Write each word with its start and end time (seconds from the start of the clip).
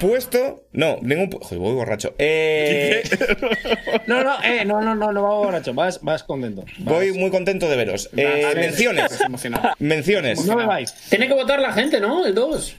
puesto. 0.00 0.64
No, 0.72 0.98
ningún. 1.02 1.30
Joder, 1.30 1.58
voy 1.58 1.74
borracho. 1.74 2.14
Eh, 2.18 3.02
No, 4.06 4.24
no, 4.24 4.42
eh, 4.42 4.64
no, 4.64 4.80
no, 4.80 4.94
no, 4.96 5.12
no 5.12 5.22
va 5.22 5.28
borracho. 5.36 5.72
Vas, 5.74 6.00
vas 6.02 6.24
contento. 6.24 6.64
voy 6.78 7.12
muy 7.12 7.30
contento 7.30 7.68
de 7.68 7.76
veros. 7.76 8.10
Eh, 8.16 8.42
Vale. 8.44 8.60
menciones. 8.60 9.18
Menciones. 9.78 10.44
No 10.46 10.56
me 10.56 10.66
vais. 10.66 10.92
Tiene 11.08 11.28
que 11.28 11.34
votar 11.34 11.60
la 11.60 11.72
gente, 11.72 12.00
¿no? 12.00 12.26
El 12.26 12.34
2. 12.34 12.76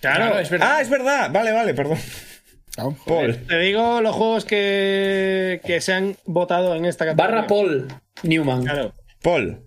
Claro, 0.00 0.38
es 0.38 0.50
verdad. 0.50 0.68
Ah, 0.70 0.80
es 0.82 0.90
verdad. 0.90 1.30
Vale, 1.32 1.52
vale, 1.52 1.72
perdón. 1.72 1.98
Ah, 2.76 2.90
Paul. 3.06 3.36
Te 3.46 3.58
digo 3.60 4.02
los 4.02 4.14
juegos 4.14 4.44
que, 4.44 5.62
que 5.64 5.80
se 5.80 5.94
han 5.94 6.16
votado 6.26 6.74
en 6.74 6.84
esta 6.84 7.06
categoría. 7.06 7.36
Barra 7.36 7.46
Paul 7.46 7.88
Newman. 8.22 8.64
Claro, 8.64 8.92
Paul. 9.22 9.62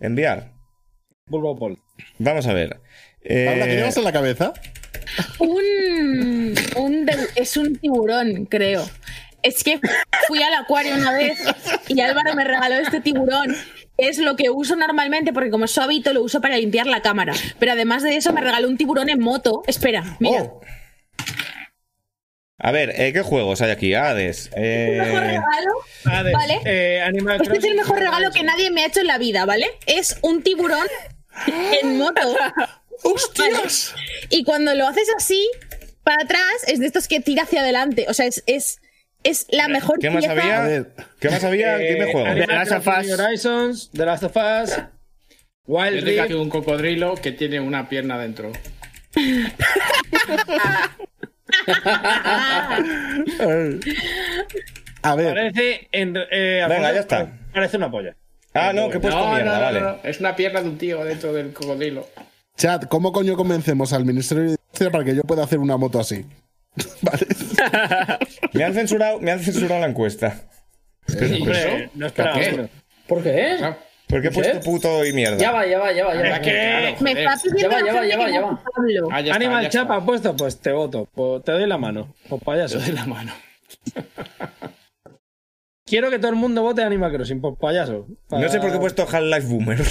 Enviar. 0.00 0.52
Bulbo 1.26 1.58
Paul. 1.58 1.78
Vamos 2.18 2.46
a 2.46 2.54
ver. 2.54 2.80
Eh, 3.22 3.46
Paula, 3.48 3.66
¿qué 3.66 3.74
llevas 3.76 3.96
en 3.96 4.04
la 4.04 4.12
cabeza? 4.12 4.52
Un, 5.38 6.54
un 6.76 7.06
es 7.34 7.56
un 7.56 7.76
tiburón, 7.76 8.46
creo. 8.46 8.88
Es 9.42 9.62
que 9.62 9.78
fui 10.26 10.42
al 10.42 10.54
acuario 10.54 10.94
una 10.96 11.12
vez 11.12 11.38
y 11.88 12.00
Álvaro 12.00 12.34
me 12.34 12.44
regaló 12.44 12.74
este 12.76 13.00
tiburón. 13.00 13.54
Es 13.96 14.18
lo 14.18 14.34
que 14.36 14.50
uso 14.50 14.76
normalmente 14.76 15.32
porque 15.32 15.50
como 15.50 15.64
es 15.66 15.70
su 15.70 15.80
hábito 15.80 16.12
lo 16.12 16.22
uso 16.22 16.40
para 16.40 16.56
limpiar 16.56 16.86
la 16.86 17.00
cámara. 17.00 17.32
Pero 17.58 17.72
además 17.72 18.02
de 18.02 18.16
eso 18.16 18.32
me 18.32 18.40
regaló 18.40 18.68
un 18.68 18.76
tiburón 18.76 19.08
en 19.08 19.20
moto. 19.20 19.62
Espera, 19.66 20.16
mira. 20.18 20.42
oh. 20.42 20.60
A 22.58 22.72
ver, 22.72 22.90
eh, 23.00 23.12
¿qué 23.12 23.20
juegos 23.22 23.60
hay 23.60 23.70
aquí? 23.70 23.94
Hades. 23.94 24.50
El 24.56 24.98
mejor 24.98 25.22
Eh, 25.22 25.26
regalo. 25.26 25.70
Hades, 26.06 26.32
Vale. 26.32 26.60
eh, 26.64 27.02
Animal 27.02 27.40
Este 27.42 27.58
es 27.58 27.64
el 27.64 27.74
mejor 27.76 27.98
regalo 27.98 28.30
que 28.32 28.42
nadie 28.42 28.70
me 28.70 28.82
ha 28.82 28.86
hecho 28.86 29.00
en 29.00 29.06
la 29.08 29.18
vida, 29.18 29.44
¿vale? 29.44 29.66
Es 29.86 30.18
un 30.22 30.42
tiburón 30.42 30.86
en 31.82 31.98
moto. 31.98 32.20
¡Hostias! 33.02 33.94
Y 34.30 34.44
cuando 34.44 34.74
lo 34.74 34.86
haces 34.86 35.08
así, 35.16 35.48
para 36.02 36.22
atrás, 36.24 36.64
es 36.66 36.78
de 36.80 36.86
estos 36.86 37.08
que 37.08 37.20
tira 37.20 37.42
hacia 37.44 37.60
adelante. 37.60 38.06
O 38.08 38.14
sea, 38.14 38.26
es, 38.26 38.42
es, 38.46 38.80
es 39.24 39.46
la 39.50 39.68
mejor 39.68 39.98
¿Qué 39.98 40.10
más 40.10 40.24
pieza. 40.26 40.40
había? 40.42 40.60
Ver. 40.62 40.92
¿Qué 41.20 41.30
más 41.30 41.44
había? 41.44 41.80
Eh, 41.80 41.94
Dime 41.94 42.12
juegos. 42.12 42.30
Animal 42.30 42.48
The 42.48 42.54
Last 42.54 42.72
of 42.72 42.86
Us. 42.86 43.20
Horizons, 43.20 43.90
The 43.92 44.04
Last 44.06 44.22
of 44.24 44.36
Us, 44.36 44.70
Wild 45.66 45.98
Yo 46.00 46.04
tengo 46.04 46.22
aquí 46.22 46.32
Rift. 46.32 46.42
un 46.42 46.48
cocodrilo 46.50 47.14
que 47.16 47.32
tiene 47.32 47.58
una 47.60 47.88
pierna 47.88 48.18
dentro. 48.18 48.52
A 55.02 55.14
ver, 55.14 55.34
Parece. 55.34 55.88
En, 55.92 56.16
eh, 56.30 56.64
Venga, 56.68 56.92
ya 56.92 57.00
está. 57.00 57.32
Parece 57.52 57.76
una 57.76 57.90
polla. 57.90 58.16
Ah, 58.54 58.72
no, 58.72 58.88
que 58.88 58.96
he 58.96 59.00
puesto 59.00 59.18
no, 59.20 59.34
mierda, 59.34 59.44
no, 59.52 59.54
no, 59.58 59.60
vale. 59.64 59.80
no, 59.80 59.98
Es 60.02 60.18
una 60.20 60.34
pierna 60.34 60.62
de 60.62 60.68
un 60.68 60.78
tío 60.78 61.04
dentro 61.04 61.32
del 61.32 61.52
cocodrilo. 61.52 62.08
Chat, 62.56 62.86
¿cómo 62.88 63.12
coño 63.12 63.36
convencemos 63.36 63.92
al 63.92 64.04
Ministerio 64.04 64.44
de 64.44 64.50
Industria 64.50 64.90
para 64.90 65.04
que 65.04 65.14
yo 65.14 65.22
pueda 65.22 65.44
hacer 65.44 65.58
una 65.58 65.76
moto 65.76 66.00
así? 66.00 66.24
vale. 67.02 67.26
Me 68.52 68.64
han 68.64 68.74
censurado, 68.74 69.20
me 69.20 69.30
han 69.30 69.40
censurado 69.40 69.80
la 69.80 69.88
encuesta. 69.88 70.42
Hombre, 71.08 71.90
no 71.94 72.06
esperaba 72.06 72.38
¿Qué? 72.38 72.68
¿Por 73.06 73.22
qué? 73.22 73.56
Ah, 73.62 73.76
Porque 74.08 74.28
he 74.28 74.30
¿Qué? 74.30 74.34
puesto 74.34 74.60
puto 74.60 75.04
y 75.04 75.12
mierda. 75.12 75.36
Ya 75.36 75.52
va, 75.52 75.66
ya 75.66 75.78
va, 75.78 75.92
ya 75.92 76.06
va, 76.06 76.14
ya 76.14 76.30
va. 76.30 76.40
¿Qué? 76.40 76.96
Me 77.00 77.12
está 77.12 77.36
pidiendo 77.42 77.78
Ya 77.78 77.92
va, 77.92 78.06
ya 78.06 78.18
va, 78.18 78.30
ya 78.30 78.40
ya 78.40 78.40
ah, 79.10 79.20
ya 79.20 79.26
está, 79.26 79.34
Animal 79.36 79.62
ya 79.64 79.68
Chapa 79.68 79.94
está. 79.94 80.02
ha 80.02 80.06
puesto, 80.06 80.36
pues 80.36 80.58
te 80.58 80.72
voto. 80.72 81.08
Pues 81.14 81.44
te 81.44 81.52
doy 81.52 81.66
la 81.66 81.78
mano. 81.78 82.14
Pues 82.28 82.42
payaso. 82.42 82.78
de 82.78 82.92
la 82.92 83.04
mano. 83.06 83.32
Quiero 85.84 86.10
que 86.10 86.18
todo 86.18 86.30
el 86.30 86.36
mundo 86.36 86.62
vote 86.62 86.82
Animal 86.82 87.12
Crossing, 87.12 87.40
pues 87.40 87.54
payaso. 87.60 88.06
No 88.30 88.48
sé 88.48 88.58
por 88.58 88.70
qué 88.70 88.76
he 88.76 88.80
puesto 88.80 89.02
Half-Life 89.02 89.46
Boomer. 89.46 89.84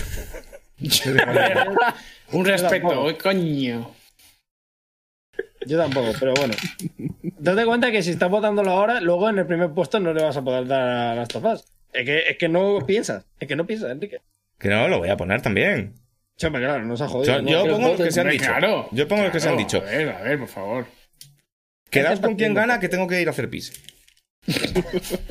Un 2.31 2.45
respeto, 2.45 3.05
uy, 3.05 3.15
coño. 3.15 3.95
Yo 5.65 5.77
tampoco, 5.77 6.11
pero 6.19 6.33
bueno. 6.35 6.53
Date 7.39 7.65
cuenta 7.65 7.91
que 7.91 8.03
si 8.03 8.11
estás 8.11 8.29
votándolo 8.29 8.71
ahora, 8.71 9.01
luego 9.01 9.29
en 9.29 9.39
el 9.39 9.47
primer 9.47 9.71
puesto 9.71 9.99
no 9.99 10.13
le 10.13 10.23
vas 10.23 10.37
a 10.37 10.43
poder 10.43 10.67
dar 10.67 10.87
a 10.87 11.15
las 11.15 11.27
tofas. 11.27 11.65
Es 11.91 12.05
que, 12.05 12.29
es 12.29 12.37
que 12.37 12.49
no 12.49 12.85
piensas. 12.85 13.25
Es 13.39 13.47
que 13.47 13.55
no 13.55 13.65
piensas, 13.65 13.91
Enrique. 13.91 14.21
Que 14.59 14.69
no, 14.69 14.87
lo 14.87 14.99
voy 14.99 15.09
a 15.09 15.17
poner 15.17 15.41
también. 15.41 15.93
Hombre, 16.43 16.61
claro, 16.61 16.83
nos 16.85 17.01
ha 17.01 17.07
jodido. 17.07 17.39
Yo, 17.41 17.41
¿no? 17.41 17.49
pongo 17.49 17.67
los 17.67 17.91
voten. 17.91 18.05
que 18.05 18.11
se 18.11 18.21
han 18.21 18.29
dicho. 18.29 18.45
claro. 18.45 18.89
Yo 18.91 19.07
pongo 19.07 19.23
los 19.23 19.31
que 19.31 19.39
se 19.39 19.49
han 19.49 19.57
dicho. 19.57 19.77
A 19.77 19.85
ver, 19.85 20.09
a 20.09 20.21
ver, 20.21 20.39
por 20.39 20.47
favor. 20.49 20.85
Quedaos 21.89 22.19
con 22.19 22.35
quien 22.35 22.53
gana 22.53 22.79
que 22.79 22.89
tengo 22.89 23.07
que 23.07 23.21
ir 23.21 23.27
a 23.27 23.31
hacer 23.31 23.49
pis. 23.49 23.73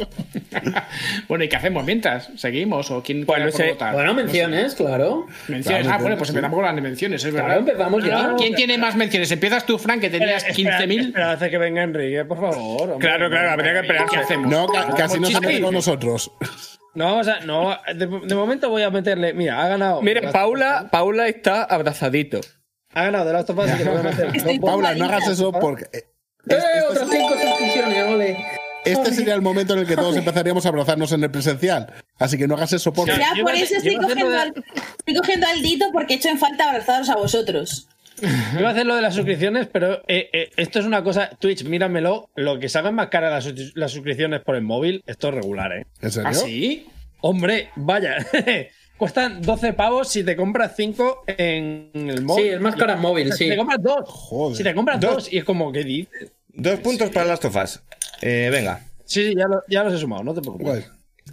Bueno, 1.28 1.44
¿y 1.44 1.48
qué 1.48 1.56
hacemos 1.56 1.84
mientras? 1.84 2.30
¿Seguimos 2.36 2.90
o 2.90 3.02
quién 3.02 3.24
Pues 3.26 3.36
quiere 3.36 3.50
no 3.50 3.56
por 3.56 3.66
sé. 3.66 3.72
votar? 3.72 3.94
Bueno, 3.94 4.14
menciones, 4.14 4.74
claro. 4.74 5.26
Menciones. 5.48 5.82
Claro, 5.82 5.98
ah, 5.98 6.02
bueno, 6.02 6.16
pues 6.16 6.30
empezamos 6.30 6.56
con 6.56 6.64
las 6.64 6.74
menciones, 6.82 7.24
es 7.24 7.30
Claro, 7.32 7.46
verdad. 7.48 7.68
empezamos 7.68 8.04
ya. 8.04 8.34
¿Quién 8.36 8.54
tiene 8.54 8.78
más 8.78 8.96
menciones? 8.96 9.30
Empiezas 9.30 9.66
tú, 9.66 9.78
Frank, 9.78 10.00
que 10.00 10.10
tenías 10.10 10.44
Espera, 10.46 10.78
15.000. 10.80 11.00
Espera, 11.06 11.32
hace 11.32 11.50
que 11.50 11.58
venga 11.58 11.82
Enrique, 11.82 12.24
por 12.24 12.38
favor. 12.40 12.90
hombre. 12.90 12.98
Claro, 13.08 13.28
claro, 13.30 13.50
habría 13.50 13.72
que 13.72 13.80
esperar. 13.80 14.06
¿Qué 14.08 14.16
hacemos? 14.18 14.50
No, 14.50 14.66
ca- 14.66 14.94
casi 14.96 15.20
no 15.20 15.26
se 15.28 15.40
mete 15.40 15.60
con 15.60 15.74
nosotros. 15.74 16.30
No, 16.94 17.06
vamos 17.06 17.28
a. 17.28 17.40
No, 17.40 17.76
de, 17.94 18.06
de 18.06 18.34
momento 18.34 18.70
voy 18.70 18.82
a 18.82 18.90
meterle. 18.90 19.34
Mira, 19.34 19.62
ha 19.64 19.68
ganado. 19.68 20.02
Mira, 20.02 20.30
Paula, 20.30 20.88
Paula 20.90 21.28
está 21.28 21.64
abrazadito. 21.64 22.40
Ha 22.94 23.04
ganado 23.04 23.32
de 23.32 23.40
Us 23.40 23.50
y 23.74 23.78
que 23.78 23.84
le 23.84 23.90
voy 23.90 24.00
a 24.00 24.02
meter. 24.04 24.60
Paula, 24.60 24.94
no 24.94 25.04
hagas 25.06 25.26
eso 25.28 25.50
porque. 25.52 25.84
eh, 25.92 26.04
¡Eh! 26.48 26.56
Otras 26.90 27.08
cinco 27.10 27.30
suscripciones, 27.30 28.04
ole. 28.04 28.36
Este 28.84 29.12
sería 29.12 29.34
el 29.34 29.42
momento 29.42 29.72
en 29.74 29.80
el 29.80 29.86
que 29.86 29.96
todos 29.96 30.16
empezaríamos 30.16 30.64
a 30.66 30.68
abrazarnos 30.68 31.12
en 31.12 31.24
el 31.24 31.30
presencial. 31.30 31.92
Así 32.18 32.36
que 32.38 32.46
no 32.46 32.54
hagas 32.54 32.72
eso 32.72 32.92
porque. 32.92 33.12
Ya 33.12 33.32
Yo 33.36 33.44
por 33.44 33.54
eso 33.54 33.74
estoy 33.76 33.94
yo 33.94 34.00
cogiendo, 34.00 34.38
al, 34.38 34.48
estoy 34.98 35.14
cogiendo 35.14 35.46
al 35.46 35.62
dito 35.62 35.86
porque 35.92 36.14
he 36.14 36.16
hecho 36.16 36.28
en 36.28 36.38
falta 36.38 36.68
abrazaros 36.70 37.08
a 37.10 37.16
vosotros. 37.16 37.88
Iba 38.58 38.68
a 38.68 38.72
hacer 38.72 38.86
lo 38.86 38.94
de 38.94 39.02
las 39.02 39.14
suscripciones, 39.14 39.66
pero 39.66 39.94
eh, 40.06 40.30
eh, 40.32 40.50
esto 40.56 40.78
es 40.78 40.84
una 40.86 41.02
cosa. 41.02 41.30
Twitch, 41.38 41.64
míramelo. 41.64 42.30
Lo 42.36 42.58
que 42.60 42.68
salgan 42.68 42.94
más 42.94 43.08
caras 43.08 43.32
las, 43.32 43.44
sus- 43.44 43.72
las 43.74 43.90
suscripciones 43.90 44.40
por 44.40 44.54
el 44.54 44.62
móvil, 44.62 45.02
esto 45.06 45.28
es 45.28 45.34
regular, 45.34 45.72
¿eh? 45.72 45.86
¿En 46.00 46.10
serio? 46.12 46.28
¿Ah, 46.30 46.34
sí? 46.34 46.86
Hombre, 47.20 47.70
vaya. 47.76 48.16
Cuestan 48.96 49.42
12 49.42 49.72
pavos 49.72 50.08
si 50.08 50.22
te 50.22 50.36
compras 50.36 50.74
5 50.76 51.24
en 51.26 51.90
el 51.94 52.22
móvil. 52.22 52.44
Sí, 52.44 52.50
es 52.50 52.60
más 52.60 52.76
cara 52.76 52.92
en 52.94 53.00
móvil, 53.00 53.32
Si 53.32 53.44
sí. 53.44 53.48
te 53.50 53.56
compras 53.56 53.78
2. 53.82 53.96
Joder. 54.06 54.56
Si 54.56 54.62
te 54.62 54.74
compras 54.74 55.00
Dos. 55.00 55.14
2 55.14 55.32
y 55.32 55.38
es 55.38 55.44
como, 55.44 55.72
¿qué 55.72 55.82
dices? 55.82 56.30
Dos 56.50 56.78
puntos 56.78 57.10
para 57.10 57.26
las 57.26 57.40
tofas. 57.40 57.82
Eh, 58.26 58.48
venga. 58.50 58.80
Sí, 59.04 59.28
sí, 59.28 59.34
ya, 59.36 59.46
lo- 59.46 59.62
ya 59.68 59.84
los 59.84 59.92
he 59.94 59.98
sumado, 59.98 60.24
no 60.24 60.32
te 60.34 60.40
preocupes. 60.40 60.66
Guay. 60.66 60.80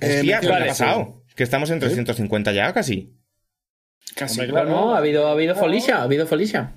Eh, 0.01 0.17
Hostia, 0.17 0.39
¿qué 0.41 0.47
menciones. 0.47 0.61
ha 0.63 0.67
pasado? 0.67 1.23
Que 1.35 1.43
estamos 1.43 1.69
en 1.69 1.79
350 1.79 2.51
ya, 2.51 2.73
casi. 2.73 3.13
Casi. 4.15 4.39
Hombre, 4.41 4.51
claro. 4.53 4.69
No, 4.69 4.93
ha 4.93 4.97
habido, 4.97 5.27
ha 5.27 5.31
habido 5.31 5.55
Felicia, 5.55 5.97
ha 5.97 6.03
habido 6.03 6.27
Felicia. 6.27 6.71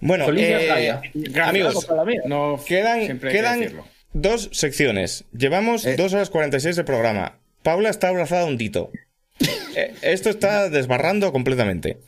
Bueno, 0.00 0.26
Felicia 0.26 0.78
eh, 0.78 1.00
amigos. 1.42 1.88
No, 2.26 2.60
quedan, 2.66 3.18
quedan 3.18 3.72
dos 4.12 4.50
secciones. 4.52 5.24
Llevamos 5.32 5.86
Eh. 5.86 5.96
2 5.96 6.12
horas 6.12 6.28
46 6.28 6.76
de 6.76 6.84
programa. 6.84 7.38
Paula 7.62 7.88
está 7.88 8.08
abrazada 8.08 8.42
a 8.42 8.46
un 8.46 8.58
tito. 8.58 8.90
Eh, 9.78 9.94
esto 10.00 10.30
está 10.30 10.70
desbarrando 10.70 11.32
completamente. 11.32 11.98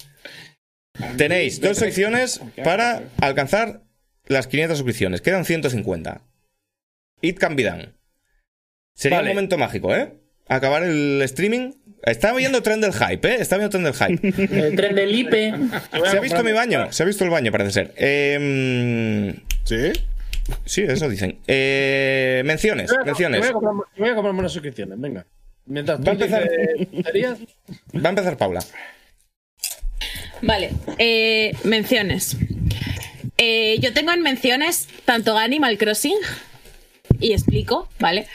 Tenéis 1.18 1.60
dos 1.60 1.76
secciones 1.76 2.40
para 2.64 3.02
alcanzar 3.20 3.82
las 4.26 4.46
500 4.46 4.78
suscripciones. 4.78 5.20
Quedan 5.20 5.44
150. 5.44 6.22
It 7.20 7.38
can 7.38 7.56
be 7.56 7.64
done. 7.64 7.94
Sería 8.94 9.18
Vale. 9.18 9.30
un 9.30 9.36
momento 9.36 9.58
mágico, 9.58 9.94
¿eh? 9.94 10.14
Acabar 10.48 10.82
el 10.82 11.20
streaming. 11.22 11.72
Está 12.02 12.32
viendo 12.32 12.62
tren 12.62 12.80
del 12.80 12.92
hype, 12.92 13.28
¿eh? 13.28 13.36
Está 13.40 13.56
viendo 13.58 13.70
tren 13.70 13.84
del 13.84 13.94
hype. 13.94 14.28
El 14.68 14.76
tren 14.76 14.94
del 14.94 15.14
IPE. 15.14 15.54
¿Se 16.10 16.16
ha 16.16 16.20
visto 16.20 16.42
mi 16.44 16.52
baño? 16.52 16.92
Se 16.92 17.02
ha 17.02 17.06
visto 17.06 17.24
el 17.24 17.30
baño, 17.30 17.50
parece 17.50 17.72
ser. 17.72 17.94
Eh, 17.96 19.34
¿Sí? 19.64 19.92
sí, 20.64 20.82
eso 20.82 21.08
dicen. 21.08 21.38
Eh, 21.48 22.42
menciones, 22.46 22.90
Voy 22.90 23.02
a- 23.02 23.04
menciones. 23.04 23.40
Voy 23.40 23.48
a, 23.48 23.52
comprarme, 23.52 23.82
voy 23.98 24.08
a 24.08 24.14
comprarme 24.14 24.40
unas 24.40 24.52
suscripciones, 24.52 24.98
venga. 25.00 25.26
Mientras 25.66 26.00
Va 26.00 26.08
a 26.10 26.12
empezar. 26.12 26.48
dices 27.12 27.38
Va 27.94 28.06
a 28.06 28.08
empezar 28.10 28.36
Paula. 28.38 28.60
Vale, 30.40 30.70
eh, 30.98 31.52
menciones. 31.64 32.36
Eh, 33.36 33.78
yo 33.80 33.92
tengo 33.92 34.12
en 34.12 34.22
menciones 34.22 34.88
tanto 35.04 35.36
Animal 35.36 35.76
Crossing, 35.78 36.16
y 37.20 37.32
explico, 37.32 37.88
¿vale? 37.98 38.26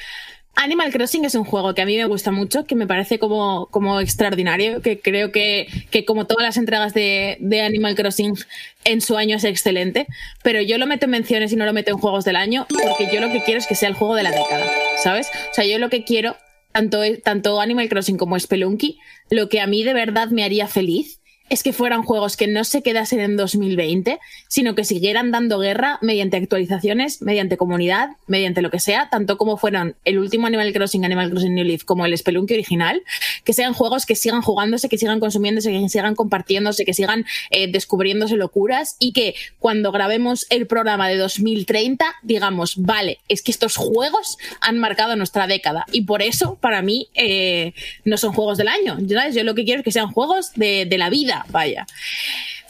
Animal 0.56 0.92
Crossing 0.92 1.26
es 1.26 1.34
un 1.34 1.46
juego 1.46 1.74
que 1.74 1.82
a 1.82 1.86
mí 1.86 1.98
me 1.98 2.06
gusta 2.06 2.32
mucho, 2.32 2.66
que 2.66 2.76
me 2.76 2.86
parece 2.86 3.18
como, 3.18 3.68
como 3.72 4.00
extraordinario, 4.00 4.82
que 4.82 5.00
creo 5.00 5.32
que, 5.32 5.68
que 5.90 6.06
como 6.06 6.28
todas 6.28 6.44
las 6.44 6.58
entregas 6.58 6.94
de, 6.94 7.38
Animal 7.66 7.96
Crossing 7.96 8.36
en 8.84 9.02
su 9.02 9.18
año 9.18 9.38
es 9.38 9.46
excelente, 9.46 10.06
pero 10.44 10.62
yo 10.62 10.78
lo 10.78 10.86
meto 10.86 11.06
en 11.06 11.12
menciones 11.12 11.52
y 11.52 11.56
no 11.56 11.66
lo 11.66 11.74
meto 11.74 11.90
en 11.92 11.98
juegos 11.98 12.24
del 12.24 12.36
año 12.36 12.68
porque 12.70 13.14
yo 13.14 13.20
lo 13.20 13.32
que 13.32 13.44
quiero 13.44 13.60
es 13.60 13.68
que 13.68 13.76
sea 13.76 13.90
el 13.90 13.96
juego 13.96 14.14
de 14.16 14.24
la 14.24 14.32
década, 14.32 14.66
¿sabes? 15.02 15.28
O 15.52 15.54
sea, 15.56 15.66
yo 15.66 15.80
lo 15.80 15.90
que 15.90 16.04
quiero, 16.04 16.38
tanto, 16.72 17.02
tanto 17.24 17.60
Animal 17.60 17.90
Crossing 17.90 18.18
como 18.18 18.40
Spelunky, 18.40 19.00
lo 19.32 19.50
que 19.50 19.60
a 19.60 19.66
mí 19.66 19.84
de 19.84 19.94
verdad 19.94 20.28
me 20.28 20.44
haría 20.44 20.68
feliz 20.68 21.20
es 21.50 21.64
que 21.64 21.74
fueran 21.74 22.04
juegos 22.04 22.38
que 22.38 22.48
no 22.48 22.64
se 22.64 22.82
quedasen 22.82 23.20
en 23.20 23.38
2020, 23.38 24.20
sino 24.48 24.76
que 24.76 24.84
siguieran 24.84 25.32
dando 25.32 25.60
guerra 25.60 26.00
mediante 26.02 26.38
actualizaciones, 26.38 27.22
mediante 27.22 27.58
comunidad, 27.58 28.12
mediante 28.28 28.62
lo 28.62 28.72
que 28.72 28.80
sea, 28.80 29.10
tanto 29.10 29.38
como 29.38 29.58
fueran 29.58 29.96
el 30.06 30.20
último 30.20 30.48
Animal 30.48 30.74
Crossing, 30.74 31.06
Animal 31.06 31.30
Crossing 31.30 31.54
New 31.54 31.66
Leaf, 31.66 31.84
como 31.84 32.06
el 32.06 32.18
Spelunky 32.18 32.54
original, 32.54 33.04
que 33.44 33.54
sean 33.54 33.74
juegos 33.74 34.06
que 34.06 34.16
sigan 34.16 34.42
jugándose, 34.42 34.90
que 34.90 34.98
sigan 34.98 35.20
consumiéndose, 35.20 35.72
que 35.72 35.90
sigan 35.90 36.16
compartiéndose, 36.16 36.86
que 36.86 36.94
sigan 36.94 37.26
eh, 37.52 37.72
descubriéndose 37.72 38.36
locuras 38.36 38.96
y 39.00 39.14
que 39.14 39.36
cuando 39.60 39.92
grabemos 39.92 40.48
el 40.50 40.68
programa 40.68 41.08
de 41.08 41.18
2030 41.18 41.84
digamos, 42.24 42.76
vale, 42.78 43.20
es 43.28 43.42
que 43.42 43.52
estos 43.52 43.76
juegos 43.76 44.38
han 44.62 44.80
marcado 44.80 45.16
nuestra 45.16 45.48
década 45.48 45.86
y 45.92 46.02
por 46.02 46.22
eso 46.22 46.58
para 46.62 46.82
mí 46.82 47.10
eh, 47.16 47.74
no 48.06 48.18
son 48.18 48.34
juegos 48.34 48.58
del 48.58 48.68
año. 48.68 48.98
¿sabes? 49.10 49.36
Yo 49.36 49.44
lo 49.44 49.56
que 49.56 49.66
quiero 49.66 49.80
es 49.80 49.86
que 49.86 49.92
sean 49.92 50.12
juegos 50.12 50.52
de 50.56 50.96
la 50.98 51.10
vida, 51.10 51.43
vaya. 51.50 51.86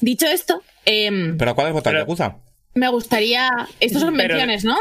Dicho 0.02 0.26
esto, 0.28 0.64
em, 0.86 1.38
¿Pero 1.38 1.56
cuál 1.56 1.68
es 1.68 1.74
votar? 1.74 1.96
¿Yakuza? 1.96 2.38
me 2.76 2.90
gustaría... 2.90 3.50
Estos 3.80 4.02
son 4.02 4.16
Pero- 4.18 4.30
menciones, 4.36 4.64
¿no? 4.66 4.78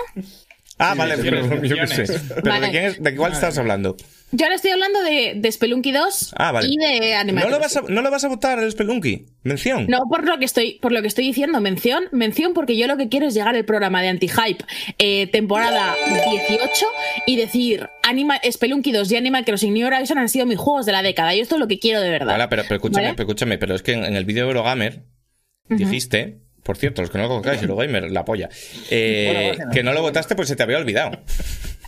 Ah, 0.90 0.94
vale, 0.94 1.14
pero 1.18 1.40
yo 1.62 1.76
qué 1.76 1.86
sé. 1.86 1.96
menciones. 2.02 2.22
¿Pero 2.28 2.42
Vale. 2.50 2.66
de, 2.66 2.70
quién 2.72 2.84
es- 2.84 3.02
de 3.02 3.16
cuál 3.16 3.32
estás 3.32 3.56
hablando? 3.58 3.96
Yo 4.34 4.46
ahora 4.46 4.54
estoy 4.56 4.70
hablando 4.70 5.02
de, 5.02 5.34
de 5.36 5.52
Spelunky 5.52 5.92
2 5.92 6.34
Ah, 6.38 6.52
vale. 6.52 6.66
y 6.70 6.76
de 6.78 7.14
Animal 7.14 7.44
¿No 7.44 7.50
lo, 7.50 7.58
vas 7.60 7.74
Crossing. 7.74 7.90
a, 7.90 7.94
¿No 7.94 8.00
lo 8.02 8.10
vas 8.10 8.24
a 8.24 8.28
votar 8.28 8.58
el 8.58 8.72
Spelunky? 8.72 9.26
¿Mención? 9.42 9.86
No 9.88 9.98
por 10.08 10.26
lo 10.26 10.38
que 10.38 10.46
estoy, 10.46 10.78
por 10.80 10.90
lo 10.90 11.02
que 11.02 11.08
estoy 11.08 11.26
diciendo, 11.26 11.60
mención, 11.60 12.04
mención, 12.12 12.54
porque 12.54 12.76
yo 12.78 12.86
lo 12.86 12.96
que 12.96 13.10
quiero 13.10 13.26
es 13.26 13.34
llegar 13.34 13.54
al 13.54 13.64
programa 13.66 14.00
de 14.00 14.08
anti-hype 14.08 14.64
eh, 14.98 15.26
temporada 15.26 15.94
18 16.48 16.86
y 17.26 17.36
decir 17.36 17.90
Animal, 18.02 18.40
Spelunky 18.50 18.90
2 18.92 19.12
y 19.12 19.16
Animal 19.16 19.44
Crossing 19.44 19.74
New 19.74 19.86
Horizon 19.86 20.16
han 20.16 20.30
sido 20.30 20.46
mis 20.46 20.56
juegos 20.58 20.86
de 20.86 20.92
la 20.92 21.02
década. 21.02 21.34
Y 21.34 21.40
esto 21.40 21.56
es 21.56 21.60
lo 21.60 21.68
que 21.68 21.78
quiero 21.78 22.00
de 22.00 22.08
verdad. 22.08 22.28
Vale, 22.32 22.48
pero, 22.48 22.62
pero 22.62 22.76
escúchame, 22.76 23.02
¿Vale? 23.08 23.14
pero 23.16 23.28
escúchame, 23.28 23.58
pero 23.58 23.74
es 23.74 23.82
que 23.82 23.92
en, 23.92 24.04
en 24.04 24.16
el 24.16 24.24
vídeo 24.24 24.44
de 24.44 24.48
Eurogamer 24.52 25.02
dijiste, 25.68 26.38
por 26.62 26.76
cierto, 26.76 27.02
los 27.02 27.10
que 27.10 27.18
no 27.18 27.24
lo 27.24 27.30
conozcáis, 27.30 27.62
Eurogamer, 27.62 28.10
la 28.10 28.24
polla, 28.24 28.48
eh, 28.90 29.56
que 29.72 29.82
no 29.82 29.92
lo 29.92 30.02
votaste 30.02 30.34
porque 30.34 30.48
se 30.48 30.56
te 30.56 30.62
había 30.62 30.78
olvidado. 30.78 31.20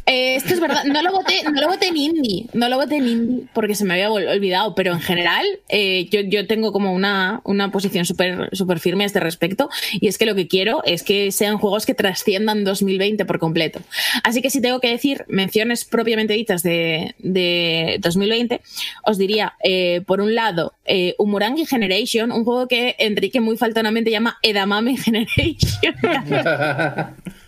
Eh, 0.06 0.36
esto 0.36 0.54
es 0.54 0.60
verdad, 0.60 0.84
no 0.84 1.02
lo 1.02 1.12
voté, 1.12 1.42
no 1.44 1.60
lo 1.60 1.68
voté 1.68 1.88
en 1.88 1.96
indie, 1.96 2.46
no 2.52 2.68
lo 2.68 2.76
voté 2.76 2.96
en 2.96 3.08
indie 3.08 3.44
porque 3.54 3.74
se 3.74 3.84
me 3.84 3.94
había 3.94 4.10
olvidado, 4.10 4.74
pero 4.74 4.92
en 4.92 5.00
general 5.00 5.46
eh, 5.68 6.08
yo, 6.10 6.20
yo 6.20 6.46
tengo 6.46 6.72
como 6.72 6.92
una, 6.92 7.40
una 7.44 7.70
posición 7.70 8.04
súper 8.04 8.50
súper 8.52 8.80
firme 8.80 9.04
a 9.04 9.06
este 9.06 9.20
respecto 9.20 9.70
y 9.92 10.08
es 10.08 10.18
que 10.18 10.26
lo 10.26 10.34
que 10.34 10.46
quiero 10.46 10.82
es 10.84 11.02
que 11.02 11.32
sean 11.32 11.58
juegos 11.58 11.86
que 11.86 11.94
trasciendan 11.94 12.64
2020 12.64 13.24
por 13.24 13.38
completo. 13.38 13.80
Así 14.22 14.42
que 14.42 14.50
si 14.50 14.60
tengo 14.60 14.80
que 14.80 14.88
decir 14.88 15.24
menciones 15.28 15.84
propiamente 15.84 16.34
dichas 16.34 16.62
de, 16.62 17.14
de 17.18 17.98
2020, 18.00 18.60
os 19.04 19.18
diría, 19.18 19.54
eh, 19.62 20.02
por 20.06 20.20
un 20.20 20.34
lado, 20.34 20.74
eh, 20.84 21.14
Umurangi 21.18 21.66
Generation, 21.66 22.32
un 22.32 22.44
juego 22.44 22.68
que 22.68 22.96
Enrique 22.98 23.40
muy 23.40 23.56
faltonamente 23.56 24.10
llama 24.10 24.38
Edamame 24.42 24.96
Generation. 24.96 25.94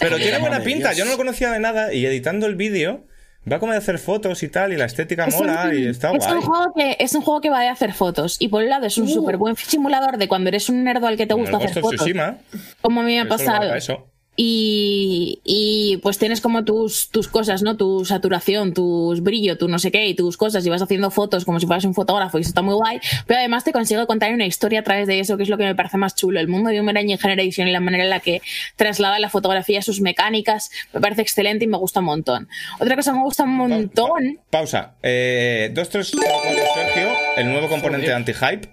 Pero 0.00 0.16
tiene 0.16 0.38
buena 0.38 0.60
pinta, 0.60 0.88
Dios. 0.90 0.98
yo 0.98 1.04
no 1.04 1.12
lo 1.12 1.16
conocía 1.16 1.50
de 1.50 1.60
nada 1.60 1.92
y 1.92 2.04
editando 2.06 2.46
el 2.46 2.54
vídeo 2.56 3.04
va 3.50 3.58
como 3.58 3.72
de 3.72 3.78
hacer 3.78 3.98
fotos 3.98 4.42
y 4.42 4.48
tal 4.48 4.72
y 4.72 4.76
la 4.76 4.86
estética 4.86 5.26
Es 5.26 5.34
un- 5.34 5.46
mola 5.46 5.74
y 5.74 5.86
está 5.86 6.12
es 6.12 6.18
guay. 6.24 6.32
Un 6.34 6.40
juego 6.42 6.72
que, 6.74 6.96
es 6.98 7.14
un 7.14 7.20
juego 7.22 7.40
que 7.40 7.50
va 7.50 7.60
de 7.60 7.68
hacer 7.68 7.92
fotos. 7.92 8.36
Y 8.38 8.48
por 8.48 8.62
un 8.62 8.70
lado 8.70 8.86
es 8.86 8.96
un 8.98 9.08
súper 9.08 9.36
buen 9.36 9.54
simulador 9.56 10.16
de 10.16 10.28
cuando 10.28 10.48
eres 10.48 10.68
un 10.68 10.82
nerdo 10.84 11.06
al 11.06 11.16
que 11.16 11.26
te 11.26 11.34
gusta 11.34 11.58
hacer 11.58 11.80
fotos. 11.82 11.96
Tsushima, 12.00 12.38
Como 12.80 13.00
a 13.00 13.04
mí 13.04 13.14
me 13.14 13.20
ha 13.20 13.28
pasado. 13.28 13.74
eso. 13.74 14.06
Y, 14.36 15.40
y, 15.44 15.98
pues 15.98 16.18
tienes 16.18 16.40
como 16.40 16.64
tus, 16.64 17.08
tus 17.10 17.28
cosas, 17.28 17.62
¿no? 17.62 17.76
Tu 17.76 18.04
saturación, 18.04 18.74
tus 18.74 19.22
brillo, 19.22 19.56
tu 19.56 19.68
no 19.68 19.78
sé 19.78 19.92
qué, 19.92 20.06
y 20.06 20.14
tus 20.14 20.36
cosas, 20.36 20.66
y 20.66 20.70
vas 20.70 20.82
haciendo 20.82 21.10
fotos 21.10 21.44
como 21.44 21.60
si 21.60 21.66
fueras 21.66 21.84
un 21.84 21.94
fotógrafo, 21.94 22.38
y 22.38 22.40
eso 22.40 22.48
está 22.48 22.62
muy 22.62 22.74
guay. 22.74 23.00
Pero 23.26 23.38
además 23.38 23.64
te 23.64 23.72
consigue 23.72 24.06
contar 24.06 24.32
una 24.32 24.46
historia 24.46 24.80
a 24.80 24.82
través 24.82 25.06
de 25.06 25.20
eso, 25.20 25.36
que 25.36 25.44
es 25.44 25.48
lo 25.48 25.56
que 25.56 25.64
me 25.64 25.74
parece 25.74 25.98
más 25.98 26.14
chulo. 26.14 26.40
El 26.40 26.48
mundo 26.48 26.70
de 26.70 26.78
Boomerang 26.78 27.16
Generation 27.16 27.68
y 27.68 27.72
la 27.72 27.80
manera 27.80 28.04
en 28.04 28.10
la 28.10 28.20
que 28.20 28.42
traslada 28.76 29.18
la 29.18 29.28
fotografía, 29.28 29.82
sus 29.82 30.00
mecánicas, 30.00 30.70
me 30.92 31.00
parece 31.00 31.22
excelente 31.22 31.64
y 31.64 31.68
me 31.68 31.78
gusta 31.78 32.00
un 32.00 32.06
montón. 32.06 32.48
Otra 32.80 32.96
cosa 32.96 33.12
que 33.12 33.18
me 33.18 33.24
gusta 33.24 33.44
un 33.44 33.56
montón. 33.56 34.40
Pausa. 34.50 34.94
Eh, 35.02 35.70
2304 35.74 36.64
Sergio, 36.74 37.08
el 37.36 37.46
nuevo 37.50 37.68
componente 37.68 38.06
de 38.06 38.14
anti-hype, 38.14 38.68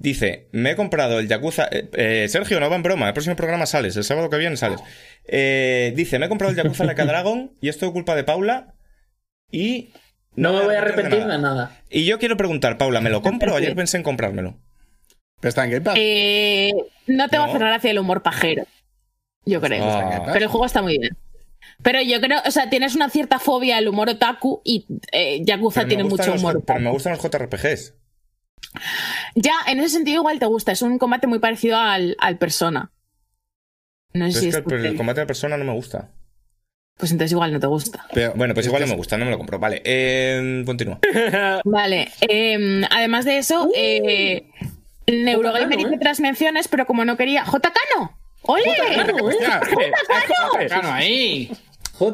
dice: 0.00 0.48
Me 0.50 0.72
he 0.72 0.76
comprado 0.76 1.20
el 1.20 1.28
Yakuza. 1.28 1.68
eh, 1.70 1.88
eh, 1.92 2.26
Sergio, 2.28 2.58
no 2.58 2.68
va 2.68 2.74
en 2.74 2.82
broma, 2.82 3.06
el 3.06 3.12
próximo 3.14 3.36
programa 3.36 3.66
sales, 3.66 3.96
el 3.96 4.02
sábado 4.02 4.28
que 4.30 4.38
viene 4.38 4.56
sales. 4.56 4.80
Eh, 5.28 5.92
dice: 5.94 6.18
Me 6.18 6.26
he 6.26 6.28
comprado 6.28 6.50
el 6.50 6.56
Yakuza 6.56 6.82
Like 6.84 7.02
a 7.02 7.04
Dragon 7.04 7.52
y 7.60 7.68
esto 7.68 7.86
es 7.86 7.92
culpa 7.92 8.16
de 8.16 8.24
Paula. 8.24 8.74
Y. 9.52 9.90
No 10.36 10.52
me 10.52 10.62
voy 10.64 10.74
a 10.74 10.78
arrepentir 10.78 11.24
de 11.26 11.38
nada. 11.38 11.80
Y 11.90 12.04
yo 12.04 12.18
quiero 12.18 12.36
preguntar, 12.36 12.78
Paula, 12.78 13.00
¿me 13.00 13.10
lo 13.10 13.20
compro? 13.22 13.54
Ayer 13.56 13.74
pensé 13.76 13.96
en 13.96 14.02
comprármelo. 14.04 14.56
Pero 15.40 15.48
está 15.48 15.64
en 15.64 15.70
Game 15.70 15.80
Pass. 15.84 15.94
Eh, 15.98 16.70
no 17.08 17.28
te 17.28 17.36
va 17.38 17.44
a 17.44 17.46
No. 17.48 17.52
hacer 17.54 17.66
gracia 17.66 17.90
el 17.90 17.98
humor 17.98 18.22
pajero. 18.22 18.64
Yo 19.44 19.60
creo. 19.60 19.84
Ah. 19.84 20.22
Pero 20.32 20.44
el 20.44 20.50
juego 20.50 20.66
está 20.66 20.82
muy 20.82 20.98
bien. 20.98 21.16
Pero 21.82 22.00
yo 22.02 22.20
creo, 22.20 22.40
o 22.46 22.50
sea, 22.50 22.68
tienes 22.70 22.94
una 22.94 23.08
cierta 23.10 23.38
fobia 23.38 23.78
al 23.78 23.88
humor 23.88 24.08
otaku 24.10 24.60
y 24.64 24.86
eh, 25.12 25.40
Yakuza 25.44 25.86
tiene 25.86 26.04
mucho 26.04 26.26
los- 26.26 26.40
humor 26.40 26.62
Pero 26.64 26.78
me 26.80 26.90
gustan 26.90 27.12
los 27.14 27.22
JRPGs. 27.22 27.94
Ya, 29.34 29.54
en 29.66 29.80
ese 29.80 29.90
sentido 29.90 30.18
igual 30.20 30.38
te 30.38 30.46
gusta. 30.46 30.72
Es 30.72 30.82
un 30.82 30.98
combate 30.98 31.26
muy 31.26 31.38
parecido 31.38 31.78
al, 31.78 32.16
al 32.20 32.38
Persona. 32.38 32.90
No 34.12 34.26
sé 34.30 34.32
Pero 34.32 34.40
si 34.40 34.48
es 34.48 34.56
que 34.66 34.74
es 34.74 34.80
el, 34.80 34.86
el 34.86 34.96
combate 34.96 35.20
de 35.20 35.26
persona 35.26 35.56
no 35.56 35.64
me 35.64 35.72
gusta. 35.72 36.10
Pues 36.96 37.12
entonces 37.12 37.32
igual 37.32 37.52
no 37.52 37.60
te 37.60 37.66
gusta. 37.66 38.06
Pero- 38.12 38.32
Bueno, 38.34 38.54
pues 38.54 38.66
igual 38.66 38.82
no 38.82 38.88
me 38.88 38.96
gusta, 38.96 39.16
no 39.16 39.24
me 39.24 39.30
lo 39.30 39.38
compro. 39.38 39.58
Vale, 39.58 39.80
eh, 39.84 40.62
continúa. 40.66 40.98
Vale. 41.64 42.08
eh, 42.28 42.82
además 42.90 43.24
de 43.24 43.38
eso, 43.38 43.70
eh, 43.74 44.44
Neurogamer 45.06 45.62
Jotacano, 45.62 45.80
hizo 45.80 45.92
¿eh? 45.94 45.96
otras 45.96 46.20
menciones, 46.20 46.68
pero 46.68 46.86
como 46.86 47.04
no 47.04 47.16
quería. 47.16 47.44
¡Jotacano! 47.44 48.18
¡Ole! 48.42 48.64
Hostia, 49.22 49.60
Claro, 50.68 50.92
ahí. 50.92 51.48
JK, 51.98 51.98
¿no? 51.98 52.08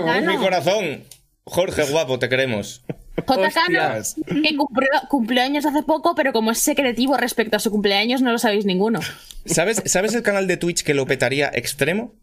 Jotacano. 0.00 0.32
Mi 0.32 0.36
corazón. 0.38 1.04
Jorge, 1.44 1.84
guapo, 1.90 2.18
te 2.18 2.28
queremos. 2.28 2.84
Jotacano, 3.26 4.02
que 4.26 4.56
cumplió, 4.56 4.90
cumplió 5.08 5.42
años 5.42 5.66
hace 5.66 5.82
poco, 5.82 6.14
pero 6.14 6.32
como 6.32 6.50
es 6.50 6.58
secretivo 6.58 7.16
respecto 7.16 7.56
a 7.56 7.60
su 7.60 7.70
cumpleaños, 7.70 8.22
no 8.22 8.32
lo 8.32 8.38
sabéis 8.38 8.64
ninguno. 8.64 9.00
¿Sabes, 9.44 9.82
¿Sabes 9.86 10.14
el 10.14 10.22
canal 10.22 10.46
de 10.46 10.56
Twitch 10.56 10.82
que 10.82 10.94
lo 10.94 11.06
petaría 11.06 11.50
extremo? 11.52 12.14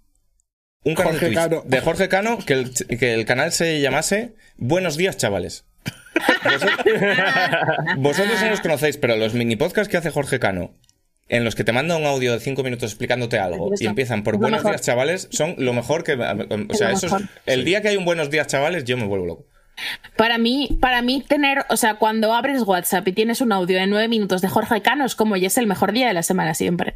Un 0.83 0.95
canal 0.95 1.13
Jorge 1.13 1.25
de 1.25 1.31
Twitch 1.31 1.43
Cano. 1.49 1.63
de 1.65 1.81
Jorge 1.81 2.09
Cano 2.09 2.37
que 2.39 2.53
el, 2.53 2.73
que 2.73 3.13
el 3.13 3.25
canal 3.25 3.51
se 3.51 3.81
llamase 3.81 4.35
Buenos 4.57 4.95
días, 4.95 5.17
chavales. 5.17 5.65
Vosotros, 6.43 6.77
vosotros 7.97 8.41
no 8.41 8.49
los 8.49 8.61
conocéis, 8.61 8.97
pero 8.97 9.15
los 9.15 9.33
mini 9.33 9.55
podcasts 9.55 9.89
que 9.89 9.97
hace 9.97 10.09
Jorge 10.09 10.39
Cano, 10.39 10.73
en 11.29 11.43
los 11.45 11.55
que 11.55 11.63
te 11.63 11.71
manda 11.71 11.95
un 11.95 12.05
audio 12.05 12.33
de 12.33 12.39
5 12.39 12.63
minutos 12.63 12.91
explicándote 12.91 13.39
algo 13.39 13.71
y 13.79 13.85
empiezan 13.85 14.23
por 14.23 14.33
Es 14.35 14.39
Buenos 14.39 14.59
mejor. 14.59 14.71
días, 14.71 14.81
chavales, 14.81 15.27
son 15.31 15.55
lo 15.57 15.73
mejor 15.73 16.03
que. 16.03 16.13
O 16.13 16.73
sea, 16.73 16.89
lo 16.89 16.97
eso 16.97 17.07
es- 17.17 17.23
el 17.45 17.63
día 17.65 17.81
que 17.81 17.89
hay 17.89 17.97
un 17.97 18.05
Buenos 18.05 18.29
días, 18.29 18.47
chavales, 18.47 18.83
yo 18.83 18.97
me 18.97 19.05
vuelvo 19.05 19.25
loco. 19.25 19.45
Para 20.17 20.37
mí, 20.37 20.77
para 20.81 21.01
mí 21.01 21.23
tener, 21.25 21.65
o 21.69 21.77
sea, 21.77 21.93
cuando 21.95 22.33
abres 22.33 22.63
WhatsApp 22.63 23.07
y 23.07 23.13
tienes 23.13 23.39
un 23.39 23.53
audio 23.53 23.77
de 23.79 23.87
nueve 23.87 24.09
minutos 24.09 24.41
de 24.41 24.49
Jorge 24.49 24.81
Cano 24.81 25.05
es 25.05 25.15
como 25.15 25.37
ya 25.37 25.47
es 25.47 25.57
el 25.57 25.67
mejor 25.67 25.93
día 25.93 26.07
de 26.09 26.13
la 26.13 26.23
semana 26.23 26.53
siempre. 26.53 26.95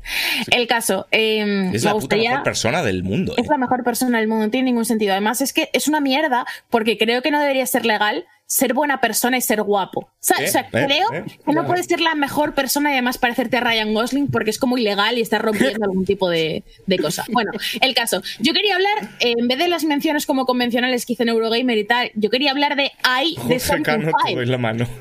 El 0.52 0.68
caso, 0.68 1.08
eh, 1.12 1.70
Es 1.74 1.84
la 1.86 1.94
puta 1.94 2.18
mejor 2.18 2.44
persona 2.44 2.84
del 2.84 3.04
mundo. 3.04 3.36
Es 3.38 3.46
eh. 3.46 3.50
la 3.50 3.58
mejor 3.58 3.86
persona 3.86 4.20
del 4.20 4.28
mundo, 4.28 4.46
no 4.46 4.52
tiene 4.52 4.66
ningún 4.66 4.84
sentido. 4.84 5.14
Además, 5.14 5.40
es 5.40 5.54
que 5.54 5.70
es 5.72 5.88
una 5.88 6.02
mierda 6.02 6.46
porque 6.70 6.98
creo 6.98 7.22
que 7.22 7.32
no 7.32 7.40
debería 7.40 7.66
ser 7.68 7.86
legal 7.86 8.26
ser 8.54 8.76
buena 8.76 9.02
persona 9.02 9.36
y 9.36 9.42
ser 9.42 9.64
guapo. 9.64 10.02
O 10.02 10.10
sea, 10.20 10.38
Eh, 10.38 10.46
o 10.46 10.48
sea, 10.48 10.62
eh, 10.62 10.68
creo 10.72 11.12
eh. 11.12 11.24
que 11.44 11.54
no 11.54 11.66
puedes 11.66 11.88
ser 11.88 12.00
la 12.00 12.14
mejor 12.14 12.54
persona 12.54 12.92
y 12.92 12.94
además 12.94 13.18
parecerte 13.18 13.58
a 13.58 13.62
Ryan 13.62 13.96
Gosling 13.96 14.28
porque 14.28 14.52
es 14.52 14.60
como 14.60 14.78
ilegal 14.78 15.18
y 15.18 15.22
estás 15.22 15.42
rompiendo 15.42 15.84
algún 15.84 16.06
tipo 16.06 16.30
de, 16.30 16.64
de 16.86 17.00
cosa. 17.00 17.26
Bueno, 17.32 17.50
el 17.82 17.96
caso. 17.96 18.22
Yo 18.40 18.54
quería 18.54 18.76
hablar, 18.76 19.10
en 19.22 19.48
vez 19.48 19.58
de 19.58 19.68
las 19.68 19.86
menciones 19.86 20.28
como 20.28 20.46
convencionales 20.46 21.08
que 21.08 21.14
hice 21.14 21.24
en 21.24 21.30
Eurogamer 21.30 21.80
y 21.80 21.86
tal, 21.86 22.12
yo 22.14 22.30
quería 22.30 22.52
hablar 22.52 22.76
de 22.76 22.92
I 23.24 23.36
de 23.48 23.60
Something 23.60 24.12
Five. 24.24 24.46
la 24.46 24.58
mano. 24.60 24.86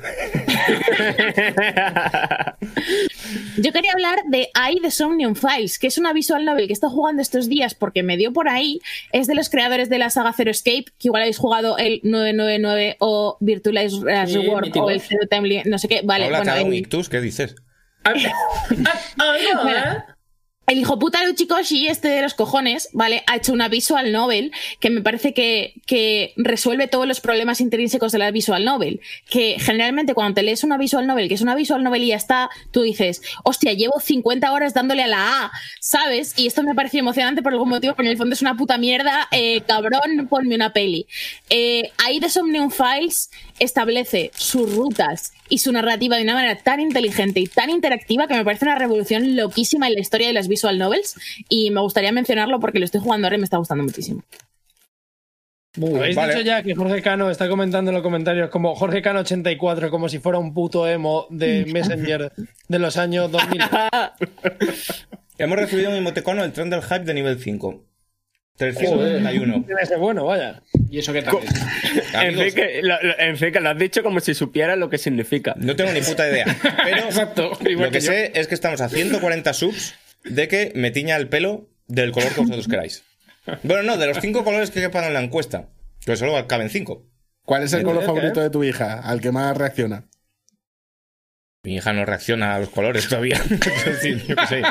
Yo 3.57 3.71
quería 3.71 3.91
hablar 3.93 4.19
de 4.27 4.49
I 4.71 4.79
de 4.81 4.91
Somnium 4.91 5.35
Files, 5.35 5.79
que 5.79 5.87
es 5.87 5.97
una 5.97 6.13
visual 6.13 6.45
novel 6.45 6.67
que 6.67 6.73
he 6.73 6.75
estado 6.75 6.93
jugando 6.93 7.21
estos 7.21 7.47
días 7.49 7.73
porque 7.75 8.03
me 8.03 8.17
dio 8.17 8.33
por 8.33 8.49
ahí. 8.49 8.79
Es 9.11 9.27
de 9.27 9.35
los 9.35 9.49
creadores 9.49 9.89
de 9.89 9.97
la 9.97 10.09
saga 10.09 10.33
Zero 10.33 10.51
Escape, 10.51 10.85
que 10.99 11.07
igual 11.07 11.21
habéis 11.23 11.37
jugado 11.37 11.77
el 11.77 11.99
999 12.03 12.97
o 12.99 13.37
Virtualized 13.39 13.99
Sí, 14.27 14.37
Reward 14.37 14.69
o 14.77 14.89
el 14.89 15.01
Zero 15.01 15.27
Time, 15.29 15.63
no 15.65 15.77
sé 15.77 15.87
qué. 15.87 16.01
Vale, 16.03 16.25
Habla 16.25 16.37
bueno, 16.39 16.55
el- 16.55 16.63
un 16.67 16.73
ictus, 16.73 17.09
¿qué 17.09 17.21
dices? 17.21 17.55
Ah, 18.05 18.13
ah, 18.85 18.93
ah, 19.19 19.35
¿eh? 20.09 20.12
El 20.67 20.79
hijo 20.79 20.97
puta 20.97 21.19
Uchikoshi, 21.29 21.87
este 21.87 22.07
de 22.07 22.21
los 22.21 22.33
cojones, 22.33 22.89
¿vale? 22.93 23.23
Ha 23.27 23.35
hecho 23.35 23.51
una 23.51 23.67
visual 23.67 24.11
novel 24.11 24.51
que 24.79 24.89
me 24.89 25.01
parece 25.01 25.33
que, 25.33 25.73
que 25.85 26.33
resuelve 26.37 26.87
todos 26.87 27.07
los 27.07 27.19
problemas 27.19 27.59
intrínsecos 27.59 28.11
de 28.11 28.19
la 28.19 28.31
visual 28.31 28.63
novel. 28.63 29.01
Que 29.29 29.57
generalmente 29.59 30.13
cuando 30.13 30.35
te 30.35 30.43
lees 30.43 30.63
una 30.63 30.77
visual 30.77 31.05
novel, 31.05 31.27
que 31.27 31.33
es 31.33 31.41
una 31.41 31.55
visual 31.55 31.83
novel 31.83 32.03
y 32.03 32.07
ya 32.07 32.15
está, 32.15 32.49
tú 32.71 32.81
dices, 32.81 33.21
hostia, 33.43 33.73
llevo 33.73 33.99
50 33.99 34.51
horas 34.51 34.73
dándole 34.73 35.03
a 35.03 35.07
la 35.07 35.43
A, 35.43 35.51
¿sabes? 35.81 36.33
Y 36.37 36.47
esto 36.47 36.63
me 36.63 36.75
pareció 36.75 37.01
emocionante 37.01 37.41
por 37.41 37.51
algún 37.51 37.69
motivo, 37.69 37.95
pero 37.95 38.07
en 38.07 38.11
el 38.11 38.17
fondo 38.17 38.33
es 38.33 38.41
una 38.41 38.55
puta 38.55 38.77
mierda, 38.77 39.27
eh, 39.31 39.61
cabrón, 39.67 40.27
ponme 40.29 40.55
una 40.55 40.71
peli. 40.71 41.07
Eh, 41.49 41.91
ahí 41.97 42.19
The 42.19 42.29
Somnium 42.29 42.71
Files 42.71 43.29
establece 43.59 44.31
sus 44.35 44.73
rutas 44.73 45.33
y 45.49 45.59
su 45.59 45.71
narrativa 45.71 46.17
de 46.17 46.23
una 46.23 46.33
manera 46.33 46.55
tan 46.57 46.79
inteligente 46.79 47.39
y 47.39 47.47
tan 47.47 47.69
interactiva 47.69 48.27
que 48.27 48.35
me 48.35 48.45
parece 48.45 48.65
una 48.65 48.77
revolución 48.77 49.35
loquísima 49.35 49.87
en 49.87 49.95
la 49.95 49.99
historia 49.99 50.27
de 50.27 50.33
las 50.33 50.47
visual 50.47 50.77
novels 50.77 51.15
y 51.49 51.71
me 51.71 51.81
gustaría 51.81 52.11
mencionarlo 52.11 52.59
porque 52.59 52.79
lo 52.79 52.85
estoy 52.85 53.01
jugando 53.01 53.27
ahora 53.27 53.35
y 53.35 53.39
me 53.39 53.45
está 53.45 53.57
gustando 53.57 53.83
muchísimo. 53.83 54.23
¿Habéis 55.75 56.15
Vale. 56.15 56.33
dicho 56.33 56.45
ya 56.45 56.61
que 56.61 56.75
Jorge 56.75 57.01
Cano 57.01 57.31
está 57.31 57.49
comentando 57.49 57.89
en 57.89 57.95
los 57.95 58.03
comentarios 58.03 58.51
como 58.51 58.75
Jorge 58.75 59.01
Cano 59.01 59.21
84 59.21 59.89
como 59.89 60.07
si 60.07 60.19
fuera 60.19 60.37
un 60.37 60.53
puto 60.53 60.87
emo 60.87 61.25
de 61.31 61.65
Messenger 61.73 62.31
de 62.67 62.79
los 62.79 62.97
años 62.97 63.31
2000? 63.31 63.61
Hemos 65.39 65.57
recibido 65.57 65.89
un 65.89 65.95
emoticono 65.95 66.43
del 66.43 66.53
tren 66.53 66.69
del 66.69 66.83
hype 66.83 67.05
de 67.05 67.13
nivel 67.15 67.39
5. 67.39 67.83
391. 68.57 69.63
Tiene 69.65 69.79
que 69.81 69.85
ser 69.87 69.97
bueno, 69.97 70.25
vaya. 70.25 70.61
¿Y 70.89 70.99
eso 70.99 71.11
qué 71.11 71.21
tal? 71.23 71.37
es? 71.43 72.13
Enrique, 72.13 72.81
lo, 72.83 73.01
lo- 73.01 73.19
Enrique, 73.19 73.59
lo 73.59 73.69
has 73.69 73.77
dicho 73.77 74.03
como 74.03 74.19
si 74.19 74.33
supieras 74.33 74.77
lo 74.77 74.89
que 74.89 74.97
significa. 74.97 75.55
no 75.57 75.75
tengo 75.75 75.91
ni 75.91 76.01
puta 76.01 76.29
idea. 76.29 76.45
Pero 76.83 76.97
Exacto, 77.05 77.51
igual 77.61 77.87
lo 77.87 77.91
que 77.91 78.01
sé 78.01 78.31
es 78.35 78.47
que 78.47 78.53
estamos 78.55 78.79
a 78.81 78.89
140 78.89 79.53
subs 79.53 79.95
de 80.23 80.47
que 80.47 80.71
me 80.75 80.91
tiña 80.91 81.15
el 81.17 81.27
pelo 81.29 81.67
del 81.87 82.11
color 82.11 82.29
que 82.33 82.41
vosotros 82.41 82.67
queráis. 82.67 83.03
Bueno, 83.63 83.83
no, 83.83 83.97
de 83.97 84.07
los 84.07 84.19
cinco 84.19 84.43
colores 84.43 84.71
que 84.71 84.79
quepan 84.81 85.03
en 85.05 85.13
la 85.13 85.21
encuesta. 85.21 85.69
Que 86.05 86.15
solo 86.15 86.47
caben 86.47 86.69
cinco. 86.69 87.05
¿Cuál 87.45 87.63
es 87.63 87.73
el 87.73 87.79
Sí, 87.79 87.85
color 87.85 88.03
favorito 88.05 88.39
de 88.39 88.49
tu 88.49 88.63
hija? 88.63 88.99
Al 89.01 89.19
que 89.19 89.31
más 89.31 89.57
reacciona. 89.57 90.05
Mi 91.63 91.75
hija 91.75 91.91
no 91.91 92.05
reacciona 92.05 92.55
a 92.55 92.59
los 92.59 92.69
colores 92.69 93.07
todavía. 93.09 93.41
Decir, 93.85 94.23
yo 94.25 94.35
qué 94.35 94.47
sé. 94.47 94.61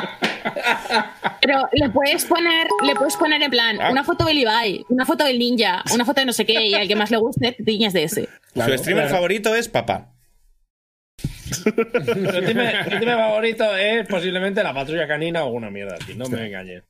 Pero 1.41 1.67
le 1.73 1.89
puedes 1.89 2.25
poner, 2.25 2.67
le 2.85 2.95
puedes 2.95 3.15
poner 3.17 3.41
en 3.41 3.51
plan 3.51 3.77
Ah. 3.81 3.91
una 3.91 4.03
foto 4.03 4.25
del 4.25 4.37
Ibai, 4.39 4.85
una 4.89 5.05
foto 5.05 5.23
del 5.25 5.39
ninja, 5.39 5.83
una 5.93 6.05
foto 6.05 6.21
de 6.21 6.25
no 6.25 6.33
sé 6.33 6.45
qué, 6.45 6.65
y 6.65 6.73
al 6.73 6.87
que 6.87 6.95
más 6.95 7.11
le 7.11 7.17
guste, 7.17 7.51
te 7.53 7.63
tiñas 7.63 7.93
de 7.93 8.03
ese. 8.03 8.29
Claro, 8.53 8.71
Su 8.71 8.77
streamer 8.79 9.09
favorito 9.09 9.55
es 9.55 9.67
papá. 9.67 10.09
Su 11.53 11.71
time 11.71 13.15
favorito 13.15 13.75
es 13.75 14.07
posiblemente 14.07 14.63
la 14.63 14.73
patrulla 14.73 15.07
canina 15.07 15.43
o 15.43 15.47
alguna 15.47 15.69
mierda. 15.69 15.95
No 16.15 16.27
me 16.29 16.47
engañes. 16.47 16.83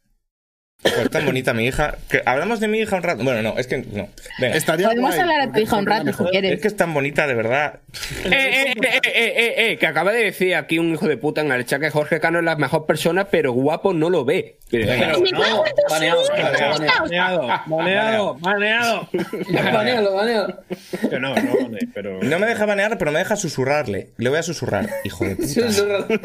Pues 0.83 1.09
tan 1.09 1.25
bonita 1.25 1.53
mi 1.53 1.65
hija. 1.65 1.95
Que 2.09 2.21
hablamos 2.25 2.59
de 2.59 2.67
mi 2.67 2.79
hija 2.79 2.97
un 2.97 3.03
rato. 3.03 3.23
Bueno, 3.23 3.41
no, 3.41 3.57
es 3.57 3.67
que 3.67 3.77
no. 3.77 4.09
Venga. 4.39 4.55
Estaría 4.55 4.87
Podemos 4.87 5.11
guay, 5.11 5.21
hablar 5.21 5.41
a 5.41 5.51
tu 5.51 5.59
hija 5.59 5.75
un 5.77 5.85
rato 5.85 6.13
si 6.13 6.23
quieres. 6.25 6.51
Es 6.53 6.61
que 6.61 6.67
es 6.67 6.75
tan 6.75 6.93
bonita, 6.93 7.25
de 7.25 7.33
verdad. 7.33 7.79
Eh, 8.25 8.29
eh, 8.29 8.73
eh, 8.73 8.75
eh, 8.83 9.01
eh, 9.13 9.53
eh, 9.57 9.77
que 9.77 9.87
acaba 9.87 10.11
de 10.11 10.23
decir 10.23 10.55
aquí 10.55 10.79
un 10.79 10.93
hijo 10.93 11.07
de 11.07 11.17
puta 11.17 11.41
en 11.41 11.51
el 11.51 11.65
chat 11.65 11.81
que 11.81 11.89
Jorge 11.89 12.19
Cano 12.19 12.39
es 12.39 12.45
la 12.45 12.55
mejor 12.57 12.85
persona, 12.85 13.25
pero 13.29 13.53
guapo 13.53 13.93
no 13.93 14.09
lo 14.09 14.25
ve. 14.25 14.57
Venga. 14.71 15.17
¡Me 15.17 15.29
cago 15.31 15.65
en 15.65 15.73
tus 15.75 15.89
baneado! 15.89 16.23
Baneado, 16.29 17.47
baneado, 17.67 18.37
baneado. 18.39 19.09
Banealo, 19.51 20.13
banealo. 20.13 20.63
Que 21.09 21.19
no, 21.19 21.35
no, 21.35 21.55
bane, 21.61 21.79
pero. 21.93 22.21
No 22.21 22.39
me 22.39 22.47
deja 22.47 22.65
banear, 22.65 22.97
pero 22.97 23.11
me 23.11 23.19
deja 23.19 23.35
susurrarle. 23.35 24.09
Le 24.17 24.29
voy 24.29 24.39
a 24.39 24.43
susurrar, 24.43 24.89
hijo 25.03 25.25
de 25.25 25.35
puta. 25.35 26.19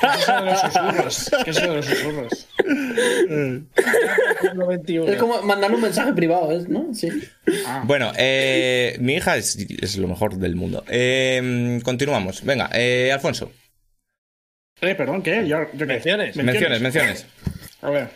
¿Qué 0.00 0.06
es 0.06 0.16
eso 0.22 0.32
de 0.32 0.44
los 0.44 0.60
susurros? 0.60 1.30
¿Qué 1.44 1.50
es 1.50 1.56
eso 1.56 1.68
de 1.68 1.76
los 1.76 1.86
susurros? 1.86 2.48
Es 5.08 5.16
como 5.18 5.42
mandar 5.42 5.72
un 5.72 5.80
mensaje 5.80 6.12
privado, 6.12 6.52
¿es? 6.52 6.68
¿no? 6.68 6.92
Sí. 6.94 7.08
Bueno, 7.84 8.12
eh, 8.16 8.96
mi 9.00 9.14
hija 9.14 9.36
es, 9.36 9.56
es 9.56 9.96
lo 9.96 10.08
mejor 10.08 10.36
del 10.36 10.56
mundo. 10.56 10.84
Eh, 10.88 11.80
continuamos. 11.84 12.44
Venga, 12.44 12.70
eh, 12.72 13.10
Alfonso. 13.12 13.52
Eh, 14.80 14.94
perdón, 14.94 15.22
¿qué? 15.22 15.46
Yo, 15.48 15.58
yo 15.72 15.86
qué? 15.86 15.94
Menciones. 15.94 16.36
Menciones, 16.36 16.80
menciones. 16.80 17.26
A 17.80 17.90
ver. 17.90 18.08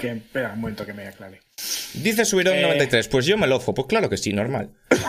Que, 0.00 0.12
espera 0.12 0.52
un 0.54 0.60
momento 0.60 0.86
que 0.86 0.94
me 0.94 1.06
aclare. 1.06 1.40
Dice 1.94 2.24
Subirón 2.24 2.56
Eh. 2.56 2.62
93. 2.62 3.08
Pues 3.08 3.26
yo 3.26 3.36
me 3.38 3.46
lozo. 3.46 3.74
Pues 3.74 3.86
claro 3.88 4.08
que 4.10 4.16
sí, 4.16 4.32
normal. 4.32 4.70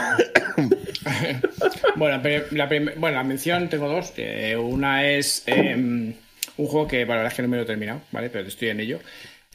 Bueno, 1.95 2.19
pero 2.21 2.45
la, 2.51 2.67
bueno, 2.67 3.17
la 3.17 3.23
mención 3.23 3.69
tengo 3.69 3.87
dos. 3.87 4.13
Eh, 4.17 4.55
una 4.55 5.09
es 5.09 5.41
eh, 5.47 5.73
un 5.75 6.15
juego 6.57 6.87
que, 6.87 7.05
bueno, 7.05 7.13
la 7.13 7.17
verdad 7.23 7.31
es 7.31 7.35
que 7.37 7.41
no 7.41 7.47
me 7.47 7.57
lo 7.57 7.63
he 7.63 7.65
terminado, 7.65 8.01
¿vale? 8.11 8.29
Pero 8.29 8.47
estoy 8.47 8.69
en 8.69 8.79
ello. 8.81 8.99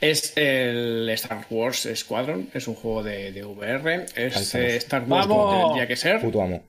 Es 0.01 0.37
el 0.37 1.09
Star 1.11 1.47
Wars 1.51 1.89
Squadron. 1.95 2.49
Es 2.53 2.67
un 2.67 2.75
juego 2.75 3.05
de, 3.05 3.31
de 3.31 3.45
VR. 3.45 4.07
Es 4.17 4.55
eh, 4.57 4.77
Star 4.79 5.05
Wars 5.07 5.29
como 5.29 5.67
tendría 5.67 5.87
que 5.87 5.95
ser. 5.95 6.21
Puto 6.21 6.43
amo. 6.43 6.65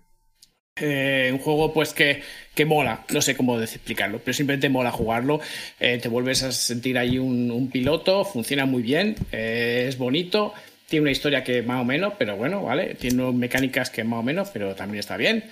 Eh, 0.75 1.29
un 1.31 1.37
juego 1.37 1.71
pues 1.71 1.93
que, 1.93 2.23
que 2.55 2.65
mola, 2.65 3.05
no 3.13 3.21
sé 3.21 3.35
cómo 3.37 3.61
explicarlo, 3.61 4.19
pero 4.19 4.33
simplemente 4.33 4.69
mola 4.69 4.91
jugarlo. 4.91 5.39
Eh, 5.79 5.99
te 6.01 6.09
vuelves 6.09 6.41
a 6.41 6.51
sentir 6.51 6.97
ahí 6.97 7.19
un, 7.19 7.69
piloto, 7.71 8.25
funciona 8.25 8.65
muy 8.65 8.81
bien, 8.81 9.15
eh, 9.31 9.85
es 9.87 9.99
bonito, 9.99 10.53
tiene 10.87 11.03
una 11.03 11.11
historia 11.11 11.43
que 11.43 11.61
más 11.61 11.81
o 11.81 11.85
menos, 11.85 12.13
pero 12.17 12.37
bueno, 12.37 12.63
¿vale? 12.63 12.95
Tiene 12.95 13.31
mecánicas 13.33 13.91
que 13.91 14.03
más 14.03 14.19
o 14.19 14.23
menos, 14.23 14.49
pero 14.49 14.73
también 14.73 14.99
está 14.99 15.15
bien. 15.15 15.43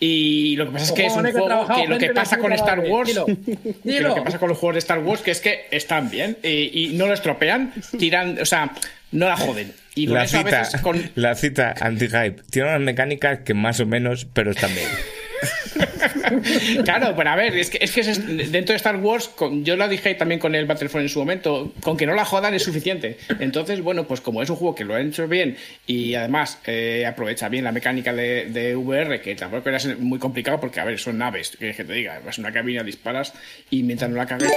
Y 0.00 0.56
lo 0.56 0.66
que 0.66 0.72
pasa 0.72 0.84
es 0.84 0.92
que 0.92 1.06
es 1.06 1.12
un 1.12 1.24
que 1.24 1.32
juego 1.32 1.66
que 1.74 1.86
lo 1.88 1.98
que 1.98 2.10
pasa 2.10 2.38
con 2.38 2.52
Star. 2.52 2.80
Wars, 2.80 3.08
Dilo. 3.08 3.26
que 3.26 3.34
Dilo. 3.82 4.08
lo 4.08 4.14
que 4.14 4.22
pasa 4.22 4.38
con 4.38 4.48
los 4.48 4.58
juegos 4.58 4.74
de 4.74 4.78
Star 4.78 5.00
Wars 5.00 5.22
que 5.22 5.32
es 5.32 5.40
que 5.40 5.66
están 5.70 6.08
bien 6.08 6.36
y, 6.42 6.84
y 6.84 6.88
no 6.94 7.06
lo 7.06 7.14
estropean, 7.14 7.72
tiran, 7.98 8.38
o 8.40 8.46
sea, 8.46 8.72
no 9.10 9.28
la 9.28 9.36
joden. 9.36 9.72
Y 9.94 10.06
La 10.06 10.24
eso 10.24 10.38
a 10.38 10.44
cita, 10.44 10.58
veces 10.60 10.80
con, 10.80 11.10
la 11.16 11.34
cita 11.34 11.74
anti-hype. 11.80 12.42
Tiene 12.50 12.68
unas 12.68 12.80
mecánicas 12.80 13.40
que 13.40 13.54
más 13.54 13.80
o 13.80 13.86
menos, 13.86 14.26
pero 14.32 14.52
están 14.52 14.72
bien. 14.74 14.86
Claro, 16.84 17.14
pero 17.16 17.30
a 17.30 17.36
ver, 17.36 17.56
es 17.56 17.70
que, 17.70 17.78
es 17.80 17.92
que 17.92 18.02
dentro 18.02 18.72
de 18.72 18.76
Star 18.76 18.96
Wars, 18.96 19.30
yo 19.62 19.76
lo 19.76 19.88
dije 19.88 20.14
también 20.14 20.40
con 20.40 20.54
el 20.54 20.66
Battlefront 20.66 21.04
en 21.04 21.08
su 21.08 21.18
momento, 21.18 21.72
con 21.82 21.96
que 21.96 22.06
no 22.06 22.14
la 22.14 22.24
jodan 22.24 22.54
es 22.54 22.62
suficiente. 22.62 23.18
Entonces, 23.40 23.80
bueno, 23.80 24.06
pues 24.06 24.20
como 24.20 24.42
es 24.42 24.50
un 24.50 24.56
juego 24.56 24.74
que 24.74 24.84
lo 24.84 24.94
han 24.94 25.08
hecho 25.08 25.26
bien 25.28 25.56
y 25.86 26.14
además 26.14 26.58
eh, 26.66 27.06
aprovecha 27.06 27.48
bien 27.48 27.64
la 27.64 27.72
mecánica 27.72 28.12
de, 28.12 28.76
VR, 28.76 29.20
que 29.20 29.34
tampoco 29.34 29.68
era 29.68 29.78
muy 29.98 30.18
complicado 30.18 30.60
porque, 30.60 30.80
a 30.80 30.84
ver, 30.84 30.98
son 30.98 31.18
naves, 31.18 31.56
que, 31.58 31.72
te 31.72 31.92
diga, 31.92 32.20
vas 32.24 32.38
a 32.38 32.40
una 32.40 32.52
cabina, 32.52 32.82
disparas 32.82 33.32
y 33.70 33.82
mientras 33.82 34.10
no 34.10 34.16
la 34.16 34.26
cagues. 34.26 34.52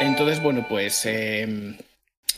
Entonces, 0.00 0.42
bueno, 0.42 0.66
pues... 0.68 1.04
eh, 1.06 1.74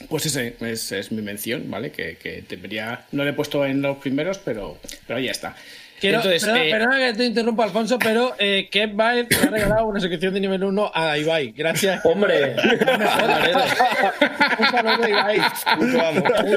pues 0.09 0.27
ese 0.27 0.99
es, 0.99 1.13
mi 1.13 1.23
mención, 1.23 1.71
¿vale? 1.71 1.93
Que, 1.93 2.17
que 2.17 2.43
debería. 2.49 3.05
No 3.13 3.23
le 3.23 3.31
he 3.31 3.33
puesto 3.35 3.65
en 3.65 3.83
los 3.83 3.99
primeros, 3.99 4.39
pero, 4.39 4.79
pero 5.07 5.19
ahí 5.19 5.29
está. 5.29 5.55
Quiero, 6.03 6.17
Entonces, 6.17 6.43
perdona, 6.43 6.65
eh, 6.65 6.71
perdona 6.73 6.99
que 6.99 7.13
te 7.17 7.25
interrumpa, 7.27 7.63
Alfonso, 7.63 7.97
pero 7.97 8.35
eh, 8.37 8.69
Kev 8.73 8.97
Baez 8.97 9.29
ha 9.41 9.47
regalado 9.51 9.87
una 9.87 10.01
suscripción 10.01 10.35
de 10.35 10.41
nivel 10.41 10.65
1 10.65 10.91
a 10.93 11.17
Ibai. 11.17 11.53
Gracias. 11.53 12.05
Hombre. 12.05 12.57
Un 14.59 14.67
saludo, 14.67 15.09
Ibai. 15.09 15.39
Un 15.79 15.93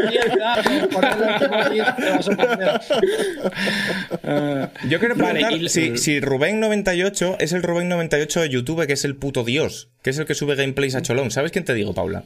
día 0.10 0.22
te 0.32 0.40
da 0.40 0.56
por 0.64 0.90
ponerle 0.90 1.26
el 1.28 1.34
último 1.44 1.70
día, 1.70 1.96
te 1.96 2.10
va 2.10 2.16
a 2.16 2.22
sorprender. 2.24 2.82
Yo 4.90 5.00
quiero 5.00 5.16
Vale, 5.16 5.34
preguntar 5.42 5.62
y- 5.62 5.70
si, 5.70 5.96
si 6.00 6.20
Rubén98 6.22 7.36
es 7.40 7.54
el 7.54 7.62
Rubén98 7.62 8.42
de 8.42 8.50
YouTube, 8.50 8.88
que 8.88 8.94
es 8.94 9.06
el 9.06 9.16
puto 9.16 9.44
dios, 9.44 9.92
que 10.02 10.10
es 10.10 10.18
el 10.18 10.26
que 10.26 10.34
sube 10.34 10.56
gameplays 10.56 10.96
a 10.96 11.04
cholón. 11.04 11.30
¿Sabes 11.30 11.52
quién 11.52 11.66
te 11.66 11.76
digo, 11.76 11.94
Paula? 11.94 12.24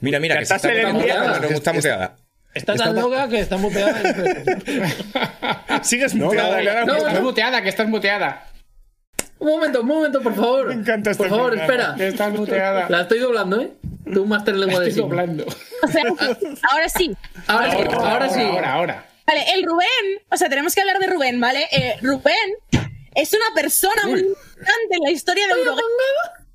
Mira, 0.00 0.20
mira, 0.20 0.38
que 0.38 0.44
se 0.44 0.54
está 0.56 0.68
silenciada. 0.68 1.40
pero 1.40 1.54
está 1.54 1.72
muteada. 1.72 2.16
Está 2.54 2.74
tan 2.74 2.94
loca 2.94 3.28
que 3.28 3.40
está 3.40 3.56
muteada. 3.56 4.00
Sigues 5.82 6.14
muteada, 6.14 6.84
no, 6.84 6.86
no, 6.86 6.94
muteada. 6.94 7.08
Estás 7.08 7.22
muteada, 7.22 7.62
que 7.62 7.68
estás 7.68 7.88
muteada. 7.88 8.46
Un 9.38 9.48
momento, 9.48 9.80
un 9.80 9.86
momento, 9.86 10.22
por 10.22 10.34
favor. 10.34 10.68
Me 10.68 10.74
encanta 10.74 11.10
este 11.10 11.24
Por 11.24 11.30
favor, 11.30 11.54
espera. 11.58 11.96
Estás 11.98 12.32
muteada. 12.32 12.88
La 12.88 13.02
estoy 13.02 13.18
doblando, 13.18 13.60
¿eh? 13.60 13.72
Tú, 14.12 14.24
Master 14.26 14.56
Lengua 14.56 14.80
de 14.80 14.88
Estoy 14.88 15.02
doblando. 15.02 15.44
O 15.82 15.88
sea, 15.88 16.02
ahora 16.70 16.88
sí. 16.88 17.16
Ahora 17.48 17.70
sí, 17.70 17.76
ahora 17.92 18.28
sí. 18.28 18.40
Ahora, 18.40 18.72
ahora. 18.74 19.06
Vale, 19.26 19.44
el 19.54 19.64
Rubén, 19.64 20.22
o 20.30 20.36
sea, 20.36 20.48
tenemos 20.48 20.74
que 20.74 20.80
hablar 20.80 20.98
de 20.98 21.06
Rubén, 21.06 21.40
¿vale? 21.40 21.66
Eh, 21.72 21.96
Rubén 22.02 22.34
es 23.14 23.32
una 23.32 23.54
persona 23.54 24.02
muy 24.06 24.20
importante 24.20 24.90
en 24.90 25.04
la 25.04 25.10
historia 25.10 25.46
de 25.46 25.52
Eurogame 25.54 25.82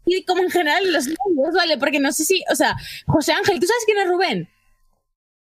y 0.05 0.23
como 0.23 0.43
en 0.43 0.49
general 0.51 0.85
en 0.85 0.93
los 0.93 1.07
medios, 1.07 1.53
¿vale? 1.55 1.77
Porque 1.77 1.99
no 1.99 2.11
sé 2.11 2.25
si, 2.25 2.43
o 2.51 2.55
sea, 2.55 2.75
José 3.05 3.33
Ángel, 3.33 3.59
¿tú 3.59 3.67
sabes 3.67 3.83
quién 3.85 3.97
es 3.97 4.07
Rubén? 4.07 4.49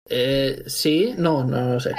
Eh, 0.09 0.63
sí, 0.67 1.13
no, 1.17 1.43
no 1.43 1.73
lo 1.73 1.79
sé. 1.79 1.91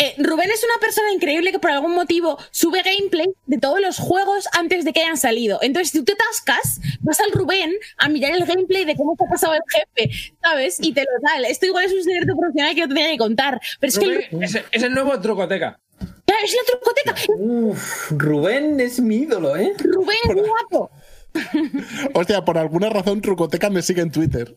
Eh, 0.00 0.14
Rubén 0.18 0.48
es 0.48 0.62
una 0.62 0.80
persona 0.80 1.12
increíble 1.12 1.50
que 1.50 1.58
por 1.58 1.72
algún 1.72 1.92
motivo 1.92 2.38
sube 2.52 2.82
gameplay 2.82 3.26
de 3.46 3.58
todos 3.58 3.80
los 3.80 3.98
juegos 3.98 4.46
antes 4.52 4.84
de 4.84 4.92
que 4.92 5.00
hayan 5.00 5.16
salido. 5.16 5.58
Entonces, 5.60 5.90
si 5.90 5.98
tú 5.98 6.04
te 6.04 6.12
atascas, 6.12 6.80
vas 7.00 7.18
al 7.18 7.32
Rubén 7.32 7.74
a 7.96 8.08
mirar 8.08 8.32
el 8.32 8.44
gameplay 8.44 8.84
de 8.84 8.94
cómo 8.94 9.16
te 9.16 9.24
ha 9.24 9.28
pasado 9.28 9.54
el 9.54 9.60
jefe, 9.68 10.34
¿sabes? 10.40 10.78
Y 10.80 10.92
te 10.92 11.00
lo 11.00 11.28
tal. 11.28 11.44
Esto 11.46 11.66
igual 11.66 11.86
es 11.86 11.92
un 11.92 12.04
secreto 12.04 12.36
profesional 12.36 12.74
que 12.74 12.80
yo 12.82 12.88
te 12.88 12.94
tenía 12.94 13.10
que 13.10 13.18
contar. 13.18 13.60
Pero 13.80 13.88
es 13.88 13.98
que 13.98 14.04
el, 14.04 14.14
Rubén, 14.30 14.42
es, 14.44 14.54
es 14.70 14.82
el 14.84 14.92
nuevo 14.92 15.20
trucoteca. 15.20 15.80
Claro, 15.98 16.44
es 16.44 16.54
la 16.54 16.78
trucoteca. 16.78 17.14
Uf, 17.36 18.12
Rubén 18.12 18.78
es 18.78 19.00
mi 19.00 19.16
ídolo, 19.16 19.56
¿eh? 19.56 19.74
Rubén 19.78 20.16
es 20.28 20.46
guapo. 20.46 20.92
Hostia, 22.14 22.44
por 22.44 22.58
alguna 22.58 22.88
razón 22.88 23.20
Trucoteca 23.20 23.70
me 23.70 23.82
sigue 23.82 24.02
en 24.02 24.10
Twitter. 24.10 24.56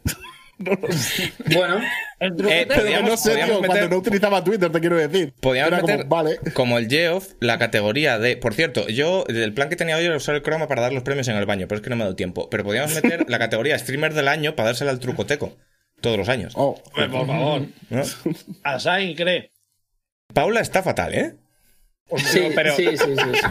Bueno, 1.53 1.79
El 2.19 2.31
Eh, 2.49 2.65
Pero 2.67 2.81
Podríamos- 2.81 3.09
no 3.09 3.17
sé, 3.17 3.35
tío, 3.35 3.45
cuando 3.59 3.67
meter- 3.73 3.89
no 3.89 3.97
utilizaba 3.97 4.43
Twitter, 4.43 4.71
te 4.71 4.79
quiero 4.79 4.95
decir. 4.97 5.33
Como, 5.41 5.53
meter, 5.53 6.05
vale. 6.05 6.39
como 6.53 6.77
el 6.77 6.87
Geoff, 6.87 7.33
la 7.39 7.57
categoría 7.57 8.19
de. 8.19 8.37
Por 8.37 8.53
cierto, 8.53 8.87
yo, 8.87 9.23
el 9.27 9.53
plan 9.53 9.69
que 9.69 9.75
tenía 9.75 9.97
hoy 9.97 10.05
era 10.05 10.15
usar 10.15 10.35
el 10.35 10.41
croma 10.43 10.67
para 10.67 10.81
dar 10.81 10.93
los 10.93 11.03
premios 11.03 11.27
en 11.27 11.37
el 11.37 11.45
baño, 11.45 11.67
pero 11.67 11.77
es 11.79 11.83
que 11.83 11.89
no 11.89 11.95
me 11.95 12.03
ha 12.03 12.05
dado 12.05 12.15
tiempo. 12.15 12.49
Pero 12.49 12.63
podríamos 12.63 12.93
meter 12.93 13.25
la 13.27 13.39
categoría 13.39 13.77
streamer 13.79 14.13
del 14.13 14.27
año 14.27 14.55
para 14.55 14.67
dársela 14.67 14.91
al 14.91 14.99
trucoteco. 14.99 15.57
Todos 15.99 16.17
los 16.17 16.29
años. 16.29 16.53
Oh, 16.55 16.81
Hombre, 16.93 17.09
por 17.09 17.27
favor. 17.27 17.61
¿no? 17.89 18.03
Asain 18.63 19.15
cree. 19.15 19.51
Paula 20.33 20.61
está 20.61 20.81
fatal, 20.83 21.13
¿eh? 21.13 21.35
Sí, 22.17 22.41
pero- 22.55 22.75
sí, 22.75 22.85
sí, 22.97 23.15
sí. 23.15 23.41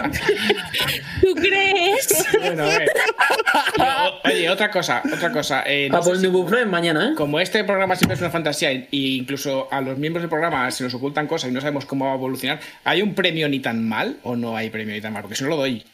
¿Tú 1.20 1.34
crees? 1.34 2.26
Bueno, 2.40 2.64
a 2.64 2.78
ver. 2.78 2.90
Oye, 4.24 4.48
otra 4.50 4.70
cosa, 4.70 5.02
otra 5.12 5.32
cosa. 5.32 5.62
eh, 5.66 5.88
no 5.90 6.02
sé 6.02 6.10
por 6.30 6.58
si- 6.58 6.64
mañana, 6.66 7.10
¿eh? 7.10 7.14
como 7.16 7.40
este 7.40 7.64
programa 7.64 7.96
siempre 7.96 8.14
es 8.14 8.20
una 8.20 8.30
fantasía 8.30 8.72
y 8.72 9.16
incluso 9.18 9.68
a 9.70 9.80
los 9.80 9.98
miembros 9.98 10.22
del 10.22 10.30
programa 10.30 10.70
se 10.70 10.84
nos 10.84 10.94
ocultan 10.94 11.26
cosas 11.26 11.50
y 11.50 11.52
no 11.52 11.60
sabemos 11.60 11.84
cómo 11.86 12.06
va 12.06 12.12
a 12.12 12.14
evolucionar, 12.14 12.60
¿hay 12.84 13.02
un 13.02 13.14
premio 13.14 13.48
ni 13.48 13.60
tan 13.60 13.86
mal 13.86 14.16
o 14.22 14.36
no 14.36 14.56
hay 14.56 14.70
premio 14.70 14.94
ni 14.94 15.00
tan 15.00 15.12
mal? 15.12 15.22
Porque 15.22 15.36
si 15.36 15.44
no 15.44 15.50
lo 15.50 15.56
doy. 15.56 15.84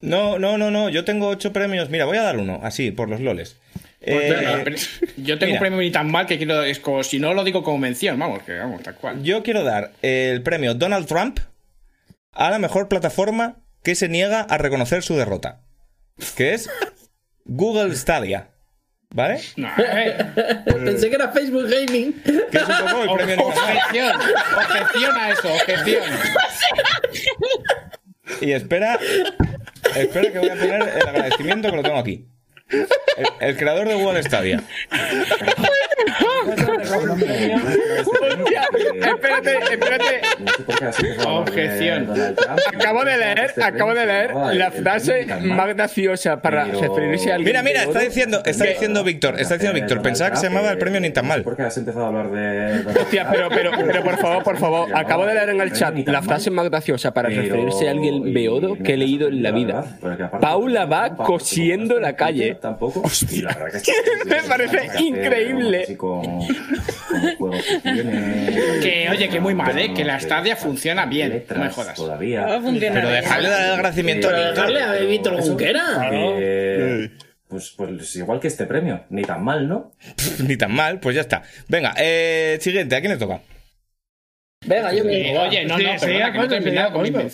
No, 0.00 0.38
no, 0.38 0.56
no, 0.58 0.70
no. 0.70 0.88
Yo 0.88 1.04
tengo 1.04 1.28
ocho 1.28 1.52
premios. 1.52 1.90
Mira, 1.90 2.04
voy 2.06 2.16
a 2.18 2.22
dar 2.22 2.38
uno, 2.38 2.60
así, 2.62 2.90
por 2.90 3.08
los 3.08 3.20
loles. 3.20 3.56
Porque, 4.00 4.28
Eh, 4.30 4.60
pero 4.64 4.76
yo 5.18 5.38
tengo 5.38 5.50
mira. 5.50 5.52
un 5.52 5.58
premio 5.60 5.78
ni 5.80 5.90
tan 5.90 6.10
mal 6.10 6.26
que 6.26 6.38
quiero. 6.38 6.62
Es 6.62 6.80
como, 6.80 7.02
si 7.04 7.18
no 7.18 7.34
lo 7.34 7.44
digo 7.44 7.62
como 7.62 7.78
mención, 7.78 8.18
vamos, 8.18 8.42
que 8.42 8.54
vamos, 8.58 8.82
tal 8.82 8.94
cual. 8.96 9.22
yo 9.22 9.42
quiero 9.42 9.62
dar 9.62 9.92
el 10.02 10.42
premio 10.42 10.74
Donald 10.74 11.06
Trump 11.06 11.38
a 12.32 12.50
la 12.50 12.58
mejor 12.58 12.88
plataforma 12.88 13.56
que 13.82 13.94
se 13.94 14.08
niega 14.08 14.40
a 14.40 14.56
reconocer 14.58 15.02
su 15.02 15.16
derrota. 15.16 15.60
Que 16.36 16.54
es 16.54 16.70
Google 17.44 17.94
Stadia. 17.96 18.48
¿Vale? 19.12 19.40
No, 19.56 19.68
eh, 19.78 20.16
Pensé 20.84 21.08
que 21.10 21.16
era 21.16 21.32
Facebook 21.32 21.66
Gaming. 21.68 22.12
Que 22.22 22.56
es 22.58 22.62
un 22.62 22.76
poco 22.90 23.02
el 23.02 23.26
premio 23.26 23.46
objeción, 23.48 24.16
objeción 24.56 25.16
a 25.16 25.30
eso, 25.30 25.52
objeción. 25.52 26.02
Y 28.40 28.52
espera, 28.52 28.98
espera 29.96 30.32
que 30.32 30.38
voy 30.38 30.48
a 30.48 30.54
poner 30.54 30.82
el 30.82 31.08
agradecimiento 31.08 31.70
que 31.70 31.76
lo 31.76 31.82
tengo 31.82 31.98
aquí. 31.98 32.26
El, 32.70 33.26
el 33.40 33.56
creador 33.56 33.88
de 33.88 33.94
Google 33.94 34.22
Stadia. 34.22 34.62
Hostia, 38.06 38.68
espérate, 39.00 39.58
espérate. 39.70 40.20
Objeción. 41.26 42.10
Acabo 42.74 43.04
de 43.04 43.16
leer, 43.16 43.52
acabo 43.62 43.94
de 43.94 44.06
leer 44.06 44.34
la 44.34 44.70
frase 44.70 45.26
más 45.42 45.74
graciosa 45.74 46.40
para 46.40 46.64
referirse 46.64 47.32
a 47.32 47.36
alguien. 47.36 47.50
Mira, 47.50 47.62
mira, 47.62 47.82
está 47.84 48.00
diciendo, 48.00 48.42
está 48.44 48.64
diciendo 48.64 49.04
Víctor, 49.04 49.38
está 49.38 49.54
diciendo 49.54 49.78
Víctor, 49.78 50.02
pensaba 50.02 50.30
que 50.30 50.36
se 50.36 50.48
llamaba 50.48 50.70
el 50.70 50.78
premio 50.78 51.00
ni 51.00 51.10
tan 51.10 51.26
mal. 51.26 51.42
¿Por 51.42 51.56
qué 51.56 51.62
has 51.62 51.76
empezado 51.76 52.04
a 52.04 52.08
hablar 52.08 52.30
de.? 52.30 53.00
Hostia, 53.00 53.28
pero, 53.30 53.48
pero, 53.48 53.70
pero 53.76 54.02
por 54.02 54.16
favor, 54.18 54.42
por 54.42 54.58
favor, 54.58 54.88
acabo 54.94 55.26
de 55.26 55.34
leer 55.34 55.50
en 55.50 55.60
el 55.60 55.72
chat 55.72 55.94
la 56.06 56.22
frase 56.22 56.50
más 56.50 56.68
graciosa 56.68 57.12
para 57.12 57.28
referirse 57.28 57.88
a 57.88 57.90
alguien 57.92 58.32
de 58.32 58.48
oro 58.48 58.76
que 58.82 58.94
he 58.94 58.96
leído 58.96 59.28
en 59.28 59.42
la 59.42 59.50
vida. 59.50 59.84
Paula 60.40 60.86
va 60.86 61.16
cosiendo 61.16 61.98
la 62.00 62.14
calle. 62.14 62.56
Tampoco. 62.60 63.02
Me 64.26 64.42
parece 64.48 64.88
increíble. 65.00 65.89
Así 65.90 65.96
con, 65.96 66.22
juegos 67.36 67.64
que 67.64 67.78
tiene. 67.80 68.50
Que, 68.80 69.08
oye, 69.10 69.28
que 69.28 69.40
muy 69.40 69.54
mal, 69.54 69.76
¿eh? 69.78 69.92
Que 69.92 70.04
la 70.04 70.20
Stadia 70.20 70.54
funciona 70.56 71.06
bien, 71.06 71.44
no 71.50 71.64
me 71.64 71.70
jodas. 71.70 71.96
Todavía. 71.96 72.60
Funcionar. 72.60 72.94
Pero 73.02 73.08
dejarle 73.10 73.48
dar 73.48 73.64
el 73.66 73.72
agradecimiento 73.72 74.28
a 74.28 74.30
Pero 74.30 74.50
dejarle 74.50 74.82
a 74.82 74.92
Víctor 74.92 75.40
Junquera. 75.40 76.10
Eh, 76.12 77.10
pues, 77.48 77.74
pues 77.76 78.16
igual 78.16 78.38
que 78.38 78.48
este 78.48 78.66
premio. 78.66 79.04
Ni 79.10 79.22
tan 79.22 79.42
mal, 79.42 79.68
¿no? 79.68 79.92
Ni 80.46 80.56
tan 80.56 80.72
mal, 80.72 81.00
pues 81.00 81.16
ya 81.16 81.22
está. 81.22 81.42
Venga, 81.68 81.94
eh, 81.98 82.58
siguiente, 82.60 82.94
¿a 82.94 83.00
quién 83.00 83.12
le 83.12 83.18
toca? 83.18 83.40
Venga, 84.64 84.92
yo 84.92 85.04
Eh, 85.04 85.24
mismo. 85.24 85.40
oye, 85.42 85.64
no, 85.64 85.78
no, 85.78 85.98
sí, 85.98 86.06
perdona, 86.06 86.32
que 86.32 86.38
no 86.38 86.44
he 86.44 86.48
terminado 86.48 86.92
con 86.92 87.02
mis 87.02 87.12
coño. 87.12 87.28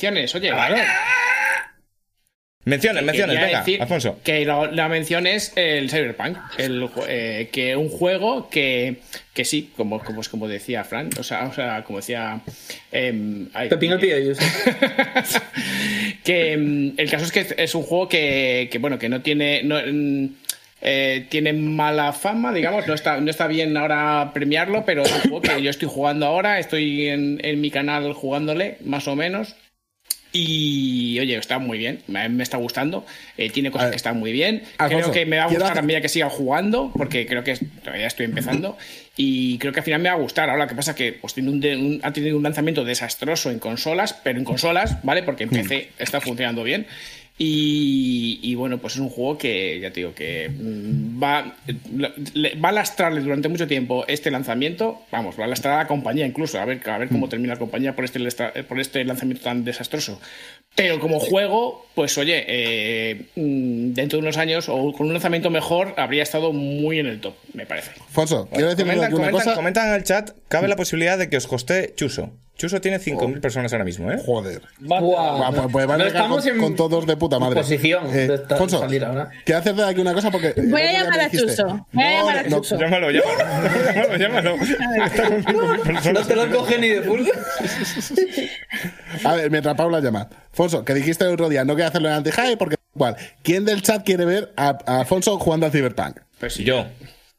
Menciones. 2.66 3.02
Menciones, 3.04 3.40
venga, 3.40 3.58
decir 3.60 3.80
Alfonso. 3.80 4.18
Que 4.22 4.44
lo- 4.44 4.70
la 4.70 4.88
mención 4.90 5.26
es 5.26 5.52
el 5.56 5.88
Cyberpunk, 5.88 6.36
el, 6.58 6.86
eh, 7.08 7.48
que 7.50 7.74
un 7.76 7.88
juego 7.88 8.50
que, 8.50 8.96
que 9.32 9.44
sí, 9.46 9.70
como, 9.76 10.00
como, 10.04 10.20
como 10.30 10.46
decía 10.48 10.84
Fran, 10.84 11.08
o 11.18 11.22
sea, 11.22 11.46
o 11.46 11.54
sea 11.54 11.82
como 11.84 12.00
decía... 12.00 12.40
em, 12.92 13.48
ay, 13.54 13.68
Pepín 13.70 13.92
el 13.92 14.36
que 16.24 16.52
em, 16.52 16.92
el 16.96 17.10
caso 17.10 17.24
es 17.24 17.32
que 17.32 17.46
es 17.56 17.74
un 17.74 17.82
juego 17.82 18.08
que, 18.08 18.68
que, 18.70 18.78
bueno, 18.78 18.98
que 18.98 19.08
no 19.08 19.22
tiene... 19.22 19.62
No, 19.62 19.76
mm, 19.80 20.26
eh, 20.82 21.26
tiene 21.30 21.54
mala 21.54 22.12
fama, 22.12 22.52
digamos, 22.52 22.86
no 22.86 22.92
está, 22.94 23.18
no 23.20 23.30
está 23.30 23.46
bien 23.46 23.76
ahora 23.76 24.30
premiarlo, 24.34 24.84
pero 24.84 25.02
es 25.04 25.12
un 25.12 25.20
juego 25.22 25.40
que 25.40 25.62
yo 25.62 25.70
estoy 25.70 25.88
jugando 25.88 26.26
ahora, 26.26 26.58
estoy 26.58 27.08
en, 27.08 27.40
en 27.42 27.60
mi 27.62 27.70
canal 27.70 28.12
jugándole, 28.12 28.76
más 28.84 29.08
o 29.08 29.16
menos. 29.16 29.56
Y 30.38 31.18
oye, 31.18 31.36
está 31.36 31.58
muy 31.58 31.78
bien, 31.78 32.00
me, 32.06 32.28
me 32.28 32.42
está 32.42 32.56
gustando. 32.58 33.04
eh, 33.38 33.50
tiene 33.50 33.70
cosas 33.70 33.90
que 33.90 33.96
están 33.96 34.18
muy 34.18 34.32
bien. 34.32 34.62
Alfonso, 34.78 35.10
creo 35.12 35.24
que 35.24 35.30
me 35.30 35.38
va 35.38 35.44
a 35.44 35.46
gustar 35.48 35.72
hacer- 35.72 35.78
a 35.78 35.86
medida 35.86 36.00
que 36.00 36.08
siga 36.08 36.28
jugando, 36.30 36.90
porque 36.96 37.26
creo 37.26 37.42
que 37.44 37.56
todavía 37.82 38.06
estoy 38.06 38.26
empezando. 38.26 38.76
Y 39.16 39.56
creo 39.58 39.72
que 39.72 39.80
al 39.80 39.84
final 39.84 40.00
me 40.02 40.08
va 40.10 40.14
a 40.14 40.18
gustar. 40.18 40.50
Ahora 40.50 40.64
lo 40.64 40.68
que 40.68 40.74
pasa 40.74 40.90
es 40.92 40.96
que 40.96 41.12
pues, 41.14 41.32
tiene 41.34 41.50
un 41.50 41.60
de- 41.60 41.76
un- 41.76 42.00
ha 42.02 42.12
tenido 42.12 42.36
un 42.36 42.42
lanzamiento 42.42 42.84
desastroso 42.84 43.50
en 43.50 43.58
consolas, 43.58 44.12
pero 44.22 44.38
en 44.38 44.44
consolas, 44.44 44.98
¿vale? 45.02 45.22
Porque 45.22 45.44
en 45.44 45.50
PC 45.50 45.88
está 45.98 46.20
funcionando 46.20 46.62
bien. 46.64 46.86
Y, 47.38 48.40
y, 48.42 48.54
bueno, 48.54 48.78
pues 48.78 48.94
es 48.94 49.00
un 49.00 49.10
juego 49.10 49.36
que 49.36 49.78
ya 49.78 49.90
te 49.90 50.00
digo 50.00 50.14
que 50.14 50.48
mm, 50.48 51.22
va, 51.22 51.54
le- 52.34 52.54
va 52.54 52.70
a 52.70 52.72
lastrarle 52.72 53.20
durante 53.20 53.48
mucho 53.50 53.66
tiempo 53.66 54.06
este 54.08 54.30
lanzamiento. 54.30 55.02
Vamos, 55.12 55.38
va 55.38 55.44
a 55.44 55.48
lastrar 55.48 55.74
a 55.74 55.82
la 55.82 55.86
compañía 55.86 56.24
incluso, 56.26 56.58
a 56.58 56.64
ver, 56.64 56.80
a 56.88 56.96
ver 56.96 57.08
cómo 57.08 57.28
termina 57.28 57.52
la 57.54 57.58
compañía 57.58 57.94
por 57.94 58.06
este, 58.06 58.20
por 58.66 58.80
este 58.80 59.04
lanzamiento 59.04 59.42
tan 59.44 59.64
desastroso. 59.64 60.18
Pero 60.74 60.98
como 60.98 61.20
juego, 61.20 61.86
pues 61.94 62.16
oye, 62.16 62.44
eh, 62.48 63.22
mm, 63.36 63.92
dentro 63.92 64.16
de 64.18 64.22
unos 64.22 64.38
años 64.38 64.68
o 64.70 64.92
con 64.92 65.06
un 65.06 65.12
lanzamiento 65.12 65.50
mejor 65.50 65.92
habría 65.98 66.22
estado 66.22 66.54
muy 66.54 66.98
en 67.00 67.06
el 67.06 67.20
top, 67.20 67.34
me 67.52 67.66
parece. 67.66 67.90
Alfonso, 68.00 68.48
quiero 68.50 68.70
decirle 68.70 68.94
Comentan, 68.94 69.12
comentan- 69.12 69.32
cosa. 69.32 69.54
comentan 69.54 69.88
en 69.88 69.94
el 69.94 70.04
chat, 70.04 70.30
cabe 70.48 70.68
la 70.68 70.76
posibilidad 70.76 71.18
de 71.18 71.28
que 71.28 71.36
os 71.36 71.46
coste 71.46 71.92
Chuso. 71.96 72.32
Chuso 72.56 72.80
tiene 72.80 72.98
5.000 72.98 73.40
personas 73.40 73.70
ahora 73.74 73.84
mismo, 73.84 74.10
¿eh? 74.10 74.16
Joder. 74.24 74.62
Buah. 74.78 75.00
Buah, 75.00 75.52
pues, 75.52 75.66
pues 75.70 75.86
van 75.86 76.00
a 76.00 76.04
No 76.04 76.08
llegar 76.08 76.22
con, 76.28 76.38
estamos 76.38 76.46
en 76.46 76.58
con 76.58 76.74
todos 76.76 77.06
de 77.06 77.16
puta 77.16 77.38
madre. 77.38 77.56
posición 77.56 78.10
de 78.10 78.34
esta- 78.34 78.54
Alfonso, 78.54 78.78
salir 78.80 79.04
ahora. 79.04 79.28
quiero 79.44 79.58
hacerte 79.60 79.82
aquí 79.84 80.00
una 80.00 80.14
cosa 80.14 80.30
porque. 80.30 80.54
Voy 80.56 80.80
a 80.80 80.92
llamar 80.92 81.20
a 81.20 81.30
Chuso. 81.30 81.86
Voy 81.92 82.04
a 82.04 82.10
No, 82.10 82.16
llamar 82.26 82.38
a 82.38 82.48
Chuso. 82.48 82.78
Llámalo, 82.78 83.10
llámalo. 83.10 84.16
llámalo, 84.16 84.16
llámalo. 84.58 85.04
Está 85.04 85.28
con 85.28 85.44
5.000 85.44 85.80
personas. 85.82 86.12
No 86.14 86.26
te 86.26 86.36
lo 86.36 86.56
coge 86.56 86.78
ni 86.78 86.88
de 86.88 87.02
full. 87.02 87.20
A 89.24 89.34
ver, 89.34 89.50
mientras 89.50 89.74
Paula 89.74 90.00
llama. 90.00 90.28
Alfonso, 90.50 90.84
que 90.84 90.94
dijiste 90.94 91.24
el 91.24 91.32
otro 91.32 91.48
día, 91.48 91.64
no 91.64 91.74
quiero 91.74 91.88
hacerlo 91.88 92.08
en 92.08 92.14
anti-high 92.14 92.56
porque 92.56 92.76
igual. 92.94 93.16
¿Quién 93.42 93.64
del 93.64 93.82
chat 93.82 94.04
quiere 94.04 94.24
ver 94.24 94.52
a, 94.56 94.78
a 94.86 95.00
Alfonso 95.00 95.38
jugando 95.38 95.66
al 95.66 95.72
Cyberpunk? 95.72 96.20
Pues 96.40 96.54
sí. 96.54 96.64
Yo. 96.64 96.86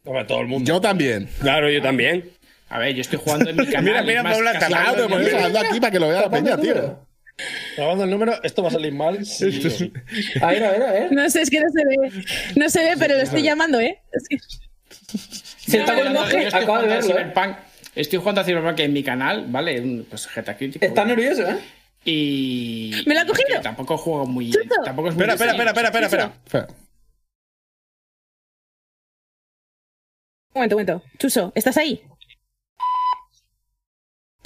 Hombre, 0.06 0.24
todo 0.26 0.42
el 0.42 0.48
mundo. 0.48 0.68
Yo 0.72 0.80
también. 0.80 1.28
Claro, 1.42 1.70
yo 1.70 1.82
también. 1.82 2.30
A 2.70 2.80
ver, 2.80 2.94
yo 2.96 3.02
estoy 3.02 3.20
jugando 3.24 3.50
en 3.50 3.56
mi 3.56 3.66
canal. 3.72 3.84
Mira, 3.84 4.04
mira, 4.04 4.24
Paula, 4.24 4.60
Claro, 4.60 4.94
pero 4.96 5.10
por 5.10 5.22
eso 5.22 5.38
ando 5.38 5.60
aquí 5.60 5.80
para 5.80 5.92
que 5.92 6.00
lo 6.00 6.10
vea 6.10 6.22
la 6.22 6.30
peña, 6.30 6.58
tío. 6.58 7.00
Grabando 7.76 8.04
el 8.04 8.10
número, 8.10 8.42
esto 8.44 8.64
va 8.64 8.70
a 8.70 8.72
salir 8.72 8.94
mal. 8.94 9.24
sí 9.26 9.52
sí. 9.70 9.94
A 10.42 10.48
ver, 10.48 10.64
a 10.64 10.72
ver, 10.72 10.84
a 10.84 10.92
ver. 10.92 11.12
No 11.12 11.30
sé, 11.30 11.42
es 11.44 11.50
que 11.50 11.60
no 11.60 11.68
se 11.70 11.86
ve. 11.86 12.24
No 12.56 12.70
se 12.70 12.84
ve, 12.84 12.96
pero 12.98 13.16
lo 13.16 13.22
estoy 13.22 13.44
llamando, 13.44 13.80
¿eh? 13.80 14.02
Es 14.12 14.28
que- 14.28 14.38
Se 14.40 15.78
está 15.80 15.94
estoy 15.96 16.40
que 16.42 16.48
acaba 16.48 16.82
de 16.82 16.88
verlo, 16.88 17.10
¿eh? 17.10 17.14
Cyberpunk. 17.14 17.58
Estoy 17.96 18.20
jugando 18.20 18.42
a 18.42 18.44
Cyberpunk 18.44 18.80
en 18.80 18.94
mi 18.94 19.04
canal, 19.04 19.46
¿vale? 19.50 19.80
Un, 19.82 20.06
Pues 20.10 20.28
GTA 20.34 20.56
Crítico. 20.58 20.84
Está 20.86 21.06
nervioso, 21.06 21.44
¿eh? 21.48 21.58
Y. 22.06 22.92
¿Me 23.06 23.14
lo 23.16 23.22
ha 23.22 23.26
cogido? 23.26 23.48
que 23.58 23.60
Tampoco 23.64 23.98
juego 23.98 24.26
muy. 24.26 24.50
Chuto. 24.52 24.76
Tampoco 24.84 25.10
es 25.10 25.16
muy. 25.16 25.24
Espera, 25.26 25.52
espera, 25.52 25.52
espera, 25.72 25.88
espera, 25.90 26.06
espera, 26.06 26.06
espera. 26.06 26.34
Espera. 26.46 26.68
Un 30.54 30.60
momento, 30.62 30.76
un 30.78 30.82
momento. 30.86 31.04
Chuso, 31.20 31.52
¿estás 31.56 31.78
ahí? 31.78 32.02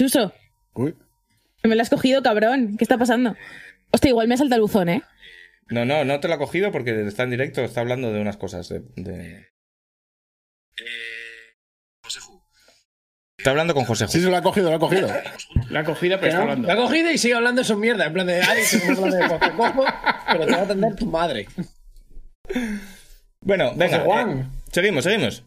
Chuso, 0.02 0.34
Uy. 0.74 0.96
que 1.62 1.68
me 1.70 1.76
lo 1.76 1.82
has 1.84 1.92
cogido, 1.92 2.24
cabrón. 2.24 2.76
¿Qué 2.76 2.84
está 2.84 2.98
pasando? 2.98 3.36
Hostia, 3.92 4.10
igual 4.10 4.28
me 4.28 4.36
salta 4.36 4.56
el 4.56 4.62
buzón, 4.62 4.90
¿eh? 4.90 5.04
No, 5.70 5.86
no, 5.86 6.04
no 6.04 6.20
te 6.20 6.28
lo 6.28 6.34
ha 6.34 6.38
cogido 6.40 6.72
porque 6.72 7.06
está 7.08 7.22
en 7.22 7.30
directo, 7.30 7.62
está 7.62 7.82
hablando 7.82 8.12
de 8.12 8.20
unas 8.20 8.38
cosas. 8.38 8.68
De, 8.68 8.80
de- 8.96 9.48
Está 13.38 13.52
hablando 13.52 13.74
con 13.76 13.86
José 13.86 14.06
Ju. 14.06 14.12
Sí, 14.12 14.22
se 14.22 14.30
lo 14.30 14.38
ha 14.38 14.42
cogido, 14.42 14.70
lo 14.72 14.76
ha 14.76 14.80
cogido. 14.80 15.08
La 15.70 15.82
ha 15.82 15.84
cogido, 15.84 16.18
pero 16.20 16.28
está 16.32 16.38
La 16.46 16.52
hablando. 16.54 16.72
ha 16.72 16.76
cogido 16.76 17.12
y 17.12 17.18
sigue 17.20 17.34
hablando 17.36 17.62
de 17.62 17.66
su 17.68 17.78
mierda. 17.78 18.06
En 18.08 18.14
plan 18.14 18.26
de, 18.28 18.42
ay, 18.42 18.64
pero 20.32 20.46
te 20.46 20.52
va 20.52 20.58
a 20.58 20.62
atender 20.64 20.96
tu 20.96 21.06
madre. 21.06 21.48
Bueno, 23.42 23.74
venga. 23.76 23.98
José 24.00 24.06
Juan. 24.10 24.40
eh, 24.40 24.46
seguimos, 24.72 25.04
seguimos. 25.04 25.44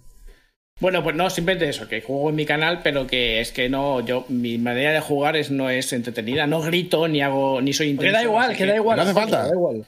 Bueno, 0.80 1.04
pues 1.04 1.14
no, 1.14 1.30
simplemente 1.30 1.68
eso, 1.68 1.87
que 1.88 2.00
juego 2.02 2.30
en 2.30 2.34
mi 2.34 2.44
canal, 2.46 2.80
pero 2.82 3.06
que 3.06 3.40
es 3.40 3.52
que 3.52 3.68
no, 3.68 4.00
yo, 4.04 4.24
mi 4.28 4.58
manera 4.58 4.92
de 4.92 5.00
jugar 5.00 5.37
es, 5.37 5.50
no 5.50 5.70
es 5.70 5.92
entretenida. 5.92 6.46
No 6.48 6.60
grito, 6.62 7.06
ni 7.06 7.22
hago, 7.22 7.60
ni 7.60 7.72
soy 7.72 7.87
Que 7.87 7.92
intenso. 7.92 8.12
da 8.16 8.22
igual, 8.24 8.50
así 8.50 8.58
que 8.58 8.66
da 8.66 8.76
igual. 8.76 8.96
No 8.96 9.02
hace 9.04 9.14
falta. 9.14 9.46
Da 9.46 9.54
igual. 9.54 9.84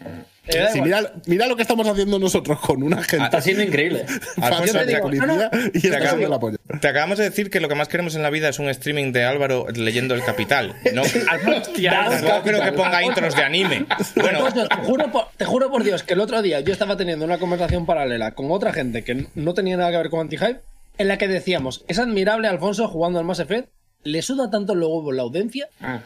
Eh, 0.48 0.66
Sí, 0.72 0.80
mira, 0.80 1.12
mira 1.26 1.46
lo 1.46 1.56
que 1.56 1.62
estamos 1.62 1.86
haciendo 1.88 2.18
nosotros 2.18 2.60
con 2.60 2.82
una 2.82 3.02
gente. 3.02 3.24
Está 3.24 3.40
siendo 3.40 3.62
increíble. 3.62 4.04
Alfonso, 4.40 4.78
te, 4.84 4.98
policía 4.98 5.26
no, 5.26 5.36
no. 5.36 5.50
y 5.74 5.80
te 5.80 6.38
polla. 6.38 6.58
te 6.80 6.88
acabamos 6.88 7.18
de 7.18 7.24
decir 7.24 7.50
que 7.50 7.60
lo 7.60 7.68
que 7.68 7.74
más 7.74 7.88
queremos 7.88 8.14
en 8.14 8.22
la 8.22 8.30
vida 8.30 8.48
es 8.48 8.58
un 8.58 8.68
streaming 8.68 9.12
de 9.12 9.24
Álvaro 9.24 9.66
leyendo 9.74 10.14
El 10.14 10.24
Capital. 10.24 10.74
No, 10.92 11.02
no 12.22 12.42
creo 12.42 12.62
que 12.62 12.72
ponga 12.72 13.02
intros 13.02 13.34
de 13.34 13.42
anime. 13.42 13.86
Bueno, 14.14 14.44
Alfonso, 14.44 14.68
te 14.68 14.76
juro, 14.76 15.10
por, 15.10 15.28
te 15.36 15.44
juro 15.44 15.70
por 15.70 15.82
Dios 15.84 16.02
que 16.02 16.14
el 16.14 16.20
otro 16.20 16.42
día 16.42 16.60
yo 16.60 16.72
estaba 16.72 16.96
teniendo 16.96 17.24
una 17.24 17.38
conversación 17.38 17.86
paralela 17.86 18.32
con 18.32 18.50
otra 18.50 18.72
gente 18.72 19.02
que 19.02 19.26
no 19.34 19.54
tenía 19.54 19.76
nada 19.76 19.90
que 19.90 19.96
ver 19.98 20.10
con 20.10 20.20
Anti-Hype, 20.20 20.60
en 20.98 21.08
la 21.08 21.18
que 21.18 21.28
decíamos, 21.28 21.84
es 21.88 21.98
admirable 21.98 22.48
Alfonso 22.48 22.88
jugando 22.88 23.18
al 23.18 23.24
Mass 23.24 23.40
Effect, 23.40 23.68
le 24.04 24.22
suda 24.22 24.50
tanto 24.50 24.74
los 24.74 24.88
huevos 24.88 25.14
la 25.14 25.22
audiencia, 25.22 25.68
Ah. 25.80 26.00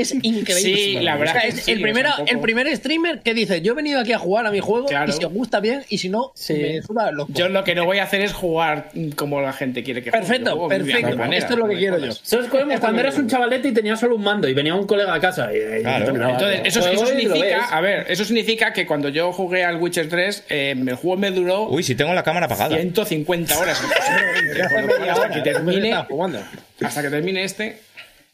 Es 0.00 0.12
increíble. 0.14 0.54
Sí, 0.76 0.98
la 1.00 1.16
verdad 1.16 1.36
O 1.36 1.40
sea, 1.40 1.48
es 1.48 1.62
sí, 1.62 1.72
el, 1.72 1.80
primero, 1.80 2.08
o 2.08 2.12
sea, 2.12 2.20
un 2.20 2.26
poco- 2.26 2.36
el 2.36 2.40
primer 2.42 2.76
streamer 2.76 3.20
que 3.20 3.34
dice, 3.34 3.60
yo 3.62 3.72
he 3.72 3.76
venido 3.76 4.00
aquí 4.00 4.12
a 4.12 4.18
jugar 4.18 4.46
a 4.46 4.50
mi 4.50 4.60
juego 4.60 4.86
Claro. 4.86 5.10
y 5.10 5.12
si 5.12 5.24
os 5.24 5.32
gusta 5.32 5.60
bien 5.60 5.84
y 5.88 5.98
si 5.98 6.08
no, 6.08 6.32
Sí. 6.34 6.54
me 6.54 6.82
suda 6.82 7.10
los 7.12 7.28
Yo 7.28 7.48
lo 7.48 7.64
que 7.64 7.74
no 7.74 7.84
voy 7.84 7.98
a 7.98 8.04
hacer 8.04 8.20
es 8.22 8.32
jugar 8.32 8.90
como 9.16 9.40
la 9.40 9.52
gente 9.52 9.82
quiere 9.82 10.02
que 10.02 10.10
juegue. 10.10 10.26
Perfecto, 10.26 10.56
mi 10.62 10.68
perfecto. 10.68 11.16
manera, 11.16 11.38
Esto 11.38 11.52
es 11.54 11.58
lo 11.58 11.68
que 11.68 11.76
quiero 11.76 11.96
yo. 11.98 12.02
jodas. 12.06 12.22
Eso 12.24 12.40
es 12.40 12.46
como 12.48 12.78
cuando 12.80 13.00
eras 13.00 13.18
un 13.18 13.28
chavalete 13.28 13.68
y 13.68 13.72
tenías 13.72 14.00
solo 14.00 14.16
un 14.16 14.22
mando 14.22 14.48
y 14.48 14.54
venía 14.54 14.74
un 14.74 14.86
colega 14.86 15.14
a 15.14 15.20
casa. 15.20 15.50
Y, 15.54 15.82
Claro. 15.82 16.06
y. 16.06 16.08
Entonces, 16.30 16.60
eso, 16.64 16.80
eso 16.88 17.06
significa, 17.06 17.64
a 17.66 17.80
ver, 17.80 18.06
eso 18.08 18.24
significa 18.24 18.72
que 18.72 18.86
cuando 18.86 19.08
yo 19.08 19.32
jugué 19.32 19.64
al 19.64 19.76
Witcher 19.76 20.08
3, 20.08 20.44
eh, 20.48 20.74
el 20.76 20.94
juego 20.96 21.16
me 21.16 21.30
duró 21.30 21.68
uy, 21.68 21.82
si 21.82 21.94
tengo 21.94 22.12
la 22.14 22.22
cámara 22.22 22.46
apagada. 22.46 22.76
150 22.76 23.58
horas. 23.58 23.80
Hasta 25.10 25.28
que 25.28 25.40
hasta 26.86 27.02
que 27.02 27.10
termine 27.10 27.44
este, 27.44 27.78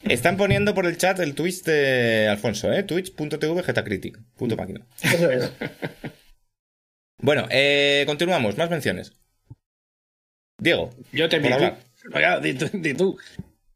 Están 0.02 0.36
poniendo 0.36 0.74
por 0.74 0.86
el 0.86 0.96
chat 0.98 1.18
el 1.20 1.34
Twitch 1.34 1.62
de 1.64 2.28
Alfonso, 2.28 2.72
¿eh? 2.72 2.82
Twitch.tv 2.82 3.62
Getacritic. 3.62 4.18
Punto 4.36 4.56
máquina. 4.56 4.86
Eso 5.02 5.30
es. 5.30 5.52
Bueno, 7.18 7.46
eh, 7.50 8.04
continuamos. 8.06 8.56
Más 8.58 8.70
menciones. 8.70 9.14
Diego, 10.58 10.90
yo 11.12 11.28
te 11.28 11.38
di 11.40 12.54
tú, 12.54 12.70
di 12.72 12.94
tú. 12.94 13.18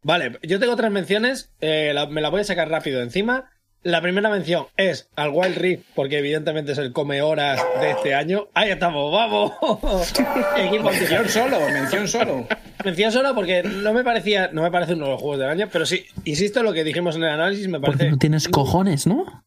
Vale, 0.02 0.38
yo 0.42 0.58
tengo 0.60 0.76
tres 0.76 0.90
menciones. 0.90 1.52
eh, 1.60 1.92
la- 1.94 2.06
me 2.06 2.20
la 2.20 2.30
voy 2.30 2.40
a 2.40 2.44
sacar 2.44 2.68
rápido 2.70 3.02
encima. 3.02 3.50
La 3.82 4.02
primera 4.02 4.28
mención 4.28 4.66
es 4.76 5.08
al 5.16 5.30
Wild 5.30 5.56
Rift, 5.56 5.84
porque 5.94 6.18
evidentemente 6.18 6.72
es 6.72 6.78
el 6.78 6.92
come 6.92 7.22
horas 7.22 7.60
de 7.80 7.90
este 7.92 8.14
año. 8.14 8.48
Ahí 8.52 8.70
estamos, 8.70 9.10
vamos. 9.10 9.52
Equipo 10.58 10.90
Mención 10.90 11.28
solo, 11.28 11.60
mención 11.70 12.06
solo. 12.06 12.46
Mención 12.84 13.12
solo 13.12 13.34
porque 13.34 13.62
no 13.62 13.92
me 13.92 14.04
parecía, 14.04 14.50
no 14.52 14.62
me 14.62 14.70
parece 14.70 14.94
uno 14.94 15.06
de 15.06 15.10
los 15.12 15.20
juegos 15.20 15.38
del 15.38 15.48
año, 15.48 15.68
pero 15.72 15.86
sí, 15.86 16.04
insisto 16.24 16.60
en 16.60 16.66
lo 16.66 16.72
que 16.72 16.84
dijimos 16.84 17.16
en 17.16 17.24
el 17.24 17.30
análisis, 17.30 17.68
me 17.68 17.80
Porque 17.80 17.98
parece 17.98 18.10
no 18.10 18.18
tienes 18.18 18.48
cojones, 18.48 19.06
¿no? 19.06 19.44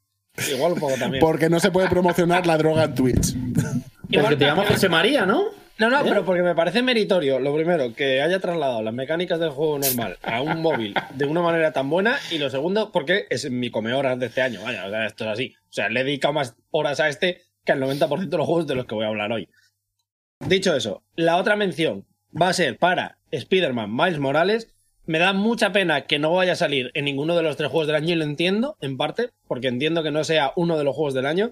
igual 0.52 0.74
un 0.74 0.80
poco 0.80 0.96
también. 0.96 1.22
Porque 1.22 1.50
no 1.50 1.60
se 1.60 1.72
puede 1.72 1.90
promocionar 1.90 2.48
la 2.48 2.58
droga 2.58 2.86
en 2.86 2.96
Twitch. 2.96 3.36
Porque 4.12 4.36
te 4.36 4.46
llamas 4.46 4.68
José 4.68 4.90
María, 4.90 5.26
¿no? 5.26 5.46
No, 5.80 5.90
no, 5.90 6.04
pero 6.04 6.24
porque 6.24 6.44
me 6.44 6.54
parece 6.54 6.84
meritorio, 6.84 7.40
lo 7.40 7.54
primero, 7.56 7.94
que 7.96 8.22
haya 8.22 8.40
trasladado 8.40 8.84
las 8.84 8.94
mecánicas 8.94 9.40
del 9.40 9.50
juego 9.50 9.80
normal 9.80 10.18
a 10.22 10.42
un 10.42 10.62
móvil 10.62 10.94
de 11.16 11.26
una 11.26 11.42
manera 11.42 11.72
tan 11.72 11.90
buena. 11.90 12.18
Y 12.32 12.38
lo 12.38 12.50
segundo, 12.50 12.92
porque 12.92 13.26
es 13.30 13.50
mi 13.50 13.72
come 13.72 13.94
horas 13.94 14.20
de 14.20 14.28
este 14.28 14.42
año. 14.42 14.62
Vaya, 14.64 14.86
o 14.86 14.90
sea, 14.90 15.06
esto 15.08 15.24
es 15.24 15.32
así. 15.32 15.56
O 15.64 15.74
sea, 15.74 15.90
le 15.90 16.02
he 16.02 16.04
dedicado 16.04 16.34
más 16.34 16.56
horas 16.70 17.00
a 17.00 17.10
este 17.10 17.42
que 17.66 17.72
al 17.72 17.82
90% 17.82 18.30
de 18.30 18.38
los 18.38 18.46
juegos 18.46 18.68
de 18.68 18.76
los 18.76 18.86
que 18.86 18.96
voy 18.96 19.06
a 19.06 19.10
hablar 19.10 19.32
hoy. 19.32 19.50
Dicho 20.40 20.76
eso, 20.76 21.04
la 21.16 21.38
otra 21.38 21.56
mención 21.56 22.06
va 22.40 22.50
a 22.50 22.54
ser 22.54 22.78
para 22.78 23.18
Spider-Man 23.34 23.96
Miles 23.96 24.20
Morales. 24.20 24.70
Me 25.06 25.20
da 25.20 25.34
mucha 25.34 25.74
pena 25.74 26.06
que 26.06 26.20
no 26.20 26.32
vaya 26.32 26.54
a 26.54 26.58
salir 26.58 26.92
en 26.94 27.06
ninguno 27.06 27.36
de 27.36 27.44
los 27.44 27.58
tres 27.58 27.70
juegos 27.70 27.88
del 27.88 27.98
año 27.98 28.14
y 28.14 28.16
lo 28.16 28.24
entiendo, 28.24 28.78
en 28.80 28.96
parte, 28.96 29.32
porque 29.48 29.68
entiendo 29.68 30.02
que 30.02 30.12
no 30.12 30.24
sea 30.24 30.54
uno 30.56 30.78
de 30.78 30.86
los 30.86 30.96
juegos 30.96 31.14
del 31.14 31.26
año. 31.26 31.52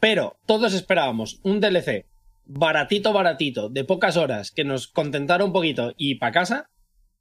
Pero 0.00 0.38
todos 0.46 0.72
esperábamos 0.72 1.40
un 1.42 1.60
DLC 1.60 2.06
baratito, 2.46 3.12
baratito, 3.12 3.68
de 3.68 3.84
pocas 3.84 4.16
horas, 4.16 4.50
que 4.50 4.64
nos 4.64 4.86
contentara 4.86 5.44
un 5.44 5.52
poquito 5.52 5.92
y 5.96 6.16
para 6.16 6.32
casa. 6.32 6.70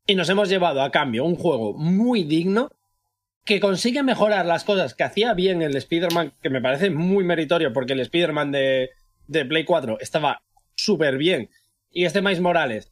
Y 0.08 0.16
nos 0.16 0.30
hemos 0.30 0.50
llevado 0.50 0.82
a 0.84 0.92
cambio 0.92 1.26
un 1.26 1.36
juego 1.36 1.74
muy 1.74 2.24
digno 2.24 2.70
que 3.44 3.60
consigue 3.60 4.04
mejorar 4.04 4.46
las 4.46 4.64
cosas 4.64 4.94
que 4.94 5.04
hacía 5.04 5.34
bien 5.34 5.62
el 5.62 5.76
Spider-Man, 5.76 6.34
que 6.42 6.50
me 6.50 6.62
parece 6.62 6.90
muy 6.90 7.24
meritorio 7.24 7.74
porque 7.74 7.94
el 7.94 8.00
Spider-Man 8.00 8.52
de, 8.52 8.92
de 9.28 9.46
Play 9.46 9.66
4 9.66 9.98
estaba 10.00 10.44
súper 10.76 11.18
bien. 11.18 11.50
Y 11.92 12.06
este 12.06 12.22
Miles 12.22 12.42
Morales 12.42 12.92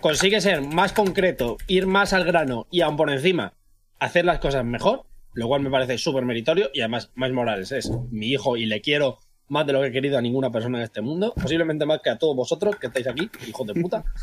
consigue 0.00 0.40
ser 0.40 0.62
más 0.62 0.92
concreto, 0.92 1.56
ir 1.66 1.86
más 1.86 2.12
al 2.12 2.24
grano 2.24 2.66
y 2.70 2.82
aún 2.82 2.96
por 2.96 3.10
encima 3.10 3.54
hacer 3.98 4.24
las 4.24 4.38
cosas 4.38 4.64
mejor, 4.64 5.04
lo 5.34 5.48
cual 5.48 5.62
me 5.62 5.70
parece 5.70 5.98
súper 5.98 6.24
meritorio. 6.24 6.70
Y 6.72 6.80
además, 6.80 7.10
Miles 7.14 7.34
Morales 7.34 7.72
es 7.72 7.90
mi 8.10 8.28
hijo 8.28 8.56
y 8.56 8.66
le 8.66 8.80
quiero 8.80 9.18
más 9.48 9.66
de 9.66 9.72
lo 9.72 9.80
que 9.80 9.88
he 9.88 9.92
querido 9.92 10.18
a 10.18 10.22
ninguna 10.22 10.50
persona 10.50 10.78
en 10.78 10.84
este 10.84 11.00
mundo, 11.00 11.32
posiblemente 11.34 11.86
más 11.86 12.00
que 12.02 12.10
a 12.10 12.18
todos 12.18 12.36
vosotros 12.36 12.76
que 12.76 12.88
estáis 12.88 13.08
aquí, 13.08 13.30
hijos 13.46 13.66
de 13.66 13.74
puta. 13.74 14.04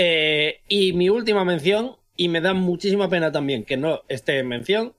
Eh, 0.00 0.60
y 0.68 0.92
mi 0.92 1.08
última 1.08 1.44
mención, 1.44 1.96
y 2.14 2.28
me 2.28 2.40
da 2.40 2.54
muchísima 2.54 3.08
pena 3.08 3.32
también 3.32 3.64
que 3.64 3.76
no 3.76 4.02
esté 4.06 4.38
en 4.38 4.46
mención, 4.46 4.94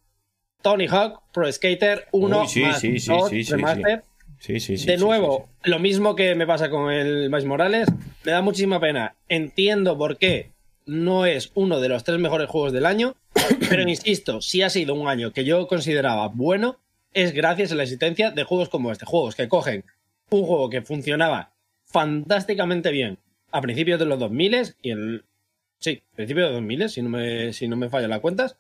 Tony 0.62 0.88
Hawk 0.88 1.22
Pro 1.32 1.50
Skater 1.50 2.08
1 2.12 2.42
Uy, 2.42 2.48
sí, 2.50 2.62
más 2.64 2.82
sí, 2.82 3.00
sí, 3.00 3.10
2 3.10 3.30
sí, 3.30 3.44
sí, 3.46 3.52
remaster. 3.54 4.04
Sí, 4.40 4.60
sí, 4.60 4.78
sí. 4.78 4.86
de 4.86 4.98
sí, 4.98 5.04
nuevo, 5.04 5.50
lo 5.64 5.80
mismo 5.80 6.16
que 6.16 6.34
me 6.34 6.48
pasa 6.48 6.70
con 6.70 6.92
el 6.92 7.30
Miles 7.30 7.46
Morales, 7.46 7.90
me 8.24 8.32
da 8.32 8.42
muchísima 8.42 8.80
pena. 8.80 9.16
Entiendo 9.28 9.98
por 9.98 10.18
qué 10.18 10.52
no 10.86 11.26
es 11.26 11.52
uno 11.54 11.80
de 11.80 11.90
los 11.90 12.04
tres 12.04 12.20
mejores 12.20 12.50
juegos 12.50 12.74
del 12.74 12.86
año, 12.86 13.16
pero 13.70 13.88
insisto, 13.88 14.42
si 14.42 14.62
ha 14.62 14.70
sido 14.70 14.96
un 14.96 15.08
año 15.08 15.32
que 15.32 15.46
yo 15.46 15.68
consideraba 15.68 16.30
bueno, 16.30 16.80
es 17.14 17.34
gracias 17.34 17.72
a 17.72 17.76
la 17.76 17.84
existencia 17.84 18.32
de 18.32 18.44
juegos 18.44 18.70
como 18.70 18.92
este, 18.92 19.06
juegos 19.06 19.36
que 19.36 19.48
cogen 19.48 19.84
un 20.30 20.46
juego 20.46 20.70
que 20.70 20.82
funcionaba 20.82 21.52
fantásticamente 21.86 22.92
bien 22.92 23.18
a 23.52 23.62
principios 23.62 24.00
de 24.00 24.06
los 24.06 24.20
2000 24.20 24.76
y 24.82 24.92
el 24.92 25.26
sí, 25.80 26.04
principios 26.16 26.50
de 26.50 26.54
los 26.54 26.62
2000 26.62 26.90
si 26.90 27.02
no 27.02 27.10
me 27.10 27.54
si 27.54 27.68
no 27.68 27.76
me 27.76 27.90
falla 27.90 28.08
las 28.08 28.20
cuentas, 28.20 28.58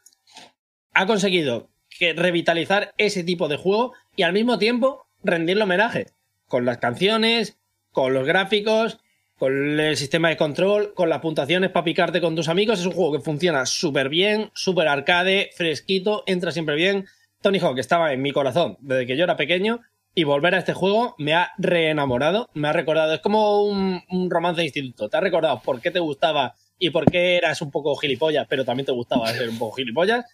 ha 0.93 1.05
conseguido 1.05 1.69
que 1.89 2.13
revitalizar 2.13 2.93
ese 2.97 3.23
tipo 3.23 3.47
de 3.47 3.57
juego 3.57 3.93
y 4.15 4.23
al 4.23 4.33
mismo 4.33 4.57
tiempo 4.57 5.05
rendirle 5.23 5.63
homenaje 5.63 6.07
con 6.47 6.65
las 6.65 6.77
canciones, 6.77 7.57
con 7.91 8.13
los 8.13 8.25
gráficos, 8.25 8.99
con 9.37 9.79
el 9.79 9.95
sistema 9.95 10.29
de 10.29 10.37
control, 10.37 10.93
con 10.93 11.09
las 11.09 11.19
puntuaciones 11.19 11.71
para 11.71 11.85
picarte 11.85 12.21
con 12.21 12.35
tus 12.35 12.49
amigos. 12.49 12.79
Es 12.79 12.85
un 12.85 12.91
juego 12.91 13.13
que 13.13 13.23
funciona 13.23 13.65
súper 13.65 14.09
bien, 14.09 14.51
súper 14.53 14.87
arcade, 14.87 15.49
fresquito, 15.55 16.23
entra 16.27 16.51
siempre 16.51 16.75
bien. 16.75 17.05
Tony 17.41 17.59
Hawk 17.59 17.79
estaba 17.79 18.11
en 18.11 18.21
mi 18.21 18.33
corazón 18.33 18.77
desde 18.81 19.05
que 19.05 19.15
yo 19.15 19.23
era 19.23 19.37
pequeño 19.37 19.81
y 20.13 20.25
volver 20.25 20.55
a 20.55 20.59
este 20.59 20.73
juego 20.73 21.15
me 21.17 21.33
ha 21.33 21.51
reenamorado, 21.57 22.49
me 22.53 22.67
ha 22.67 22.73
recordado, 22.73 23.13
es 23.13 23.21
como 23.21 23.63
un, 23.63 24.01
romance 24.29 24.61
de 24.61 24.71
te 24.71 25.17
ha 25.17 25.21
recordado 25.21 25.61
por 25.63 25.79
qué 25.79 25.91
te 25.91 25.99
gustaba 25.99 26.55
y 26.79 26.89
por 26.89 27.11
qué 27.11 27.35
eras 27.35 27.61
un 27.61 27.69
poco 27.69 27.95
gilipollas, 27.95 28.47
pero 28.49 28.63
también 28.63 28.85
te 28.85 28.93
gustaba 28.93 29.31
ser 29.33 29.49
un 29.49 29.59
poco 29.59 29.75
gilipollas. 29.75 30.25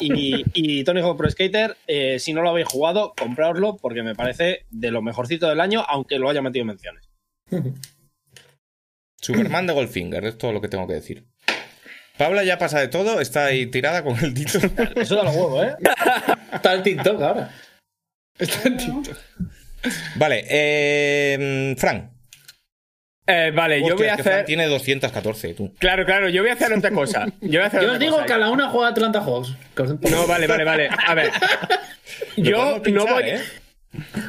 Y, 0.00 0.42
y 0.54 0.82
Tony 0.82 1.00
Hawk 1.00 1.18
Pro 1.18 1.30
Skater, 1.30 1.76
eh, 1.86 2.18
si 2.18 2.32
no 2.32 2.42
lo 2.42 2.50
habéis 2.50 2.66
jugado, 2.66 3.14
compraoslo 3.16 3.76
porque 3.76 4.02
me 4.02 4.14
parece 4.14 4.64
de 4.70 4.90
lo 4.90 5.02
mejorcito 5.02 5.48
del 5.48 5.60
año, 5.60 5.84
aunque 5.86 6.18
lo 6.18 6.30
haya 6.30 6.42
metido 6.42 6.62
en 6.62 6.68
menciones. 6.68 7.08
Superman 9.20 9.66
de 9.66 9.74
Goldfinger, 9.74 10.24
es 10.24 10.38
todo 10.38 10.52
lo 10.52 10.62
que 10.62 10.68
tengo 10.68 10.86
que 10.86 10.94
decir. 10.94 11.26
Paula 12.16 12.42
ya 12.44 12.58
pasa 12.58 12.80
de 12.80 12.88
todo, 12.88 13.20
está 13.20 13.46
ahí 13.46 13.66
tirada 13.66 14.02
con 14.02 14.18
el 14.24 14.34
Tito. 14.34 14.58
Eso 14.96 15.16
da 15.16 15.24
los 15.24 15.36
huevos, 15.36 15.66
¿eh? 15.66 15.76
Está 16.52 16.72
el 16.74 16.82
TikTok 16.82 17.20
ahora. 17.20 17.50
Vale, 20.16 20.44
eh, 20.48 21.74
Fran. 21.78 22.19
Eh, 23.32 23.52
vale, 23.54 23.80
yo 23.86 23.96
voy 23.96 24.08
a 24.08 24.16
Fran 24.16 24.34
hacer. 24.34 24.44
tiene 24.46 24.66
214, 24.66 25.54
tú. 25.54 25.72
Claro, 25.78 26.04
claro, 26.04 26.28
yo 26.28 26.42
voy 26.42 26.50
a 26.50 26.54
hacer 26.54 26.72
otra 26.72 26.90
cosa. 26.90 27.26
Yo 27.40 27.60
voy 27.60 27.60
a 27.60 27.66
hacer 27.66 27.80
Yo 27.80 27.86
otra 27.86 27.92
os 27.94 28.00
digo 28.00 28.12
cosa. 28.14 28.26
que 28.26 28.32
a 28.32 28.38
la 28.38 28.50
una 28.50 28.68
juega 28.68 28.88
Atlanta 28.88 29.20
Hawks. 29.20 29.54
No, 30.10 30.26
vale, 30.26 30.46
vale, 30.46 30.64
vale. 30.64 30.88
A 31.06 31.14
ver. 31.14 31.30
Yo 32.36 32.80
no 32.90 33.06
voy. 33.06 33.22
¿eh? 33.24 33.40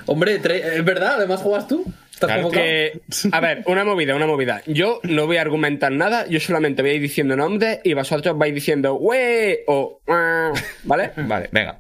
Hombre, 0.06 0.42
tre- 0.42 0.64
es 0.78 0.86
verdad, 0.86 1.16
además 1.16 1.42
juegas 1.42 1.68
tú. 1.68 1.84
Estás 2.12 2.28
Claro 2.28 2.44
convocado. 2.44 2.64
Que, 2.66 3.02
a 3.32 3.40
ver, 3.40 3.64
una 3.66 3.84
movida, 3.84 4.16
una 4.16 4.28
movida. 4.28 4.62
Yo 4.68 5.00
no 5.04 5.26
voy 5.26 5.38
a 5.38 5.42
argumentar 5.42 5.92
nada, 5.92 6.28
yo 6.28 6.40
solamente 6.40 6.82
voy 6.84 6.92
a 6.92 6.94
ir 6.96 7.02
diciendo 7.02 7.36
nombres 7.36 7.80
y 7.84 7.94
vosotros 7.94 8.38
vais 8.38 8.54
diciendo 8.54 8.96
¡Wey! 8.96 9.60
o 9.68 10.00
"Guau", 10.06 10.54
¿Vale? 10.84 11.12
Vale, 11.18 11.50
venga. 11.52 11.80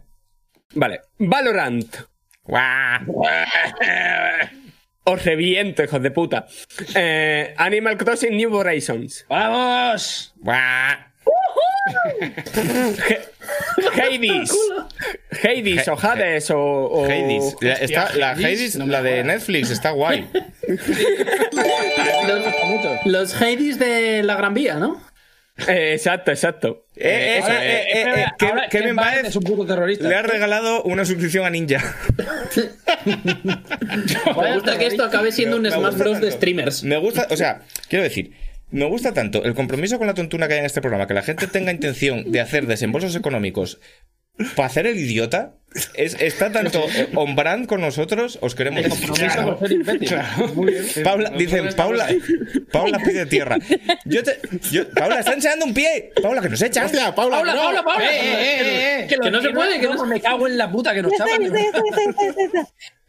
Vale. 0.73 1.01
Valorant. 1.19 1.95
Os 5.03 5.23
reviento, 5.25 5.83
hijos 5.83 6.01
de 6.01 6.11
puta. 6.11 6.45
Eh, 6.95 7.53
Animal 7.57 7.97
Crossing 7.97 8.35
New 8.37 8.53
Horizons. 8.53 9.25
¡Vamos! 9.29 10.33
Hades. 13.93 14.51
Hades 15.43 15.87
o 15.87 15.93
Hades 15.99 16.51
o. 16.51 16.59
o- 16.59 17.05
Hades. 17.05 17.55
La, 17.61 17.73
está- 17.73 18.13
la 18.15 18.31
Hades, 18.31 18.75
no 18.75 18.85
la 18.85 19.01
de. 19.01 19.23
Netflix, 19.23 19.69
está 19.71 19.91
guay. 19.91 20.27
Los, 22.27 23.05
los 23.05 23.41
Hades 23.41 23.79
de 23.79 24.23
la 24.23 24.35
Gran 24.35 24.53
Vía, 24.53 24.75
¿no? 24.75 25.01
Eh, 25.67 25.93
exacto, 25.93 26.31
exacto. 26.31 26.85
Eh, 26.95 27.01
eh, 27.03 27.37
eso, 27.39 27.51
eh, 27.51 27.55
eh, 27.61 27.83
eh, 27.93 28.13
eh, 28.17 28.25
Ahora, 28.47 28.69
Kevin- 28.69 28.95
Baez 28.95 29.25
es 29.27 29.35
un 29.35 29.43
puto 29.43 29.65
terrorista. 29.65 30.07
le 30.07 30.15
ha 30.15 30.21
regalado 30.21 30.83
una 30.83 31.05
suscripción 31.05 31.45
a 31.45 31.49
Ninja. 31.49 31.79
Me 34.37 34.53
gusta 34.53 34.77
que 34.77 34.87
esto 34.87 35.03
acabe 35.03 35.31
siendo 35.31 35.57
un 35.57 35.69
Smash 35.69 35.95
Bros 35.95 36.21
de 36.21 36.31
streamers. 36.31 36.83
Me 36.83 36.97
gusta, 36.97 37.27
o 37.29 37.37
sea, 37.37 37.61
quiero 37.89 38.03
decir, 38.03 38.31
me 38.69 38.85
gusta 38.85 39.13
tanto 39.13 39.43
el 39.43 39.53
compromiso 39.53 39.97
con 39.97 40.07
la 40.07 40.13
tontuna 40.13 40.47
que 40.47 40.53
hay 40.55 40.59
en 40.59 40.65
este 40.65 40.81
programa, 40.81 41.07
que 41.07 41.13
la 41.13 41.21
gente 41.23 41.47
tenga 41.47 41.71
intención 41.71 42.31
de 42.31 42.39
hacer 42.41 42.67
desembolsos 42.67 43.15
económicos 43.15 43.79
para 44.55 44.67
hacer 44.67 44.87
el 44.87 44.97
idiota. 44.97 45.55
Es, 45.93 46.15
está 46.19 46.51
tanto 46.51 46.85
on 47.15 47.35
brand 47.35 47.65
con 47.65 47.79
nosotros, 47.79 48.37
os 48.41 48.55
queremos. 48.55 48.83
Ser 48.83 49.71
imbécil. 49.71 50.17
Muy 50.53 50.73
bien. 50.73 50.85
Paula, 51.03 51.29
dicen, 51.29 51.69
Paula, 51.77 52.09
Paula 52.71 52.99
pide 52.99 53.25
tierra. 53.25 53.57
Yo 54.03 54.21
te, 54.21 54.37
yo- 54.69 54.89
Paula, 54.89 55.19
está 55.19 55.33
enseñando 55.33 55.65
un 55.65 55.73
pie. 55.73 56.11
Paula, 56.21 56.41
que 56.41 56.49
nos 56.49 56.61
echan. 56.61 56.85
Hostia, 56.85 57.15
Paula, 57.15 57.37
Paula, 57.37 57.53
no. 57.55 57.61
Paula, 57.63 57.83
Paula. 57.83 58.05
Eh, 58.05 58.19
eh, 58.21 58.41
eh, 58.41 58.99
eh, 59.03 59.07
Que, 59.07 59.31
no 59.31 59.41
se 59.41 59.49
puede, 59.51 59.79
que 59.79 59.87
no 59.87 59.97
se- 59.97 60.05
Me 60.07 60.19
cago 60.19 60.45
en 60.47 60.57
la 60.57 60.69
puta 60.69 60.93
que 60.93 61.01
nos 61.03 61.13
chapan. 61.13 61.41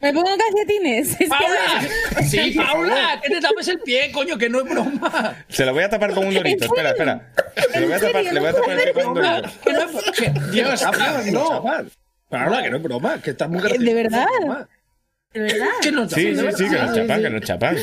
Me 0.01 0.13
pongo 0.13 0.31
calcetines. 0.37 1.17
¡Paula! 1.29 2.23
¡Sí, 2.29 2.51
Paula! 2.57 3.21
¡Que 3.23 3.29
te 3.31 3.41
tapes 3.41 3.69
el 3.69 3.79
pie, 3.81 4.11
coño! 4.13 4.37
¡Que 4.37 4.49
no 4.49 4.59
es 4.61 4.65
broma! 4.69 5.45
Se 5.49 5.65
lo 5.65 5.73
voy 5.73 5.85
a 5.85 5.89
tapar 5.89 6.13
con 6.13 6.27
un 6.27 6.35
dorito. 6.35 6.65
Espera, 6.65 6.91
espera. 6.91 7.33
Se 7.73 7.81
lo 7.81 7.87
voy 7.87 7.97
a 7.97 8.01
tapar, 8.01 8.25
le 8.25 8.41
voy 8.41 8.49
a 8.49 8.53
tapar 8.53 8.71
el 8.79 8.83
pie 8.83 8.93
con 8.93 9.07
un 9.07 9.15
dorito. 9.15 9.49
No 9.67 10.13
que- 10.13 10.33
Dios, 10.51 10.81
chapan, 10.81 11.25
chapan. 12.33 12.45
Paula, 12.47 12.63
que 12.63 12.71
no 12.71 12.77
es 12.77 12.83
broma, 12.83 13.23
que 13.23 13.31
estás 13.31 13.49
muy 13.49 13.61
Eh, 13.71 13.79
¿de 13.79 13.95
verdad? 13.95 14.27
¿De 15.33 15.41
verdad? 15.41 15.67
Que 15.83 15.93
nos 15.93 16.11
Sí, 16.11 16.35
chapan, 16.35 16.53
sí, 16.57 16.65
sí, 16.65 16.71
que 16.71 16.79
nos 16.79 16.95
chapan, 16.95 17.23
que 17.23 17.31
nos 17.31 17.43
chapan. 17.43 17.77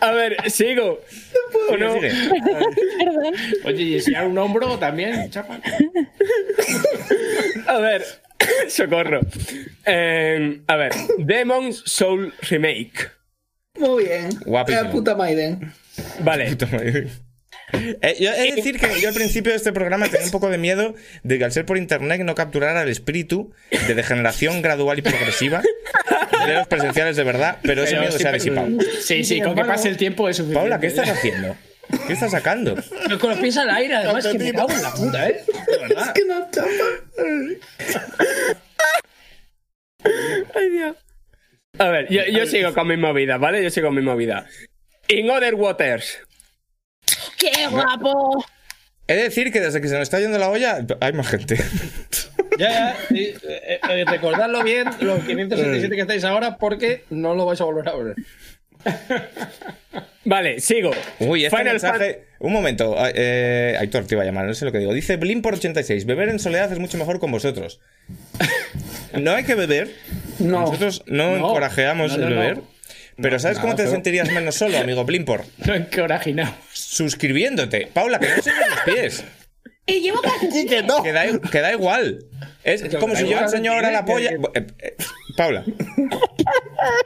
A 0.00 0.10
ver, 0.12 0.50
sigo. 0.50 1.00
¿O 1.70 1.76
no? 1.76 1.94
Oye, 3.64 3.82
y 3.82 3.94
enseñar 3.94 4.26
un 4.26 4.38
hombro 4.38 4.78
también, 4.78 5.30
chapa. 5.30 5.58
A 7.66 7.78
ver, 7.78 8.04
socorro. 8.68 9.20
Eh, 9.84 10.60
a 10.66 10.76
ver, 10.76 10.92
Demon's 11.18 11.82
Soul 11.86 12.32
Remake. 12.42 13.10
Muy 13.78 14.04
bien. 14.04 14.30
Guapísimo. 14.44 14.84
La 14.84 14.90
puta 14.90 15.14
Maiden. 15.14 15.72
Vale. 16.20 16.56
Eh, 17.72 18.16
yo 18.20 18.32
he 18.32 18.50
de 18.50 18.52
decir 18.54 18.78
que 18.78 19.00
yo 19.00 19.08
al 19.08 19.14
principio 19.14 19.50
de 19.50 19.56
este 19.56 19.72
programa 19.72 20.08
tenía 20.08 20.26
un 20.26 20.30
poco 20.30 20.48
de 20.48 20.58
miedo 20.58 20.94
de 21.24 21.38
que 21.38 21.44
al 21.44 21.52
ser 21.52 21.66
por 21.66 21.78
internet 21.78 22.20
no 22.22 22.34
capturara 22.34 22.82
el 22.82 22.88
espíritu 22.88 23.52
de 23.70 23.94
degeneración 23.94 24.62
gradual 24.62 24.98
y 24.98 25.02
progresiva 25.02 25.62
de 26.46 26.54
los 26.54 26.68
presenciales 26.68 27.16
de 27.16 27.24
verdad, 27.24 27.58
pero 27.62 27.82
ese 27.82 27.92
Pero 27.92 28.02
miedo 28.02 28.18
se 28.18 28.28
ha 28.28 28.32
disipado. 28.32 28.68
Sí, 29.00 29.24
sí, 29.24 29.40
con 29.40 29.54
que 29.54 29.64
pase 29.64 29.88
el 29.88 29.96
tiempo 29.96 30.28
es 30.28 30.36
suficiente. 30.36 30.60
Paula, 30.60 30.78
¿qué 30.80 30.86
estás 30.86 31.08
haciendo? 31.08 31.56
¿Qué 32.06 32.12
estás 32.12 32.30
sacando? 32.30 32.76
Pero 33.04 33.18
con 33.18 33.30
los 33.30 33.38
pies 33.38 33.56
al 33.56 33.70
aire, 33.70 33.94
además, 33.94 34.26
que 34.26 34.38
me 34.38 34.52
cago 34.52 34.70
en 34.70 34.82
la 34.82 34.92
puta, 34.92 35.28
¿eh? 35.28 35.40
De 35.70 35.78
verdad. 35.78 36.12
Que 36.12 36.24
no 36.24 36.48
chapa. 36.50 36.68
A 41.78 41.88
ver, 41.90 42.08
yo, 42.08 42.22
yo 42.26 42.46
sigo 42.46 42.72
con 42.74 42.88
mi 42.88 42.96
movida, 42.96 43.38
¿vale? 43.38 43.62
Yo 43.62 43.70
sigo 43.70 43.88
con 43.88 43.96
mi 43.96 44.02
movida. 44.02 44.46
In 45.08 45.30
Other 45.30 45.54
Waters. 45.54 46.18
¡Qué 47.38 47.66
guapo! 47.70 48.44
He 49.08 49.14
de 49.14 49.22
decir 49.24 49.52
que 49.52 49.60
desde 49.60 49.80
que 49.80 49.88
se 49.88 49.94
nos 49.94 50.02
está 50.02 50.18
yendo 50.18 50.38
la 50.38 50.48
olla 50.50 50.84
hay 51.00 51.12
más 51.12 51.28
gente. 51.28 51.56
Ya, 52.58 52.68
ya. 52.70 52.96
eh, 53.14 53.80
eh, 53.90 54.04
recordadlo 54.06 54.62
bien, 54.64 54.86
los 55.00 55.20
567 55.24 55.94
que 55.94 56.00
estáis 56.00 56.24
ahora, 56.24 56.56
porque 56.56 57.04
no 57.10 57.34
lo 57.34 57.44
vais 57.46 57.60
a 57.60 57.64
volver 57.64 57.88
a 57.88 57.94
ver. 57.96 58.14
Vale, 60.24 60.58
sigo. 60.60 60.90
Uy, 61.20 61.44
este 61.44 61.56
Final 61.56 61.74
mensaje... 61.74 62.24
Un 62.38 62.52
momento, 62.52 62.96
eh, 63.14 63.76
Aitor 63.78 64.06
te 64.06 64.14
iba 64.14 64.22
a 64.22 64.26
llamar, 64.26 64.44
no 64.44 64.54
sé 64.54 64.64
lo 64.64 64.72
que 64.72 64.78
digo. 64.78 64.92
Dice 64.92 65.16
Blin 65.16 65.40
por 65.40 65.54
86, 65.54 66.04
beber 66.04 66.28
en 66.28 66.38
soledad 66.38 66.70
es 66.72 66.78
mucho 66.78 66.98
mejor 66.98 67.18
con 67.20 67.30
vosotros. 67.30 67.80
No 69.12 69.30
hay 69.32 69.44
que 69.44 69.54
beber, 69.54 69.88
No. 70.38 70.60
nosotros 70.62 71.02
no, 71.06 71.30
No. 71.38 71.48
encorajeamos 71.48 72.12
No, 72.12 72.18
no, 72.18 72.26
el 72.28 72.34
no. 72.34 72.40
beber. 72.40 72.60
Pero 73.20 73.38
¿sabes 73.38 73.58
cómo 73.58 73.74
te 73.74 73.86
sentirías 73.86 74.30
menos 74.30 74.54
solo, 74.56 74.78
amigo 74.78 75.04
Blimpor? 75.04 75.44
No, 75.66 75.88
que 75.90 76.00
originamos. 76.02 76.54
Suscribiéndote. 76.72 77.88
Paula, 77.92 78.18
que 78.18 78.28
no 78.28 78.42
se 78.42 78.50
los 78.50 78.80
pies. 78.94 79.24
Y 79.86 80.00
llevo 80.00 80.20
calcetines. 80.20 80.66
Que 80.66 80.82
no. 80.82 81.02
Que 81.02 81.12
da, 81.12 81.24
que 81.50 81.60
da 81.60 81.72
igual. 81.72 82.24
Es 82.64 82.82
como 82.98 83.14
si 83.14 83.28
yo 83.28 83.38
enseño 83.38 83.72
ahora 83.72 83.90
la 83.90 84.04
que- 84.04 84.12
polla. 84.12 84.30
Eh, 84.32 84.66
eh, 84.80 84.96
Paula, 85.36 85.64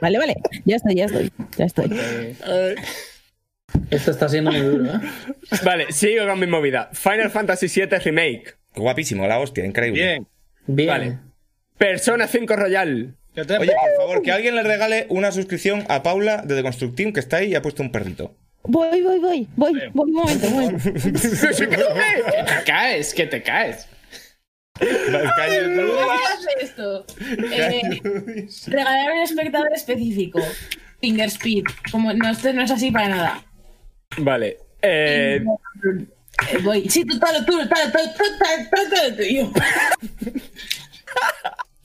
Vale, 0.01 0.17
vale. 0.17 0.35
Ya 0.65 0.77
estoy, 0.77 0.95
ya 0.95 1.05
estoy. 1.05 1.31
Ya 1.57 1.65
estoy. 1.65 1.89
Esto 3.89 4.11
está 4.11 4.27
siendo 4.29 4.51
muy 4.51 4.61
duro, 4.61 4.85
¿eh? 4.85 4.99
Vale, 5.63 5.91
sigo 5.91 6.25
con 6.27 6.39
mi 6.39 6.47
movida. 6.47 6.89
Final 6.93 7.29
Fantasy 7.29 7.67
VII 7.67 7.99
Remake. 7.99 8.55
guapísimo, 8.75 9.27
la 9.27 9.39
hostia, 9.39 9.65
increíble. 9.65 10.01
Bien. 10.01 10.27
Bien. 10.67 10.87
Vale. 10.89 11.19
Persona 11.77 12.27
5 12.27 12.55
Royal. 12.55 13.15
Oye, 13.35 13.45
por 13.45 13.95
favor, 13.97 14.21
que 14.21 14.31
alguien 14.31 14.55
le 14.55 14.63
regale 14.63 15.05
una 15.09 15.31
suscripción 15.31 15.85
a 15.89 16.03
Paula 16.03 16.41
de 16.41 16.55
The 16.55 16.63
Construct 16.63 16.95
Team, 16.95 17.13
que 17.13 17.19
está 17.21 17.37
ahí 17.37 17.49
y 17.51 17.55
ha 17.55 17.61
puesto 17.61 17.81
un 17.81 17.91
perrito. 17.91 18.35
Voy, 18.63 19.01
voy, 19.01 19.19
voy. 19.19 19.47
Voy, 19.55 19.73
voy, 19.93 20.09
un 20.09 20.13
momento, 20.13 20.47
un 20.47 20.53
momento. 20.53 20.93
que 20.93 21.67
te 21.67 22.63
caes, 22.65 23.13
que 23.13 23.25
te 23.27 23.41
caes. 23.41 23.87
¿Cómo 24.79 26.11
hace 26.11 26.49
esto? 26.61 27.05
Eh, 27.51 28.01
regalar 28.67 29.09
a 29.09 29.13
un 29.13 29.19
espectador 29.21 29.73
específico. 29.73 30.39
Finger 30.99 31.29
speed. 31.29 31.63
Como 31.91 32.13
no, 32.13 32.29
esto 32.31 32.51
no 32.53 32.61
es 32.63 32.71
así 32.71 32.91
para 32.91 33.07
nada. 33.07 33.45
Vale. 34.17 34.57
Eh, 34.81 35.43
Eh, 36.49 36.57
voy. 36.63 36.89
Sí, 36.89 37.05
tú, 37.05 37.19
todo, 37.19 37.45
tú, 37.45 37.51
todo, 37.51 37.67
todo, 37.67 37.91
todo, 37.91 38.27
todo, 38.71 38.89
todo 38.89 39.15
tuyo. 39.15 39.51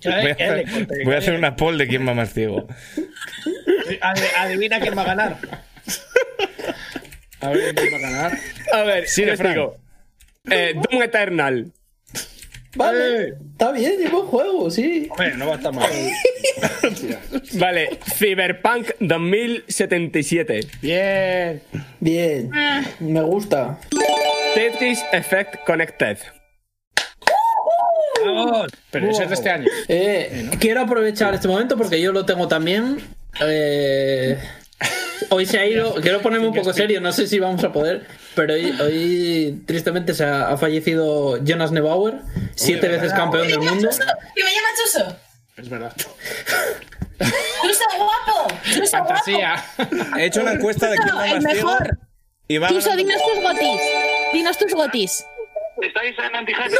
Voy 0.06 0.30
a 0.30 0.32
hacer, 0.32 0.64
que- 0.64 1.04
voy 1.04 1.14
a 1.14 1.18
hacer 1.18 1.34
una 1.34 1.56
poll 1.56 1.78
de 1.78 1.86
quién 1.88 2.06
va 2.06 2.14
más 2.14 2.32
ciego. 2.32 2.66
Adi- 4.00 4.22
Adivina 4.38 4.80
quién 4.80 4.96
va 4.96 5.02
a 5.02 5.06
ganar. 5.06 5.36
A 7.40 7.50
ver, 7.50 7.74
¿quién 7.74 7.92
va 7.92 7.96
a 7.96 8.00
ganar? 8.00 8.38
a 8.72 8.82
ver. 8.82 9.06
Eh, 10.50 10.74
Doom 10.74 11.02
Eternal. 11.02 11.72
Vale. 12.76 13.34
Está 13.52 13.72
bien, 13.72 13.98
llevo 13.98 14.22
juego, 14.26 14.70
sí. 14.70 15.06
Hombre, 15.10 15.34
no 15.36 15.46
va 15.46 15.54
a 15.54 15.56
estar 15.56 15.72
mal. 15.72 15.90
Vale, 17.54 17.98
Cyberpunk 18.18 18.88
2077. 19.00 20.60
Bien. 20.82 21.62
Bien. 22.00 22.50
Me 23.00 23.22
gusta. 23.22 23.78
Tetris 24.54 25.02
Effect 25.12 25.64
Connected. 25.66 26.18
Vamos. 28.24 28.72
Pero 28.90 29.10
ese 29.10 29.24
es 29.24 29.28
de 29.28 29.34
este 29.34 29.50
año. 29.50 29.66
Eh, 29.88 30.50
quiero 30.58 30.82
aprovechar 30.82 31.34
este 31.34 31.48
momento 31.48 31.76
porque 31.76 32.00
yo 32.00 32.12
lo 32.12 32.24
tengo 32.24 32.48
también. 32.48 32.98
Eh, 33.40 34.38
hoy 35.30 35.46
se 35.46 35.58
ha 35.58 35.66
ido. 35.66 35.94
Quiero 36.02 36.20
ponerme 36.22 36.48
un 36.48 36.54
poco 36.54 36.72
serio, 36.72 37.00
no 37.00 37.12
sé 37.12 37.26
si 37.26 37.38
vamos 37.38 37.62
a 37.64 37.72
poder. 37.72 38.06
Pero 38.34 38.54
hoy, 38.54 38.70
hoy, 38.80 39.62
tristemente 39.66 40.14
se 40.14 40.24
ha, 40.24 40.50
ha 40.50 40.56
fallecido 40.56 41.42
Jonas 41.44 41.72
Neubauer, 41.72 42.20
siete 42.54 42.88
veces 42.88 43.12
campeón 43.12 43.48
del 43.48 43.60
mundo. 43.60 43.88
¿Que 44.34 44.44
me 44.44 44.50
llama 44.50 44.68
Chuso? 44.82 45.16
Es 45.56 45.68
verdad. 45.68 45.92
¡Chuso 47.18 47.84
guapo! 47.96 48.54
¡Chuso 48.74 48.90
Fantasía. 48.90 49.64
He 50.18 50.26
hecho 50.26 50.42
una 50.42 50.52
encuesta 50.52 50.90
de 50.90 50.96
quién 50.98 51.16
va 51.16 51.28
el 51.28 51.40
más 51.40 51.52
ciego. 51.52 51.70
mejor. 51.70 51.98
Y 52.48 52.58
va 52.58 52.68
Chuso, 52.68 52.94
dinos 52.94 53.16
tus 53.22 53.42
gotis. 53.42 53.80
Dinos 54.32 54.58
tus 54.58 54.74
gotis. 54.74 55.24
¿Estáis 55.82 56.18
en 56.18 56.36
anti-hype 56.36 56.70
Sí, 56.70 56.76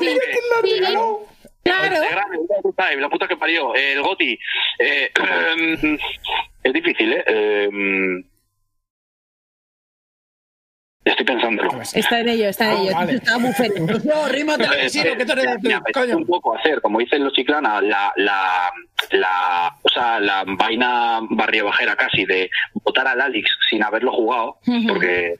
sí, 0.00 0.78
claro. 0.80 1.26
La 2.98 3.08
puta 3.08 3.28
que 3.28 3.36
parió. 3.36 3.74
El 3.74 4.02
Goti. 4.02 4.38
Eh, 4.78 5.10
es 6.64 6.72
difícil, 6.72 7.12
¿eh? 7.12 7.24
Eh, 7.26 7.68
Estoy 11.02 11.24
pensándolo. 11.24 11.80
Está 11.80 12.20
en 12.20 12.28
ello, 12.28 12.48
está 12.50 12.72
en 12.72 12.76
Ah, 12.76 12.82
ello. 12.82 12.92
vale. 12.94 13.12
Está. 13.14 13.38
No, 14.04 14.28
rímate 14.28 14.66
al 14.66 14.74
Eh, 14.74 14.82
vecino, 14.82 15.16
que 15.16 15.24
tú 15.24 15.32
eres 15.32 15.62
de 15.62 15.80
coño. 15.94 16.16
un 16.18 16.26
poco 16.26 16.54
hacer, 16.56 16.80
como 16.82 16.98
dicen 16.98 17.24
los 17.24 17.32
chiclana, 17.32 17.80
la, 17.80 18.12
la, 18.16 18.70
la, 19.12 19.76
o 19.82 19.88
sea, 19.88 20.20
la 20.20 20.44
vaina 20.46 21.20
barriobajera 21.30 21.96
casi 21.96 22.26
de 22.26 22.50
votar 22.84 23.06
al 23.08 23.20
Alex 23.20 23.48
sin 23.70 23.82
haberlo 23.82 24.12
jugado, 24.12 24.58
porque 24.86 25.36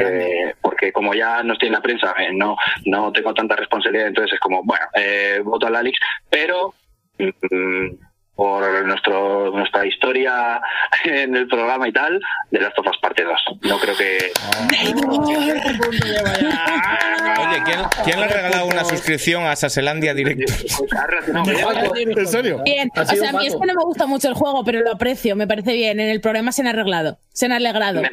eh, 0.00 0.54
porque 0.60 0.92
como 0.92 1.14
ya 1.14 1.42
no 1.42 1.52
estoy 1.54 1.68
en 1.68 1.74
la 1.74 1.80
prensa, 1.80 2.14
eh, 2.18 2.30
no, 2.32 2.56
no 2.86 3.12
tengo 3.12 3.32
tanta 3.34 3.56
responsabilidad, 3.56 4.08
entonces 4.08 4.34
es 4.34 4.40
como, 4.40 4.62
bueno, 4.64 4.84
eh, 4.94 5.40
voto 5.44 5.66
al 5.66 5.76
Alex, 5.76 5.98
pero 6.30 6.74
mm, 7.18 7.88
por 8.34 8.86
nuestro 8.86 9.50
nuestra 9.50 9.84
historia 9.84 10.60
en 11.04 11.34
el 11.34 11.48
programa 11.48 11.88
y 11.88 11.92
tal, 11.92 12.20
de 12.50 12.60
las 12.60 12.72
tofas 12.74 12.96
parte 13.02 13.24
2. 13.24 13.34
No 13.62 13.78
creo 13.78 13.96
que... 13.96 14.30
Oye, 17.40 17.62
¿quién, 17.64 17.80
quién 18.04 18.20
le 18.20 18.24
ha 18.26 18.28
regalado 18.28 18.66
una 18.66 18.84
suscripción 18.84 19.44
a 19.44 19.56
Saselandia 19.56 20.14
Directo? 20.14 20.52
¿En 22.16 22.26
serio? 22.26 22.62
Bien, 22.64 22.90
o 22.94 23.04
sea, 23.04 23.30
a 23.30 23.32
mí 23.32 23.46
es 23.46 23.54
que 23.54 23.66
no 23.66 23.74
me 23.74 23.84
gusta 23.84 24.06
mucho 24.06 24.28
el 24.28 24.34
juego, 24.34 24.64
pero 24.64 24.80
lo 24.80 24.92
aprecio, 24.92 25.36
me 25.36 25.46
parece 25.46 25.72
bien. 25.72 26.00
En 26.00 26.08
el 26.08 26.20
programa 26.20 26.52
se 26.52 26.62
han 26.62 26.68
arreglado, 26.68 27.18
se 27.32 27.46
han 27.46 27.52
alegrado. 27.52 28.02
Me- 28.02 28.10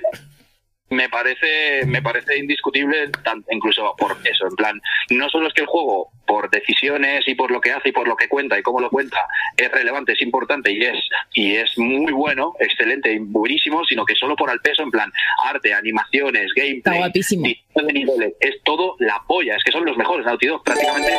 me 0.89 1.09
parece 1.09 1.85
me 1.87 2.01
parece 2.01 2.37
indiscutible 2.37 3.09
incluso 3.49 3.95
por 3.97 4.15
eso 4.23 4.47
en 4.47 4.55
plan 4.55 4.81
no 5.09 5.29
solo 5.29 5.47
es 5.47 5.53
que 5.53 5.61
el 5.61 5.67
juego 5.67 6.11
por 6.27 6.49
decisiones 6.49 7.27
y 7.27 7.33
por 7.33 7.49
lo 7.49 7.59
que 7.59 7.71
hace 7.71 7.89
y 7.89 7.91
por 7.91 8.07
lo 8.07 8.15
que 8.15 8.27
cuenta 8.27 8.57
y 8.59 8.61
cómo 8.61 8.79
lo 8.79 8.89
cuenta 8.89 9.25
es 9.57 9.71
relevante 9.71 10.13
es 10.13 10.21
importante 10.21 10.71
y 10.71 10.83
es 10.83 10.97
y 11.33 11.55
es 11.55 11.77
muy 11.77 12.13
bueno 12.13 12.53
excelente 12.59 13.17
buenísimo 13.19 13.83
sino 13.85 14.05
que 14.05 14.15
solo 14.15 14.35
por 14.35 14.51
el 14.51 14.59
peso 14.59 14.83
en 14.83 14.91
plan 14.91 15.11
arte 15.43 15.73
animaciones 15.73 16.51
gameplay 16.55 17.11
de 17.83 17.93
niveles 17.93 18.33
es 18.39 18.61
todo 18.63 18.95
la 18.99 19.21
polla 19.27 19.55
es 19.57 19.63
que 19.63 19.71
son 19.71 19.83
los 19.85 19.97
mejores 19.97 20.25
Naughty 20.25 20.47
Dog 20.47 20.63
prácticamente 20.63 21.11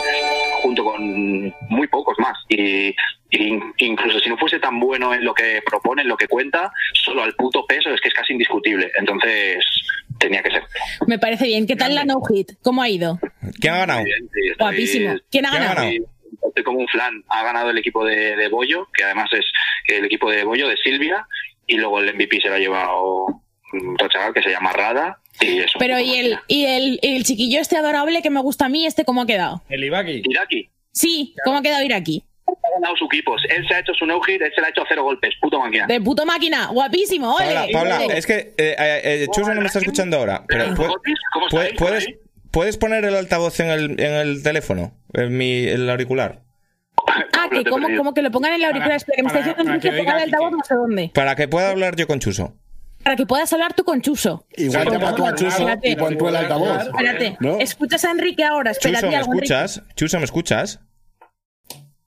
junto 0.63 0.85
con 0.85 1.55
muy 1.69 1.87
pocos 1.89 2.19
más 2.19 2.37
y 2.49 2.95
y 3.29 3.59
incluso 3.79 4.21
si 4.21 4.31
no 4.31 4.39
fuese 4.39 4.59
tan 4.61 4.79
bueno 4.79 5.13
en 5.13 5.25
lo 5.25 5.35
que 5.35 5.61
propone, 5.67 6.03
en 6.03 6.09
lo 6.09 6.17
que 6.17 6.29
cuenta, 6.29 6.71
solo 7.05 7.25
al 7.25 7.35
puto 7.35 7.67
peso 7.67 7.91
es 7.93 8.01
que 8.01 8.09
es 8.09 8.15
casi 8.15 8.33
indiscutible. 8.35 8.91
Entonces, 9.01 9.65
tenía 10.21 10.43
que 10.45 10.51
ser. 10.53 10.63
Me 11.09 11.19
parece 11.19 11.45
bien. 11.47 11.67
¿Qué 11.67 11.75
tal 11.75 11.95
la 11.97 12.05
no 12.05 12.21
hit? 12.23 12.53
¿Cómo 12.63 12.83
ha 12.83 12.89
ido? 12.89 13.19
¿Quién 13.61 13.75
ha 13.75 13.79
ganado? 13.79 14.01
Muy 14.03 14.11
bien, 14.11 14.31
sí, 14.33 14.41
estoy- 14.53 14.57
Guapísimo. 14.59 15.15
¿Quién 15.29 15.47
ha 15.47 15.51
¿Quién 15.51 15.63
ha 15.65 15.69
ganado? 15.75 15.89
estoy- 15.89 16.65
como 16.65 16.79
un 16.79 16.87
flan. 16.89 17.25
Ha 17.29 17.43
ganado 17.43 17.71
el 17.71 17.79
equipo 17.79 18.05
de, 18.05 18.37
de 18.37 18.49
Bollo, 18.49 18.87
que 18.95 19.03
además 19.03 19.29
es 19.33 19.45
el 19.89 20.05
equipo 20.05 20.31
de 20.31 20.45
Bollo, 20.45 20.69
de 20.69 20.77
Silvia, 20.77 21.27
y 21.67 21.77
luego 21.79 21.99
el 21.99 22.15
MVP 22.15 22.41
se 22.41 22.49
lo 22.49 22.55
ha 22.55 22.59
llevado 22.59 23.27
chaval 24.09 24.33
que 24.33 24.43
se 24.43 24.51
llama 24.51 24.73
Rada. 24.73 25.19
Pero 25.79 25.99
¿y 25.99 26.15
el, 26.15 26.39
y 26.49 26.65
el, 26.67 26.99
y 27.03 27.17
el 27.17 27.25
chiquillo 27.25 27.61
este 27.61 27.77
adorable 27.77 28.23
que 28.23 28.31
me 28.31 28.41
gusta 28.41 28.67
a 28.67 28.69
mí, 28.69 28.87
este 28.87 29.05
cómo 29.05 29.23
ha 29.23 29.27
quedado? 29.27 29.63
El 29.69 29.85
Ibaki. 29.85 30.23
Iraki. 30.25 30.71
Sí, 30.93 31.35
¿cómo 31.45 31.59
ha 31.59 31.63
quedado 31.63 31.85
Iraki? 31.85 32.23
Ha 32.49 32.53
ganado 32.81 32.97
su 32.97 33.07
equipo. 33.07 33.35
Él 33.49 33.67
se 33.69 33.75
ha 33.75 33.81
hecho 33.81 33.93
su 33.95 34.07
no-hit, 34.07 34.41
él 34.41 34.53
se 34.55 34.61
le 34.61 34.69
ha 34.69 34.71
hecho 34.71 34.83
cero 34.89 35.03
golpes. 35.05 35.35
Puto 35.41 35.59
máquina. 35.61 35.87
De 35.87 36.01
puto 36.01 36.25
máquina, 36.25 36.69
guapísimo, 36.69 37.35
ole. 37.35 37.45
Paula, 37.45 37.67
Paula, 37.73 38.01
ole. 38.07 38.19
es 38.19 38.27
que 38.27 38.35
eh, 38.57 38.77
eh, 38.79 39.01
eh, 39.05 39.27
Chuso 39.33 39.53
no 39.53 39.61
me 39.61 39.67
está 39.67 39.81
escuchando 39.81 40.17
ahora, 40.17 40.45
pero 40.47 40.75
¿cómo 40.77 40.95
puedes, 41.51 42.07
ahí? 42.07 42.15
puedes 42.51 42.77
poner 42.79 43.05
el 43.05 43.15
altavoz 43.17 43.59
en 43.61 43.71
el, 43.71 44.01
en 44.01 44.13
el 44.15 44.43
teléfono, 44.43 44.93
en 45.13 45.37
mi 45.37 45.65
el 45.65 45.89
auricular, 45.91 46.43
Ah, 47.39 47.49
que 47.51 47.65
como, 47.65 47.89
como 47.97 48.15
que 48.15 48.23
lo 48.23 48.31
pongan 48.31 48.55
en 48.55 48.61
la 48.63 48.69
auricular. 48.69 48.89
Para- 48.89 48.97
Espera, 48.97 49.17
que 49.17 49.23
me 49.23 49.29
está 49.29 49.39
para- 49.41 49.47
diciendo 49.53 49.65
para 49.65 49.77
Enrique, 49.77 49.97
que 49.97 50.03
ponga 50.03 50.17
el 50.17 50.23
altavoz 50.25 50.53
no 50.53 50.65
sé 50.65 50.75
dónde. 50.75 51.11
para 51.15 51.37
que 51.37 51.49
pueda 51.49 51.71
hablar 51.71 51.95
yo 51.97 52.07
con 52.07 52.21
Chuso. 52.21 52.55
Para 53.07 53.15
que 53.15 53.25
puedas 53.25 53.53
hablar 53.53 53.73
tú 53.73 53.85
con 53.85 54.01
Chuso. 54.03 54.45
Igual 54.57 54.91
llama 54.91 55.15
tú 55.15 55.25
a 55.25 55.33
Chuso 55.33 55.47
Espérate. 55.59 55.91
y 55.91 55.95
pon 55.95 56.19
tú 56.19 56.27
el 56.27 56.35
altavoz. 56.35 56.87
Espérate, 56.89 57.37
¿No? 57.39 57.61
escuchas 57.61 58.05
a 58.05 58.11
Enrique 58.11 58.43
ahora. 58.43 58.73
Espérate, 58.73 58.97
Chuso, 58.99 59.11
¿me 59.13 59.17
algo, 59.17 59.33
Enrique. 59.35 59.55
escuchas? 59.55 59.83
Chuso, 59.95 60.19
¿me 60.19 60.25
escuchas? 60.25 60.81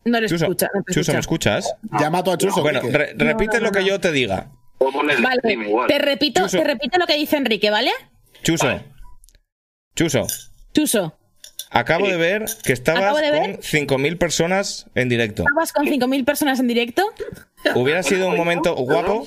No 0.04 0.20
le 0.20 0.28
Chuso, 0.28 0.44
escucha. 0.44 0.68
no 0.74 0.82
Chuso, 0.94 1.14
¿me 1.14 1.20
escucha. 1.20 1.58
escuchas? 1.60 1.76
Llama 2.02 2.22
tú 2.22 2.32
a 2.32 2.38
Chuso. 2.38 2.62
Bueno, 2.62 2.82
re- 2.84 3.14
repite 3.16 3.60
no, 3.60 3.68
lo 3.68 3.72
que 3.72 3.80
no. 3.80 3.88
yo 3.88 4.00
te 4.02 4.12
diga. 4.12 4.52
Vale, 5.22 5.40
te 5.88 6.00
repito, 6.00 6.42
Chuso. 6.42 6.58
te 6.58 6.64
repito 6.66 6.98
lo 7.00 7.06
que 7.08 7.16
dice 7.16 7.38
Enrique, 7.38 7.70
¿vale? 7.70 7.92
Chuso. 8.44 8.68
Chuso, 9.96 10.28
Chuso, 10.74 11.18
acabo 11.70 12.08
de 12.08 12.18
ver 12.18 12.46
que 12.64 12.74
estabas 12.74 13.14
con 13.14 13.22
5.000 13.22 14.18
personas 14.18 14.88
en 14.96 15.10
directo. 15.10 15.44
¿estabas 15.44 15.74
con 15.74 15.86
5.000 15.86 16.26
personas 16.26 16.60
en 16.60 16.68
directo? 16.68 17.04
¿Hubiera 17.76 18.04
sido 18.04 18.30
un 18.30 18.38
momento 18.38 18.76
guapo? 18.76 19.26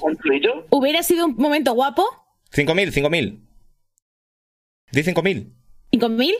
¿Hubiera 0.71 1.03
sido 1.03 1.27
un 1.27 1.37
momento 1.37 1.73
guapo? 1.75 2.05
5.000, 2.53 2.93
5.000. 2.93 3.39
Di 4.93 5.03
5.000. 5.03 5.47
¿5.000? 5.93 6.33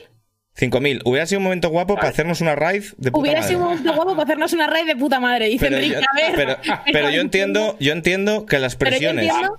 5.000. 0.55 1.01
Hubiera 1.05 1.25
sido 1.25 1.39
un 1.39 1.43
momento 1.45 1.69
guapo 1.69 1.95
para 1.95 2.09
hacernos 2.09 2.39
una 2.41 2.55
raid 2.55 2.83
de 2.97 3.11
puta 3.11 3.19
Hubiera 3.21 3.39
madre. 3.41 3.47
sido 3.53 3.59
un 3.63 3.69
momento 3.69 3.93
guapo 3.95 4.11
para 4.11 4.23
hacernos 4.23 4.53
una 4.53 4.67
raid 4.67 4.85
de 4.85 4.95
puta 4.95 5.19
madre, 5.19 5.47
dice 5.47 5.65
pero, 5.65 5.77
Enrique. 5.77 5.95
yo, 5.95 6.01
a 6.01 6.15
ver. 6.15 6.35
pero, 6.35 6.79
pero 6.91 7.09
yo 7.09 7.21
entiendo, 7.21 7.75
yo 7.79 7.91
entiendo 7.93 8.45
que 8.45 8.59
las 8.59 8.75
Pero 8.75 8.91
yo 8.91 8.97
presiones, 8.97 9.25
entiendo 9.29 9.57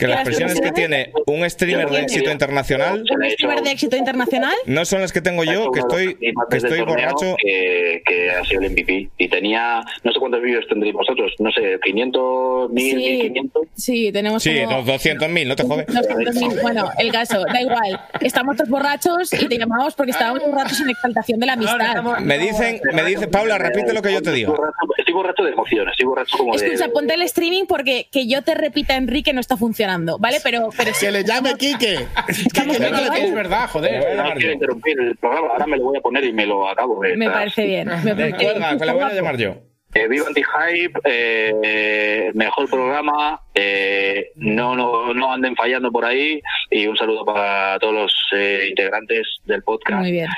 que 0.00 0.06
las 0.08 0.24
presiones 0.24 0.60
que 0.60 0.72
tiene 0.72 1.12
un 1.26 1.48
streamer 1.48 1.88
de 1.90 2.00
éxito 2.00 2.30
internacional 2.32 3.02
un 3.10 3.30
streamer 3.30 3.62
de 3.62 3.70
éxito 3.70 3.96
internacional. 3.96 4.54
no 4.66 4.84
son 4.84 5.00
las 5.00 5.12
que 5.12 5.20
tengo 5.20 5.44
yo, 5.44 5.70
que 5.70 5.80
estoy, 5.80 6.16
que 6.16 6.56
estoy 6.56 6.80
borracho. 6.80 7.36
Que, 7.42 8.02
que 8.04 8.30
ha 8.30 8.44
sido 8.44 8.62
el 8.62 8.70
MVP. 8.72 9.10
Y 9.18 9.28
tenía, 9.28 9.82
no 10.02 10.12
sé 10.12 10.18
cuántos 10.18 10.42
vídeos 10.42 10.64
tendréis 10.68 10.94
vosotros, 10.94 11.32
no 11.38 11.50
sé, 11.52 11.78
500, 11.82 12.70
1000, 12.70 12.90
Sí. 12.90 12.96
1500. 12.96 13.62
Sí, 13.74 14.12
tenemos 14.12 14.42
Sí, 14.42 14.60
como... 14.64 14.78
los 14.78 14.86
200.000, 14.86 15.46
no 15.46 15.56
te 15.56 15.62
jodes. 15.64 15.86
200.000. 15.86 16.62
Bueno, 16.62 16.90
el 16.98 17.12
caso, 17.12 17.44
da 17.44 17.60
igual. 17.60 18.00
Estamos 18.20 18.56
todos 18.56 18.68
borrachos 18.70 19.32
y 19.32 19.46
te 19.46 19.58
llamamos 19.58 19.94
porque 19.94 20.12
estábamos 20.12 20.42
borrachos 20.44 20.80
en 20.80 20.90
exaltación 20.90 21.40
de 21.40 21.46
la 21.46 21.52
amistad. 21.54 22.02
Me 22.20 22.38
dicen, 22.38 22.80
me 22.94 23.04
dice, 23.04 23.28
Paula, 23.28 23.58
repite 23.58 23.92
lo 23.92 24.02
que 24.02 24.12
yo 24.12 24.22
te 24.22 24.32
digo. 24.32 24.54
estoy 24.96 25.14
borracho 25.14 25.42
de 25.42 25.50
emociones, 25.52 25.92
estoy 25.92 26.06
borracho 26.06 26.38
como 26.38 26.56
de. 26.56 26.66
Escucha, 26.66 26.88
ponte 26.92 27.14
el 27.14 27.22
streaming 27.22 27.64
porque 27.66 28.08
que 28.10 28.26
yo 28.26 28.42
te 28.42 28.54
repita 28.54 28.96
Enrique 28.96 29.32
no 29.32 29.40
está 29.40 29.56
funcionando, 29.56 29.80
¿vale? 29.98 30.38
Pero, 30.42 30.68
pero 30.76 30.94
sí. 30.94 31.06
Que 31.06 31.12
le 31.12 31.24
llame 31.24 31.54
Quique. 31.54 32.06
Estamos 32.28 32.76
Quique, 32.76 32.88
en 32.88 32.92
no 32.94 33.14
Es 33.14 33.34
verdad, 33.34 33.68
joder. 33.68 34.16
No 34.16 34.32
quiero 34.34 34.52
interrumpir 34.52 35.00
el 35.00 35.16
programa, 35.16 35.48
ahora 35.52 35.66
me 35.66 35.76
lo 35.76 35.84
voy 35.84 35.98
a 35.98 36.00
poner 36.00 36.24
y 36.24 36.32
me 36.32 36.46
lo 36.46 36.68
acabo. 36.68 37.00
Me 37.00 37.12
Está- 37.12 37.32
parece 37.32 37.64
bien. 37.66 37.88
Me 38.04 38.14
parece 38.14 38.36
que 38.78 38.84
la 38.84 38.92
voy 38.92 39.02
a 39.02 39.12
llamar 39.12 39.36
yo. 39.36 39.54
Eh, 39.92 40.06
viva 40.06 40.24
Anti-Hype, 40.28 41.00
eh, 41.04 41.52
eh, 41.64 42.30
mejor 42.34 42.70
programa, 42.70 43.40
eh, 43.52 44.30
no, 44.36 44.76
no, 44.76 45.12
no 45.12 45.32
anden 45.32 45.56
fallando 45.56 45.90
por 45.90 46.04
ahí 46.04 46.40
y 46.70 46.86
un 46.86 46.96
saludo 46.96 47.24
para 47.24 47.76
todos 47.80 47.94
los 47.94 48.14
eh, 48.32 48.66
integrantes 48.68 49.38
del 49.46 49.64
podcast. 49.64 49.98
Muy 50.00 50.12
bien. 50.12 50.28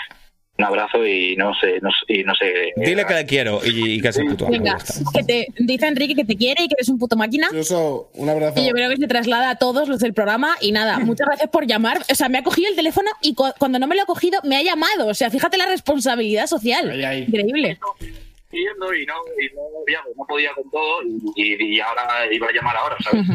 Un 0.58 0.64
abrazo 0.66 1.04
y 1.06 1.34
no 1.36 1.54
sé, 1.54 1.78
no, 1.80 1.88
sé- 1.90 2.12
y 2.20 2.24
no 2.24 2.34
sé. 2.34 2.52
Dile 2.76 3.06
que 3.06 3.14
le 3.14 3.24
quiero 3.24 3.60
y, 3.64 3.94
y 3.94 4.00
que 4.02 4.12
se 4.12 4.22
puto 4.22 4.44
amo, 4.44 4.52
Venga, 4.52 4.76
que 5.14 5.22
te 5.24 5.46
dice 5.58 5.86
Enrique 5.86 6.14
que 6.14 6.26
te 6.26 6.36
quiere 6.36 6.62
y 6.64 6.68
que 6.68 6.74
eres 6.76 6.90
un 6.90 6.98
puto 6.98 7.16
máquina. 7.16 7.48
Chuso, 7.50 8.10
un 8.14 8.28
abrazo. 8.28 8.60
Y 8.60 8.66
yo 8.66 8.72
creo 8.72 8.90
que 8.90 8.98
se 8.98 9.06
traslada 9.08 9.48
a 9.48 9.56
todos 9.56 9.88
los 9.88 9.98
del 10.00 10.12
programa. 10.12 10.54
Y 10.60 10.72
nada, 10.72 10.98
muchas 11.00 11.26
gracias 11.26 11.48
por 11.50 11.66
llamar. 11.66 12.02
O 12.10 12.14
sea, 12.14 12.28
me 12.28 12.36
ha 12.38 12.42
cogido 12.42 12.68
el 12.68 12.76
teléfono 12.76 13.10
y 13.22 13.34
cu- 13.34 13.54
cuando 13.58 13.78
no 13.78 13.86
me 13.86 13.96
lo 13.96 14.02
ha 14.02 14.06
cogido, 14.06 14.40
me 14.44 14.56
ha 14.56 14.62
llamado. 14.62 15.06
O 15.08 15.14
sea, 15.14 15.30
fíjate 15.30 15.56
la 15.56 15.66
responsabilidad 15.66 16.46
social. 16.46 16.90
Ahí, 16.90 17.02
ahí. 17.02 17.22
Increíble. 17.26 17.78
Y 18.52 18.64
no, 18.78 18.94
y 18.94 19.06
no, 19.06 19.14
no 20.18 20.26
podía 20.26 20.50
con 20.54 20.70
todo 20.70 20.98
y, 21.34 21.76
y 21.76 21.80
ahora 21.80 22.02
iba 22.30 22.46
a 22.48 22.52
llamar 22.52 22.76
ahora, 22.76 22.96
¿sabes? 23.02 23.26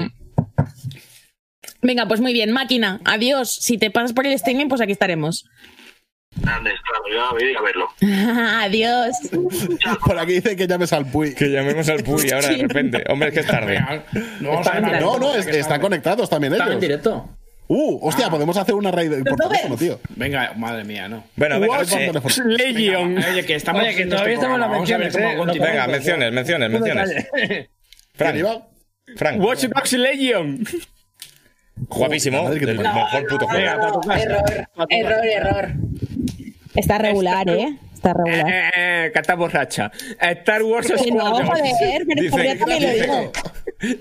Venga, 1.81 2.07
pues 2.07 2.21
muy 2.21 2.33
bien, 2.33 2.51
máquina. 2.51 3.01
Adiós. 3.05 3.51
Si 3.51 3.79
te 3.79 3.89
pasas 3.89 4.13
por 4.13 4.27
el 4.27 4.33
streaming, 4.33 4.67
pues 4.67 4.81
aquí 4.81 4.91
estaremos. 4.91 5.45
Grande, 6.41 6.71
claro, 6.83 7.03
yo 7.11 7.31
voy 7.31 7.43
a 7.43 7.51
ir 7.51 7.57
a 7.57 7.61
verlo. 7.61 7.87
Adiós. 8.61 9.15
Por 10.05 10.19
aquí 10.19 10.33
dice 10.33 10.55
que 10.55 10.67
llames 10.67 10.93
al 10.93 11.05
Puy. 11.09 11.33
Que 11.33 11.47
llamemos 11.49 11.87
al 11.89 12.03
Puy 12.03 12.29
ahora 12.31 12.49
de 12.49 12.57
repente. 12.57 13.03
Hombre, 13.09 13.29
es 13.29 13.33
que 13.33 13.39
es 13.41 13.47
tarde. 13.47 13.79
No 14.39 14.59
Está. 14.61 14.79
No, 14.79 15.17
no, 15.19 15.33
es- 15.35 15.47
están 15.47 15.81
conectados 15.81 16.29
también 16.29 16.53
Están 16.53 16.67
en 16.67 16.71
ellos. 16.73 16.81
directo. 16.81 17.29
Uh, 17.69 17.99
hostia, 18.07 18.29
podemos 18.29 18.55
hacer 18.55 18.75
una 18.75 18.91
raid 18.91 19.11
por 19.25 19.35
teléfono, 19.37 19.75
tío. 19.75 19.99
Venga, 20.15 20.53
madre 20.55 20.85
mía, 20.85 21.09
no. 21.09 21.25
Bueno, 21.35 21.59
venga, 21.59 21.81
eh. 21.81 22.11
Legion. 22.45 23.17
Oye, 23.17 23.45
que 23.45 23.55
estamos 23.55 23.81
Oye, 23.81 23.89
que 23.89 23.93
haciendo 23.95 24.15
todavía 24.15 24.35
este 24.35 24.45
estamos 24.45 24.55
en 24.55 24.61
las 24.61 24.71
menciones, 24.71 25.15
¿eh? 25.15 25.59
venga, 25.59 25.87
menciones, 25.87 26.31
menciones, 26.31 26.69
menciones. 26.71 27.27
¿Quién 27.33 27.67
Frank, 28.15 28.35
iba? 28.37 28.67
Frank, 29.17 29.41
Watch 29.41 29.65
Dogs 29.65 29.93
Legion. 29.93 30.63
guapísimo, 31.75 32.43
madre 32.43 32.59
que 32.59 32.65
te 32.67 32.71
el 32.71 32.77
mejor 32.79 33.27
puto 33.27 33.47
juego. 33.47 34.01
Error, 34.13 34.43
error, 34.89 35.25
error. 35.25 35.71
Está 36.77 36.97
regular, 36.97 37.49
¿eh? 37.49 37.77
Está 37.93 38.13
regular. 38.13 38.45
Eh, 38.75 39.11
que 39.11 39.19
está 39.19 39.35
borracha. 39.35 39.91
Star 40.19 40.63
Wars 40.63 40.87
Que 40.87 41.11
no, 41.11 41.25
joder, 41.25 42.05
pero 42.07 42.21
Dice- 42.21 42.29
por 42.31 42.41
eso 42.41 42.65
también 42.65 42.83
lo 42.83 42.91
digo. 42.91 43.31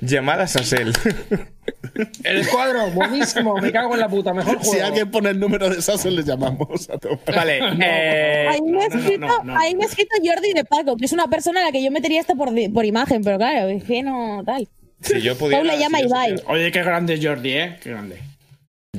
Llamadas 0.01 0.57
a 0.57 0.63
Sel. 0.63 0.93
El 2.25 2.37
escuadro, 2.39 2.91
buenísimo. 2.91 3.57
Me 3.57 3.73
cago 3.73 3.95
en 3.95 4.01
la 4.01 4.09
puta. 4.09 4.35
Mejor 4.35 4.59
juego. 4.59 4.73
Si 4.73 4.81
alguien 4.81 5.11
pone 5.11 5.31
el 5.31 5.41
número 5.41 5.69
de 5.71 5.81
Sasso, 5.81 6.11
les 6.11 6.27
llamamos 6.27 6.89
a 6.91 6.99
tope. 6.99 7.33
Vale, 7.33 7.59
eh, 7.81 8.47
Ahí 8.49 8.61
me, 8.63 8.83
ha 8.83 8.87
escrito, 8.87 9.27
no, 9.27 9.43
no. 9.43 9.59
ahí 9.59 9.75
me 9.75 9.85
ha 9.85 9.87
escrito 9.87 10.15
Jordi 10.23 10.53
de 10.53 10.65
Paco, 10.65 10.97
que 10.97 11.07
es 11.07 11.13
una 11.13 11.27
persona 11.29 11.63
a 11.63 11.65
la 11.67 11.73
que 11.73 11.83
yo 11.83 11.91
metería 11.91 12.21
hasta 12.21 12.35
por, 12.35 12.53
imagen, 12.85 13.23
pero 13.23 13.39
claro, 13.39 13.69
es 13.69 13.85
que 13.85 14.03
no 14.03 14.43
tal. 14.45 14.69
Si 15.01 15.21
yo 15.23 15.37
pudiera. 15.37 15.59
Paula 15.59 15.77
llama 15.77 15.99
si 15.99 16.05
Ibai. 16.05 16.35
Oye, 16.49 16.71
qué 16.71 16.83
grande 16.83 17.15
es 17.15 17.25
Jordi, 17.25 17.53
¿eh? 17.53 17.77
Qué 17.83 17.91
grande. 17.91 18.19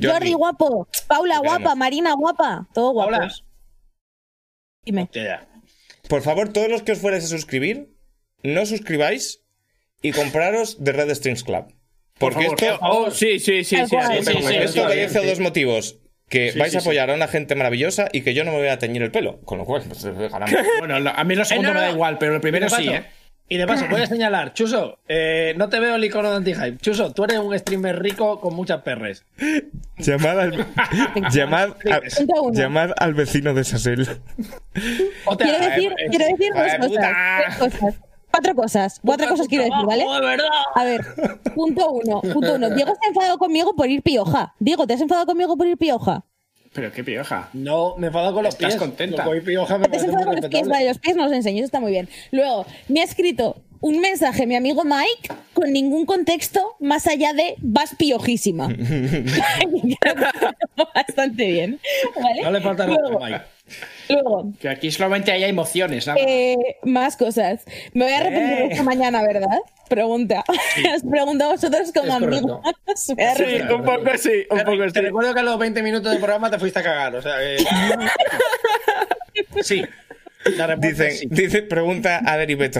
Jordi, 0.00 0.32
guapo. 0.32 0.88
Paula 1.06 1.38
guapa. 1.38 1.74
Marina 1.74 2.14
guapa. 2.14 2.66
Todo 2.72 2.94
Paula. 2.94 3.18
guapos. 3.18 3.44
Dime. 4.88 5.02
Hostia, 5.02 5.22
ya. 5.24 5.48
Por 6.08 6.22
favor, 6.22 6.50
todos 6.52 6.68
los 6.68 6.82
que 6.82 6.92
os 6.92 6.98
fuerais 6.98 7.24
a 7.24 7.28
suscribir, 7.28 7.88
no 8.42 8.64
suscribáis 8.64 9.42
y 10.00 10.12
compraros 10.12 10.78
The 10.82 10.92
Red 10.92 11.14
Strings 11.14 11.44
Club. 11.44 11.66
Porque 12.18 12.44
favor, 12.46 12.56
esto, 12.62 12.78
oh, 12.82 13.10
sí, 13.10 13.38
sí, 13.38 13.62
sí, 13.64 13.76
sí, 13.76 13.94
cual. 13.94 14.18
sí, 14.18 14.24
Sí, 14.24 14.32
sí, 14.32 14.42
sí, 14.42 14.48
sí, 14.48 14.54
esto 14.56 14.72
sí. 14.72 14.80
obedece 14.80 15.18
a 15.18 15.22
dos 15.22 15.40
motivos. 15.40 15.98
Que 16.30 16.52
Sí, 16.52 16.58
vais 16.58 16.72
sí, 16.72 16.78
a 16.78 16.80
apoyar 16.80 17.10
a 17.10 17.14
una 17.14 17.28
gente 17.28 17.54
maravillosa 17.54 18.08
y 18.12 18.20
que 18.22 18.32
yo 18.34 18.44
no 18.44 18.52
me 18.52 18.58
voy 18.58 18.68
a 18.68 18.78
teñir 18.78 19.02
el 19.02 19.10
pelo. 19.10 19.40
Con 19.42 19.58
lo 19.58 19.64
cual, 19.64 19.82
pues, 19.88 20.04
ganamos. 20.04 20.50
Bueno, 20.78 21.00
lo- 21.00 21.10
a 21.10 21.24
mí 21.24 21.34
lo 21.34 21.44
segundo 21.44 21.70
Eh, 21.70 21.74
no, 21.74 21.80
me 21.80 21.84
da 21.84 21.88
no. 21.90 21.94
igual, 21.94 22.18
pero 22.18 22.34
el 22.34 22.40
primero 22.40 22.66
¿Qué 22.66 22.70
sí, 22.76 22.86
pasó? 22.86 22.96
¿eh? 22.98 23.06
Y 23.50 23.56
de 23.56 23.66
paso, 23.66 23.86
voy 23.90 24.02
a 24.02 24.06
señalar, 24.08 24.52
Chuso, 24.52 24.98
eh, 25.08 25.54
no 25.56 25.68
te 25.68 25.80
veo 25.80 25.94
el 25.96 26.04
icono 26.04 26.30
de 26.30 26.36
anti-hype. 26.36 26.78
Chuso, 26.78 27.12
tú 27.12 27.24
eres 27.24 27.38
un 27.38 27.58
streamer 27.58 27.98
rico 28.00 28.40
con 28.40 28.54
muchas 28.54 28.82
perres. 28.82 29.24
Llamad 29.98 30.40
al, 30.40 30.66
llamad, 31.32 31.70
a- 31.90 32.50
llamad 32.52 32.90
al 32.98 33.14
vecino 33.14 33.54
de 33.54 33.64
Sasel. 33.64 34.06
Quiero 35.38 35.58
decir, 35.64 35.92
eh, 35.92 36.06
quiero 36.10 36.24
decir 36.26 36.52
dos 36.54 36.66
eh, 36.66 36.78
cosas. 36.78 37.16
tres 37.58 37.72
cosas. 37.80 37.94
Cuatro 38.30 38.54
cosas. 38.54 39.00
Cuatro 39.02 39.28
cosas 39.28 39.48
quiero 39.48 39.64
decir, 39.64 39.86
¿vale? 39.86 40.04
¡Oh, 40.06 40.14
de 40.20 40.26
verdad! 40.26 40.46
A 40.74 40.84
ver, 40.84 41.00
punto 41.54 41.90
uno. 41.90 42.20
Punto 42.20 42.54
uno. 42.54 42.68
Diego 42.70 42.92
se 42.94 43.06
ha 43.06 43.08
enfadado 43.08 43.38
conmigo 43.38 43.74
por 43.74 43.88
ir 43.88 44.02
pioja. 44.02 44.54
Diego, 44.58 44.86
¿te 44.86 44.94
has 44.94 45.00
enfadado 45.00 45.26
conmigo 45.26 45.56
por 45.56 45.66
ir 45.66 45.78
pioja? 45.78 46.24
Pero 46.72 46.92
qué 46.92 47.02
pioja. 47.02 47.48
No, 47.52 47.96
me 47.96 48.06
he 48.06 48.08
enfadado 48.08 48.34
con 48.34 48.44
los 48.44 48.54
Estás 48.54 48.72
pies. 48.72 48.80
contenta. 48.80 49.24
Lo 49.24 49.30
voy 49.30 49.40
pioja 49.40 49.78
me 49.78 49.88
Te 49.88 49.98
muy 50.06 50.24
con 50.24 50.36
los 50.36 50.46
pies, 50.46 50.68
vale, 50.68 50.88
los 50.88 50.98
pies 50.98 51.16
no 51.16 51.24
los 51.24 51.32
enseño, 51.32 51.58
eso 51.58 51.66
está 51.66 51.80
muy 51.80 51.92
bien. 51.92 52.08
Luego, 52.30 52.66
me 52.88 53.00
ha 53.00 53.04
escrito 53.04 53.56
un 53.80 54.00
mensaje 54.00 54.46
mi 54.46 54.56
amigo 54.56 54.84
Mike 54.84 55.28
con 55.54 55.72
ningún 55.72 56.06
contexto 56.06 56.76
más 56.80 57.06
allá 57.06 57.32
de 57.32 57.54
vas 57.58 57.94
piojísima. 57.96 58.68
Bastante 60.94 61.46
bien. 61.46 61.80
¿vale? 62.20 62.42
No 62.42 62.50
le 62.50 62.60
falta 62.60 62.86
nada, 62.86 62.98
Luego, 63.00 63.20
Mike. 63.24 63.40
luego, 64.08 64.52
Que 64.60 64.68
aquí 64.68 64.90
solamente 64.90 65.32
hay 65.32 65.44
emociones, 65.44 66.06
nada. 66.06 66.18
Eh, 66.20 66.56
más 66.84 67.16
cosas. 67.16 67.64
Me 67.94 68.04
voy 68.04 68.14
a 68.14 68.18
arrepentir 68.18 68.58
Eh. 68.58 68.68
esta 68.70 68.82
mañana, 68.84 69.22
¿verdad? 69.22 69.58
Pregunta. 69.88 70.44
Os 70.96 71.02
pregunto 71.10 71.44
a 71.44 71.48
vosotros 71.48 71.92
como 71.92 72.14
amigos. 72.14 72.60
Sí, 72.94 73.12
un 73.70 73.84
poco 73.84 74.10
sí, 74.18 74.46
un 74.50 74.58
poco 74.60 74.84
Te 74.92 74.94
sí. 75.00 75.00
recuerdo 75.00 75.34
que 75.34 75.40
a 75.40 75.42
los 75.42 75.58
20 75.58 75.82
minutos 75.82 76.10
del 76.10 76.20
programa 76.20 76.50
te 76.50 76.58
fuiste 76.58 76.78
a 76.78 76.82
cagar. 76.82 77.14
O 77.16 77.22
sea, 77.22 77.36
que... 79.34 79.62
sí. 79.62 79.82
La 80.56 80.66
respuesta 80.66 81.04
Dice, 81.04 81.06
es 81.08 81.18
sí. 81.20 81.26
dice, 81.30 81.62
pregunta 81.62 82.20
a 82.24 82.36
Deribet. 82.36 82.76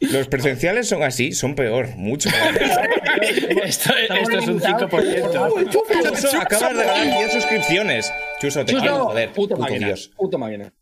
¿Los 0.00 0.28
presenciales 0.28 0.88
son 0.88 1.02
así? 1.02 1.32
Son 1.32 1.54
peor, 1.54 1.88
mucho 1.96 2.30
peor. 2.30 2.56
esto, 3.64 3.92
es 3.96 4.46
un 4.46 4.58
limitados 4.58 4.90
por 4.90 5.02
5%. 5.02 5.70
Chuso, 5.70 6.40
acabas 6.40 6.76
de 6.76 6.84
ganar 6.84 7.18
10 7.18 7.32
suscripciones. 7.32 8.12
Chuso, 8.40 8.64
te 8.64 8.72
quiero, 8.74 9.06
joder. 9.06 9.28
puto 9.30 9.54
Puto 9.54 9.60
máquina. 9.68 9.86
Dios. 9.86 10.10
Puto 10.16 10.38
máquina. 10.38 10.72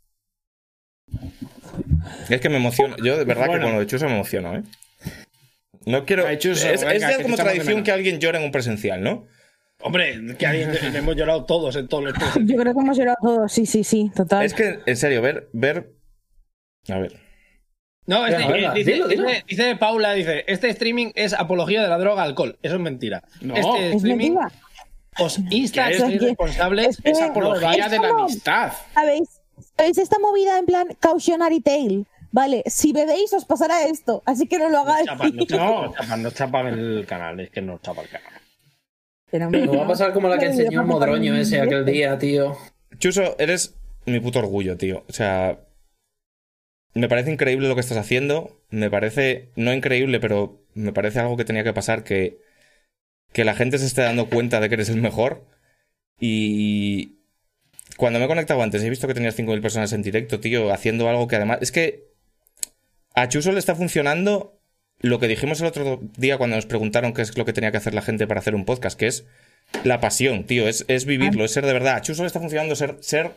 Es 2.28 2.40
que 2.40 2.49
me 2.49 2.57
emociona. 2.57 2.97
Yo 3.03 3.16
de 3.16 3.24
verdad 3.24 3.47
Bueno. 3.47 3.61
que 3.61 3.64
con 3.66 3.74
lo 3.74 3.80
de 3.80 3.86
Chuso 3.86 4.07
me 4.07 4.14
emociono, 4.14 4.57
¿eh? 4.57 4.62
No 5.86 6.05
quiero. 6.07 6.26
Ay, 6.26 6.38
Chuso, 6.38 6.68
es, 6.68 6.84
venga, 6.84 7.11
es 7.11 7.18
como 7.18 7.36
tradición 7.36 7.82
que 7.82 7.92
alguien 7.92 8.18
llore 8.18 8.38
en 8.38 8.45
un 8.45 8.53
presencial, 8.53 9.03
¿no? 9.03 9.26
Hombre, 9.87 10.18
que 10.39 10.47
hemos 10.99 11.14
llorado 11.14 11.45
todos 11.45 11.76
en 11.76 11.87
todos 11.89 12.05
los 12.05 12.14
Yo 12.47 12.57
creo 12.57 12.72
que 12.74 12.80
hemos 12.80 12.97
llorado 12.97 13.18
todos, 13.22 13.53
sí, 13.53 13.66
sí, 13.66 13.85
sí, 13.85 14.11
total. 14.16 14.45
Es 14.45 14.55
que, 14.55 14.80
en 14.87 14.97
serio, 14.97 15.20
ver. 15.20 15.49
ver... 15.53 15.93
A 16.89 16.99
ver. 16.99 17.20
No, 18.07 18.26
este, 18.26 18.47
venga, 18.51 18.72
dice, 18.74 18.93
dilo, 18.93 19.09
dilo. 19.09 19.26
dice- 19.28 19.45
dice 19.47 19.76
Paula, 19.76 20.12
dice, 20.12 20.45
este 20.47 20.68
streaming 20.70 21.12
es 21.14 21.32
apología 21.35 21.82
de 21.82 21.89
la 21.89 21.99
droga 21.99 22.22
alcohol. 22.22 22.59
Eso 22.62 22.74
es 22.76 22.80
mentira. 22.80 23.22
No, 23.41 23.55
este 23.57 23.89
es 23.91 23.95
streaming 23.97 24.32
mentira. 24.35 24.53
os 25.18 25.39
insta 25.51 25.87
a 25.87 25.93
ser 25.93 26.12
es- 26.12 26.22
responsables. 26.22 26.89
es 26.89 26.97
que- 27.03 27.11
Es 27.11 27.20
apología 27.22 27.85
Es 27.87 27.91
de 27.91 27.99
la 27.99 28.09
amistad. 28.09 28.72
¿Sabéis? 28.95 29.41
¿Sabéis 29.76 29.99
esta 29.99 30.18
movida 30.18 30.59
en 30.59 30.66
plan 30.66 30.89
cautionary 31.01 31.61
tale? 31.61 32.05
Vale, 32.32 32.62
si 32.66 32.93
bebéis 32.93 33.32
os 33.32 33.45
pasará 33.45 33.85
esto, 33.85 34.22
así 34.26 34.47
que 34.49 34.59
no 34.59 34.68
lo 34.68 34.80
hagáis. 34.80 35.07
Chapan, 35.07 35.37
no, 35.37 35.45
chapan, 35.47 35.68
no 35.85 35.93
chapan, 35.95 36.22
no 36.22 36.30
chapan 36.30 36.66
el 36.68 37.07
canal, 37.07 37.41
es 37.41 37.51
que 37.51 37.62
no 37.62 37.78
chapa 37.78 38.03
el 38.03 38.09
canal. 38.09 38.32
Pero, 39.30 39.50
Me 39.50 39.66
va 39.66 39.84
a 39.84 39.88
pasar 39.88 40.12
como 40.12 40.28
la 40.28 40.38
que 40.38 40.46
enseñó 40.46 40.80
el 40.80 40.86
modroño 40.86 41.34
ese 41.36 41.60
aquel 41.60 41.84
día, 41.84 42.18
tío. 42.18 42.56
Chuso, 42.98 43.36
eres 43.38 43.74
mi 44.06 44.20
puto 44.20 44.38
orgullo, 44.38 44.76
tío. 44.76 45.04
O 45.08 45.12
sea. 45.12 45.60
Me 46.94 47.08
parece 47.08 47.32
increíble 47.32 47.68
lo 47.68 47.74
que 47.74 47.80
estás 47.80 47.98
haciendo. 47.98 48.60
Me 48.70 48.90
parece. 48.90 49.50
No 49.56 49.72
increíble, 49.72 50.20
pero 50.20 50.62
me 50.74 50.92
parece 50.92 51.20
algo 51.20 51.36
que 51.36 51.44
tenía 51.44 51.64
que 51.64 51.72
pasar. 51.72 52.04
Que. 52.04 52.38
Que 53.32 53.44
la 53.44 53.54
gente 53.54 53.78
se 53.78 53.86
esté 53.86 54.02
dando 54.02 54.28
cuenta 54.28 54.60
de 54.60 54.68
que 54.68 54.74
eres 54.74 54.88
el 54.88 55.00
mejor. 55.00 55.44
Y. 56.20 57.18
Cuando 57.96 58.18
me 58.18 58.24
he 58.24 58.28
conectado 58.28 58.62
antes, 58.62 58.82
he 58.82 58.90
visto 58.90 59.06
que 59.06 59.14
tenías 59.14 59.38
5.000 59.38 59.62
personas 59.62 59.92
en 59.92 60.02
directo, 60.02 60.40
tío, 60.40 60.72
haciendo 60.72 61.08
algo 61.08 61.26
que 61.26 61.36
además. 61.36 61.58
Es 61.60 61.72
que. 61.72 62.12
A 63.14 63.28
Chuso 63.28 63.52
le 63.52 63.58
está 63.58 63.74
funcionando 63.74 64.60
lo 65.01 65.18
que 65.18 65.28
dijimos 65.28 65.61
el 65.61 65.66
otro 65.66 66.01
día 66.16 66.38
cuando 66.38 66.57
nos 66.57 66.66
preguntaron 66.66 67.12
qué 67.14 67.22
es 67.22 67.36
lo 67.36 67.45
que 67.45 67.53
tenía 67.53 67.70
que 67.70 67.76
hacer 67.76 67.95
la 67.95 68.03
gente 68.03 68.26
para 68.26 68.40
hacer 68.40 68.55
un 68.55 68.64
podcast, 68.64 68.99
que 68.99 69.07
es 69.07 69.24
la 69.84 70.01
pasión, 70.01 70.45
tío, 70.45 70.68
es, 70.68 70.84
es 70.88 71.05
vivirlo, 71.05 71.45
es 71.45 71.51
ser 71.53 71.66
de 71.66 71.72
verdad. 71.72 71.97
A 71.97 72.01
Chuso 72.03 72.22
le 72.22 72.26
está 72.28 72.40
funcionando 72.40 72.74
ser, 72.76 72.97
ser 73.01 73.32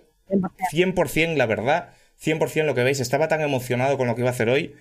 100% 0.72 1.36
la 1.36 1.46
verdad, 1.46 1.90
100% 2.24 2.64
lo 2.66 2.76
que 2.76 2.84
veis. 2.84 3.00
Estaba 3.00 3.28
tan 3.28 3.42
emocionado 3.42 3.98
con 3.98 4.08
lo 4.08 4.16
que 4.16 4.22
iba 4.22 4.30
a 4.30 4.34
hacer 4.34 4.50
hoy. 4.50 4.76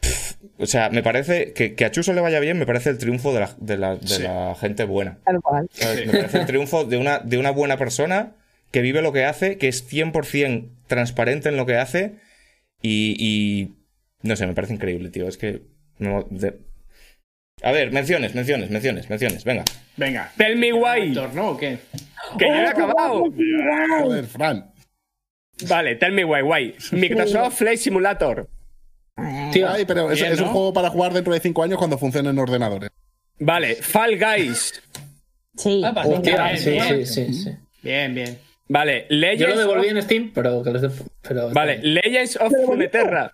Pff, 0.00 0.34
o 0.58 0.66
sea, 0.66 0.90
me 0.90 1.02
parece 1.02 1.52
que, 1.52 1.74
que 1.74 1.84
a 1.84 1.90
Chuso 1.90 2.12
le 2.12 2.20
vaya 2.20 2.40
bien, 2.40 2.58
me 2.58 2.66
parece 2.66 2.90
el 2.90 2.98
triunfo 2.98 3.32
de 3.32 3.40
la, 3.40 3.54
de 3.58 3.76
la- 3.78 3.96
de 3.96 4.06
Sí. 4.06 4.22
la 4.22 4.54
gente 4.58 4.84
buena. 4.84 5.18
Tal 5.24 5.40
cual. 5.40 5.68
¿sabes? 5.72 6.06
Me 6.06 6.12
parece 6.12 6.38
el 6.38 6.46
triunfo 6.46 6.84
de 6.84 6.96
una, 6.96 7.18
de 7.18 7.38
una 7.38 7.50
buena 7.50 7.76
persona 7.78 8.32
que 8.70 8.80
vive 8.82 9.02
lo 9.02 9.12
que 9.12 9.24
hace, 9.24 9.56
que 9.58 9.68
es 9.68 9.82
100% 9.90 10.68
transparente 10.86 11.48
en 11.48 11.56
lo 11.56 11.66
que 11.66 11.76
hace 11.76 12.14
y, 12.82 13.16
y 13.18 13.74
no 14.22 14.36
sé, 14.36 14.46
me 14.46 14.54
parece 14.54 14.74
increíble, 14.74 15.10
tío. 15.10 15.28
Es 15.28 15.36
que... 15.36 15.62
no, 15.98 16.26
de- 16.30 16.58
A 17.62 17.72
ver, 17.72 17.90
menciones, 17.92 18.34
menciones, 18.34 18.70
menciones, 18.70 19.08
menciones, 19.10 19.44
venga. 19.44 19.64
Venga. 19.96 20.32
Tell 20.36 20.56
me 20.56 20.72
why. 20.72 21.10
¿no? 21.34 21.50
¿O 21.50 21.56
qué? 21.56 21.78
Que 22.38 22.46
yo 22.46 22.54
he 22.54 22.66
acabado. 22.66 23.24
Joder, 24.02 24.26
Fran. 24.26 24.70
Vale, 25.68 25.96
tell 25.96 26.12
me 26.12 26.24
why, 26.24 26.42
why. 26.42 26.74
Microsoft 26.92 27.56
Flight 27.58 27.78
Simulator. 27.78 28.48
Tío, 29.52 29.68
Ay, 29.68 29.84
pero 29.84 30.12
es, 30.12 30.20
Bien, 30.20 30.32
es 30.32 30.40
un 30.40 30.48
juego 30.48 30.72
para 30.72 30.90
jugar 30.90 31.12
dentro 31.12 31.32
de 31.32 31.40
5 31.40 31.62
años 31.64 31.78
cuando 31.78 31.98
funcione 31.98 32.30
en 32.30 32.38
ordenadores. 32.38 32.90
Vale, 33.40 33.74
Fall 33.74 34.16
Guys. 34.18 34.80
Sí. 35.56 35.82
Ah, 35.84 35.90
venga. 35.90 36.08
hostia, 36.16 36.44
bien, 36.44 36.58
sí, 36.58 36.70
bien. 36.70 37.06
sí, 37.06 37.24
sí, 37.26 37.34
sí. 37.34 37.50
Bien, 37.82 38.14
bien. 38.14 38.38
Vale, 38.68 39.06
Yo 39.08 39.16
Legends 39.16 39.54
lo 39.56 39.60
devolví 39.60 39.86
of... 39.88 39.96
en 39.96 40.02
Steam, 40.02 40.30
pero 40.32 40.62
que 40.62 40.70
les 40.70 40.82
de- 40.82 40.90
pero 41.22 41.50
Vale, 41.50 41.78
bien. 41.78 41.94
Legends 41.94 42.36
of 42.36 42.52
Runeterra. 42.66 43.32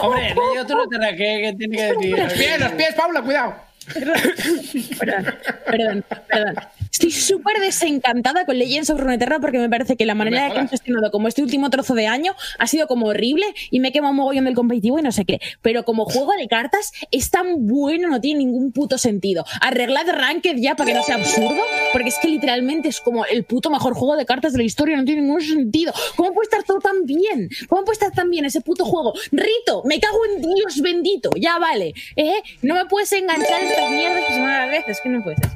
Hombre, 0.00 0.34
yo 0.54 0.66
tú 0.66 0.74
no 0.76 0.88
te 0.88 0.98
la 0.98 1.10
que, 1.10 1.16
que 1.16 1.54
tiene 1.58 1.76
que 1.76 1.82
decir. 1.84 2.18
Los 2.18 2.32
pies, 2.32 2.60
los 2.60 2.72
pies, 2.72 2.94
Paula, 2.94 3.22
cuidado. 3.22 3.67
Perdón, 4.98 5.34
perdón, 5.66 6.04
perdón. 6.28 6.54
Estoy 6.90 7.10
súper 7.10 7.60
desencantada 7.60 8.44
con 8.44 8.58
Legends 8.58 8.90
of 8.90 9.00
Runeterra 9.00 9.38
porque 9.40 9.58
me 9.58 9.68
parece 9.68 9.96
que 9.96 10.06
la 10.06 10.14
manera 10.14 10.48
la 10.48 10.54
que 10.54 10.60
han 10.60 10.68
gestionado 10.68 11.10
como 11.10 11.28
este 11.28 11.42
último 11.42 11.70
trozo 11.70 11.94
de 11.94 12.06
año 12.06 12.34
ha 12.58 12.66
sido 12.66 12.86
como 12.86 13.06
horrible 13.06 13.46
y 13.70 13.80
me 13.80 13.88
he 13.88 13.92
quemado 13.92 14.10
un 14.10 14.16
mogollón 14.16 14.46
del 14.46 14.54
competitivo 14.54 14.98
y 14.98 15.02
no 15.02 15.12
sé 15.12 15.24
qué. 15.24 15.40
Pero 15.62 15.84
como 15.84 16.06
juego 16.06 16.32
de 16.38 16.48
cartas 16.48 16.92
es 17.10 17.30
tan 17.30 17.66
bueno, 17.66 18.08
no 18.08 18.20
tiene 18.20 18.40
ningún 18.40 18.72
puto 18.72 18.98
sentido. 18.98 19.44
Arreglad 19.60 20.08
Ranked 20.08 20.56
ya 20.56 20.74
para 20.74 20.90
que 20.90 20.94
no 20.94 21.02
sea 21.02 21.16
absurdo, 21.16 21.60
porque 21.92 22.08
es 22.08 22.16
que 22.20 22.28
literalmente 22.28 22.88
es 22.88 23.00
como 23.00 23.24
el 23.26 23.44
puto 23.44 23.70
mejor 23.70 23.94
juego 23.94 24.16
de 24.16 24.26
cartas 24.26 24.52
de 24.52 24.58
la 24.58 24.64
historia, 24.64 24.96
no 24.96 25.04
tiene 25.04 25.22
ningún 25.22 25.42
sentido. 25.42 25.92
¿Cómo 26.16 26.32
puede 26.32 26.46
estar 26.46 26.62
todo 26.64 26.78
tan 26.78 27.04
bien? 27.04 27.48
¿Cómo 27.68 27.84
puede 27.84 27.94
estar 27.94 28.12
tan 28.12 28.30
bien 28.30 28.44
ese 28.44 28.60
puto 28.60 28.84
juego? 28.84 29.12
Rito, 29.30 29.82
me 29.84 30.00
cago 30.00 30.18
en 30.26 30.42
Dios 30.42 30.80
bendito, 30.80 31.30
ya 31.38 31.58
vale. 31.58 31.94
¿Eh? 32.16 32.42
No 32.62 32.74
me 32.74 32.86
puedes 32.86 33.12
enganchar 33.12 33.62
en 33.62 33.68
estas 33.78 33.90
mierdas 33.90 34.24
que 34.26 34.32
se 34.34 34.40
me 34.40 34.46
van 34.46 34.54
a 34.54 34.66
las 34.66 34.70
veces, 34.70 35.00
que 35.02 35.08
no 35.08 35.22
puede 35.22 35.36
ser. 35.36 35.50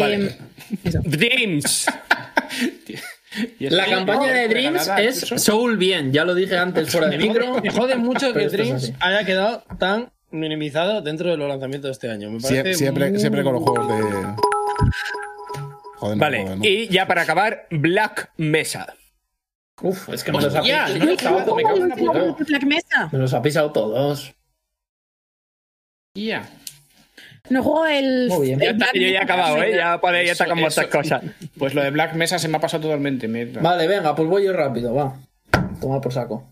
Vale. 0.00 0.14
Em, 0.14 0.28
Dreams. 1.04 1.86
La 3.60 3.86
campaña 3.86 4.32
de 4.32 4.48
Dreams 4.48 4.90
es. 4.98 5.20
Soul 5.42 5.76
bien, 5.78 6.12
ya 6.12 6.24
lo 6.24 6.34
dije 6.34 6.56
antes 6.58 6.90
fuera 6.90 7.08
de 7.08 7.18
micro. 7.18 7.60
Me 7.62 7.70
jode 7.70 7.96
mucho 7.96 8.32
que 8.32 8.44
es 8.44 8.52
Dreams 8.52 8.92
haya 9.00 9.24
quedado 9.24 9.64
tan 9.78 10.12
minimizado 10.30 11.02
dentro 11.02 11.30
de 11.30 11.36
los 11.36 11.48
lanzamientos 11.48 11.88
de 11.88 11.92
este 11.92 12.10
año. 12.10 12.30
Me 12.30 12.40
parece 12.40 12.74
siempre, 12.74 13.10
muy- 13.10 13.20
siempre 13.20 13.42
con 13.42 13.54
los 13.54 13.62
juegos 13.62 13.88
de. 13.88 14.02
Joder, 15.96 16.16
no 16.16 16.20
Vale, 16.20 16.42
joder, 16.42 16.58
no. 16.58 16.64
y 16.64 16.88
ya 16.88 17.06
para 17.06 17.22
acabar, 17.22 17.66
Black 17.70 18.32
Mesa. 18.36 18.94
Uf, 19.80 20.08
es 20.10 20.24
que 20.24 20.32
me 20.32 20.40
los 20.40 20.54
ha 20.54 20.62
pisado. 20.62 20.88
la. 20.88 20.94
Me 23.12 23.18
los 23.18 23.32
ha 23.34 23.42
pisado 23.42 23.72
todos. 23.72 24.34
Ya. 26.14 26.48
No 27.50 27.62
juego 27.62 27.86
el. 27.86 28.28
Muy 28.28 28.46
bien. 28.48 28.60
Ya 28.60 28.66
está, 28.70 28.76
Black 28.86 28.94
yo 28.94 29.00
ya 29.08 29.18
he 29.18 29.22
acabado, 29.22 29.62
¿eh? 29.62 29.72
Ya 29.76 30.00
podéis 30.00 30.26
ya 30.26 30.32
Eso- 30.32 30.44
está 30.44 30.54
con 30.54 30.60
vuestras 30.62 30.86
eso- 30.88 30.96
cosas. 30.98 31.22
Pues 31.58 31.74
lo 31.74 31.82
de 31.82 31.90
Black 31.90 32.14
Mesa 32.14 32.38
se 32.38 32.48
me 32.48 32.56
ha 32.56 32.60
pasado 32.60 32.84
totalmente. 32.84 33.28
me- 33.28 33.46
Vale, 33.46 33.86
venga, 33.88 34.14
pues 34.14 34.28
voy 34.28 34.44
yo 34.44 34.52
rápido, 34.52 34.94
va. 34.94 35.16
Toma 35.80 36.00
por 36.00 36.12
saco. 36.12 36.48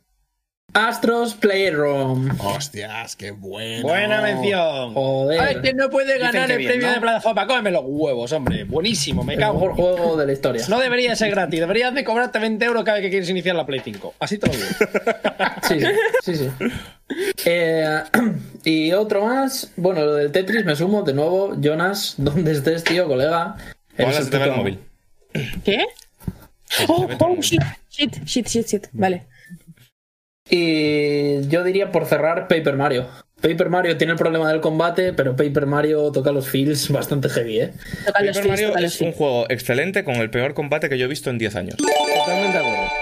Astros 0.72 1.34
Playroom. 1.34 2.28
Hostias, 2.40 3.16
qué 3.16 3.32
bueno. 3.32 3.82
Buena 3.88 4.20
mención. 4.22 4.94
Joder. 4.94 5.40
Ay, 5.40 5.56
que 5.62 5.74
no 5.74 5.90
puede 5.90 6.16
ganar 6.18 6.48
el 6.48 6.58
bien, 6.58 6.70
premio 6.70 6.86
¿no? 6.88 6.94
de 6.94 7.00
plataforma. 7.00 7.46
Cómeme 7.48 7.70
los 7.72 7.82
huevos, 7.84 8.30
hombre. 8.32 8.62
Buenísimo, 8.64 9.24
me 9.24 9.34
el 9.34 9.40
cago. 9.40 9.54
mejor 9.54 9.74
juego 9.74 10.16
de 10.16 10.26
la 10.26 10.32
historia. 10.32 10.64
No 10.68 10.78
debería 10.78 11.16
ser 11.16 11.30
gratis, 11.30 11.58
deberías 11.58 11.92
de 11.92 12.04
cobrarte 12.04 12.38
20 12.38 12.64
euros 12.64 12.84
cada 12.84 12.98
vez 12.98 13.04
que 13.06 13.10
quieres 13.10 13.28
iniciar 13.30 13.56
la 13.56 13.66
Play 13.66 13.80
5. 13.82 14.14
Así 14.20 14.38
te 14.38 14.46
lo 14.46 14.52
digo. 14.52 14.66
Sí, 15.62 15.80
sí, 16.22 16.36
sí. 16.36 16.48
Eh, 17.44 18.02
y 18.64 18.92
otro 18.92 19.24
más. 19.24 19.72
Bueno, 19.76 20.04
lo 20.04 20.14
del 20.14 20.32
Tetris 20.32 20.64
me 20.64 20.76
sumo 20.76 21.02
de 21.02 21.14
nuevo. 21.14 21.54
Jonas, 21.60 22.14
donde 22.18 22.52
estés, 22.52 22.84
tío, 22.84 23.06
colega. 23.06 23.56
Eres 23.96 24.16
se 24.16 24.30
te 24.30 24.38
ve 24.38 24.44
el 24.44 24.52
móvil. 24.52 24.78
¿Qué? 25.64 25.86
Oh, 26.88 27.08
oh, 27.18 27.36
shit, 27.40 27.62
shit, 27.90 28.24
shit, 28.24 28.46
shit, 28.46 28.66
shit. 28.66 28.86
Vale. 28.92 29.26
Y 30.48 31.46
yo 31.48 31.62
diría 31.62 31.92
por 31.92 32.06
cerrar 32.06 32.48
Paper 32.48 32.76
Mario. 32.76 33.08
Paper 33.40 33.70
Mario 33.70 33.96
tiene 33.96 34.12
el 34.12 34.18
problema 34.18 34.50
del 34.50 34.60
combate, 34.60 35.12
pero 35.12 35.34
Paper 35.34 35.66
Mario 35.66 36.12
toca 36.12 36.30
los 36.30 36.48
feels 36.48 36.90
bastante 36.90 37.28
heavy, 37.28 37.60
¿eh? 37.60 37.72
Toca 38.06 38.20
los 38.22 38.36
Paper 38.36 38.42
feels, 38.42 38.48
Mario 38.48 38.68
toca 38.68 38.80
los 38.80 38.94
es 38.94 39.00
un 39.00 39.12
juego 39.12 39.46
excelente 39.48 40.04
con 40.04 40.16
el 40.16 40.30
peor 40.30 40.54
combate 40.54 40.88
que 40.88 40.98
yo 40.98 41.06
he 41.06 41.08
visto 41.08 41.30
en 41.30 41.38
10 41.38 41.56
años. 41.56 41.76
Totalmente 41.76 42.58
de 42.58 42.64
acuerdo. 42.64 42.99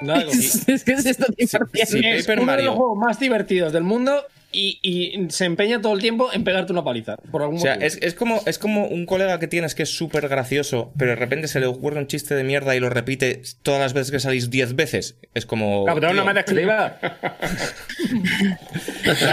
Es 0.00 0.84
que 0.84 0.92
es 0.92 1.06
esto 1.06 1.26
100%. 1.26 1.86
Sí, 1.86 2.00
es 2.04 2.28
uno 2.28 2.56
de 2.56 2.62
los 2.62 2.74
juegos 2.74 2.98
más 2.98 3.20
divertidos 3.20 3.72
del 3.72 3.84
mundo 3.84 4.22
y, 4.52 4.78
y 4.82 5.30
se 5.30 5.44
empeña 5.44 5.80
todo 5.80 5.94
el 5.94 6.00
tiempo 6.00 6.30
en 6.32 6.44
pegarte 6.44 6.72
una 6.72 6.84
paliza. 6.84 7.16
Por 7.30 7.42
algún 7.42 7.56
O 7.58 7.60
sea, 7.60 7.74
motivo. 7.74 7.86
es, 7.86 7.98
es 8.02 8.14
como, 8.14 8.40
es 8.46 8.58
como 8.58 8.86
un 8.86 9.06
colega 9.06 9.38
que 9.38 9.46
tienes 9.48 9.74
que 9.74 9.82
es 9.84 9.90
súper 9.90 10.28
gracioso, 10.28 10.92
pero 10.96 11.10
de 11.10 11.16
repente 11.16 11.48
se 11.48 11.60
le 11.60 11.66
ocurre 11.66 11.98
un 11.98 12.06
chiste 12.06 12.34
de 12.34 12.44
mierda 12.44 12.74
y 12.76 12.80
lo 12.80 12.90
repite 12.90 13.42
todas 13.62 13.80
las 13.80 13.92
veces 13.92 14.10
que 14.10 14.20
salís 14.20 14.50
10 14.50 14.74
veces. 14.76 15.16
Es 15.34 15.46
como. 15.46 15.84
Cabrón, 15.84 16.16
no 16.16 16.24
me. 16.24 16.32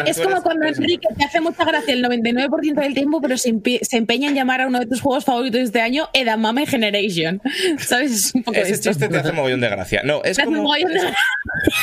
Es 0.06 0.20
como 0.20 0.42
cuando 0.42 0.66
Enrique 0.68 1.08
te 1.18 1.24
hace 1.26 1.42
mucha 1.42 1.66
gracia 1.66 1.94
el 1.94 2.04
99% 2.04 2.74
del 2.76 2.94
tiempo, 2.94 3.22
pero 3.22 3.38
se, 3.38 3.54
se 3.82 3.98
empeña 3.98 4.30
en 4.30 4.36
llamar 4.36 4.62
a 4.62 4.68
uno 4.68 4.80
de 4.80 4.86
tus 4.86 5.02
juegos 5.02 5.26
favoritos 5.26 5.60
de 5.60 5.64
este 5.66 5.82
año 5.82 6.10
Edamame 6.14 6.66
Generation. 6.66 7.42
¿Sabes? 7.80 8.12
Es 8.12 8.36
un 8.36 8.44
poco 8.44 8.58
Ese 8.58 8.74
esto. 8.74 8.90
chiste 8.90 9.08
te 9.10 9.18
hace 9.18 9.32
mogollón 9.32 9.62
de 9.62 9.70
gracia. 9.70 10.02
No, 10.04 10.24
es 10.24 10.38
como, 10.40 10.64
mogollón 10.64 10.92
de 10.92 10.98
es, 10.98 11.04
gracia. 11.04 11.20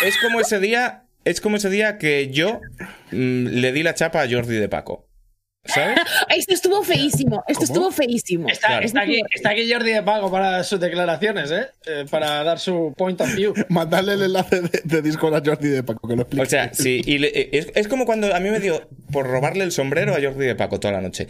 es 0.07 0.15
como 0.23 0.41
ese 0.41 0.59
día. 0.61 1.04
Es 1.25 1.41
como 1.41 1.57
ese 1.57 1.71
día 1.71 1.99
que 1.99 2.31
yo 2.31 2.61
mm, 3.13 3.47
le 3.47 3.73
di 3.73 3.83
la 3.83 3.95
chapa 3.95 4.23
a 4.23 4.29
Jordi 4.31 4.57
de 4.57 4.69
Paco. 4.69 5.09
¿Sabes? 5.67 5.99
Esto 6.29 6.53
estuvo 6.53 6.83
feísimo. 6.83 7.43
Esto 7.49 7.65
estuvo 7.65 7.91
feísimo. 7.91 8.49
Está, 8.51 8.67
Claro. 8.69 8.85
está 8.87 9.01
aquí, 9.01 9.23
está 9.35 9.51
aquí 9.51 9.73
Jordi 9.73 9.93
de 9.93 10.03
Pago 10.03 10.31
para 10.31 10.63
sus 10.63 10.79
declaraciones, 10.79 11.51
¿eh? 11.51 11.69
Eh, 11.87 12.05
Para 12.11 12.45
dar 12.45 12.59
su 12.59 12.93
point 12.99 13.19
of 13.23 13.35
view. 13.35 13.55
Mandarle 13.71 14.13
el 14.13 14.23
enlace 14.25 14.61
de, 14.61 14.81
de 14.85 15.01
Discord 15.03 15.35
a 15.35 15.43
Jordi 15.43 15.69
de 15.71 15.83
Paco, 15.83 16.07
que 16.07 16.17
lo 16.17 16.23
explique. 16.23 16.43
O 16.47 16.51
sea, 16.51 16.75
sí. 16.75 17.01
Y 17.07 17.17
le- 17.17 17.29
eh, 17.35 17.49
es, 17.53 17.69
es 17.75 17.89
como 17.89 18.05
cuando 18.05 18.35
a 18.35 18.41
mí 18.41 18.51
me 18.51 18.61
dio 18.61 18.87
por 19.11 19.27
robarle 19.27 19.65
el 19.65 19.73
sombrero 19.73 20.13
a 20.15 20.21
Jordi 20.23 20.45
de 20.47 20.55
Paco 20.55 20.79
toda 20.81 20.93
la 20.93 21.01
noche. 21.01 21.29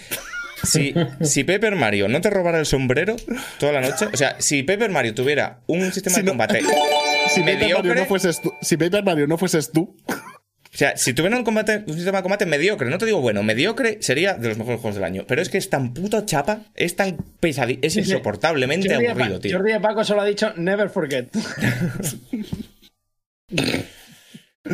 Si, 0.64 0.94
si 1.20 1.44
Paper 1.44 1.76
Mario 1.76 2.08
no 2.08 2.20
te 2.22 2.30
robara 2.30 2.58
el 2.58 2.64
sombrero 2.66 3.14
toda 3.60 3.72
la 3.72 3.82
noche, 3.82 4.06
o 4.12 4.16
sea, 4.16 4.36
si 4.40 4.62
Paper 4.62 4.90
Mario 4.90 5.14
tuviera 5.14 5.60
un 5.66 5.92
sistema 5.92 6.16
Si 6.16 6.22
de 6.22 6.26
no- 6.32 6.34
si, 7.28 7.40
Paper 7.40 7.54
Mario 7.54 7.82
mediocre, 7.82 7.94
no 7.94 8.06
fueses 8.06 8.40
tú, 8.40 8.52
si 8.60 8.76
Paper 8.76 9.04
Mario 9.04 9.26
no 9.26 9.38
fueses 9.38 9.72
tú, 9.72 9.96
o 10.06 10.76
sea, 10.76 10.96
si 10.96 11.14
tuviera 11.14 11.36
un, 11.36 11.44
combate, 11.44 11.84
un 11.86 11.94
sistema 11.94 12.18
de 12.18 12.22
combate 12.22 12.46
mediocre, 12.46 12.90
no 12.90 12.98
te 12.98 13.06
digo 13.06 13.20
bueno, 13.20 13.44
mediocre 13.44 13.98
sería 14.00 14.34
de 14.34 14.48
los 14.48 14.58
mejores 14.58 14.80
juegos 14.80 14.96
del 14.96 15.04
año. 15.04 15.24
Pero 15.28 15.40
es 15.40 15.48
que 15.48 15.56
es 15.56 15.70
tan 15.70 15.94
puto 15.94 16.26
chapa, 16.26 16.62
es 16.74 16.96
tan 16.96 17.16
pesadito, 17.38 17.86
es 17.86 17.96
insoportablemente 17.96 18.88
Jordi 18.92 19.06
aburrido, 19.06 19.36
Pa- 19.36 19.40
tío. 19.40 19.56
Jordi 19.56 19.72
de 19.72 19.80
Paco 19.80 20.02
solo 20.02 20.22
ha 20.22 20.24
dicho 20.24 20.52
never 20.56 20.90
forget. 20.90 21.28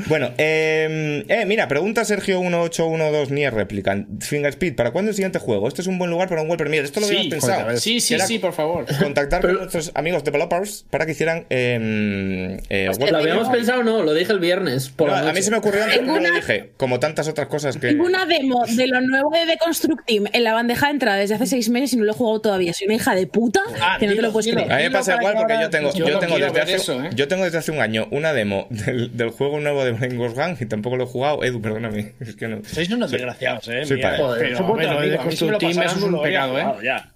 Bueno, 0.07 0.31
eh, 0.39 1.25
eh, 1.27 1.45
mira, 1.47 1.67
pregunta 1.67 2.05
Sergio 2.05 2.41
1812 2.43 3.35
Nier 3.35 3.53
Replicant. 3.53 4.23
Fingerspeed, 4.23 4.77
¿para 4.77 4.93
cuándo 4.93 5.09
el 5.11 5.17
siguiente 5.17 5.41
juego? 5.41 5.67
Este 5.67 5.81
es 5.83 5.89
un 5.89 5.99
buen 5.99 6.13
lugar 6.13 6.29
para 6.29 6.43
un 6.43 6.49
Wall 6.49 6.59
Premier. 6.59 6.85
Esto 6.85 7.01
lo 7.01 7.07
Sí, 7.09 7.17
habíamos 7.17 7.31
pensado. 7.33 7.63
joder, 7.65 7.81
Sí, 7.81 8.01
sí, 8.01 8.17
sí, 8.21 8.39
por 8.39 8.53
favor. 8.53 8.85
Contactar 9.03 9.41
con 9.43 9.55
nuestros 9.55 9.91
amigos 9.97 10.23
developers 10.23 10.87
para 10.91 11.07
que 11.07 11.13
hicieran 11.13 11.45
eh, 11.51 12.61
eh, 12.69 12.89
World 13.01 13.11
¿Lo 13.11 13.19
habíamos 13.19 13.49
pensado 13.49 13.83
no? 13.83 14.05
Lo 14.05 14.15
dije 14.15 14.31
el 14.31 14.39
viernes. 14.39 14.91
Por 14.91 15.09
No, 15.11 15.21
la 15.21 15.29
a 15.29 15.33
mí 15.33 15.43
se 15.43 15.51
me 15.51 15.57
ocurrió 15.57 15.83
antes, 15.83 15.99
pero 15.99 16.13
lo 16.13 16.21
una- 16.21 16.37
dije. 16.37 16.71
Como 16.77 17.01
tantas 17.01 17.27
otras 17.27 17.49
cosas 17.49 17.77
que. 17.77 17.89
Tengo 17.89 18.05
una 18.05 18.27
demo 18.27 18.65
de 18.69 18.87
lo 18.87 19.01
nuevo 19.01 19.31
de 19.33 19.45
The 19.53 19.59
Construct 19.59 20.07
Team 20.07 20.27
en 20.33 20.45
la 20.45 20.53
bandeja 20.53 20.87
de 20.87 20.93
entrada 20.93 21.19
desde 21.19 21.35
hace 21.35 21.47
seis 21.47 21.69
meses 21.69 21.95
y 21.95 21.97
no 21.97 22.05
lo 22.05 22.13
he 22.13 22.15
jugado 22.15 22.41
todavía. 22.41 22.73
Soy 22.75 22.87
una 22.87 22.95
hija 22.95 23.17
de 23.17 23.27
puta 23.27 23.61
Ah, 23.81 23.97
que 23.99 24.07
no 24.07 24.15
te 24.15 24.23
lo 24.23 24.31
puedes 24.31 24.47
dilo. 24.47 24.59
creer. 24.59 24.73
A 24.73 24.77
mí 24.77 24.83
me 24.85 24.91
pasa 24.93 25.17
igual 25.17 25.33
que 25.35 25.39
porque 25.41 25.59
yo 25.61 25.69
tengo, 25.71 25.93
yo 25.93 26.07
yo 26.07 26.13
lo 26.15 26.21
tengo 26.21 26.37
quiero 26.37 26.53
desde 26.53 26.63
hace, 26.63 26.75
eso, 26.77 27.03
¿eh? 27.03 27.11
yo 27.13 27.27
tengo 27.27 27.43
desde 27.43 27.59
hace 27.59 27.73
un 27.73 27.81
año 27.81 28.07
una 28.13 28.33
demo 28.33 28.69
del, 28.71 29.17
del 29.17 29.31
juego 29.31 29.59
nuevo 29.59 29.80
de 29.85 29.93
Brain 29.93 30.17
Ghost 30.17 30.37
Gang 30.37 30.57
y 30.61 30.67
tampoco 30.67 30.97
lo 30.97 31.05
he 31.05 31.07
jugado. 31.07 31.43
Edu, 31.45 31.61
perdóname. 31.61 32.15
Es 32.21 32.37
que 32.37 32.49
no. 32.49 32.63
Sois 32.65 32.91
unos 32.91 33.11
desgraciados, 33.11 33.69
¿eh? 33.69 33.85
Soy 33.85 33.97
Mira, 33.97 34.11
padre. 34.11 34.23
Joder, 34.23 34.41
pero, 34.41 34.59
hombre, 34.59 34.87
bueno, 34.87 34.93
lo 34.93 35.01
de 35.01 35.07
amigo, 35.07 35.23
a 35.23 35.25
mí 35.27 35.37
si 35.37 35.45
me 35.45 35.51
lo 35.51 35.59
Constructeam, 35.59 35.71
pasaran, 35.71 35.97
eso 35.99 36.07
es 36.07 36.13
un 36.13 36.23
pecado, 36.23 36.59
¿eh? 36.59 36.63
jugado 36.63 36.83
ya. 36.83 37.13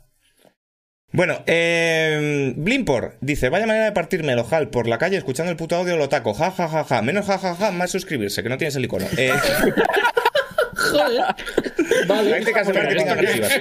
Bueno, 1.12 1.42
eh, 1.46 2.52
Blimpor 2.56 3.16
dice: 3.20 3.48
Vaya 3.48 3.66
manera 3.66 3.84
de 3.84 3.92
partirme 3.92 4.32
el 4.32 4.38
ojal 4.40 4.68
por 4.68 4.88
la 4.88 4.98
calle 4.98 5.16
escuchando 5.16 5.50
el 5.52 5.56
puto 5.56 5.76
audio 5.76 5.96
lo 5.96 6.08
taco. 6.08 6.34
Ja, 6.34 6.50
ja, 6.50 6.68
ja, 6.68 6.84
ja. 6.84 7.02
Menos 7.02 7.26
ja, 7.26 7.38
ja, 7.38 7.54
ja, 7.54 7.70
más 7.70 7.90
suscribirse, 7.92 8.42
que 8.42 8.48
no 8.48 8.58
tienes 8.58 8.74
el 8.76 8.84
icono. 8.84 9.06
Eh, 9.16 9.32
Joder. 10.74 11.22
Vale. 12.08 12.30
prácticas 12.30 12.66
de 12.66 12.72
marketing 12.72 13.06
agresivas. 13.06 13.60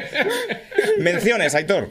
Menciones, 1.00 1.56
Aitor. 1.56 1.90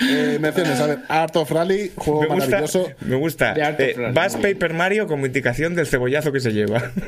Eh, 0.00 0.38
menciones, 0.40 0.80
a 0.80 0.86
ver, 0.86 0.98
Art 1.08 1.36
of 1.36 1.50
Rally, 1.50 1.90
juego 1.96 2.20
Me 2.22 2.26
gusta, 2.28 2.44
maravilloso. 2.46 2.90
me 3.00 3.16
gusta. 3.16 3.54
Eh. 3.78 3.96
Bass 4.12 4.36
Paper 4.36 4.72
Mario 4.74 5.06
como 5.06 5.26
indicación 5.26 5.74
del 5.74 5.86
cebollazo 5.86 6.32
que 6.32 6.40
se 6.40 6.52
lleva. 6.52 6.90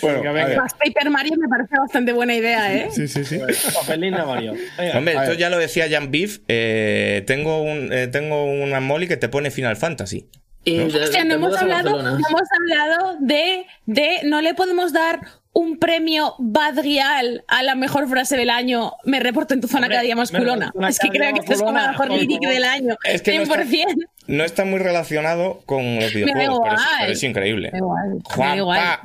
Bueno, 0.00 0.22
Más 0.56 0.74
Paper 0.74 1.10
Mario 1.10 1.34
me 1.38 1.48
parece 1.48 1.76
bastante 1.78 2.12
buena 2.12 2.34
idea, 2.34 2.74
¿eh? 2.74 2.88
Sí, 2.90 3.06
sí, 3.06 3.24
sí. 3.24 3.38
Papelín 3.74 4.14
a 4.14 4.24
Mario. 4.24 4.54
Venga. 4.76 4.98
Hombre, 4.98 5.14
esto 5.14 5.28
ver. 5.30 5.36
ya 5.38 5.48
lo 5.50 5.58
decía 5.58 5.86
Jan 5.88 6.10
Beef. 6.10 6.40
eh, 6.48 7.22
tengo, 7.26 7.62
un, 7.62 7.92
eh, 7.92 8.08
tengo 8.08 8.44
una 8.44 8.80
molly 8.80 9.06
que 9.06 9.16
te 9.16 9.28
pone 9.28 9.50
Final 9.52 9.76
Fantasy. 9.76 10.28
Y 10.64 10.76
de- 10.78 10.84
O 11.02 11.06
sea, 11.06 11.24
no 11.24 11.34
hemos, 11.34 11.56
hablado, 11.56 12.02
no 12.02 12.08
hemos 12.16 12.48
hablado 12.60 13.16
de, 13.20 13.64
de. 13.86 14.20
No 14.24 14.40
le 14.42 14.54
podemos 14.54 14.92
dar 14.92 15.20
un 15.54 15.78
premio 15.78 16.34
Badrial 16.38 17.44
a 17.46 17.62
la 17.62 17.74
mejor 17.74 18.08
frase 18.08 18.36
del 18.36 18.48
año. 18.50 18.92
Me 19.04 19.20
reporto 19.20 19.52
en 19.54 19.60
tu 19.60 19.68
zona 19.68 19.82
Hombre, 19.82 19.96
cada 19.96 20.02
día 20.04 20.16
más 20.16 20.32
me 20.32 20.38
culona. 20.38 20.66
reporto 20.66 20.82
en 20.82 20.88
Es 20.90 20.98
que 20.98 21.08
creo 21.08 21.32
que 21.34 21.40
esta 21.40 21.52
es 21.52 21.58
la 21.60 21.66
culona, 21.66 21.88
mejor 21.90 22.08
por 22.08 22.16
líric 22.18 22.38
favor. 22.42 22.54
del 22.54 22.64
año. 22.64 22.96
Es 23.04 23.22
que 23.22 23.36
no 23.36 23.42
está- 23.42 23.54
100%. 23.64 24.06
No 24.28 24.44
está 24.44 24.64
muy 24.64 24.78
relacionado 24.78 25.62
con 25.66 25.96
los 25.96 26.04
da 26.04 26.10
videojuegos, 26.14 26.60
pero 26.62 26.74
es, 26.76 26.80
igual. 26.80 26.96
pero 27.00 27.12
es 27.12 27.22
increíble. 27.24 27.70
Da 27.72 27.78
igual, 27.78 28.08
me 28.38 28.56
igual. 28.56 28.98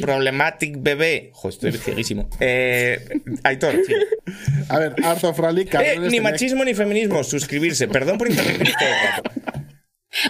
Problematic 0.00 0.76
bebé. 0.78 1.30
Joder, 1.34 1.54
estoy 1.54 1.72
cieguísimo. 1.72 2.28
Eh, 2.38 3.00
Aitor, 3.44 3.74
sí. 3.86 3.94
a 4.68 4.78
ver, 4.78 4.94
Art 5.02 5.24
of 5.24 5.38
Rally, 5.38 5.62
Eh, 5.62 5.96
ni 5.98 6.08
tenéis- 6.18 6.22
machismo 6.22 6.64
ni 6.64 6.74
feminismo. 6.74 7.24
Suscribirse. 7.24 7.88
Perdón 7.88 8.18
por 8.18 8.28
interrumpir 8.30 8.72
todo 8.78 8.88
el 8.88 8.94
rato. 9.16 9.30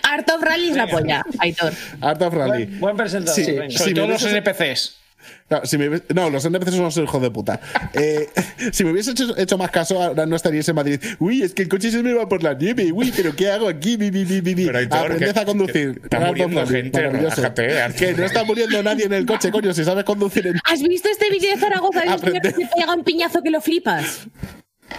Art 0.03 0.31
of 0.31 0.43
Rally 0.43 0.71
es 0.71 0.77
la 0.77 0.87
polla, 0.87 1.25
Aitor. 1.41 1.73
Art 2.01 2.23
of 2.23 2.35
Rally. 2.35 2.64
Buen, 2.66 2.81
buen 2.81 2.97
presentador. 2.97 3.35
Sí, 3.45 3.53
venga. 3.53 3.77
Sobre 3.77 3.93
todo 3.95 4.07
los 4.09 4.25
NPCs. 4.25 4.97
No, 5.51 5.64
si 5.64 5.78
me 5.78 6.03
no, 6.14 6.28
los 6.28 6.44
NPCs 6.44 6.72
son 6.72 6.80
unos 6.80 6.96
hijos 6.99 7.22
de 7.22 7.30
puta. 7.30 7.59
Eh, 7.94 8.28
si 8.72 8.84
me 8.84 8.92
hubiese 8.92 9.12
hecho, 9.12 9.34
hecho 9.38 9.57
más 9.57 9.70
caso, 9.70 10.03
ahora 10.03 10.26
no 10.26 10.36
estaríais 10.36 10.68
en 10.68 10.74
Madrid. 10.74 11.01
Uy, 11.18 11.42
es 11.42 11.55
que 11.55 11.62
el 11.62 11.68
coche 11.68 11.90
se 11.90 12.03
me 12.03 12.12
va 12.12 12.28
por 12.28 12.42
la 12.42 12.53
nieve. 12.53 12.92
Uy, 12.92 13.12
pero 13.16 13.34
¿qué 13.34 13.51
hago 13.51 13.66
aquí? 13.68 13.96
Bi, 13.96 14.11
bi, 14.11 14.24
bi, 14.24 14.40
bi. 14.42 14.66
Pero, 14.66 14.78
Aitor, 14.78 14.99
Aprended 14.99 15.32
que- 15.32 15.40
a 15.40 15.44
conducir. 15.46 16.01
está 16.05 16.20
muriendo 16.20 16.61
Rally, 16.61 16.70
gente, 16.82 17.01
maravilloso. 17.03 17.55
Que 17.55 18.12
no 18.14 18.24
está 18.24 18.44
muriendo 18.44 18.82
nadie 18.82 19.07
en 19.07 19.12
el 19.14 19.24
coche, 19.24 19.51
coño. 19.51 19.72
Si 19.72 19.84
sabes 19.84 20.05
conducir 20.05 20.46
en. 20.49 20.61
¿Has 20.64 20.82
visto 20.82 21.09
este 21.09 21.30
vídeo 21.30 21.55
de 21.55 21.61
Zaragoza 21.61 22.01
señor 22.01 22.14
Aprende. 22.18 22.40
que 22.42 22.51
se 22.51 22.68
pega 22.76 22.94
un 22.94 23.05
piñazo 23.05 23.42
que 23.42 23.51
lo 23.51 23.61
flipas? 23.62 24.26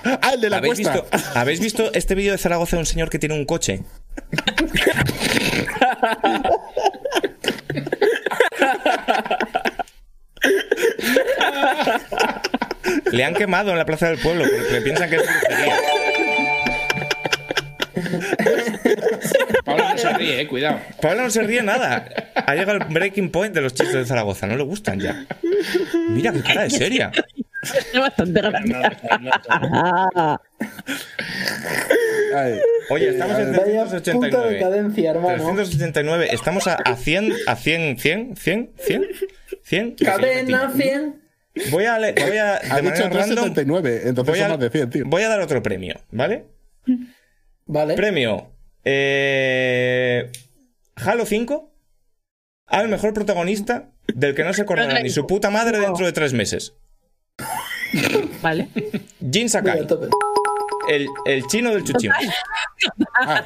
Ah, 0.04 0.32
el 0.34 0.42
de 0.42 0.50
la 0.50 0.58
¿Habéis 0.58 0.76
cuesta. 0.82 1.02
visto, 1.02 1.18
¿Habéis 1.40 1.60
visto 1.60 1.94
este 1.94 2.16
vídeo 2.16 2.32
de 2.32 2.38
Zaragoza 2.38 2.76
de 2.76 2.82
un 2.82 2.86
señor 2.86 3.10
que 3.10 3.20
tiene 3.20 3.36
un 3.36 3.46
coche? 3.46 3.84
Le 13.12 13.24
han 13.24 13.34
quemado 13.34 13.72
en 13.72 13.78
la 13.78 13.86
plaza 13.86 14.08
del 14.10 14.20
pueblo 14.20 14.46
porque 14.50 14.82
piensan 14.82 15.10
que 15.10 15.18
es 15.18 15.24
brujería. 15.24 15.76
Pablo 19.66 19.90
no 19.90 19.98
se 19.98 20.14
ríe, 20.14 20.42
eh, 20.42 20.48
cuidado. 20.48 20.80
Pablo 21.02 21.24
no 21.24 21.30
se 21.30 21.44
ríe 21.44 21.62
nada. 21.62 22.08
Ha 22.36 22.56
llegado 22.56 22.80
el 22.80 22.86
breaking 22.86 23.30
point 23.32 23.54
de 23.54 23.62
los 23.62 23.74
chistes 23.74 23.96
de 23.96 24.06
Zaragoza. 24.06 24.48
No 24.48 24.56
le 24.56 24.64
gustan 24.64 25.00
ya. 25.00 25.26
Mira 26.10 26.32
qué 26.32 26.42
cara 26.42 26.64
de 26.64 26.70
seria. 26.70 27.12
Es 27.62 28.00
bastante 28.00 28.42
grande. 28.42 28.74
Oye, 32.90 33.10
estamos 33.10 33.38
en 33.38 33.52
Vaya 33.52 33.84
puta 33.86 34.00
389. 34.02 34.54
decadencia, 34.54 35.12
hermano. 35.12 35.38
379. 35.56 36.30
Estamos 36.32 36.68
a, 36.68 36.76
a 36.76 36.96
100, 36.96 37.34
a 37.48 37.56
100, 37.56 38.00
100, 38.00 38.36
100, 38.38 38.72
100, 38.78 39.08
100. 39.70 39.96
Cadena 39.96 40.72
100. 40.76 41.22
Voy 41.72 41.86
a, 41.86 41.98
le- 42.00 42.14
voy 42.14 42.38
a, 42.38 42.56
Ha 42.56 42.60
de 42.60 42.82
dicho 42.82 43.04
manera 43.04 43.10
random, 43.10 43.54
379, 43.54 44.02
entonces 44.06 44.32
voy 44.32 44.40
son 44.40 44.46
a, 44.46 44.50
más 44.50 44.60
de 44.60 44.70
100, 44.70 44.90
tío. 44.90 45.04
voy 45.08 45.24
a 45.24 45.30
dar 45.30 45.42
otro 45.42 45.62
premio, 45.62 46.00
¿vale? 46.12 46.46
Vale. 47.66 47.96
Premio 47.96 48.52
eh, 48.86 50.32
Halo 50.96 51.26
5 51.26 51.72
al 52.68 52.88
mejor 52.88 53.14
protagonista 53.14 53.90
del 54.14 54.36
que 54.36 54.44
no 54.44 54.54
se 54.54 54.62
acordará 54.62 55.02
ni 55.02 55.10
su 55.10 55.26
puta 55.28 55.50
madre 55.50 55.80
dentro 55.80 56.06
de 56.06 56.12
tres 56.14 56.34
meses. 56.34 56.74
Vale. 58.42 58.70
Jin 59.32 59.50
Sakai, 59.50 59.86
el, 60.90 61.08
el 61.26 61.46
chino 61.48 61.72
del 61.74 61.84
chuchín, 61.84 62.12
Ah, 63.22 63.44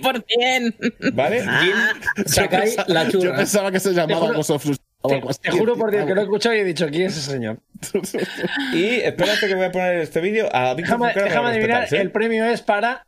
100%. 0.00 1.12
¿vale? 1.12 1.42
Jin 1.42 2.26
Sakai 2.26 2.74
la 2.88 3.04
Yo 3.04 3.20
churra. 3.20 3.36
pensaba 3.36 3.70
que 3.72 3.80
se 3.80 3.92
llamaba 3.92 4.32
Ghost 4.32 4.50
of 4.50 4.64
Así. 5.04 5.40
Te 5.40 5.50
juro 5.50 5.76
por 5.76 5.90
Dios 5.90 6.06
que 6.06 6.14
lo 6.14 6.20
he 6.20 6.24
escuchado 6.24 6.54
y 6.54 6.60
he 6.60 6.64
dicho, 6.64 6.88
¿quién 6.88 7.06
es 7.06 7.16
ese 7.16 7.32
señor? 7.32 7.58
Y 8.72 9.00
espérate 9.00 9.46
que 9.46 9.54
voy 9.54 9.66
a 9.66 9.72
poner 9.72 9.98
este 9.98 10.20
vídeo 10.20 10.48
a 10.54 10.74
Víctor 10.74 10.98
Déjame, 10.98 11.12
déjame 11.14 11.34
para 11.34 11.48
adivinar, 11.48 11.94
el 11.94 12.10
premio 12.10 12.44
es 12.46 12.62
para 12.62 13.06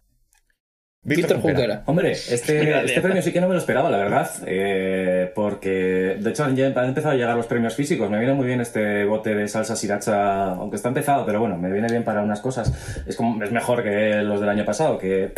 Víctor 1.07 1.41
Junquera. 1.41 1.83
Hombre, 1.87 2.13
este, 2.13 2.85
este 2.85 3.01
premio 3.01 3.23
sí 3.23 3.33
que 3.33 3.41
no 3.41 3.47
me 3.49 3.55
lo 3.55 3.61
esperaba, 3.61 3.89
la 3.91 3.99
verdad. 3.99 4.31
eh, 4.47 5.31
porque, 5.35 6.17
de 6.21 6.31
hecho, 6.31 6.49
ya 6.51 6.67
han 6.67 6.89
empezado 6.89 7.15
a 7.15 7.17
llegar 7.17 7.37
los 7.37 7.47
premios 7.47 7.75
físicos. 7.75 8.11
Me 8.11 8.19
viene 8.19 8.35
muy 8.35 8.47
bien 8.47 8.61
este 8.61 9.05
bote 9.05 9.35
de 9.35 9.47
salsa 9.49 9.77
sriracha, 9.77 10.53
aunque 10.53 10.77
está 10.77 10.89
empezado, 10.89 11.25
pero 11.25 11.41
bueno, 11.41 11.57
me 11.57 11.71
viene 11.71 11.89
bien 11.89 12.03
para 12.05 12.23
unas 12.23 12.41
cosas. 12.41 12.73
Es, 13.07 13.17
como, 13.17 13.43
es 13.43 13.53
mejor 13.53 13.83
que 13.83 14.17
los 14.23 14.41
del 14.41 14.49
año 14.49 14.65
pasado, 14.65 14.99
que 14.99 15.33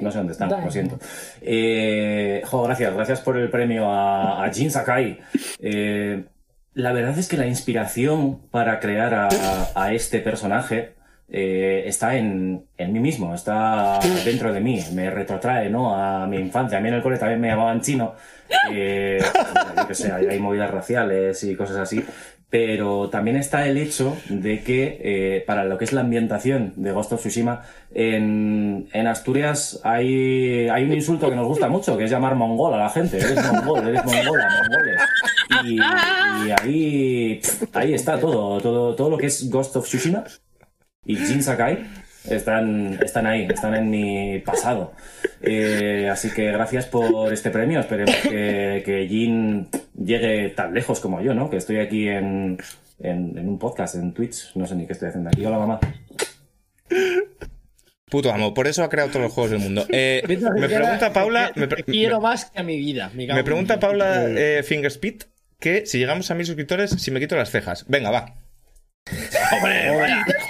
no 0.00 0.10
sé 0.10 0.18
dónde 0.18 0.32
están, 0.32 0.48
Dale. 0.48 0.64
lo 0.64 0.70
siento. 0.70 0.98
Eh, 1.42 2.42
jo, 2.46 2.62
gracias, 2.62 2.94
gracias 2.94 3.20
por 3.20 3.36
el 3.36 3.50
premio 3.50 3.90
a, 3.90 4.44
a 4.44 4.52
Jin 4.52 4.70
Sakai. 4.70 5.18
Eh, 5.60 6.24
la 6.74 6.92
verdad 6.92 7.18
es 7.18 7.28
que 7.28 7.36
la 7.36 7.46
inspiración 7.46 8.40
para 8.50 8.80
crear 8.80 9.12
a, 9.14 9.28
a 9.74 9.92
este 9.92 10.20
personaje 10.20 10.94
eh, 11.32 11.84
está 11.86 12.16
en, 12.16 12.64
en 12.76 12.92
mí 12.92 12.98
mismo, 12.98 13.34
está 13.34 14.00
dentro 14.24 14.52
de 14.52 14.60
mí, 14.60 14.82
me 14.92 15.10
retrotrae 15.10 15.70
¿no? 15.70 15.94
a 15.94 16.26
mi 16.26 16.38
infancia. 16.38 16.78
A 16.78 16.80
mí 16.80 16.88
en 16.88 16.94
el 16.94 17.02
cole 17.02 17.18
también 17.18 17.40
me 17.40 17.48
llamaban 17.48 17.80
chino, 17.80 18.14
eh, 18.72 19.22
yo 19.76 19.86
que 19.86 19.94
sé, 19.94 20.10
hay, 20.10 20.26
hay 20.26 20.40
movidas 20.40 20.70
raciales 20.70 21.42
y 21.44 21.54
cosas 21.54 21.76
así. 21.76 22.04
Pero 22.50 23.08
también 23.10 23.36
está 23.36 23.68
el 23.68 23.78
hecho 23.78 24.16
de 24.28 24.64
que 24.64 24.98
eh, 25.04 25.44
para 25.46 25.64
lo 25.64 25.78
que 25.78 25.84
es 25.84 25.92
la 25.92 26.00
ambientación 26.00 26.72
de 26.74 26.90
Ghost 26.90 27.12
of 27.12 27.20
Tsushima, 27.20 27.62
en, 27.94 28.88
en 28.92 29.06
Asturias 29.06 29.80
hay, 29.84 30.68
hay 30.68 30.82
un 30.82 30.92
insulto 30.92 31.30
que 31.30 31.36
nos 31.36 31.46
gusta 31.46 31.68
mucho, 31.68 31.96
que 31.96 32.04
es 32.04 32.10
llamar 32.10 32.34
mongol 32.34 32.74
a 32.74 32.78
la 32.78 32.90
gente. 32.90 33.18
Eres 33.18 33.52
mongol, 33.52 33.86
eres 33.86 34.04
mongola, 34.04 34.48
mongoles. 34.48 35.00
Y, 35.64 35.76
y 35.76 36.50
ahí, 36.60 37.40
ahí 37.72 37.94
está 37.94 38.18
todo, 38.18 38.60
todo, 38.60 38.96
todo 38.96 39.10
lo 39.10 39.16
que 39.16 39.26
es 39.26 39.48
Ghost 39.48 39.76
of 39.76 39.86
Tsushima 39.86 40.24
y 41.04 41.16
Jin 41.16 41.42
Sakai 41.42 41.86
están, 42.28 42.98
están 43.02 43.26
ahí, 43.26 43.46
están 43.50 43.74
en 43.74 43.90
mi 43.90 44.38
pasado. 44.40 44.92
Eh, 45.42 46.08
así 46.10 46.30
que 46.30 46.52
gracias 46.52 46.86
por 46.86 47.32
este 47.32 47.50
premio. 47.50 47.80
Esperemos 47.80 48.14
que, 48.16 48.82
que 48.84 49.06
Jin 49.08 49.68
llegue 49.96 50.50
tan 50.50 50.74
lejos 50.74 51.00
como 51.00 51.20
yo, 51.22 51.34
¿no? 51.34 51.48
Que 51.50 51.56
estoy 51.56 51.78
aquí 51.78 52.08
en, 52.08 52.58
en, 53.00 53.38
en 53.38 53.48
un 53.48 53.58
podcast, 53.58 53.94
en 53.94 54.12
Twitch. 54.12 54.54
No 54.54 54.66
sé 54.66 54.74
ni 54.76 54.86
qué 54.86 54.92
estoy 54.92 55.08
haciendo 55.08 55.30
aquí. 55.30 55.44
Hola, 55.44 55.58
mamá. 55.58 55.80
Puto 58.10 58.32
amo, 58.32 58.52
por 58.54 58.66
eso 58.66 58.82
ha 58.82 58.88
creado 58.90 59.08
todos 59.10 59.22
los 59.22 59.32
juegos 59.32 59.52
del 59.52 59.60
mundo. 59.60 59.86
Eh, 59.88 60.22
me 60.28 60.68
pregunta 60.68 61.12
Paula. 61.12 61.52
Me, 61.54 61.68
pre- 61.68 61.84
quiero 61.84 62.20
más 62.20 62.46
que 62.46 62.58
a 62.60 62.62
mi 62.62 62.76
vida. 62.76 63.08
mi 63.14 63.22
me 63.22 63.28
cabrón. 63.28 63.44
pregunta 63.44 63.80
Paula 63.80 64.26
eh, 64.28 64.62
Fingerspeed 64.64 65.22
que 65.60 65.86
si 65.86 65.98
llegamos 65.98 66.30
a 66.30 66.34
mil 66.34 66.44
suscriptores, 66.46 66.90
si 66.90 67.10
me 67.10 67.20
quito 67.20 67.36
las 67.36 67.50
cejas. 67.50 67.84
Venga, 67.88 68.10
va. 68.10 68.34
Hombre, 69.52 69.90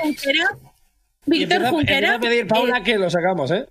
Junquera. 0.02 0.58
Víctor 1.26 1.66
Junquera. 1.68 2.14
a 2.14 2.18
pedir 2.20 2.46
Paula 2.46 2.78
eh, 2.78 2.82
que 2.82 2.98
lo 2.98 3.10
sacamos, 3.10 3.50
¿eh? 3.50 3.66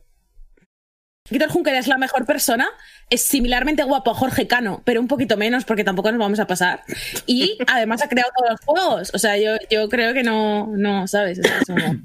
Víctor 1.29 1.49
Junquera 1.49 1.77
es 1.77 1.87
la 1.87 1.97
mejor 1.97 2.25
persona, 2.25 2.67
es 3.09 3.21
similarmente 3.21 3.83
guapo 3.83 4.09
a 4.11 4.15
Jorge 4.15 4.47
Cano, 4.47 4.81
pero 4.83 4.99
un 4.99 5.07
poquito 5.07 5.37
menos 5.37 5.63
porque 5.63 5.83
tampoco 5.83 6.11
nos 6.11 6.19
vamos 6.19 6.39
a 6.39 6.47
pasar. 6.47 6.83
Y 7.27 7.57
además 7.67 8.01
ha 8.01 8.09
creado 8.09 8.31
todos 8.35 8.51
los 8.51 8.59
juegos. 8.61 9.11
O 9.13 9.19
sea, 9.19 9.37
yo, 9.37 9.57
yo 9.69 9.89
creo 9.89 10.13
que 10.13 10.23
no, 10.23 10.67
no, 10.75 11.07
¿sabes? 11.07 11.39
Es 11.39 11.51
como- 11.67 12.01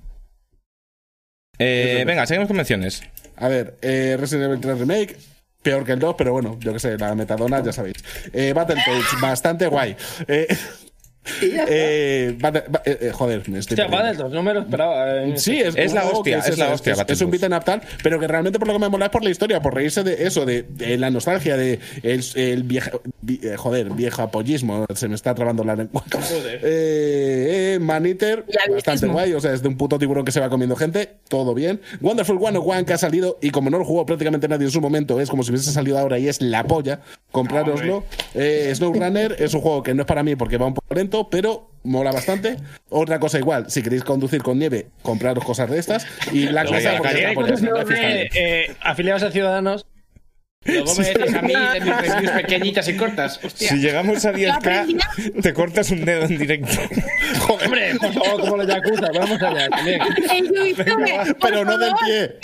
Eh, 1.58 2.04
venga, 2.06 2.26
seguimos 2.26 2.48
con 2.48 2.56
menciones. 2.56 3.02
A 3.36 3.48
ver, 3.48 3.76
eh, 3.82 4.16
Resident 4.18 4.46
Evil 4.50 4.60
3 4.60 4.78
Remake. 4.78 5.16
Peor 5.62 5.84
que 5.86 5.92
el 5.92 5.98
2, 5.98 6.14
pero 6.18 6.32
bueno, 6.32 6.58
yo 6.60 6.74
que 6.74 6.78
sé, 6.78 6.98
la 6.98 7.14
metadona, 7.14 7.62
ya 7.62 7.72
sabéis. 7.72 7.96
Eh, 8.34 8.52
Battletoads, 8.52 9.18
bastante 9.22 9.66
guay. 9.66 9.96
Eh, 10.28 10.46
eh, 11.42 12.36
Battle- 12.38 12.64
eh, 12.84 12.98
eh, 13.02 13.10
joder, 13.12 13.48
me 13.48 13.58
estoy 13.58 13.78
Hostia. 13.80 13.86
Battletoads, 13.96 14.32
no 14.34 14.42
me 14.42 14.54
lo 14.54 14.60
esperaba. 14.60 15.22
eh. 15.24 15.32
Sí, 15.36 15.60
es, 15.60 15.74
la 15.94 16.04
hostia, 16.06 16.38
es 16.38 16.58
la 16.58 16.72
hostia, 16.72 16.92
Es, 16.94 17.04
es 17.08 17.20
un 17.22 17.30
beat'em 17.30 17.52
up 17.52 17.64
tal, 17.64 17.80
pero 18.02 18.18
que 18.20 18.26
realmente 18.26 18.58
por 18.58 18.68
lo 18.68 18.74
que 18.74 18.80
me 18.80 18.88
mola 18.88 19.06
es 19.06 19.10
por 19.10 19.22
la 19.24 19.30
historia, 19.30 19.60
por 19.60 19.74
reírse 19.74 20.02
de 20.02 20.26
eso, 20.26 20.44
de, 20.44 20.62
de 20.62 20.98
la 20.98 21.10
nostalgia, 21.10 21.56
de 21.56 21.78
el, 22.02 22.22
el 22.34 22.62
vieja, 22.64 22.90
eh, 23.28 23.54
joder, 23.56 23.90
viejo 23.90 24.22
apollismo, 24.22 24.86
se 24.94 25.08
me 25.08 25.14
está 25.14 25.34
trabando 25.34 25.64
la 25.64 25.76
lengua. 25.76 26.02
Eh, 26.76 27.74
eh, 27.74 27.78
Man 27.80 28.06
Eater, 28.06 28.44
Clavismo. 28.44 28.74
bastante 28.74 29.06
guay, 29.06 29.32
o 29.34 29.40
sea, 29.40 29.52
es 29.52 29.62
de 29.62 29.68
un 29.68 29.76
puto 29.76 29.98
tiburón 29.98 30.24
que 30.24 30.32
se 30.32 30.40
va 30.40 30.48
comiendo 30.48 30.76
gente, 30.76 31.10
todo 31.28 31.54
bien. 31.54 31.80
Wonderful 32.00 32.38
101 32.38 32.84
que 32.86 32.92
ha 32.92 32.98
salido, 32.98 33.38
y 33.40 33.50
como 33.50 33.70
no 33.70 33.78
lo 33.78 33.84
jugó 33.84 34.06
prácticamente 34.06 34.48
nadie 34.48 34.64
en 34.66 34.70
su 34.70 34.80
momento, 34.80 35.20
es 35.20 35.28
como 35.30 35.42
si 35.42 35.50
hubiese 35.50 35.70
salido 35.72 35.98
ahora 35.98 36.18
y 36.18 36.28
es 36.28 36.40
la 36.40 36.64
polla, 36.64 37.00
comprároslo. 37.30 38.04
Eh, 38.34 38.72
SnowRunner 38.74 39.36
es 39.38 39.54
un 39.54 39.60
juego 39.60 39.82
que 39.82 39.94
no 39.94 40.02
es 40.02 40.06
para 40.06 40.22
mí 40.22 40.36
porque 40.36 40.56
va 40.58 40.66
un 40.66 40.74
poco 40.74 40.94
lento, 40.94 41.13
pero 41.30 41.70
mola 41.84 42.12
bastante. 42.12 42.56
Otra 42.88 43.18
cosa 43.20 43.38
igual, 43.38 43.70
si 43.70 43.82
queréis 43.82 44.04
conducir 44.04 44.42
con 44.42 44.58
nieve, 44.58 44.86
compraros 45.02 45.44
cosas 45.44 45.70
de 45.70 45.78
estas. 45.78 46.06
Y 46.32 46.46
la 46.46 46.64
no 47.48 47.54
es 47.54 47.60
una 47.62 47.80
Eh, 47.82 47.86
fiesta 47.86 48.06
de- 48.08 48.30
eh, 48.34 48.76
afiliados 48.80 49.22
a 49.22 49.30
Ciudadanos. 49.30 49.86
Luego 50.66 50.94
me 50.94 51.04
decís 51.04 51.34
a 51.34 51.42
mí 51.42 51.52
de 51.52 51.80
mis 51.82 51.96
reviews 52.00 52.30
pequeñitas 52.32 52.88
y 52.88 52.96
cortas. 52.96 53.38
Hostia. 53.44 53.68
Si 53.68 53.76
llegamos 53.76 54.24
a 54.24 54.30
aprendí 54.30 54.46
10k, 54.46 55.42
te 55.42 55.52
cortas 55.52 55.90
un 55.90 56.06
dedo 56.06 56.22
en 56.22 56.38
directo. 56.38 56.72
Hombre, 57.50 57.94
por 58.00 58.12
favor, 58.14 58.40
como 58.40 58.56
los 58.56 58.66
Yakuza, 58.66 59.08
vamos 59.12 59.42
allá 59.42 59.68
también. 59.68 59.98
Por 60.76 61.36
pero 61.40 61.64
no 61.66 61.76
del 61.76 61.92
pie. 62.02 62.36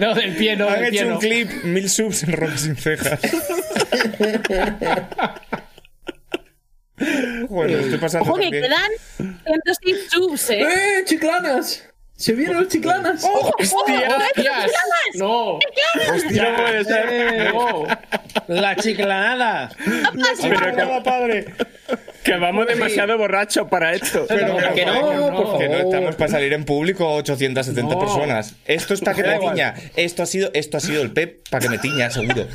No, 0.00 0.14
del 0.14 0.34
pie, 0.34 0.56
no, 0.56 0.68
Han 0.68 0.80
del 0.80 0.90
pie 0.90 0.98
hecho 1.00 1.08
no. 1.10 1.14
un 1.14 1.20
clip, 1.20 1.50
mil 1.64 1.88
subs 1.88 2.24
en 2.24 2.32
Rock 2.32 2.56
sin 2.56 2.74
cejas. 2.76 3.20
Bueno, 7.48 7.78
estoy 7.78 7.98
pasando 7.98 8.28
Ojo 8.30 8.36
que 8.38 8.42
también. 8.44 8.64
quedan 8.64 9.40
106 9.44 9.96
subs, 10.10 10.50
¿eh? 10.50 10.60
¡Eh, 10.62 11.04
chiclanas! 11.04 11.88
¡Se 12.16 12.34
vieron 12.34 12.56
los 12.60 12.68
chiclanas! 12.68 13.24
¡Hostia, 13.24 14.16
hostias! 14.16 14.70
¡No! 15.14 15.58
Hostia, 16.14 16.50
no 16.50 16.56
puede 16.56 16.84
ser. 16.84 17.52
¡No! 17.52 17.84
La 18.48 18.76
chiclanada. 18.76 19.70
Pero 20.40 20.76
cada 20.76 21.02
padre. 21.02 21.46
Que 22.22 22.36
vamos 22.36 22.68
demasiado 22.68 23.18
borrachos 23.18 23.66
para 23.68 23.92
esto. 23.94 24.26
Pero 24.28 24.56
que 24.56 24.74
que 24.74 24.86
no, 24.86 25.32
por 25.34 25.58
Que 25.58 25.68
no 25.68 25.72
favor. 25.78 25.94
estamos 25.94 26.14
para 26.16 26.30
salir 26.30 26.52
en 26.52 26.64
público 26.64 27.12
870 27.14 27.94
No. 27.94 27.98
personas. 28.00 28.54
Esto 28.66 28.94
es 28.94 29.00
para 29.00 29.16
que 29.16 29.22
igual. 29.22 29.54
tiña. 29.54 29.74
Esto 29.96 30.22
ha 30.22 30.26
sido, 30.26 30.50
esto 30.54 30.76
ha 30.76 30.80
sido 30.80 31.02
el 31.02 31.10
PEP 31.10 31.48
para 31.50 31.62
que 31.62 31.68
me 31.70 31.78
tiña, 31.78 32.10
seguro. 32.10 32.46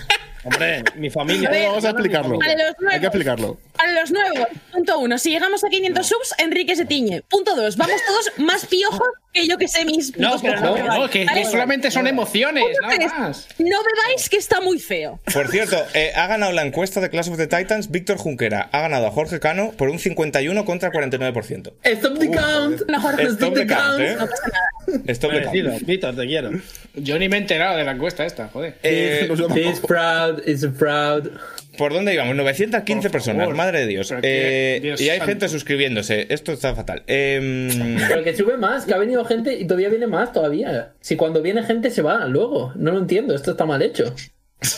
Hombre, 0.48 0.82
mi 0.96 1.10
familia. 1.10 1.50
Ver, 1.50 1.68
Vamos 1.68 1.84
a 1.84 1.90
explicarlo. 1.90 2.40
Para 2.40 2.54
los 2.54 2.76
Hay 2.90 3.00
que 3.02 3.06
explicarlo. 3.08 3.58
Para 3.76 3.92
los 4.00 4.12
nuevos, 4.12 4.48
punto 4.72 5.00
uno. 5.00 5.18
Si 5.18 5.30
llegamos 5.30 5.62
a 5.66 5.70
500 5.70 6.08
subs, 6.08 6.36
Enrique 6.38 6.76
se 6.78 6.86
tiñe. 6.86 7.22
Punto 7.24 7.54
dos. 7.54 7.76
Vamos 7.76 8.00
todos 8.08 8.32
más 8.38 8.66
piojos 8.66 9.10
que 9.34 9.48
yo 9.48 9.58
que 9.58 9.68
sé 9.68 9.86
mis 9.86 10.18
No, 10.18 10.36
pero. 10.42 10.60
No, 10.62 11.00
no, 11.00 11.10
que, 11.10 11.26
solamente 11.50 11.92
son 11.92 12.08
emociones, 12.08 12.64
nada 12.82 13.20
más. 13.20 13.48
No 13.58 13.66
bebáis 13.84 14.30
que 14.30 14.38
está 14.38 14.62
muy 14.62 14.80
feo. 14.80 15.20
Por 15.34 15.48
cierto, 15.50 15.78
eh, 15.94 16.12
ha 16.16 16.28
ganado 16.28 16.52
la 16.52 16.66
encuesta 16.66 17.00
de 17.02 17.10
Clash 17.10 17.30
of 17.30 17.38
the 17.38 17.48
Titans 17.48 17.92
Víctor 17.92 18.18
Junquera. 18.18 18.70
Ha 18.72 18.82
ganado 18.82 19.08
a 19.08 19.12
Jorge 19.12 19.40
Cano 19.40 19.72
por 19.78 19.90
un 19.90 20.00
51 20.00 20.66
contra 20.66 20.92
49%. 20.92 21.74
¡Stop 21.84 22.20
the 22.20 22.32
count! 22.32 22.82
Mejor 22.88 23.22
Stop 23.22 23.54
the 23.54 23.68
count, 23.68 24.00
¿eh? 24.00 24.16
No 24.18 24.28
pasa 24.28 24.48
nada. 24.48 25.04
Esto 25.08 25.28
me 25.28 25.40
Merecido. 25.40 25.74
Víctor, 25.82 26.16
te 26.16 26.26
quiero. 26.26 26.52
Yo 26.96 27.20
ni 27.20 27.30
me 27.30 27.38
he 27.38 27.40
enterado 27.40 27.78
de 27.78 27.84
la 27.84 27.92
encuesta 27.92 28.26
esta, 28.26 28.48
joder. 28.48 28.78
eh, 28.84 29.30
He's 29.56 29.80
proud, 29.80 30.42
is 30.48 30.66
proud. 30.78 31.30
¿Por 31.78 31.94
dónde 31.94 32.14
íbamos? 32.14 32.36
915 32.36 33.08
Por 33.08 33.12
personas, 33.12 33.50
madre 33.56 33.82
de 33.82 33.88
Dios. 33.88 34.14
Eh, 34.22 34.80
Dios 34.82 35.00
y 35.00 35.10
hay 35.10 35.20
santo. 35.20 35.32
gente 35.32 35.50
suscribiéndose. 35.50 36.28
Esto 36.30 36.52
está 36.54 36.76
fatal. 36.76 37.04
Em, 37.08 37.98
Pero 38.10 38.24
que 38.24 38.36
sube 38.36 38.58
más, 38.58 38.86
que 38.86 38.94
ha 38.94 38.98
venido 38.98 39.24
gente 39.26 39.54
y 39.54 39.66
todavía 39.66 39.90
viene 39.90 40.08
más 40.08 40.34
todavía. 40.34 40.94
Si 41.00 41.16
cuando 41.16 41.42
viene 41.42 41.64
gente 41.64 41.90
se 41.92 42.02
va 42.02 42.26
luego. 42.26 42.74
No 42.76 42.92
lo 42.92 43.00
entiendo, 43.00 43.36
esto 43.36 43.52
está 43.52 43.66
mal 43.66 43.82
hecho. 43.82 44.14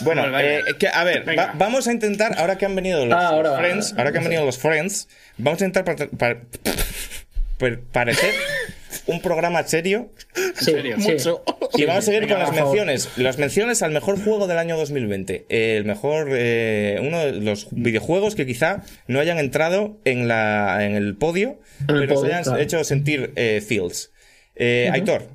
bueno, 0.02 0.22
eh, 0.38 0.62
que- 0.78 0.88
a 0.88 1.04
ver, 1.04 1.24
va- 1.38 1.52
vamos 1.56 1.88
a 1.88 1.92
intentar, 1.92 2.34
ahora 2.38 2.58
que 2.58 2.66
han 2.66 2.76
venido 2.76 3.06
los, 3.06 3.14
Ah, 3.18 3.28
ahora 3.28 3.48
los 3.48 3.52
va. 3.58 3.62
Friends, 3.62 3.94
ahora 3.96 4.12
que 4.12 4.18
han 4.18 4.24
venido 4.24 4.44
los 4.44 4.58
Friends, 4.58 5.08
vamos 5.38 5.62
a 5.62 5.64
intentar 5.64 5.96
pa- 5.96 6.06
pa- 6.06 6.16
pa- 6.18 6.36
parecer 7.92 8.30
un 9.06 9.20
programa 9.22 9.62
serio 9.64 10.10
Sí, 10.54 10.64
serio? 10.72 10.96
sí. 10.98 11.12
Mucho. 11.12 11.42
Y 11.74 11.84
vamos 11.84 12.02
a 12.04 12.06
seguir 12.06 12.22
venga, 12.22 12.34
con 12.34 12.42
las 12.44 12.52
menciones. 12.64 13.08
Las 13.16 13.38
menciones 13.38 13.82
al 13.82 13.92
mejor 13.92 14.22
juego 14.22 14.46
del 14.48 14.58
año 14.58 14.76
2020. 14.76 15.46
El 15.48 15.84
mejor. 15.84 16.28
eh, 16.32 16.98
uno 17.02 17.18
de 17.20 17.32
los 17.34 17.68
videojuegos 17.70 18.34
que 18.34 18.46
quizá 18.46 18.82
no 19.06 19.20
hayan 19.20 19.38
entrado 19.38 20.00
en, 20.04 20.26
la, 20.26 20.84
en 20.84 20.96
el 20.96 21.16
podio, 21.16 21.60
En 21.88 21.96
el 21.96 22.08
pero 22.08 22.20
se 22.20 22.26
hayan 22.26 22.42
claro. 22.42 22.58
hecho 22.60 22.82
sentir 22.84 23.32
eh, 23.36 23.62
feels. 23.66 24.10
Eh, 24.56 24.90
Aitor. 24.92 25.28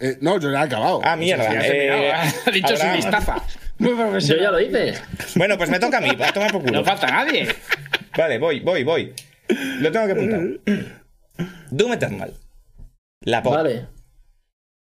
Eh, 0.00 0.16
no, 0.20 0.38
yo 0.40 0.50
ya 0.50 0.60
he 0.60 0.64
acabado. 0.64 1.00
Ah, 1.04 1.16
mierda. 1.16 1.48
Eh, 1.64 2.12
ha 2.46 2.50
dicho 2.50 2.76
su. 2.76 2.86
Muy 3.78 3.90
Yo 3.92 3.96
profesional. 3.96 4.42
ya 4.44 4.50
lo 4.50 4.60
hice. 4.60 4.94
Bueno, 5.36 5.56
pues 5.56 5.70
me 5.70 5.78
toca 5.78 5.98
a 5.98 6.00
mí. 6.00 6.10
A 6.20 6.32
tomar 6.32 6.52
por 6.52 6.60
culo. 6.62 6.72
No 6.80 6.84
falta 6.84 7.06
nadie. 7.06 7.48
Vale, 8.16 8.38
voy, 8.38 8.60
voy, 8.60 8.84
voy. 8.84 9.12
Lo 9.80 9.90
tengo 9.90 10.06
que 10.06 10.12
apuntar. 10.12 10.40
Doom 11.70 11.92
Eternal. 11.92 12.34
La 13.24 13.42
pop. 13.42 13.54
Vale. 13.54 13.86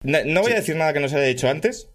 No, 0.02 0.18
no 0.24 0.42
voy 0.42 0.52
a 0.52 0.56
decir 0.56 0.76
nada 0.76 0.92
que 0.92 1.00
no 1.00 1.08
se 1.08 1.16
haya 1.16 1.26
dicho 1.26 1.48
antes. 1.48 1.88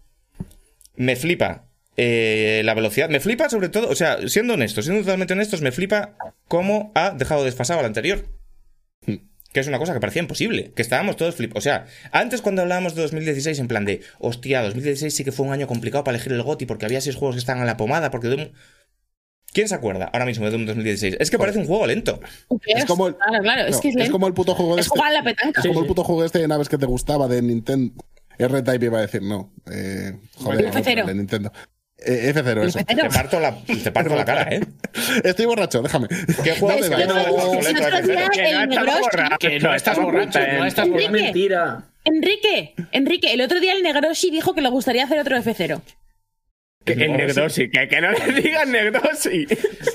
Me 0.96 1.16
flipa 1.16 1.68
eh, 1.96 2.62
la 2.64 2.74
velocidad. 2.74 3.08
Me 3.08 3.20
flipa 3.20 3.48
sobre 3.48 3.68
todo, 3.68 3.88
o 3.88 3.94
sea, 3.94 4.28
siendo 4.28 4.54
honestos, 4.54 4.84
siendo 4.84 5.02
totalmente 5.02 5.34
honestos, 5.34 5.62
me 5.62 5.72
flipa 5.72 6.16
cómo 6.48 6.92
ha 6.94 7.10
dejado 7.10 7.44
desfasado 7.44 7.80
al 7.80 7.86
anterior. 7.86 8.26
Que 9.52 9.60
es 9.60 9.68
una 9.68 9.78
cosa 9.78 9.94
que 9.94 10.00
parecía 10.00 10.20
imposible, 10.20 10.72
que 10.74 10.82
estábamos 10.82 11.16
todos 11.16 11.36
flip. 11.36 11.56
O 11.56 11.60
sea, 11.60 11.86
antes 12.10 12.42
cuando 12.42 12.62
hablábamos 12.62 12.96
de 12.96 13.02
2016 13.02 13.60
en 13.60 13.68
plan 13.68 13.84
de, 13.84 14.00
hostia, 14.18 14.62
2016 14.62 15.14
sí 15.14 15.22
que 15.22 15.30
fue 15.30 15.46
un 15.46 15.52
año 15.52 15.68
complicado 15.68 16.02
para 16.02 16.16
elegir 16.16 16.32
el 16.32 16.42
GOTY 16.42 16.66
porque 16.66 16.86
había 16.86 17.00
seis 17.00 17.14
juegos 17.14 17.36
que 17.36 17.38
estaban 17.38 17.60
en 17.60 17.68
la 17.68 17.76
pomada, 17.76 18.10
porque 18.10 18.26
Doom... 18.26 18.48
¿Quién 19.54 19.68
se 19.68 19.74
acuerda 19.74 20.10
ahora 20.12 20.26
mismo 20.26 20.44
de 20.44 20.50
Doom 20.50 20.66
2016? 20.66 21.16
Es 21.18 21.30
que 21.30 21.38
parece 21.38 21.58
un 21.60 21.66
juego 21.66 21.86
lento. 21.86 22.20
Es 22.66 22.84
como 22.84 23.06
el, 23.06 23.14
Claro, 23.16 23.42
claro, 23.42 23.62
es 23.62 23.76
no, 23.76 23.80
que 23.80 23.88
es, 23.88 23.94
es 23.94 23.98
lento. 23.98 24.12
como 24.12 24.26
el 24.26 24.34
puto 24.34 24.54
juego 24.54 24.74
de 24.74 24.80
Es 24.82 24.86
este. 24.88 24.98
jugar 24.98 25.12
a 25.12 25.14
la 25.14 25.22
petanca. 25.22 25.60
Es 25.62 25.66
como 25.68 25.80
el 25.80 25.86
puto 25.86 26.04
juego 26.04 26.24
este 26.24 26.40
de 26.40 26.48
naves 26.48 26.68
que 26.68 26.76
te 26.76 26.86
gustaba 26.86 27.28
de 27.28 27.40
Nintendo. 27.40 27.94
R-Type 28.36 28.84
iba 28.86 28.98
a 28.98 29.02
decir, 29.02 29.22
no. 29.22 29.52
Eh, 29.72 30.12
joder, 30.34 30.66
F0. 30.72 30.80
otro, 30.92 31.06
de 31.06 31.14
Nintendo. 31.14 31.52
Eh, 32.04 32.32
F0, 32.34 32.64
eso. 32.66 32.78
Te 32.84 32.96
parto 33.08 33.38
la, 33.38 33.56
te 33.64 33.92
parto 33.92 34.16
la 34.16 34.24
cara, 34.24 34.48
¿eh? 34.52 34.60
Estoy 35.24 35.46
borracho, 35.46 35.80
déjame. 35.82 36.08
¿Qué 36.42 36.56
juego 36.56 36.80
dame. 36.80 36.96
que 36.96 37.06
no- 37.06 37.18
El 37.20 37.30
obsoleto 37.30 37.84
otro 37.86 37.96
de 37.96 38.12
día 38.12 38.26
F0? 38.26 38.62
el 38.64 38.68
Negroshi- 38.70 39.38
Que 39.38 39.60
no 39.60 39.74
estás 39.74 39.98
borracho, 39.98 40.38
no 40.58 40.66
estás 40.66 40.88
borracho. 40.88 41.06
Es 41.06 41.10
mentira. 41.12 41.84
Enrique, 42.04 42.74
Enrique, 42.90 43.32
el 43.32 43.40
otro 43.40 43.60
día 43.60 43.72
el 43.72 43.82
Negroshi 43.82 44.30
dijo 44.30 44.52
que 44.54 44.60
le 44.60 44.68
gustaría 44.68 45.04
hacer 45.04 45.18
otro 45.20 45.36
F0. 45.38 45.80
Que 46.84 46.92
el 46.92 47.12
Negdosi, 47.12 47.70
que, 47.70 47.88
que 47.88 48.00
no 48.00 48.10
le 48.12 48.32
digan 48.42 48.70
Negdosi. 48.70 49.46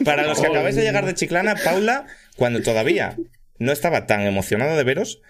Para 0.04 0.24
los 0.24 0.40
que 0.40 0.48
acabáis 0.48 0.76
de 0.76 0.84
llegar 0.84 1.06
de 1.06 1.14
Chiclana, 1.14 1.56
Paula, 1.56 2.06
cuando 2.36 2.62
todavía 2.62 3.16
no 3.60 3.72
estaba 3.72 4.08
tan 4.08 4.22
emocionado 4.22 4.76
de 4.78 4.84
veros, 4.84 5.22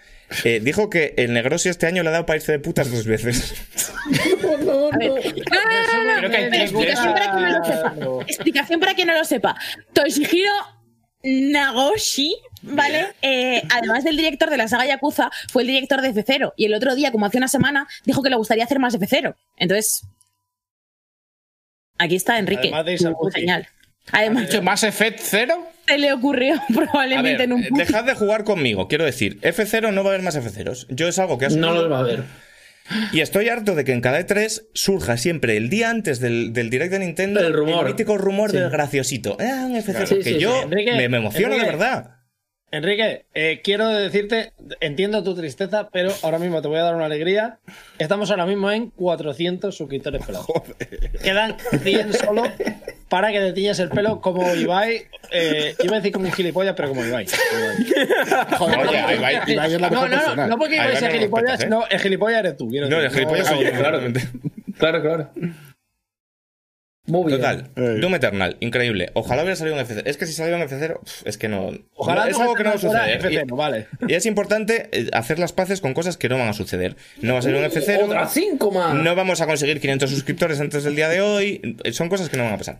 eh, 0.44 0.60
dijo 0.62 0.88
que 0.90 1.14
el 1.16 1.32
Negrosi 1.32 1.68
este 1.68 1.86
año 1.86 2.02
le 2.04 2.08
ha 2.10 2.12
dado 2.12 2.26
para 2.26 2.36
irse 2.36 2.52
de 2.52 2.60
putas 2.60 2.90
dos 2.90 3.04
veces. 3.04 3.54
No, 4.40 4.56
no, 4.58 4.90
no, 4.90 4.90
no, 4.92 5.14
Creo 6.18 6.30
que 6.30 6.36
hay 6.36 6.50
Pero 6.50 6.78
tres 6.78 7.00
explicación 7.00 7.12
para 7.12 7.32
quien 7.32 7.42
no 7.42 7.50
lo 7.50 7.60
veces. 7.60 7.74
sepa. 7.74 8.22
Explicación 8.28 8.80
para 8.80 8.94
quien 8.94 9.06
no 9.08 9.14
lo 9.14 9.24
sepa. 9.24 9.56
Toshihiro 9.92 10.52
Nagoshi, 11.22 12.34
¿vale? 12.62 13.08
Eh, 13.22 13.62
además 13.70 14.04
del 14.04 14.16
director 14.16 14.50
de 14.50 14.56
la 14.56 14.68
saga 14.68 14.86
Yakuza, 14.86 15.30
fue 15.50 15.62
el 15.62 15.68
director 15.68 16.00
de 16.00 16.14
F0. 16.14 16.52
Y 16.56 16.66
el 16.66 16.74
otro 16.74 16.94
día, 16.94 17.12
como 17.12 17.26
hace 17.26 17.38
una 17.38 17.48
semana, 17.48 17.86
dijo 18.04 18.22
que 18.22 18.30
le 18.30 18.36
gustaría 18.36 18.64
hacer 18.64 18.78
más 18.78 18.94
F0. 18.98 19.34
Entonces, 19.56 20.02
aquí 22.00 22.16
está 22.16 22.38
Enrique. 22.38 22.62
Además 22.68 22.86
de 22.86 22.94
Isakuchi. 22.94 23.40
señal. 23.40 23.68
Además, 24.12 24.42
¿Mucho 24.44 24.62
más 24.62 24.82
Effect 24.82 25.20
cero? 25.22 25.66
se 25.86 25.98
le 25.98 26.12
ocurrió 26.12 26.54
probablemente 26.74 27.32
ver, 27.38 27.40
en 27.42 27.52
un 27.52 27.62
dejad 27.70 28.04
de 28.04 28.14
jugar 28.14 28.44
conmigo, 28.44 28.88
quiero 28.88 29.04
decir, 29.04 29.40
F0 29.42 29.92
no 29.92 30.02
va 30.04 30.10
a 30.10 30.14
haber 30.14 30.24
más 30.24 30.36
F0s. 30.36 30.86
Yo 30.88 31.06
es 31.08 31.18
algo 31.18 31.38
que 31.38 31.46
has 31.46 31.56
No 31.56 31.72
los 31.72 31.90
va 31.90 32.00
a 32.00 32.02
ver. 32.02 32.22
Y 33.12 33.20
estoy 33.20 33.48
harto 33.48 33.76
de 33.76 33.84
que 33.84 33.92
en 33.92 34.00
cada 34.00 34.18
E3 34.20 34.62
surja 34.74 35.16
siempre 35.16 35.56
el 35.56 35.68
día 35.70 35.90
antes 35.90 36.18
del, 36.18 36.52
del 36.52 36.70
direct 36.70 36.90
de 36.92 36.98
Nintendo 36.98 37.38
El 37.40 37.52
rumor. 37.52 37.86
mítico 37.86 38.18
rumor 38.18 38.50
Sí. 38.50 38.56
del 38.56 38.68
graciosito. 38.70 39.36
Ah, 39.38 39.64
un 39.66 39.76
F0. 39.76 40.06
Sí, 40.06 40.14
que 40.16 40.22
sí, 40.24 40.38
yo 40.40 40.52
sí. 40.56 40.62
Enrique, 40.64 40.92
me, 40.96 41.08
me 41.08 41.18
emociono 41.18 41.56
de 41.56 41.64
verdad. 41.64 42.16
Enrique, 42.72 43.24
eh, 43.34 43.60
quiero 43.64 43.88
decirte, 43.88 44.52
entiendo 44.80 45.24
tu 45.24 45.34
tristeza, 45.34 45.88
pero 45.92 46.12
ahora 46.22 46.38
mismo 46.38 46.62
te 46.62 46.68
voy 46.68 46.78
a 46.78 46.82
dar 46.84 46.94
una 46.94 47.06
alegría. 47.06 47.58
Estamos 47.98 48.30
ahora 48.30 48.46
mismo 48.46 48.70
en 48.70 48.90
400 48.90 49.76
suscriptores 49.76 50.24
pelados. 50.24 50.46
Quedan 51.22 51.56
100 51.82 52.12
solo 52.14 52.44
para 53.08 53.32
que 53.32 53.40
te 53.40 53.52
tiñes 53.54 53.80
el 53.80 53.88
pelo 53.88 54.20
como 54.20 54.54
Ibai. 54.54 55.02
Eh, 55.32 55.74
iba 55.82 55.94
a 55.96 55.98
decir 55.98 56.12
como 56.12 56.26
un 56.26 56.32
gilipollas, 56.32 56.74
pero 56.76 56.90
como 56.90 57.04
Ibai. 57.04 57.26
Joder, 58.56 58.78
Oye, 58.78 59.16
Ibai, 59.16 59.52
Ibai 59.52 59.74
es 59.74 59.80
la 59.80 59.90
No, 59.90 60.02
mejor 60.02 60.10
no, 60.10 60.16
no, 60.16 60.22
persona. 60.22 60.46
no 60.46 60.58
porque 60.58 60.74
Ibai 60.76 60.92
va, 60.92 60.96
sea 60.96 61.08
no 61.08 61.14
gilipollas, 61.14 61.50
respetas, 61.50 61.66
¿eh? 61.66 61.68
no, 61.70 61.86
el 61.90 61.98
gilipollas 62.00 62.38
eres 62.38 62.56
tú. 62.56 62.70
No, 62.70 63.00
el 63.00 63.10
gilipollas 63.10 63.48
soy 63.48 63.64
yo. 63.64 63.70
claro. 63.72 64.00
Claro, 64.78 65.02
claro. 65.02 65.30
Muy 67.10 67.26
bien. 67.32 67.40
Total. 67.40 68.00
Doom 68.00 68.14
Eternal, 68.14 68.56
increíble. 68.60 69.10
Ojalá 69.14 69.42
hubiera 69.42 69.56
salido 69.56 69.76
un 69.76 69.82
F0. 69.82 70.02
Es 70.04 70.16
que 70.16 70.26
si 70.26 70.32
salió 70.32 70.56
un 70.56 70.62
F0, 70.62 71.00
pf, 71.00 71.28
es 71.28 71.38
que 71.38 71.48
no. 71.48 71.70
Ojalá 71.94 72.24
no- 72.24 72.30
es 72.30 72.38
algo 72.38 72.54
que 72.54 72.64
no 72.64 72.70
va 72.70 72.76
a 72.76 72.78
suceder. 72.78 73.20
F0, 73.22 73.56
vale. 73.56 73.86
Y, 74.06 74.14
es 74.14 74.26
importante 74.26 74.88
eh, 74.92 75.10
hacer 75.12 75.38
las 75.38 75.52
paces 75.52 75.80
con 75.80 75.94
cosas 75.94 76.16
que 76.16 76.28
no 76.28 76.38
van 76.38 76.48
a 76.48 76.52
suceder. 76.52 76.96
No 77.22 77.34
va 77.34 77.38
a 77.40 77.42
salir 77.42 77.56
un 77.58 77.64
F0. 77.64 78.04
Otra 78.04 78.26
cinco 78.28 78.70
más. 78.70 78.94
No 78.94 79.14
vamos 79.14 79.40
a 79.40 79.46
conseguir 79.46 79.80
500 79.80 80.08
suscriptores 80.10 80.60
antes 80.60 80.84
del 80.84 80.96
día 80.96 81.08
de 81.08 81.20
hoy. 81.20 81.76
Son 81.92 82.08
cosas 82.08 82.28
que 82.28 82.36
no 82.36 82.44
van 82.44 82.54
a 82.54 82.58
pasar. 82.58 82.78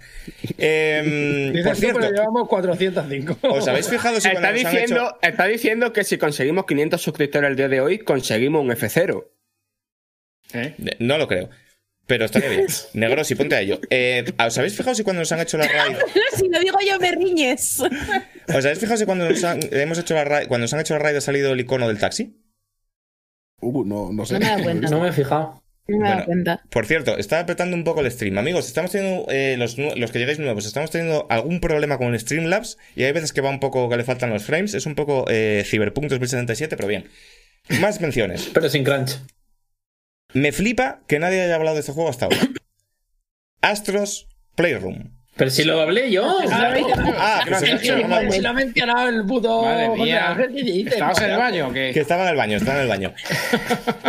Em, 0.59 1.53
Dices 1.53 1.65
por 1.67 1.75
tú, 1.75 1.81
cierto, 1.81 2.01
pero 2.01 2.13
llevamos 2.13 2.49
405. 2.49 3.39
¿os 3.43 3.69
habéis 3.69 3.89
fijado 3.89 4.21
si 4.21 4.29
Está 4.29 4.53
diciendo, 4.53 4.97
hecho- 4.97 5.19
está 5.23 5.47
diciendo 5.47 5.93
que 5.93 6.05
si 6.05 6.19
conseguimos 6.19 6.67
500 6.67 7.01
suscriptores 7.03 7.51
el 7.51 7.57
día 7.57 7.69
de 7.69 7.81
hoy, 7.81 7.99
conseguimos 7.99 8.63
un 8.63 8.71
F0. 8.71 9.27
¿Eh? 10.53 10.75
No 10.99 11.17
lo 11.19 11.29
creo. 11.29 11.49
Pero 12.11 12.25
estaría 12.25 12.49
bien. 12.49 12.67
Negro, 12.95 13.23
si 13.23 13.37
ponte 13.37 13.55
a 13.55 13.61
ello. 13.61 13.81
Eh, 13.89 14.25
¿Os 14.45 14.59
habéis 14.59 14.75
fijado 14.77 14.97
si 14.97 15.05
cuando 15.05 15.21
nos 15.21 15.31
han 15.31 15.39
hecho 15.39 15.57
la 15.59 15.69
raid 15.69 15.97
si 16.37 16.49
lo 16.49 16.59
digo 16.59 16.77
yo 16.85 16.99
me 16.99 17.13
riñes. 17.13 17.81
¿Os 18.49 18.65
habéis 18.65 18.81
fijado 18.81 18.97
si 18.97 19.05
cuando 19.05 19.29
nos 19.29 19.45
han, 19.45 19.61
hemos 19.71 19.97
hecho 19.97 20.15
la 20.15 20.25
raid, 20.25 20.49
cuando 20.49 20.65
nos 20.65 20.75
han 20.75 20.81
hecho 20.81 20.95
la 20.95 20.99
raid 20.99 21.15
ha 21.15 21.21
salido 21.21 21.53
el 21.53 21.61
icono 21.61 21.87
del 21.87 22.01
taxi? 22.01 22.37
Uh, 23.61 23.85
no, 23.85 24.11
no 24.13 24.27
sé. 24.27 24.35
No 24.35 24.41
me 24.41 24.47
he 24.47 24.49
dado 24.49 24.63
cuenta. 24.65 24.91
No 24.91 25.01
me 25.01 25.09
he 25.11 25.13
fijado. 25.13 25.63
No 25.87 25.99
me 25.99 26.05
he 26.05 26.09
dado 26.09 26.15
Bueno, 26.15 26.27
cuenta. 26.27 26.63
Por 26.69 26.87
cierto, 26.87 27.17
está 27.17 27.39
apretando 27.39 27.77
un 27.77 27.85
poco 27.85 28.01
el 28.01 28.11
stream. 28.11 28.39
Amigos, 28.39 28.67
estamos 28.67 28.91
teniendo, 28.91 29.31
eh, 29.31 29.55
los, 29.57 29.79
los 29.79 30.11
que 30.11 30.19
llegáis 30.19 30.41
nuevos, 30.41 30.67
estamos 30.67 30.91
teniendo 30.91 31.29
algún 31.31 31.61
problema 31.61 31.97
con 31.97 32.13
el 32.13 32.19
Streamlabs 32.19 32.77
y 32.97 33.05
hay 33.05 33.13
veces 33.13 33.33
que 33.33 33.41
va 33.41 33.51
un 33.51 33.61
poco, 33.61 33.89
que 33.89 33.97
le 33.97 34.03
faltan 34.03 34.31
los 34.31 34.43
frames. 34.43 34.75
Es 34.75 34.87
un 34.87 34.97
poco 34.97 35.27
eh, 35.29 35.63
Cyberpunk 35.65 36.09
2077, 36.09 36.77
pero 36.77 36.89
bien. 36.89 37.05
Más 37.81 38.01
menciones. 38.01 38.51
Pero 38.53 38.69
sin 38.69 38.83
crunch. 38.83 39.21
Me 40.33 40.53
flipa 40.53 41.01
que 41.07 41.19
nadie 41.19 41.43
haya 41.43 41.55
hablado 41.57 41.75
de 41.77 41.81
este 41.81 41.93
juego 41.93 42.11
hasta 42.11 42.27
ahora. 42.27 42.39
Astros 43.63 44.29
Playroom. 44.55 45.13
Pero 45.37 45.51
si 45.51 45.65
lo 45.65 45.81
hablé 45.81 46.11
yo. 46.11 46.27
Ah, 46.51 47.41
que 47.45 47.51
me 47.51 47.73
acuerdo. 47.73 48.31
Si 48.33 48.41
lo 48.41 48.49
ha 48.51 48.53
mencionado 48.53 49.09
el 49.09 49.25
puto. 49.25 49.63
Madre 49.63 49.87
José 49.87 50.03
mía. 50.03 50.31
Ángel, 50.31 50.49
¿qué 50.55 50.63
dices? 50.63 50.93
¿Estabas 50.93 51.23
en 51.23 51.31
el 51.31 51.39
baño 51.39 51.69
o 51.69 51.73
qué? 51.73 51.91
Que 51.95 52.01
estaba 52.01 52.25
en 52.25 52.29
el 52.31 52.37
baño, 52.37 52.57
estaba 52.59 52.77
en 52.79 52.83
el 52.83 52.89
baño. 52.89 53.15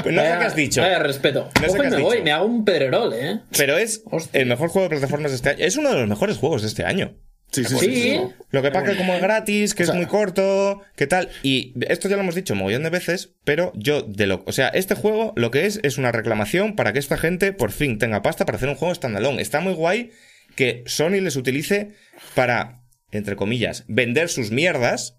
Pues 0.04 0.06
no 0.16 0.22
sé 0.22 0.28
qué 0.28 0.46
has 0.46 0.56
dicho. 0.56 0.82
Vaya 0.82 1.00
respeto. 1.00 1.50
No 1.62 1.68
sé 1.70 1.78
Cojo 1.78 1.78
qué 1.78 1.84
y 1.84 1.88
has 1.88 1.94
me 1.96 2.02
voy, 2.02 2.12
dicho. 2.18 2.24
me 2.26 2.32
hago 2.32 2.46
un 2.46 2.66
pedrerol, 2.66 3.14
¿eh? 3.14 3.40
Pero 3.58 3.78
es 3.78 4.02
Hostia. 4.12 4.42
el 4.42 4.48
mejor 4.48 4.70
juego 4.70 4.90
de 4.90 4.98
plataformas 4.98 5.32
de 5.32 5.36
este 5.38 5.50
año. 5.52 5.60
Es 5.66 5.78
uno 5.78 5.92
de 5.92 6.00
los 6.00 6.10
mejores 6.10 6.38
juegos 6.38 6.64
de 6.64 6.68
este 6.68 6.84
año. 6.84 7.14
Sí, 7.52 7.66
sí, 7.66 7.76
Sí. 7.80 7.96
sí. 7.96 8.20
Lo 8.52 8.62
que 8.62 8.72
pasa 8.72 8.92
que 8.92 8.98
como 8.98 9.14
es 9.14 9.22
gratis, 9.22 9.74
que 9.76 9.84
O 9.84 9.86
sea- 9.86 9.94
es 9.96 9.98
muy 9.98 10.08
corto, 10.08 10.82
que 10.96 11.06
tal. 11.08 11.30
Y 11.44 11.74
esto 11.90 12.08
ya 12.08 12.16
lo 12.16 12.22
hemos 12.22 12.36
dicho 12.36 12.54
un 12.54 12.60
mogollón 12.60 12.84
de 12.84 12.90
veces, 12.90 13.34
pero 13.44 13.74
yo 13.76 14.04
de 14.04 14.26
lo... 14.28 14.44
O 14.46 14.52
sea, 14.54 14.70
este 14.70 14.96
juego 14.96 15.34
lo 15.36 15.52
que 15.52 15.66
es 15.66 15.80
es 15.84 15.98
una 15.98 16.12
reclamación 16.14 16.76
para 16.76 16.94
que 16.94 17.00
esta 17.00 17.18
gente 17.18 17.52
por 17.54 17.72
fin 17.72 17.98
tenga 17.98 18.22
pasta 18.22 18.46
para 18.46 18.56
hacer 18.58 18.70
un 18.70 18.76
juego 18.76 18.96
standalone. 18.96 19.42
Está 19.42 19.60
muy 19.60 19.74
guay 19.74 20.12
que 20.56 20.84
Sony 20.86 21.20
les 21.22 21.36
utilice 21.36 21.96
para, 22.36 22.84
entre 23.12 23.36
comillas, 23.36 23.84
vender 23.88 24.30
sus 24.30 24.52
mierdas. 24.52 25.18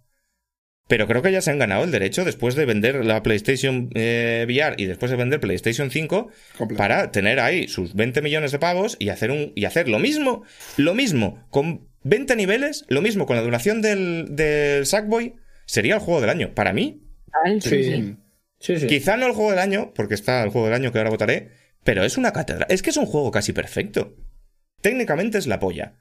Pero 0.88 1.06
creo 1.06 1.22
que 1.22 1.32
ya 1.32 1.40
se 1.40 1.50
han 1.50 1.58
ganado 1.58 1.84
el 1.84 1.90
derecho 1.90 2.24
después 2.24 2.54
de 2.54 2.64
vender 2.66 3.04
la 3.04 3.22
PlayStation 3.22 3.88
eh, 3.94 4.44
VR 4.48 4.74
y 4.76 4.86
después 4.86 5.10
de 5.10 5.16
vender 5.16 5.38
PlayStation 5.40 5.90
5 5.90 6.28
Completo. 6.58 6.76
para 6.78 7.12
tener 7.12 7.40
ahí 7.40 7.68
sus 7.68 7.94
20 7.94 8.20
millones 8.20 8.52
de 8.52 8.58
pavos 8.58 8.96
y 8.98 9.08
hacer 9.10 9.30
un 9.30 9.52
y 9.54 9.64
hacer 9.64 9.88
lo 9.88 9.98
mismo, 10.00 10.42
lo 10.76 10.92
mismo 10.94 11.46
con 11.50 11.88
20 12.04 12.36
niveles, 12.36 12.84
lo 12.88 13.02
mismo 13.02 13.26
con 13.26 13.36
la 13.36 13.42
duración 13.42 13.82
del, 13.82 14.28
del 14.30 14.86
Sackboy, 14.86 15.34
sería 15.66 15.94
el 15.94 16.00
juego 16.00 16.20
del 16.20 16.30
año. 16.30 16.54
Para 16.54 16.72
mí, 16.72 17.02
Sí, 17.60 17.82
sí. 17.84 18.16
Sí, 18.58 18.76
sí. 18.78 18.86
quizá 18.86 19.16
no 19.16 19.26
el 19.26 19.32
juego 19.32 19.50
del 19.50 19.58
año, 19.58 19.92
porque 19.94 20.14
está 20.14 20.42
el 20.44 20.50
juego 20.50 20.66
del 20.68 20.74
año 20.76 20.92
que 20.92 20.98
ahora 20.98 21.10
votaré, 21.10 21.50
pero 21.82 22.04
es 22.04 22.16
una 22.16 22.32
cátedra. 22.32 22.66
Es 22.68 22.82
que 22.82 22.90
es 22.90 22.96
un 22.96 23.06
juego 23.06 23.30
casi 23.30 23.52
perfecto. 23.52 24.14
Técnicamente 24.80 25.38
es 25.38 25.46
la 25.46 25.58
polla. 25.58 25.94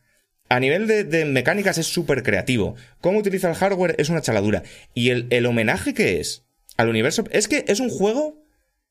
A 0.49 0.59
nivel 0.59 0.85
de, 0.85 1.03
de 1.03 1.25
mecánicas 1.25 1.77
es 1.77 1.87
súper 1.87 2.21
creativo. 2.23 2.75
Cómo 2.99 3.19
utiliza 3.19 3.49
el 3.49 3.55
hardware 3.55 3.95
es 3.97 4.09
una 4.09 4.21
chaladura. 4.21 4.63
Y 4.93 5.09
el, 5.09 5.27
el 5.29 5.45
homenaje 5.45 5.93
que 5.93 6.19
es 6.19 6.43
al 6.77 6.89
universo. 6.89 7.23
Es 7.31 7.47
que 7.47 7.63
es 7.67 7.79
un 7.79 7.89
juego 7.89 8.43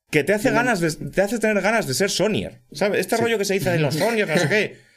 que 0.09 0.23
te 0.23 0.33
hace 0.33 0.51
ganas 0.51 0.79
de, 0.79 0.91
te 1.09 1.21
hace 1.21 1.39
tener 1.39 1.61
ganas 1.61 1.87
de 1.87 1.93
ser 1.93 2.09
Sonyer. 2.09 2.61
¿Sabes? 2.71 2.99
Este 2.99 3.15
rollo 3.17 3.37
que 3.37 3.45
se 3.45 3.53
dice 3.53 3.69
de 3.69 3.79
los 3.79 3.95
Sonyers, 3.95 4.29
no 4.29 4.37
sé 4.37 4.49
qué. 4.49 4.77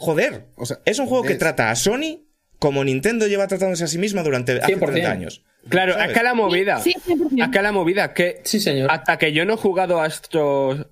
Joder. 0.00 0.46
O 0.56 0.64
sea, 0.64 0.78
es 0.86 0.98
un 0.98 1.06
juego 1.06 1.24
que 1.24 1.34
trata 1.34 1.70
a 1.70 1.76
Sony 1.76 2.24
como 2.58 2.82
Nintendo 2.84 3.26
lleva 3.26 3.46
tratándose 3.46 3.84
a 3.84 3.86
sí 3.86 3.98
misma 3.98 4.22
durante 4.22 4.52
hace 4.52 4.76
100%. 4.76 4.86
30 4.92 5.10
años. 5.10 5.44
Claro, 5.68 5.92
¿Sabes? 5.92 6.08
es 6.08 6.16
que 6.16 6.22
la 6.24 6.34
movida. 6.34 6.80
Sí, 6.80 6.94
100%. 7.06 7.44
Es 7.44 7.48
que 7.50 7.62
la 7.62 7.72
movida, 7.72 8.14
que 8.14 8.40
Sí, 8.44 8.60
señor. 8.60 8.90
hasta 8.90 9.18
que 9.18 9.32
yo 9.32 9.44
no 9.44 9.54
he 9.54 9.56
jugado 9.58 10.00
a 10.00 10.06
estos, 10.06 10.86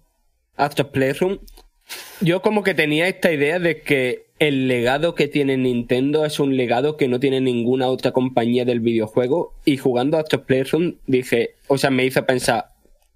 a 0.56 0.66
estos 0.66 0.86
Playroom, 0.88 1.38
yo 2.20 2.42
como 2.42 2.62
que 2.62 2.74
tenía 2.74 3.08
esta 3.08 3.32
idea 3.32 3.58
de 3.58 3.80
que 3.80 4.26
el 4.38 4.68
legado 4.68 5.14
que 5.14 5.26
tiene 5.26 5.56
Nintendo 5.56 6.24
es 6.26 6.38
un 6.38 6.56
legado 6.56 6.96
que 6.98 7.08
no 7.08 7.18
tiene 7.18 7.40
ninguna 7.40 7.88
otra 7.88 8.12
compañía 8.12 8.64
del 8.66 8.80
videojuego. 8.80 9.54
Y 9.64 9.78
jugando 9.78 10.18
a 10.18 10.20
estos 10.20 10.42
Playroom 10.42 10.96
dije, 11.06 11.54
o 11.66 11.78
sea, 11.78 11.90
me 11.90 12.04
hizo 12.04 12.24
pensar, 12.26 12.66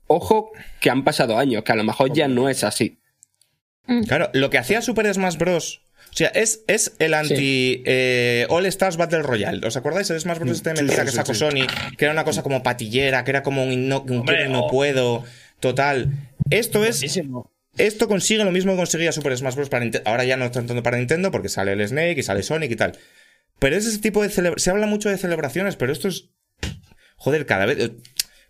ojo, 0.07 0.53
que 0.81 0.91
han 0.91 1.05
pasado 1.05 1.39
años, 1.39 1.63
que 1.65 1.73
a 1.73 1.77
lo 1.77 1.85
mejor 1.85 2.13
ya 2.13 2.29
no 2.29 2.49
es 2.49 2.65
así. 2.65 2.99
Claro, 4.07 4.31
lo 4.33 4.49
que 4.51 4.59
hacía 4.59 4.81
Super 4.83 5.13
Smash 5.13 5.37
Bros. 5.37 5.83
O 6.11 6.15
sea, 6.15 6.29
es, 6.29 6.63
es 6.67 6.93
el 6.99 7.15
anti 7.15 7.83
eh, 7.87 8.47
All 8.51 8.67
Stars 8.67 8.97
Battle 8.97 9.23
Royale. 9.23 9.67
¿Os 9.67 9.77
acordáis? 9.77 10.11
El 10.11 10.21
Smash 10.21 10.39
Bros. 10.39 10.53
este 10.59 10.71
de 10.71 10.77
Sí, 10.77 10.83
mentira 10.83 11.03
sí, 11.05 11.11
que 11.11 11.17
sacó 11.17 11.33
sí. 11.35 11.41
Sony, 11.41 11.67
que 11.97 12.05
era 12.05 12.13
una 12.13 12.25
cosa 12.25 12.43
como 12.43 12.63
patillera, 12.63 13.25
que 13.25 13.31
era 13.31 13.43
como 13.43 13.65
un, 13.65 13.89
no, 13.89 14.03
un 14.03 14.19
Hombre, 14.19 14.37
quiero 14.37 14.51
y 14.51 14.53
no 14.53 14.61
oh. 14.65 14.71
puedo. 14.71 15.25
Total. 15.61 16.11
Esto 16.51 16.85
es. 16.85 17.03
Esto 17.79 18.07
consigue 18.09 18.45
lo 18.45 18.53
mismo 18.53 18.73
que 18.73 18.77
conseguía 18.79 19.13
Super 19.13 19.37
Smash 19.37 19.55
Bros. 19.55 19.71
para 19.71 19.85
Nintendo. 19.85 20.09
Ahora 20.11 20.25
ya 20.25 20.37
no 20.37 20.45
está 20.45 20.61
tanto 20.65 20.83
para 20.83 20.99
Nintendo 20.99 21.31
porque 21.31 21.49
sale 21.49 21.73
el 21.73 21.87
Snake 21.89 22.17
y 22.19 22.23
sale 22.23 22.43
Sonic 22.43 22.71
y 22.71 22.77
tal. 22.77 22.99
Pero 23.59 23.77
es 23.77 23.87
ese 23.87 23.99
tipo 23.99 24.23
de 24.23 24.29
celebra- 24.29 24.59
Se 24.59 24.71
habla 24.71 24.87
mucho 24.87 25.09
de 25.09 25.17
celebraciones, 25.17 25.77
pero 25.77 25.93
esto 25.93 26.09
es. 26.09 26.29
joder, 27.17 27.47
cada 27.47 27.65
vez. 27.67 27.93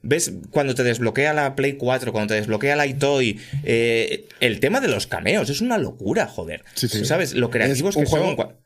¿Ves 0.03 0.33
cuando 0.51 0.75
te 0.75 0.83
desbloquea 0.83 1.33
la 1.33 1.55
Play 1.55 1.75
4, 1.75 2.13
cuando 2.13 2.35
te 2.35 2.41
desbloquea 2.41 2.75
la 2.77 2.87
iToy? 2.87 3.39
eh, 3.65 4.27
el 4.41 4.59
tema 4.61 4.81
de 4.81 4.89
los 4.89 5.07
cameos 5.07 5.49
es 5.51 5.61
una 5.61 5.79
locura, 5.79 6.27
joder. 6.27 6.65
Sí, 6.75 6.89
sí. 6.89 7.05
¿Sabes? 7.05 7.35
Lo 7.35 7.51
creativos 7.51 7.91
Es 7.95 7.97
un 7.97 8.05
que 8.05 8.11
juego 8.11 8.37
son. 8.37 8.57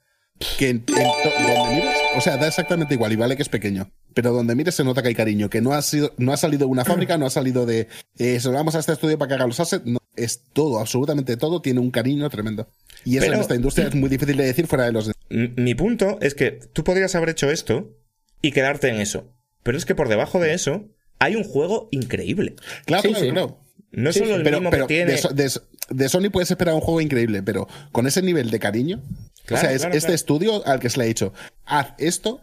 que 0.59 0.69
en- 0.71 0.85
en 0.89 0.95
donde 0.95 1.75
mires, 1.75 1.95
o 2.17 2.21
sea, 2.21 2.37
da 2.37 2.47
exactamente 2.49 2.95
igual 2.95 3.13
y 3.13 3.17
vale 3.17 3.37
que 3.37 3.43
es 3.43 3.49
pequeño, 3.49 3.91
pero 4.15 4.33
donde 4.33 4.55
mires 4.55 4.75
se 4.75 4.85
nota 4.85 5.03
que 5.03 5.09
hay 5.09 5.15
cariño, 5.15 5.49
que 5.51 5.61
no 5.61 5.73
ha 5.73 5.81
sido, 5.83 6.13
no 6.19 6.33
ha 6.33 6.37
salido 6.37 6.61
de 6.67 6.73
una 6.73 6.85
fábrica, 6.85 7.17
no 7.19 7.27
ha 7.27 7.31
salido 7.31 7.65
de, 7.67 7.89
eh, 8.19 8.41
se 8.41 8.49
lo 8.49 8.55
vamos 8.55 8.75
a 8.75 8.81
este 8.81 8.93
estudio 8.93 9.17
para 9.19 9.29
que 9.29 9.35
haga 9.35 9.47
los 9.47 9.61
assets, 9.61 9.85
no, 9.87 9.99
es 10.15 10.43
todo, 10.55 10.79
absolutamente 10.79 11.37
todo 11.37 11.61
tiene 11.63 11.81
un 11.81 11.91
cariño 11.91 12.29
tremendo. 12.31 12.69
Y 13.05 13.17
eso 13.17 13.25
Pero- 13.27 13.35
en 13.37 13.41
esta 13.43 13.55
industria 13.55 13.89
es 13.89 13.95
muy 13.95 14.09
difícil 14.09 14.37
de 14.37 14.45
decir 14.45 14.67
fuera 14.67 14.85
de 14.85 14.93
los. 14.93 15.11
Mi 15.31 15.75
punto 15.75 16.19
es 16.23 16.35
que 16.35 16.53
tú 16.73 16.83
podrías 16.85 17.15
haber 17.15 17.31
hecho 17.31 17.51
esto 17.51 17.95
y 18.43 18.53
quedarte 18.53 18.89
en 18.89 18.97
eso. 19.01 19.33
Pero 19.63 19.77
es 19.79 19.85
que 19.85 19.95
por 19.95 20.09
debajo 20.09 20.39
de 20.41 20.55
eso 20.55 20.89
hay 21.19 21.37
un 21.37 21.45
juego 21.45 21.89
increíble. 21.91 22.55
Claro, 22.85 23.03
Sí, 23.03 23.09
claro, 23.09 23.25
sí. 23.25 23.31
claro. 23.33 23.61
No 23.93 24.13
solo 24.13 24.35
el 24.37 24.43
pero, 24.43 24.59
mismo 24.59 24.71
pero 24.71 24.87
que 24.87 24.95
tiene. 24.95 25.13
de, 25.13 25.19
so- 25.19 25.29
de- 25.31 25.51
de 25.89 26.09
Sony 26.09 26.31
puedes 26.31 26.51
esperar 26.51 26.75
un 26.75 26.81
juego 26.81 27.01
increíble, 27.01 27.43
pero 27.43 27.67
con 27.93 28.07
ese 28.07 28.21
nivel 28.21 28.51
de 28.51 28.59
cariño. 28.59 29.01
Claro, 29.47 29.61
o 29.61 29.67
sea, 29.67 29.73
es 29.73 29.83
claro, 29.83 29.95
este 29.95 30.07
claro. 30.09 30.15
estudio 30.15 30.67
al 30.67 30.81
que 30.81 30.91
se 30.91 30.99
le 30.99 31.05
ha 31.05 31.07
dicho, 31.07 31.33
haz 31.65 31.95
esto, 31.99 32.41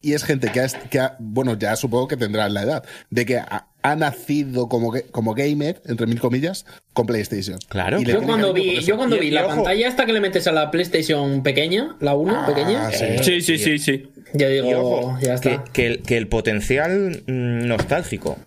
y 0.00 0.12
es 0.12 0.22
gente 0.22 0.50
que 0.52 0.60
ha, 0.60 0.68
que 0.68 1.00
ha- 1.00 1.16
bueno, 1.18 1.58
ya 1.58 1.74
supongo 1.76 2.06
que 2.06 2.16
tendrá 2.16 2.48
la 2.48 2.62
edad, 2.62 2.84
de 3.10 3.26
que 3.26 3.38
ha, 3.38 3.66
ha 3.82 3.96
nacido 3.96 4.68
como, 4.68 4.92
como 5.10 5.34
gamer, 5.34 5.82
entre 5.86 6.06
mil 6.06 6.20
comillas, 6.20 6.64
con 6.92 7.06
PlayStation. 7.06 7.58
Claro, 7.68 8.00
Yo 8.00 8.22
cuando 8.22 8.52
vi, 8.52 8.80
yo 8.82 8.96
cuando 8.96 9.16
Y- 9.16 9.20
vi 9.20 9.26
y 9.26 9.30
la 9.32 9.46
ojo. 9.46 9.56
pantalla 9.56 9.88
esta 9.88 10.06
que 10.06 10.12
le 10.12 10.20
metes 10.20 10.46
a 10.46 10.52
la 10.52 10.70
PlayStation 10.70 11.42
pequeña, 11.42 11.96
la 12.00 12.14
1 12.14 12.42
Ah, 12.42 12.46
pequeña, 12.46 12.90
sí. 12.92 13.06
Sí, 13.22 13.40
sí, 13.40 13.58
sí, 13.58 13.78
sí. 13.78 14.08
Yo 14.32 14.48
digo, 14.48 14.70
Y 14.70 14.74
ojo, 14.74 15.18
ya 15.20 15.38
que, 15.40 15.52
está. 15.54 15.64
que 15.72 15.86
el, 15.86 16.02
que 16.02 16.16
el 16.16 16.28
potencial 16.28 17.22
mm, 17.26 17.66
nostálgico 17.66 18.38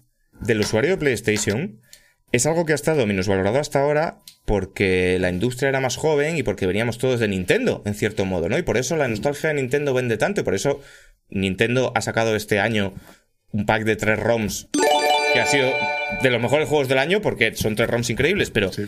del 0.41 0.59
usuario 0.61 0.91
de 0.91 0.97
PlayStation 0.97 1.81
es 2.31 2.45
algo 2.45 2.65
que 2.65 2.73
ha 2.73 2.75
estado 2.75 3.05
minusvalorado 3.07 3.59
hasta 3.59 3.81
ahora 3.81 4.19
porque 4.45 5.17
la 5.19 5.29
industria 5.29 5.69
era 5.69 5.79
más 5.79 5.95
joven 5.95 6.37
y 6.37 6.43
porque 6.43 6.65
veníamos 6.67 6.97
todos 6.97 7.19
de 7.19 7.27
Nintendo, 7.27 7.81
en 7.85 7.93
cierto 7.95 8.25
modo, 8.25 8.49
¿no? 8.49 8.57
Y 8.57 8.63
por 8.63 8.77
eso 8.77 8.95
la 8.97 9.07
nostalgia 9.07 9.49
de 9.49 9.55
Nintendo 9.55 9.93
vende 9.93 10.17
tanto 10.17 10.41
y 10.41 10.43
por 10.43 10.55
eso 10.55 10.79
Nintendo 11.29 11.91
ha 11.95 12.01
sacado 12.01 12.35
este 12.35 12.59
año 12.59 12.93
un 13.51 13.65
pack 13.65 13.83
de 13.83 13.95
tres 13.95 14.19
ROMs 14.19 14.69
que 15.33 15.39
ha 15.39 15.45
sido 15.45 15.69
de 16.23 16.29
los 16.31 16.41
mejores 16.41 16.67
juegos 16.67 16.87
del 16.87 16.97
año 16.99 17.21
porque 17.21 17.55
son 17.55 17.75
tres 17.75 17.89
ROMs 17.89 18.09
increíbles, 18.09 18.49
pero 18.51 18.71
Sí. 18.71 18.85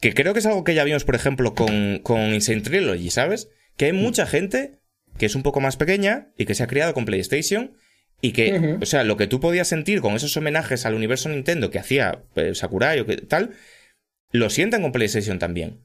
que 0.00 0.12
creo 0.14 0.32
que 0.34 0.40
es 0.40 0.46
algo 0.46 0.64
que 0.64 0.74
ya 0.74 0.84
vimos, 0.84 1.04
por 1.04 1.14
ejemplo, 1.14 1.54
con, 1.54 2.00
con 2.02 2.20
Insane 2.34 2.60
Trilogy, 2.60 3.10
¿sabes? 3.10 3.48
Que 3.76 3.86
hay 3.86 3.92
mucha 3.92 4.26
gente 4.26 4.78
que 5.18 5.26
es 5.26 5.34
un 5.34 5.42
poco 5.42 5.60
más 5.60 5.76
pequeña 5.76 6.28
y 6.36 6.44
que 6.44 6.54
se 6.54 6.62
ha 6.62 6.66
criado 6.66 6.94
con 6.94 7.04
PlayStation 7.04 7.76
y 8.20 8.32
que, 8.32 8.78
o 8.80 8.86
sea, 8.86 9.04
lo 9.04 9.16
que 9.16 9.26
tú 9.26 9.40
podías 9.40 9.68
sentir 9.68 10.00
con 10.00 10.14
esos 10.14 10.36
homenajes 10.36 10.86
al 10.86 10.94
universo 10.94 11.28
Nintendo 11.28 11.70
que 11.70 11.78
hacía 11.78 12.22
eh, 12.34 12.54
Sakurai 12.54 13.00
o 13.00 13.06
que 13.06 13.18
tal, 13.18 13.50
lo 14.32 14.48
sientan 14.50 14.82
con 14.82 14.92
PlayStation 14.92 15.38
también. 15.38 15.80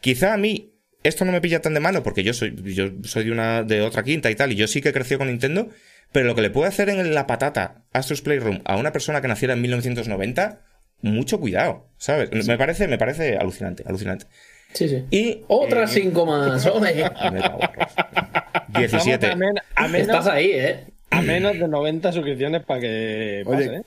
Quizá 0.00 0.34
a 0.34 0.36
mí 0.36 0.74
esto 1.02 1.24
no 1.24 1.32
me 1.32 1.40
pilla 1.40 1.60
tan 1.60 1.74
de 1.74 1.80
mano 1.80 2.02
porque 2.02 2.22
yo 2.22 2.32
soy, 2.32 2.54
yo 2.74 2.90
soy 3.02 3.24
de 3.24 3.32
una 3.32 3.62
de 3.62 3.82
otra 3.82 4.02
quinta 4.02 4.30
y 4.30 4.34
tal, 4.34 4.52
y 4.52 4.56
yo 4.56 4.66
sí 4.66 4.80
que 4.80 4.92
crecí 4.92 5.16
con 5.16 5.28
Nintendo, 5.28 5.68
pero 6.12 6.26
lo 6.26 6.34
que 6.34 6.42
le 6.42 6.50
puede 6.50 6.68
hacer 6.68 6.88
en 6.88 7.14
la 7.14 7.26
patata 7.26 7.84
Astro's 7.92 8.22
Playroom 8.22 8.60
a 8.64 8.76
una 8.76 8.92
persona 8.92 9.20
que 9.20 9.28
naciera 9.28 9.54
en 9.54 9.62
1990, 9.62 10.60
mucho 11.02 11.40
cuidado, 11.40 11.90
¿sabes? 11.98 12.30
Me 12.46 12.56
parece, 12.56 12.88
me 12.88 12.98
parece 12.98 13.36
alucinante, 13.36 13.84
alucinante. 13.86 14.26
Sí, 14.72 14.88
sí. 14.88 15.04
Y 15.10 15.42
Otras 15.48 15.94
eh, 15.96 16.00
cinco 16.02 16.24
más, 16.24 16.64
hombre. 16.66 17.04
me 18.80 18.88
cago 18.88 19.02
en 19.04 19.04
Dios. 19.04 19.20
Vamos 19.20 19.20
17. 19.20 19.26
a, 19.26 19.36
men- 19.36 19.54
a 19.74 19.88
menos, 19.88 20.08
Estás 20.08 20.26
ahí, 20.28 20.50
¿eh? 20.52 20.84
a 21.10 21.22
menos 21.22 21.52
de 21.56 21.68
90 21.68 22.10
suscripciones 22.10 22.64
para 22.64 22.80
que 22.80 23.42
pase, 23.46 23.68
Oye, 23.68 23.76
¿eh? 23.76 23.82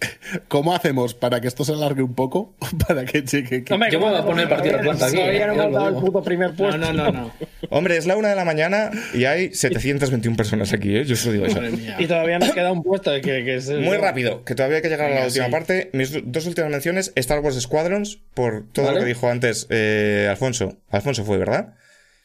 ¿cómo 0.48 0.74
hacemos 0.74 1.14
para 1.14 1.42
que 1.42 1.50
esto 1.50 1.66
se 1.66 1.74
alargue 1.74 2.02
un 2.02 2.16
poco? 2.16 2.56
Para 2.88 3.04
que 3.04 3.22
llegue. 3.22 3.66
que- 3.66 3.74
Hombre, 3.74 3.92
Yo 3.92 4.00
me 4.00 4.06
voy 4.10 4.16
a 4.18 4.24
poner 4.24 4.48
partido 4.48 4.76
de 4.76 4.80
Atlanta 4.80 5.08
aquí, 5.08 5.16
Todavía 5.18 5.44
eh, 5.52 5.70
no 5.70 5.90
el 5.90 5.96
puto 5.96 6.24
primer 6.24 6.52
No, 6.52 6.56
puesto. 6.56 6.78
no, 6.78 6.94
no, 6.94 7.12
no. 7.12 7.34
Hombre, 7.70 7.98
es 7.98 8.06
la 8.06 8.16
una 8.16 8.30
de 8.30 8.36
la 8.36 8.46
mañana 8.46 8.92
y 9.14 9.26
hay 9.26 9.54
721 9.54 10.38
personas 10.38 10.72
aquí, 10.72 10.96
¿eh? 10.96 11.04
Yo 11.04 11.16
os 11.16 11.26
lo 11.26 11.32
digo 11.34 11.46
eso. 11.48 11.60
Y 12.00 12.06
todavía 12.08 12.40
nos 12.40 12.54
queda 12.54 12.72
un 12.72 12.82
puesto 12.82 13.12
que, 13.16 13.22
que 13.22 13.56
es 13.56 13.70
Muy 13.72 13.98
rápido, 13.98 14.46
que 14.46 14.56
todavía 14.56 14.78
hay 14.78 14.82
que 14.84 14.90
llegar 14.90 15.08
a 15.08 15.10
la 15.10 15.16
Venga, 15.16 15.28
última 15.28 15.46
sí. 15.48 15.52
parte. 15.52 15.90
Mis 15.92 16.14
do- 16.14 16.22
dos 16.24 16.46
últimas 16.46 16.72
menciones, 16.72 17.12
Star 17.18 17.40
Wars 17.42 17.60
Squadrons, 17.60 18.20
por 18.34 18.64
todo 18.72 18.86
Vale. 18.86 19.00
lo 19.00 19.04
que 19.04 19.08
dijo 19.10 19.28
antes 19.30 19.68
eh, 19.70 20.28
Alfonso. 20.30 20.78
Alfonso 20.92 21.26
fue, 21.26 21.38
¿verdad? 21.38 21.74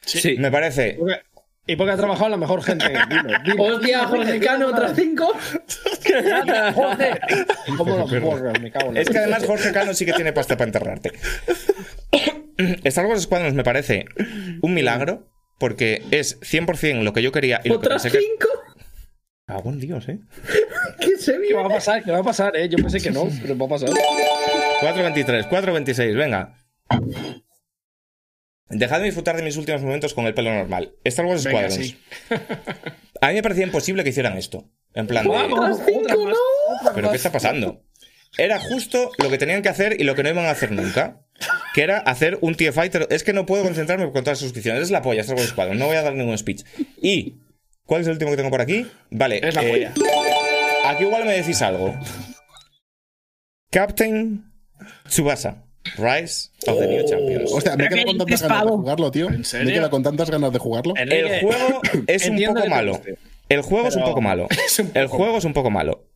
Sí. 0.05 0.37
Me 0.39 0.53
parece... 0.53 0.97
Y 1.67 1.77
porque 1.77 1.93
ha 1.93 1.97
trabajado 1.97 2.29
la 2.29 2.37
mejor 2.37 2.63
gente. 2.63 2.87
Dilo, 3.09 3.39
dilo. 3.45 3.63
Hostia, 3.63 4.07
Jorge 4.07 4.41
Cano, 4.41 4.69
otras 4.69 4.93
cinco. 4.97 5.33
¿Cómo 7.77 7.99
los 7.99 8.21
borras? 8.21 8.61
Me 8.61 8.71
cago 8.71 8.89
en 8.89 8.95
la 8.95 9.01
Es 9.01 9.09
que 9.09 9.19
además 9.19 9.45
Jorge 9.47 9.73
Cano 9.73 9.95
sí 9.95 10.05
que 10.05 10.13
tiene 10.13 10.33
pasta 10.33 10.57
para 10.57 10.69
enterrarte. 10.69 11.13
Star 12.85 13.07
Wars 13.07 13.23
Squadrons 13.23 13.55
me 13.55 13.65
parece 13.65 14.07
un 14.61 14.75
milagro, 14.75 15.29
porque 15.59 16.03
es 16.11 16.41
100% 16.41 17.03
lo 17.03 17.13
que 17.13 17.23
yo 17.23 17.33
quería 17.33 17.61
y 17.65 17.69
lo 17.69 17.81
que 17.81 17.87
Otras 17.87 18.03
pensé 18.03 18.19
que... 18.19 18.25
cinco. 18.25 18.49
Ah, 19.47 19.59
buen 19.59 19.79
Dios, 19.79 20.09
¿eh? 20.09 20.19
¿Qué 21.01 21.17
se 21.17 21.41
¿Qué 21.41 21.55
va 21.55 21.67
a 21.67 21.69
pasar? 21.69 22.03
¿Qué 22.03 22.11
va 22.11 22.19
a 22.19 22.25
pasar? 22.25 22.57
Eh? 22.57 22.69
Yo 22.69 22.79
pensé 22.79 23.01
que 23.01 23.11
no, 23.11 23.29
pero 23.41 23.57
va 23.57 23.67
a 23.67 23.69
pasar. 23.69 23.91
4.23, 23.91 25.49
4.26, 25.49 26.17
venga. 26.17 26.55
Dejadme 28.69 29.07
disfrutar 29.07 29.37
de 29.37 29.43
mis 29.43 29.57
últimos 29.57 29.83
momentos 29.83 30.15
con 30.15 30.27
el 30.27 30.35
pelo 30.35 30.53
normal. 30.53 30.95
Star 31.05 31.27
Wars 31.27 31.45
Venga, 31.45 31.71
Squadrons. 31.71 31.87
sí. 31.87 31.99
A 33.21 33.29
mí 33.29 33.35
me 33.35 33.43
parecía 33.43 33.65
imposible 33.65 34.03
que 34.03 34.11
hicieran 34.11 34.37
esto. 34.37 34.69
En 34.95 35.07
plan 35.07 35.25
de... 35.25 35.31
Otras 35.31 35.81
cinco, 35.87 36.29
no. 36.29 36.93
¿Pero 36.95 37.11
qué 37.11 37.17
está 37.17 37.31
pasando? 37.31 37.85
Era 38.37 38.59
justo 38.59 39.11
lo 39.19 39.31
que 39.31 39.39
tenían 39.39 39.63
que 39.63 39.69
hacer 39.69 40.01
y 40.01 40.05
lo 40.05 40.15
que 40.15 40.23
no 40.23 40.31
iban 40.31 40.47
a 40.47 40.51
hacer 40.51 40.73
nunca. 40.73 41.21
Que 41.75 41.83
era 41.83 41.99
hacer 41.99 42.39
un 42.41 42.55
TIE 42.55 42.73
Fighter. 42.73 43.07
Es 43.11 43.23
que 43.23 43.33
no 43.33 43.47
puedo 43.47 43.63
concentrarme 43.63 44.05
con 44.07 44.25
todas 44.25 44.29
las 44.29 44.39
suscripciones. 44.39 44.83
Es 44.83 44.91
la 44.91 45.03
polla, 45.03 45.21
Star 45.21 45.37
Wars 45.37 45.51
Squadron. 45.51 45.79
No 45.79 45.87
voy 45.87 45.97
a 45.97 46.03
dar 46.03 46.15
ningún 46.15 46.37
speech. 46.37 46.65
Y... 47.01 47.37
¿Cuál 47.85 48.01
es 48.01 48.07
el 48.07 48.15
último 48.15 48.31
que 48.31 48.37
tengo 48.37 48.51
por 48.51 48.61
aquí? 48.61 48.87
Vale. 49.11 49.47
Es 49.47 49.55
la 49.55 49.63
eh, 49.65 49.71
polla. 49.71 49.93
Aquí 50.87 51.05
igual 51.05 51.25
me 51.25 51.33
decís 51.33 51.61
algo. 51.63 51.95
Captain 53.71 54.53
Tsubasa. 55.09 55.65
Rise 55.97 56.51
of 56.66 56.78
the 56.78 56.86
New 56.86 57.05
Champions. 57.07 57.53
Hostia, 57.53 57.76
me 57.76 57.88
¿qué 57.88 58.05
con 58.05 58.18
tantas 58.18 58.43
ganas 58.43 58.64
de 58.64 58.70
jugarlo, 58.70 59.11
tío. 59.11 59.28
¿En 59.28 59.38
Me 59.38 59.45
serio? 59.45 59.72
queda 59.74 59.90
con 59.90 60.03
tantas 60.03 60.30
ganas 60.30 60.53
de 60.53 60.59
jugarlo. 60.59 60.95
El 60.97 61.40
juego 61.40 61.80
es 62.07 62.28
un 62.28 62.36
poco 62.36 62.68
malo. 62.68 63.01
El 63.49 63.62
juego 63.62 63.88
es 63.88 63.97
un 63.97 64.05
poco 64.05 64.20
malo. 64.20 64.49
El 64.95 65.07
juego 65.07 65.38
es 65.38 65.45
un 65.45 65.53
poco 65.53 65.70
malo. 65.70 66.09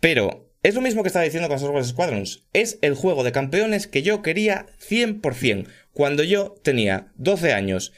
Pero 0.00 0.52
es 0.62 0.74
lo 0.74 0.80
mismo 0.80 1.02
que 1.02 1.08
estaba 1.08 1.24
diciendo 1.24 1.48
con 1.48 1.56
Star 1.56 1.70
Wars 1.70 1.88
Squadrons. 1.88 2.44
Es 2.52 2.78
el 2.82 2.94
juego 2.94 3.24
de 3.24 3.32
campeones 3.32 3.86
que 3.86 4.02
yo 4.02 4.22
quería 4.22 4.66
100%. 4.80 5.66
Cuando 5.92 6.22
yo 6.22 6.54
tenía 6.62 7.12
12 7.16 7.52
años 7.52 7.92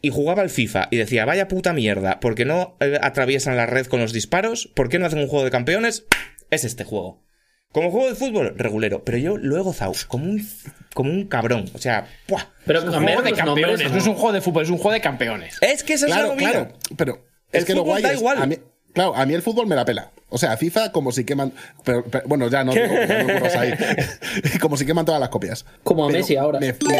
y 0.00 0.10
jugaba 0.10 0.42
al 0.42 0.50
FIFA 0.50 0.88
y 0.90 0.96
decía, 0.96 1.24
vaya 1.24 1.48
puta 1.48 1.72
mierda, 1.72 2.20
porque 2.20 2.44
no 2.44 2.76
eh, 2.80 2.98
atraviesan 3.00 3.56
la 3.56 3.66
red 3.66 3.86
con 3.86 4.00
los 4.00 4.12
disparos? 4.12 4.70
¿Por 4.74 4.88
qué 4.88 4.98
no 4.98 5.06
hacen 5.06 5.18
un 5.20 5.28
juego 5.28 5.44
de 5.44 5.50
campeones? 5.50 6.06
Es 6.50 6.64
este 6.64 6.84
juego. 6.84 7.24
Como 7.72 7.90
juego 7.90 8.08
de 8.08 8.14
fútbol, 8.14 8.54
regulero. 8.56 9.04
Pero 9.04 9.18
yo 9.18 9.36
lo 9.36 9.56
he 9.56 9.60
gozado 9.60 9.92
como 10.08 10.24
un, 10.24 10.46
como 10.94 11.10
un 11.10 11.26
cabrón. 11.26 11.66
O 11.74 11.78
sea, 11.78 12.06
¡buah! 12.26 12.44
Pero 12.64 12.78
Es 12.78 12.84
un 12.86 12.92
juego 13.04 13.22
de 13.22 13.32
campeones, 13.32 13.90
no 13.92 13.98
es 13.98 14.06
un 14.06 14.14
juego 14.14 14.32
de 14.32 14.40
fútbol, 14.40 14.62
es 14.62 14.70
un 14.70 14.78
juego 14.78 14.92
de 14.92 15.00
campeones. 15.00 15.58
Es 15.60 15.84
que 15.84 15.92
esa 15.94 16.06
es 16.06 16.10
la 16.10 16.16
Claro, 16.16 16.36
claro. 16.36 16.72
Pero 16.96 17.26
El 17.52 17.60
es 17.60 17.64
que 17.66 17.74
lo 17.74 17.80
fútbol 17.82 17.92
guay 17.92 18.02
da 18.02 18.12
es- 18.12 18.18
igual. 18.18 18.42
A 18.42 18.46
mí, 18.46 18.56
claro, 18.92 19.14
a 19.16 19.24
mí 19.26 19.34
el 19.34 19.42
fútbol 19.42 19.66
me 19.66 19.76
la 19.76 19.84
pela. 19.84 20.10
O 20.30 20.36
sea, 20.36 20.56
FIFA 20.58 20.92
como 20.92 21.10
si 21.10 21.24
queman. 21.24 21.52
pero- 21.84 22.04
pero- 22.04 22.28
bueno, 22.28 22.48
ya 22.50 22.62
no. 22.62 22.72
digo, 22.72 22.86
ya 22.86 23.22
no 23.22 23.32
ocurras 23.34 23.56
ahí. 23.56 23.72
como 24.60 24.76
si 24.76 24.84
queman 24.84 25.06
todas 25.06 25.20
las 25.20 25.30
copias. 25.30 25.64
Como 25.82 26.04
a 26.04 26.08
Pero 26.08 26.18
Messi 26.18 26.36
ahora. 26.36 26.60
Me, 26.60 26.66
me 26.66 26.74
flipa, 26.74 26.98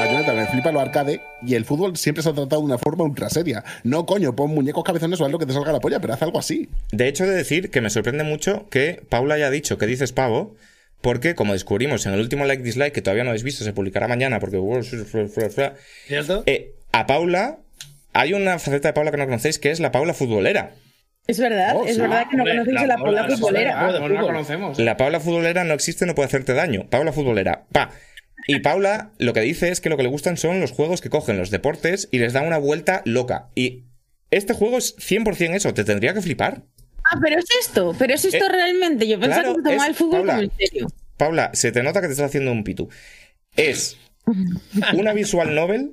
Bayonetta, 0.00 0.32
me 0.32 0.46
flipa 0.46 0.72
lo 0.72 0.80
arcade 0.80 1.20
y 1.42 1.56
el 1.56 1.66
fútbol 1.66 1.96
siempre 1.98 2.22
se 2.22 2.30
ha 2.30 2.32
tratado 2.32 2.62
de 2.62 2.66
una 2.66 2.78
forma 2.78 3.04
ultra 3.04 3.28
seria. 3.28 3.62
No, 3.82 4.06
coño, 4.06 4.34
pon 4.34 4.50
muñecos 4.54 4.82
cabezones 4.82 5.20
o 5.20 5.26
haz 5.26 5.30
lo 5.30 5.38
que 5.38 5.44
te 5.44 5.52
salga 5.52 5.72
la 5.72 5.80
polla, 5.80 6.00
pero 6.00 6.14
haz 6.14 6.22
algo 6.22 6.38
así. 6.38 6.70
De 6.90 7.06
hecho, 7.06 7.24
he 7.24 7.28
de 7.28 7.36
decir 7.36 7.70
que 7.70 7.82
me 7.82 7.90
sorprende 7.90 8.24
mucho 8.24 8.66
que 8.70 9.02
Paula 9.10 9.34
haya 9.34 9.50
dicho 9.50 9.76
que 9.76 9.84
dices 9.86 10.12
pavo, 10.12 10.54
porque 11.02 11.34
como 11.34 11.52
descubrimos 11.52 12.06
en 12.06 12.14
el 12.14 12.20
último 12.20 12.46
like 12.46 12.62
dislike 12.62 12.94
que 12.94 13.02
todavía 13.02 13.24
no 13.24 13.30
habéis 13.30 13.42
visto, 13.44 13.62
se 13.62 13.74
publicará 13.74 14.08
mañana 14.08 14.40
porque 14.40 14.56
¿Cierto? 16.06 16.42
eh, 16.46 16.72
a 16.92 17.06
Paula 17.06 17.58
hay 18.14 18.32
una 18.32 18.58
faceta 18.58 18.88
de 18.88 18.92
Paula 18.94 19.10
que 19.10 19.16
no 19.18 19.26
conocéis 19.26 19.58
que 19.58 19.70
es 19.70 19.80
la 19.80 19.92
Paula 19.92 20.14
futbolera. 20.14 20.72
Es 21.26 21.38
verdad, 21.38 21.74
Oh, 21.76 21.86
es 21.86 21.94
sí. 21.94 22.00
verdad 22.00 22.26
que 22.30 22.36
no 22.36 22.44
conocéis 22.44 22.74
la 22.74 22.80
a 22.82 22.86
la 22.86 22.96
Paula- 22.96 23.04
Paula 23.22 23.28
la 23.28 23.36
futbolera. 23.36 23.72
Paula- 23.80 23.96
Ah, 23.96 24.00
no 24.00 24.08
la 24.08 24.20
conocemos. 24.22 24.78
La 24.78 24.96
Paula 24.96 25.20
futbolera 25.20 25.64
no 25.64 25.74
existe, 25.74 26.04
no 26.06 26.14
puede 26.14 26.26
hacerte 26.26 26.52
daño. 26.52 26.86
Paula 26.90 27.12
futbolera, 27.12 27.64
pa. 27.72 27.90
Y 28.46 28.60
Paula 28.60 29.12
lo 29.18 29.32
que 29.32 29.40
dice 29.40 29.70
es 29.70 29.80
que 29.80 29.88
lo 29.88 29.96
que 29.96 30.02
le 30.02 30.10
gustan 30.10 30.36
son 30.36 30.60
los 30.60 30.70
juegos 30.72 31.00
que 31.00 31.08
cogen 31.08 31.38
los 31.38 31.50
deportes 31.50 32.08
y 32.12 32.18
les 32.18 32.34
dan 32.34 32.46
una 32.46 32.58
vuelta 32.58 33.00
loca. 33.06 33.48
Y 33.54 33.84
este 34.30 34.52
juego 34.52 34.76
es 34.76 34.96
100% 34.98 35.54
eso, 35.54 35.72
te 35.72 35.84
tendría 35.84 36.12
que 36.12 36.20
flipar. 36.20 36.62
Ah, 37.04 37.18
pero 37.22 37.38
es 37.38 37.46
esto, 37.60 37.94
pero 37.98 38.12
es 38.14 38.24
esto 38.24 38.44
Eh, 38.44 38.48
realmente. 38.50 39.06
Yo 39.08 39.18
pensaba 39.18 39.42
claro, 39.42 39.54
que 39.56 39.60
se 39.60 39.64
tomaba 39.64 39.82
es- 39.84 39.88
el 39.88 39.94
fútbol 39.94 40.18
Paula. 40.18 40.32
como 40.34 40.42
en 40.44 40.52
serio. 40.58 40.86
Paula, 41.16 41.50
se 41.54 41.72
te 41.72 41.82
nota 41.82 42.00
que 42.02 42.06
te 42.08 42.12
estás 42.12 42.26
haciendo 42.26 42.52
un 42.52 42.64
pitu. 42.64 42.88
Es 43.56 43.96
una 44.94 45.12
visual 45.14 45.54
novel. 45.54 45.92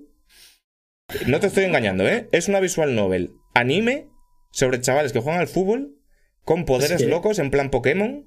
No 1.28 1.40
te 1.40 1.48
estoy 1.48 1.66
engañando, 1.66 2.08
¿eh? 2.08 2.28
Es 2.32 2.48
una 2.50 2.60
visual 2.60 2.96
novel 2.96 3.32
anime 3.54 4.08
sobre 4.52 4.80
chavales 4.82 5.12
que 5.14 5.20
juegan 5.20 5.42
al 5.42 5.48
fútbol 5.48 5.96
con 6.44 6.66
poderes 6.66 7.02
locos 7.06 7.40
en 7.40 7.52
plan 7.52 7.70
Pokémon. 7.70 8.26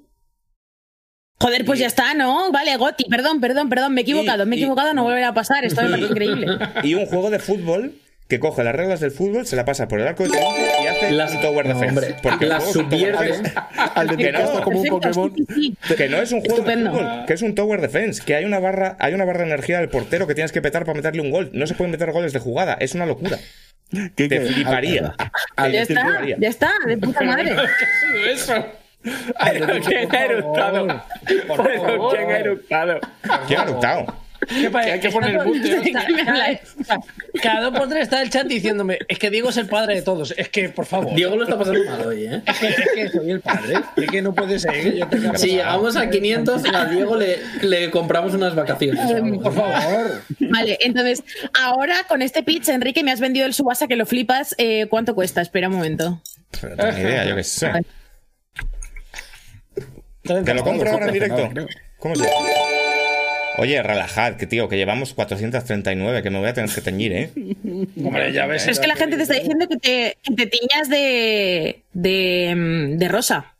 Joder, 1.40 1.64
pues 1.64 1.78
ya 1.80 1.86
está, 1.86 2.14
¿no? 2.14 2.52
Vale, 2.52 2.76
Goti, 2.76 3.04
perdón, 3.10 3.40
perdón, 3.40 3.68
perdón, 3.68 3.92
me 3.92 4.00
he 4.00 4.02
equivocado, 4.02 4.46
me 4.46 4.54
he 4.54 4.58
y- 4.58 4.62
equivocado, 4.62 4.94
no 4.94 5.02
volverá 5.02 5.28
a 5.28 5.34
pasar, 5.34 5.64
esto 5.64 5.82
me 5.82 5.90
parece 5.90 6.08
increíble. 6.08 6.46
Y 6.84 6.94
un 6.94 7.06
juego 7.06 7.28
de 7.30 7.38
fútbol 7.40 7.94
que 8.28 8.40
coge 8.40 8.64
las 8.64 8.74
reglas 8.74 9.00
del 9.00 9.10
fútbol, 9.10 9.44
se 9.46 9.54
la 9.56 9.64
pasa 9.66 9.86
por 9.86 10.00
el 10.00 10.06
arco 10.06 10.22
de 10.22 10.30
triunfo 10.30 10.56
y 10.82 10.86
hace 10.86 11.10
Las- 11.10 11.34
un 11.34 11.40
tower 11.42 11.66
no, 11.66 11.78
defense. 11.78 12.16
porque 12.22 12.46
las 12.46 12.72
subvierte. 12.72 13.32
Al 13.94 14.06
de 14.06 14.16
Que 14.16 14.32
no, 14.32 14.62
como 14.62 14.80
un 14.80 14.86
Pokémon. 14.88 15.34
Que 15.96 16.08
no 16.08 16.16
es 16.18 16.32
un 16.32 16.40
juego 16.40 16.54
Estupendo. 16.54 16.90
de 16.92 16.98
fútbol, 16.98 17.26
que 17.26 17.32
es 17.34 17.42
un 17.42 17.54
tower 17.54 17.80
defense, 17.82 18.22
que 18.24 18.34
hay 18.36 18.44
una 18.46 18.60
barra, 18.60 18.96
hay 19.00 19.12
una 19.12 19.24
barra 19.26 19.40
de 19.40 19.46
energía 19.48 19.80
del 19.80 19.90
portero 19.90 20.26
que 20.26 20.34
tienes 20.34 20.52
que 20.52 20.62
petar 20.62 20.84
para 20.86 20.96
meterle 20.96 21.20
un 21.20 21.30
gol. 21.30 21.50
No 21.52 21.66
se 21.66 21.74
pueden 21.74 21.90
meter 21.90 22.12
goles 22.12 22.32
de 22.32 22.38
jugada, 22.38 22.74
es 22.80 22.94
una 22.94 23.04
locura. 23.06 23.38
Que- 24.16 24.28
Te 24.28 24.40
fliparía. 24.40 25.14
al- 25.56 25.72
Ya 25.72 25.80
al- 25.82 25.88
está, 25.88 26.20
ya 26.38 26.48
está, 26.48 26.70
de 26.86 26.96
puta 26.98 27.20
madre. 27.24 27.56
Eso. 28.26 28.66
Pero 29.02 29.80
¿quién 29.86 30.14
ha 30.14 30.24
eructado? 30.24 31.02
Pero. 31.26 32.10
¿quién 32.10 32.30
ha 32.30 32.38
eructado? 32.38 33.00
¿Quién 33.46 33.60
ha 33.60 33.62
eructado? 33.64 34.23
¿Qué 34.48 34.70
pasa? 34.70 34.84
Que 34.86 34.92
hay 34.92 35.00
que 35.00 35.10
poner 35.10 35.36
todo- 35.38 35.46
mute, 35.46 35.92
cada, 36.24 36.60
cada 37.42 37.60
dos 37.70 37.78
por 37.78 37.88
tres 37.88 38.02
está 38.02 38.22
el 38.22 38.30
chat 38.30 38.46
diciéndome, 38.46 38.98
es 39.08 39.18
que 39.18 39.30
Diego 39.30 39.50
es 39.50 39.56
el 39.56 39.66
padre 39.66 39.96
de 39.96 40.02
todos. 40.02 40.34
Es 40.36 40.48
que, 40.48 40.68
por 40.68 40.86
favor. 40.86 41.14
Diego 41.14 41.36
lo 41.36 41.44
está 41.44 41.58
pasando 41.58 41.84
mal 41.84 42.06
hoy, 42.06 42.26
¿eh? 42.26 42.42
Es 42.46 42.58
que, 42.58 42.68
es 42.68 42.76
que 42.94 43.08
soy 43.10 43.30
el 43.30 43.40
padre. 43.40 43.74
Es 43.96 44.10
que 44.10 44.22
no 44.22 44.34
puede 44.34 44.58
ser. 44.58 44.74
Si 45.36 45.48
llegamos 45.48 45.96
a 45.96 46.08
500, 46.10 46.62
a 46.74 46.84
Diego 46.86 47.16
le, 47.16 47.38
le 47.62 47.90
compramos 47.90 48.34
unas 48.34 48.54
vacaciones. 48.54 49.00
Por 49.42 49.54
favor. 49.54 50.22
Vale, 50.40 50.78
entonces, 50.80 51.22
ahora 51.58 52.04
con 52.08 52.22
este 52.22 52.42
pitch, 52.42 52.68
Enrique, 52.68 53.02
me 53.02 53.12
has 53.12 53.20
vendido 53.20 53.46
el 53.46 53.54
Subasa 53.54 53.86
que 53.88 53.96
lo 53.96 54.06
flipas. 54.06 54.54
eh, 54.58 54.86
¿Cuánto 54.88 55.14
cuesta? 55.14 55.40
Espera 55.40 55.68
un 55.68 55.74
momento. 55.76 56.20
Pero 56.60 56.76
no 56.76 56.82
tengo 56.84 56.92
ni 56.98 57.00
idea, 57.00 57.24
yo 57.24 57.36
qué 57.36 57.44
sé. 57.44 57.68
Vale. 57.68 57.86
¿Te 60.22 60.54
lo 60.54 60.64
compro 60.64 60.90
ahora 60.90 61.06
en 61.06 61.12
directo? 61.12 61.50
¿Cómo 61.98 62.14
se 62.16 62.22
llama? 62.24 62.34
Oye, 63.58 63.82
relajad, 63.82 64.34
que 64.36 64.46
tío, 64.46 64.68
que 64.68 64.76
llevamos 64.76 65.14
439, 65.14 66.22
que 66.22 66.30
me 66.30 66.38
voy 66.38 66.48
a 66.48 66.54
tener 66.54 66.70
que 66.70 66.80
teñir, 66.80 67.12
¿eh? 67.12 67.30
Hombre, 68.04 68.32
ya 68.32 68.46
ves. 68.46 68.62
Pero 68.62 68.72
es 68.72 68.80
que 68.80 68.86
la 68.88 68.96
gente 68.96 69.16
te 69.16 69.22
está 69.22 69.34
diciendo 69.34 69.68
que 69.68 69.76
te, 69.76 70.16
que 70.22 70.34
te 70.34 70.46
tiñas 70.46 70.88
de, 70.88 71.82
de, 71.92 72.54
mm, 72.56 72.98
de 72.98 73.08
rosa. 73.08 73.54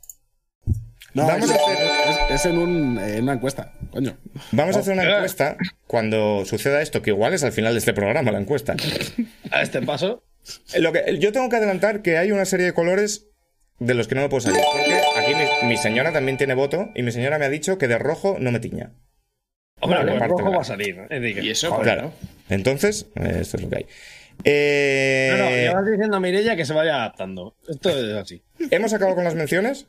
No, 1.14 1.26
Vamos 1.28 1.48
es, 1.48 1.50
a 1.52 1.54
hacer- 1.54 1.86
es- 2.30 2.40
es 2.40 2.46
en, 2.46 2.58
un, 2.58 2.98
en 2.98 3.22
una 3.22 3.34
encuesta, 3.34 3.72
coño. 3.90 4.16
Vamos 4.50 4.74
a 4.76 4.80
hacer 4.80 4.94
una 4.94 5.04
encuesta 5.04 5.56
cuando 5.86 6.44
suceda 6.44 6.82
esto, 6.82 7.02
que 7.02 7.10
igual 7.10 7.34
es 7.34 7.44
al 7.44 7.52
final 7.52 7.72
de 7.74 7.78
este 7.78 7.92
programa 7.92 8.32
la 8.32 8.40
encuesta. 8.40 8.74
A 9.52 9.62
este 9.62 9.80
paso. 9.80 10.24
Lo 10.76 10.92
que, 10.92 11.18
yo 11.20 11.30
tengo 11.30 11.48
que 11.48 11.56
adelantar 11.56 12.02
que 12.02 12.18
hay 12.18 12.32
una 12.32 12.44
serie 12.46 12.66
de 12.66 12.72
colores 12.72 13.28
de 13.78 13.94
los 13.94 14.08
que 14.08 14.16
no 14.16 14.22
me 14.22 14.28
puedo 14.28 14.40
salir. 14.40 14.60
Porque 14.72 14.94
aquí 15.20 15.32
mi, 15.62 15.68
mi 15.68 15.76
señora 15.76 16.12
también 16.12 16.36
tiene 16.36 16.54
voto 16.54 16.90
y 16.96 17.02
mi 17.02 17.12
señora 17.12 17.38
me 17.38 17.44
ha 17.44 17.48
dicho 17.50 17.78
que 17.78 17.86
de 17.86 17.96
rojo 17.98 18.36
no 18.40 18.50
me 18.50 18.58
tiña. 18.58 18.90
Hombre, 19.84 19.98
Vale, 20.00 20.12
el 20.12 20.18
parte 20.18 20.34
rojo 20.42 20.52
va 20.52 20.60
a 20.60 20.64
salir. 20.64 20.98
Enrique. 21.10 21.42
Y 21.42 21.50
eso, 21.50 21.78
Claro. 21.80 22.12
Entonces, 22.48 23.06
eh, 23.16 23.38
esto 23.40 23.56
es 23.56 23.62
lo 23.62 23.68
que 23.70 23.76
hay. 23.76 23.86
Eh, 24.44 25.28
No, 25.32 25.44
no, 25.44 25.50
le 25.50 25.68
vas 25.74 25.86
diciendo 25.86 26.16
a 26.16 26.20
Mirella 26.20 26.56
que 26.56 26.64
se 26.64 26.72
vaya 26.72 26.96
adaptando. 26.96 27.56
Esto 27.68 27.90
es 27.90 28.14
así. 28.14 28.42
Hemos 28.70 28.92
acabado 28.92 29.14
con 29.14 29.24
las 29.24 29.34
menciones. 29.34 29.86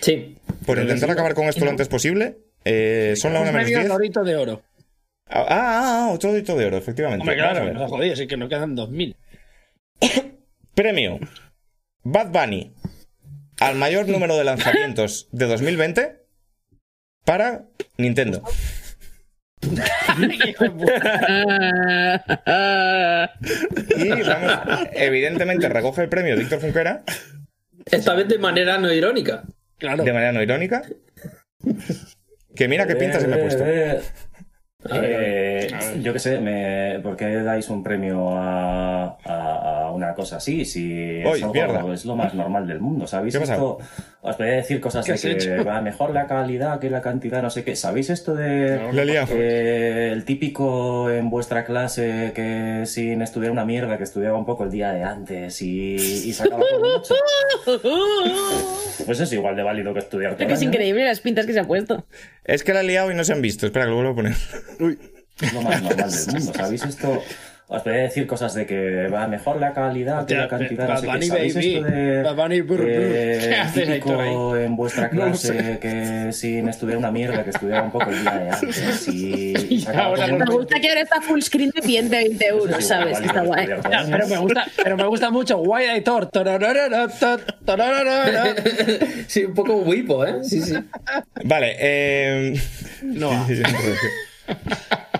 Sí. 0.00 0.36
Por 0.66 0.78
intentar 0.78 1.10
acabar 1.10 1.34
con 1.34 1.46
esto 1.46 1.64
lo 1.64 1.70
antes 1.70 1.88
posible. 1.88 2.38
Eh, 2.64 3.14
son 3.16 3.32
la 3.32 3.40
Un 3.40 3.48
una 3.48 3.52
menos 3.52 3.64
premio 3.66 3.80
10. 3.80 3.88
Dorito 3.92 4.24
de 4.24 4.36
oro. 4.36 4.62
Ah, 5.26 5.46
ah, 5.48 6.06
ah, 6.08 6.12
otro 6.12 6.32
dito 6.32 6.56
de 6.56 6.66
oro, 6.66 6.76
efectivamente. 6.76 7.22
Hombre, 7.22 7.36
claro, 7.36 7.72
nos 7.72 7.82
ha 7.82 7.88
jodido, 7.88 8.12
así 8.12 8.26
que 8.26 8.36
nos 8.36 8.48
quedan 8.48 8.74
2000. 8.74 9.16
Premio 10.74 11.18
Bad 12.02 12.28
Bunny 12.30 12.74
al 13.60 13.76
mayor 13.76 14.08
número 14.08 14.36
de 14.36 14.44
lanzamientos 14.44 15.28
de 15.32 15.46
2020 15.46 16.23
para 17.24 17.64
Nintendo. 17.98 18.42
Y 23.96 24.22
vamos, 24.22 24.88
evidentemente 24.92 25.68
recoge 25.68 26.02
el 26.02 26.08
premio 26.08 26.36
Víctor 26.36 26.60
Junquera 26.60 27.02
Esta 27.90 28.14
vez 28.14 28.28
de 28.28 28.38
manera 28.38 28.78
no 28.78 28.92
irónica. 28.92 29.44
Claro. 29.78 30.04
de 30.04 30.12
manera 30.12 30.32
no 30.32 30.42
irónica. 30.42 30.82
Que 32.54 32.68
mira 32.68 32.86
qué 32.86 32.96
pinta 32.96 33.20
se 33.20 33.26
me 33.28 33.36
ha 33.36 33.40
puesto. 33.40 33.64
Eh, 34.92 35.68
yo 36.02 36.12
qué 36.12 36.18
sé, 36.18 36.40
me, 36.40 37.00
¿por 37.02 37.16
qué 37.16 37.36
dais 37.42 37.70
un 37.70 37.82
premio 37.82 38.36
a, 38.36 39.16
a- 39.24 39.84
a 39.86 39.90
una 39.92 40.14
cosa 40.14 40.36
así? 40.36 40.66
Si 40.66 41.20
es, 41.20 41.42
algo- 41.42 41.92
es 41.94 42.04
lo 42.04 42.16
más 42.16 42.34
normal 42.34 42.66
del 42.66 42.80
mundo, 42.80 43.06
¿sabéis? 43.06 43.32
¿Qué 43.34 43.40
pasa? 43.40 43.56
Os 44.26 44.36
podría 44.36 44.54
decir 44.54 44.80
cosas 44.80 45.04
¿Qué 45.04 45.12
de 45.12 45.18
que 45.18 45.30
hecho? 45.32 45.64
va 45.68 45.82
mejor 45.82 46.14
la 46.14 46.26
calidad 46.26 46.80
que 46.80 46.88
la 46.88 47.02
cantidad, 47.02 47.42
no 47.42 47.50
sé 47.50 47.62
qué. 47.62 47.76
¿Sabéis 47.76 48.08
esto 48.08 48.34
de 48.34 48.78
liado. 49.04 49.28
eh, 49.32 50.10
el 50.12 50.24
típico 50.24 51.10
en 51.10 51.28
vuestra 51.28 51.64
clase 51.66 52.32
que 52.34 52.84
sin 52.86 53.20
estudiar 53.20 53.52
una 53.52 53.66
mierda, 53.66 53.98
que 53.98 54.04
estudiaba 54.04 54.38
un 54.38 54.46
poco 54.46 54.64
el 54.64 54.70
día 54.70 54.92
de 54.92 55.02
antes 55.02 55.60
y, 55.60 55.94
y 55.96 56.32
sacaba 56.32 56.60
por 56.70 56.80
mucho? 56.80 57.14
Pues 59.04 59.20
es 59.20 59.32
igual 59.32 59.56
de 59.56 59.62
válido 59.62 59.92
que 59.92 59.98
estudiar 60.00 60.36
todo 60.36 60.38
Es 60.38 60.42
el 60.42 60.48
que 60.48 60.54
es 60.54 60.60
año. 60.60 60.68
increíble 60.70 61.04
las 61.04 61.20
pintas 61.20 61.46
que 61.46 61.52
se 61.52 61.60
ha 61.60 61.64
puesto. 61.64 62.06
Es 62.44 62.62
que 62.64 62.72
la 62.72 62.80
he 62.80 62.84
liado 62.84 63.10
y 63.10 63.14
no 63.14 63.24
se 63.24 63.32
han 63.32 63.42
visto. 63.42 63.66
Espera, 63.66 63.84
que 63.86 63.90
lo 63.90 63.96
vuelvo 63.96 64.12
a 64.12 64.14
poner. 64.14 64.32
Es 65.40 65.52
lo 65.52 65.62
más 65.62 65.82
normal 65.82 66.10
del 66.10 66.34
mundo, 66.34 66.52
¿sabéis 66.54 66.84
esto? 66.84 67.22
Os 67.66 67.80
podría 67.82 68.02
decir 68.02 68.26
cosas 68.26 68.52
de 68.52 68.66
que 68.66 69.08
va 69.08 69.26
mejor 69.26 69.58
la 69.58 69.72
calidad 69.72 70.26
que 70.26 70.34
la 70.34 70.48
cantidad, 70.48 70.86
Bad 70.86 70.96
no 70.96 71.00
sé. 71.00 71.06
Bunny, 71.06 71.26
¿Sabéis 71.26 71.54
baby. 71.54 71.74
esto 71.76 71.86
de 71.86 72.22
Bad 72.22 72.36
Bunny, 72.36 72.60
brr, 72.60 72.86
eh, 72.86 73.38
¿Qué 73.48 73.54
haces, 73.56 73.88
Héctor, 73.88 74.58
en 74.58 74.76
vuestra 74.76 75.08
clase 75.08 75.78
que 75.80 76.28
sin 76.32 76.68
estudiar 76.68 76.98
una 76.98 77.10
mierda, 77.10 77.42
que 77.42 77.50
estudiaba 77.50 77.84
un 77.84 77.90
poco 77.90 78.10
el 78.10 78.20
día 78.20 78.30
de 78.38 78.50
antes 78.50 79.08
y, 79.12 79.54
y 79.76 79.80
sacaba 79.80 80.04
ahora 80.04 80.28
por 80.28 80.38
no 80.40 80.44
Me 80.44 80.52
gusta 80.56 80.78
que 80.78 80.88
ahora 80.90 81.00
está 81.00 81.20
full 81.22 81.40
screen 81.40 81.70
de 81.70 81.80
20, 81.86 82.14
20 82.16 82.46
euros, 82.48 82.78
es 82.78 82.86
¿sabes? 82.86 83.18
Está 83.20 83.40
guay. 83.42 83.66
Ya, 83.66 84.06
pero 84.10 84.28
me 84.28 84.36
gusta, 84.36 84.66
pero 84.82 84.96
me 84.98 85.06
gusta 85.06 85.30
mucho. 85.30 85.56
Tororororo, 86.30 87.08
tor- 87.18 87.44
tororororo. 87.64 88.54
sí, 89.26 89.44
un 89.46 89.54
poco 89.54 89.76
wipo, 89.76 90.24
¿eh? 90.26 90.44
Sí, 90.44 90.60
sí. 90.60 90.74
Vale, 91.44 91.76
eh... 91.78 92.60
No. 93.02 93.30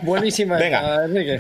Buenísima. 0.05 0.59
Venga. 0.59 1.05
Enrique. 1.05 1.39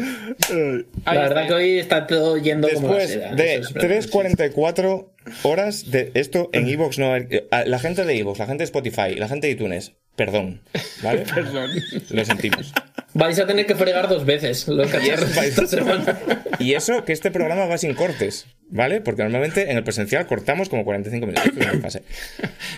La 1.07 1.12
verdad 1.15 1.47
que 1.47 1.53
hoy 1.55 1.79
está 1.79 2.07
todo 2.07 2.37
yendo 2.39 2.69
como 2.69 2.89
la 2.89 2.95
Después 2.99 3.11
seda, 3.11 3.35
de 3.35 3.55
eso 3.57 3.69
es 3.69 3.75
verdad. 3.75 3.91
3.44 4.01 5.07
horas 5.43 5.91
de 5.91 6.11
esto 6.15 6.51
en 6.53 6.69
Evox, 6.69 6.99
no, 6.99 7.15
la 7.17 7.79
gente 7.79 8.05
de 8.05 8.19
Evox, 8.19 8.39
la 8.39 8.47
gente 8.47 8.62
de 8.62 8.65
Spotify, 8.65 9.15
la 9.17 9.29
gente 9.29 9.47
de 9.47 9.53
iTunes, 9.55 9.93
perdón, 10.17 10.61
¿vale? 11.03 11.21
Perdón. 11.35 11.71
Lo 12.11 12.25
sentimos. 12.25 12.73
Vais 13.17 13.39
a 13.39 13.47
tener 13.47 13.65
que 13.67 13.75
fregar 13.77 14.09
dos 14.09 14.25
veces 14.25 14.67
los 14.67 14.91
cacharros 14.91 15.35
vais- 15.37 15.49
esta 15.49 15.67
semana. 15.69 16.19
Y 16.59 16.75
eso 16.75 17.05
que 17.05 17.12
este 17.12 17.31
programa 17.31 17.67
va 17.67 17.79
sin 17.79 17.95
cortes, 17.95 18.47
¿vale? 18.71 19.01
Porque 19.01 19.23
normalmente 19.23 19.71
en 19.71 19.77
el 19.77 19.85
presencial 19.85 20.27
cortamos 20.27 20.69
como 20.69 20.85
45 20.85 21.25
minutos. 21.27 22.01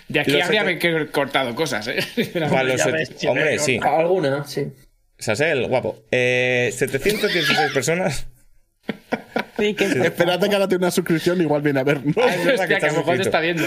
De 0.08 0.20
aquí 0.20 0.32
Los 0.32 0.42
habría 0.42 0.78
que 0.78 1.06
cortado 1.10 1.54
cosas, 1.54 1.88
¿eh? 1.88 1.98
Para 2.34 2.62
los 2.64 2.84
ves, 2.84 3.10
Hombre, 3.26 3.58
sí. 3.58 3.80
Alguna, 3.82 4.44
sí. 4.44 4.66
Sasel, 5.18 5.66
guapo. 5.68 6.02
Eh, 6.10 6.70
716 6.74 7.72
personas. 7.72 8.26
Sí, 9.58 9.72
que- 9.72 9.84
Espérate 9.86 10.50
que 10.50 10.54
ahora 10.54 10.68
tiene 10.68 10.84
una 10.84 10.90
suscripción, 10.90 11.40
igual 11.40 11.62
viene 11.62 11.80
a 11.80 11.82
ver. 11.84 12.04
¿no? 12.04 12.12
Ah, 12.22 12.26
Hostia, 12.26 12.66
que 12.68 12.74
a 12.74 12.76
estás 12.76 12.92
lo 12.92 12.98
mejor 12.98 13.16
te 13.16 13.24
suscrito. 13.24 13.28
está 13.28 13.40
viendo. 13.40 13.64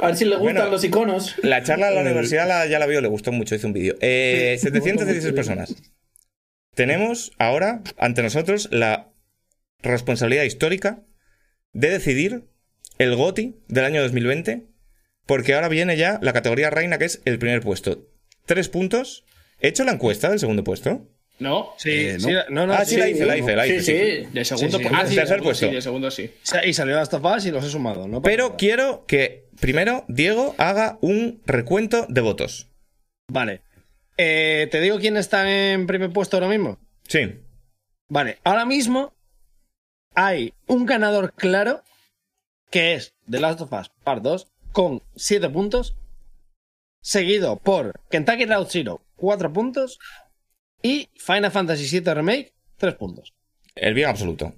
A 0.00 0.06
ver 0.08 0.16
si 0.16 0.24
le 0.26 0.36
gustan 0.36 0.54
Bueno. 0.56 0.70
los 0.70 0.84
iconos. 0.84 1.34
La 1.42 1.62
charla 1.62 1.88
en 1.88 1.94
la 1.94 2.02
universidad 2.02 2.46
la- 2.46 2.66
ya 2.66 2.78
la 2.78 2.84
vio, 2.84 3.00
le 3.00 3.08
gustó 3.08 3.32
mucho, 3.32 3.54
hizo 3.54 3.66
un 3.66 3.72
vídeo. 3.72 3.96
Eh, 4.02 4.58
716 4.60 5.32
personas. 5.32 5.74
Tenemos 6.74 7.32
ahora 7.38 7.82
ante 7.96 8.22
nosotros 8.22 8.68
la 8.70 9.10
responsabilidad 9.82 10.42
histórica 10.44 11.00
de 11.72 11.88
decidir 11.88 12.44
el 12.98 13.16
GOTI 13.16 13.56
del 13.68 13.84
año 13.86 14.02
2020, 14.02 14.66
porque 15.24 15.54
ahora 15.54 15.68
viene 15.68 15.96
ya 15.96 16.18
la 16.20 16.34
categoría 16.34 16.68
reina, 16.68 16.98
que 16.98 17.06
es 17.06 17.22
el 17.24 17.38
primer 17.38 17.62
puesto. 17.62 18.06
Tres 18.44 18.68
puntos. 18.68 19.24
¿He 19.60 19.68
hecho 19.68 19.84
la 19.84 19.92
encuesta 19.92 20.30
del 20.30 20.38
segundo 20.38 20.62
puesto? 20.64 21.06
No. 21.38 21.72
Sí, 21.76 21.90
Eh, 21.90 22.12
¿no? 22.20 22.28
sí, 22.28 22.34
no, 22.50 22.66
no, 22.66 22.72
ah, 22.74 22.84
sí, 22.84 22.96
la 22.96 23.08
hice, 23.08 23.24
la 23.24 23.36
hice, 23.36 23.54
la 23.56 23.66
hice. 23.66 23.80
Sí, 23.80 23.92
sí. 23.92 24.24
sí. 24.26 24.32
De 24.32 24.44
segundo 24.44 24.78
Sí, 24.78 24.84
sí. 24.84 24.90
ah, 24.92 25.06
sí, 25.06 25.14
Tercer 25.14 25.26
segundo 25.28 25.44
puesto. 25.44 25.68
Sí, 25.68 25.74
de 25.74 25.82
segundo 25.82 26.10
sí. 26.10 26.30
Y 26.64 26.72
salió 26.72 26.96
las 26.96 27.08
topadas 27.10 27.46
y 27.46 27.50
los 27.50 27.64
he 27.64 27.70
sumado, 27.70 28.08
¿no? 28.08 28.22
Pero 28.22 28.56
quiero 28.56 29.04
que 29.06 29.46
primero 29.60 30.04
Diego 30.08 30.54
haga 30.58 30.98
un 31.00 31.40
recuento 31.46 32.06
de 32.08 32.20
votos. 32.20 32.68
Vale. 33.30 33.62
Eh, 34.16 34.66
¿Te 34.70 34.80
digo 34.80 34.98
quién 34.98 35.16
está 35.16 35.48
en 35.72 35.86
primer 35.86 36.10
puesto 36.12 36.36
ahora 36.36 36.48
mismo? 36.48 36.78
Sí. 37.06 37.20
Vale, 38.08 38.38
ahora 38.42 38.64
mismo 38.64 39.14
hay 40.14 40.54
un 40.66 40.86
ganador 40.86 41.32
claro 41.34 41.82
que 42.70 42.94
es 42.94 43.14
The 43.30 43.38
Last 43.38 43.60
of 43.60 43.72
Us 43.72 43.90
Part 44.02 44.22
2 44.22 44.48
con 44.72 45.02
7 45.14 45.48
puntos, 45.50 45.94
seguido 47.00 47.56
por 47.56 48.00
Kentucky 48.10 48.44
Route 48.46 48.70
Zero 48.70 49.00
4 49.18 49.52
puntos 49.52 49.98
y 50.82 51.10
Final 51.16 51.50
Fantasy 51.50 52.00
VII 52.00 52.14
Remake 52.14 52.54
3 52.78 52.94
puntos. 52.94 53.34
El 53.74 53.94
bien 53.94 54.08
absoluto. 54.08 54.54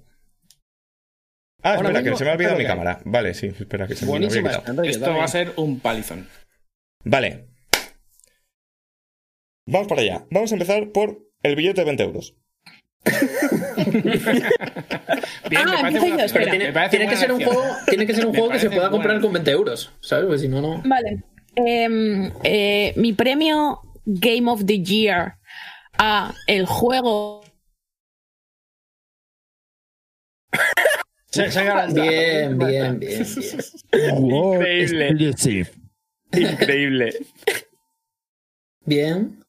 Ah, 1.63 1.75
Ahora 1.75 1.89
espera, 1.89 2.03
que 2.03 2.17
se 2.17 2.23
me 2.23 2.29
ha 2.31 2.33
olvidado 2.33 2.57
mi 2.57 2.65
cámara. 2.65 3.01
Vale, 3.05 3.33
sí, 3.35 3.47
espera, 3.47 3.87
que 3.87 3.95
se 3.95 4.05
me 4.05 4.15
había 4.15 4.29
quitado. 4.29 4.63
Enrique, 4.67 4.89
Esto 4.89 5.15
va 5.15 5.23
a 5.25 5.27
ser 5.27 5.53
un 5.57 5.79
palizón. 5.79 6.27
Vale. 7.03 7.47
Vamos 9.67 9.87
para 9.87 10.01
allá. 10.01 10.25
Vamos 10.31 10.51
a 10.51 10.55
empezar 10.55 10.89
por 10.91 11.19
el 11.43 11.55
billete 11.55 11.81
de 11.81 11.85
20 11.85 12.03
euros. 12.03 12.35
Bien, 15.49 15.65
me 15.65 15.71
Ah, 15.75 15.89
buena 15.91 16.17
yo, 16.17 16.25
espera. 16.25 16.51
Me 16.51 16.89
Tiene, 16.89 17.07
que 17.07 17.17
ser 17.17 17.31
un 17.31 17.43
juego, 17.43 17.63
tiene 17.87 18.05
que 18.05 18.13
ser 18.13 18.25
un 18.25 18.31
Me 18.31 18.37
juego 18.39 18.53
que 18.53 18.59
se 18.59 18.69
pueda 18.69 18.89
comprar 18.89 19.13
con 19.15 19.25
acción. 19.25 19.33
20 19.33 19.51
euros, 19.51 19.91
¿sabes? 20.01 20.25
Porque 20.25 20.39
si 20.39 20.47
no, 20.47 20.61
no. 20.61 20.81
Vale. 20.85 21.23
Em, 21.55 22.31
eh, 22.43 22.93
mi 22.95 23.13
premio 23.13 23.81
Game 24.05 24.49
of 24.49 24.65
the 24.65 24.79
Year 24.81 25.37
a 25.97 26.33
el 26.47 26.65
juego. 26.65 27.43
Bien, 31.93 32.57
bien, 32.57 32.99
bien, 32.99 32.99
bien. 32.99 33.25
Increíble. 33.93 35.09
Increíble. 36.33 37.25
Bien. 38.85 39.43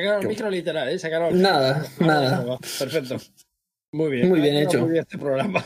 Quedado 0.00 0.20
el 0.20 0.28
micro 0.28 0.50
literal, 0.50 0.88
¿eh? 0.88 0.98
El- 1.28 1.42
Nada, 1.42 1.84
Ah, 2.00 2.04
nada. 2.04 2.44
va, 2.44 2.58
Perfecto. 2.78 3.16
Muy 3.92 4.10
bien. 4.12 4.28
Muy 4.28 4.40
bien 4.40 4.56
hecho. 4.56 4.80
Muy 4.80 4.90
bien 4.92 5.02
este 5.02 5.18
programa. 5.18 5.64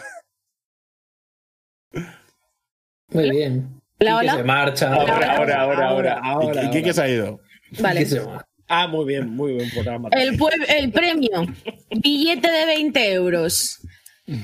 Muy 3.12 3.30
bien. 3.30 3.80
Hola, 4.00 4.16
hola. 4.18 4.36
se 4.36 4.44
marcha. 4.44 4.92
Ahora, 4.94 5.12
ahora, 5.14 5.36
ahora, 5.36 5.60
ahora. 5.62 6.20
ahora, 6.22 6.62
¿Y 6.72 6.78
ahora. 6.78 6.92
se 6.92 7.02
ha 7.02 7.08
ido? 7.08 7.40
Vale. 7.80 8.06
Se. 8.06 8.20
Ah, 8.68 8.86
muy 8.86 9.04
bien, 9.04 9.28
muy 9.30 9.52
buen 9.52 9.70
programa. 9.70 10.08
El, 10.12 10.38
el 10.68 10.90
premio, 10.92 11.46
billete 11.90 12.50
de 12.50 12.66
20 12.66 13.12
euros. 13.12 13.78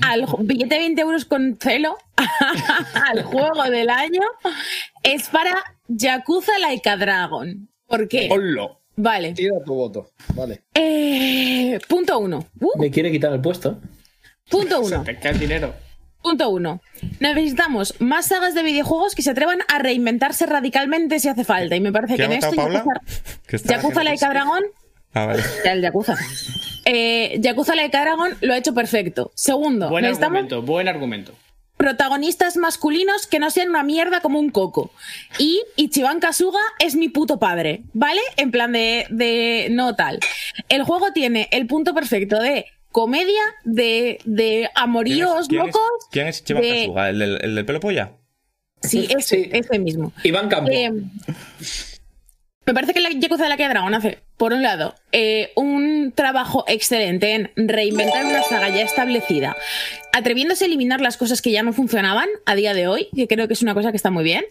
Al 0.02 0.26
billete 0.40 0.74
de 0.74 0.80
20 0.80 1.00
euros 1.02 1.24
con 1.24 1.56
celo 1.58 1.96
al 3.08 3.22
juego 3.22 3.62
del 3.70 3.88
año 3.88 4.20
es 5.02 5.28
para 5.30 5.54
Yakuza 5.88 6.58
Laika 6.58 6.98
Dragon. 6.98 7.66
¿Por 7.86 8.06
qué? 8.06 8.26
Ponlo. 8.28 8.82
Vale. 8.96 9.32
Tira 9.32 9.56
tu 9.64 9.74
voto. 9.74 10.10
Vale. 10.34 10.64
Eh, 10.74 11.78
punto 11.88 12.18
uno. 12.18 12.46
Uh, 12.60 12.78
Me 12.78 12.90
quiere 12.90 13.10
quitar 13.10 13.32
el 13.32 13.40
puesto. 13.40 13.80
punto 14.50 14.80
uno. 14.82 15.02
Te 15.02 15.16
queda 15.18 15.30
el 15.30 15.38
dinero. 15.38 15.74
Punto 16.22 16.48
uno. 16.50 16.80
Necesitamos 17.18 17.94
más 18.00 18.26
sagas 18.26 18.54
de 18.54 18.62
videojuegos 18.62 19.14
que 19.14 19.22
se 19.22 19.30
atrevan 19.30 19.60
a 19.68 19.78
reinventarse 19.78 20.44
radicalmente 20.46 21.18
si 21.18 21.28
hace 21.28 21.44
falta. 21.44 21.76
Y 21.76 21.80
me 21.80 21.92
parece 21.92 22.14
¿Qué 22.14 22.18
que 22.18 22.24
en 22.26 22.32
esto 22.32 22.54
Paula? 22.54 22.78
Yakuza, 22.84 23.00
¿Qué 23.46 23.56
está 23.56 23.68
Yakuza 23.74 24.00
haciendo? 24.00 24.02
Laika 24.04 24.28
Dragon 24.30 24.62
Ah, 25.12 25.26
vale. 25.26 25.42
Ya, 25.64 25.72
el 25.72 25.82
Yakuza. 25.82 26.16
Eh, 26.84 27.38
Yakuza 27.40 27.74
Laika 27.74 28.00
Dragon 28.02 28.30
lo 28.42 28.52
ha 28.52 28.58
hecho 28.58 28.74
perfecto. 28.74 29.32
Segundo, 29.34 29.88
Buen 29.88 30.02
necesitamos 30.04 30.36
argumento, 30.36 30.62
buen 30.62 30.88
argumento. 30.88 31.32
protagonistas 31.76 32.56
masculinos 32.58 33.26
que 33.26 33.38
no 33.38 33.50
sean 33.50 33.70
una 33.70 33.82
mierda 33.82 34.20
como 34.20 34.38
un 34.38 34.50
coco. 34.50 34.92
Y 35.38 35.62
Ichiban 35.76 36.20
Kasuga 36.20 36.60
es 36.78 36.94
mi 36.94 37.08
puto 37.08 37.38
padre, 37.38 37.82
¿vale? 37.94 38.20
En 38.36 38.50
plan 38.50 38.70
de, 38.72 39.06
de 39.10 39.68
no 39.70 39.96
tal. 39.96 40.20
El 40.68 40.84
juego 40.84 41.12
tiene 41.12 41.48
el 41.50 41.66
punto 41.66 41.94
perfecto 41.94 42.38
de 42.38 42.66
comedia, 42.92 43.40
de, 43.64 44.18
de 44.24 44.68
amoríos 44.74 45.48
¿Quién 45.48 45.60
es- 45.62 45.66
locos. 45.68 45.90
¿Quién 46.10 46.26
es 46.28 46.44
de- 46.44 46.54
Kasuga? 46.54 47.08
¿El, 47.10 47.18
del- 47.18 47.38
el 47.42 47.54
del 47.54 47.64
pelo 47.64 47.80
polla? 47.80 48.12
Sí, 48.82 49.06
ese, 49.10 49.44
Sí. 49.44 49.50
ese 49.52 49.78
mismo. 49.78 50.12
Iván 50.24 50.48
Campo. 50.48 50.70
Eh, 50.72 50.90
me 52.66 52.74
parece 52.74 52.94
que 52.94 53.00
la 53.00 53.10
Yakuza 53.10 53.42
de 53.44 53.48
la 53.50 53.56
que 53.56 53.68
Dragon 53.68 53.92
hace, 53.94 54.18
por 54.40 54.54
un 54.54 54.62
lado, 54.62 54.94
eh, 55.12 55.52
un 55.54 56.12
trabajo 56.14 56.64
excelente 56.66 57.34
en 57.34 57.50
reinventar 57.68 58.24
una 58.24 58.42
saga 58.42 58.70
ya 58.70 58.80
establecida, 58.80 59.54
atreviéndose 60.14 60.64
a 60.64 60.66
eliminar 60.66 61.02
las 61.02 61.18
cosas 61.18 61.42
que 61.42 61.50
ya 61.50 61.62
no 61.62 61.74
funcionaban 61.74 62.26
a 62.46 62.54
día 62.54 62.72
de 62.72 62.88
hoy, 62.88 63.08
que 63.14 63.28
creo 63.28 63.48
que 63.48 63.52
es 63.52 63.60
una 63.60 63.74
cosa 63.74 63.90
que 63.90 63.98
está 63.98 64.10
muy 64.10 64.24
bien. 64.24 64.42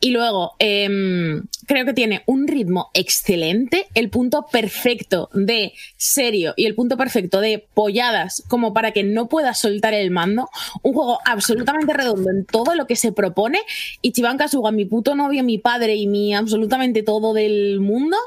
Y 0.00 0.10
luego, 0.10 0.52
em, 0.58 1.46
creo 1.66 1.86
que 1.86 1.94
tiene 1.94 2.24
un 2.26 2.46
ritmo 2.46 2.90
excelente, 2.92 3.86
el 3.94 4.10
punto 4.10 4.44
perfecto 4.52 5.30
de 5.32 5.72
serio 5.96 6.52
y 6.54 6.66
el 6.66 6.74
punto 6.74 6.98
perfecto 6.98 7.40
de 7.40 7.66
polladas, 7.72 8.42
como 8.48 8.74
para 8.74 8.90
que 8.90 9.02
no 9.02 9.30
pueda 9.30 9.54
soltar 9.54 9.94
el 9.94 10.10
mando. 10.10 10.50
Un 10.82 10.92
juego 10.92 11.20
absolutamente 11.24 11.94
redondo 11.94 12.28
en 12.30 12.44
todo 12.44 12.74
lo 12.74 12.86
que 12.86 12.96
se 12.96 13.12
propone. 13.12 13.60
Y 14.02 14.12
Chiban 14.12 14.36
Kasuga, 14.36 14.72
mi 14.72 14.84
puto 14.84 15.14
novio, 15.14 15.42
mi 15.42 15.56
padre 15.56 15.96
y 15.96 16.06
mi 16.06 16.34
absolutamente 16.34 17.02
todo 17.02 17.32
del 17.32 17.80
mundo. 17.80 18.18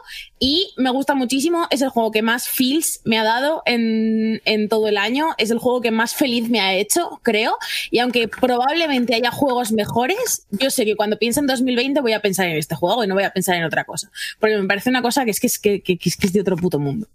Y 0.44 0.74
me 0.76 0.89
gusta 0.89 1.14
muchísimo. 1.14 1.68
Es 1.70 1.84
el 1.84 1.89
juego 1.89 2.10
que 2.12 2.24
más 2.24 2.50
feels 2.50 3.02
me 3.06 3.20
ha 3.20 3.24
dado 3.24 3.62
en, 3.68 4.42
en 4.46 4.70
todo 4.70 4.88
el 4.88 4.98
año. 4.98 5.28
Es 5.38 5.52
el 5.52 5.60
juego 5.60 5.82
que 5.82 5.92
más 5.92 6.16
feliz 6.16 6.50
me 6.50 6.60
ha 6.60 6.74
hecho, 6.74 7.20
creo. 7.22 7.56
Y 7.92 8.00
aunque 8.00 8.28
probablemente 8.28 9.14
haya 9.14 9.30
juegos 9.30 9.72
mejores, 9.72 10.48
yo 10.50 10.72
sé 10.72 10.84
que 10.84 10.96
cuando 10.96 11.20
piense 11.20 11.42
en 11.42 11.46
2020 11.46 12.02
voy 12.02 12.14
a 12.14 12.22
pensar 12.22 12.48
en 12.48 12.58
este 12.58 12.74
juego 12.74 13.04
y 13.04 13.08
no 13.08 13.14
voy 13.14 13.24
a 13.24 13.30
pensar 13.32 13.56
en 13.56 13.66
otra 13.66 13.84
cosa. 13.84 14.10
Porque 14.39 14.58
me 14.58 14.68
parece 14.68 14.89
una 14.89 15.04
cosa 15.04 15.26
que 15.26 15.32
es 15.32 15.39
que 15.39 15.46
es, 15.48 15.60
que, 15.60 15.82
que- 15.84 15.98
que 16.00 16.10
es, 16.10 16.18
que 16.18 16.26
es 16.26 16.34
de 16.34 16.42
otro 16.42 16.56
puto 16.58 16.80
mundo. 16.80 17.08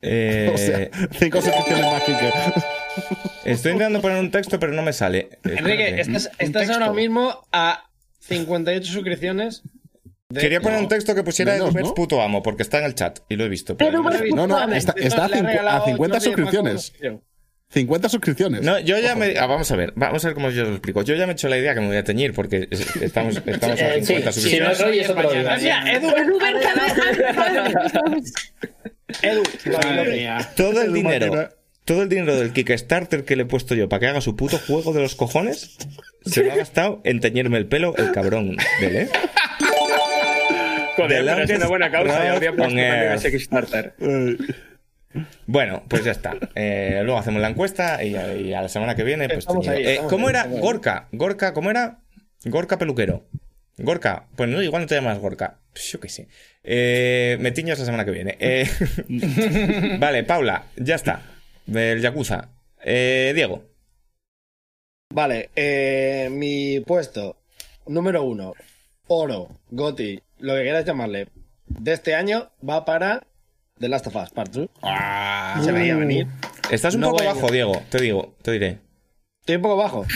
Eh, 0.00 0.50
O 0.54 0.56
sea, 0.56 0.88
cinco 1.18 1.38
estoy 3.44 3.72
intentando 3.72 4.00
poner 4.00 4.20
un 4.20 4.30
texto, 4.30 4.58
pero 4.58 4.72
no 4.72 4.80
me 4.82 4.94
sale. 4.94 5.38
Enrique, 5.44 6.00
estás 6.00 6.70
ahora 6.70 6.92
mismo 6.92 7.46
a 7.52 7.84
58 8.20 8.90
suscripciones. 8.90 9.62
De- 10.30 10.40
Quería 10.42 10.60
poner 10.60 10.78
un 10.80 10.88
texto 10.88 11.14
que 11.14 11.22
pusiera 11.22 11.52
Menos, 11.54 11.68
Edubers 11.70 11.88
¿no? 11.88 11.94
puto 11.94 12.20
amo, 12.20 12.42
porque 12.42 12.62
está 12.62 12.78
en 12.80 12.84
el 12.84 12.94
chat 12.94 13.20
y 13.30 13.36
lo 13.36 13.44
he 13.44 13.48
visto. 13.48 13.76
pero 13.76 14.02
no. 14.02 14.10
No, 14.46 14.46
no, 14.46 14.74
está, 14.74 14.92
a, 14.92 14.96
cincu- 14.96 15.42
regalado 15.46 15.82
a 15.82 15.86
50 15.86 16.16
Jordi 16.16 16.24
suscripciones. 16.26 16.90
Paco. 17.00 17.22
50 17.70 18.08
suscripciones. 18.08 18.62
No, 18.62 18.78
yo 18.78 18.98
ya 18.98 19.14
me. 19.14 19.36
ah, 19.38 19.46
vamos 19.46 19.70
a 19.70 19.76
ver, 19.76 19.92
vamos 19.96 20.24
a 20.24 20.28
ver 20.28 20.34
cómo 20.34 20.50
yo 20.50 20.64
lo 20.64 20.70
explico. 20.72 21.02
Yo 21.02 21.14
ya 21.14 21.26
me 21.26 21.32
he 21.32 21.34
hecho 21.34 21.48
la 21.48 21.58
idea 21.58 21.74
que 21.74 21.80
me 21.80 21.86
voy 21.86 21.96
a 21.96 22.04
teñir 22.04 22.32
porque 22.34 22.68
es- 22.70 22.96
estamos, 22.96 23.36
estamos 23.46 23.80
a 23.80 23.94
Eh, 23.94 24.00
sí, 24.00 24.06
50 24.06 24.32
si 24.32 24.40
suscripciones. 24.40 24.78
no 24.80 24.84
es 24.86 24.90
hoy, 24.90 24.98
es 25.00 25.08
otro 25.10 25.30
día. 25.32 25.52
Hostia, 25.54 25.92
Edu, 25.92 26.08
Edu, 26.08 26.38
ven, 26.38 26.54
cada- 26.62 26.86
Edu, 29.22 29.42
Madre 29.72 30.10
mía. 30.16 30.50
Todo 30.56 30.82
el 30.82 30.92
dinero. 30.92 31.48
Todo 31.84 32.02
el 32.02 32.08
dinero 32.10 32.36
del 32.36 32.52
Kickstarter 32.52 33.24
que 33.24 33.34
le 33.34 33.44
he 33.44 33.46
puesto 33.46 33.74
yo 33.74 33.88
para 33.88 34.00
que 34.00 34.06
haga 34.08 34.20
su 34.20 34.36
puto 34.36 34.58
juego 34.58 34.92
de 34.92 35.00
los 35.00 35.14
cojones 35.14 35.78
se 36.26 36.44
lo 36.44 36.52
ha 36.52 36.56
gastado 36.56 37.00
en 37.04 37.20
teñirme 37.20 37.56
el 37.56 37.66
pelo 37.66 37.96
el 37.96 38.12
cabrón 38.12 38.58
del, 38.82 38.96
¿eh? 38.96 39.08
Joder, 41.02 41.24
The 41.24 41.30
pero 41.30 41.42
es 41.44 41.50
una 41.50 41.66
buena 41.68 41.90
causa. 41.90 42.32
habría 42.32 42.52
puesto 42.52 42.78
ese 42.78 43.30
Kickstarter. 43.30 43.94
Bueno, 45.46 45.82
pues 45.88 46.04
ya 46.04 46.12
está. 46.12 46.36
Eh, 46.54 47.00
luego 47.02 47.18
hacemos 47.18 47.40
la 47.40 47.48
encuesta 47.48 48.04
y, 48.04 48.14
y 48.14 48.52
a 48.52 48.62
la 48.62 48.68
semana 48.68 48.94
que 48.94 49.04
viene, 49.04 49.28
pues. 49.28 49.46
Ahí, 49.48 49.84
Eh, 49.86 49.92
estamos 49.94 50.10
¿Cómo 50.12 50.28
ahí, 50.28 50.34
era. 50.34 50.44
Gorka? 50.46 51.08
Gorka, 51.12 51.54
¿cómo 51.54 51.70
era? 51.70 52.00
Gorka 52.44 52.78
peluquero. 52.78 53.26
Gorka, 53.78 54.26
pues 54.36 54.48
no, 54.50 54.60
igual 54.62 54.82
no 54.82 54.88
te 54.88 54.96
llamas 54.96 55.18
Gorka. 55.18 55.60
Pues 55.72 55.90
yo 55.90 56.00
qué 56.00 56.08
sé. 56.08 56.28
Eh, 56.62 57.36
me 57.40 57.52
tiñas 57.52 57.78
la 57.78 57.84
semana 57.84 58.04
que 58.04 58.10
viene. 58.10 58.36
Eh, 58.40 58.68
vale, 59.98 60.24
Paula, 60.24 60.64
ya 60.76 60.96
está. 60.96 61.22
Del 61.66 62.00
Yakuza. 62.00 62.50
Eh, 62.84 63.32
Diego. 63.34 63.64
Vale, 65.14 65.50
eh, 65.56 66.28
mi 66.30 66.80
puesto 66.80 67.36
número 67.86 68.22
uno, 68.24 68.52
oro, 69.06 69.48
goti, 69.70 70.20
lo 70.38 70.54
que 70.54 70.62
quieras 70.62 70.84
llamarle, 70.84 71.28
de 71.66 71.92
este 71.92 72.14
año 72.14 72.50
va 72.66 72.84
para 72.84 73.26
The 73.78 73.88
Last 73.88 74.06
of 74.08 74.16
Us 74.16 74.30
Part 74.30 74.52
2. 74.52 74.68
Se 75.64 75.72
veía 75.72 75.96
venir. 75.96 76.26
Estás 76.70 76.94
un 76.94 77.00
No 77.00 77.10
poco 77.10 77.22
a- 77.22 77.34
bajo, 77.34 77.50
Diego. 77.50 77.82
Te 77.90 78.00
digo, 78.00 78.34
te 78.42 78.52
diré. 78.52 78.78
Estoy 79.40 79.56
un 79.56 79.62
poco 79.62 79.76
bajo. 79.76 80.06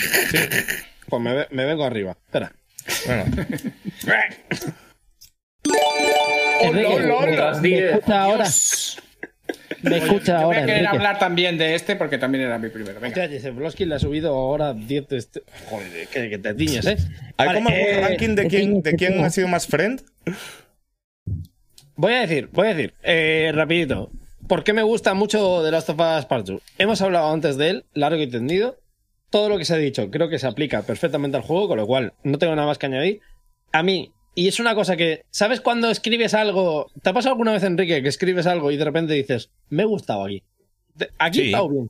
Pues 1.09 1.21
me, 1.21 1.47
me 1.51 1.65
vengo 1.65 1.83
arriba. 1.83 2.17
Espera. 2.25 2.51
Bueno, 3.05 3.25
Enrique, 6.61 6.99
mientras 7.25 7.61
¿Me 7.61 7.69
diga- 7.69 7.89
escucha 7.95 8.21
ahora? 8.23 8.45
¿Me 9.83 9.97
escucha 9.97 10.39
Yo 10.39 10.47
voy 10.47 10.55
ahora, 10.55 10.57
a 10.59 10.65
querer 10.65 10.77
Enrique? 10.79 10.97
hablar 10.97 11.19
también 11.19 11.57
de 11.57 11.75
este 11.75 11.95
porque 11.95 12.17
también 12.17 12.45
era 12.45 12.57
mi 12.57 12.69
primero. 12.69 12.99
Venga. 12.99 13.27
Hostia, 13.65 13.85
le 13.85 13.95
ha 13.95 13.99
subido 13.99 14.33
ahora 14.33 14.73
10 14.73 15.07
de 15.07 15.17
este... 15.17 15.43
Joder, 15.69 16.07
que, 16.07 16.29
que 16.29 16.37
te 16.37 16.53
tiñes, 16.53 16.85
¿eh? 16.85 16.97
¿hay 17.37 17.47
Vale, 17.47 17.59
como 17.59 17.69
algún 17.69 17.87
eh, 17.87 18.01
ranking 18.01 18.35
de 18.35 18.41
¿qué 18.43 18.47
quién, 18.47 18.81
de 18.81 18.93
quién 18.95 19.23
ha 19.23 19.29
sido 19.29 19.47
más 19.47 19.67
friend? 19.67 20.01
Voy 21.95 22.13
a 22.13 22.21
decir, 22.21 22.49
voy 22.51 22.67
a 22.67 22.73
decir, 22.73 22.93
eh, 23.03 23.51
rapidito. 23.53 24.09
¿Por 24.47 24.63
qué 24.63 24.73
me 24.73 24.83
gusta 24.83 25.13
mucho 25.13 25.61
The 25.63 25.71
Last 25.71 25.89
of 25.89 25.99
Us 25.99 26.25
Part 26.25 26.45
2? 26.47 26.61
Hemos 26.77 27.01
hablado 27.01 27.31
antes 27.31 27.57
de 27.57 27.69
él, 27.69 27.85
largo 27.93 28.21
y 28.21 28.27
tendido. 28.27 28.77
Todo 29.29 29.49
lo 29.49 29.57
que 29.57 29.65
se 29.65 29.73
ha 29.73 29.77
dicho 29.77 30.09
creo 30.11 30.29
que 30.29 30.39
se 30.39 30.47
aplica 30.47 30.81
perfectamente 30.83 31.37
al 31.37 31.43
juego, 31.43 31.69
con 31.69 31.77
lo 31.77 31.87
cual 31.87 32.13
no 32.23 32.37
tengo 32.37 32.55
nada 32.55 32.67
más 32.67 32.77
que 32.77 32.87
añadir. 32.87 33.21
A 33.71 33.83
mí, 33.83 34.11
y 34.35 34.47
es 34.47 34.59
una 34.59 34.75
cosa 34.75 34.95
que, 34.97 35.23
¿sabes 35.31 35.61
cuando 35.61 35.89
escribes 35.89 36.33
algo? 36.33 36.89
¿Te 37.01 37.09
ha 37.09 37.13
pasado 37.13 37.33
alguna 37.33 37.51
vez, 37.53 37.63
Enrique, 37.63 38.01
que 38.01 38.09
escribes 38.09 38.45
algo 38.47 38.71
y 38.71 38.77
de 38.77 38.85
repente 38.85 39.13
dices, 39.13 39.49
me 39.69 39.83
he 39.83 39.85
gustado 39.85 40.25
aquí? 40.25 40.43
Aquí 41.19 41.37
Sí. 41.39 41.43
he 41.43 41.47
estado 41.47 41.69
bien. 41.69 41.89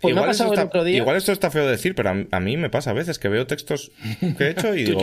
Pues 0.00 0.14
me 0.14 0.20
ha 0.20 0.22
igual, 0.22 0.30
esto 0.30 0.44
pasado 0.44 0.52
el 0.52 0.58
está, 0.60 0.66
otro 0.68 0.84
día. 0.84 0.96
igual 0.98 1.16
esto 1.16 1.32
está 1.32 1.50
feo 1.50 1.64
de 1.64 1.72
decir, 1.72 1.94
pero 1.94 2.10
a, 2.10 2.24
a 2.30 2.40
mí 2.40 2.56
me 2.56 2.70
pasa 2.70 2.90
a 2.90 2.94
veces 2.94 3.18
que 3.18 3.28
veo 3.28 3.46
textos 3.48 3.90
que 4.38 4.44
he 4.44 4.50
hecho 4.50 4.74
y 4.74 4.84
digo. 4.84 5.00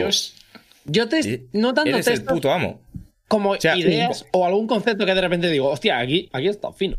Yo 0.86 1.10
te, 1.10 1.20
"Eh, 1.20 1.46
no 1.54 1.74
tanto 1.74 1.90
eres 1.90 2.08
el 2.08 2.14
textos 2.14 2.34
puto 2.34 2.52
amo. 2.54 2.80
como 3.28 3.56
sea, 3.60 3.76
ideas 3.76 4.26
o 4.32 4.46
algún 4.46 4.68
concepto 4.68 5.06
que 5.06 5.14
de 5.16 5.20
repente 5.22 5.50
digo, 5.50 5.70
hostia, 5.70 6.00
aquí, 6.00 6.30
aquí 6.32 6.48
está 6.48 6.72
fino. 6.72 6.96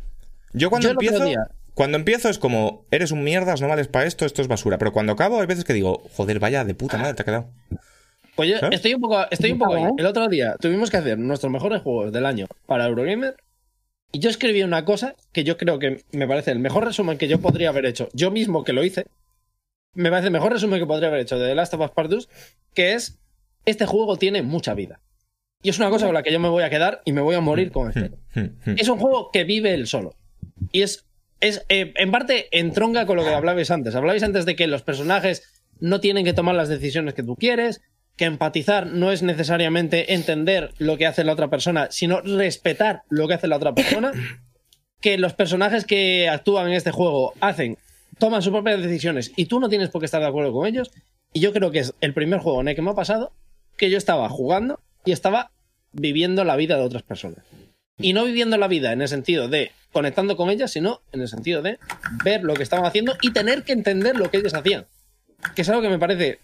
Yo 0.53 0.69
cuando 0.71 0.89
Yo 0.89 0.91
el 0.93 0.97
empiezo, 1.07 1.25
día- 1.25 1.49
Cuando 1.75 1.97
empiezo 1.99 2.29
es 2.31 2.39
como, 2.39 2.85
eres 2.91 3.13
un 3.13 3.23
mierdas, 3.23 3.61
no 3.61 3.69
vales 3.69 3.87
para 3.89 4.07
esto, 4.07 4.25
esto 4.27 4.41
es 4.43 4.49
basura. 4.49 4.77
Pero 4.79 4.93
cuando 4.93 5.13
acabo 5.13 5.41
hay 5.41 5.47
veces 5.47 5.65
que 5.65 5.73
digo, 5.75 6.03
joder, 6.17 6.39
vaya 6.39 6.65
de 6.65 6.75
puta 6.75 6.97
madre 6.99 7.15
te 7.15 7.23
ha 7.23 7.25
quedado. 7.27 7.51
Pues 8.37 8.51
yo 8.51 8.59
¿Sabes? 8.59 8.77
estoy 8.77 8.95
un 8.95 9.01
poco, 9.01 9.19
estoy 9.31 9.53
un 9.53 9.59
poco 9.59 9.75
ahí. 9.75 9.85
El 9.97 10.07
otro 10.07 10.29
día 10.29 10.57
tuvimos 10.61 10.91
que 10.91 10.99
hacer 10.99 11.19
nuestros 11.19 11.51
mejores 11.51 11.83
juegos 11.83 12.13
del 12.13 12.27
año 12.27 12.47
para 12.67 12.87
Eurogamer. 12.87 13.37
Y 14.13 14.21
yo 14.21 14.31
escribí 14.31 14.63
una 14.63 14.85
cosa 14.85 15.17
que 15.33 15.43
yo 15.43 15.57
creo 15.57 15.79
que 15.79 16.05
me 16.13 16.29
parece 16.29 16.53
el 16.53 16.59
mejor 16.59 16.85
resumen 16.85 17.19
que 17.19 17.29
yo 17.29 17.41
podría 17.41 17.71
haber 17.71 17.87
hecho. 17.87 18.09
Yo 18.13 18.31
mismo 18.31 18.63
que 18.63 18.73
lo 18.73 18.85
hice. 18.85 19.07
Me 19.95 20.11
parece 20.11 20.27
el 20.27 20.33
mejor 20.33 20.53
resumen 20.53 20.79
que 20.79 20.87
podría 20.87 21.09
haber 21.09 21.21
hecho 21.21 21.39
de 21.39 21.49
The 21.49 21.55
Last 21.55 21.75
of 21.75 21.81
Us 21.81 21.91
Part 21.91 22.11
2, 22.11 22.29
que 22.75 22.93
es, 22.93 23.19
este 23.65 23.87
juego 23.87 24.17
tiene 24.17 24.43
mucha 24.43 24.75
vida. 24.75 25.01
Y 25.63 25.71
es 25.71 25.79
una 25.79 25.89
cosa 25.89 26.07
con 26.07 26.15
la 26.15 26.23
que 26.23 26.33
yo 26.33 26.39
me 26.39 26.49
voy 26.49 26.63
a 26.63 26.71
quedar 26.71 27.01
y 27.07 27.13
me 27.13 27.23
voy 27.23 27.35
a 27.35 27.41
morir 27.41 27.73
con 27.73 27.89
este. 27.89 28.13
Es 28.77 28.89
un 28.89 28.99
juego 28.99 29.31
que 29.33 29.45
vive 29.45 29.73
él 29.73 29.87
solo. 29.87 30.15
Y 30.71 30.83
es, 30.83 31.07
es 31.41 31.65
eh, 31.71 31.93
en 31.97 32.11
parte 32.11 32.49
entronca 32.53 33.07
con 33.07 33.17
lo 33.17 33.25
que 33.25 33.35
hablabais 33.35 33.71
antes. 33.71 33.95
Hablabais 33.95 34.23
antes 34.23 34.45
de 34.45 34.55
que 34.55 34.67
los 34.67 34.83
personajes 34.83 35.43
no 35.81 36.01
tienen 36.01 36.25
que 36.25 36.35
tomar 36.35 36.55
las 36.55 36.69
decisiones 36.69 37.15
que 37.15 37.23
tú 37.23 37.37
quieres, 37.37 37.81
que 38.17 38.25
empatizar 38.25 38.87
no 38.87 39.13
es 39.13 39.23
necesariamente 39.23 40.15
entender 40.15 40.73
lo 40.79 40.97
que 40.97 41.07
hace 41.07 41.25
la 41.25 41.33
otra 41.33 41.49
persona, 41.49 41.89
sino 41.91 42.21
respetar 42.21 43.03
lo 43.09 43.29
que 43.29 43.35
hace 43.35 43.49
la 43.49 43.57
otra 43.57 43.75
persona. 43.75 44.13
Que 44.99 45.19
los 45.19 45.35
personajes 45.35 45.85
que 45.85 46.27
actúan 46.27 46.69
en 46.69 46.73
este 46.73 46.91
juego 46.91 47.35
hacen, 47.41 47.77
toman 48.19 48.41
sus 48.41 48.51
propias 48.51 48.83
decisiones 48.83 49.31
y 49.37 49.45
tú 49.45 49.61
no 49.61 49.69
tienes 49.69 49.91
por 49.91 50.01
qué 50.01 50.07
estar 50.07 50.23
de 50.23 50.27
acuerdo 50.27 50.53
con 50.53 50.67
ellos. 50.67 50.91
Y 51.35 51.41
yo 51.41 51.53
creo 51.53 51.71
que 51.71 51.81
es 51.81 51.93
el 52.01 52.15
primer 52.15 52.41
juego 52.41 52.63
en 52.63 52.69
el 52.69 52.75
que 52.75 52.81
me 52.81 52.91
ha 52.91 52.95
pasado 52.95 53.31
que 53.77 53.91
yo 53.91 53.99
estaba 53.99 54.27
jugando 54.31 54.81
y 55.05 55.13
estaba 55.13 55.53
viviendo 55.93 56.45
la 56.45 56.57
vida 56.57 56.77
de 56.77 56.83
otras 56.83 57.03
personas. 57.03 57.45
Y 57.99 58.15
no 58.15 58.25
viviendo 58.25 58.57
la 58.57 58.69
vida 58.69 58.93
en 58.93 59.03
el 59.03 59.09
sentido 59.09 59.49
de 59.49 59.71
conectando 59.93 60.35
con 60.37 60.49
ellas, 60.49 60.73
sino 60.73 61.03
en 61.13 61.21
el 61.21 61.29
sentido 61.29 61.61
de 61.61 61.79
ver 62.25 62.43
lo 62.43 62.55
que 62.55 62.63
estaban 62.63 62.87
haciendo 62.87 63.17
y 63.21 63.33
tener 63.33 63.65
que 63.65 63.73
entender 63.73 64.17
lo 64.17 64.31
que 64.31 64.39
ellos 64.39 64.55
hacían. 64.55 64.87
Que 65.55 65.63
es 65.63 65.69
algo 65.69 65.83
que 65.83 65.91
me 65.91 65.99
parece 65.99 66.41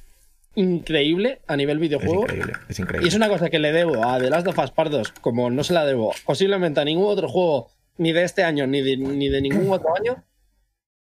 increíble 0.55 1.41
a 1.47 1.57
nivel 1.57 1.79
videojuego. 1.79 2.27
Es 2.27 2.33
increíble, 2.33 2.53
es 2.69 2.79
increíble. 2.79 3.07
Y 3.07 3.09
es 3.09 3.15
una 3.15 3.29
cosa 3.29 3.51
que 3.51 3.59
le 3.59 3.73
debo 3.73 4.05
a 4.05 4.19
The 4.19 4.31
Last 4.31 4.47
of 4.47 4.59
Us 4.59 4.71
Part 4.71 4.91
2, 4.91 5.13
como 5.21 5.51
no 5.51 5.65
se 5.65 5.73
la 5.73 5.85
debo 5.85 6.13
posiblemente 6.25 6.81
a 6.81 6.85
ningún 6.85 7.07
otro 7.07 7.29
juego, 7.29 7.71
ni 7.99 8.13
de 8.13 8.25
este 8.25 8.45
año, 8.45 8.67
ni 8.67 8.83
de, 8.83 8.97
ni 8.97 9.29
de 9.29 9.41
ningún 9.41 9.71
otro 9.71 9.95
año. 9.97 10.23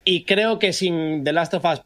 Y 0.04 0.26
creo 0.26 0.60
que 0.60 0.74
sin 0.74 1.24
The 1.24 1.34
Last 1.34 1.54
of 1.54 1.66
Us, 1.66 1.82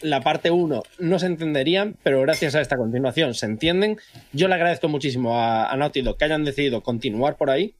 la 0.00 0.22
parte 0.22 0.50
1, 0.50 0.82
no 0.98 1.18
se 1.18 1.26
entenderían, 1.26 1.96
pero 2.02 2.20
gracias 2.22 2.54
a 2.54 2.60
esta 2.60 2.76
continuación 2.76 3.34
se 3.34 3.46
entienden. 3.46 3.98
Yo 4.32 4.48
le 4.48 4.54
agradezco 4.54 4.88
muchísimo 4.88 5.38
a, 5.38 5.70
a 5.70 5.76
Naughty 5.76 6.02
Dog 6.02 6.18
que 6.18 6.24
hayan 6.24 6.44
decidido 6.44 6.82
continuar 6.82 7.36
por 7.36 7.50
ahí. 7.50 7.74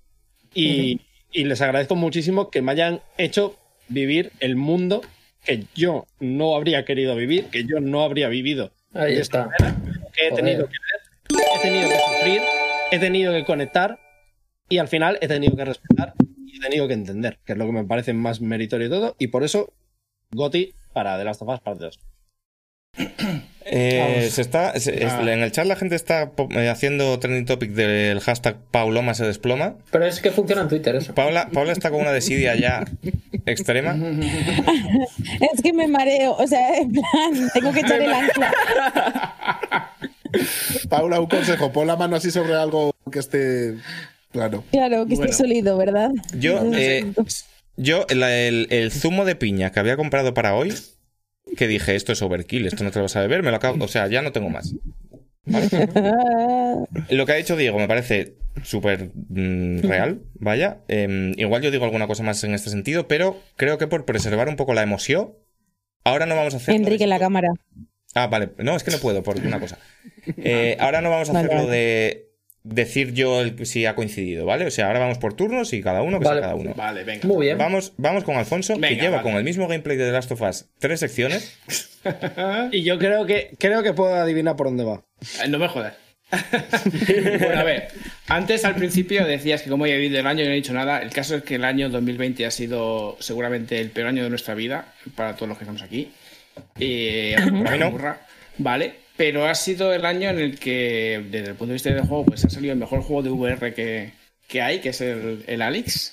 Y, 0.54 1.00
y 1.32 1.44
les 1.44 1.60
agradezco 1.60 1.96
muchísimo 1.96 2.50
que 2.50 2.62
me 2.62 2.70
hayan 2.70 3.00
hecho 3.18 3.56
vivir 3.88 4.30
el 4.38 4.54
mundo 4.54 5.02
que 5.44 5.64
yo 5.74 6.06
no 6.20 6.54
habría 6.54 6.84
querido 6.84 7.16
vivir, 7.16 7.46
que 7.46 7.64
yo 7.64 7.80
no 7.80 8.02
habría 8.02 8.28
vivido 8.28 8.70
Ahí 8.94 9.16
está. 9.18 9.50
que 10.12 10.28
he 10.28 10.32
tenido 10.32 10.66
que 10.68 10.76
ver, 10.78 11.40
he 11.56 11.62
tenido 11.62 11.88
que 11.88 11.98
sufrir, 11.98 12.42
he 12.92 12.98
tenido 12.98 13.32
que 13.32 13.44
conectar 13.44 13.98
y 14.68 14.78
al 14.78 14.88
final 14.88 15.18
he 15.20 15.28
tenido 15.28 15.56
que 15.56 15.64
respetar 15.64 16.14
y 16.46 16.56
he 16.56 16.60
tenido 16.60 16.86
que 16.86 16.94
entender, 16.94 17.38
que 17.44 17.52
es 17.52 17.58
lo 17.58 17.66
que 17.66 17.72
me 17.72 17.84
parece 17.84 18.12
más 18.12 18.40
meritorio 18.40 18.88
de 18.88 18.96
todo, 18.96 19.16
y 19.18 19.26
por 19.28 19.42
eso 19.42 19.72
Goti 20.30 20.74
para 20.92 21.18
The 21.18 21.24
Last 21.24 21.42
of 21.42 21.48
Us 21.48 21.60
Part 21.60 21.80
2. 21.80 22.00
Eh, 23.66 24.28
se 24.30 24.42
está, 24.42 24.78
se- 24.78 25.04
es- 25.04 25.12
Ah. 25.12 25.22
En 25.22 25.40
el 25.42 25.50
chat 25.52 25.66
la 25.66 25.76
gente 25.76 25.94
está 25.96 26.30
eh, 26.50 26.68
haciendo 26.68 27.18
trending 27.18 27.46
topic 27.46 27.70
del 27.72 28.20
hashtag 28.20 28.56
Pauloma 28.70 29.14
se 29.14 29.24
desploma. 29.24 29.76
Pero 29.90 30.04
es 30.06 30.20
que 30.20 30.30
funciona 30.30 30.62
en 30.62 30.68
Twitter 30.68 30.94
eso. 30.96 31.14
Paula, 31.14 31.48
Paula 31.52 31.72
está 31.72 31.90
con 31.90 32.00
una 32.02 32.12
desidia 32.12 32.54
ya 32.56 32.84
extrema. 33.46 33.96
Es 35.54 35.62
que 35.62 35.72
me 35.72 35.86
mareo, 35.88 36.32
o 36.36 36.46
sea, 36.46 36.76
en 36.78 36.92
plan, 36.92 37.50
tengo 37.52 37.72
que 37.72 37.80
echar 37.80 38.00
el 38.00 38.12
ancla. 38.12 38.52
Paula, 40.88 41.20
un 41.20 41.26
consejo. 41.26 41.72
Pon 41.72 41.86
la 41.86 41.96
mano 41.96 42.16
así 42.16 42.30
sobre 42.30 42.54
algo 42.54 42.94
que 43.10 43.18
esté 43.18 43.74
plano. 44.32 44.64
Claro, 44.72 45.06
que 45.06 45.14
Bueno. 45.16 45.30
esté 45.30 45.42
sólido, 45.44 45.76
¿verdad? 45.76 46.10
Yo, 46.38 46.60
eh, 46.74 47.04
yo 47.76 48.06
la- 48.10 48.36
el, 48.36 48.66
el 48.70 48.90
zumo 48.92 49.24
de 49.24 49.36
piña 49.36 49.70
que 49.70 49.80
había 49.80 49.96
comprado 49.96 50.34
para 50.34 50.54
hoy, 50.54 50.74
que 51.56 51.68
dije, 51.68 51.94
esto 51.94 52.12
es 52.12 52.22
overkill, 52.22 52.66
esto 52.66 52.84
no 52.84 52.90
te 52.90 52.98
lo 52.98 53.04
vas 53.04 53.16
a 53.16 53.20
beber, 53.20 53.42
me 53.42 53.50
lo 53.50 53.56
acabo, 53.56 53.84
o 53.84 53.88
sea, 53.88 54.06
ya 54.08 54.22
no 54.22 54.32
tengo 54.32 54.50
más. 54.50 54.74
Lo 57.10 57.26
que 57.26 57.32
ha 57.32 57.36
dicho 57.36 57.56
Diego 57.56 57.78
me 57.78 57.86
parece 57.86 58.34
súper 58.62 59.10
mm, 59.28 59.80
real, 59.80 60.22
vaya. 60.34 60.78
Em, 60.88 61.32
igual 61.38 61.62
yo 61.62 61.70
digo 61.70 61.84
alguna 61.84 62.06
cosa 62.06 62.22
más 62.22 62.42
en 62.44 62.54
este 62.54 62.70
sentido, 62.70 63.08
pero 63.08 63.38
creo 63.56 63.76
que 63.76 63.86
por 63.86 64.04
preservar 64.04 64.48
un 64.48 64.56
poco 64.56 64.72
la 64.74 64.82
emoción, 64.82 65.34
ahora 66.02 66.26
no 66.26 66.34
vamos 66.34 66.54
a 66.54 66.56
hacer... 66.56 66.74
Enrique 66.74 67.04
en 67.04 67.10
la 67.10 67.18
cámara. 67.18 67.48
Ah, 68.14 68.28
vale. 68.28 68.50
No, 68.58 68.76
es 68.76 68.84
que 68.84 68.90
no 68.90 68.98
puedo 68.98 69.22
por 69.22 69.38
una 69.38 69.60
cosa. 69.60 69.78
Eh, 70.38 70.78
ahora 70.80 71.02
no 71.02 71.10
vamos 71.10 71.28
a 71.28 71.34
Vale, 71.34 71.48
hacer 71.48 71.60
lo 71.60 71.66
de 71.66 72.30
decir 72.64 73.12
yo 73.12 73.40
el- 73.42 73.66
si 73.66 73.86
ha 73.86 73.94
coincidido, 73.94 74.46
¿vale? 74.46 74.66
O 74.66 74.70
sea, 74.70 74.86
ahora 74.88 74.98
vamos 74.98 75.18
por 75.18 75.34
turnos 75.34 75.72
y 75.72 75.82
cada 75.82 76.02
uno 76.02 76.18
que 76.18 76.24
Vale. 76.24 76.40
sea 76.40 76.48
cada 76.48 76.54
uno. 76.60 76.74
Vale, 76.74 77.04
venga. 77.04 77.28
Muy 77.28 77.46
bien. 77.46 77.58
Vamos, 77.58 77.92
vamos 77.98 78.24
con 78.24 78.36
Alfonso, 78.36 78.80
que 78.80 78.96
lleva 78.96 79.18
vale. 79.18 79.22
con 79.22 79.34
el 79.34 79.44
mismo 79.44 79.68
gameplay 79.68 79.96
de 79.96 80.06
The 80.06 80.12
Last 80.12 80.32
of 80.32 80.40
Us 80.42 80.66
tres 80.78 81.00
secciones. 81.00 81.56
Y 82.72 82.82
yo 82.82 82.98
creo 82.98 83.24
que, 83.24 83.52
creo 83.58 83.82
que 83.82 83.94
puedo 83.94 84.14
adivinar 84.14 84.56
por 84.56 84.66
dónde 84.66 84.84
va. 84.84 85.02
Eh, 85.42 85.48
No 85.48 85.58
me 85.58 85.68
jodas. 85.68 85.94
bueno, 87.40 87.60
a 87.60 87.62
ver, 87.64 87.88
antes 88.28 88.64
al 88.64 88.74
principio 88.74 89.24
decías 89.24 89.62
que 89.62 89.70
como 89.70 89.86
he 89.86 89.96
vivido 89.96 90.18
el 90.20 90.26
año 90.26 90.42
y 90.42 90.46
no 90.46 90.52
he 90.52 90.56
dicho 90.56 90.72
nada. 90.72 91.00
El 91.00 91.10
caso 91.10 91.36
es 91.36 91.42
que 91.44 91.54
el 91.56 91.64
año 91.64 91.88
2020 91.90 92.44
ha 92.44 92.50
sido 92.50 93.16
seguramente 93.20 93.80
el 93.80 93.90
peor 93.90 94.08
año 94.08 94.22
de 94.24 94.30
nuestra 94.30 94.54
vida 94.54 94.92
para 95.14 95.34
todos 95.36 95.48
los 95.48 95.58
que 95.58 95.64
estamos 95.64 95.82
aquí. 95.82 96.10
Eh, 96.78 97.36
A 97.38 97.46
mí 97.46 97.78
no. 97.78 97.90
burra, 97.90 98.20
Vale, 98.58 98.94
pero 99.16 99.46
ha 99.46 99.54
sido 99.54 99.92
el 99.92 100.04
año 100.04 100.30
en 100.30 100.38
el 100.38 100.58
que, 100.58 101.22
desde 101.30 101.48
el 101.50 101.54
punto 101.54 101.66
de 101.68 101.74
vista 101.74 101.90
del 101.92 102.02
juego, 102.06 102.24
pues 102.26 102.44
ha 102.44 102.50
salido 102.50 102.72
el 102.72 102.78
mejor 102.78 103.02
juego 103.02 103.22
de 103.22 103.30
VR 103.30 103.72
que, 103.74 104.10
que 104.48 104.60
hay, 104.62 104.80
que 104.80 104.90
es 104.90 105.00
el, 105.00 105.44
el 105.46 105.62
Alex. 105.62 106.12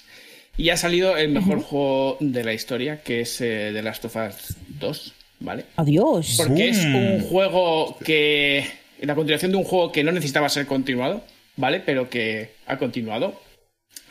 Y 0.57 0.69
ha 0.69 0.77
salido 0.77 1.17
el 1.17 1.29
mejor 1.29 1.61
juego 1.61 2.17
de 2.19 2.43
la 2.43 2.53
historia, 2.53 3.01
que 3.01 3.21
es 3.21 3.39
eh, 3.41 3.71
The 3.73 3.81
Last 3.81 4.05
of 4.05 4.15
Us 4.15 4.55
2, 4.79 5.13
¿vale? 5.39 5.65
Adiós. 5.77 6.35
Porque 6.37 6.69
es 6.69 6.77
un 6.85 7.21
juego 7.21 7.97
que. 8.03 8.65
La 9.01 9.15
continuación 9.15 9.51
de 9.51 9.57
un 9.57 9.63
juego 9.63 9.91
que 9.91 10.03
no 10.03 10.11
necesitaba 10.11 10.47
ser 10.49 10.67
continuado, 10.67 11.23
¿vale? 11.55 11.79
Pero 11.83 12.09
que 12.09 12.51
ha 12.67 12.77
continuado. 12.77 13.41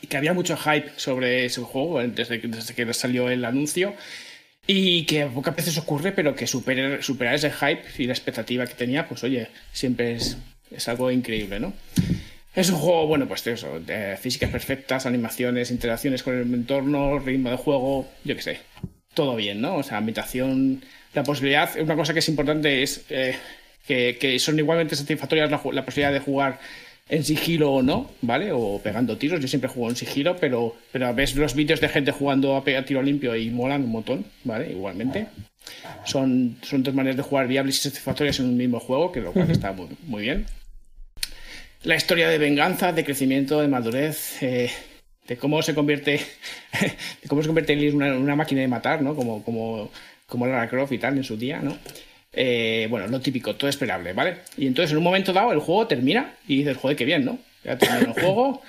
Y 0.02 0.06
que 0.08 0.16
había 0.16 0.32
mucho 0.32 0.56
hype 0.56 0.90
sobre 0.96 1.44
ese 1.44 1.60
juego 1.60 2.00
desde, 2.02 2.40
que- 2.40 2.48
desde 2.48 2.74
que 2.74 2.92
salió 2.94 3.30
el 3.30 3.44
anuncio. 3.44 3.94
Y 4.66 5.04
que 5.04 5.26
pocas 5.26 5.56
veces 5.56 5.76
ocurre, 5.78 6.12
pero 6.12 6.34
que 6.34 6.46
superar, 6.46 7.02
superar 7.02 7.34
ese 7.34 7.50
hype 7.50 7.82
y 7.98 8.06
la 8.06 8.12
expectativa 8.12 8.66
que 8.66 8.74
tenía, 8.74 9.08
pues 9.08 9.24
oye, 9.24 9.48
siempre 9.72 10.14
es, 10.14 10.36
algo 10.86 11.10
increíble, 11.10 11.58
¿no? 11.58 11.72
Es 12.54 12.70
un 12.70 12.76
juego, 12.76 13.06
bueno, 13.06 13.26
pues 13.26 13.46
eso, 13.46 13.80
de 13.80 14.16
físicas 14.16 14.50
perfectas, 14.50 15.06
animaciones, 15.06 15.70
interacciones 15.70 16.22
con 16.22 16.34
el 16.34 16.52
entorno, 16.54 17.18
ritmo 17.18 17.50
de 17.50 17.56
juego, 17.56 18.08
yo 18.24 18.36
qué 18.36 18.42
sé. 18.42 18.58
Todo 19.14 19.36
bien, 19.36 19.60
¿no? 19.60 19.76
O 19.76 19.82
sea, 19.82 19.98
ambientación, 19.98 20.82
la 21.14 21.24
posibilidad, 21.24 21.70
una 21.80 21.96
cosa 21.96 22.12
que 22.12 22.20
es 22.20 22.28
importante 22.28 22.82
es 22.82 23.04
eh, 23.10 23.36
que, 23.86 24.38
son 24.38 24.58
igualmente 24.58 24.94
satisfactorias 24.94 25.50
la, 25.50 25.60
la 25.72 25.84
posibilidad 25.84 26.12
de 26.12 26.20
jugar 26.20 26.60
en 27.10 27.24
sigilo 27.24 27.72
o 27.72 27.82
no, 27.82 28.10
¿vale? 28.22 28.52
O 28.52 28.80
pegando 28.82 29.18
tiros. 29.18 29.40
Yo 29.40 29.48
siempre 29.48 29.68
juego 29.68 29.90
en 29.90 29.96
sigilo, 29.96 30.36
pero, 30.36 30.76
pero 30.92 31.12
ves 31.12 31.34
los 31.34 31.54
vídeos 31.54 31.80
de 31.80 31.88
gente 31.88 32.12
jugando 32.12 32.56
a 32.56 32.64
pegar 32.64 32.84
tiro 32.84 33.02
limpio 33.02 33.34
y 33.34 33.50
molan 33.50 33.82
un 33.82 33.90
montón, 33.90 34.24
¿vale? 34.44 34.70
Igualmente. 34.70 35.26
Son, 36.04 36.56
son 36.62 36.82
dos 36.82 36.94
maneras 36.94 37.16
de 37.16 37.22
jugar 37.22 37.48
viables 37.48 37.78
y 37.78 37.80
satisfactorias 37.82 38.38
en 38.38 38.46
un 38.46 38.56
mismo 38.56 38.78
juego, 38.78 39.10
que 39.10 39.20
lo 39.20 39.32
cual 39.32 39.50
está 39.50 39.72
muy, 39.76 39.88
muy 40.06 40.22
bien. 40.22 40.46
La 41.82 41.96
historia 41.96 42.28
de 42.28 42.38
venganza, 42.38 42.92
de 42.92 43.04
crecimiento, 43.04 43.60
de 43.60 43.68
madurez, 43.68 44.42
eh, 44.42 44.70
de 45.26 45.36
cómo 45.36 45.62
se 45.62 45.74
convierte, 45.74 46.20
de 47.22 47.28
cómo 47.28 47.42
se 47.42 47.48
convierte 47.48 47.72
en 47.72 47.96
una, 47.96 48.16
una 48.16 48.36
máquina 48.36 48.60
de 48.60 48.68
matar, 48.68 49.02
¿no? 49.02 49.16
Como, 49.16 49.42
como, 49.42 49.90
como 50.26 50.46
Lara 50.46 50.68
Croft 50.68 50.92
y 50.92 50.98
tal 50.98 51.16
en 51.16 51.24
su 51.24 51.36
día, 51.36 51.60
¿no? 51.60 51.76
Eh, 52.32 52.86
bueno, 52.90 53.06
lo 53.08 53.20
típico, 53.20 53.56
todo 53.56 53.68
esperable, 53.68 54.12
¿vale? 54.12 54.36
Y 54.56 54.66
entonces 54.66 54.92
en 54.92 54.98
un 54.98 55.04
momento 55.04 55.32
dado 55.32 55.52
el 55.52 55.58
juego 55.58 55.86
termina 55.86 56.34
y 56.46 56.58
dices, 56.58 56.76
joder, 56.76 56.96
qué 56.96 57.04
bien, 57.04 57.24
¿no? 57.24 57.38
Ya 57.64 57.76
terminó 57.76 58.14
el 58.14 58.20
juego, 58.22 58.62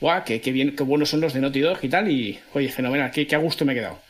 guau, 0.00 0.22
qué, 0.24 0.40
qué 0.40 0.52
bien, 0.52 0.76
qué 0.76 0.84
buenos 0.84 1.08
son 1.10 1.20
los 1.20 1.32
de 1.34 1.40
Naughty 1.40 1.60
Dog 1.60 1.78
y 1.82 1.88
tal, 1.88 2.10
y 2.10 2.38
oye, 2.54 2.68
fenomenal, 2.68 3.10
qué, 3.10 3.26
qué 3.26 3.34
a 3.34 3.38
gusto 3.38 3.64
me 3.64 3.72
he 3.72 3.76
quedado. 3.76 4.00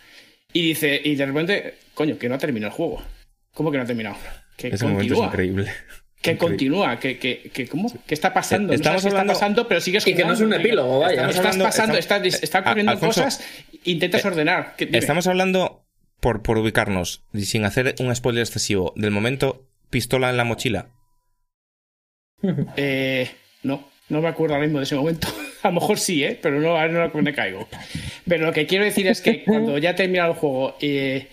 Y 0.53 0.63
dice, 0.69 1.01
y 1.03 1.15
de 1.15 1.27
repente, 1.27 1.75
coño, 1.95 2.19
que 2.19 2.29
no 2.29 2.35
ha 2.35 2.39
terminado 2.39 2.71
el 2.71 2.77
juego. 2.77 3.03
¿Cómo 3.55 3.71
que 3.71 3.79
no 3.79 3.85
ha 3.85 3.87
terminado? 3.87 4.17
Que 4.57 4.69
Ese 4.69 4.85
momento 4.85 5.03
es 5.03 5.09
continúa. 5.09 5.27
increíble. 5.27 5.65
Que 6.21 6.33
Increíble. 6.33 6.39
continúa, 6.39 6.99
que, 6.99 7.19
que, 7.19 7.51
que 7.53 7.69
¿cómo? 7.69 7.93
¿Qué 8.07 8.13
está 8.15 8.35
pasando? 8.35 8.73
Estamos 8.73 8.97
no 8.97 9.01
sabes 9.01 9.03
qué 9.03 9.09
hablando- 9.11 9.33
está 9.33 9.41
pasando, 9.47 9.69
pero 9.69 9.81
sigues 9.81 10.07
Y 10.07 10.15
que 10.15 10.25
no 10.25 10.33
es 10.33 10.41
un 10.41 10.53
epílogo, 10.53 10.99
vaya. 11.01 11.13
Estás 11.29 11.29
Estamos 11.37 11.47
hablando- 11.47 11.65
pasando, 11.65 11.99
estamos- 11.99 12.27
está, 12.27 12.45
está 12.45 12.59
ocurriendo 12.61 12.93
Alfonso, 12.93 13.23
cosas, 13.25 13.45
intentas 13.85 14.25
eh, 14.25 14.29
ordenar. 14.29 14.75
¿Qué- 14.77 14.87
dime. 14.87 14.99
Estamos 14.99 15.27
hablando, 15.29 15.87
por, 16.21 16.43
por 16.43 16.59
ubicarnos, 16.59 17.23
y 17.33 17.43
sin 17.45 17.65
hacer 17.65 17.95
un 18.01 18.15
spoiler 18.15 18.43
excesivo, 18.43 18.93
del 18.97 19.11
momento 19.11 19.65
pistola 19.91 20.31
en 20.31 20.37
la 20.37 20.45
mochila. 20.45 20.89
Eh, 22.77 23.29
no, 23.65 23.85
no 24.09 24.21
me 24.21 24.29
acuerdo 24.29 24.55
ahora 24.55 24.67
mismo 24.67 24.79
de 24.79 24.85
ese 24.85 24.95
momento. 24.97 25.29
A 25.63 25.69
lo 25.69 25.75
mejor 25.75 25.99
sí, 25.99 26.23
¿eh? 26.23 26.39
Pero 26.41 26.61
no, 26.61 26.71
ahora 26.79 27.11
no 27.13 27.23
me 27.23 27.35
caigo. 27.35 27.67
Pero 28.29 28.47
lo 28.47 28.53
que 28.53 28.67
quiero 28.67 28.85
decir 28.85 29.09
es 29.09 29.21
que 29.21 29.43
cuando 29.43 29.77
ya 29.79 29.97
termina 29.97 30.27
el 30.27 30.35
juego 30.35 30.77
eh, 30.81 31.27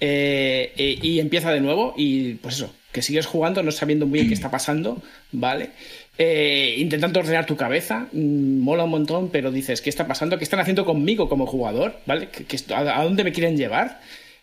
eh, 0.00 0.72
eh, 0.76 0.98
y 1.00 1.20
empieza 1.20 1.52
de 1.52 1.60
nuevo, 1.60 1.94
y 1.96 2.34
pues 2.34 2.56
eso, 2.56 2.74
que 2.90 3.00
sigues 3.02 3.26
jugando 3.26 3.62
no 3.62 3.70
sabiendo 3.70 4.06
muy 4.06 4.18
bien 4.18 4.28
qué 4.28 4.34
está 4.34 4.50
pasando, 4.50 5.00
¿vale? 5.30 5.70
Eh, 6.18 6.74
intentando 6.78 7.20
ordenar 7.20 7.46
tu 7.46 7.56
cabeza, 7.56 8.08
mm, 8.12 8.58
mola 8.58 8.82
un 8.84 8.90
montón, 8.90 9.28
pero 9.30 9.52
dices, 9.52 9.80
¿qué 9.80 9.88
está 9.88 10.08
pasando? 10.08 10.36
¿Qué 10.36 10.44
están 10.44 10.58
haciendo 10.60 10.84
conmigo 10.84 11.28
como 11.28 11.46
jugador? 11.46 11.94
¿Vale? 12.06 12.28
¿Qué- 12.30 12.44
qué 12.44 12.56
esto- 12.56 12.74
a, 12.74 12.80
a 13.00 13.04
dónde 13.04 13.22
me 13.22 13.32
quieren 13.32 13.56
llevar? 13.56 14.00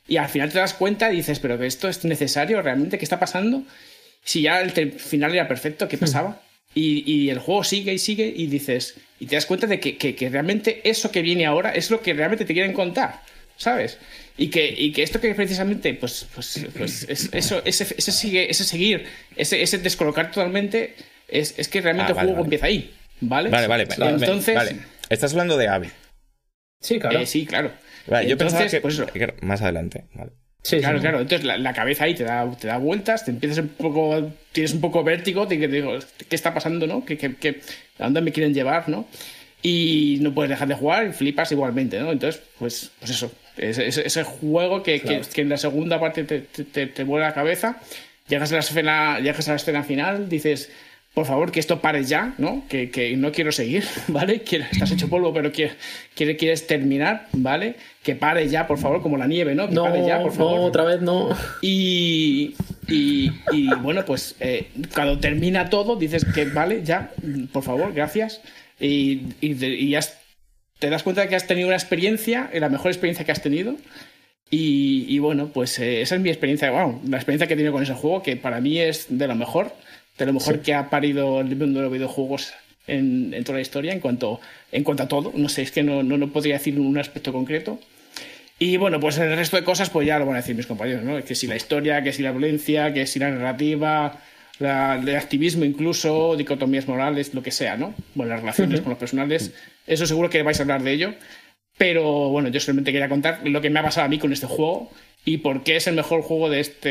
Y 0.07 0.17
al 0.17 0.29
final 0.29 0.51
te 0.51 0.59
das 0.59 0.73
cuenta 0.73 1.11
y 1.11 1.17
dices, 1.17 1.39
¿pero 1.39 1.57
que 1.59 1.65
esto 1.67 1.87
es 1.89 2.03
necesario 2.05 2.61
realmente? 2.61 2.97
¿Qué 2.97 3.05
está 3.05 3.19
pasando? 3.19 3.63
Si 4.23 4.41
ya 4.41 4.61
el 4.61 4.71
final 4.93 5.33
era 5.33 5.47
perfecto, 5.47 5.87
¿qué 5.87 5.97
pasaba? 5.97 6.41
Y, 6.73 7.03
y 7.11 7.29
el 7.29 7.39
juego 7.39 7.63
sigue 7.63 7.93
y 7.93 7.97
sigue 7.97 8.31
y 8.35 8.47
dices, 8.47 8.95
y 9.19 9.25
te 9.25 9.35
das 9.35 9.45
cuenta 9.45 9.67
de 9.67 9.79
que, 9.79 9.97
que- 9.97 10.15
que 10.15 10.29
realmente 10.29 10.81
eso 10.87 11.11
que 11.11 11.21
viene 11.21 11.45
ahora 11.45 11.71
es 11.73 11.89
lo 11.91 12.01
que 12.01 12.13
realmente 12.13 12.45
te 12.45 12.53
quieren 12.53 12.73
contar, 12.73 13.21
¿sabes? 13.57 13.97
Y 14.37 14.49
que, 14.49 14.67
y 14.77 14.91
que 14.91 15.01
esto 15.03 15.19
que 15.19 15.33
precisamente, 15.33 15.93
pues, 15.95 16.27
pues, 16.35 16.67
pues 16.77 17.05
es- 17.09 17.29
eso, 17.33 17.61
ese, 17.65 17.87
ese, 17.97 18.11
sigue, 18.11 18.51
ese 18.51 18.63
seguir, 18.63 19.05
ese, 19.35 19.61
ese 19.63 19.77
descolocar 19.79 20.29
totalmente, 20.31 20.93
es, 21.27 21.55
es 21.57 21.67
que 21.67 21.81
realmente 21.81 22.11
Ah, 22.11 22.15
el 22.15 22.19
juego 22.19 22.33
vale. 22.33 22.43
empieza 22.45 22.65
ahí, 22.67 22.93
¿vale? 23.21 23.49
Vale, 23.49 23.67
vale, 23.67 23.85
vale. 23.85 24.09
Entonces, 24.11 24.55
vale. 24.55 24.75
Estás 25.09 25.31
hablando 25.31 25.57
de 25.57 25.67
Ave. 25.69 25.89
Sí, 26.79 26.99
claro. 26.99 27.19
eh, 27.21 27.25
sí, 27.25 27.45
claro. 27.45 27.71
Vale, 28.07 28.27
yo 28.27 28.33
Entonces, 28.33 28.57
pensaba 28.59 28.71
que, 28.71 28.81
pues 28.81 28.93
eso. 28.95 29.05
que 29.07 29.33
más 29.45 29.61
adelante. 29.61 30.05
Vale. 30.13 30.31
Sí, 30.63 30.79
Claro, 30.79 30.97
sí. 30.97 31.01
claro. 31.01 31.19
Entonces 31.21 31.45
la, 31.45 31.57
la 31.57 31.73
cabeza 31.73 32.03
ahí 32.05 32.13
te 32.15 32.23
da, 32.23 32.49
te 32.59 32.67
da 32.67 32.77
vueltas, 32.77 33.23
te 33.25 33.31
empiezas 33.31 33.59
un 33.59 33.69
poco, 33.69 34.31
tienes 34.51 34.73
un 34.73 34.81
poco 34.81 35.03
vértigo, 35.03 35.45
de 35.45 35.59
que 35.59 35.67
digo, 35.67 35.97
¿qué 36.27 36.35
está 36.35 36.53
pasando, 36.53 36.87
no? 36.87 37.05
¿Qué, 37.05 37.17
qué, 37.17 37.35
qué- 37.35 37.61
a 37.99 38.03
dónde 38.05 38.21
me 38.21 38.31
quieren 38.31 38.53
llevar, 38.53 38.89
no? 38.89 39.07
Y 39.61 40.17
no 40.21 40.33
puedes 40.33 40.49
dejar 40.49 40.67
de 40.67 40.75
jugar 40.75 41.07
y 41.07 41.13
flipas 41.13 41.51
igualmente, 41.51 41.99
¿no? 41.99 42.11
Entonces, 42.11 42.41
pues, 42.59 42.91
pues 42.99 43.11
eso, 43.11 43.31
ese, 43.57 43.87
ese- 43.87 44.05
ese 44.05 44.23
juego 44.23 44.83
que, 44.83 44.99
que- 45.01 45.21
que 45.33 45.41
en 45.41 45.49
la 45.49 45.57
segunda 45.57 45.99
parte 45.99 46.23
te, 46.25 46.41
te, 46.41 46.63
te- 46.63 46.87
te 46.87 47.03
vuela 47.03 47.27
la 47.27 47.33
cabeza, 47.33 47.79
llegas 48.27 48.51
a 48.51 48.55
la 48.55 48.59
escena, 48.61 49.19
llegas 49.19 49.47
a 49.47 49.51
la 49.51 49.57
escena 49.57 49.83
final, 49.83 50.27
dices, 50.29 50.69
por 51.17 51.25
favor, 51.25 51.51
que 51.51 51.59
esto 51.59 51.81
pare 51.81 52.03
ya, 52.03 52.35
¿no? 52.37 52.63
Que, 52.69 52.91
que 52.91 53.17
no 53.17 53.31
quiero 53.31 53.51
seguir, 53.51 53.83
¿vale? 54.07 54.41
Quiero- 54.41 54.65
estás 54.71 54.91
hecho 54.91 55.09
polvo, 55.09 55.33
pero 55.33 55.51
quieres, 55.51 55.75
quieres, 56.13 56.37
quieres 56.37 56.67
terminar, 56.67 57.25
¿vale? 57.33 57.73
Que 58.03 58.13
pare 58.15 58.47
ya, 58.47 58.67
por 58.67 58.77
favor, 58.77 59.01
como 59.01 59.17
la 59.17 59.25
nieve, 59.25 59.55
¿no? 59.55 59.67
Que 59.67 59.73
No, 59.73 59.85
pare 59.85 60.05
ya, 60.05 60.17
por 60.21 60.27
no, 60.33 60.37
favor. 60.37 60.59
otra 60.59 60.83
vez 60.83 61.01
no. 61.01 61.29
Y, 61.63 62.53
y, 62.87 63.31
y, 63.51 63.67
bueno, 63.81 64.05
pues 64.05 64.35
eh, 64.39 64.67
cuando 64.93 65.17
termina 65.17 65.71
todo, 65.71 65.95
dices 65.95 66.23
que 66.35 66.45
vale, 66.45 66.83
ya, 66.83 67.09
por 67.51 67.63
favor, 67.63 67.93
gracias. 67.95 68.39
Y, 68.79 69.21
y, 69.41 69.65
y 69.65 69.89
ya 69.89 69.97
has- 69.97 70.19
te 70.77 70.91
das 70.91 71.01
cuenta 71.01 71.23
de 71.23 71.29
que 71.29 71.35
has 71.35 71.47
tenido 71.47 71.67
una 71.67 71.77
experiencia, 71.77 72.51
eh, 72.53 72.59
la 72.59 72.69
mejor 72.69 72.91
experiencia 72.91 73.25
que 73.25 73.31
has 73.31 73.41
tenido. 73.41 73.75
Y, 74.51 75.05
y 75.09 75.17
bueno, 75.17 75.47
pues 75.51 75.79
eh, 75.79 76.01
esa 76.01 76.13
es 76.13 76.21
mi 76.21 76.29
experiencia, 76.29 76.69
wow, 76.69 77.01
la 77.09 77.17
experiencia 77.17 77.47
que 77.47 77.55
he 77.55 77.57
tenido 77.57 77.73
con 77.73 77.81
ese 77.81 77.95
juego, 77.95 78.21
que 78.21 78.35
para 78.37 78.61
mí 78.61 78.77
es 78.79 79.07
de 79.09 79.27
lo 79.27 79.33
mejor, 79.35 79.73
de 80.17 80.25
lo 80.25 80.33
mejor 80.33 80.61
que 80.61 80.73
ha 80.73 80.89
parido 80.89 81.41
el 81.41 81.55
mundo 81.55 81.79
de 81.79 81.85
los 81.85 81.93
videojuegos 81.93 82.53
en, 82.87 83.33
en 83.33 83.43
toda 83.43 83.57
la 83.57 83.61
historia, 83.61 83.93
en 83.93 83.99
cuanto, 83.99 84.39
en 84.71 84.83
cuanto 84.83 85.03
a 85.03 85.07
todo. 85.07 85.31
No 85.35 85.49
sé, 85.49 85.61
es 85.61 85.71
que 85.71 85.83
no, 85.83 86.03
no, 86.03 86.17
no 86.17 86.29
podría 86.29 86.55
decir 86.55 86.79
un 86.79 86.97
aspecto 86.97 87.31
concreto. 87.31 87.79
Y 88.59 88.77
bueno, 88.77 88.99
pues 88.99 89.17
el 89.19 89.35
resto 89.35 89.55
de 89.55 89.63
cosas, 89.63 89.89
pues 89.91 90.07
ya 90.07 90.17
lo 90.17 90.25
van 90.25 90.35
a 90.35 90.37
decir 90.37 90.55
mis 90.55 90.65
compañeros, 90.65 91.03
¿no? 91.03 91.23
Que 91.23 91.35
si 91.35 91.45
la 91.45 91.55
historia, 91.55 92.01
que 92.01 92.11
si 92.11 92.23
la 92.23 92.31
violencia, 92.31 92.91
que 92.91 93.05
si 93.05 93.19
la 93.19 93.29
narrativa, 93.29 94.19
la, 94.57 94.95
el 94.95 95.15
activismo 95.15 95.63
incluso, 95.63 96.35
dicotomías 96.35 96.87
morales, 96.87 97.35
lo 97.35 97.43
que 97.43 97.51
sea, 97.51 97.77
¿no? 97.77 97.93
Bueno, 98.15 98.31
las 98.31 98.41
relaciones 98.41 98.81
con 98.81 98.89
los 98.89 98.97
personales, 98.97 99.51
eso 99.85 100.07
seguro 100.07 100.31
que 100.31 100.41
vais 100.41 100.59
a 100.59 100.63
hablar 100.63 100.81
de 100.81 100.91
ello. 100.91 101.13
Pero 101.77 102.29
bueno, 102.29 102.49
yo 102.49 102.59
solamente 102.59 102.91
quería 102.91 103.09
contar 103.09 103.41
lo 103.47 103.61
que 103.61 103.69
me 103.69 103.79
ha 103.79 103.83
pasado 103.83 104.05
a 104.05 104.09
mí 104.09 104.17
con 104.17 104.33
este 104.33 104.47
juego 104.47 104.91
y 105.25 105.37
por 105.39 105.63
qué 105.63 105.75
es 105.75 105.87
el 105.87 105.95
mejor 105.95 106.21
juego 106.21 106.49
de 106.49 106.59
este, 106.59 106.89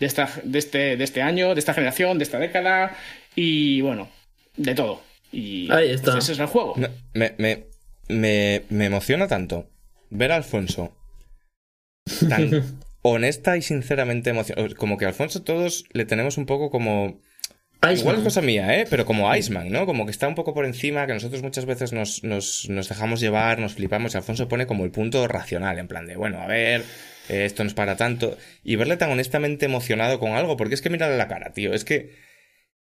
de 0.00 0.06
esta, 0.06 0.30
de 0.44 0.58
este, 0.58 0.96
de 0.96 1.04
este 1.04 1.22
año, 1.22 1.54
de 1.54 1.60
esta 1.60 1.74
generación, 1.74 2.18
de 2.18 2.24
esta 2.24 2.38
década 2.38 2.96
y 3.34 3.80
bueno, 3.82 4.08
de 4.56 4.74
todo. 4.74 5.02
Y 5.30 5.70
Ahí 5.70 5.90
está. 5.90 6.12
pues 6.12 6.24
ese 6.24 6.32
es 6.34 6.38
el 6.38 6.46
juego. 6.46 6.74
No, 6.76 6.88
me, 7.14 7.34
me, 7.38 7.64
me, 8.08 8.62
me 8.70 8.86
emociona 8.86 9.28
tanto 9.28 9.68
ver 10.10 10.32
a 10.32 10.36
Alfonso 10.36 10.96
tan 12.28 12.80
honesta 13.02 13.56
y 13.56 13.62
sinceramente 13.62 14.30
emocionado. 14.30 14.74
Como 14.76 14.96
que 14.96 15.04
a 15.04 15.08
Alfonso 15.08 15.42
todos 15.42 15.84
le 15.92 16.04
tenemos 16.04 16.38
un 16.38 16.46
poco 16.46 16.70
como... 16.70 17.20
Igual 17.80 18.16
es 18.16 18.24
cosa 18.24 18.42
mía, 18.42 18.80
¿eh? 18.80 18.86
Pero 18.90 19.06
como 19.06 19.32
Iceman, 19.34 19.70
¿no? 19.70 19.86
Como 19.86 20.04
que 20.04 20.10
está 20.10 20.26
un 20.26 20.34
poco 20.34 20.52
por 20.52 20.64
encima, 20.64 21.06
que 21.06 21.14
nosotros 21.14 21.42
muchas 21.42 21.64
veces 21.64 21.92
nos, 21.92 22.24
nos, 22.24 22.68
nos 22.68 22.88
dejamos 22.88 23.20
llevar, 23.20 23.60
nos 23.60 23.74
flipamos. 23.74 24.14
Y 24.14 24.16
Alfonso 24.16 24.48
pone 24.48 24.66
como 24.66 24.84
el 24.84 24.90
punto 24.90 25.28
racional, 25.28 25.78
en 25.78 25.86
plan 25.86 26.06
de, 26.06 26.16
bueno, 26.16 26.40
a 26.40 26.46
ver, 26.46 26.82
eh, 27.28 27.44
esto 27.44 27.62
no 27.62 27.68
es 27.68 27.74
para 27.74 27.96
tanto. 27.96 28.36
Y 28.64 28.74
verle 28.76 28.96
tan 28.96 29.10
honestamente 29.10 29.66
emocionado 29.66 30.18
con 30.18 30.32
algo, 30.32 30.56
porque 30.56 30.74
es 30.74 30.82
que 30.82 30.90
mírale 30.90 31.16
la 31.16 31.28
cara, 31.28 31.52
tío. 31.52 31.72
Es 31.72 31.84
que 31.84 32.16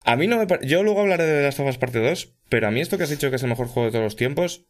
a 0.04 0.14
mí 0.16 0.28
no 0.28 0.38
me 0.38 0.46
parece. 0.46 0.68
Yo 0.68 0.84
luego 0.84 1.00
hablaré 1.00 1.24
de 1.24 1.42
las 1.42 1.58
of 1.58 1.68
Us 1.68 1.78
parte 1.78 1.98
2, 1.98 2.36
pero 2.48 2.68
a 2.68 2.70
mí 2.70 2.80
esto 2.80 2.98
que 2.98 3.04
has 3.04 3.10
dicho 3.10 3.30
que 3.30 3.36
es 3.36 3.42
el 3.42 3.48
mejor 3.48 3.66
juego 3.66 3.86
de 3.86 3.92
todos 3.92 4.04
los 4.04 4.16
tiempos, 4.16 4.66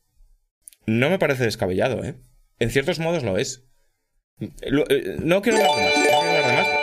no 0.86 1.10
me 1.10 1.18
parece 1.18 1.44
descabellado, 1.44 2.02
¿eh? 2.02 2.14
En 2.58 2.70
ciertos 2.70 2.98
modos 2.98 3.24
lo 3.24 3.36
es. 3.36 3.68
Eh, 4.40 5.16
no 5.22 5.42
quiero 5.42 5.58
hablar 5.58 5.76
más. 5.76 6.07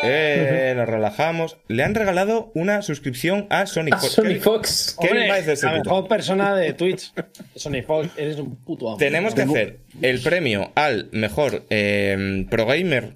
Eh, 0.03 0.73
nos 0.75 0.87
relajamos. 0.87 1.57
Le 1.67 1.83
han 1.83 1.95
regalado 1.95 2.51
una 2.55 2.81
suscripción 2.81 3.47
a 3.49 3.65
Sonic 3.65 3.97
Fox. 3.97 4.11
Sony 4.13 4.23
¿Qué- 4.23 4.39
Fox. 4.39 4.97
¿Qué 4.99 5.07
Hombre, 5.07 5.39
ese 5.39 5.65
la 5.65 5.77
puto? 5.77 5.89
mejor 5.89 6.07
persona 6.07 6.55
de 6.55 6.73
Twitch. 6.73 7.13
Sony 7.55 7.81
Fox, 7.85 8.09
eres 8.17 8.37
un 8.37 8.55
puto 8.57 8.87
amo. 8.89 8.97
Tenemos 8.97 9.33
que 9.33 9.41
hacer 9.43 9.79
el 10.01 10.21
premio 10.21 10.71
al 10.75 11.09
mejor 11.11 11.63
eh, 11.69 12.45
pro 12.49 12.65
gamer 12.65 13.15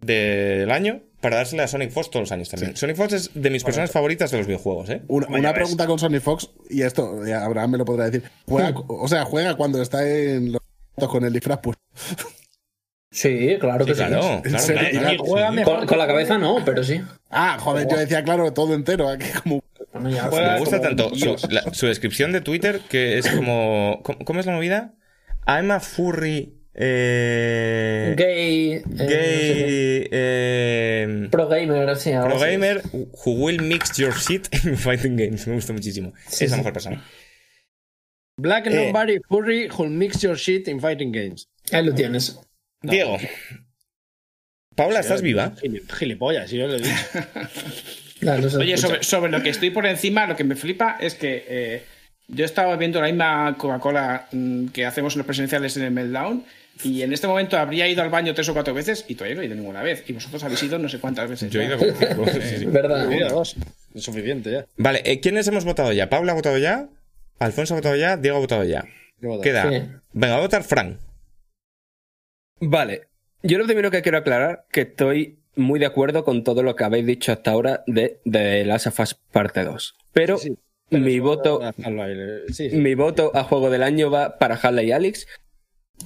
del 0.00 0.70
año 0.70 1.02
para 1.20 1.36
dársela 1.36 1.64
a 1.64 1.68
Sonic 1.68 1.90
Fox 1.90 2.08
todos 2.10 2.22
los 2.22 2.32
años 2.32 2.48
también. 2.48 2.76
Sonic 2.76 2.96
Fox 2.96 3.12
es 3.12 3.30
de 3.34 3.50
mis 3.50 3.62
personas 3.62 3.90
favoritas 3.90 4.30
de 4.30 4.38
los 4.38 4.46
videojuegos, 4.46 4.88
¿eh? 4.88 5.02
Una, 5.08 5.26
una 5.28 5.52
pregunta 5.52 5.86
con 5.86 5.98
Sony 5.98 6.18
Fox, 6.20 6.48
y 6.70 6.80
esto 6.82 7.20
Abraham 7.42 7.72
me 7.72 7.78
lo 7.78 7.84
podrá 7.84 8.06
decir. 8.08 8.22
Juega, 8.46 8.72
o 8.88 9.06
sea, 9.08 9.24
juega 9.26 9.54
cuando 9.56 9.82
está 9.82 10.08
en 10.08 10.52
los 10.52 10.62
con 11.10 11.24
el 11.24 11.32
disfraz 11.32 11.60
pues. 11.62 11.76
Sí, 13.12 13.56
claro 13.58 13.84
que 13.84 13.94
Sí, 13.94 14.00
sí. 14.00 14.06
claro, 14.06 14.40
claro. 14.42 14.58
serio? 14.64 14.88
claro. 15.00 15.14
Y 15.14 15.18
juega 15.18 15.50
mejor. 15.50 15.78
Con, 15.78 15.86
con 15.88 15.98
la 15.98 16.06
cabeza 16.06 16.38
no, 16.38 16.64
pero 16.64 16.84
sí. 16.84 17.00
Ah, 17.28 17.58
joder, 17.58 17.88
yo 17.90 17.96
decía, 17.96 18.22
claro, 18.22 18.52
todo 18.52 18.74
entero. 18.74 19.08
Aquí 19.08 19.26
como. 19.42 19.62
Bueno, 19.92 20.10
ya. 20.10 20.24
Juega 20.24 20.52
Me 20.54 20.60
gusta 20.60 20.76
como 20.78 20.88
tanto 20.88 21.08
su, 21.10 21.24
dios. 21.24 21.46
la- 21.52 21.74
su 21.74 21.86
descripción 21.88 22.30
de 22.32 22.40
Twitter, 22.40 22.80
que 22.88 23.18
es 23.18 23.28
como. 23.28 24.00
¿Cómo, 24.04 24.18
cómo 24.24 24.38
es 24.40 24.46
la 24.46 24.52
movida? 24.52 24.94
I'm 25.46 25.70
a 25.72 25.80
furry. 25.80 26.54
Eh, 26.72 28.14
Gay. 28.16 28.72
eh, 28.74 28.82
no 28.86 28.96
sé 28.98 29.06
qué. 29.08 29.14
gay. 29.14 30.08
eh, 30.12 31.28
Pro 31.32 31.48
gamer, 31.48 31.96
sí. 31.96 32.10
pro 32.12 32.36
así. 32.36 32.44
gamer 32.44 32.80
who 32.92 33.32
will 33.32 33.60
mix 33.60 33.96
your 33.96 34.14
shit 34.14 34.46
in 34.64 34.76
fighting 34.76 35.16
games. 35.16 35.48
Me 35.48 35.54
gusta 35.54 35.72
muchísimo. 35.72 36.12
Sí, 36.28 36.44
es 36.44 36.52
la 36.52 36.56
sí. 36.58 36.60
mejor 36.60 36.72
persona. 36.72 37.04
Black 38.36 38.68
Eh. 38.68 38.86
Nobody 38.86 39.18
Furry 39.28 39.68
who 39.68 39.86
mix 39.88 40.20
your 40.22 40.36
shit 40.36 40.68
in 40.68 40.80
fighting 40.80 41.10
games. 41.10 41.48
Ahí 41.72 41.84
lo 41.84 41.92
tienes. 41.92 42.38
Diego. 42.82 43.18
Paula, 44.74 45.00
¿estás 45.00 45.20
viva? 45.22 45.52
Gili- 45.60 45.82
Gilipollas, 45.92 46.48
si 46.50 46.56
yo 46.58 46.66
lo 46.66 46.74
he 46.74 46.78
dicho. 46.80 46.90
Claro, 48.20 48.42
no 48.42 48.50
se 48.50 48.58
Oye, 48.58 48.76
sobre, 48.76 49.02
sobre 49.02 49.30
lo 49.32 49.42
que 49.42 49.48
estoy 49.48 49.70
por 49.70 49.86
encima, 49.86 50.26
lo 50.26 50.36
que 50.36 50.44
me 50.44 50.54
flipa 50.54 50.98
es 51.00 51.14
que 51.14 51.42
eh, 51.48 51.82
yo 52.28 52.44
estaba 52.44 52.76
viendo 52.76 53.00
la 53.00 53.06
misma 53.06 53.56
Coca-Cola 53.56 54.28
mm, 54.32 54.66
que 54.68 54.84
hacemos 54.84 55.14
en 55.14 55.20
los 55.20 55.26
presenciales 55.26 55.74
en 55.78 55.84
el 55.84 55.90
Meltdown 55.90 56.44
y 56.84 57.00
en 57.00 57.14
este 57.14 57.26
momento 57.26 57.56
habría 57.56 57.88
ido 57.88 58.02
al 58.02 58.10
baño 58.10 58.34
tres 58.34 58.46
o 58.50 58.52
cuatro 58.52 58.74
veces 58.74 59.06
y 59.08 59.14
todavía 59.14 59.36
no 59.36 59.40
he 59.42 59.46
ido 59.46 59.54
ninguna 59.54 59.82
vez. 59.82 60.04
Y 60.06 60.12
vosotros 60.12 60.44
habéis 60.44 60.62
ido 60.62 60.78
no 60.78 60.90
sé 60.90 60.98
cuántas 60.98 61.30
veces. 61.30 61.50
Yo 61.50 61.62
he 61.62 61.64
ido 61.64 61.78
como 61.78 61.92
cinco. 61.94 62.26
Sí, 62.30 62.58
sí. 62.58 62.66
¿Verdad? 62.66 63.06
Mira, 63.06 63.30
dos. 63.30 63.56
Es 63.94 64.02
suficiente 64.04 64.50
ya. 64.52 64.66
Vale, 64.76 65.00
eh, 65.06 65.20
¿quiénes 65.20 65.48
hemos 65.48 65.64
votado 65.64 65.90
ya? 65.94 66.10
¿Paula 66.10 66.32
ha 66.32 66.34
votado 66.34 66.58
ya? 66.58 66.88
¿Alfonso 67.38 67.72
ha 67.72 67.78
votado 67.78 67.96
ya? 67.96 68.18
¿Diego 68.18 68.36
ha 68.36 68.40
votado 68.40 68.64
ya? 68.64 68.84
Queda. 69.42 69.62
Sí. 69.70 69.76
Venga, 70.12 70.34
va 70.34 70.40
a 70.40 70.42
votar 70.42 70.62
Fran. 70.62 70.98
Vale. 72.60 73.08
Yo 73.42 73.58
lo 73.58 73.64
primero 73.64 73.90
que 73.90 74.02
quiero 74.02 74.18
aclarar 74.18 74.66
que 74.70 74.82
estoy 74.82 75.38
muy 75.56 75.80
de 75.80 75.86
acuerdo 75.86 76.24
con 76.24 76.44
todo 76.44 76.62
lo 76.62 76.76
que 76.76 76.84
habéis 76.84 77.06
dicho 77.06 77.32
hasta 77.32 77.50
ahora 77.50 77.82
de, 77.86 78.20
de 78.24 78.64
Last 78.64 78.86
of 78.86 79.00
Us 79.00 79.14
parte 79.14 79.64
2. 79.64 79.96
Pero 80.12 80.38
Sí, 80.38 80.56
pero 80.88 81.02
mi 81.04 81.20
voto. 81.20 81.60
Sí, 82.52 82.70
mi 82.70 82.94
voto 82.94 83.30
a 83.34 83.44
juego 83.44 83.70
del 83.70 83.82
año 83.82 84.10
va 84.10 84.38
para 84.38 84.56
Harley 84.56 84.88
y 84.88 84.92
Alex. 84.92 85.26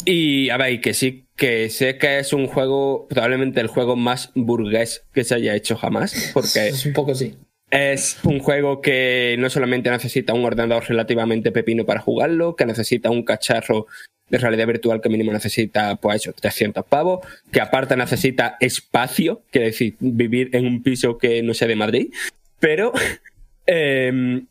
Y 0.05 0.51
a 0.51 0.56
ver, 0.56 0.81
que 0.81 0.93
sí, 0.93 1.26
que 1.36 1.70
sé 1.70 1.98
que 1.98 2.18
es 2.18 2.32
un 2.32 2.47
juego, 2.47 3.06
probablemente 3.09 3.60
el 3.60 3.68
juego 3.68 3.97
más 3.97 4.32
burgués 4.35 5.06
que 5.12 5.24
se 5.24 5.36
haya 5.36 5.55
hecho 5.55 5.76
jamás, 5.76 6.32
porque 6.35 6.68
Es 6.68 6.85
un 6.85 6.93
poco 6.93 7.14
sí. 7.14 7.36
Es 7.74 8.18
un 8.22 8.38
juego 8.38 8.80
que 8.80 9.34
no 9.40 9.51
solamente 9.51 9.90
necesita 9.90 10.32
un 10.32 10.44
ordenador 10.44 10.84
relativamente 10.88 11.51
pepino 11.51 11.84
para 11.84 12.01
jugarlo, 12.01 12.55
que 12.55 12.66
necesita 12.66 13.10
un 13.10 13.24
cacharro 13.24 13.88
de 14.28 14.38
realidad 14.38 14.68
virtual 14.68 15.01
que 15.01 15.09
mínimo 15.09 15.32
necesita, 15.32 15.96
pues 15.96 16.22
eso, 16.22 16.32
300 16.32 16.86
pavos, 16.86 17.26
que 17.51 17.60
aparte 17.60 17.96
necesita 17.96 18.56
espacio, 18.60 19.42
quiere 19.51 19.68
decir, 19.68 19.96
vivir 19.98 20.51
en 20.55 20.66
un 20.66 20.84
piso 20.84 21.18
que 21.18 21.42
no 21.42 21.52
sea 21.52 21.66
de 21.66 21.74
Madrid, 21.74 22.14
pero, 22.60 22.92
em, 23.66 24.46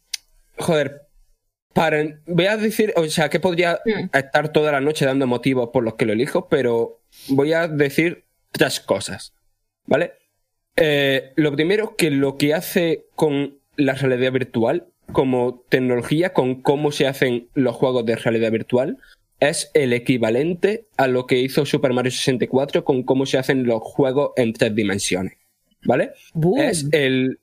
joder, 0.58 1.04
para, 1.74 2.04
voy 2.26 2.48
a 2.48 2.58
decir, 2.58 2.92
o 2.98 3.06
sea, 3.06 3.30
que 3.30 3.40
podría 3.40 3.80
estar 4.14 4.52
toda 4.52 4.74
la 4.74 4.82
noche 4.82 5.06
dando 5.06 5.28
motivos 5.28 5.70
por 5.72 5.86
los 5.86 5.96
que 5.96 6.06
lo 6.06 6.12
elijo, 6.12 6.50
pero 6.50 7.00
voy 7.30 7.54
a 7.54 7.70
decir 7.70 8.26
tres 8.52 8.82
cosas, 8.82 9.34
¿vale? 9.86 10.12
Eh, 10.76 11.32
lo 11.36 11.52
primero, 11.56 11.96
que 11.96 12.10
lo 12.12 12.38
que 12.38 12.54
hace 12.54 13.06
con 13.16 13.58
la 13.76 13.94
realidad 13.94 14.32
virtual 14.32 14.88
como 15.12 15.64
tecnología, 15.70 16.34
con 16.34 16.62
cómo 16.62 16.92
se 16.92 17.06
hacen 17.08 17.48
los 17.54 17.76
juegos 17.76 18.06
de 18.06 18.16
realidad 18.16 18.52
virtual, 18.52 18.98
es 19.40 19.70
el 19.74 19.94
equivalente 19.94 20.86
a 20.98 21.08
lo 21.08 21.28
que 21.28 21.40
hizo 21.40 21.66
Super 21.66 21.92
Mario 21.94 22.12
64 22.12 22.84
con 22.86 23.04
cómo 23.04 23.26
se 23.26 23.38
hacen 23.38 23.66
los 23.66 23.82
juegos 23.82 24.32
en 24.38 24.54
tres 24.54 24.74
dimensiones, 24.74 25.34
¿vale? 25.84 26.12
Es 26.62 26.88
el, 26.92 27.40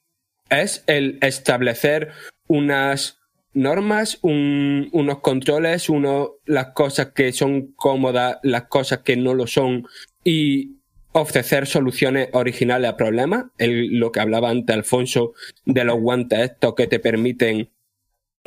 es 0.49 0.83
el 0.87 1.19
establecer 1.21 2.09
unas 2.49 3.19
normas, 3.53 4.19
un- 4.23 4.89
unos 4.93 5.21
controles, 5.21 5.89
uno, 5.91 6.33
las 6.47 6.69
cosas 6.69 7.09
que 7.09 7.33
son 7.33 7.73
cómodas, 7.77 8.39
las 8.43 8.65
cosas 8.65 9.01
que 9.01 9.17
no 9.17 9.35
lo 9.35 9.47
son 9.47 9.87
y 10.25 10.77
ofrecer 11.13 11.67
soluciones 11.67 12.29
originales 12.33 12.91
a 12.91 12.97
problemas. 12.97 13.47
Lo 13.59 14.13
que 14.13 14.21
hablaba 14.21 14.51
antes 14.51 14.75
Alfonso 14.75 15.33
de 15.65 15.85
los 15.85 16.01
guantes 16.01 16.39
estos 16.41 16.75
que 16.75 16.87
te 16.87 17.01
permiten, 17.01 17.71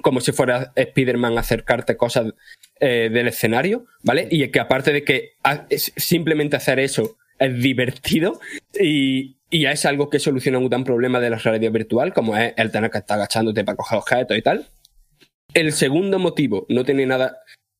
como 0.01 0.21
si 0.21 0.31
fuera 0.31 0.71
Spider-Man, 0.75 1.37
acercarte 1.37 1.97
cosas 1.97 2.33
eh, 2.79 3.09
del 3.11 3.27
escenario, 3.27 3.85
¿vale? 4.01 4.27
Y 4.29 4.47
que 4.49 4.59
aparte 4.59 4.93
de 4.93 5.03
que 5.03 5.33
simplemente 5.97 6.55
hacer 6.55 6.79
eso 6.79 7.17
es 7.39 7.61
divertido 7.61 8.39
y, 8.79 9.37
y 9.49 9.65
es 9.65 9.85
algo 9.85 10.09
que 10.09 10.19
soluciona 10.19 10.57
un 10.57 10.69
gran 10.69 10.83
problema 10.83 11.19
de 11.19 11.29
la 11.29 11.37
realidad 11.37 11.71
virtual, 11.71 12.13
como 12.13 12.37
es 12.37 12.53
el 12.57 12.71
tener 12.71 12.89
que 12.89 12.99
estar 12.99 13.17
agachándote 13.17 13.63
para 13.63 13.75
coger 13.75 13.99
objetos 13.99 14.37
y 14.37 14.41
tal. 14.41 14.67
El 15.53 15.71
segundo 15.73 16.17
motivo 16.17 16.65
no 16.69 16.83
tiene 16.83 17.05
nada 17.05 17.37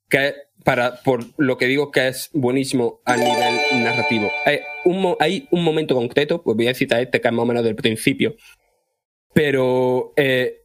que 0.09 0.35
para 0.63 1.01
por 1.03 1.25
lo 1.37 1.57
que 1.57 1.67
digo 1.67 1.91
que 1.91 2.07
es 2.07 2.29
buenísimo 2.33 3.01
a 3.05 3.15
nivel 3.17 3.83
narrativo. 3.83 4.31
Hay 4.45 5.47
un, 5.51 5.63
momento 5.63 5.95
concreto, 5.95 6.41
pues 6.41 6.55
voy 6.55 6.67
a 6.67 6.73
citar 6.73 7.01
este 7.01 7.21
que 7.21 7.27
es 7.27 7.33
más 7.33 7.43
o 7.43 7.45
menos 7.45 7.63
del 7.63 7.75
principio, 7.75 8.35
pero 9.33 10.13
eh, 10.15 10.61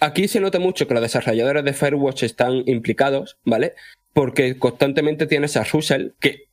aquí 0.00 0.28
se 0.28 0.40
nota 0.40 0.58
mucho 0.58 0.86
que 0.86 0.94
los 0.94 1.02
desarrolladores 1.02 1.64
de 1.64 1.72
Firewatch 1.72 2.24
están 2.24 2.64
implicados, 2.66 3.38
¿vale? 3.44 3.74
Porque 4.12 4.58
constantemente 4.58 5.26
tienes 5.26 5.56
a 5.56 5.64
Russell, 5.64 6.10
que 6.20 6.48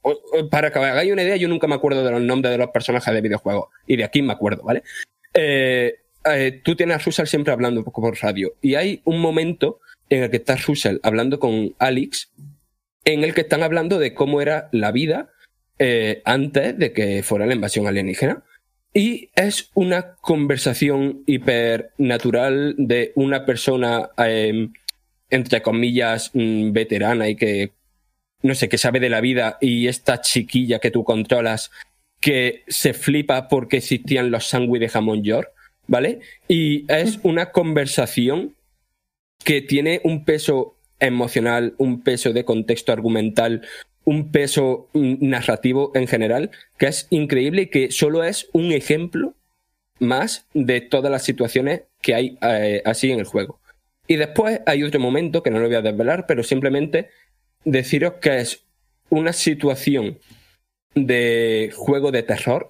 para 0.50 0.72
que 0.72 0.80
hagáis 0.80 1.12
una 1.12 1.24
idea, 1.24 1.36
yo 1.36 1.48
nunca 1.48 1.68
me 1.68 1.76
acuerdo 1.76 2.04
de 2.04 2.12
los 2.12 2.22
nombres 2.22 2.52
de 2.52 2.58
los 2.58 2.70
personajes 2.70 3.14
de 3.14 3.22
videojuegos, 3.22 3.70
y 3.88 3.98
de 3.98 4.04
aquí 4.04 4.22
me 4.22 4.34
acuerdo, 4.34 4.64
¿vale? 4.64 4.84
Eh, 5.34 5.96
eh, 6.26 6.62
tú 6.64 6.76
tienes 6.76 6.98
a 6.98 7.00
Russell 7.00 7.26
siempre 7.26 7.52
hablando 7.52 7.82
un 7.82 7.86
poco 7.86 8.02
por 8.02 8.18
radio, 8.20 8.54
y 8.62 8.76
hay 8.76 9.02
un 9.06 9.20
momento 9.20 9.80
en 10.10 10.24
el 10.24 10.30
que 10.30 10.38
está 10.38 10.56
Russell 10.56 10.98
hablando 11.04 11.40
con 11.40 11.76
Alex, 11.80 12.32
en 13.06 13.24
el 13.24 13.34
que 13.34 13.42
están 13.42 13.64
hablando 13.64 14.00
de 14.00 14.14
cómo 14.14 14.42
era 14.42 14.70
la 14.72 14.92
vida 14.92 15.30
eh, 15.78 16.22
antes 16.26 16.78
de 16.78 16.92
que 16.92 17.24
fuera 17.24 17.46
la 17.46 17.56
invasión 17.56 17.88
alienígena. 17.88 18.44
Y 18.94 19.30
es 19.36 19.70
una 19.76 20.16
conversación 20.16 21.24
hipernatural 21.26 22.76
de 22.78 23.12
una 23.16 23.46
persona, 23.46 24.10
eh, 24.18 24.70
entre 25.30 25.62
comillas, 25.62 26.32
mm, 26.34 26.72
veterana 26.72 27.30
y 27.30 27.36
que, 27.36 27.72
no 28.42 28.56
sé, 28.56 28.68
que 28.68 28.78
sabe 28.78 29.00
de 29.00 29.10
la 29.10 29.22
vida 29.22 29.58
y 29.62 29.88
esta 29.88 30.22
chiquilla 30.22 30.80
que 30.80 30.92
tú 30.92 31.04
controlas 31.04 31.72
que 32.20 32.64
se 32.68 32.94
flipa 32.94 33.48
porque 33.48 33.78
existían 33.78 34.32
los 34.32 34.48
sándwiches 34.48 34.82
de 34.82 34.90
jamón 34.90 35.24
york, 35.24 35.52
¿vale? 35.88 36.20
Y 36.48 36.86
es 36.92 37.20
una 37.24 37.52
conversación 37.52 38.56
que 39.44 39.62
tiene 39.62 40.02
un 40.04 40.26
peso 40.26 40.79
emocional, 41.00 41.76
un 41.78 42.02
peso 42.02 42.34
de 42.34 42.46
contexto 42.46 42.92
argumental, 42.92 43.62
un 44.04 44.32
peso 44.32 44.90
mm, 44.94 45.16
narrativo 45.22 45.92
en 45.96 46.08
general, 46.08 46.52
que 46.78 46.88
es 46.88 47.08
increíble 47.10 47.64
y 47.64 47.68
que 47.68 47.92
solo 47.92 48.24
es 48.24 48.50
un 48.54 48.72
ejemplo 48.72 49.36
más 50.00 50.48
de 50.54 50.82
todas 50.82 51.12
las 51.12 51.24
situaciones 51.24 51.84
que 52.02 52.16
hay 52.16 52.38
eh, 52.42 52.82
así 52.86 53.12
en 53.12 53.20
el 53.20 53.26
juego. 53.26 53.60
Y 54.08 54.16
después 54.16 54.62
hay 54.66 54.84
otro 54.84 55.00
momento 55.00 55.44
que 55.44 55.52
no 55.52 55.60
lo 55.60 55.68
voy 55.68 55.76
a 55.76 55.82
desvelar, 55.82 56.26
pero 56.26 56.44
simplemente 56.44 57.10
deciros 57.64 58.14
que 58.22 58.40
es 58.40 58.64
una 59.10 59.34
situación 59.34 60.18
de 60.96 61.72
juego 61.76 62.12
de 62.12 62.24
terror 62.24 62.70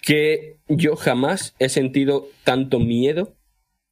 que 0.00 0.56
yo 0.68 0.96
jamás 0.96 1.54
he 1.58 1.68
sentido 1.68 2.28
tanto 2.44 2.78
miedo 2.78 3.34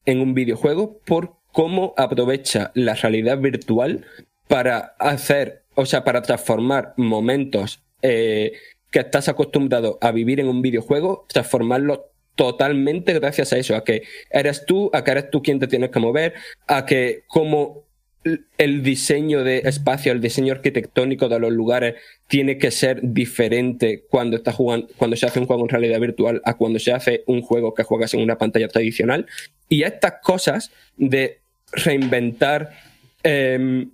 en 0.06 0.20
un 0.20 0.34
videojuego 0.34 0.98
por 1.04 1.39
cómo 1.52 1.94
aprovecha 1.96 2.70
la 2.74 2.94
realidad 2.94 3.38
virtual 3.38 4.06
para 4.48 4.94
hacer, 4.98 5.62
o 5.74 5.86
sea, 5.86 6.04
para 6.04 6.22
transformar 6.22 6.94
momentos 6.96 7.82
eh, 8.02 8.52
que 8.90 9.00
estás 9.00 9.28
acostumbrado 9.28 9.98
a 10.00 10.10
vivir 10.10 10.40
en 10.40 10.48
un 10.48 10.62
videojuego, 10.62 11.26
transformarlos 11.28 12.00
totalmente 12.34 13.12
gracias 13.12 13.52
a 13.52 13.58
eso, 13.58 13.76
a 13.76 13.84
que 13.84 14.02
eres 14.30 14.64
tú, 14.66 14.90
a 14.92 15.04
que 15.04 15.10
eres 15.10 15.30
tú 15.30 15.42
quien 15.42 15.58
te 15.58 15.66
tienes 15.66 15.90
que 15.90 16.00
mover, 16.00 16.34
a 16.66 16.86
que 16.86 17.24
como 17.28 17.84
el 18.58 18.82
diseño 18.82 19.44
de 19.44 19.58
espacio, 19.58 20.12
el 20.12 20.20
diseño 20.20 20.52
arquitectónico 20.52 21.28
de 21.28 21.38
los 21.38 21.52
lugares 21.52 21.94
tiene 22.26 22.58
que 22.58 22.70
ser 22.70 23.00
diferente 23.02 24.04
cuando 24.10 24.36
estás 24.36 24.54
jugando, 24.54 24.88
cuando 24.96 25.16
se 25.16 25.26
hace 25.26 25.40
un 25.40 25.46
juego 25.46 25.62
en 25.62 25.70
realidad 25.70 26.00
virtual 26.00 26.42
a 26.44 26.56
cuando 26.56 26.78
se 26.78 26.92
hace 26.92 27.24
un 27.26 27.40
juego 27.40 27.72
que 27.74 27.82
juegas 27.82 28.12
en 28.14 28.20
una 28.20 28.36
pantalla 28.36 28.68
tradicional. 28.68 29.26
Y 29.68 29.84
estas 29.84 30.14
cosas 30.22 30.70
de 30.96 31.40
reinventar 31.72 32.70
em, 33.22 33.90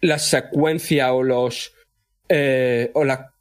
la 0.00 0.18
secuencia 0.18 1.12
o 1.14 1.22
los 1.22 1.72
eh, 2.28 2.90
o 2.94 3.04
las 3.04 3.33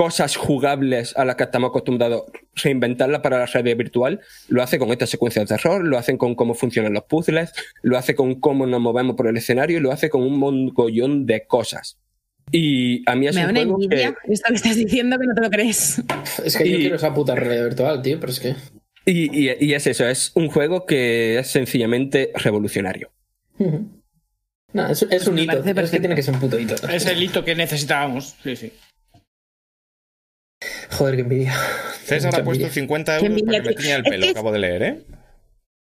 cosas 0.00 0.34
jugables 0.34 1.14
a 1.14 1.26
las 1.26 1.36
que 1.36 1.44
estamos 1.44 1.68
acostumbrados, 1.68 2.22
reinventarla 2.54 3.20
para 3.20 3.38
la 3.38 3.44
realidad 3.44 3.76
virtual, 3.76 4.20
lo 4.48 4.62
hace 4.62 4.78
con 4.78 4.88
estas 4.92 5.10
secuencias 5.10 5.46
de 5.46 5.54
terror, 5.56 5.84
lo 5.84 5.98
hacen 5.98 6.16
con 6.16 6.34
cómo 6.34 6.54
funcionan 6.54 6.94
los 6.94 7.04
puzzles, 7.04 7.52
lo 7.82 7.98
hace 7.98 8.14
con 8.14 8.40
cómo 8.40 8.64
nos 8.66 8.80
movemos 8.80 9.14
por 9.14 9.26
el 9.26 9.36
escenario 9.36 9.76
y 9.76 9.80
lo 9.82 9.92
hace 9.92 10.08
con 10.08 10.22
un 10.22 10.38
mogollón 10.38 11.26
de 11.26 11.44
cosas. 11.46 11.98
Y 12.50 13.02
a 13.10 13.14
mí 13.14 13.26
es 13.26 13.34
Me 13.34 13.42
da 13.42 13.48
un 13.48 13.50
una 13.50 13.60
juego 13.60 13.82
envidia 13.82 14.14
que, 14.24 14.32
esto 14.32 14.48
que 14.48 14.54
estás 14.54 14.76
diciendo 14.76 15.18
que 15.18 15.26
no 15.26 15.34
te 15.34 15.40
lo 15.42 15.50
crees. 15.50 16.02
Es 16.46 16.56
que 16.56 16.70
yo 16.70 16.78
quiero 16.78 16.96
esa 16.96 17.12
puta 17.12 17.34
realidad 17.34 17.64
virtual, 17.66 18.00
tío, 18.00 18.18
pero 18.18 18.32
es 18.32 18.40
que. 18.40 18.54
y, 19.04 19.48
y- 19.50 19.54
y 19.60 19.74
es 19.74 19.86
eso, 19.86 20.08
es 20.08 20.32
un 20.34 20.48
juego 20.48 20.86
que 20.86 21.38
es 21.40 21.48
sencillamente 21.48 22.32
revolucionario. 22.36 23.10
No, 24.72 24.86
es, 24.88 25.02
es 25.10 25.26
un 25.26 25.34
Me 25.34 25.42
hito. 25.42 25.62
Es 25.62 25.90
que 25.90 26.00
tiene 26.00 26.14
que 26.14 26.22
ser 26.22 26.32
un 26.34 26.40
puto 26.40 26.58
hito. 26.58 26.74
Es 26.88 27.04
el 27.04 27.22
hito 27.22 27.44
que 27.44 27.54
necesitábamos. 27.54 28.34
Sí, 28.42 28.56
sí. 28.56 28.72
Joder, 30.92 31.14
qué 31.16 31.20
envidia. 31.22 31.54
César 32.04 32.30
Mucha 32.30 32.40
ha 32.42 32.44
puesto 32.44 32.64
envidia. 32.64 32.70
50 32.82 33.18
Qué 33.18 33.26
euros 33.26 33.42
para 33.42 33.62
que 33.62 33.68
me 33.68 33.74
tiña 33.74 33.94
el. 33.96 34.00
Es 34.06 34.10
pelo, 34.10 34.24
que- 34.24 34.30
acabo 34.30 34.52
de 34.52 34.58
leer, 34.58 34.82
¿eh? 34.82 35.04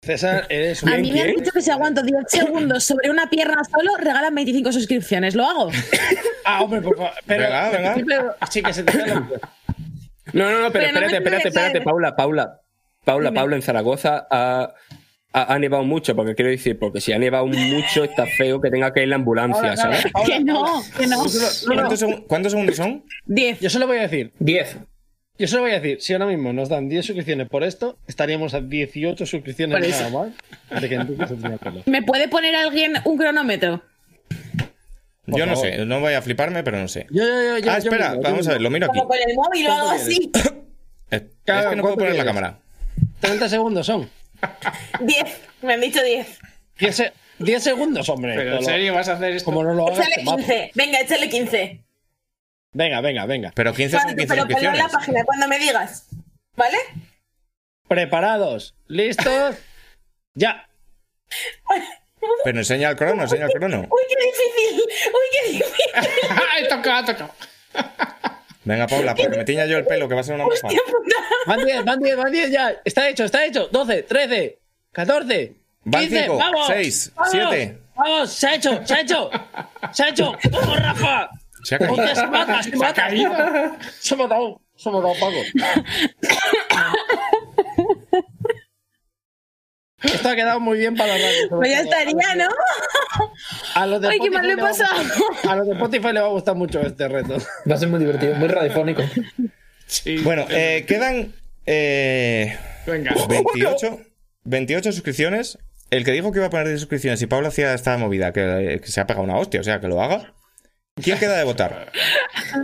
César, 0.04 0.48
eres 0.50 0.82
un. 0.84 0.90
A 0.90 0.98
mí 0.98 1.12
me 1.12 1.22
han 1.22 1.28
dicho 1.36 1.52
que 1.52 1.62
si 1.62 1.70
aguanto 1.70 2.02
10 2.02 2.24
segundos 2.28 2.84
sobre 2.84 3.10
una 3.12 3.30
pierna 3.30 3.62
solo, 3.64 3.96
regalan 3.98 4.34
25 4.34 4.72
suscripciones. 4.72 5.36
¿Lo 5.36 5.46
hago? 5.46 5.70
Ah, 6.44 6.64
hombre, 6.64 6.82
por 6.82 6.98
favor. 6.98 7.12
Pero, 7.28 7.44
Venga, 7.44 7.70
venga. 7.70 7.96
pero- 8.08 8.36
sí 8.50 8.64
que 8.64 8.74
se 8.74 8.84
te 8.84 8.98
la- 8.98 9.14
No, 10.34 10.50
no, 10.52 10.62
no, 10.62 10.72
pero, 10.72 10.86
Pero 10.88 11.00
no 11.02 11.06
espérate, 11.06 11.18
espérate, 11.18 11.48
espérate. 11.50 11.82
Paula, 11.82 12.16
Paula. 12.16 12.62
Paula. 13.06 13.32
Paula, 13.32 13.56
en 13.56 13.62
Zaragoza 13.62 14.28
ha, 14.30 14.74
ha, 15.34 15.54
ha 15.54 15.60
nevado 15.60 15.84
mucho, 15.84 16.16
porque 16.16 16.36
quiero 16.36 16.52
decir, 16.52 16.78
porque 16.78 17.00
si 17.02 17.14
ha 17.14 17.20
nevado 17.20 17.48
mucho 17.48 18.04
está 18.04 18.26
feo 18.26 18.60
que 18.62 18.70
tenga 18.70 18.92
que 18.94 19.04
ir 19.04 19.08
la 19.08 19.16
ambulancia, 19.16 19.76
¿sabes? 19.78 20.04
Que 20.26 20.40
no, 20.42 20.82
que 20.98 21.08
no. 21.08 21.24
¿Cuántos, 21.68 22.00
segun- 22.02 22.26
cuántos 22.28 22.52
segundos 22.52 22.76
son? 22.76 23.04
10. 23.26 23.60
Yo 23.60 23.70
solo 23.70 23.88
voy 23.88 23.98
a 23.98 24.02
decir, 24.02 24.34
10. 24.40 24.78
yo 25.38 25.48
solo 25.48 25.64
voy 25.64 25.72
a 25.72 25.80
decir, 25.80 26.02
si 26.02 26.14
ahora 26.14 26.26
mismo 26.26 26.52
nos 26.54 26.70
dan 26.70 26.90
10 26.90 27.06
suscripciones 27.06 27.48
por 27.50 27.64
esto, 27.64 27.98
estaríamos 28.08 28.54
a 28.54 28.62
18 28.62 29.26
suscripciones 29.26 29.78
Por 29.78 29.86
eso. 29.86 30.04
nada 30.10 30.32
más 30.72 30.82
de 30.82 30.90
que. 30.90 31.00
¿Me 31.86 32.04
puede 32.04 32.28
poner 32.28 32.56
alguien 32.56 32.94
un 33.06 33.18
cronómetro? 33.18 33.82
Por 35.26 35.38
Yo 35.40 35.46
no 35.46 35.56
sé, 35.56 35.86
no 35.86 36.00
voy 36.00 36.14
a 36.14 36.22
fliparme, 36.22 36.64
pero 36.64 36.80
no 36.80 36.88
sé. 36.88 37.06
Yo, 37.12 37.24
yo, 37.24 37.30
yo, 37.32 37.58
yo- 37.60 37.72
Ah, 37.72 37.80
yo 37.80 37.90
espera, 37.92 38.16
vamos 38.22 38.48
a 38.48 38.54
ver, 38.54 38.62
lo 38.62 38.70
miro 38.70 38.88
aquí. 38.88 38.98
Como 39.00 39.10
con 39.10 39.18
el 39.26 39.36
móvil 39.36 39.68
o 39.68 39.72
algo 39.72 39.86
¿Cuánto 39.88 40.04
así. 40.04 40.32
Es, 41.12 41.22
es 41.24 41.28
que 41.46 41.52
no 41.54 41.62
puedo 41.62 41.82
¿cuánto 41.82 41.96
poner 41.96 42.16
la 42.16 42.24
quieres? 42.24 42.26
cámara. 42.26 42.60
30 43.20 43.50
segundos 43.50 43.86
son. 43.86 44.10
10. 45.00 45.42
Me 45.62 45.74
han 45.74 45.82
dicho 45.82 46.04
10. 46.04 46.40
10, 46.80 46.96
se- 46.96 47.14
10 47.40 47.64
segundos, 47.64 48.10
hombre. 48.10 48.36
Pero 48.36 48.58
en 48.58 48.66
serio 48.66 48.94
vas 48.94 49.08
a 49.10 49.14
hacer 49.14 49.32
esto. 49.32 49.46
Como 49.46 49.64
no 49.64 49.74
lo 49.74 49.88
hagas, 49.88 50.00
Échale 50.00 50.16
te 50.16 50.24
mato. 50.24 50.38
15. 50.38 50.72
Venga, 50.76 51.00
échale 51.00 51.30
15. 51.30 51.82
Venga, 52.74 53.02
venga, 53.02 53.26
venga. 53.26 53.52
Pero 53.56 53.74
15 53.74 53.92
son 53.98 54.04
Cuando- 54.04 54.20
15 54.22 54.34
pero 54.36 54.48
ponlo 54.48 54.70
en 54.70 54.78
la 54.78 54.88
página 54.90 55.24
cuando 55.26 55.48
me 55.48 55.60
digas. 55.60 56.08
¿Vale? 56.56 56.78
Preparados, 57.88 58.76
listos, 58.88 59.56
ya. 60.34 60.68
Pero 62.44 62.60
enseña 62.60 62.90
el 62.90 62.96
crono, 62.96 63.24
enseña 63.24 63.46
el 63.48 63.52
crono. 63.52 63.80
Uy, 63.80 64.02
qué 64.08 64.16
difícil. 64.26 64.84
Uy, 65.08 65.28
qué 65.32 65.52
difícil. 65.52 65.92
¡Ay, 66.54 66.68
toca, 66.70 66.98
ha 67.00 67.06
tocado! 67.06 67.34
Venga, 68.64 68.88
Paula, 68.88 69.16
para 69.16 69.32
que 69.32 69.38
me 69.38 69.46
tiña 69.46 69.66
yo 69.66 69.78
el 69.78 69.86
pelo, 69.86 70.08
que 70.08 70.14
va 70.14 70.22
a 70.22 70.24
ser 70.24 70.36
una 70.36 70.46
mofa. 70.46 70.68
Van 71.48 71.66
10, 71.66 71.84
van 71.84 72.00
10, 72.00 72.18
van 72.18 72.32
10 72.32 72.52
ya. 72.52 72.82
Está 72.86 73.10
hecho, 73.10 73.26
está 73.26 73.46
hecho. 73.46 73.68
12, 73.72 74.04
13, 74.04 74.60
14, 74.92 75.56
Van 75.84 76.02
15, 76.02 76.22
5, 76.24 76.38
vamos, 76.38 76.68
6, 76.68 77.12
vamos, 77.16 77.32
7. 77.32 77.78
Vamos, 77.96 78.32
se 78.32 78.48
ha 78.48 78.56
hecho, 78.56 78.86
se 78.86 78.94
ha 78.94 79.02
hecho. 79.02 79.30
Se 79.92 80.04
ha 80.04 80.10
hecho. 80.10 80.38
¡Vamos, 80.52 80.80
Rafa! 80.80 81.30
Se 81.64 81.76
ha 81.76 81.80
caído. 81.80 81.94
Hostia, 81.94 82.16
se 82.16 82.28
mata, 82.28 82.64
se 82.64 82.76
mata. 82.76 83.10
Se 84.00 84.14
ha 84.14 84.18
matado. 84.18 84.62
Se 84.76 84.90
ha 84.90 84.92
matado 84.92 85.14
Paco. 85.20 85.42
Esto 90.04 90.30
ha 90.30 90.36
quedado 90.36 90.60
muy 90.60 90.78
bien 90.80 90.96
para 90.96 91.18
la 91.18 91.26
radio. 91.26 91.50
Pues 91.50 91.70
ya 91.70 91.82
estaría, 91.82 92.36
¿no? 92.36 92.48
A 93.76 93.86
los 93.86 94.02
de 94.02 94.08
Ay, 94.10 94.20
qué 94.20 94.26
Spotify 94.26 94.36
mal 94.38 94.48
le 94.48 94.56
le 94.56 94.62
va 94.62 94.68
a 94.68 94.72
pasa. 94.72 94.88
gustar- 94.96 95.52
A 95.52 95.56
los 95.56 95.68
de 95.68 95.74
Spotify 95.74 96.14
le 96.14 96.20
va 96.22 96.28
a 96.28 96.30
gustar 96.30 96.56
mucho 96.56 96.82
este 96.82 97.08
reto. 97.08 97.38
Va 97.70 97.76
a 97.76 97.78
ser 97.78 97.88
muy 97.90 98.00
divertido, 98.00 98.36
muy 98.36 98.48
radiofónico. 98.48 99.04
Bueno, 100.24 100.46
eh, 100.50 100.86
quedan 100.88 101.34
eh, 101.66 102.58
Venga. 102.88 103.14
28, 103.28 104.00
28 104.46 104.92
suscripciones. 104.92 105.58
El 105.90 106.06
que 106.06 106.12
dijo 106.14 106.32
que 106.32 106.38
iba 106.40 106.48
a 106.48 106.50
poner 106.50 106.68
10 106.70 106.80
suscripciones 106.80 107.22
y 107.22 107.28
Pablo 107.28 107.50
hacía 107.50 107.74
esta 107.74 107.98
movida, 107.98 108.32
que, 108.32 108.80
que 108.82 108.88
se 108.90 109.02
ha 109.02 109.06
pegado 109.08 109.26
una 109.26 109.38
hostia, 109.38 109.60
o 109.60 109.64
sea, 109.64 109.82
que 109.82 109.90
lo 109.90 110.02
haga. 110.02 110.34
¿Quién 110.96 111.18
queda 111.20 111.38
de 111.38 111.44
votar? 111.44 111.92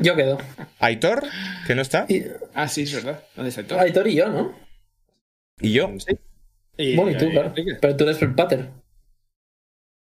Yo 0.01 0.15
quedo. 0.15 0.37
Aitor, 0.79 1.23
que 1.65 1.75
no 1.75 1.81
está, 1.81 2.05
Y, 2.07 2.23
Ah, 2.53 2.67
sí, 2.69 2.83
es 2.83 2.93
verdad. 2.93 3.21
¿Dónde 3.35 3.49
está 3.49 3.63
todo? 3.63 3.79
Aitor 3.81 4.07
y 4.07 4.15
yo, 4.15 4.27
¿no? 4.29 4.55
y 5.59 5.73
yo. 5.73 5.91
Bueno, 6.95 7.11
y 7.11 7.17
tú, 7.17 7.29
claro. 7.31 7.53
Pero 7.81 7.95
tú 7.95 8.03
eres 8.03 8.21
el 8.21 8.35
pater. 8.35 8.69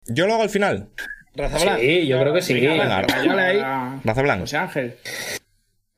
Yo 0.07 0.27
lo 0.27 0.35
hago 0.35 0.43
al 0.43 0.51
final. 0.51 0.89
Raza 1.35 1.59
Blanca. 1.59 1.81
Sí, 1.81 2.07
yo 2.07 2.21
creo 2.21 2.35
que 2.35 2.43
sí. 2.43 2.55
Venga, 2.55 3.03
Dale 3.07 3.43
ahí. 3.43 3.61
Ah, 3.63 4.01
Raza 4.05 4.23
Blanco. 4.23 4.41
José 4.43 4.57
Ángel. 4.57 4.95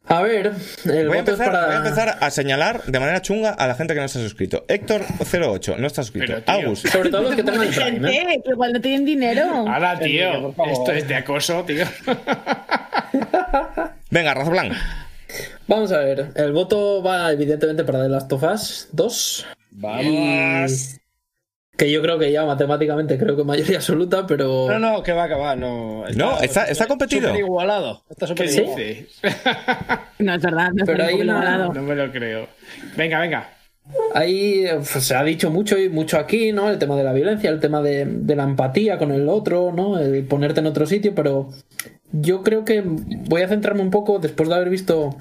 A 0.05 0.21
ver, 0.21 0.53
el 0.85 1.09
Voy 1.09 1.19
a, 1.19 1.21
voto 1.21 1.33
es 1.33 1.41
empezar, 1.41 1.53
para. 1.53 1.67
voy 1.67 1.75
a 1.75 1.79
empezar 1.79 2.19
a 2.21 2.31
señalar 2.31 2.83
de 2.85 2.99
manera 2.99 3.23
chunga 3.23 3.51
a 3.51 3.67
la 3.69 3.75
gente 3.77 3.95
que 3.95 4.01
no 4.01 4.09
se 4.09 4.19
ha 4.19 4.23
suscrito. 4.23 4.67
Héctor08 4.67 5.77
no 5.79 5.87
está 5.87 6.03
suscrito. 6.03 6.27
Pero, 6.27 6.43
tío. 6.43 6.55
Agus, 6.55 6.81
Sobre 6.81 7.11
todo 7.11 7.23
los 7.23 7.37
que 7.37 7.45
tengan 7.45 7.63
el 7.63 7.75
Prime, 7.75 8.11
¿eh? 8.11 8.13
Gente, 8.13 8.43
que 8.45 8.51
igual 8.51 8.73
no 8.73 8.81
tienen 8.81 9.05
dinero. 9.05 9.67
Hala, 9.67 9.99
tío. 9.99 10.55
Esto 10.71 10.93
es 10.93 11.09
de 11.09 11.15
acoso, 11.15 11.65
tío. 11.65 11.85
venga, 14.11 14.35
Raza 14.35 14.51
Blanca. 14.51 14.77
Vamos 15.67 15.93
a 15.93 15.99
ver, 15.99 16.31
el 16.35 16.53
voto 16.53 17.03
va 17.03 17.33
evidentemente 17.33 17.85
para 17.85 18.03
The 18.03 18.09
Last 18.11 18.31
of 18.33 18.43
Us 18.43 18.89
2. 18.93 19.47
Vamos. 19.75 20.99
Que 21.77 21.91
yo 21.91 22.03
creo 22.03 22.19
que 22.19 22.31
ya 22.31 22.45
matemáticamente 22.45 23.19
creo 23.19 23.35
que 23.37 23.45
mayoría 23.45 23.79
absoluta, 23.79 24.27
pero. 24.27 24.67
No, 24.69 24.79
no, 24.79 25.03
que 25.03 25.13
va, 25.13 25.27
que 25.27 25.35
va. 25.35 25.57
No, 25.57 26.05
No, 26.15 26.39
está- 26.41 26.65
está 26.67 26.87
competido. 26.87 27.29
Súper 27.29 27.41
igualado. 27.41 28.03
Está 28.11 28.27
súper 28.27 28.47
¿Qué 28.49 28.55
igualado. 28.55 28.77
dices? 28.77 29.21
No, 30.19 30.35
es 30.35 30.43
verdad. 30.43 30.71
No 30.73 30.85
Pero 30.85 31.03
está 31.03 31.15
una- 31.15 31.23
igualado. 31.25 31.73
No 31.73 31.83
me 31.83 31.95
lo 31.97 32.13
creo. 32.13 32.47
Venga, 32.97 33.19
venga. 33.21 33.49
Ahí 34.15 34.65
pues, 34.77 34.89
se 34.91 35.15
ha 35.17 35.25
dicho 35.25 35.51
mucho 35.51 35.77
y 35.79 35.89
mucho 35.89 36.17
aquí, 36.19 36.53
¿no? 36.53 36.71
El 36.71 36.79
tema 36.79 36.95
de 36.97 37.03
la 37.03 37.13
violencia, 37.13 37.51
el 37.51 37.59
tema 37.59 37.83
de, 37.83 38.05
de 38.05 38.37
la 38.37 38.45
empatía 38.45 38.99
con 38.99 39.11
el 39.11 39.29
otro, 39.29 39.73
¿no? 39.75 39.99
El 39.99 40.25
ponerte 40.27 40.61
en 40.61 40.67
otro 40.67 40.87
sitio, 40.87 41.15
pero 41.17 41.51
yo 42.13 42.43
creo 42.45 42.65
que 42.65 42.83
voy 42.85 43.43
a 43.43 43.49
centrarme 43.49 43.81
un 43.83 43.91
poco, 43.91 44.21
después 44.21 44.49
de 44.49 44.55
haber 44.55 44.69
visto 44.69 45.17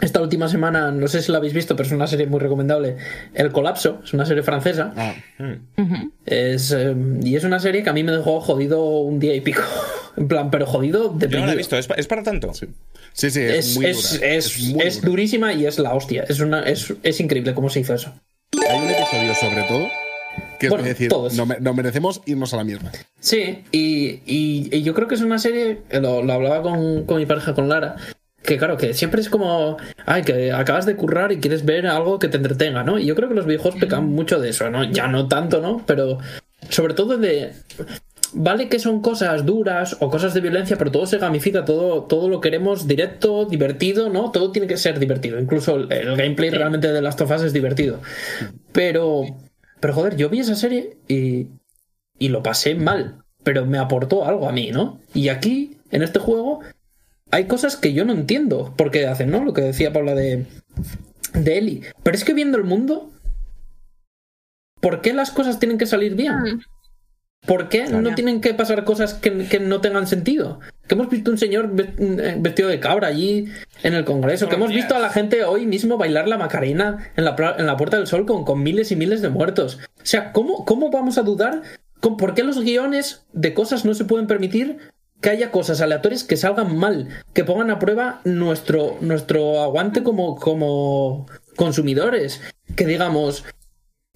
esta 0.00 0.20
última 0.20 0.48
semana, 0.48 0.90
no 0.90 1.08
sé 1.08 1.22
si 1.22 1.32
la 1.32 1.38
habéis 1.38 1.54
visto, 1.54 1.74
pero 1.76 1.86
es 1.86 1.92
una 1.92 2.06
serie 2.06 2.26
muy 2.26 2.38
recomendable, 2.40 2.96
El 3.34 3.50
Colapso, 3.52 4.00
es 4.04 4.12
una 4.12 4.26
serie 4.26 4.42
francesa. 4.42 4.92
Es, 6.26 6.72
eh, 6.72 6.94
y 7.22 7.36
es 7.36 7.44
una 7.44 7.58
serie 7.60 7.82
que 7.82 7.90
a 7.90 7.92
mí 7.92 8.02
me 8.02 8.12
dejó 8.12 8.40
jodido 8.40 8.84
un 9.00 9.18
día 9.18 9.34
y 9.34 9.40
pico. 9.40 9.62
En 10.18 10.28
plan, 10.28 10.50
pero 10.50 10.64
jodido 10.64 11.10
de 11.10 11.28
Yo 11.28 11.40
no 11.40 11.44
la 11.46 11.52
he 11.52 11.56
visto, 11.56 11.76
¿es, 11.76 11.86
pa- 11.86 11.94
es 11.96 12.06
para 12.06 12.22
tanto? 12.22 12.54
Sí, 12.54 12.64
sí, 13.12 13.30
sí, 13.30 13.40
es, 13.42 13.66
Es, 13.68 13.76
muy 13.76 13.84
es- 13.84 14.12
dura. 14.14 14.26
es- 14.28 14.58
muy 14.68 14.82
es 14.82 14.96
dura. 14.96 15.08
durísima 15.10 15.52
y 15.52 15.66
es 15.66 15.78
la 15.78 15.92
hostia. 15.92 16.24
Es, 16.26 16.40
una, 16.40 16.62
es, 16.62 16.90
es 17.02 17.20
increíble 17.20 17.52
cómo 17.52 17.68
se 17.68 17.80
hizo 17.80 17.92
eso. 17.92 18.14
Hay 18.66 18.78
un 18.78 18.88
episodio 18.88 19.34
sobre 19.34 19.62
todo 19.64 19.86
que 20.58 20.70
Bueno, 20.70 20.84
es 20.84 20.88
decir, 20.88 21.10
todos. 21.10 21.34
no 21.34 21.44
nos 21.44 21.76
merecemos 21.76 22.22
irnos 22.24 22.54
a 22.54 22.56
la 22.56 22.64
mierda. 22.64 22.92
Sí, 23.20 23.62
y, 23.72 24.22
y- 24.24 24.70
y 24.72 24.82
yo 24.82 24.94
creo 24.94 25.06
que 25.06 25.16
es 25.16 25.20
una 25.20 25.38
serie, 25.38 25.82
lo, 25.90 26.22
lo 26.22 26.32
hablaba 26.32 26.62
con, 26.62 27.04
con 27.04 27.18
mi 27.18 27.26
pareja, 27.26 27.52
con 27.52 27.68
Lara, 27.68 27.96
que 28.46 28.56
claro, 28.56 28.76
que 28.76 28.94
siempre 28.94 29.20
es 29.20 29.28
como, 29.28 29.76
ay, 30.06 30.22
que 30.22 30.52
acabas 30.52 30.86
de 30.86 30.96
currar 30.96 31.32
y 31.32 31.38
quieres 31.38 31.64
ver 31.64 31.86
algo 31.86 32.18
que 32.18 32.28
te 32.28 32.38
entretenga, 32.38 32.82
¿no? 32.82 32.98
Y 32.98 33.04
yo 33.04 33.14
creo 33.14 33.28
que 33.28 33.34
los 33.34 33.46
videojuegos 33.46 33.80
pecan 33.80 34.06
mucho 34.06 34.40
de 34.40 34.50
eso, 34.50 34.70
¿no? 34.70 34.84
Ya 34.84 35.08
no 35.08 35.28
tanto, 35.28 35.60
¿no? 35.60 35.82
Pero 35.86 36.18
sobre 36.70 36.94
todo 36.94 37.18
de... 37.18 37.52
Vale 38.32 38.68
que 38.68 38.78
son 38.78 39.00
cosas 39.00 39.46
duras 39.46 39.96
o 40.00 40.10
cosas 40.10 40.34
de 40.34 40.40
violencia, 40.40 40.76
pero 40.76 40.90
todo 40.90 41.06
se 41.06 41.18
gamifica, 41.18 41.64
todo, 41.64 42.02
todo 42.04 42.28
lo 42.28 42.40
queremos 42.40 42.86
directo, 42.86 43.44
divertido, 43.44 44.10
¿no? 44.10 44.30
Todo 44.30 44.50
tiene 44.50 44.66
que 44.66 44.76
ser 44.76 44.98
divertido. 44.98 45.38
Incluso 45.38 45.76
el, 45.76 45.92
el 45.92 46.16
gameplay 46.16 46.50
realmente 46.50 46.92
de 46.92 47.00
Last 47.00 47.20
of 47.20 47.30
Us 47.30 47.42
es 47.42 47.52
divertido. 47.52 48.00
Pero, 48.72 49.22
pero 49.80 49.94
joder, 49.94 50.16
yo 50.16 50.28
vi 50.28 50.40
esa 50.40 50.56
serie 50.56 50.98
y, 51.08 51.46
y 52.18 52.28
lo 52.28 52.42
pasé 52.42 52.74
mal, 52.74 53.22
pero 53.42 53.64
me 53.64 53.78
aportó 53.78 54.26
algo 54.26 54.48
a 54.48 54.52
mí, 54.52 54.70
¿no? 54.70 54.98
Y 55.14 55.28
aquí, 55.28 55.78
en 55.90 56.02
este 56.02 56.18
juego, 56.18 56.60
hay 57.30 57.46
cosas 57.46 57.76
que 57.76 57.92
yo 57.92 58.04
no 58.04 58.12
entiendo 58.12 58.72
por 58.76 58.90
qué 58.90 59.06
hacen, 59.06 59.30
¿no? 59.30 59.44
Lo 59.44 59.52
que 59.52 59.60
decía 59.62 59.92
Paula 59.92 60.14
de, 60.14 60.46
de 61.34 61.58
Eli. 61.58 61.82
Pero 62.02 62.16
es 62.16 62.24
que 62.24 62.34
viendo 62.34 62.56
el 62.58 62.64
mundo, 62.64 63.10
¿por 64.80 65.00
qué 65.00 65.12
las 65.12 65.30
cosas 65.30 65.58
tienen 65.58 65.78
que 65.78 65.86
salir 65.86 66.14
bien? 66.14 66.32
¿Por 67.46 67.68
qué 67.68 67.84
no 67.84 68.14
tienen 68.16 68.40
que 68.40 68.54
pasar 68.54 68.84
cosas 68.84 69.14
que, 69.14 69.46
que 69.46 69.60
no 69.60 69.80
tengan 69.80 70.06
sentido? 70.08 70.58
Que 70.88 70.94
hemos 70.96 71.08
visto 71.08 71.30
un 71.30 71.38
señor 71.38 71.70
eh, 71.78 72.36
vestido 72.40 72.68
de 72.68 72.80
cabra 72.80 73.06
allí 73.08 73.46
en 73.84 73.94
el 73.94 74.04
Congreso, 74.04 74.48
que 74.48 74.56
hemos 74.56 74.70
visto 74.70 74.96
a 74.96 74.98
la 74.98 75.10
gente 75.10 75.44
hoy 75.44 75.64
mismo 75.64 75.96
bailar 75.96 76.26
la 76.26 76.38
Macarena 76.38 77.10
en 77.16 77.24
la, 77.24 77.36
en 77.58 77.66
la 77.66 77.76
Puerta 77.76 77.98
del 77.98 78.08
Sol 78.08 78.26
con, 78.26 78.44
con 78.44 78.62
miles 78.64 78.90
y 78.90 78.96
miles 78.96 79.22
de 79.22 79.28
muertos. 79.28 79.78
O 79.96 80.00
sea, 80.02 80.32
¿cómo, 80.32 80.64
cómo 80.64 80.90
vamos 80.90 81.18
a 81.18 81.22
dudar? 81.22 81.62
con- 82.00 82.16
¿Por 82.16 82.34
qué 82.34 82.42
los 82.42 82.60
guiones 82.60 83.24
de 83.32 83.54
cosas 83.54 83.84
no 83.84 83.94
se 83.94 84.04
pueden 84.04 84.26
permitir 84.26 84.78
que 85.26 85.30
haya 85.30 85.50
cosas 85.50 85.80
aleatorias 85.80 86.22
que 86.22 86.36
salgan 86.36 86.76
mal, 86.76 87.08
que 87.34 87.42
pongan 87.42 87.72
a 87.72 87.80
prueba 87.80 88.20
nuestro, 88.22 88.96
nuestro 89.00 89.60
aguante 89.60 90.04
como, 90.04 90.36
como 90.36 91.26
consumidores? 91.56 92.40
Que 92.76 92.86
digamos, 92.86 93.44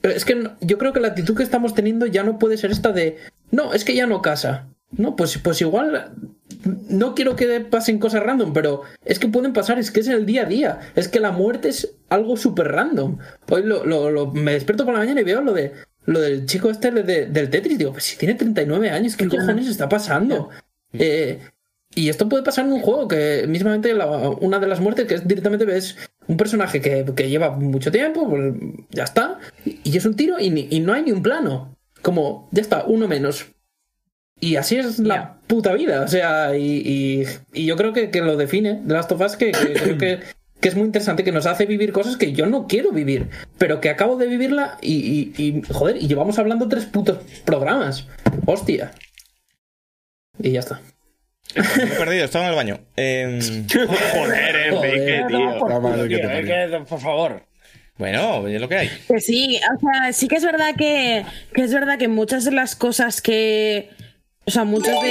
es 0.05 0.25
que 0.25 0.37
no- 0.37 0.53
yo 0.61 0.79
creo 0.79 0.93
que 0.93 1.01
la 1.01 1.09
actitud 1.09 1.37
que 1.37 1.43
estamos 1.43 1.75
teniendo 1.75 2.07
ya 2.07 2.23
no 2.23 2.39
puede 2.39 2.57
ser 2.59 2.71
esta 2.71 2.93
de 2.93 3.17
no, 3.51 3.75
es 3.75 3.85
que 3.85 3.97
ya 3.97 4.07
no 4.07 4.23
casa. 4.23 4.69
No, 4.93 5.17
pues, 5.17 5.37
pues 5.39 5.61
igual 5.63 6.13
no 6.89 7.17
quiero 7.17 7.35
que 7.35 7.59
pasen 7.59 7.99
cosas 7.99 8.23
random, 8.23 8.53
pero 8.53 8.83
es 9.05 9.19
que 9.19 9.27
pueden 9.27 9.53
pasar, 9.53 9.81
es 9.81 9.91
que 9.91 9.99
es 10.01 10.07
el 10.07 10.27
día 10.27 10.43
a 10.43 10.47
día. 10.47 10.79
Es 10.95 11.09
que 11.09 11.19
la 11.19 11.33
muerte 11.33 11.71
es 11.71 11.93
algo 12.09 12.37
súper 12.37 12.69
random. 12.69 13.19
Hoy 13.51 13.65
lo, 13.65 13.85
lo- 13.85 14.11
lo- 14.13 14.31
me 14.31 14.53
despierto 14.53 14.85
por 14.85 14.95
la 14.95 15.01
mañana 15.01 15.23
y 15.23 15.25
veo 15.25 15.41
lo 15.41 15.55
de 15.55 15.73
lo 16.07 16.21
del 16.21 16.47
chico 16.47 16.71
este 16.71 16.93
de- 16.93 17.27
del 17.27 17.51
Tetris. 17.51 17.79
Digo, 17.79 17.91
pues 17.91 18.05
si 18.05 18.17
tiene 18.17 18.35
39 18.35 18.91
años, 18.91 19.17
¿qué 19.17 19.27
cojones 19.27 19.67
está 19.67 19.89
pasando? 19.89 20.51
Eh, 20.93 21.39
y 21.95 22.09
esto 22.09 22.29
puede 22.29 22.45
pasar 22.45 22.67
en 22.67 22.73
un 22.73 22.81
juego 22.81 23.09
que 23.09 23.45
mismamente 23.49 23.93
la- 23.95 24.07
una 24.31 24.59
de 24.61 24.67
las 24.69 24.81
muertes 24.81 25.07
que 25.07 25.15
es 25.15 25.27
directamente 25.27 25.65
ves 25.65 25.97
un 26.29 26.37
personaje 26.37 26.81
que, 26.81 27.05
que 27.17 27.29
lleva 27.29 27.51
mucho 27.51 27.91
tiempo, 27.91 28.29
pues 28.29 28.55
ya 28.91 29.03
está, 29.05 29.39
y 29.65 29.97
es 29.97 30.05
un 30.05 30.15
tiro 30.15 30.39
y, 30.39 30.51
ni- 30.51 30.69
y 30.71 30.81
no 30.81 30.93
hay 30.93 31.03
ni 31.03 31.13
un 31.13 31.23
plano. 31.23 31.77
Como, 32.03 32.49
ya 32.53 32.63
está, 32.63 32.85
uno 32.87 33.09
menos. 33.09 33.47
Y 34.39 34.57
así 34.57 34.77
es 34.77 34.99
la 35.01 35.39
puta 35.49 35.75
vida. 35.75 36.03
O 36.03 36.09
sea, 36.09 36.57
y, 36.57 36.63
y- 36.85 37.25
y 37.53 37.67
yo 37.67 37.77
creo 37.77 37.93
que, 37.93 38.11
que 38.11 38.21
lo 38.23 38.37
define 38.37 38.81
de 38.83 38.95
Last 38.95 39.13
of 39.13 39.21
Us, 39.21 39.37
que, 39.37 39.51
que 39.53 39.73
creo 39.75 39.99
que, 39.99 40.21
que 40.61 40.69
es 40.69 40.77
muy 40.77 40.85
interesante, 40.87 41.25
que 41.25 41.33
nos 41.33 41.45
hace 41.47 41.67
vivir 41.67 41.93
cosas 41.93 42.17
que 42.17 42.33
yo 42.33 42.47
no 42.47 42.67
quiero 42.69 42.91
vivir, 42.93 43.29
pero 43.59 43.81
que 43.83 43.91
acabo 43.91 44.17
de 44.17 44.29
vivirla 44.29 44.79
y, 44.81 45.33
y- 45.37 45.43
y, 45.59 45.63
joder, 45.73 45.97
y 45.99 46.07
llevamos 46.09 46.39
hablando 46.39 46.69
tres 46.69 46.87
putos 46.87 47.19
programas. 47.45 48.07
Hostia. 48.47 48.93
Y 50.43 50.53
ya 50.53 50.61
está. 50.61 50.81
Me 51.55 51.83
he 51.83 51.87
perdido, 51.87 52.25
estaba 52.25 52.45
en 52.45 52.51
el 52.51 52.57
baño. 52.57 52.81
Em, 52.97 53.67
Joder, 54.15 54.57
Enrique, 54.73 55.25
tío. 55.29 55.69
La 55.69 55.81
madre 55.81 56.09
que 56.09 56.19
te 56.19 56.43
Tío, 56.43 56.47
que, 56.79 56.85
por 56.89 57.01
favor. 57.01 57.43
bueno, 57.99 58.47
es 58.47 58.61
lo 58.61 58.69
que 58.69 58.77
hay. 58.77 58.89
Que 59.09 59.21
sí, 59.21 59.59
o 59.77 59.81
sea, 59.81 60.13
sí 60.13 60.29
que 60.29 60.37
es 60.37 60.45
verdad 60.45 60.75
que, 60.77 61.25
que 61.53 61.63
es 61.63 61.75
verdad 61.75 61.99
que 61.99 62.07
muchas 62.09 62.45
de 62.45 62.53
las 62.53 62.77
cosas 62.77 63.21
que. 63.21 63.91
O 64.47 64.51
sea, 64.53 64.65
muchos 64.65 65.01
de. 65.03 65.09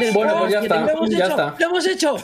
de- 0.00 0.10
Bueno, 0.12 0.40
pues 0.40 0.52
ya 0.52 0.60
está, 0.60 0.80
Lo 0.82 0.90
hemos 0.90 1.10
ya 1.10 1.16
hecho, 1.18 1.28
está. 1.30 1.54
lo 1.58 1.66
hemos 1.66 1.86
hecho. 1.86 2.16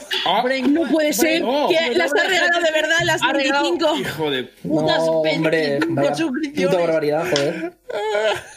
Brain- 0.43 0.73
No 0.73 0.83
puede 0.89 1.11
ser 1.13 1.41
no. 1.41 1.67
que 1.69 1.95
las 1.97 2.11
ha 2.13 2.23
regalado 2.27 2.61
de 2.61 2.71
verdad 2.71 2.95
las 3.03 3.21
Ha 3.23 3.33
regalado- 3.33 3.63
25. 3.77 3.95
Hijo 3.97 4.31
de. 4.31 4.43
Putas 4.43 4.97
No, 4.97 5.03
hombre, 5.21 5.79
25 5.79 5.93
vaya 5.95 6.67
puta 6.69 6.77
barbaridad, 6.77 7.25
joder. 7.29 7.73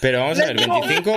Pero 0.00 0.20
vamos 0.20 0.40
a 0.40 0.46
ver, 0.46 0.56
25. 0.56 1.16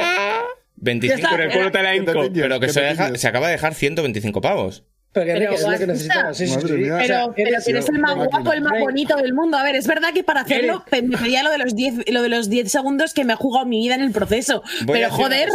25 0.82 1.16
está. 1.18 1.30
Por 1.30 1.42
el 1.42 1.52
culo 1.52 1.72
te 1.72 1.82
la 1.84 1.92
tiñes, 1.94 2.30
pero 2.34 2.60
que 2.60 2.70
se, 2.70 2.82
deja- 2.82 3.12
acaba 3.30 3.48
de 3.48 3.54
dejar 3.54 3.74
125 3.74 4.42
pavos. 4.42 4.84
Pero 5.14 5.26
que 5.26 5.32
Enrique, 5.34 5.56
es 5.56 5.62
lo 5.62 5.68
que 5.68 5.72
basta. 5.72 5.86
necesitamos. 5.88 6.38
Sí, 6.38 6.48
sí, 6.48 6.54
Madre 6.56 6.68
sí. 6.68 6.74
mía. 6.76 6.98
Pero, 7.02 7.34
eres- 7.36 7.66
que 7.66 7.72
eres 7.72 7.90
el 7.90 8.00
más 8.00 8.16
guapo, 8.16 8.54
el 8.54 8.62
más 8.62 8.80
bonito 8.80 9.16
del 9.18 9.34
mundo. 9.34 9.58
A 9.58 9.64
ver, 9.64 9.76
es 9.76 9.86
verdad 9.88 10.10
que 10.14 10.24
para 10.24 10.42
hacerlo 10.42 10.84
me 10.92 11.02
pedía 11.18 11.44
lo 11.44 11.52
de 11.52 11.58
los 11.58 11.76
10 11.76 12.10
lo 12.12 12.22
de 12.22 12.30
los 12.30 12.50
10 12.50 12.72
segundos 12.72 13.14
que 13.14 13.24
me 13.26 13.34
he 13.34 13.36
jugado 13.36 13.66
mi 13.66 13.80
vida 13.82 13.96
en 13.96 14.02
el 14.02 14.12
proceso. 14.12 14.64
Voy 14.86 15.00
pero 15.00 15.12
joder, 15.12 15.50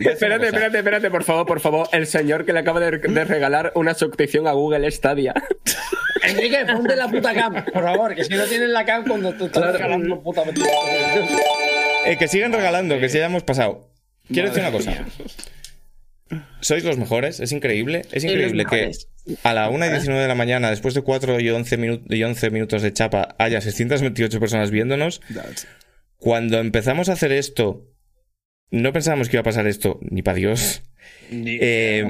Espérate, 0.00 0.46
espérate, 0.46 0.78
espérate, 0.78 1.10
por 1.10 1.24
favor, 1.24 1.44
por 1.46 1.58
favor. 1.58 1.88
El 1.90 2.06
señor 2.06 2.44
que 2.44 2.52
le 2.52 2.60
acaba 2.60 2.78
de, 2.78 2.98
de 2.98 3.24
regalar 3.24 3.72
una 3.74 3.94
suscripción 3.94 4.46
a 4.46 4.52
Google 4.52 4.88
Stadia. 4.92 5.34
Enrique, 6.22 6.64
ponte 6.72 6.94
la 6.94 7.08
puta 7.08 7.32
cam, 7.34 7.64
por 7.64 7.82
favor, 7.82 8.14
que 8.14 8.22
si 8.24 8.34
no 8.34 8.44
tienes 8.44 8.68
la 8.68 8.84
cam 8.84 9.04
cuando 9.06 9.30
te 9.34 9.46
estás 9.46 9.60
Claro. 9.62 9.72
regalando 9.72 10.20
puta 10.22 10.42
Eh, 12.06 12.16
que 12.16 12.28
sigan 12.28 12.52
regalando, 12.52 12.98
que 13.00 13.08
si 13.08 13.18
ya 13.18 13.26
hemos 13.26 13.42
pasado. 13.42 13.88
Quiero 14.28 14.48
decir 14.48 14.62
una 14.62 14.72
cosa. 14.72 14.90
mía. 14.90 15.06
Sois 16.60 16.84
los 16.84 16.98
mejores, 16.98 17.40
es 17.40 17.52
increíble. 17.52 18.02
Es 18.12 18.24
increíble 18.24 18.66
que 18.66 18.90
a 19.42 19.54
la 19.54 19.70
1 19.70 19.86
y 19.86 19.88
19 19.90 20.20
de 20.22 20.28
la 20.28 20.34
mañana, 20.34 20.68
después 20.70 20.94
de 20.94 21.00
4 21.02 21.40
y 21.40 21.48
11, 21.48 21.78
minu- 21.78 22.02
y 22.14 22.22
11 22.22 22.50
minutos 22.50 22.82
de 22.82 22.92
chapa, 22.92 23.34
haya 23.38 23.60
628 23.60 24.38
personas 24.40 24.70
viéndonos. 24.70 25.20
Cuando 26.18 26.58
empezamos 26.58 27.08
a 27.08 27.12
hacer 27.14 27.32
esto, 27.32 27.86
no 28.70 28.92
pensábamos 28.92 29.28
que 29.28 29.36
iba 29.36 29.40
a 29.40 29.44
pasar 29.44 29.66
esto, 29.66 29.98
ni 30.02 30.20
para 30.22 30.36
Dios. 30.36 30.82
Eh, 31.30 32.04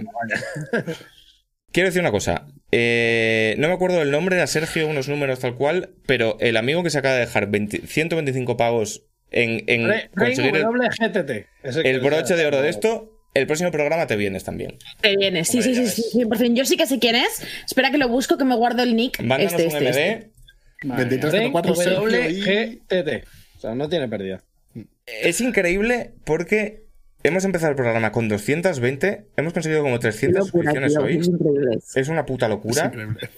quiero 1.73 1.89
decir 1.89 2.01
una 2.01 2.11
cosa. 2.11 2.47
Eh, 2.73 3.55
no 3.59 3.69
me 3.69 3.74
acuerdo 3.74 3.99
del 3.99 4.11
nombre, 4.11 4.36
era 4.36 4.47
Sergio, 4.47 4.89
unos 4.89 5.09
números 5.09 5.39
tal 5.39 5.55
cual, 5.55 5.95
pero 6.07 6.36
el 6.40 6.57
amigo 6.57 6.82
que 6.82 6.90
se 6.90 6.99
acaba 6.99 7.15
de 7.15 7.20
dejar 7.20 7.49
20 7.51 7.86
125 7.86 8.57
pavos 8.57 9.05
en, 9.30 9.62
en 9.66 9.88
Re- 9.88 10.10
conseguir 10.16 10.56
el, 10.56 12.00
broche 12.00 12.34
de 12.36 12.46
oro 12.46 12.60
de 12.62 12.68
esto, 12.68 13.12
el 13.34 13.46
próximo 13.46 13.70
programa 13.70 14.06
te 14.06 14.16
vienes 14.16 14.44
también. 14.44 14.76
Te 15.00 15.16
viene, 15.16 15.44
sí, 15.44 15.62
sí, 15.62 15.74
sí, 15.74 15.86
sí, 15.86 16.02
100%. 16.20 16.55
Yo 16.55 16.64
sí 16.64 16.76
que 16.76 16.86
sé 16.86 16.98
quién 16.98 17.16
es. 17.16 17.42
Espera 17.66 17.90
que 17.90 17.98
lo 17.98 18.09
busco, 18.09 18.36
que 18.38 18.44
me 18.44 18.56
guardo 18.56 18.82
el 18.82 18.96
nick. 18.96 19.20
Mándanos 19.22 19.52
Este, 19.52 19.66
un 19.76 19.86
este, 19.86 19.90
MD. 19.90 19.98
este. 19.98 20.30
Madre 20.84 21.05
mía. 21.06 21.18
2304 21.20 21.74
Sergio 21.74 22.30
y... 22.30 22.40
WGTT. 22.40 23.26
O 23.56 23.60
sea, 23.60 23.74
no 23.74 23.88
tiene 23.88 24.09
pérdida. 24.09 24.42
Es 25.06 25.40
increíble 25.40 26.12
porque 26.24 26.84
hemos 27.24 27.44
empezado 27.44 27.70
el 27.70 27.76
programa 27.76 28.12
con 28.12 28.28
220, 28.28 29.26
hemos 29.36 29.52
conseguido 29.52 29.82
como 29.82 29.98
300 29.98 30.46
Locura, 30.46 30.70
suscripciones 30.72 30.92
tío, 30.94 31.02
hoy. 31.02 31.80
es 31.96 32.09
una 32.09 32.24
puta 32.26 32.46
Es 32.46 32.50
locura. 32.50 32.84
increíble. 32.86 33.28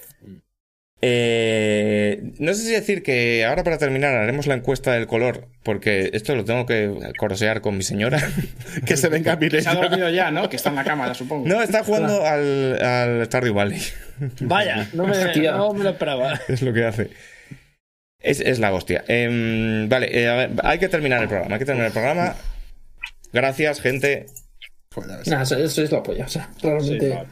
Eh, 1.03 2.33
no 2.39 2.53
sé 2.53 2.63
si 2.63 2.73
decir 2.73 3.03
que 3.03 3.45
ahora 3.47 3.65
para 3.65 3.79
terminar 3.79 4.15
haremos 4.15 4.47
la 4.47 4.55
encuesta 4.55 4.93
del 4.93 5.07
color, 5.07 5.49
porque 5.63 6.11
esto 6.13 6.35
lo 6.35 6.45
tengo 6.45 6.67
que 6.67 7.13
corosear 7.17 7.63
con 7.63 7.77
mi 7.77 7.83
señora. 7.83 8.21
Que 8.87 8.97
se 8.97 9.09
venga 9.11 9.39
Que 9.39 9.63
se 9.63 9.69
ha 9.69 9.75
dormido 9.75 10.11
ya, 10.11 10.31
¿no? 10.31 10.49
Que 10.49 10.57
está 10.57 10.71
en 10.71 10.77
la 10.77 10.85
cama, 10.85 11.07
ya 11.09 11.15
supongo. 11.15 11.49
No, 11.49 11.63
está 11.63 11.85
jugando 11.85 12.25
al, 12.27 12.83
al 12.83 13.27
Stardew 13.27 13.55
Valley. 13.55 13.81
Vaya, 14.41 14.89
no 14.93 15.07
me, 15.07 15.17
no 15.17 15.73
me 15.73 15.85
lo 15.85 15.91
esperaba. 15.91 16.39
Es 16.49 16.63
lo 16.63 16.73
que 16.73 16.85
hace. 16.85 17.11
Es, 18.19 18.41
es 18.41 18.59
la 18.59 18.73
hostia. 18.73 19.03
Em, 19.09 19.89
vale, 19.89 20.09
eh, 20.13 20.29
a 20.29 20.35
ver, 20.35 20.51
hay 20.63 20.79
que 20.79 20.89
terminar 20.89 21.23
el 21.23 21.29
programa. 21.29 21.55
Hay 21.55 21.59
que 21.59 21.65
terminar 21.65 21.87
el 21.87 21.93
programa. 21.93 22.35
Gracias, 23.33 23.81
gente. 23.81 24.27
A 24.97 25.31
Nah, 25.31 25.43
eso, 25.43 25.57
eso 25.57 25.83
es 25.83 25.93
la 25.93 26.03
polla. 26.03 26.27
O 26.27 26.29
sea, 26.29 26.51
realmente. 26.61 27.09
Sí, 27.09 27.15
vale. 27.15 27.29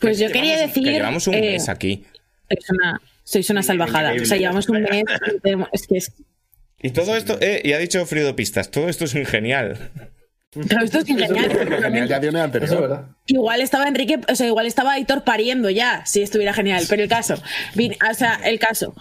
Pues 0.00 0.18
yo 0.18 0.30
quería 0.30 0.58
decir. 0.58 0.84
que 0.84 0.92
llevamos 0.92 1.26
un 1.26 1.34
eh, 1.34 1.40
mes 1.40 1.68
aquí. 1.68 2.06
Sois 2.48 2.70
una, 2.70 3.00
sois 3.24 3.50
una 3.50 3.62
salvajada. 3.62 4.12
O 4.14 4.24
sea, 4.24 4.36
llevamos 4.36 4.68
un 4.68 4.82
mes. 4.82 5.04
y 5.34 5.40
tenemos- 5.42 5.68
Es 5.72 5.86
que 5.86 5.98
es. 5.98 6.12
Y 6.82 6.90
todo 6.90 7.16
esto, 7.16 7.38
eh, 7.40 7.62
y 7.64 7.72
ha 7.72 7.78
dicho 7.78 8.04
Frido 8.06 8.36
Pistas, 8.36 8.70
todo 8.70 8.88
esto 8.88 9.04
es 9.06 9.14
un 9.14 9.24
genial. 9.24 9.90
Pero 10.68 10.84
esto 10.84 10.98
es 11.00 11.04
genial. 11.06 11.34
Genial, 11.82 12.08
ya 12.08 12.20
tiene 12.20 12.40
anterior. 12.40 12.64
Eso 12.68 12.74
es 12.76 12.80
verdad. 12.80 13.06
Igual 13.26 13.60
estaba 13.60 13.88
Enrique, 13.88 14.20
o 14.26 14.34
sea, 14.34 14.46
igual 14.46 14.66
estaba 14.66 14.92
Aitor 14.92 15.22
pariendo 15.22 15.68
ya, 15.68 16.04
si 16.06 16.22
estuviera 16.22 16.54
genial. 16.54 16.84
Pero 16.88 17.02
el 17.02 17.08
caso, 17.08 17.34
o 17.34 18.14
sea, 18.14 18.40
el 18.44 18.58
caso. 18.58 18.94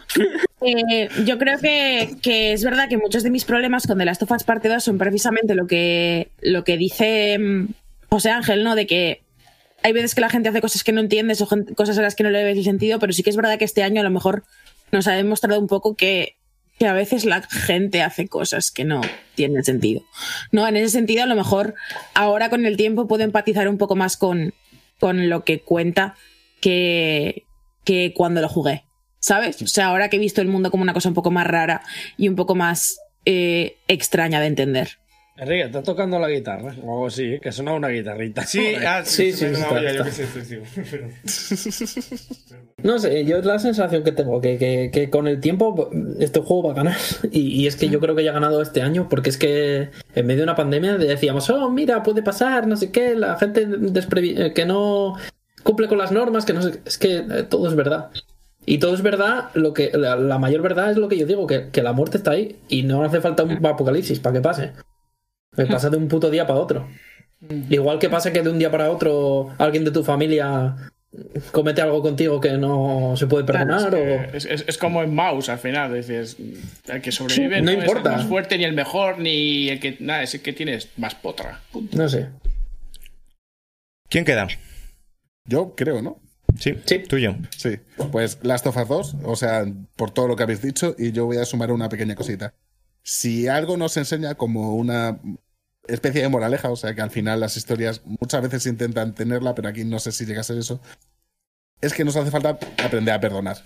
Eh, 0.62 1.10
yo 1.26 1.38
creo 1.38 1.60
que, 1.60 2.16
que 2.22 2.54
es 2.54 2.64
verdad 2.64 2.90
que 2.90 2.98
muchos 2.98 3.24
de 3.24 3.30
mis 3.30 3.46
problemas 3.46 3.88
con 3.88 3.98
The 3.98 4.06
Last 4.06 4.24
of 4.24 4.32
Us 4.32 4.44
Parte 4.44 4.68
2 4.68 4.84
son 4.84 4.98
precisamente 4.98 5.54
lo 5.56 5.68
que, 5.68 6.30
lo 6.42 6.64
que 6.64 6.76
dice 6.78 7.38
mm, 7.38 7.68
José 8.10 8.32
Ángel, 8.32 8.64
¿no? 8.64 8.76
De 8.76 8.88
que 8.88 9.22
hay 9.86 9.94
veces 9.94 10.16
que 10.16 10.22
la 10.22 10.30
gente 10.30 10.50
hace 10.50 10.62
cosas 10.62 10.84
que 10.84 10.92
no 10.92 11.00
entiendes 11.00 11.42
o 11.42 11.48
cosas 11.76 11.96
a 12.00 12.02
las 12.02 12.16
que 12.16 12.24
no 12.24 12.32
le 12.32 12.44
ves 12.44 12.58
el 12.58 12.64
sentido, 12.64 12.98
pero 12.98 13.14
sí 13.14 13.22
que 13.22 13.30
es 13.30 13.36
verdad 13.36 13.60
que 13.60 13.66
este 13.66 13.84
año 13.84 14.02
a 14.02 14.04
lo 14.04 14.10
mejor 14.10 14.44
nos 14.92 15.08
ha 15.08 15.12
demostrado 15.12 15.60
un 15.62 15.68
poco 15.68 15.96
que, 15.96 16.38
que 16.80 16.88
a 16.88 16.94
veces 16.94 17.24
la 17.24 17.44
gente 17.44 18.02
hace 18.02 18.28
cosas 18.28 18.72
que 18.72 18.84
no 18.84 19.02
tienen 19.36 19.64
sentido. 19.64 20.02
¿no? 20.52 20.68
En 20.68 20.76
ese 20.76 20.90
sentido, 20.90 21.22
a 21.22 21.28
lo 21.28 21.36
mejor 21.36 21.76
ahora 22.16 22.50
con 22.50 22.66
el 22.66 22.78
tiempo 22.78 23.08
puedo 23.08 23.24
empatizar 23.24 23.68
un 23.70 23.78
poco 23.78 23.96
más 23.96 24.18
con, 24.18 24.56
con 25.00 25.30
lo 25.30 25.44
que 25.44 25.60
cuenta 25.60 26.16
que, 26.62 27.44
que 27.84 28.12
cuando 28.16 28.42
lo 28.42 28.50
jugué. 28.50 28.86
¿Sabes? 29.20 29.62
O 29.62 29.68
sea, 29.68 29.90
ahora 29.90 30.10
que 30.10 30.16
he 30.16 30.20
visto 30.20 30.42
el 30.42 30.48
mundo 30.48 30.72
como 30.72 30.82
una 30.82 30.94
cosa 30.96 31.10
un 31.10 31.16
poco 31.16 31.30
más 31.30 31.46
rara 31.46 31.84
y 32.18 32.28
un 32.28 32.36
poco 32.36 32.56
más 32.56 32.98
eh, 33.26 33.78
extraña 33.88 34.40
de 34.40 34.48
entender. 34.48 34.98
Enrique, 35.38 35.64
¿estás 35.64 35.84
tocando 35.84 36.18
la 36.18 36.30
guitarra? 36.30 36.74
O 36.82 36.92
algo 36.94 37.08
así, 37.08 37.40
que 37.42 37.52
suena 37.52 37.74
una 37.74 37.90
guitarrita. 37.90 38.46
ah, 38.88 39.02
Sí, 39.04 39.34
sí. 39.34 39.48
No 42.84 43.00
sé, 43.00 43.26
yo 43.26 43.38
es 43.38 43.46
la 43.46 43.58
sensación 43.60 44.04
que 44.04 44.12
tengo, 44.12 44.40
que, 44.40 44.58
que- 44.58 44.92
que 44.94 45.10
con 45.10 45.28
el 45.28 45.40
tiempo 45.40 45.90
este 46.20 46.40
juego 46.40 46.64
va 46.68 46.72
a 46.74 46.76
ganar. 46.76 46.96
Y, 47.32 47.48
y 47.64 47.68
es 47.68 47.76
que 47.76 47.90
yo 47.90 48.00
creo 48.00 48.16
que 48.16 48.24
ya 48.24 48.30
ha 48.30 48.34
ganado 48.36 48.62
este 48.62 48.82
año, 48.82 49.10
porque 49.10 49.30
es 49.32 49.38
que 49.38 49.90
en 50.14 50.26
medio 50.26 50.40
de 50.42 50.44
una 50.44 50.56
pandemia 50.56 50.98
decíamos, 50.98 51.50
oh, 51.50 51.70
mira, 51.72 52.04
puede 52.04 52.22
pasar, 52.22 52.68
no 52.68 52.78
sé 52.78 52.92
qué, 52.92 53.16
la 53.16 53.38
gente 53.38 53.68
eh, 53.68 54.54
que 54.54 54.66
no 54.66 55.16
cumple 55.64 55.88
con 55.88 55.98
las 55.98 56.12
normas, 56.12 56.46
que 56.46 56.54
no 56.54 56.62
sé, 56.62 56.80
es 56.86 56.98
que 56.98 57.16
eh, 57.18 57.44
todo 57.50 57.68
es 57.68 57.76
verdad. 57.76 58.12
Y 58.68 58.78
todo 58.78 58.94
es 58.94 59.02
verdad, 59.02 59.50
lo 59.54 59.74
que 59.74 59.92
la, 59.94 60.16
la 60.16 60.38
mayor 60.38 60.62
verdad 60.62 60.92
es 60.92 60.98
lo 60.98 61.08
que 61.08 61.18
yo 61.18 61.26
digo, 61.26 61.46
que, 61.48 61.70
que 61.72 61.82
la 61.84 61.94
muerte 61.94 62.18
está 62.18 62.32
ahí 62.32 62.58
y 62.70 62.84
no 62.84 63.04
hace 63.04 63.20
falta 63.22 63.44
un 63.44 63.64
apocalipsis 63.66 64.20
para 64.20 64.34
que 64.36 64.42
pase. 64.42 64.72
Me 65.58 65.66
pasa 65.66 65.90
de 65.90 65.98
un 65.98 66.08
puto 66.08 66.30
día 66.30 66.46
para 66.48 66.60
otro. 66.60 66.88
Igual 67.70 68.00
que 68.00 68.10
pasa 68.10 68.32
que 68.34 68.42
de 68.42 68.50
un 68.50 68.58
día 68.60 68.72
para 68.72 68.90
otro 68.92 69.50
alguien 69.58 69.86
de 69.86 69.92
tu 69.92 70.04
familia 70.04 70.76
comete 71.52 71.82
algo 71.82 72.02
contigo 72.02 72.42
que 72.42 72.54
no 72.58 73.14
se 73.16 73.28
puede 73.28 73.46
perdonar 73.46 73.94
o... 73.96 73.98
Es, 74.36 74.46
es- 74.46 74.66
es 74.68 74.78
como 74.78 75.02
en 75.04 75.14
Mouse 75.16 75.48
al 75.50 75.60
final, 75.60 75.94
dices, 75.94 76.36
el 76.88 77.02
que 77.02 77.12
sobrevive 77.12 77.62
No 77.62 77.72
no, 77.72 77.78
importa. 77.80 78.10
es 78.10 78.16
el 78.16 78.22
más 78.22 78.28
fuerte 78.28 78.58
ni 78.58 78.64
el 78.66 78.74
mejor, 78.74 79.20
ni 79.20 79.70
el 79.70 79.80
que. 79.80 79.96
Nada, 80.00 80.24
es 80.24 80.34
el 80.34 80.42
que 80.42 80.52
tienes 80.54 80.90
más 80.98 81.16
potra. 81.16 81.62
No 81.94 82.10
sé. 82.10 82.28
¿Quién 84.10 84.26
queda? 84.26 84.48
Yo 85.46 85.76
creo, 85.76 86.02
¿no? 86.02 86.20
Sí, 86.60 86.76
Sí. 86.86 87.00
tuyo. 87.00 87.36
Sí. 87.56 87.78
Pues 88.12 88.40
Last 88.44 88.66
of 88.68 88.78
Us 88.78 88.88
2, 88.88 89.16
o 89.24 89.36
sea, 89.36 89.66
por 89.96 90.12
todo 90.12 90.28
lo 90.28 90.36
que 90.36 90.44
habéis 90.44 90.62
dicho, 90.62 90.96
y 90.98 91.12
yo 91.12 91.26
voy 91.26 91.38
a 91.38 91.46
sumar 91.46 91.72
una 91.72 91.90
pequeña 91.90 92.16
cosita. 92.16 92.54
Si 93.04 93.48
algo 93.48 93.78
nos 93.78 93.98
enseña 93.98 94.36
como 94.36 94.76
una 94.76 95.20
especie 95.88 96.22
de 96.22 96.30
moraleja, 96.30 96.70
o 96.72 96.76
sea, 96.76 96.94
que 96.96 97.02
al 97.02 97.12
final 97.12 97.40
las 97.40 97.58
historias 97.58 98.02
muchas 98.06 98.42
veces 98.42 98.66
intentan 98.66 99.14
tenerla, 99.16 99.56
pero 99.56 99.70
aquí 99.70 99.84
no 99.86 100.00
sé 100.00 100.12
si 100.12 100.26
llega 100.26 100.42
a 100.42 100.44
ser 100.44 100.58
eso, 100.58 100.80
es 101.82 101.94
que 101.94 102.04
nos 102.06 102.16
hace 102.16 102.32
falta 102.32 102.58
aprender 102.84 103.14
a 103.14 103.20
perdonar. 103.20 103.58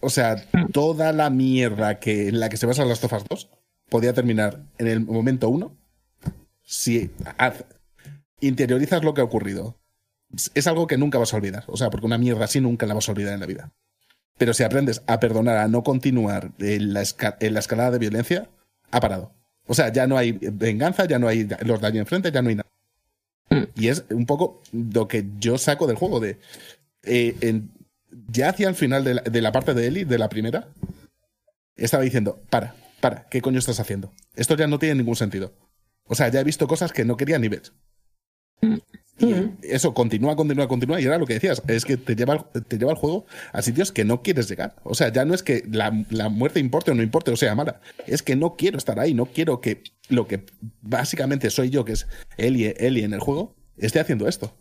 O 0.00 0.08
sea, 0.10 0.36
toda 0.72 1.12
la 1.12 1.28
mierda 1.30 1.98
que, 2.00 2.28
en 2.28 2.40
la 2.40 2.48
que 2.48 2.56
se 2.56 2.66
basa 2.66 2.84
Last 2.84 3.04
of 3.04 3.12
Us 3.12 3.24
2 3.28 3.50
podía 3.90 4.14
terminar 4.14 4.62
en 4.78 4.86
el 4.86 5.00
momento 5.00 5.48
uno 5.48 5.76
si 6.62 7.10
haz- 7.38 7.64
interiorizas 8.40 9.02
lo 9.04 9.12
que 9.14 9.20
ha 9.20 9.24
ocurrido. 9.24 9.76
Es 10.54 10.66
algo 10.66 10.86
que 10.86 10.96
nunca 10.96 11.18
vas 11.18 11.34
a 11.34 11.36
olvidar. 11.36 11.64
O 11.66 11.76
sea, 11.76 11.90
porque 11.90 12.06
una 12.06 12.16
mierda 12.18 12.44
así 12.44 12.60
nunca 12.60 12.86
la 12.86 12.94
vas 12.94 13.08
a 13.08 13.12
olvidar 13.12 13.34
en 13.34 13.40
la 13.40 13.46
vida. 13.46 13.72
Pero 14.38 14.54
si 14.54 14.62
aprendes 14.62 15.02
a 15.06 15.20
perdonar, 15.20 15.58
a 15.58 15.68
no 15.68 15.82
continuar 15.82 16.52
en 16.60 16.94
la 16.94 17.02
escalada 17.02 17.90
de 17.90 17.98
violencia, 17.98 18.48
ha 18.90 19.00
parado. 19.00 19.34
O 19.70 19.74
sea, 19.74 19.92
ya 19.92 20.08
no 20.08 20.18
hay 20.18 20.32
venganza, 20.32 21.04
ya 21.04 21.20
no 21.20 21.28
hay 21.28 21.46
los 21.64 21.80
allí 21.84 21.98
enfrente, 22.00 22.32
ya 22.32 22.42
no 22.42 22.48
hay 22.48 22.56
nada. 22.56 22.68
Y 23.76 23.86
es 23.86 24.04
un 24.10 24.26
poco 24.26 24.60
lo 24.72 25.06
que 25.06 25.26
yo 25.38 25.58
saco 25.58 25.86
del 25.86 25.94
juego 25.94 26.18
de... 26.18 26.40
eh, 27.04 27.36
en- 27.40 27.70
ya 28.32 28.48
hacia 28.48 28.68
el 28.68 28.74
final 28.74 29.04
de 29.04 29.14
la, 29.14 29.22
de 29.22 29.40
la 29.40 29.52
parte 29.52 29.72
de 29.72 29.86
Eli, 29.86 30.02
de 30.02 30.18
la 30.18 30.28
primera, 30.28 30.66
estaba 31.76 32.02
diciendo, 32.02 32.40
para, 32.50 32.74
para, 33.00 33.28
¿qué 33.28 33.40
coño 33.40 33.60
estás 33.60 33.78
haciendo? 33.78 34.12
Esto 34.34 34.56
ya 34.56 34.66
no 34.66 34.80
tiene 34.80 34.96
ningún 34.96 35.14
sentido. 35.14 35.52
O 36.04 36.16
sea, 36.16 36.26
ya 36.30 36.40
he 36.40 36.44
visto 36.44 36.66
cosas 36.66 36.92
que 36.92 37.04
no 37.04 37.16
quería 37.16 37.38
ni 37.38 37.46
ver. 37.46 37.62
Y 39.20 39.50
eso 39.62 39.92
continúa, 39.92 40.34
continúa, 40.34 40.66
continúa. 40.66 41.00
Y 41.00 41.04
era 41.04 41.18
lo 41.18 41.26
que 41.26 41.34
decías, 41.34 41.62
es 41.68 41.84
que 41.84 41.96
te 41.96 42.16
lleva, 42.16 42.46
el- 42.54 42.64
te 42.64 42.78
lleva 42.78 42.92
el 42.92 42.96
juego 42.96 43.26
a 43.52 43.60
sitios 43.62 43.92
que 43.92 44.04
no 44.04 44.22
quieres 44.22 44.48
llegar. 44.48 44.76
O 44.82 44.94
sea, 44.94 45.12
ya 45.12 45.24
no 45.24 45.34
es 45.34 45.42
que 45.42 45.62
la, 45.70 46.04
la 46.10 46.28
muerte 46.28 46.58
importe 46.60 46.90
o 46.90 46.94
no 46.94 47.02
importe 47.02 47.30
o 47.30 47.36
sea 47.36 47.54
mala. 47.54 47.80
Es 48.06 48.22
que 48.22 48.34
no 48.36 48.56
quiero 48.56 48.78
estar 48.78 48.98
ahí, 48.98 49.12
no 49.14 49.26
quiero 49.26 49.60
que 49.60 49.82
lo 50.08 50.26
que 50.26 50.44
básicamente 50.80 51.50
soy 51.50 51.70
yo, 51.70 51.84
que 51.84 51.92
es 51.92 52.06
Ellie, 52.38 52.74
Ellie 52.78 53.04
en 53.04 53.12
el 53.12 53.20
juego, 53.20 53.56
esté 53.76 54.00
haciendo 54.00 54.26
esto. 54.26 54.56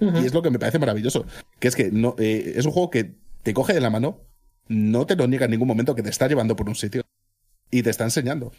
Y 0.00 0.24
es 0.24 0.32
lo 0.32 0.42
que 0.42 0.50
me 0.50 0.58
parece 0.58 0.78
maravilloso. 0.78 1.26
Que 1.58 1.68
es 1.68 1.76
que 1.76 1.90
no, 1.92 2.16
eh, 2.18 2.54
es 2.56 2.64
un 2.64 2.72
juego 2.72 2.90
que 2.90 3.14
te 3.42 3.52
coge 3.54 3.74
de 3.74 3.80
la 3.80 3.90
mano, 3.90 4.18
no 4.66 5.06
te 5.06 5.14
lo 5.14 5.26
niega 5.28 5.44
en 5.44 5.50
ningún 5.50 5.68
momento, 5.68 5.94
que 5.94 6.02
te 6.02 6.08
está 6.10 6.26
llevando 6.26 6.56
por 6.56 6.68
un 6.68 6.74
sitio 6.74 7.02
y 7.70 7.82
te 7.82 7.90
está 7.90 8.04
enseñando. 8.04 8.50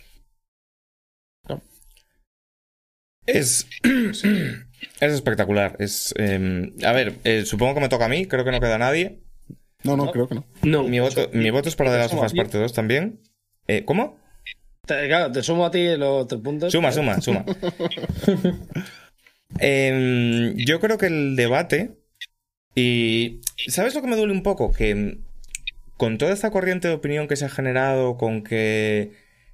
Es, 3.25 3.67
es 4.99 5.13
espectacular. 5.13 5.75
Es, 5.79 6.13
eh, 6.17 6.73
a 6.83 6.91
ver, 6.91 7.15
eh, 7.23 7.45
supongo 7.45 7.75
que 7.75 7.81
me 7.81 7.89
toca 7.89 8.05
a 8.05 8.09
mí, 8.09 8.25
creo 8.25 8.43
que 8.43 8.51
no 8.51 8.59
queda 8.59 8.77
nadie. 8.77 9.19
No, 9.83 9.97
no, 9.97 10.11
creo 10.11 10.27
que 10.27 10.35
no. 10.35 10.45
No. 10.63 10.83
Mi 10.83 10.99
voto, 10.99 11.29
mi 11.33 11.49
voto 11.49 11.69
es 11.69 11.75
para 11.75 11.91
The 11.91 11.97
Last 11.97 12.13
of 12.13 12.23
Us 12.23 12.33
parte 12.33 12.57
2 12.57 12.73
también. 12.73 13.19
Eh, 13.67 13.83
¿Cómo? 13.85 14.19
Te, 14.85 15.07
claro, 15.07 15.31
te 15.31 15.43
sumo 15.43 15.65
a 15.65 15.71
ti 15.71 15.95
los 15.97 16.27
tres 16.27 16.41
puntos. 16.41 16.71
Suma, 16.71 16.91
suma, 16.91 17.21
suma. 17.21 17.45
Em, 19.59 20.55
yo 20.55 20.79
creo 20.79 20.97
que 20.97 21.07
el 21.07 21.35
debate. 21.35 21.97
Y. 22.73 23.41
¿Sabes 23.67 23.93
lo 23.93 24.01
que 24.01 24.07
me 24.07 24.15
duele 24.15 24.31
un 24.31 24.43
poco? 24.43 24.71
Que 24.71 24.95
mm, 24.95 25.23
con 25.97 26.17
toda 26.17 26.31
esta 26.31 26.51
corriente 26.51 26.87
de 26.87 26.93
opinión 26.93 27.27
que 27.27 27.35
se 27.35 27.45
ha 27.45 27.49
generado, 27.49 28.17
con 28.17 28.43
que 28.43 29.11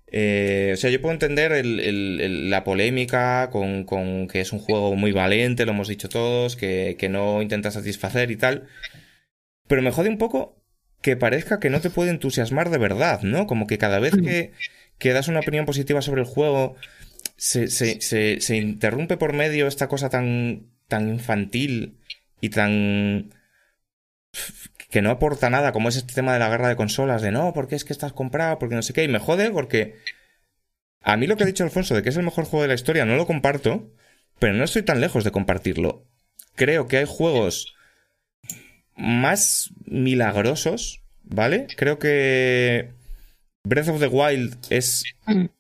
Eh, 0.09 0.71
o 0.73 0.77
sea, 0.77 0.89
yo 0.89 1.01
puedo 1.01 1.13
entender 1.13 1.51
la 1.65 2.63
polémica 2.63 3.49
con, 3.51 4.27
que 4.27 4.41
es 4.41 4.53
un 4.53 4.59
juego 4.59 4.95
muy 4.95 5.11
valiente, 5.11 5.65
lo 5.65 5.71
hemos 5.71 5.87
dicho 5.87 6.09
todos, 6.09 6.55
que, 6.55 6.95
no 7.09 7.41
intenta 7.41 7.71
satisfacer 7.71 8.31
y 8.31 8.37
tal. 8.37 8.67
Pero 9.67 9.81
me 9.81 9.91
jode 9.91 10.09
un 10.09 10.17
poco 10.17 10.63
que 11.01 11.17
parezca 11.17 11.59
que 11.59 11.69
no 11.69 11.81
te 11.81 11.89
puede 11.89 12.11
entusiasmar 12.11 12.69
de 12.69 12.77
verdad, 12.77 13.21
¿no? 13.21 13.47
Como 13.47 13.67
que 13.67 13.77
cada 13.77 13.99
vez 13.99 14.13
que, 14.99 15.13
das 15.13 15.27
una 15.27 15.41
opinión 15.41 15.65
positiva 15.65 16.01
sobre 16.01 16.21
el 16.21 16.27
juego, 16.27 16.75
se, 17.35 17.67
se 17.69 18.55
interrumpe 18.55 19.17
por 19.17 19.33
medio 19.33 19.67
esta 19.67 19.87
cosa 19.87 20.09
tan, 20.09 20.67
tan 20.87 21.09
infantil 21.09 21.97
y 22.41 22.49
tan 22.49 23.31
que 24.89 25.01
no 25.01 25.11
aporta 25.11 25.49
nada, 25.49 25.71
como 25.71 25.89
es 25.89 25.97
este 25.97 26.13
tema 26.13 26.33
de 26.33 26.39
la 26.39 26.49
guerra 26.49 26.69
de 26.69 26.75
consolas, 26.75 27.21
de 27.21 27.31
no, 27.31 27.53
porque 27.53 27.75
es 27.75 27.83
que 27.83 27.93
estás 27.93 28.13
comprado, 28.13 28.57
porque 28.59 28.75
no 28.75 28.81
sé 28.81 28.93
qué, 28.93 29.03
y 29.03 29.07
me 29.07 29.19
jode 29.19 29.51
porque 29.51 29.95
a 31.01 31.17
mí 31.17 31.27
lo 31.27 31.35
que 31.35 31.43
ha 31.43 31.47
dicho 31.47 31.63
Alfonso 31.63 31.95
de 31.95 32.03
que 32.03 32.09
es 32.09 32.17
el 32.17 32.23
mejor 32.23 32.45
juego 32.45 32.63
de 32.63 32.69
la 32.69 32.73
historia 32.73 33.05
no 33.05 33.15
lo 33.15 33.27
comparto, 33.27 33.91
pero 34.39 34.53
no 34.53 34.63
estoy 34.63 34.83
tan 34.83 35.01
lejos 35.01 35.23
de 35.23 35.31
compartirlo. 35.31 36.05
Creo 36.55 36.87
que 36.87 36.97
hay 36.97 37.05
juegos 37.07 37.75
más 38.95 39.71
milagrosos, 39.85 41.01
¿vale? 41.23 41.67
Creo 41.75 41.99
que 41.99 42.91
Breath 43.63 43.89
of 43.89 43.99
the 43.99 44.07
Wild 44.07 44.57
es, 44.69 45.03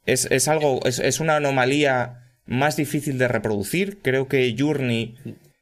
es, 0.05 0.25
es 0.31 0.47
algo, 0.47 0.79
es, 0.85 0.99
es 0.99 1.19
una 1.19 1.35
anomalía 1.35 2.27
más 2.45 2.77
difícil 2.77 3.17
de 3.17 3.27
reproducir. 3.27 3.99
Creo 4.01 4.27
que 4.27 4.55
Journey 4.57 5.15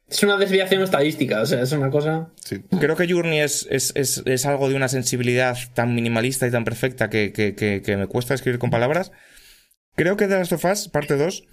Es 0.08 0.22
una 0.22 0.36
desviación 0.36 0.82
estadística, 0.82 1.40
o 1.42 1.46
sea, 1.46 1.62
es 1.62 1.72
una 1.72 1.90
cosa. 1.90 2.30
Creo 2.78 2.94
que 2.96 3.08
Journey 3.12 3.40
es, 3.40 3.66
es, 3.70 3.92
es, 3.96 4.22
es 4.24 4.46
algo 4.46 4.68
de 4.68 4.76
una 4.76 4.88
sensibilidad 4.88 5.56
tan 5.74 5.94
minimalista 5.94 6.46
y 6.46 6.50
tan 6.52 6.64
perfecta 6.64 7.10
que, 7.10 7.32
que, 7.32 7.54
que, 7.56 7.82
que 7.82 7.96
me 7.96 8.06
cuesta 8.06 8.34
escribir 8.34 8.60
con 8.60 8.70
palabras. 8.70 9.10
Creo 9.96 10.16
que 10.16 10.28
The 10.28 10.34
Last 10.36 10.52
of 10.52 10.64
Us, 10.64 10.88
parte 10.88 11.16
2, 11.16 11.44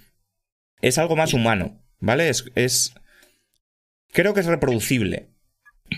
es 0.82 0.98
algo 0.98 1.16
más 1.16 1.32
humano, 1.34 1.82
¿vale? 1.98 2.28
Es, 2.28 2.44
es. 2.54 2.94
Creo 4.12 4.34
que 4.34 4.40
es 4.40 4.46
reproducible. 4.46 5.30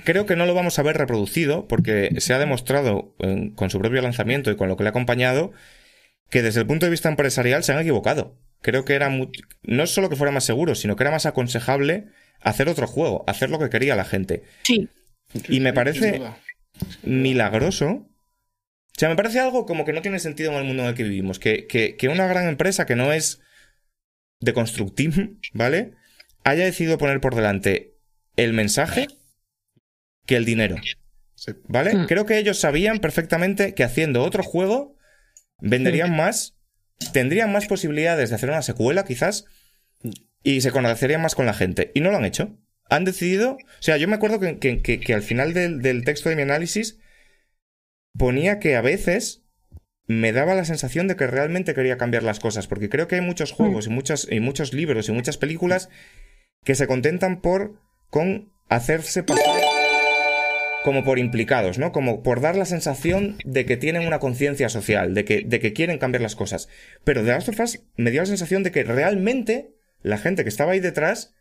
Creo 0.05 0.25
que 0.27 0.37
no 0.37 0.47
lo 0.47 0.55
vamos 0.55 0.79
a 0.79 0.83
ver 0.83 0.97
reproducido 0.97 1.69
porque 1.69 2.11
se 2.21 2.33
ha 2.33 2.39
demostrado 2.39 3.15
en- 3.19 3.51
con 3.55 3.69
su 3.71 3.79
propio 3.79 4.01
lanzamiento 4.01 4.51
y 4.51 4.57
con 4.57 4.69
lo 4.69 4.77
que 4.77 4.83
le 4.85 4.89
ha 4.89 4.91
acompañado 4.91 5.53
que 6.31 6.43
desde 6.43 6.61
el 6.61 6.67
punto 6.67 6.87
de 6.87 6.91
vista 6.91 7.09
empresarial 7.09 7.63
se 7.65 7.73
han 7.73 7.79
equivocado. 7.81 8.37
Creo 8.63 8.85
que 8.85 8.95
era 8.95 9.11
mu- 9.11 9.31
no 9.63 9.87
solo 9.87 10.09
que 10.09 10.17
fuera 10.17 10.33
más 10.33 10.45
seguro, 10.45 10.75
sino 10.75 10.97
que 10.97 11.05
era 11.05 11.11
más 11.13 11.27
aconsejable 11.27 12.09
hacer 12.47 12.69
otro 12.69 12.87
juego, 12.87 13.25
hacer 13.27 13.51
lo 13.51 13.59
que 13.59 13.69
quería 13.69 13.97
la 13.97 14.05
gente. 14.05 14.45
Sí. 14.63 14.89
Y 15.49 15.59
me 15.59 15.73
parece 15.73 16.23
milagroso. 17.03 17.89
O 17.89 18.99
sea, 18.99 19.09
me 19.09 19.17
parece 19.17 19.41
algo 19.41 19.67
como 19.67 19.85
que 19.85 19.93
no 19.93 20.01
tiene 20.01 20.21
sentido 20.21 20.53
en 20.53 20.59
el 20.59 20.65
mundo 20.65 20.85
en 20.85 20.91
el 20.91 20.95
que 20.95 21.03
vivimos. 21.03 21.41
Que, 21.41 21.67
que, 21.67 21.97
que 21.97 22.09
una 22.09 22.29
gran 22.29 22.49
empresa 22.49 22.87
que 22.87 22.95
no 22.95 23.13
es 23.13 23.41
de 24.41 24.53
Constructim, 24.53 25.41
¿vale? 25.53 25.95
Haya 26.45 26.65
decidido 26.65 26.99
poner 26.99 27.21
por 27.21 27.35
delante 27.35 27.97
el 28.37 28.53
mensaje 28.53 29.09
que 30.25 30.37
el 30.37 30.45
dinero. 30.45 30.77
¿Vale? 31.67 31.95
Mm. 31.95 32.07
Creo 32.07 32.27
que 32.27 32.39
ellos 32.39 32.61
sabían 32.61 33.01
perfectamente 33.01 33.75
que 33.75 33.83
haciendo 33.83 34.23
otro 34.23 34.45
juego 34.45 34.97
venderían 35.59 36.15
más, 36.15 36.55
tendrían 37.13 37.51
más 37.51 37.67
posibilidades 37.67 38.31
de 38.31 38.37
hacer 38.37 38.51
una 38.51 38.63
secuela, 38.63 39.05
quizás, 39.05 39.47
y 40.47 40.61
se 40.61 40.71
conocerían 40.71 41.23
más 41.23 41.35
con 41.35 41.45
la 41.47 41.55
gente. 41.55 41.91
Y 41.95 42.01
no 42.01 42.11
lo 42.13 42.19
han 42.19 42.25
hecho. 42.25 42.57
Han 42.89 43.05
decidido. 43.05 43.53
O 43.55 43.83
sea, 43.83 43.97
yo 43.97 44.07
me 44.07 44.15
acuerdo 44.15 44.39
que, 44.39 44.59
que- 44.59 44.81
que- 44.81 45.01
que 45.01 45.13
al 45.15 45.23
final 45.23 45.53
del, 45.55 45.83
del 45.83 46.05
texto 46.05 46.29
de 46.29 46.37
mi 46.37 46.43
análisis 46.43 46.99
ponía 48.17 48.59
que 48.59 48.77
a 48.77 48.81
veces 48.81 49.43
me 50.07 50.33
daba 50.33 50.55
la 50.55 50.65
sensación 50.65 51.09
de 51.09 51.17
que 51.17 51.27
realmente 51.27 51.75
quería 51.75 51.99
cambiar 51.99 52.23
las 52.23 52.39
cosas. 52.39 52.69
Porque 52.69 52.89
creo 52.89 53.09
que 53.09 53.17
hay 53.17 53.23
muchos 53.23 53.51
juegos 53.51 53.87
y, 53.89 53.91
muchas, 53.91 54.29
y 54.31 54.39
muchos 54.39 54.73
libros 54.73 55.09
y 55.09 55.13
muchas 55.13 55.37
películas 55.37 55.89
que 56.65 56.77
se 56.77 56.87
contentan 56.87 57.41
por 57.41 57.81
con 58.09 58.53
hacerse 58.69 59.25
pasar 59.25 59.45
como 60.85 61.03
por 61.03 61.19
implicados, 61.19 61.79
¿no? 61.79 61.91
Como 61.91 62.23
por 62.23 62.41
dar 62.41 62.55
la 62.55 62.65
sensación 62.67 63.37
de 63.45 63.67
que 63.67 63.77
tienen 63.77 64.07
una 64.07 64.21
conciencia 64.21 64.69
social, 64.69 65.15
de 65.15 65.25
que, 65.25 65.43
de 65.45 65.59
que 65.59 65.73
quieren 65.73 65.99
cambiar 65.99 66.23
las 66.23 66.37
cosas. 66.37 66.69
Pero 67.03 67.23
The 67.25 67.31
Last 67.31 67.49
of 67.49 67.59
Us 67.59 67.81
me 67.97 68.13
dio 68.13 68.21
la 68.23 68.27
sensación 68.27 68.63
de 68.63 68.71
que 68.71 68.85
realmente 68.85 69.73
la 70.07 70.19
gente 70.19 70.43
que 70.45 70.49
estaba 70.49 70.73
ahí 70.73 70.81
detrás 70.81 71.35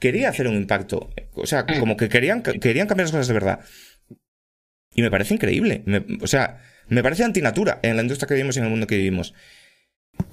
quería 0.00 0.28
hacer 0.28 0.46
un 0.48 0.54
impacto. 0.56 1.10
O 1.34 1.46
sea, 1.46 1.64
como 1.66 1.96
que 1.96 2.08
querían, 2.08 2.42
querían 2.42 2.86
cambiar 2.86 3.06
las 3.06 3.12
cosas 3.12 3.28
de 3.28 3.34
verdad. 3.34 3.60
Y 4.94 5.02
me 5.02 5.10
parece 5.10 5.34
increíble. 5.34 5.82
Me- 5.86 6.04
o 6.22 6.26
sea, 6.26 6.62
me 6.88 7.02
parece 7.02 7.24
antinatura 7.24 7.78
en 7.82 7.96
la 7.96 8.02
industria 8.02 8.26
que 8.26 8.34
vivimos 8.34 8.56
y 8.56 8.58
en 8.60 8.64
el 8.66 8.70
mundo 8.70 8.86
que 8.86 8.96
vivimos. 8.96 9.34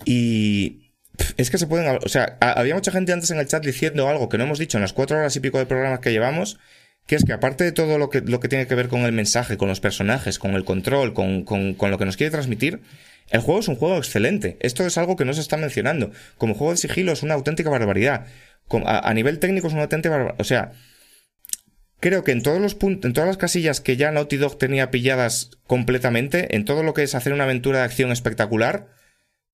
Y 0.05 0.91
es 1.38 1.49
que 1.49 1.57
se 1.57 1.67
pueden... 1.67 1.99
O 2.03 2.09
sea, 2.09 2.38
ha- 2.41 2.53
había 2.59 2.76
mucha 2.76 2.91
gente 2.91 3.13
antes 3.13 3.31
en 3.31 3.39
el 3.39 3.47
chat 3.47 3.63
diciendo 3.65 4.07
algo 4.09 4.30
que 4.30 4.38
no 4.38 4.43
hemos 4.45 4.59
dicho 4.59 4.77
en 4.77 4.81
las 4.81 4.93
cuatro 4.93 5.17
horas 5.17 5.35
y 5.35 5.39
pico 5.39 5.57
de 5.59 5.65
programas 5.65 5.99
que 5.99 6.11
llevamos, 6.11 6.59
que 7.07 7.15
es 7.15 7.23
que 7.26 7.34
aparte 7.34 7.63
de 7.63 7.72
todo 7.72 7.97
lo 7.97 8.09
que, 8.09 8.22
lo 8.22 8.39
que 8.39 8.47
tiene 8.47 8.67
que 8.67 8.76
ver 8.76 8.88
con 8.88 9.01
el 9.01 9.11
mensaje, 9.11 9.57
con 9.57 9.67
los 9.69 9.80
personajes, 9.80 10.39
con 10.39 10.55
el 10.55 10.65
control, 10.65 11.13
con, 11.13 11.43
con- 11.43 11.73
con 11.76 11.91
lo 11.91 11.97
que 11.97 12.05
nos 12.05 12.17
quiere 12.17 12.31
transmitir, 12.31 12.81
el 13.30 13.41
juego 13.41 13.60
es 13.60 13.68
un 13.68 13.76
juego 13.76 13.97
excelente. 13.97 14.57
Esto 14.60 14.85
es 14.85 14.97
algo 14.97 15.15
que 15.15 15.26
no 15.26 15.34
se 15.34 15.41
está 15.41 15.57
mencionando. 15.57 16.11
Como 16.38 16.53
juego 16.53 16.72
de 16.72 16.77
sigilo 16.77 17.11
es 17.11 17.23
una 17.23 17.34
auténtica 17.34 17.69
barbaridad. 17.69 18.27
A, 18.85 19.14
nivel 19.14 19.39
técnico 19.39 19.68
es 19.68 19.73
una 19.73 19.84
auténtica 19.84 20.15
barbaridad. 20.15 20.41
O 20.41 20.43
sea, 20.43 20.72
creo 21.99 22.23
que 22.23 22.31
en 22.31 22.43
todos 22.43 22.61
los 22.61 22.77
en 22.81 23.14
todas 23.14 23.27
las 23.27 23.38
casillas 23.38 23.81
que 23.81 23.97
ya 23.97 24.11
Naughty 24.11 24.38
Dog 24.38 24.57
tenía 24.57 24.91
pilladas 24.91 25.52
completamente, 25.65 26.56
en 26.56 26.65
todo 26.65 26.84
lo 26.84 26.93
que 26.93 27.03
es 27.03 27.15
hacer 27.15 27.34
una 27.34 27.45
aventura 27.45 27.80
de 27.80 27.85
acción 27.85 28.11
espectacular, 28.11 28.89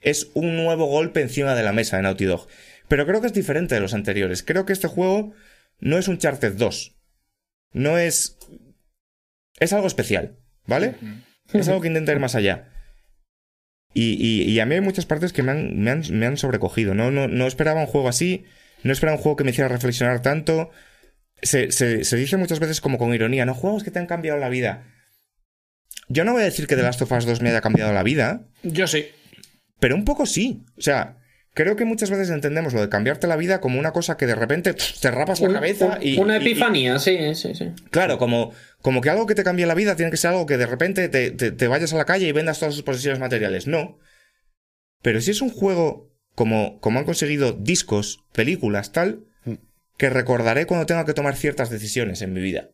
es 0.01 0.31
un 0.33 0.57
nuevo 0.57 0.87
golpe 0.87 1.21
encima 1.21 1.55
de 1.55 1.63
la 1.63 1.73
mesa 1.73 1.97
de 1.97 2.03
Naughty 2.03 2.25
Dog. 2.25 2.47
Pero 2.87 3.05
creo 3.05 3.21
que 3.21 3.27
es 3.27 3.33
diferente 3.33 3.75
de 3.75 3.81
los 3.81 3.93
anteriores. 3.93 4.43
Creo 4.43 4.65
que 4.65 4.73
este 4.73 4.89
juego 4.89 5.33
no 5.79 5.97
es 5.97 6.09
un 6.09 6.17
Charted 6.17 6.53
2. 6.53 6.97
No 7.73 7.97
es. 7.97 8.37
Es 9.59 9.71
algo 9.71 9.87
especial, 9.87 10.35
¿vale? 10.65 10.95
Es 11.53 11.69
algo 11.69 11.81
que 11.81 11.87
intenta 11.87 12.11
ir 12.11 12.19
más 12.19 12.35
allá. 12.35 12.70
Y, 13.93 14.13
y- 14.13 14.43
y 14.49 14.59
a 14.59 14.65
mí 14.65 14.75
hay 14.75 14.81
muchas 14.81 15.05
partes 15.05 15.33
que 15.33 15.43
me 15.43 15.51
han, 15.51 15.77
me 15.79 15.91
han, 15.91 16.03
me 16.11 16.25
han 16.25 16.37
sobrecogido. 16.37 16.93
No, 16.93 17.11
no, 17.11 17.27
no 17.27 17.47
esperaba 17.47 17.81
un 17.81 17.87
juego 17.87 18.07
así. 18.09 18.45
No 18.83 18.93
esperaba 18.93 19.17
un 19.17 19.21
juego 19.23 19.35
que 19.35 19.43
me 19.43 19.51
hiciera 19.51 19.67
reflexionar 19.67 20.21
tanto. 20.21 20.71
Se, 21.41 21.71
se- 21.71 22.03
se 22.03 22.15
dice 22.17 22.37
muchas 22.37 22.59
veces 22.59 22.81
como 22.81 22.97
con 22.97 23.13
ironía, 23.13 23.45
no 23.45 23.53
juegos 23.53 23.83
que 23.83 23.91
te 23.91 23.99
han 23.99 24.07
cambiado 24.07 24.39
la 24.39 24.49
vida. 24.49 24.83
Yo 26.07 26.23
no 26.23 26.33
voy 26.33 26.41
a 26.41 26.45
decir 26.45 26.67
que 26.67 26.75
The 26.75 26.81
Last 26.83 27.01
of 27.01 27.11
Us 27.11 27.25
2 27.25 27.41
me 27.41 27.49
haya 27.49 27.61
cambiado 27.61 27.93
la 27.93 28.03
vida, 28.03 28.41
Yo 28.63 28.85
sí. 28.87 29.05
pero 29.79 29.95
un 29.95 30.03
poco 30.05 30.25
sí. 30.25 30.63
O 30.77 30.81
sea, 30.81 31.17
creo 31.53 31.75
que 31.75 31.85
muchas 31.85 32.09
veces 32.09 32.29
entendemos 32.29 32.73
lo 32.73 32.81
de 32.81 32.89
cambiarte 32.89 33.27
la 33.27 33.35
vida 33.35 33.59
como 33.61 33.79
una 33.79 33.91
cosa 33.91 34.17
que 34.17 34.25
de 34.25 34.35
repente 34.35 34.73
pff, 34.73 34.99
te 34.99 35.11
rapas 35.11 35.41
la 35.41 35.47
Un- 35.49 35.53
cabeza 35.55 35.97
un- 35.99 36.07
y. 36.07 36.17
una 36.19 36.37
y- 36.37 36.39
y- 36.39 36.41
epifanía, 36.51 36.99
sí, 36.99 37.17
sí, 37.35 37.53
sí. 37.55 37.71
Claro, 37.89 38.17
como, 38.17 38.53
como 38.81 39.01
que 39.01 39.09
algo 39.09 39.25
que 39.27 39.35
te 39.35 39.43
cambie 39.43 39.65
la 39.65 39.75
vida 39.75 39.95
tiene 39.95 40.11
que 40.11 40.17
ser 40.17 40.31
algo 40.31 40.45
que 40.45 40.57
de 40.57 40.65
repente 40.65 41.09
te, 41.09 41.31
te- 41.31 41.51
te 41.51 41.67
vayas 41.67 41.93
a 41.93 41.97
la 41.97 42.05
calle 42.05 42.27
y 42.27 42.31
vendas 42.31 42.59
todas 42.59 42.73
sus 42.75 42.83
posesiones 42.83 43.19
materiales. 43.19 43.67
No. 43.67 43.97
Pero 45.01 45.19
si 45.21 45.31
es 45.31 45.41
un 45.41 45.49
juego 45.49 46.11
como, 46.35 46.79
como 46.79 46.99
han 46.99 47.05
conseguido 47.05 47.53
discos, 47.53 48.23
películas, 48.33 48.91
tal, 48.91 49.25
que 49.97 50.09
recordaré 50.09 50.65
cuando 50.65 50.85
tenga 50.85 51.05
que 51.05 51.13
tomar 51.13 51.35
ciertas 51.35 51.69
decisiones 51.69 52.21
en 52.21 52.33
mi 52.33 52.41
vida. 52.41 52.69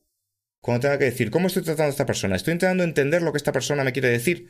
Cuando 0.62 0.82
tenga 0.82 0.98
que 0.98 1.06
decir, 1.06 1.32
¿cómo 1.32 1.48
estoy 1.48 1.64
tratando 1.64 1.88
a 1.88 1.90
esta 1.92 2.06
persona? 2.06 2.36
Estoy 2.36 2.54
intentando 2.54 2.84
entender 2.84 3.22
lo 3.22 3.32
que 3.32 3.38
esta 3.38 3.52
persona 3.52 3.84
me 3.84 3.92
quiere 3.94 4.10
decir. 4.10 4.48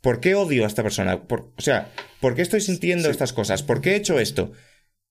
¿Por 0.00 0.20
qué 0.20 0.34
odio 0.34 0.64
a 0.64 0.66
esta 0.66 0.82
persona? 0.82 1.22
Por- 1.24 1.52
o 1.56 1.60
sea, 1.60 1.92
¿por 2.20 2.34
qué 2.34 2.42
estoy 2.42 2.60
sintiendo 2.60 3.10
estas 3.10 3.32
cosas? 3.32 3.62
¿Por 3.62 3.80
qué 3.80 3.92
he 3.92 3.96
hecho 3.96 4.18
esto? 4.18 4.52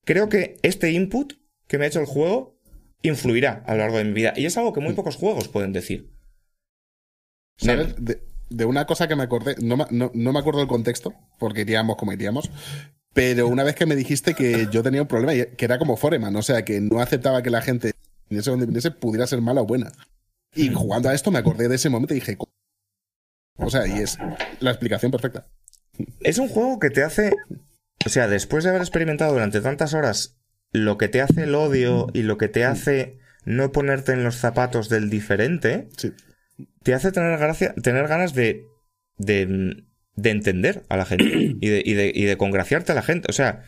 Creo 0.05 0.29
que 0.29 0.57
este 0.63 0.91
input 0.91 1.33
que 1.67 1.77
me 1.77 1.85
ha 1.85 1.87
hecho 1.87 1.99
el 1.99 2.05
juego 2.07 2.57
influirá 3.03 3.63
a 3.67 3.73
lo 3.73 3.79
largo 3.79 3.97
de 3.97 4.05
mi 4.05 4.13
vida. 4.13 4.33
Y 4.35 4.45
es 4.45 4.57
algo 4.57 4.73
que 4.73 4.79
muy 4.81 4.93
pocos 4.93 5.15
juegos 5.15 5.47
pueden 5.47 5.73
decir. 5.73 6.11
¿Sabes? 7.57 7.95
De, 7.99 8.21
de 8.49 8.65
una 8.65 8.85
cosa 8.85 9.07
que 9.07 9.15
me 9.15 9.23
acordé, 9.23 9.55
no, 9.61 9.77
me- 9.77 9.85
no, 9.91 10.11
no 10.13 10.33
me 10.33 10.39
acuerdo 10.39 10.59
del 10.59 10.67
contexto, 10.67 11.13
porque 11.37 11.61
iríamos 11.61 11.97
como 11.97 12.13
iríamos, 12.13 12.49
pero 13.13 13.47
una 13.47 13.63
vez 13.63 13.75
que 13.75 13.85
me 13.85 13.95
dijiste 13.95 14.33
que 14.33 14.67
yo 14.71 14.81
tenía 14.81 15.01
un 15.01 15.07
problema, 15.07 15.33
que 15.33 15.65
era 15.65 15.77
como 15.77 15.97
Foreman, 15.97 16.35
o 16.35 16.41
sea, 16.41 16.63
que 16.63 16.79
no 16.79 16.99
aceptaba 16.99 17.43
que 17.43 17.49
la 17.49 17.61
gente, 17.61 17.91
viniese 18.29 18.49
donde 18.49 18.65
viniese, 18.65 18.91
pudiera 18.91 19.27
ser 19.27 19.41
mala 19.41 19.61
o 19.61 19.65
buena. 19.65 19.91
Y 20.55 20.69
jugando 20.73 21.09
a 21.09 21.13
esto 21.13 21.29
me 21.31 21.39
acordé 21.39 21.67
de 21.67 21.75
ese 21.75 21.89
momento 21.89 22.13
y 22.13 22.19
dije. 22.19 22.37
O 23.59 23.69
sea, 23.69 23.87
y 23.87 23.99
es 23.99 24.17
la 24.59 24.71
explicación 24.71 25.11
perfecta. 25.11 25.47
Es 26.21 26.37
un 26.37 26.47
juego 26.47 26.79
que 26.79 26.89
te 26.89 27.03
hace. 27.03 27.31
O 28.05 28.09
sea, 28.09 28.27
después 28.27 28.63
de 28.63 28.69
haber 28.69 28.81
experimentado 28.81 29.33
durante 29.33 29.61
tantas 29.61 29.93
horas 29.93 30.37
lo 30.71 30.97
que 30.97 31.07
te 31.07 31.21
hace 31.21 31.43
el 31.43 31.55
odio 31.55 32.07
y 32.13 32.21
lo 32.23 32.37
que 32.37 32.47
te 32.47 32.63
hace 32.63 33.17
no 33.45 33.71
ponerte 33.71 34.11
en 34.13 34.23
los 34.23 34.35
zapatos 34.35 34.87
del 34.89 35.09
diferente, 35.09 35.87
Sí. 35.97 36.13
te 36.83 36.93
hace 36.93 37.11
tener, 37.11 37.37
gracia, 37.39 37.73
tener 37.81 38.07
ganas 38.07 38.33
de, 38.33 38.65
de, 39.17 39.83
de 40.15 40.29
entender 40.29 40.83
a 40.89 40.97
la 40.97 41.05
gente 41.05 41.25
y 41.59 41.69
de, 41.69 41.81
y, 41.83 41.93
de, 41.93 42.11
y 42.13 42.25
de 42.25 42.37
congraciarte 42.37 42.91
a 42.91 42.95
la 42.95 43.01
gente. 43.01 43.27
O 43.29 43.33
sea, 43.33 43.63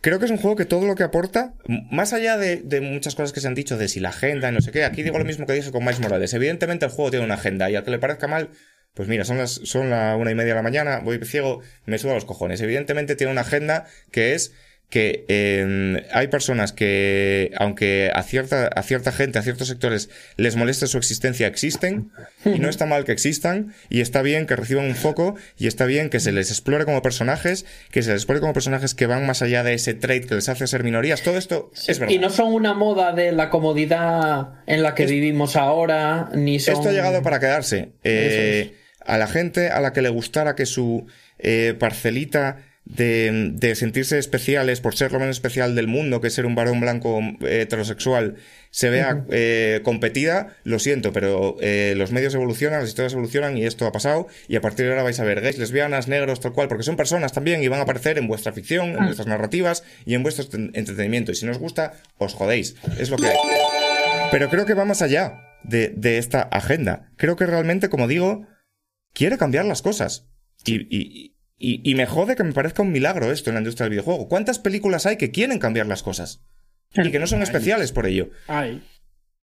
creo 0.00 0.18
que 0.18 0.24
es 0.24 0.30
un 0.30 0.38
juego 0.38 0.56
que 0.56 0.64
todo 0.64 0.86
lo 0.86 0.94
que 0.94 1.02
aporta, 1.02 1.54
más 1.90 2.12
allá 2.12 2.36
de, 2.38 2.56
de 2.56 2.80
muchas 2.80 3.14
cosas 3.14 3.32
que 3.32 3.40
se 3.40 3.48
han 3.48 3.54
dicho 3.54 3.76
de 3.76 3.88
si 3.88 4.00
la 4.00 4.08
agenda 4.08 4.48
y 4.48 4.52
no 4.52 4.60
sé 4.60 4.72
qué, 4.72 4.84
aquí 4.84 5.02
digo 5.02 5.18
lo 5.18 5.24
mismo 5.24 5.46
que 5.46 5.52
dije 5.52 5.70
con 5.70 5.82
Miles 5.84 6.00
Morales. 6.00 6.32
Evidentemente 6.34 6.86
el 6.86 6.90
juego 6.92 7.10
tiene 7.10 7.26
una 7.26 7.34
agenda 7.34 7.70
y 7.70 7.76
al 7.76 7.84
que 7.84 7.90
le 7.90 7.98
parezca 7.98 8.26
mal, 8.26 8.50
Pues 8.96 9.08
mira, 9.08 9.24
son 9.26 9.36
las 9.36 9.52
son 9.52 9.90
la 9.90 10.16
una 10.16 10.30
y 10.30 10.34
media 10.34 10.54
de 10.54 10.56
la 10.56 10.62
mañana, 10.62 11.00
voy 11.04 11.20
ciego, 11.22 11.60
me 11.84 11.98
subo 11.98 12.12
a 12.12 12.14
los 12.14 12.24
cojones. 12.24 12.62
Evidentemente 12.62 13.14
tiene 13.14 13.30
una 13.30 13.42
agenda 13.42 13.84
que 14.10 14.32
es 14.32 14.54
que 14.88 15.24
eh, 15.28 16.06
hay 16.12 16.28
personas 16.28 16.72
que, 16.72 17.50
aunque 17.56 18.10
a 18.14 18.22
cierta, 18.22 18.68
a 18.68 18.82
cierta 18.82 19.10
gente, 19.10 19.38
a 19.38 19.42
ciertos 19.42 19.66
sectores 19.68 20.08
les 20.36 20.54
moleste 20.54 20.86
su 20.86 20.96
existencia, 20.96 21.48
existen, 21.48 22.12
y 22.44 22.60
no 22.60 22.68
está 22.68 22.86
mal 22.86 23.04
que 23.04 23.10
existan, 23.10 23.74
y 23.90 24.00
está 24.00 24.22
bien 24.22 24.46
que 24.46 24.54
reciban 24.54 24.84
un 24.84 24.94
foco, 24.94 25.34
y 25.58 25.66
está 25.66 25.86
bien 25.86 26.08
que 26.08 26.20
se 26.20 26.30
les 26.30 26.50
explore 26.50 26.84
como 26.84 27.02
personajes, 27.02 27.66
que 27.90 28.02
se 28.02 28.12
les 28.12 28.22
explore 28.22 28.40
como 28.40 28.52
personajes 28.52 28.94
que 28.94 29.06
van 29.06 29.26
más 29.26 29.42
allá 29.42 29.64
de 29.64 29.74
ese 29.74 29.94
trait 29.94 30.24
que 30.24 30.36
les 30.36 30.48
hace 30.48 30.66
ser 30.68 30.84
minorías. 30.84 31.22
Todo 31.22 31.36
esto 31.36 31.72
es 31.88 31.98
verdad. 31.98 32.14
Y 32.14 32.18
no 32.18 32.30
son 32.30 32.54
una 32.54 32.72
moda 32.72 33.12
de 33.12 33.32
la 33.32 33.50
comodidad 33.50 34.60
en 34.66 34.82
la 34.84 34.94
que 34.94 35.06
vivimos 35.06 35.56
ahora, 35.56 36.30
ni 36.32 36.60
son... 36.60 36.74
Esto 36.74 36.90
ha 36.90 36.92
llegado 36.92 37.22
para 37.22 37.40
quedarse. 37.40 37.90
Eh, 38.04 38.72
a 39.06 39.18
la 39.18 39.26
gente 39.26 39.68
a 39.68 39.80
la 39.80 39.92
que 39.92 40.02
le 40.02 40.08
gustara 40.08 40.54
que 40.54 40.66
su 40.66 41.06
eh, 41.38 41.74
parcelita 41.78 42.58
de, 42.86 43.50
de, 43.54 43.74
sentirse 43.74 44.16
especiales 44.16 44.80
por 44.80 44.94
ser 44.94 45.12
lo 45.12 45.18
menos 45.18 45.36
especial 45.36 45.74
del 45.74 45.88
mundo, 45.88 46.20
que 46.20 46.28
es 46.28 46.34
ser 46.34 46.46
un 46.46 46.54
varón 46.54 46.80
blanco 46.80 47.18
eh, 47.40 47.62
heterosexual, 47.62 48.36
se 48.70 48.90
vea 48.90 49.24
eh, 49.30 49.80
competida, 49.82 50.56
lo 50.62 50.78
siento, 50.78 51.12
pero 51.12 51.56
eh, 51.60 51.94
los 51.96 52.12
medios 52.12 52.34
evolucionan, 52.34 52.80
las 52.80 52.88
historias 52.88 53.14
evolucionan 53.14 53.58
y 53.58 53.64
esto 53.64 53.86
ha 53.86 53.92
pasado. 53.92 54.28
Y 54.48 54.56
a 54.56 54.60
partir 54.60 54.86
de 54.86 54.92
ahora 54.92 55.02
vais 55.02 55.18
a 55.18 55.24
ver 55.24 55.40
gays, 55.40 55.58
lesbianas, 55.58 56.06
negros, 56.06 56.40
tal 56.40 56.52
cual, 56.52 56.68
porque 56.68 56.84
son 56.84 56.96
personas 56.96 57.32
también 57.32 57.62
y 57.62 57.68
van 57.68 57.80
a 57.80 57.82
aparecer 57.82 58.18
en 58.18 58.28
vuestra 58.28 58.52
ficción, 58.52 58.90
en 58.90 59.04
vuestras 59.06 59.26
narrativas 59.26 59.82
y 60.04 60.14
en 60.14 60.22
vuestro 60.22 60.46
entretenimiento. 60.74 61.32
Y 61.32 61.34
si 61.34 61.44
no 61.44 61.52
os 61.52 61.58
gusta, 61.58 61.94
os 62.18 62.34
jodéis. 62.34 62.76
Es 62.98 63.10
lo 63.10 63.16
que 63.16 63.26
hay. 63.26 63.36
Pero 64.30 64.48
creo 64.48 64.64
que 64.64 64.74
va 64.74 64.84
más 64.84 65.02
allá 65.02 65.40
de, 65.64 65.88
de 65.96 66.18
esta 66.18 66.42
agenda. 66.42 67.10
Creo 67.16 67.34
que 67.34 67.46
realmente, 67.46 67.88
como 67.88 68.06
digo, 68.06 68.46
quiere 69.16 69.38
cambiar 69.38 69.64
las 69.64 69.80
cosas. 69.82 70.28
Y, 70.64 70.74
y, 70.94 71.34
y, 71.58 71.90
y, 71.90 71.94
me 71.94 72.06
jode 72.06 72.36
que 72.36 72.44
me 72.44 72.52
parezca 72.52 72.82
un 72.82 72.92
milagro 72.92 73.32
esto 73.32 73.48
en 73.50 73.54
la 73.54 73.60
industria 73.60 73.84
del 73.84 73.92
videojuego. 73.92 74.28
¿Cuántas 74.28 74.58
películas 74.58 75.06
hay 75.06 75.16
que 75.16 75.30
quieren 75.30 75.58
cambiar 75.58 75.86
las 75.86 76.02
cosas? 76.02 76.42
Y 76.94 77.10
que 77.10 77.18
no 77.18 77.26
son 77.26 77.42
especiales 77.42 77.92
por 77.92 78.06
ello. 78.06 78.28
Hay. 78.46 78.82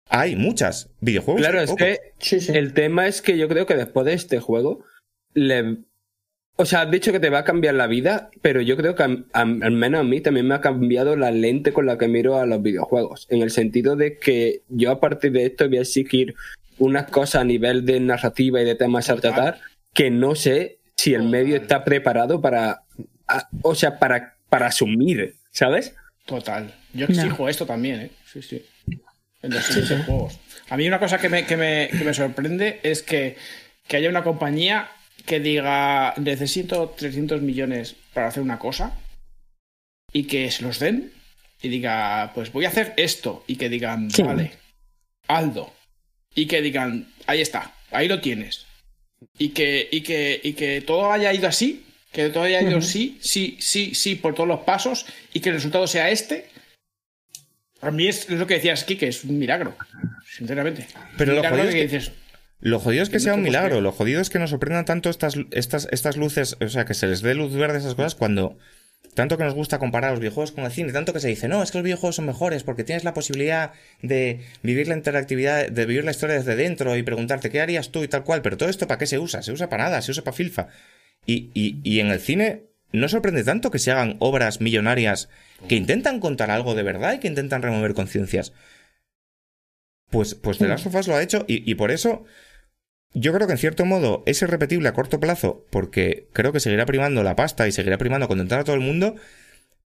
Hay 0.10 0.36
muchas 0.36 0.90
videojuegos. 1.00 1.42
Claro, 1.42 1.62
es 1.62 1.74
que 1.74 2.58
el 2.58 2.74
tema 2.74 3.08
es 3.08 3.22
que 3.22 3.38
yo 3.38 3.48
creo 3.48 3.66
que 3.66 3.76
después 3.76 4.06
de 4.06 4.14
este 4.14 4.40
juego, 4.40 4.84
le... 5.34 5.78
o 6.58 6.66
sea, 6.66 6.82
has 6.82 6.92
dicho 6.92 7.12
que 7.14 7.20
te 7.22 7.30
va 7.30 7.40
a 7.40 7.44
cambiar 7.46 7.76
la 7.76 7.88
vida, 7.88 8.30
pero 8.42 8.62
yo 8.62 8.76
creo 8.76 8.96
que 8.96 9.04
a- 9.04 9.26
a- 9.34 9.42
al 9.42 9.72
menos 9.72 10.02
a 10.02 10.04
mí 10.04 10.20
también 10.20 10.48
me 10.48 10.56
ha 10.56 10.62
cambiado 10.62 11.16
la 11.16 11.32
lente 11.32 11.72
con 11.74 11.86
la 11.86 11.98
que 11.98 12.08
miro 12.10 12.38
a 12.38 12.46
los 12.46 12.62
videojuegos. 12.62 13.28
En 13.30 13.42
el 13.42 13.50
sentido 13.50 13.96
de 13.96 14.18
que 14.18 14.64
yo 14.68 14.92
a 14.92 15.00
partir 15.00 15.32
de 15.32 15.46
esto 15.46 15.68
voy 15.70 15.78
a 15.78 15.82
exigir 15.82 16.36
unas 16.78 17.10
cosas 17.10 17.42
a 17.42 17.44
nivel 17.46 17.86
de 17.86 18.00
narrativa 18.00 18.62
y 18.62 18.66
de 18.66 18.76
temas 18.76 19.10
a 19.10 19.16
tratar 19.16 19.60
que 19.94 20.10
no 20.10 20.36
sé 20.36 20.80
si 20.98 21.14
el 21.14 21.24
medio 21.24 21.56
está 21.56 21.84
preparado 21.84 22.42
para, 22.42 22.84
a- 23.28 23.50
o 23.62 23.76
sea, 23.76 24.00
para, 24.00 24.36
para 24.50 24.68
asumir, 24.68 25.36
¿sabes? 25.52 25.96
Total. 26.26 26.74
Yo 26.94 27.06
exijo 27.08 27.50
esto 27.50 27.66
también, 27.66 28.00
¿eh? 28.02 28.12
Sí, 28.32 28.42
sí. 28.42 28.66
En 29.42 29.52
los 29.54 29.66
juegos. 30.06 30.40
A 30.70 30.78
mí 30.78 30.88
una 30.88 31.00
cosa 31.00 31.18
que 31.18 31.28
me, 31.30 31.46
que 31.46 31.58
me, 31.58 31.90
que 31.90 32.04
me 32.06 32.14
sorprende 32.14 32.80
es 32.84 33.04
que, 33.04 33.36
que 33.88 33.98
haya 33.98 34.10
una 34.10 34.24
compañía 34.24 34.90
que 35.26 35.40
diga 35.40 36.14
necesito 36.18 36.90
300 36.98 37.42
millones 37.42 37.96
para 38.14 38.28
hacer 38.28 38.42
una 38.42 38.60
cosa 38.60 38.98
y 40.12 40.24
que 40.24 40.50
se 40.52 40.64
los 40.64 40.80
den 40.80 41.12
y 41.62 41.70
diga 41.70 42.32
pues 42.36 42.52
voy 42.52 42.66
a 42.66 42.70
hacer 42.70 42.94
esto 42.98 43.44
y 43.48 43.56
que 43.58 43.70
digan 43.70 44.10
Sí. 44.12 44.22
vale, 44.24 44.52
Aldo 45.28 45.74
y 46.36 46.46
que 46.48 46.62
digan 46.62 47.08
ahí 47.28 47.42
está, 47.42 47.74
ahí 47.92 48.08
lo 48.08 48.22
tienes 48.22 48.66
y 49.38 49.50
que, 49.50 49.88
y 49.92 50.02
que, 50.02 50.40
y 50.44 50.54
que 50.54 50.82
todo 50.82 51.12
haya 51.12 51.34
ido 51.34 51.48
así, 51.48 51.86
que 52.12 52.30
todo 52.30 52.44
haya 52.44 52.62
ido 52.62 52.82
sí, 52.82 53.18
sí, 53.22 53.58
sí, 53.60 53.96
sí, 53.96 54.16
por 54.16 54.36
todos 54.36 54.48
los 54.48 54.62
pasos 54.62 55.06
y 55.34 55.40
que 55.40 55.50
el 55.50 55.56
resultado 55.56 55.88
sea 55.88 56.10
este, 56.10 56.48
para 57.80 57.92
mí 57.92 58.08
es, 58.08 58.30
es 58.30 58.40
lo 58.40 58.48
que 58.48 58.56
decías 58.56 58.84
aquí, 58.84 58.96
que 58.96 59.08
es 59.08 59.24
un 59.24 59.38
milagro, 59.40 59.76
sinceramente. 60.38 60.88
Pero 61.18 61.34
lo 61.34 61.44
jodido 61.44 61.64
es 61.70 61.76
que- 61.76 61.82
dices, 61.84 62.12
Lo 62.62 62.80
jodido 62.80 63.04
es 63.04 63.10
que 63.10 63.14
que 63.14 63.20
sea 63.20 63.34
un 63.34 63.42
milagro. 63.44 63.82
Lo 63.82 63.92
jodido 63.92 64.22
es 64.22 64.30
que 64.30 64.40
nos 64.40 64.52
sorprendan 64.52 64.86
tanto 64.86 65.10
estas, 65.10 65.36
estas, 65.52 65.88
estas 65.92 66.16
luces, 66.16 66.56
o 66.62 66.70
sea, 66.70 66.86
que 66.86 66.94
se 66.94 67.08
les 67.08 67.22
dé 67.22 67.36
luz 67.36 67.54
verde 67.54 67.76
a 67.76 67.80
esas 67.80 67.96
cosas 67.96 68.16
cuando 68.16 68.58
tanto 69.14 69.38
que 69.38 69.44
nos 69.44 69.54
gusta 69.54 69.80
comparar 69.80 70.12
los 70.12 70.20
videojuegos 70.20 70.52
con 70.52 70.64
el 70.64 70.72
cine, 70.72 70.92
tanto 70.92 71.14
que 71.14 71.20
se 71.20 71.28
dice, 71.28 71.48
no, 71.48 71.62
es 71.62 71.72
que 71.72 71.78
los 71.78 71.86
videojuegos 71.86 72.16
son 72.16 72.26
mejores 72.26 72.64
porque 72.64 72.84
tienes 72.84 73.04
la 73.04 73.14
posibilidad 73.14 73.72
de 74.02 74.42
vivir 74.64 74.88
la 74.88 74.96
interactividad, 74.96 75.70
de 75.70 75.86
vivir 75.86 76.04
la 76.04 76.12
historia 76.12 76.36
desde 76.36 76.56
dentro 76.56 76.96
y 76.98 77.04
preguntarte 77.04 77.50
qué 77.50 77.62
harías 77.62 77.92
tú 77.92 78.04
y 78.04 78.08
tal 78.08 78.24
cual, 78.24 78.42
pero 78.42 78.58
todo 78.58 78.70
esto 78.70 78.88
¿para 78.88 78.98
qué 78.98 79.06
se 79.06 79.20
usa? 79.20 79.42
Se 79.44 79.52
usa 79.52 79.70
para 79.70 79.86
nada, 79.86 80.02
se 80.02 80.12
usa 80.12 80.24
para 80.24 80.36
filfa. 80.36 80.68
Y, 81.26 81.52
y, 81.54 81.80
y 81.84 82.00
en 82.00 82.08
el 82.08 82.20
cine 82.20 82.64
no 82.92 83.08
sorprende 83.08 83.44
tanto 83.44 83.72
que 83.72 83.80
se 83.80 83.92
hagan 83.92 84.18
obras 84.20 84.62
millonarias 84.62 85.30
que 85.68 85.76
intentan 85.76 86.20
contar 86.20 86.52
algo 86.52 86.76
de 86.76 86.84
verdad 86.84 87.14
y 87.14 87.20
que 87.20 87.28
intentan 87.28 87.62
remover 87.62 87.94
conciencias. 87.94 88.54
Pues, 90.10 90.36
pues 90.36 90.60
The 90.60 90.68
Last 90.68 90.86
of 90.86 90.96
Us 90.96 91.08
lo 91.08 91.16
ha 91.16 91.24
hecho 91.24 91.46
y, 91.48 91.70
y 91.70 91.76
por 91.76 91.92
eso 91.92 92.26
yo 93.14 93.34
creo 93.34 93.48
que 93.48 93.54
en 93.54 93.60
cierto 93.60 93.86
modo 93.86 94.24
es 94.26 94.42
irrepetible 94.42 94.90
a 94.90 94.94
corto 94.94 95.20
plazo 95.20 95.66
porque 95.70 96.28
creo 96.34 96.52
que 96.52 96.60
seguirá 96.60 96.86
primando 96.86 97.24
la 97.24 97.36
pasta 97.36 97.68
y 97.68 97.72
seguirá 97.72 97.98
primando 97.98 98.28
contentar 98.28 98.60
a 98.60 98.64
todo 98.64 98.76
el 98.76 98.82
mundo, 98.82 99.16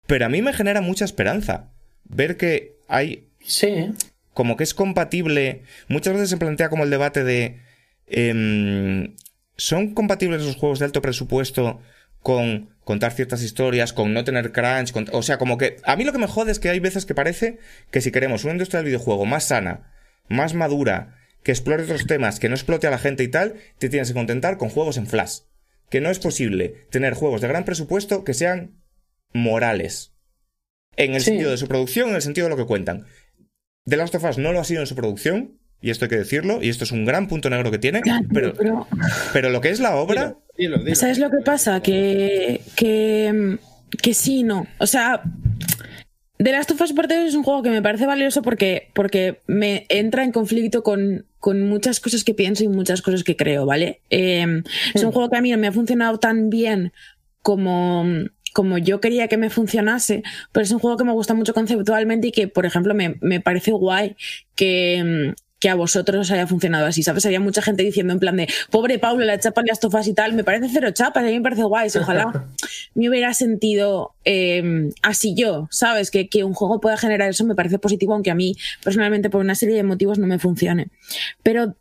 pero 0.08 0.26
a 0.26 0.30
mí 0.30 0.42
me 0.42 0.54
genera 0.54 0.82
mucha 0.82 1.06
esperanza 1.06 1.72
ver 2.04 2.36
que 2.38 2.76
hay 2.88 3.30
Sí. 3.40 3.92
como 4.34 4.58
que 4.58 4.64
es 4.64 4.74
compatible. 4.74 5.64
Muchas 5.88 6.14
veces 6.14 6.30
se 6.30 6.38
plantea 6.38 6.70
como 6.70 6.84
el 6.84 6.90
debate 6.90 7.24
de. 7.24 7.60
em, 8.08 9.16
¿Son 9.56 9.94
compatibles 9.94 10.42
los 10.42 10.56
juegos 10.56 10.80
de 10.80 10.86
alto 10.86 11.02
presupuesto 11.02 11.80
con 12.22 12.70
contar 12.84 13.12
ciertas 13.14 13.44
historias, 13.44 13.94
con 13.94 14.14
no 14.14 14.24
tener 14.24 14.52
crunch? 14.52 14.92
con- 14.92 15.08
o 15.12 15.22
sea, 15.22 15.38
como 15.38 15.58
que. 15.58 15.78
A 15.84 15.96
mí 15.96 16.04
lo 16.04 16.12
que 16.12 16.18
me 16.18 16.28
jode 16.28 16.52
es 16.52 16.60
que 16.60 16.70
hay 16.70 16.80
veces 16.80 17.06
que 17.06 17.14
parece 17.16 17.60
que 17.92 18.02
si 18.02 18.12
queremos 18.12 18.44
una 18.44 18.54
industria 18.54 18.80
del 18.80 18.88
videojuego 18.88 19.26
más 19.26 19.46
sana, 19.46 19.92
más 20.28 20.54
madura, 20.56 21.18
que 21.44 21.52
explore 21.52 21.84
otros 21.84 22.06
temas, 22.08 22.40
que 22.40 22.50
no 22.50 22.56
explote 22.56 22.88
a 22.88 22.92
la 22.92 22.98
gente 23.00 23.24
y 23.24 23.28
tal, 23.28 23.56
te 23.78 23.90
tienes 23.90 24.08
que 24.10 24.14
contentar 24.14 24.58
con 24.58 24.70
juegos 24.70 24.98
en 24.98 25.08
flash. 25.08 25.40
Que 25.90 26.02
no 26.02 26.10
es 26.10 26.20
posible 26.20 26.88
tener 26.90 27.14
juegos 27.14 27.42
de 27.42 27.48
gran 27.50 27.66
presupuesto 27.66 28.24
que 28.24 28.34
sean 28.34 28.82
morales. 29.34 30.14
En 30.96 31.14
el 31.14 31.22
Sí. 31.22 31.32
sentido 31.32 31.52
de 31.52 31.58
su 31.58 31.68
producción, 31.68 32.10
en 32.10 32.16
el 32.16 32.22
sentido 32.22 32.46
de 32.46 32.52
lo 32.52 32.58
que 32.58 32.66
cuentan. 32.68 33.06
The 33.86 33.98
Last 33.98 34.16
of 34.16 34.24
Us 34.24 34.38
no 34.38 34.54
lo 34.54 34.60
ha 34.60 34.64
sido 34.64 34.82
en 34.82 34.88
su 34.88 34.96
producción, 34.96 35.58
y 35.82 35.90
esto 35.90 36.06
hay 36.06 36.10
que 36.10 36.18
decirlo, 36.18 36.60
y 36.62 36.70
esto 36.70 36.84
es 36.86 36.92
un 36.92 37.04
gran 37.04 37.28
punto 37.28 37.50
negro 37.50 37.70
que 37.72 37.80
tiene, 37.80 38.02
pero, 38.34 38.54
Pero, 38.54 38.88
pero 39.34 39.50
lo 39.50 39.60
que 39.60 39.70
es 39.70 39.80
la 39.80 39.96
obra, 39.98 40.38
Dilo, 40.58 40.78
dilo. 40.78 40.96
¿sabes 40.96 41.18
lo 41.20 41.30
que 41.30 41.40
pasa? 41.44 41.82
Que, 41.82 42.62
que, 42.76 43.58
que 44.02 44.14
sí, 44.14 44.40
y 44.40 44.44
no. 44.44 44.68
O 44.80 44.88
sea, 44.88 45.22
The 46.44 46.52
Last 46.52 46.72
of 46.72 46.82
Us 46.82 46.92
Parte 46.92 47.16
2 47.16 47.30
es 47.30 47.36
un 47.36 47.44
juego 47.44 47.64
que 47.64 47.70
me 47.70 47.82
parece 47.82 48.06
valioso 48.06 48.42
porque, 48.42 48.90
porque 48.94 49.40
me 49.48 49.86
entra 49.88 50.26
en 50.26 50.34
conflicto 50.34 50.84
con, 50.84 51.26
con 51.40 51.62
muchas 51.70 52.02
cosas 52.02 52.26
que 52.26 52.34
pienso 52.34 52.66
y 52.66 52.68
muchas 52.68 53.02
cosas 53.02 53.24
que 53.24 53.38
creo, 53.38 53.66
¿vale? 53.66 54.02
Eh, 54.10 54.64
es 54.94 55.04
un 55.04 55.14
juego 55.14 55.30
que 55.30 55.38
a 55.38 55.42
mí 55.42 55.52
no 55.52 55.58
me 55.58 55.68
ha 55.68 55.72
funcionado 55.72 56.18
tan 56.18 56.50
bien 56.50 56.92
como, 57.42 58.06
como 58.52 58.78
yo 58.78 59.00
quería 59.00 59.30
que 59.30 59.38
me 59.38 59.50
funcionase, 59.50 60.24
pero 60.52 60.66
es 60.66 60.72
un 60.72 60.80
juego 60.80 60.98
que 60.98 61.06
me 61.06 61.14
gusta 61.14 61.34
mucho 61.34 61.54
conceptualmente 61.54 62.28
y 62.28 62.32
que, 62.32 62.50
por 62.50 62.66
ejemplo, 62.66 62.94
me, 62.94 63.16
me 63.22 63.40
parece 63.40 63.72
guay 63.72 64.18
que, 64.56 65.34
mm, 65.34 65.43
que 65.64 65.70
a 65.70 65.76
vosotros 65.76 66.20
os 66.20 66.32
haya 66.32 66.46
funcionado 66.46 66.86
así, 66.86 67.04
¿sabes? 67.04 67.26
Había 67.26 67.40
mucha 67.40 67.62
gente 67.62 67.84
diciendo 67.84 68.12
en 68.12 68.20
plan 68.20 68.36
de, 68.36 68.50
pobre 68.70 69.00
Pablo, 69.00 69.24
la 69.24 69.40
chapa 69.40 69.62
en 69.62 69.68
las 69.68 69.80
tofas 69.80 70.06
y 70.10 70.14
tal, 70.14 70.34
me 70.34 70.44
parece 70.44 70.68
cero 70.70 70.92
chapas, 70.92 71.24
a 71.24 71.28
mí 71.28 71.38
me 71.38 71.42
parece 71.42 71.64
guay, 71.64 71.90
ojalá 71.98 72.50
me 72.96 73.08
hubiera 73.08 73.34
sentido 73.34 74.14
eh, 74.26 74.90
así 75.02 75.36
yo, 75.36 75.70
¿sabes? 75.72 76.12
Que, 76.12 76.28
que 76.28 76.44
un 76.44 76.54
juego 76.54 76.82
pueda 76.82 76.98
generar 76.98 77.30
eso 77.30 77.46
me 77.46 77.56
parece 77.56 77.80
positivo, 77.80 78.14
aunque 78.14 78.30
a 78.30 78.36
mí 78.36 78.58
personalmente 78.84 79.30
por 79.30 79.40
una 79.40 79.56
serie 79.56 79.78
de 79.78 79.84
motivos 79.84 80.20
no 80.20 80.28
me 80.28 80.38
funcione. 80.38 80.90
Pero 81.44 81.78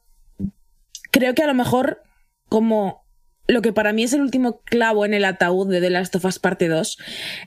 creo 1.10 1.34
que 1.34 1.42
a 1.42 1.48
lo 1.48 1.54
mejor 1.54 2.04
como 2.48 3.02
lo 3.48 3.62
que 3.62 3.72
para 3.72 3.92
mí 3.92 4.04
es 4.04 4.12
el 4.12 4.20
último 4.20 4.60
clavo 4.60 5.04
en 5.04 5.12
el 5.12 5.24
ataúd 5.24 5.68
de 5.68 5.80
The 5.80 5.90
Last 5.90 6.14
of 6.14 6.24
Us 6.24 6.38
Parte 6.38 6.68
2 6.68 6.98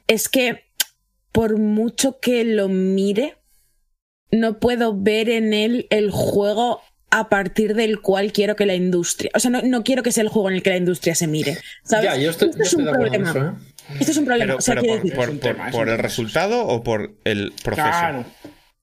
es 0.08 0.28
que 0.28 0.66
por 1.32 1.58
mucho 1.58 2.20
que 2.20 2.44
lo 2.44 2.68
mire, 2.68 3.38
no 4.32 4.60
puedo 4.60 5.00
ver 5.00 5.30
en 5.30 5.54
él 5.54 5.88
el 5.90 6.12
juego 6.12 6.82
a 7.12 7.30
partir 7.30 7.76
del 7.76 8.02
cual 8.02 8.34
quiero 8.34 8.56
que 8.56 8.66
la 8.66 8.76
industria, 8.76 9.32
o 9.34 9.40
sea, 9.40 9.50
no, 9.50 9.62
no 9.62 9.84
quiero 9.84 10.04
que 10.04 10.12
sea 10.12 10.24
el 10.24 10.30
juego 10.30 10.50
en 10.50 10.56
el 10.56 10.64
que 10.64 10.72
la 10.72 10.78
industria 10.78 11.16
se 11.16 11.28
mire. 11.28 11.58
¿sabes? 11.84 12.06
Ya, 12.06 12.18
yo 12.18 12.30
estoy, 12.30 12.50
Esto 12.50 12.58
yo 12.58 12.64
es 12.64 12.70
estoy 12.74 12.86
un 12.86 12.92
problema. 12.92 13.30
eso, 13.30 13.40
¿eh? 13.40 13.52
Esto 14.00 14.12
es 14.12 14.18
un 14.18 14.26
problema. 14.26 14.48
pero, 14.48 14.58
o 14.58 14.62
sea, 14.62 14.76
pero 14.76 15.02
quiero 15.02 15.72
por, 15.72 15.90
el 15.90 15.98
resultado 15.98 16.66
o 16.66 16.84
por 16.84 17.16
el 17.24 17.54
proceso. 17.64 17.88
Claro. 17.88 18.26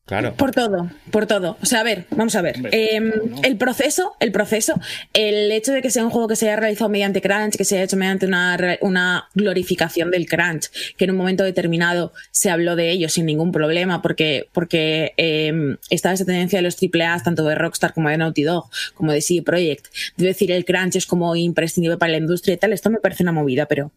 Claro. 0.05 0.35
Por 0.35 0.51
todo, 0.51 0.91
por 1.13 1.27
todo. 1.27 1.57
O 1.63 1.67
sea, 1.67 1.81
a 1.81 1.83
ver, 1.85 2.07
vamos 2.11 2.35
a 2.35 2.43
ver. 2.43 2.57
Eh, 2.73 3.01
El 3.45 3.57
proceso, 3.57 4.15
el 4.19 4.33
proceso, 4.33 4.75
el 5.13 5.53
hecho 5.53 5.73
de 5.73 5.81
que 5.81 5.91
sea 5.91 6.05
un 6.05 6.11
juego 6.11 6.27
que 6.27 6.35
se 6.35 6.47
haya 6.49 6.57
realizado 6.57 6.91
mediante 6.91 7.23
crunch, 7.23 7.57
que 7.57 7.65
se 7.65 7.77
haya 7.77 7.85
hecho 7.85 7.97
mediante 7.97 8.27
una, 8.27 8.59
una 8.81 9.29
glorificación 9.35 10.11
del 10.11 10.27
crunch, 10.27 10.71
que 10.97 11.05
en 11.05 11.13
un 11.13 11.17
momento 11.17 11.45
determinado 11.45 12.13
se 12.33 12.51
habló 12.51 12.75
de 12.75 12.91
ello 12.91 13.09
sin 13.09 13.27
ningún 13.27 13.53
problema, 13.53 14.03
porque, 14.03 14.49
porque 14.53 15.15
eh, 15.19 15.77
estaba 15.89 16.15
esa 16.15 16.25
tendencia 16.25 16.59
de 16.59 16.63
los 16.65 16.77
AAA, 16.83 17.23
tanto 17.23 17.45
de 17.45 17.55
Rockstar 17.55 17.95
como 17.95 18.09
de 18.09 18.17
Naughty 18.17 18.43
Dog, 18.43 18.71
como 18.95 19.13
de 19.13 19.21
CD 19.23 19.43
Projekt. 19.43 19.87
Es 20.17 20.25
decir, 20.25 20.51
el 20.51 20.65
crunch 20.65 20.97
es 20.97 21.07
como 21.07 21.37
imprescindible 21.37 21.97
para 21.97 22.11
la 22.11 22.19
industria 22.19 22.55
y 22.55 22.59
tal. 22.59 22.73
Esto 22.73 22.91
me 22.91 22.99
parece 22.99 23.23
una 23.23 23.33
movida, 23.33 23.67
pero 23.67 23.93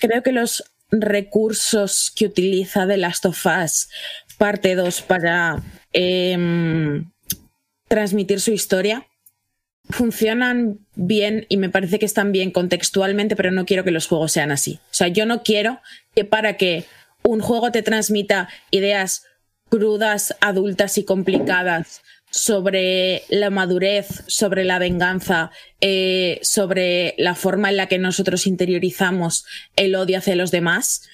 creo 0.00 0.20
que 0.24 0.32
los 0.32 0.64
recursos 0.90 2.10
que 2.16 2.26
utiliza 2.26 2.86
The 2.86 2.96
Last 2.96 3.26
of 3.26 3.44
Us 3.46 3.88
parte 4.38 4.74
2 4.74 5.02
para 5.02 5.62
em, 5.92 7.10
transmitir 7.88 8.40
su 8.40 8.52
historia 8.52 9.06
funcionan 9.90 10.80
bien 10.94 11.46
y 11.48 11.56
me 11.56 11.70
parece 11.70 11.98
que 11.98 12.06
están 12.06 12.32
bien 12.32 12.50
contextualmente, 12.50 13.36
pero 13.36 13.50
no 13.50 13.64
quiero 13.64 13.84
que 13.84 13.90
los 13.90 14.06
juegos 14.06 14.32
sean 14.32 14.50
así. 14.50 14.80
O 14.90 14.94
sea, 14.94 15.08
yo 15.08 15.26
no 15.26 15.42
quiero 15.42 15.80
que 16.14 16.24
para 16.24 16.56
que 16.56 16.84
un 17.22 17.40
juego 17.40 17.72
te 17.72 17.82
transmita 17.82 18.48
ideas 18.70 19.24
crudas, 19.68 20.36
adultas 20.40 20.98
y 20.98 21.04
complicadas 21.04 22.02
sobre 22.30 23.22
la 23.28 23.50
madurez, 23.50 24.24
sobre 24.26 24.64
la 24.64 24.78
venganza, 24.78 25.50
eh, 25.80 26.38
sobre 26.42 27.14
la 27.16 27.34
forma 27.34 27.70
en 27.70 27.78
la 27.78 27.86
que 27.86 27.98
nosotros 27.98 28.46
interiorizamos 28.46 29.46
el 29.76 29.94
odio 29.94 30.18
hacia 30.18 30.36
los 30.36 30.50
demás, 30.50 31.08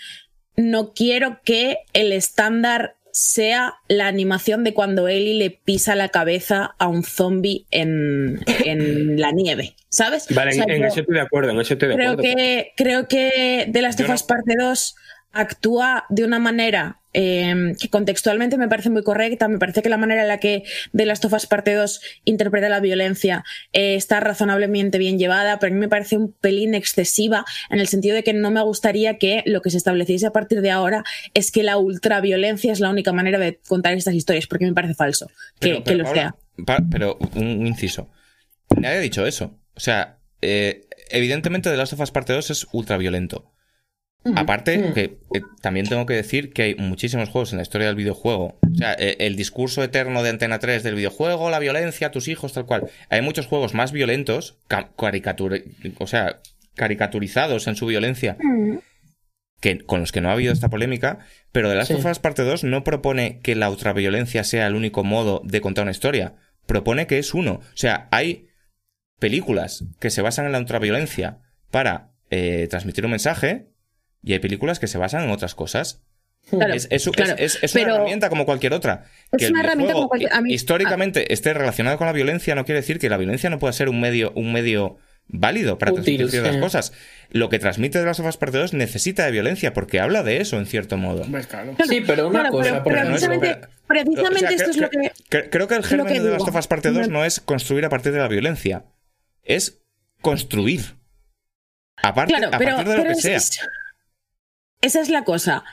no 0.56 0.92
quiero 0.92 1.40
que 1.44 1.78
el 1.92 2.12
estándar 2.12 2.96
sea 3.16 3.76
la 3.86 4.08
animación 4.08 4.64
de 4.64 4.74
cuando 4.74 5.06
Ellie 5.06 5.38
le 5.38 5.50
pisa 5.50 5.94
la 5.94 6.08
cabeza 6.08 6.74
a 6.80 6.88
un 6.88 7.04
zombie 7.04 7.64
en, 7.70 8.40
en 8.64 9.20
la 9.20 9.30
nieve, 9.30 9.76
¿sabes? 9.88 10.26
Vale, 10.34 10.50
O 10.50 10.54
sea, 10.54 10.64
en, 10.64 10.70
en 10.70 10.80
yo 10.82 10.88
eso 10.88 11.00
estoy 11.00 11.14
de 11.14 11.20
acuerdo, 11.20 11.50
en 11.50 11.60
eso 11.60 11.74
estoy 11.74 11.90
de 11.90 11.94
creo 11.94 12.10
acuerdo. 12.10 12.22
que, 12.36 12.72
creo 12.76 13.06
que 13.06 13.68
The 13.72 13.82
Last 13.82 14.00
of 14.00 14.10
Us 14.10 14.22
Parte 14.24 14.54
2 14.58 14.96
actúa 15.34 16.04
de 16.08 16.24
una 16.24 16.38
manera 16.38 17.00
eh, 17.16 17.74
que 17.80 17.88
contextualmente 17.90 18.58
me 18.58 18.66
parece 18.68 18.90
muy 18.90 19.02
correcta. 19.04 19.46
Me 19.46 19.58
parece 19.58 19.82
que 19.82 19.88
la 19.88 19.96
manera 19.96 20.22
en 20.22 20.28
la 20.28 20.38
que 20.38 20.64
The 20.96 21.06
Last 21.06 21.24
of 21.24 21.32
Us 21.32 21.46
Parte 21.46 21.72
2 21.74 22.00
interpreta 22.24 22.68
la 22.68 22.80
violencia 22.80 23.44
eh, 23.72 23.94
está 23.94 24.18
razonablemente 24.20 24.98
bien 24.98 25.18
llevada, 25.18 25.58
pero 25.60 25.70
a 25.72 25.74
mí 25.74 25.80
me 25.80 25.88
parece 25.88 26.16
un 26.16 26.32
pelín 26.32 26.74
excesiva 26.74 27.44
en 27.70 27.78
el 27.78 27.86
sentido 27.86 28.16
de 28.16 28.24
que 28.24 28.32
no 28.32 28.50
me 28.50 28.62
gustaría 28.62 29.16
que 29.18 29.42
lo 29.46 29.62
que 29.62 29.70
se 29.70 29.76
estableciese 29.76 30.26
a 30.26 30.32
partir 30.32 30.60
de 30.60 30.70
ahora 30.72 31.04
es 31.34 31.52
que 31.52 31.62
la 31.62 31.76
ultraviolencia 31.76 32.72
es 32.72 32.80
la 32.80 32.90
única 32.90 33.12
manera 33.12 33.38
de 33.38 33.60
contar 33.68 33.92
estas 33.94 34.14
historias, 34.14 34.46
porque 34.48 34.64
me 34.66 34.72
parece 34.74 34.94
falso 34.94 35.30
que, 35.60 35.82
que 35.84 35.94
lo 35.94 36.06
sea. 36.12 36.34
pa- 36.66 36.82
pero 36.90 37.16
un, 37.36 37.66
inciso. 37.66 38.10
Nadie 38.76 38.96
ha 38.96 39.00
dicho 39.00 39.24
eso. 39.24 39.56
O 39.76 39.80
sea, 39.80 40.18
eh, 40.42 40.86
evidentemente 41.10 41.70
The 41.70 41.76
Last 41.76 41.92
of 41.92 42.00
Us 42.00 42.10
Parte 42.10 42.32
2 42.32 42.50
es 42.50 42.66
ultra 42.72 42.96
violento. 42.96 43.52
Aparte, 44.36 44.92
que 44.94 45.18
eh, 45.34 45.42
también 45.60 45.86
tengo 45.86 46.06
que 46.06 46.14
decir 46.14 46.52
que 46.52 46.62
hay 46.62 46.74
muchísimos 46.76 47.28
juegos 47.28 47.52
en 47.52 47.58
la 47.58 47.62
historia 47.62 47.88
del 47.88 47.96
videojuego. 47.96 48.58
O 48.62 48.74
sea, 48.76 48.94
eh, 48.98 49.16
el 49.20 49.36
discurso 49.36 49.82
eterno 49.84 50.22
de 50.22 50.30
Antena 50.30 50.58
3 50.58 50.82
del 50.82 50.94
videojuego, 50.94 51.50
la 51.50 51.58
violencia, 51.58 52.10
tus 52.10 52.28
hijos, 52.28 52.52
tal 52.54 52.64
cual. 52.64 52.88
Hay 53.10 53.20
muchos 53.20 53.46
juegos 53.46 53.74
más 53.74 53.92
violentos, 53.92 54.56
o 55.98 56.06
sea, 56.06 56.40
caricaturizados 56.74 57.66
en 57.66 57.76
su 57.76 57.86
violencia, 57.86 58.36
que, 59.60 59.78
con 59.78 60.00
los 60.00 60.10
que 60.12 60.20
no 60.20 60.30
ha 60.30 60.32
habido 60.32 60.52
esta 60.52 60.68
polémica, 60.70 61.18
pero 61.52 61.68
The 61.68 61.74
Last 61.76 61.88
Sí. 61.92 61.94
of 61.94 62.04
Us 62.06 62.18
Parte 62.18 62.42
2 62.42 62.64
no 62.64 62.82
propone 62.84 63.40
que 63.42 63.54
la 63.54 63.70
ultraviolencia 63.70 64.42
sea 64.44 64.66
el 64.66 64.74
único 64.74 65.04
modo 65.04 65.42
de 65.44 65.60
contar 65.60 65.82
una 65.82 65.92
historia. 65.92 66.34
Propone 66.66 67.06
que 67.06 67.18
es 67.18 67.34
uno. 67.34 67.54
O 67.62 67.76
sea, 67.76 68.08
hay 68.10 68.48
películas 69.20 69.84
que 70.00 70.10
se 70.10 70.22
basan 70.22 70.46
en 70.46 70.52
la 70.52 70.58
ultraviolencia 70.58 71.38
para 71.70 72.12
eh, 72.30 72.66
transmitir 72.70 73.04
un 73.04 73.12
mensaje 73.12 73.68
y 74.24 74.32
hay 74.32 74.38
películas 74.38 74.78
que 74.78 74.86
se 74.86 74.98
basan 74.98 75.24
en 75.24 75.30
otras 75.30 75.54
cosas. 75.54 76.02
Claro, 76.50 76.74
es 76.74 76.88
es- 76.90 77.08
claro, 77.10 77.34
es- 77.38 77.58
es 77.62 77.72
pero- 77.72 77.86
una 77.86 77.94
herramienta 77.96 78.28
como 78.28 78.44
cualquier 78.44 78.74
otra. 78.74 79.04
Es 79.32 79.38
Que 79.38 79.46
una 79.48 79.60
herramienta 79.60 79.94
como 79.94 80.08
cualquier- 80.08 80.32
a 80.32 80.40
mí- 80.42 80.50
ah. 80.52 80.54
históricamente 80.54 81.32
esté 81.32 81.54
relacionado 81.54 81.96
con 81.96 82.06
la 82.06 82.12
violencia 82.12 82.54
no 82.54 82.64
quiere 82.66 82.80
decir 82.80 82.98
que 82.98 83.08
la 83.08 83.16
violencia 83.16 83.48
no 83.48 83.58
pueda 83.58 83.72
ser 83.72 83.88
un 83.88 83.98
medio, 84.00 84.30
un 84.36 84.52
medio 84.52 84.98
válido 85.26 85.78
para 85.78 85.92
Útil, 85.92 86.04
transmitir 86.04 86.30
ciertas 86.30 86.54
sí. 86.56 86.60
cosas. 86.60 86.92
Lo 87.30 87.48
que 87.48 87.58
transmite 87.58 87.98
de 87.98 88.04
las 88.04 88.20
of 88.20 88.26
Us 88.26 88.36
Parte 88.36 88.58
2 88.58 88.74
necesita 88.74 89.24
de 89.24 89.30
violencia 89.30 89.72
porque 89.72 90.00
habla 90.00 90.22
de 90.22 90.42
eso 90.42 90.58
en 90.58 90.66
cierto 90.66 90.98
modo. 90.98 91.22
Hombre, 91.22 91.44
claro. 91.44 91.74
Sí, 91.88 92.02
pero 92.06 92.28
una 92.28 92.40
Claro, 92.40 92.52
cosa, 92.52 92.84
pero- 92.84 93.00
precisamente, 93.08 93.60
precisamente 93.86 94.34
O 94.34 94.38
sea, 94.38 94.50
esto 94.50 94.70
es 94.70 94.76
lo 94.76 94.90
que. 94.90 94.98
cre- 95.30 95.48
Creo 95.50 95.66
que 95.66 95.76
el 95.76 95.82
germen 95.84 96.12
que 96.12 96.20
de 96.20 96.30
of 96.32 96.54
Us 96.54 96.66
Parte 96.66 96.90
2 96.90 97.08
No- 97.08 97.20
no 97.20 97.24
es 97.24 97.40
construir 97.40 97.86
a 97.86 97.88
partir 97.88 98.12
de 98.12 98.18
la 98.18 98.28
violencia. 98.28 98.84
Es 99.44 99.80
construir. 100.20 100.82
Aparte, 102.02 102.34
Claro, 102.34 102.48
a 102.48 102.50
partir 102.50 102.68
de 102.86 102.96
lo 102.96 103.02
pero 103.02 103.14
que 103.14 103.34
es- 103.34 103.44
sea. 103.48 103.64
Es- 104.84 104.94
esa 104.94 105.00
es 105.00 105.08
la 105.08 105.24
cosa. 105.24 105.64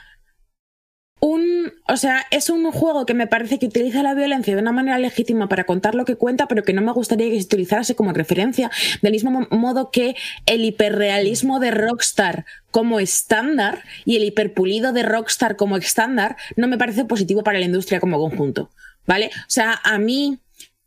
Un, 1.24 1.72
o 1.88 1.98
sea, 1.98 2.26
es 2.32 2.50
un 2.50 2.72
juego 2.72 3.06
que 3.06 3.14
me 3.14 3.28
parece 3.28 3.60
que 3.60 3.68
utiliza 3.68 4.02
la 4.02 4.16
violencia 4.16 4.56
de 4.56 4.62
una 4.62 4.72
manera 4.72 4.98
legítima 4.98 5.48
para 5.48 5.66
contar 5.66 5.94
lo 5.94 6.04
que 6.04 6.16
cuenta, 6.16 6.48
pero 6.48 6.64
que 6.64 6.74
no 6.74 6.82
me 6.82 6.92
gustaría 6.94 7.30
que 7.30 7.40
se 7.40 7.46
utilizase 7.46 7.94
como 7.94 8.12
referencia, 8.12 8.72
del 9.04 9.12
mismo 9.12 9.30
mo- 9.30 9.48
modo 9.52 9.92
que 9.92 10.16
el 10.48 10.66
hiperrealismo 10.66 11.60
de 11.60 11.70
Rockstar 11.70 12.46
como 12.72 13.00
estándar 13.00 13.84
y 14.04 14.16
el 14.16 14.24
hiperpulido 14.24 14.94
de 14.94 15.04
Rockstar 15.04 15.58
como 15.58 15.78
estándar 15.78 16.38
no 16.56 16.68
me 16.68 16.80
parece 16.80 17.06
positivo 17.06 17.44
para 17.44 17.60
la 17.60 17.66
industria 17.66 18.00
como 18.00 18.18
conjunto. 18.18 18.72
¿Vale? 19.06 19.28
O 19.28 19.50
sea, 19.50 19.80
a 19.84 20.00
mí 20.00 20.40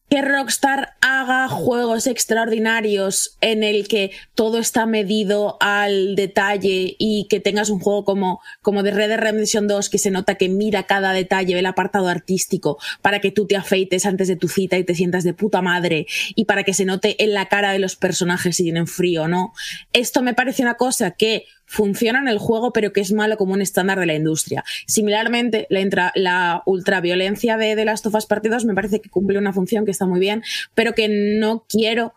que 0.08 0.20
Rockstar 0.22 0.94
haga 1.00 1.48
juegos 1.48 2.06
extraordinarios 2.06 3.36
en 3.40 3.62
el 3.62 3.88
que 3.88 4.12
todo 4.34 4.58
está 4.58 4.86
medido 4.86 5.56
al 5.60 6.14
detalle 6.14 6.94
y 6.98 7.26
que 7.28 7.40
tengas 7.40 7.70
un 7.70 7.80
juego 7.80 8.04
como, 8.04 8.40
como 8.60 8.82
de 8.82 8.90
Red 8.90 9.08
Dead 9.08 9.18
Redemption 9.18 9.66
2 9.66 9.88
que 9.88 9.98
se 9.98 10.10
nota 10.10 10.36
que 10.36 10.48
mira 10.48 10.84
cada 10.84 11.12
detalle 11.12 11.54
del 11.54 11.66
apartado 11.66 12.08
artístico 12.08 12.78
para 13.02 13.20
que 13.20 13.30
tú 13.30 13.46
te 13.46 13.56
afeites 13.56 14.06
antes 14.06 14.28
de 14.28 14.36
tu 14.36 14.48
cita 14.48 14.76
y 14.78 14.84
te 14.84 14.94
sientas 14.94 15.24
de 15.24 15.34
puta 15.34 15.62
madre 15.62 16.06
y 16.34 16.44
para 16.44 16.64
que 16.64 16.74
se 16.74 16.84
note 16.84 17.22
en 17.22 17.32
la 17.32 17.46
cara 17.46 17.72
de 17.72 17.78
los 17.78 17.96
personajes 17.96 18.56
si 18.56 18.64
tienen 18.64 18.86
frío 18.86 19.22
o 19.22 19.28
no. 19.28 19.52
Esto 19.92 20.22
me 20.22 20.34
parece 20.34 20.62
una 20.62 20.74
cosa 20.74 21.12
que 21.12 21.44
funciona 21.66 22.18
en 22.20 22.28
el 22.28 22.38
juego, 22.38 22.72
pero 22.72 22.92
que 22.92 23.00
es 23.00 23.12
malo 23.12 23.36
como 23.36 23.54
un 23.54 23.62
estándar 23.62 23.98
de 23.98 24.06
la 24.06 24.14
industria. 24.14 24.64
Similarmente, 24.86 25.66
la, 25.70 25.80
intra- 25.80 26.12
la 26.14 26.62
ultraviolencia 26.66 27.56
de 27.56 27.74
The 27.76 27.84
Last 27.84 28.06
of 28.06 28.14
Us 28.14 28.26
Part 28.26 28.44
2 28.46 28.64
me 28.64 28.74
parece 28.74 29.00
que 29.00 29.08
cumple 29.10 29.38
una 29.38 29.52
función 29.52 29.84
que 29.84 29.90
está 29.90 30.06
muy 30.06 30.20
bien, 30.20 30.42
pero 30.74 30.94
que 30.94 31.08
no 31.08 31.64
quiero 31.68 32.14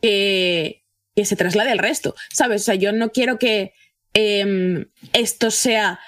que, 0.00 0.82
que 1.14 1.24
se 1.24 1.36
traslade 1.36 1.70
al 1.70 1.78
resto, 1.78 2.14
¿sabes? 2.32 2.62
O 2.62 2.64
sea, 2.66 2.74
yo 2.74 2.92
no 2.92 3.10
quiero 3.10 3.38
que 3.38 3.72
em, 4.14 4.86
esto 5.12 5.50
sea 5.50 5.98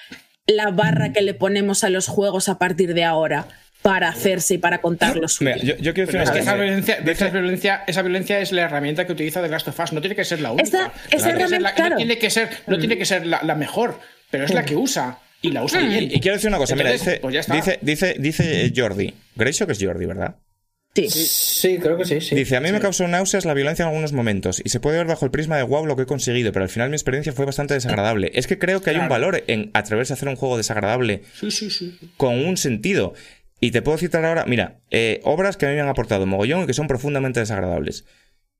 la 0.46 0.70
barra 0.70 1.12
que 1.12 1.22
le 1.22 1.34
ponemos 1.34 1.84
a 1.84 1.90
los 1.90 2.06
juegos 2.06 2.48
a 2.48 2.58
partir 2.58 2.94
de 2.94 3.04
ahora 3.04 3.48
para 3.90 4.08
hacerse 4.10 4.54
y 4.54 4.58
para 4.58 4.80
contar 4.82 5.16
lo 5.16 5.28
suyo. 5.28 5.50
Mira, 5.54 5.64
yo, 5.64 5.76
yo 5.82 5.94
quiero 5.94 6.06
decir 6.06 6.20
es 6.20 6.28
una 6.28 6.32
que 6.34 6.38
cosa. 6.40 6.50
esa 6.50 6.54
violencia, 6.62 6.94
esa, 7.06 7.28
violencia, 7.30 7.84
esa 7.86 8.02
violencia 8.02 8.40
es 8.40 8.52
la 8.52 8.62
herramienta 8.62 9.06
que 9.06 9.12
utiliza 9.12 9.40
The 9.40 9.48
Last 9.48 9.68
of 9.68 9.80
Us. 9.80 9.92
No 9.94 10.00
tiene 10.00 10.14
que 10.14 10.24
ser 10.24 10.40
la 10.40 10.52
única. 10.52 10.68
Esa- 10.68 10.78
esa 10.78 10.88
No 10.88 10.98
tiene 11.08 11.16
que 11.16 11.18
ser 11.18 11.30
herramienta, 11.30 11.58
la- 11.60 11.74
claro. 11.74 11.90
no 11.90 11.96
tiene 11.96 12.18
que 12.18 12.30
ser, 12.30 12.48
no 12.66 12.78
tiene 12.78 12.98
que 12.98 13.04
ser 13.06 13.26
la, 13.26 13.40
la 13.42 13.54
mejor, 13.54 13.98
pero 14.30 14.44
es 14.44 14.52
la 14.52 14.64
que 14.64 14.76
usa. 14.76 15.18
Y 15.40 15.52
la 15.52 15.62
usa 15.64 15.80
bien. 15.80 16.04
Y, 16.10 16.16
y 16.16 16.20
quiero 16.20 16.36
decir 16.36 16.48
una 16.48 16.58
cosa, 16.58 16.74
Entonces, 16.74 17.00
mira, 17.00 17.10
dice, 17.12 17.20
pues 17.22 17.32
ya 17.34 17.40
está. 17.40 17.54
dice, 17.54 17.78
dice, 17.80 18.16
dice 18.18 18.72
Jordi. 18.76 19.14
Grayshock 19.36 19.70
es 19.70 19.78
Jordi, 19.80 20.04
¿verdad? 20.06 20.34
Sí. 20.94 21.08
Sí, 21.10 21.78
creo 21.78 21.96
que 21.96 22.04
sí, 22.04 22.20
sí. 22.20 22.34
Dice, 22.34 22.56
a 22.56 22.60
mí 22.60 22.72
me 22.72 22.80
causó 22.80 23.06
náuseas 23.06 23.44
la 23.44 23.54
violencia 23.54 23.84
en 23.84 23.88
algunos 23.90 24.12
momentos 24.12 24.60
y 24.64 24.68
se 24.70 24.80
puede 24.80 24.96
ver 24.98 25.06
bajo 25.06 25.24
el 25.24 25.30
prisma 25.30 25.56
de 25.56 25.62
wow 25.62 25.86
lo 25.86 25.94
que 25.94 26.02
he 26.02 26.06
conseguido, 26.06 26.50
pero 26.50 26.64
al 26.64 26.68
final 26.70 26.88
mi 26.90 26.96
experiencia 26.96 27.32
fue 27.32 27.44
bastante 27.46 27.74
desagradable. 27.74 28.32
Es 28.34 28.48
que 28.48 28.58
creo 28.58 28.82
que 28.82 28.90
hay 28.90 28.96
un 28.96 29.08
valor 29.08 29.44
en 29.46 29.70
atreverse 29.74 30.12
a 30.12 30.16
hacer 30.16 30.28
un 30.28 30.34
juego 30.34 30.56
desagradable 30.56 31.22
Sí, 31.38 31.52
sí, 31.52 31.70
sí. 31.70 31.96
con 32.16 32.44
un 32.44 32.56
sentido. 32.56 33.14
Y 33.60 33.70
te 33.72 33.82
puedo 33.82 33.98
citar 33.98 34.24
ahora, 34.24 34.44
mira, 34.46 34.80
eh, 34.90 35.20
obras 35.24 35.56
que 35.56 35.66
a 35.66 35.68
mí 35.70 35.74
me 35.74 35.80
han 35.80 35.88
aportado 35.88 36.26
mogollón 36.26 36.62
y 36.62 36.66
que 36.66 36.74
son 36.74 36.86
profundamente 36.86 37.40
desagradables. 37.40 38.04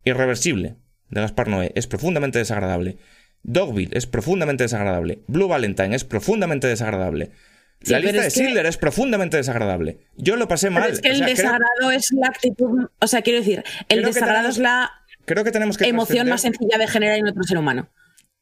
Irreversible, 0.05 0.77
de 1.11 1.21
Gaspar 1.21 1.49
Noé, 1.49 1.73
es 1.75 1.87
profundamente 1.87 2.39
desagradable. 2.39 2.97
Dogville 3.43 3.91
es 3.97 4.07
profundamente 4.07 4.65
desagradable. 4.65 5.21
Blue 5.29 5.49
Valentine 5.49 5.95
es 5.95 6.05
profundamente 6.05 6.67
desagradable. 6.67 7.31
Sí, 7.81 7.93
la 7.93 7.99
pero 7.99 8.09
lista 8.11 8.23
de 8.23 8.29
que- 8.29 8.31
Silder 8.49 8.67
es 8.67 8.77
profundamente 8.77 9.37
desagradable. 9.37 10.01
Yo 10.17 10.35
lo 10.37 10.49
pasé 10.49 10.67
Pero 10.69 10.81
mal. 10.81 10.91
es 10.91 11.01
que 11.01 11.09
el 11.11 11.15
O 11.15 11.19
sea, 11.19 11.27
creo- 11.27 11.37
desagrado 11.37 11.91
es 11.93 12.11
la 12.13 12.27
actitud, 12.27 12.89
o 13.01 13.07
sea, 13.07 13.23
quiero 13.23 13.39
decir, 13.39 13.63
el 13.89 14.03
desagrado 14.03 14.35
tenemos- 14.39 14.57
es 14.57 14.63
la 14.63 14.91
creo 15.27 15.45
que 15.45 15.53
tenemos 15.53 15.79
que 15.79 15.87
emoción 15.87 16.29
más 16.29 16.41
sencilla 16.43 16.77
de 16.79 16.89
generar 16.89 17.19
en 17.19 17.29
otro 17.29 17.43
ser 17.45 17.59
humano. 17.59 17.89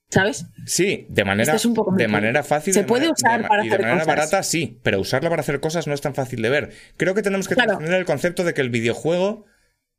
¿Sabes? 0.09 0.47
Sí, 0.67 1.07
de 1.09 1.25
manera, 1.25 1.53
Esto 1.55 1.57
es 1.57 1.67
un 1.67 1.75
poco 1.75 1.93
de 1.97 2.07
manera 2.09 2.43
fácil. 2.45 2.73
Se 2.75 2.81
de 2.83 2.87
puede 2.87 3.07
manera- 3.09 3.15
usar 3.19 3.43
de- 3.43 3.49
para 3.49 3.65
Y 3.65 3.69
de 3.69 3.75
hacer 3.75 3.83
manera 3.87 4.05
cosas. 4.05 4.17
barata, 4.17 4.43
sí, 4.45 4.79
pero 4.83 5.01
usarla 5.01 5.31
para 5.31 5.41
hacer 5.41 5.59
cosas 5.61 5.87
no 5.89 5.95
es 5.95 6.01
tan 6.01 6.15
fácil 6.15 6.43
de 6.43 6.49
ver. 6.49 6.71
Creo 6.97 7.15
que 7.15 7.23
tenemos 7.23 7.49
que 7.49 7.55
Claro. 7.55 7.71
trascender 7.73 7.99
el 7.99 8.07
concepto 8.07 8.45
de 8.45 8.55
que 8.55 8.61
el 8.61 8.71
videojuego 8.71 9.47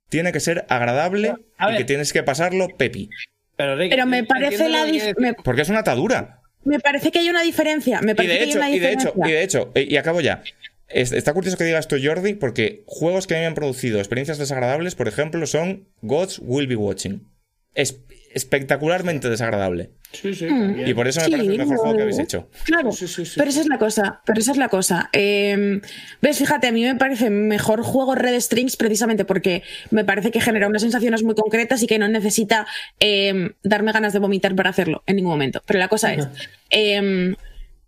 tiene 0.10 0.32
que 0.32 0.40
ser 0.40 0.66
agradable 0.70 1.36
A 1.58 1.68
y 1.68 1.72
ver. 1.72 1.78
que 1.80 1.84
tienes 1.84 2.14
que 2.14 2.24
pasarlo 2.24 2.70
pepi. 2.78 3.10
Pero, 3.58 3.76
Pero 3.78 4.06
me 4.06 4.24
parece 4.24 4.70
la 4.70 4.86
que 4.86 5.14
me, 5.18 5.34
Porque 5.34 5.62
es 5.64 5.70
una 5.70 5.80
atadura. 5.80 6.40
me 6.64 6.80
parece 6.80 7.12
que 7.12 7.20
hay 7.20 7.30
una 7.30 7.42
diferencia. 7.42 8.00
Me 8.02 8.14
Y 8.14 8.16
parece 8.16 8.34
de 8.34 8.38
que 8.40 8.44
hay 8.46 8.50
hecho, 8.50 8.58
una 8.60 8.70
y 8.70 8.72
de 8.72 8.80
diferencia. 8.80 9.10
hecho, 9.10 9.28
y 9.28 9.32
de 9.32 9.44
hecho, 9.44 9.72
y 9.76 9.94
y 9.94 9.98
acabo 9.98 10.22
ya. 10.22 10.42
es- 10.90 11.12
está 11.12 11.34
curioso 11.34 11.58
que 11.58 11.66
diga 11.66 11.80
esto 11.80 11.98
Jordi, 12.02 12.34
porque 12.36 12.84
juegos 12.86 13.28
que 13.28 13.34
a 13.34 13.38
mí 13.38 13.42
me 13.42 13.48
han 13.48 13.56
producido 13.56 14.00
experiencias 14.00 14.38
desagradables, 14.38 14.96
por 14.96 15.10
ejemplo, 15.10 15.46
son 15.48 15.90
Gods 16.02 16.40
Will 16.42 16.68
Be 16.68 16.78
Watching. 16.78 17.28
Es 17.74 18.00
espectacularmente 18.38 19.30
desagradable. 19.30 19.90
Sí, 20.14 20.34
sí, 20.34 20.46
Mm. 20.46 20.60
también. 20.62 20.88
Y 20.88 20.94
por 20.94 21.08
eso 21.08 21.20
me 21.20 21.26
Sí, 21.26 21.32
parece 21.34 21.52
el 21.52 21.58
mejor 21.58 21.78
juego 21.78 21.96
que 21.98 22.02
habéis 22.04 22.20
hecho. 22.20 22.50
Claro, 22.64 22.90
pero 23.36 23.50
esa 23.50 23.62
es 23.62 23.68
la 23.68 23.78
cosa, 23.78 24.22
pero 24.26 24.40
esa 24.40 24.52
es 24.52 24.58
la 24.58 24.70
cosa. 24.70 25.10
Eh, 25.12 25.82
Ves, 26.22 26.38
fíjate, 26.38 26.68
a 26.68 26.72
mí 26.72 26.84
me 26.84 26.96
parece 26.96 27.30
mejor 27.30 27.82
juego 27.84 28.16
Red 28.16 28.40
Strings 28.40 28.78
precisamente 28.78 29.26
porque 29.26 29.64
me 29.92 30.06
parece 30.06 30.32
que 30.32 30.40
genera 30.40 30.68
unas 30.68 30.82
sensaciones 30.82 31.24
muy 31.24 31.36
concretas 31.36 31.84
y 31.84 31.88
que 31.88 32.00
no 32.00 32.08
necesita 32.08 32.66
eh, 33.02 33.52
darme 33.64 33.92
ganas 33.92 34.14
de 34.14 34.20
vomitar 34.20 34.56
para 34.56 34.70
hacerlo 34.70 35.04
en 35.08 35.18
ningún 35.18 35.32
momento. 35.34 35.62
Pero 35.66 35.80
la 35.80 35.90
cosa 35.90 36.14
es, 36.14 36.28
eh, 36.70 37.36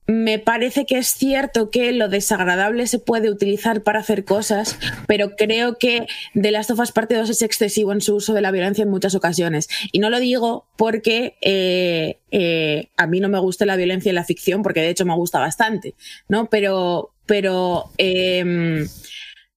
me 0.10 0.40
parece 0.40 0.88
que 0.88 0.98
es 0.98 1.10
cierto 1.10 1.69
que 1.69 1.91
lo 1.91 2.10
desagradable 2.10 2.88
se 2.88 2.98
puede 2.98 3.30
utilizar 3.30 3.84
para 3.84 3.99
hacer 3.99 4.26
cosas, 4.26 4.76
pero 5.07 5.36
creo 5.36 5.77
que 5.77 6.07
The 6.34 6.49
Last 6.49 6.72
of 6.72 6.80
Us 6.80 6.91
Parte 6.91 7.14
2 7.14 7.30
es 7.30 7.44
excesivo 7.44 7.91
en 7.91 8.02
su 8.02 8.15
uso 8.15 8.34
de 8.34 8.41
la 8.41 8.49
violencia 8.49 8.81
en 8.81 8.90
muchas 8.90 9.14
ocasiones. 9.14 9.69
Y 9.91 9.99
no 9.99 10.10
lo 10.10 10.19
digo 10.19 10.65
porque 10.77 11.38
eh, 11.41 12.18
eh, 12.31 12.90
a 12.98 13.06
mí 13.06 13.19
no 13.19 13.30
me 13.30 13.38
guste 13.38 13.68
la 13.68 13.76
violencia 13.76 14.10
en 14.10 14.15
la 14.15 14.23
ficción, 14.23 14.64
porque 14.64 14.81
de 14.81 14.90
hecho 14.90 15.06
me 15.06 15.14
gusta 15.14 15.38
bastante, 15.38 15.94
¿no? 16.27 16.49
Pero, 16.49 17.14
pero 17.27 17.91
em, 17.99 18.88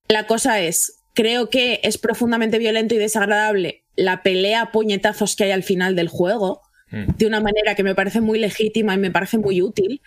la 0.09 0.27
cosa 0.27 0.61
es, 0.61 1.01
creo 1.15 1.49
que 1.49 1.81
es 1.83 1.97
profundamente 1.97 2.59
violento 2.59 2.95
y 2.95 2.99
desagradable 2.99 3.85
la 3.97 4.23
pelea 4.23 4.61
a 4.61 4.71
puñetazos 4.71 5.35
que 5.35 5.45
hay 5.45 5.53
al 5.53 5.63
final 5.63 5.97
del 5.97 6.09
juego 6.09 6.61
de 6.93 7.27
una 7.27 7.41
manera 7.41 7.75
que 7.75 7.83
me 7.83 7.95
parece 7.95 8.21
muy 8.21 8.39
legítima 8.39 8.95
y 8.95 8.99
me 8.99 9.11
parece 9.11 9.39
muy 9.39 9.63
útil. 9.63 10.01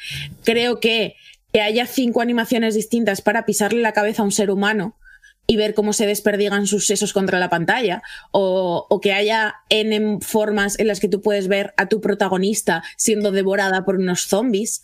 Creo 0.44 0.80
que 0.80 1.16
que 1.56 1.62
haya 1.62 1.86
cinco 1.86 2.20
animaciones 2.20 2.76
distintas 2.76 3.22
para 3.22 3.46
pisarle 3.46 3.82
la 3.82 3.94
cabeza 3.94 4.22
a 4.22 4.26
un 4.26 4.34
ser 4.34 4.52
humano 4.52 4.98
y 5.48 5.56
ver 5.56 5.74
cómo 5.74 5.94
se 5.94 6.06
desperdigan 6.06 6.68
sus 6.68 6.86
sesos 6.86 7.14
contra 7.14 7.40
la 7.40 7.50
pantalla, 7.50 8.04
o, 8.32 8.86
o 8.90 9.00
que 9.00 9.14
haya 9.14 9.56
N 9.70 10.18
formas 10.20 10.78
en 10.80 10.88
las 10.88 11.00
que 11.00 11.08
tú 11.08 11.22
puedes 11.22 11.48
ver 11.48 11.74
a 11.78 11.88
tu 11.88 12.02
protagonista 12.02 12.84
siendo 12.98 13.32
devorada 13.32 13.86
por 13.86 13.96
unos 13.96 14.24
zombies, 14.28 14.84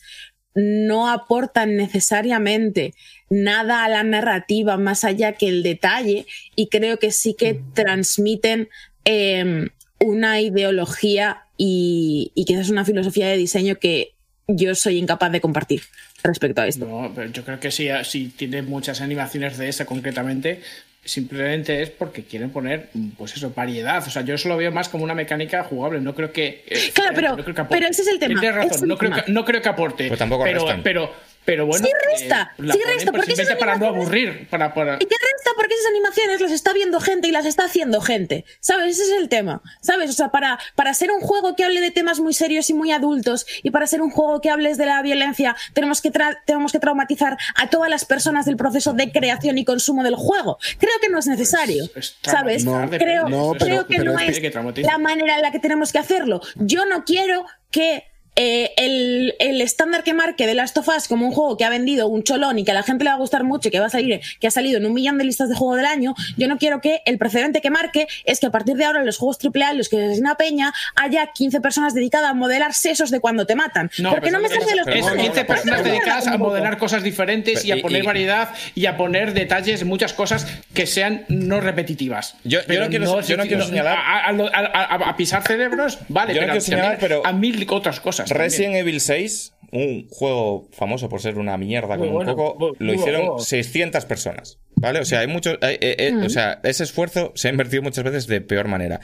no 0.56 1.10
aportan 1.10 1.76
necesariamente 1.76 2.94
nada 3.30 3.84
a 3.84 3.90
la 3.90 4.04
narrativa 4.04 4.78
más 4.78 5.04
allá 5.04 5.34
que 5.34 5.50
el 5.50 5.64
detalle 5.64 6.26
y 6.56 6.68
creo 6.68 7.00
que 7.00 7.12
sí 7.12 7.34
que 7.34 7.62
transmiten 7.74 8.70
eh, 9.04 9.68
una 10.00 10.40
ideología 10.40 11.48
y, 11.64 12.32
y 12.34 12.46
quizás 12.46 12.70
una 12.70 12.84
filosofía 12.86 13.28
de 13.28 13.38
diseño 13.38 13.76
que 13.76 14.14
yo 14.48 14.74
soy 14.74 14.98
incapaz 14.98 15.32
de 15.32 15.42
compartir 15.42 15.84
respecto 16.24 16.60
a 16.62 16.68
esto. 16.68 16.86
No, 16.88 17.12
pero 17.14 17.30
yo 17.32 17.44
creo 17.46 17.60
que 17.60 17.70
si, 17.70 17.88
si 18.04 18.30
tiene 18.30 18.64
muchas 18.64 19.00
animaciones 19.00 19.60
de 19.60 19.70
esa 19.70 19.86
concretamente, 19.86 20.62
simplemente 21.06 21.84
es 21.84 21.92
porque 21.92 22.24
quieren 22.24 22.50
poner, 22.50 22.90
pues 23.16 23.36
eso, 23.36 23.52
variedad. 23.56 24.06
O 24.08 24.10
sea, 24.10 24.24
yo 24.24 24.34
eso 24.34 24.50
lo 24.50 24.58
veo 24.58 24.72
más 24.72 24.90
como 24.90 25.04
una 25.04 25.14
mecánica 25.14 25.64
jugable. 25.64 26.02
No 26.02 26.16
creo 26.16 26.32
que. 26.34 26.64
eh, 26.68 26.92
Claro, 26.96 27.12
pero- 27.14 27.36
no 27.38 27.44
creo 27.44 27.56
que 27.56 27.62
aporte. 27.62 27.78
pero 27.80 27.92
ese 27.92 28.02
es 28.02 28.08
el 28.08 28.18
tema, 28.20 28.40
Tienes 28.42 28.56
razón, 28.56 28.88
no, 28.88 28.98
creo 28.98 29.12
tema. 29.12 29.24
que, 29.24 29.32
no 29.32 29.46
creo 29.46 29.62
que 29.62 29.70
aporte. 29.70 30.08
Pues 30.08 30.18
tampoco 30.20 30.44
pero, 30.44 30.62
restan. 30.62 30.82
pero, 30.84 31.14
pero 31.46 31.66
bueno. 31.66 31.86
Sí 31.86 31.92
resta, 32.12 32.52
eh, 32.58 32.62
la 32.64 32.74
sí 32.74 32.80
resta, 32.86 33.12
porque 33.12 33.34
esas 33.34 33.56
para 33.58 33.76
no 33.78 33.88
aburrir. 33.88 34.48
Para, 34.50 34.74
para... 34.74 34.96
¿Y 34.96 35.06
qué 35.06 35.16
resta? 35.16 35.52
Porque 35.56 35.74
esas 35.74 35.88
animaciones 35.88 36.42
las 36.42 36.52
está 36.52 36.74
viendo 36.74 37.00
gente 37.00 37.28
y 37.28 37.32
las 37.32 37.46
está 37.46 37.66
haciendo 37.66 38.00
gente. 38.02 38.46
¿Sabes? 38.60 39.00
Ese 39.00 39.12
es 39.14 39.22
el 39.22 39.30
tema. 39.30 39.62
¿Sabes? 39.82 40.10
O 40.10 40.14
sea, 40.14 40.30
para, 40.30 40.60
para 40.76 40.94
ser 40.94 41.12
un 41.12 41.20
juego 41.22 41.56
que 41.56 41.64
hable 41.64 41.82
de 41.82 41.92
temas 41.92 42.20
muy 42.20 42.34
serios 42.34 42.70
y 42.70 42.74
muy 42.74 42.92
adultos 42.92 43.46
y 43.64 43.72
para 43.72 43.88
ser 43.88 44.02
un 44.02 44.12
juego 44.12 44.42
que 44.42 44.50
hables 44.50 44.78
de 44.78 44.86
la 44.86 45.02
violencia, 45.02 45.56
tenemos 45.74 46.02
que, 46.02 46.12
tra- 46.12 46.38
tenemos 46.46 46.72
que 46.72 46.80
traumatizar 46.80 47.38
a 47.56 47.70
todas 47.70 47.90
las 47.90 48.06
personas 48.06 48.46
del 48.46 48.58
proceso 48.58 48.94
de 48.94 49.12
creación 49.12 49.58
y 49.58 49.66
consumo 49.66 50.04
del 50.04 50.16
juego. 50.16 50.58
Creo 50.78 50.94
que 51.02 51.10
no 51.10 51.20
es 51.20 51.28
necesario. 51.28 51.86
es 51.96 52.18
¿Sabes? 52.24 52.64
traumatizar, 52.64 53.00
creo. 53.00 53.30
No, 53.30 53.54
pero- 53.54 53.66
creo 53.66 53.88
que 53.88 53.98
pero 53.98 54.14
no 54.14 54.20
es 54.20 54.40
que- 54.40 54.82
la 54.84 54.98
manera 54.98 55.36
en 55.36 55.42
la 55.42 55.52
que 55.52 55.60
tenemos 55.60 55.92
que 55.92 55.98
hacerlo. 56.00 56.42
Yo 56.56 56.86
no 56.86 57.04
quiero 57.06 57.46
que 57.72 58.04
eh, 58.38 58.72
el, 58.78 59.36
el 59.40 59.62
estándar 59.62 60.04
que 60.04 60.14
marque 60.14 60.48
de 60.48 60.54
Last 60.54 60.78
of 60.78 60.88
Us 60.88 61.08
como 61.08 61.26
un 61.28 61.34
juego 61.34 61.58
que 61.58 61.66
ha 61.66 61.70
vendido 61.70 62.08
un 62.08 62.24
cholón 62.24 62.58
y 62.60 62.64
que 62.64 62.72
a 62.72 62.74
la 62.74 62.84
gente 62.84 63.04
le 63.04 63.10
va 63.10 63.16
a 63.16 63.20
gustar 63.20 63.44
mucho 63.44 63.68
y 63.68 63.72
que 63.72 63.80
va 63.80 63.88
a 63.88 63.90
salir, 63.90 64.22
que 64.40 64.48
ha 64.48 64.52
salido 64.52 64.78
en 64.78 64.86
un 64.86 64.94
millón 64.94 65.18
de 65.18 65.26
listas 65.26 65.50
de 65.50 65.56
juego 65.56 65.76
del 65.76 65.86
año, 65.86 66.16
yo 66.38 66.48
no 66.48 66.58
quiero 66.58 66.80
que 66.82 67.02
el 67.06 67.18
precedente 67.18 67.62
que 67.62 67.70
marque 67.70 68.08
es 68.26 68.40
que 68.40 68.46
a 68.48 68.52
partir 68.52 68.76
de 68.78 68.86
ahora 68.86 69.00
en 69.02 69.06
los 69.06 69.18
juegos 69.18 69.38
AAA, 69.44 69.72
en 69.72 69.78
los 69.80 69.90
que 69.90 69.98
se 69.98 70.06
asesina 70.06 70.36
peña, 70.36 70.74
haya 70.96 71.28
15 71.34 71.60
personas 71.62 71.94
dedicadas 71.94 72.30
a 72.30 72.34
modelar 72.34 72.74
sesos 72.74 73.12
de 73.12 73.20
cuando 73.20 73.46
te 73.46 73.56
matan. 73.56 73.92
porque 74.10 74.32
no 74.32 74.40
me 74.40 74.48
estás 74.48 74.66
de 74.66 74.76
los 74.76 74.88
es 74.88 74.94
pero 75.06 75.16
no, 75.16 75.22
15 75.24 75.42
no, 75.42 75.48
personas 75.48 75.80
no, 75.82 75.86
no, 75.86 75.92
dedicadas 75.92 76.28
a 76.28 76.38
modelar 76.38 76.78
cosas 76.78 77.04
diferentes 77.04 77.66
y 77.66 77.72
a 77.72 77.82
poner 77.82 78.04
variedad 78.04 78.50
y 78.76 78.86
a 78.86 78.96
poner 78.98 79.34
detalles, 79.34 79.84
muchas 79.84 80.14
cosas 80.14 80.48
que 80.74 80.88
sean 80.88 81.26
no 81.28 81.60
repetitivas. 81.60 82.36
Yo- 82.44 82.60
no 82.62 82.90
quiero- 82.90 83.22
yo 83.22 83.38
no 83.38 83.44
quiero 83.44 83.66
señalar- 83.66 83.98
A, 83.98 84.30
a- 84.30 84.30
a- 84.30 84.96
a- 84.96 85.10
a 85.10 85.18
pisar 85.18 85.44
cerebros, 85.44 86.00
vale, 86.08 86.34
Yo 86.34 86.42
no 86.42 86.48
pero, 86.48 86.54
quiero 86.54 86.62
señalar, 86.66 86.98
pero- 87.00 87.26
a 87.26 87.34
mil 87.34 87.68
otras 87.70 88.00
cosas. 88.00 88.21
También. 88.26 88.50
Resident 88.50 88.76
Evil 88.76 89.00
6, 89.02 89.54
un 89.72 90.08
juego 90.10 90.68
famoso 90.74 91.08
por 91.10 91.22
ser 91.22 91.38
una 91.38 91.58
mierda 91.58 91.98
como 91.98 92.12
bueno, 92.12 92.36
un 92.36 92.58
muy- 92.60 92.72
lo 92.80 92.86
muy 92.86 92.96
hicieron 92.96 93.22
bueno. 93.28 93.40
600 93.40 94.06
personas. 94.06 94.60
¿Vale? 94.76 95.00
O 95.00 95.06
sea, 95.06 95.20
hay 95.20 95.28
muchos. 95.28 95.58
hay- 95.62 95.76
eh, 95.82 95.96
eh, 96.00 96.14
O 96.26 96.30
sea, 96.30 96.60
ese 96.64 96.84
esfuerzo 96.84 97.32
se 97.36 97.48
ha 97.48 97.52
invertido 97.52 97.84
muchas 97.84 98.04
veces 98.04 98.28
de 98.28 98.42
peor 98.42 98.68
manera. 98.68 99.00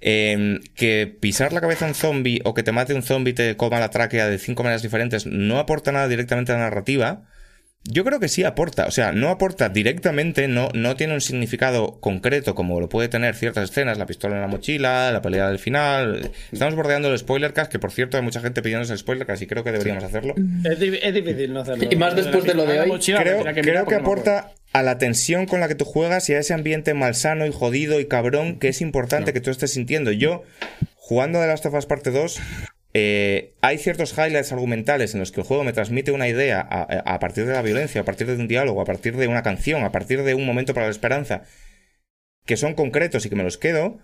Eh, 0.00 0.58
que 0.74 1.06
pisar 1.20 1.52
la 1.52 1.60
cabeza 1.60 1.84
a 1.84 1.88
un 1.88 1.94
zombie 1.94 2.40
o 2.44 2.54
que 2.54 2.62
te 2.64 2.72
mate 2.72 2.92
un 2.92 3.02
zombie 3.02 3.30
y 3.30 3.34
te 3.34 3.56
coma 3.56 3.78
la 3.80 3.88
tráquea 3.90 4.28
de 4.28 4.38
cinco 4.38 4.62
maneras 4.64 4.82
diferentes 4.82 5.26
no 5.26 5.58
aporta 5.58 5.92
nada 5.92 6.08
directamente 6.08 6.52
a 6.52 6.56
la 6.56 6.62
narrativa. 6.62 7.22
Yo 7.84 8.04
creo 8.04 8.20
que 8.20 8.28
sí 8.28 8.44
aporta, 8.44 8.86
o 8.86 8.92
sea, 8.92 9.10
no 9.10 9.28
aporta 9.28 9.68
directamente, 9.68 10.46
no, 10.46 10.68
no 10.72 10.94
tiene 10.94 11.14
un 11.14 11.20
significado 11.20 11.98
concreto 12.00 12.54
como 12.54 12.78
lo 12.78 12.88
puede 12.88 13.08
tener 13.08 13.34
ciertas 13.34 13.70
escenas, 13.70 13.98
la 13.98 14.06
pistola 14.06 14.36
en 14.36 14.40
la 14.42 14.46
mochila, 14.46 15.10
la 15.10 15.20
pelea 15.20 15.48
del 15.48 15.58
final. 15.58 16.30
Estamos 16.52 16.76
bordeando 16.76 17.10
el 17.10 17.18
spoiler 17.18 17.52
cast, 17.52 17.72
que 17.72 17.80
por 17.80 17.90
cierto 17.90 18.16
hay 18.16 18.22
mucha 18.22 18.40
gente 18.40 18.62
pidiéndonos 18.62 18.90
el 18.90 18.98
spoiler 18.98 19.26
cast 19.26 19.42
y 19.42 19.46
creo 19.48 19.64
que 19.64 19.72
deberíamos 19.72 20.04
hacerlo. 20.04 20.34
Es, 20.64 20.78
di- 20.78 20.98
es 21.02 21.12
difícil 21.14 21.52
no 21.52 21.60
hacerlo. 21.62 21.88
Y 21.90 21.96
más 21.96 22.14
después 22.14 22.44
de 22.44 22.54
lo 22.54 22.66
de 22.66 22.80
hoy. 22.80 22.90
Creo, 23.00 23.42
tendría 23.42 23.62
creo 23.62 23.86
que 23.86 23.94
aporta 23.96 24.52
a 24.72 24.82
la 24.82 24.98
tensión 24.98 25.46
con 25.46 25.58
la 25.58 25.66
que 25.66 25.74
tú 25.74 25.84
juegas 25.84 26.30
y 26.30 26.34
a 26.34 26.38
ese 26.38 26.54
ambiente 26.54 26.94
malsano 26.94 27.46
y 27.46 27.52
jodido 27.52 27.98
y 27.98 28.06
cabrón 28.06 28.58
que 28.60 28.68
es 28.68 28.80
importante 28.80 29.32
que 29.32 29.40
tú 29.40 29.50
estés 29.50 29.72
sintiendo. 29.72 30.12
Yo, 30.12 30.44
jugando 30.94 31.40
de 31.40 31.48
Last 31.48 31.66
of 31.66 31.74
Us 31.74 31.86
Parte 31.86 32.10
2, 32.12 32.38
eh, 32.94 33.54
hay 33.62 33.78
ciertos 33.78 34.12
highlights 34.18 34.52
argumentales 34.52 35.14
en 35.14 35.20
los 35.20 35.32
que 35.32 35.40
el 35.40 35.46
juego 35.46 35.64
me 35.64 35.72
transmite 35.72 36.12
una 36.12 36.28
idea 36.28 36.60
a, 36.60 36.82
a 37.14 37.18
partir 37.18 37.46
de 37.46 37.52
la 37.54 37.62
violencia, 37.62 38.00
a 38.02 38.04
partir 38.04 38.26
de 38.26 38.34
un 38.34 38.48
diálogo, 38.48 38.80
a 38.80 38.84
partir 38.84 39.16
de 39.16 39.28
una 39.28 39.42
canción, 39.42 39.82
a 39.84 39.92
partir 39.92 40.22
de 40.22 40.34
un 40.34 40.44
momento 40.44 40.74
para 40.74 40.86
la 40.86 40.92
esperanza, 40.92 41.42
que 42.44 42.56
son 42.56 42.74
concretos 42.74 43.24
y 43.24 43.28
que 43.30 43.36
me 43.36 43.44
los 43.44 43.56
quedo, 43.58 43.98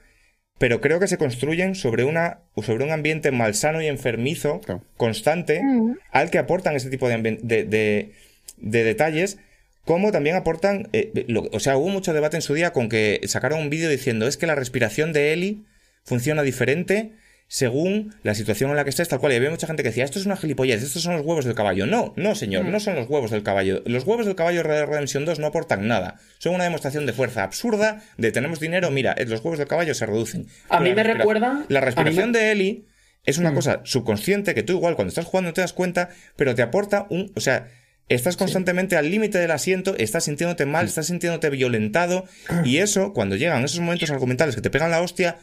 pero 0.58 0.80
creo 0.80 0.98
que 1.00 1.06
se 1.06 1.18
construyen 1.18 1.74
sobre, 1.74 2.04
una, 2.04 2.40
sobre 2.62 2.84
un 2.84 2.90
ambiente 2.90 3.30
malsano 3.30 3.80
y 3.82 3.86
enfermizo 3.86 4.60
Claro. 4.60 4.82
constante 4.96 5.62
al 6.10 6.30
que 6.30 6.38
aportan 6.38 6.74
ese 6.74 6.90
tipo 6.90 7.08
de, 7.08 7.38
de, 7.42 7.64
de- 7.64 8.12
de 8.56 8.84
detalles. 8.84 9.38
Como 9.84 10.10
también 10.12 10.34
aportan, 10.36 10.88
eh, 10.92 11.12
lo- 11.28 11.48
o 11.52 11.60
sea, 11.60 11.76
hubo 11.76 11.88
mucho 11.88 12.12
debate 12.12 12.36
en 12.36 12.42
su 12.42 12.54
día 12.54 12.72
con 12.72 12.88
que 12.88 13.20
sacaron 13.26 13.60
un 13.60 13.70
vídeo 13.70 13.88
diciendo 13.88 14.26
es 14.26 14.36
que 14.36 14.46
la 14.46 14.54
respiración 14.56 15.12
de 15.12 15.32
Ellie 15.32 15.58
funciona 16.04 16.42
diferente 16.42 17.12
según 17.50 18.14
la 18.22 18.34
situación 18.34 18.70
en 18.70 18.76
la 18.76 18.84
que 18.84 18.90
estés, 18.90 19.08
tal 19.08 19.18
cual. 19.20 19.32
Y 19.32 19.36
había 19.36 19.48
mucha 19.50 19.66
gente 19.66 19.82
que 19.82 19.88
decía, 19.88 20.04
esto 20.04 20.18
es 20.18 20.26
una 20.26 20.36
gilipollez, 20.36 20.82
estos 20.82 21.02
son 21.02 21.16
los 21.16 21.24
huevos 21.24 21.46
del 21.46 21.54
caballo. 21.54 21.86
No, 21.86 22.12
no, 22.16 22.34
señor, 22.34 22.66
no 22.66 22.78
son 22.78 22.94
los 22.94 23.08
huevos 23.08 23.30
del 23.30 23.42
caballo. 23.42 23.82
Los 23.86 24.04
huevos 24.04 24.26
del 24.26 24.34
caballo 24.36 24.62
de 24.62 24.84
Redemption 24.86 25.24
2 25.24 25.38
no 25.38 25.46
aportan 25.46 25.88
nada. 25.88 26.16
Son 26.38 26.54
una 26.54 26.64
demostración 26.64 27.06
de 27.06 27.12
fuerza 27.14 27.42
absurda, 27.42 28.02
de 28.18 28.32
tenemos 28.32 28.60
dinero, 28.60 28.90
mira, 28.90 29.12
eh, 29.16 29.24
los 29.24 29.40
huevos 29.40 29.58
del 29.58 29.66
caballo 29.66 29.94
se 29.94 30.04
reducen. 30.06 30.46
A 30.68 30.78
mí 30.80 30.94
me 30.94 31.02
recuerdan- 31.02 31.64
La 31.68 31.80
respiración 31.80 32.32
me- 32.32 32.38
de 32.38 32.52
Ellie 32.52 32.84
es 33.24 33.38
una 33.38 33.54
cosa 33.54 33.80
subconsciente 33.84 34.54
que 34.54 34.62
tú 34.62 34.74
igual 34.74 34.94
cuando 34.94 35.08
estás 35.08 35.24
jugando 35.24 35.48
no 35.50 35.54
te 35.54 35.62
das 35.62 35.72
cuenta, 35.72 36.10
pero 36.36 36.54
te 36.54 36.60
aporta 36.62 37.06
un... 37.08 37.32
O 37.34 37.40
sea, 37.40 37.68
estás 38.10 38.36
constantemente 38.36 38.96
al 38.96 39.10
límite 39.10 39.38
del 39.38 39.50
asiento, 39.50 39.94
estás 39.96 40.24
sintiéndote 40.24 40.66
mal, 40.66 40.86
estás 40.86 41.06
sintiéndote 41.06 41.48
violentado, 41.50 42.26
y 42.64 42.78
eso, 42.78 43.12
cuando 43.14 43.36
llegan 43.36 43.64
esos 43.64 43.80
momentos 43.80 44.10
argumentales 44.10 44.54
que 44.54 44.60
te 44.62 44.70
pegan 44.70 44.90
la 44.90 45.00
hostia, 45.02 45.36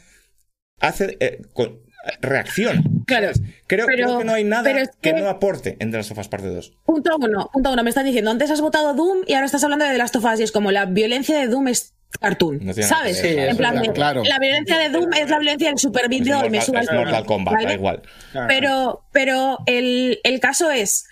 hace... 0.80 1.18
eh, 1.20 1.42
con- 1.54 1.80
reacción. 2.22 3.04
Claro, 3.08 3.30
Creo, 3.68 3.86
pero- 3.86 4.06
creo 4.08 4.18
que 4.20 4.26
no 4.26 4.34
hay 4.34 4.44
nada 4.44 4.70
es 4.72 4.90
que... 5.02 5.14
que- 5.14 5.22
no 5.22 5.30
aporte 5.30 5.78
en 5.80 5.92
The 5.92 5.98
Last 5.98 6.12
of 6.12 6.18
Us 6.20 6.28
Parte 6.28 6.48
2. 6.48 6.74
Punto 6.86 7.16
uno, 7.20 7.50
punto 7.52 7.72
uno. 7.72 7.84
Me 7.84 7.90
están 7.90 8.06
diciendo, 8.06 8.32
antes 8.32 8.50
has 8.52 8.62
votado 8.62 8.94
Doom 8.94 9.24
y 9.28 9.34
ahora 9.34 9.46
estás 9.46 9.64
hablando 9.64 9.86
de 9.86 9.92
The 9.92 9.98
Last 9.98 10.16
of 10.16 10.26
Us 10.26 10.40
y 10.40 10.44
es 10.44 10.52
como 10.52 10.72
la 10.72 10.86
violencia 10.86 11.38
de 11.40 11.48
Doom 11.48 11.68
es 11.70 11.94
cartoon, 12.22 12.60
No 12.64 12.74
¿sabes? 12.74 13.22
ver, 13.22 13.50
en 13.50 13.58
claro, 13.58 13.82
plan 13.82 13.94
claro. 13.94 14.24
la 14.24 14.40
violencia 14.40 14.78
de 14.78 14.88
Doom 14.90 15.12
es 15.16 15.30
la 15.30 15.38
violencia 15.40 15.68
del 15.68 15.78
Super 15.78 16.08
Video 16.08 16.46
y 16.46 16.50
me 16.50 16.60
Mortal, 16.94 17.26
Kombat, 17.26 17.54
¿vale? 17.56 17.68
da 17.68 17.74
igual. 17.74 18.02
Claro. 18.32 18.48
Pero, 18.48 19.02
pero 19.12 19.58
el, 19.66 20.20
el 20.24 20.40
caso 20.40 20.72
es, 20.72 21.08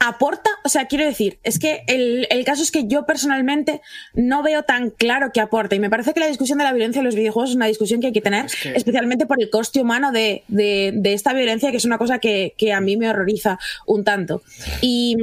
aporta, 0.00 0.48
o 0.64 0.68
sea, 0.68 0.86
quiero 0.86 1.04
decir, 1.04 1.38
es 1.42 1.58
que 1.58 1.82
el, 1.88 2.28
el 2.30 2.44
caso 2.44 2.62
es 2.62 2.70
que 2.70 2.86
yo 2.86 3.04
personalmente 3.04 3.80
no 4.14 4.44
veo 4.44 4.62
tan 4.62 4.90
claro 4.90 5.32
que 5.32 5.40
aporta 5.40 5.74
y 5.74 5.80
me 5.80 5.90
parece 5.90 6.14
que 6.14 6.20
la 6.20 6.28
discusión 6.28 6.58
de 6.58 6.64
la 6.64 6.72
violencia 6.72 7.00
en 7.00 7.04
los 7.04 7.16
videojuegos 7.16 7.50
es 7.50 7.56
una 7.56 7.66
discusión 7.66 8.00
que 8.00 8.06
hay 8.08 8.12
que 8.12 8.20
tener, 8.20 8.46
que- 8.46 8.76
especialmente 8.76 9.26
por 9.26 9.42
el 9.42 9.50
coste 9.50 9.80
humano 9.80 10.12
de, 10.12 10.44
de- 10.46 10.92
de 10.94 11.12
esta 11.14 11.32
violencia, 11.32 11.70
que 11.72 11.78
es 11.78 11.84
una 11.84 11.98
cosa 11.98 12.20
que, 12.20 12.54
que 12.56 12.72
a 12.72 12.80
mí 12.80 12.96
me 12.96 13.10
horroriza 13.10 13.58
un 13.86 14.04
tanto. 14.04 14.42
Y, 14.80 15.16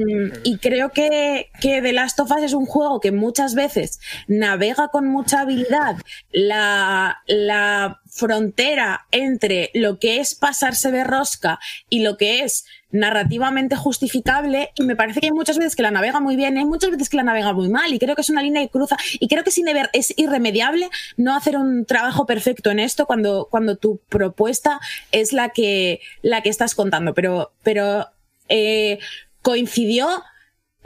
y 0.43 0.57
creo 0.57 0.89
que, 0.91 1.49
que 1.61 1.81
The 1.81 1.93
Last 1.93 2.19
of 2.19 2.31
Us 2.31 2.43
es 2.43 2.53
un 2.53 2.65
juego 2.65 2.99
que 2.99 3.11
muchas 3.14 3.56
veces 3.56 4.02
navega 4.27 4.89
con 4.89 5.07
mucha 5.07 5.41
habilidad 5.41 5.95
la, 6.31 7.22
la 7.27 8.02
frontera 8.16 9.08
entre 9.12 9.72
lo 9.74 10.00
que 10.00 10.22
es 10.22 10.36
pasarse 10.36 10.90
de 10.90 11.04
rosca 11.04 11.60
y 11.90 12.00
lo 12.00 12.16
que 12.16 12.44
es 12.44 12.66
narrativamente 12.90 13.76
justificable 13.76 14.72
y 14.76 14.84
me 14.84 14.96
parece 14.96 15.20
que 15.20 15.28
hay 15.28 15.34
muchas 15.34 15.58
veces 15.58 15.76
que 15.76 15.84
la 15.84 15.92
navega 15.92 16.22
muy 16.22 16.38
bien 16.38 16.56
y 16.56 16.60
hay 16.60 16.66
muchas 16.66 16.92
veces 16.92 17.10
que 17.10 17.18
la 17.18 17.24
navega 17.24 17.52
muy 17.52 17.68
mal 17.68 17.94
y 17.94 18.00
creo 18.00 18.16
que 18.16 18.22
es 18.22 18.30
una 18.30 18.42
línea 18.42 18.62
que 18.62 18.70
cruza 18.70 18.96
y 19.20 19.28
creo 19.28 19.44
que 19.44 19.50
es, 19.50 20.14
irremediable 20.16 20.90
no 21.18 21.36
hacer 21.36 21.58
un 21.58 21.86
trabajo 21.86 22.26
perfecto 22.26 22.72
en 22.72 22.80
esto 22.80 23.06
cuando, 23.06 23.50
cuando 23.52 23.76
tu 23.76 23.98
propuesta 24.08 24.80
es 25.12 25.34
la 25.34 25.50
que, 25.50 26.00
la 26.22 26.42
que 26.42 26.48
estás 26.48 26.74
contando. 26.74 27.14
Pero, 27.14 27.52
pero 27.64 28.08
eh, 28.48 29.00
coincidió 29.42 30.08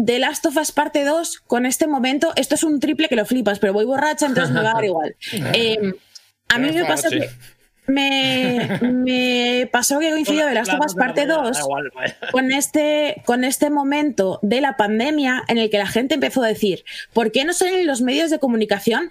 The 0.04 0.18
Last 0.18 0.48
of 0.48 0.58
Us 0.58 0.72
parte 0.72 1.06
2 1.06 1.42
con 1.42 1.68
este 1.68 1.86
momento. 1.86 2.32
Esto 2.36 2.56
es 2.56 2.64
un 2.64 2.80
triple 2.80 3.08
que 3.08 3.16
lo 3.16 3.26
flipas 3.26 3.60
pero 3.60 3.74
voy 3.74 3.86
borracha 3.86 4.26
entonces 4.26 4.52
me 4.52 4.64
va 4.64 4.72
a 4.72 4.74
dar 4.74 4.86
igual. 4.86 5.16
Eh, 5.54 5.94
a 6.50 6.58
mí 6.58 6.72
me 6.72 6.86
pasa 6.86 7.10
que 7.10 7.30
me, 7.88 8.80
me 8.84 9.70
pasó 9.72 10.00
que 10.00 10.12
coincidió 10.12 10.46
The 10.48 10.54
Last 10.54 10.72
of 10.74 10.86
Us 10.86 10.96
parte 10.96 11.26
2 11.26 11.58
con 12.32 12.52
este, 12.52 13.22
con 13.26 13.44
este 13.44 13.70
momento 13.72 14.40
de 14.44 14.62
la 14.62 14.78
pandemia 14.78 15.44
en 15.48 15.58
el 15.58 15.70
que 15.70 15.80
la 15.80 15.88
gente 15.88 16.14
empezó 16.16 16.44
a 16.44 16.48
decir, 16.48 16.84
¿por 17.14 17.32
qué 17.32 17.46
no 17.46 17.54
salen 17.54 17.76
en 17.80 17.88
los 17.88 18.02
medios 18.02 18.30
de 18.30 18.38
comunicación 18.40 19.10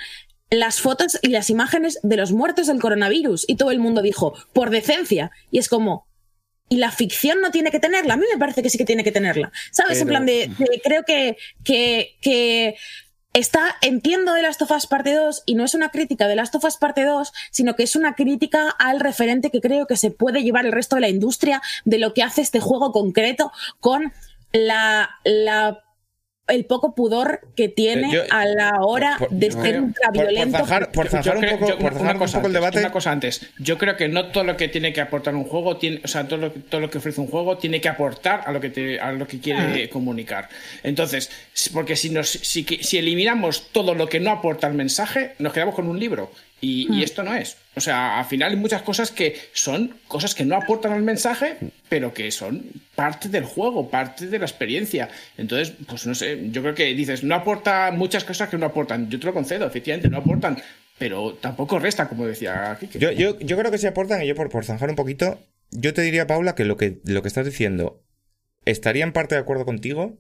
las 0.51 0.81
fotos 0.81 1.19
y 1.23 1.29
las 1.29 1.51
imágenes 1.51 1.99
de 2.03 2.17
los 2.17 2.31
muertos 2.33 2.69
del 2.69 2.81
coronavirus? 2.81 3.45
Y 3.49 3.57
todo 3.57 3.73
el 3.73 3.81
mundo 3.81 4.01
dijo, 4.01 4.35
por 4.53 4.71
decencia. 4.71 5.33
Y 5.51 5.59
es 5.59 5.69
como, 5.69 6.07
¿y 6.69 6.77
la 6.77 6.93
ficción 6.93 7.41
no 7.41 7.51
tiene 7.51 7.71
que 7.73 7.81
tenerla? 7.81 8.15
A 8.15 8.17
mí 8.17 8.25
me 8.33 8.39
parece 8.39 8.63
que 8.63 8.71
sí 8.71 8.79
que 8.79 8.85
tiene 8.85 9.03
que 9.03 9.13
tenerla. 9.13 9.51
¿Sabes? 9.73 10.01
En 10.01 10.07
plan 10.09 10.25
de, 10.25 10.51
de- 10.57 10.81
creo 10.85 11.03
que, 11.03 11.37
que, 11.65 12.17
que 12.23 12.77
está, 13.33 13.77
entiendo 13.83 14.33
de 14.33 14.43
Last 14.43 14.63
of 14.63 14.87
parte 14.89 15.15
2 15.15 15.43
y 15.47 15.55
no 15.55 15.65
es 15.65 15.75
una 15.75 15.91
crítica 15.91 16.27
de 16.27 16.37
Last 16.37 16.55
of 16.55 16.65
parte 16.79 17.05
2, 17.05 17.33
sino 17.51 17.77
que 17.77 17.85
es 17.85 17.97
una 17.97 18.15
crítica 18.15 18.71
al 18.71 19.01
referente 19.01 19.51
que 19.51 19.61
creo 19.61 19.87
que 19.87 19.97
se 19.97 20.11
puede 20.11 20.43
llevar 20.43 20.67
el 20.67 20.73
resto 20.73 20.97
de 20.97 21.03
la 21.03 21.09
industria 21.09 21.63
de 21.85 21.99
lo 21.99 22.15
que 22.15 22.23
hace 22.23 22.43
este 22.43 22.61
juego 22.61 22.93
concreto 22.93 23.53
con 23.81 24.13
la, 24.53 25.11
la 25.25 25.85
el 26.49 26.65
poco 26.65 26.95
pudor 26.95 27.41
que 27.55 27.69
tiene 27.69 28.13
Yo- 28.13 28.23
a 28.31 28.45
la 28.47 28.73
hora 28.81 29.17
por- 29.19 29.31
de 29.31 29.51
ser 29.51 29.77
por- 29.77 29.85
ultraviolento. 29.85 30.59
por 30.59 30.67
zanjar- 30.67 30.91
por 30.93 31.05
Yo- 31.07 31.11
zanjar 31.11 31.35
yo 31.35 31.41
un 31.41 31.47
yo- 31.69 31.77
un 31.77 32.19
cosa 32.19 32.39
poco 32.39 32.47
el 32.49 32.53
debate. 32.53 32.79
Una 32.79 32.91
cosa 32.93 33.11
antes. 33.13 33.47
Yo 33.59 33.79
creo 33.79 33.97
que 33.97 34.09
no 34.09 34.27
todo 34.33 34.45
lo 34.45 34.57
que 34.57 34.69
tiene 34.69 34.93
que 34.93 35.01
aportar 35.01 35.35
un 35.35 35.45
juego, 35.45 35.77
tiene, 35.77 36.01
o 36.05 36.09
sea, 36.09 36.27
todo 36.27 36.39
lo, 36.39 36.51
todo 36.51 36.81
lo 36.81 36.91
que 36.91 36.99
ofrece 36.99 37.21
un 37.21 37.27
juego 37.29 37.59
tiene 37.59 37.81
que 37.81 37.89
aportar 37.89 38.43
a 38.47 38.53
lo 38.53 38.61
que, 38.61 38.71
te- 38.71 38.99
a 39.01 39.13
lo 39.13 39.27
que 39.27 39.39
quiere 39.41 39.89
comunicar. 39.89 40.49
Entonces, 40.83 41.31
porque 41.73 41.97
si, 41.97 42.11
nos, 42.11 42.29
si, 42.29 42.65
que- 42.65 42.83
si 42.83 42.99
eliminamos 42.99 43.69
todo 43.73 43.95
lo 43.95 44.09
que 44.09 44.21
no 44.21 44.31
aporta 44.31 44.67
el 44.67 44.75
mensaje, 44.75 45.35
nos 45.39 45.53
quedamos 45.53 45.75
con 45.75 45.89
un 45.89 45.99
libro. 45.99 46.31
Y, 46.61 46.93
y 46.93 47.03
esto 47.03 47.23
no 47.23 47.35
es. 47.35 47.57
O 47.77 47.81
sea, 47.81 48.19
al 48.19 48.25
final 48.25 48.51
hay 48.51 48.57
muchas 48.57 48.83
cosas 48.83 49.13
que 49.13 49.37
son 49.53 49.95
cosas 50.09 50.35
que 50.35 50.45
no 50.45 50.57
aportan 50.57 50.93
al 50.93 51.03
mensaje, 51.03 51.57
pero 51.89 52.13
que 52.13 52.31
son 52.33 52.65
parte 52.97 53.29
del 53.29 53.45
juego, 53.45 53.89
parte 53.89 54.27
de 54.27 54.39
la 54.39 54.47
experiencia. 54.47 55.09
Entonces, 55.37 55.75
pues 55.87 56.07
no 56.07 56.15
sé, 56.15 56.51
yo 56.51 56.63
creo 56.63 56.75
que 56.75 56.87
dices, 56.95 57.23
no 57.23 57.37
aporta 57.37 57.93
muchas 57.93 58.25
cosas 58.25 58.49
que 58.49 58.59
no 58.59 58.67
aportan. 58.67 59.09
Yo 59.09 59.21
te 59.21 59.27
lo 59.27 59.33
concedo, 59.33 59.67
efectivamente, 59.67 60.09
no 60.09 60.19
aportan, 60.19 60.61
pero 60.99 61.35
tampoco 61.35 61.79
resta, 61.79 62.09
como 62.09 62.27
decía 62.27 62.77
Kike. 62.81 62.99
Yo, 62.99 63.13
yo, 63.13 63.39
yo 63.39 63.57
creo 63.57 63.71
que 63.71 63.79
sí 63.79 63.87
aportan, 63.87 64.23
y 64.23 64.27
yo 64.27 64.35
por, 64.35 64.49
por 64.51 64.65
zanjar 64.65 64.91
un 64.91 64.97
poquito, 64.97 65.39
yo 65.71 65.95
te 65.95 66.03
diría, 66.03 66.27
Paula, 66.27 66.57
que 66.57 66.65
lo, 66.65 66.77
que 66.77 66.99
lo 67.05 67.23
que 67.23 67.29
estás 67.29 67.47
diciendo 67.47 68.03
estaría 68.65 69.05
en 69.05 69.13
parte 69.13 69.37
de 69.37 69.41
acuerdo 69.41 69.65
contigo 69.65 70.19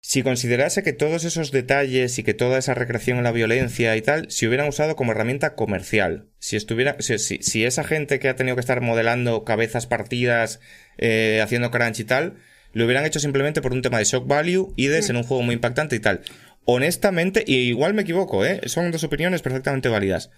si 0.00 0.22
considerase 0.22 0.82
que 0.82 0.92
todos 0.92 1.24
esos 1.24 1.50
detalles 1.50 2.18
y 2.18 2.22
que 2.22 2.32
toda 2.34 2.58
esa 2.58 2.74
recreación 2.74 3.18
en 3.18 3.24
la 3.24 3.32
violencia 3.32 3.96
y 3.96 4.02
tal 4.02 4.30
se 4.30 4.46
hubieran 4.46 4.68
usado 4.68 4.96
como 4.96 5.12
herramienta 5.12 5.54
comercial. 5.54 6.28
Si 6.38 6.56
estuviera, 6.56 6.96
si, 7.00 7.18
si- 7.18 7.42
si 7.42 7.64
esa 7.64 7.84
gente 7.84 8.18
que 8.18 8.28
ha 8.28 8.36
tenido 8.36 8.56
que 8.56 8.60
estar 8.60 8.80
modelando 8.80 9.44
cabezas 9.44 9.86
partidas, 9.86 10.60
eh, 10.98 11.40
haciendo 11.42 11.70
crunch 11.70 12.00
y 12.00 12.04
tal, 12.04 12.36
lo 12.72 12.84
hubieran 12.84 13.04
hecho 13.06 13.18
simplemente 13.20 13.60
por 13.60 13.72
un 13.72 13.82
tema 13.82 13.98
de 13.98 14.04
shock 14.04 14.26
value 14.26 14.72
y 14.76 14.86
de 14.86 15.02
ser 15.02 15.16
un 15.16 15.24
juego 15.24 15.42
muy 15.42 15.54
impactante 15.54 15.96
y 15.96 16.00
tal. 16.00 16.20
Honestamente, 16.64 17.44
y 17.46 17.56
igual 17.68 17.94
me 17.94 18.02
equivoco, 18.02 18.44
¿eh? 18.44 18.60
son 18.66 18.90
dos 18.90 19.02
opiniones 19.04 19.42
perfectamente 19.42 19.88
válidas. 19.88 20.30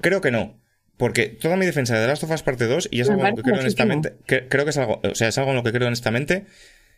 Creo 0.00 0.20
que 0.20 0.30
no. 0.30 0.60
Porque 0.98 1.26
toda 1.28 1.56
mi 1.56 1.64
defensa 1.66 1.94
de 1.94 2.02
The 2.02 2.06
Last 2.08 2.22
of 2.24 2.30
Us 2.30 2.42
parte 2.42 2.66
2, 2.66 2.88
y 2.92 3.00
es 3.00 3.08
algo 3.08 3.22
en 3.24 3.30
lo 3.30 3.36
que 3.36 3.42
creo 3.42 3.54
honestamente, 3.62 4.14
que- 4.26 4.48
creo 4.48 4.64
que 4.64 4.70
es 4.70 4.76
algo, 4.76 5.00
o 5.02 5.14
sea, 5.14 5.28
es 5.28 5.38
algo 5.38 5.50
en 5.50 5.56
lo 5.56 5.62
que 5.64 5.72
creo 5.72 5.86
honestamente, 5.88 6.44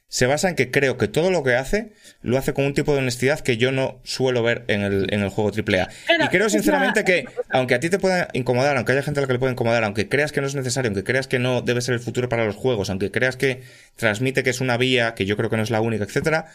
se 0.09 0.27
basa 0.27 0.49
en 0.49 0.55
que 0.55 0.71
creo 0.71 0.97
que 0.97 1.09
todo 1.09 1.31
lo 1.31 1.43
que 1.43 1.55
hace, 1.55 1.93
lo 2.23 2.39
hace 2.39 2.53
con 2.53 2.65
un 2.67 2.75
tipo 2.75 2.93
de 2.93 2.99
honestidad 2.99 3.41
que 3.41 3.57
yo 3.57 3.73
no 3.73 4.01
suelo 4.05 4.43
ver 4.43 4.65
en 4.69 4.83
el, 4.83 5.13
en 5.13 5.23
el 5.23 5.29
juego 5.29 5.51
AAA. 5.51 5.89
Pero 6.07 6.25
y 6.25 6.29
creo 6.29 6.49
sinceramente 6.49 7.05
que, 7.05 7.25
aunque 7.51 7.75
a 7.75 7.81
ti 7.81 7.91
te 7.91 7.99
pueda 7.99 8.29
incomodar, 8.33 8.77
aunque 8.77 8.93
haya 8.93 9.03
gente 9.03 9.21
a 9.21 9.23
la 9.23 9.27
que 9.27 9.33
le 9.33 9.39
pueda 9.39 9.53
incomodar, 9.53 9.83
aunque 9.83 10.09
creas 10.09 10.31
que 10.31 10.41
no 10.41 10.47
es 10.47 10.55
necesario, 10.55 10.89
aunque 10.89 11.05
creas 11.05 11.27
que 11.27 11.39
no 11.39 11.63
debe 11.63 11.81
ser 11.81 11.95
el 11.95 12.01
futuro 12.01 12.29
para 12.29 12.45
los 12.45 12.55
juegos, 12.55 12.91
aunque 12.91 13.11
creas 13.11 13.37
que 13.37 13.63
transmite 13.97 14.43
que 14.43 14.51
es 14.51 14.61
una 14.61 14.77
vía, 14.77 15.15
que 15.15 15.27
yo 15.27 15.37
creo 15.37 15.51
que 15.51 15.57
no 15.57 15.63
es 15.63 15.71
la 15.71 15.81
única, 15.81 16.05
etcétera, 16.05 16.47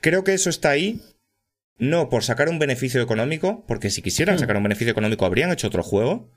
creo 0.00 0.24
que 0.24 0.34
eso 0.34 0.50
está 0.50 0.70
ahí 0.70 1.00
no 1.78 2.08
por 2.08 2.24
sacar 2.24 2.48
un 2.48 2.58
beneficio 2.58 3.02
económico, 3.02 3.64
porque 3.68 3.90
si 3.90 4.02
quisieran 4.02 4.38
sacar 4.38 4.56
un 4.56 4.62
beneficio 4.62 4.90
económico 4.90 5.26
habrían 5.26 5.52
hecho 5.52 5.66
otro 5.66 5.82
juego, 5.82 6.32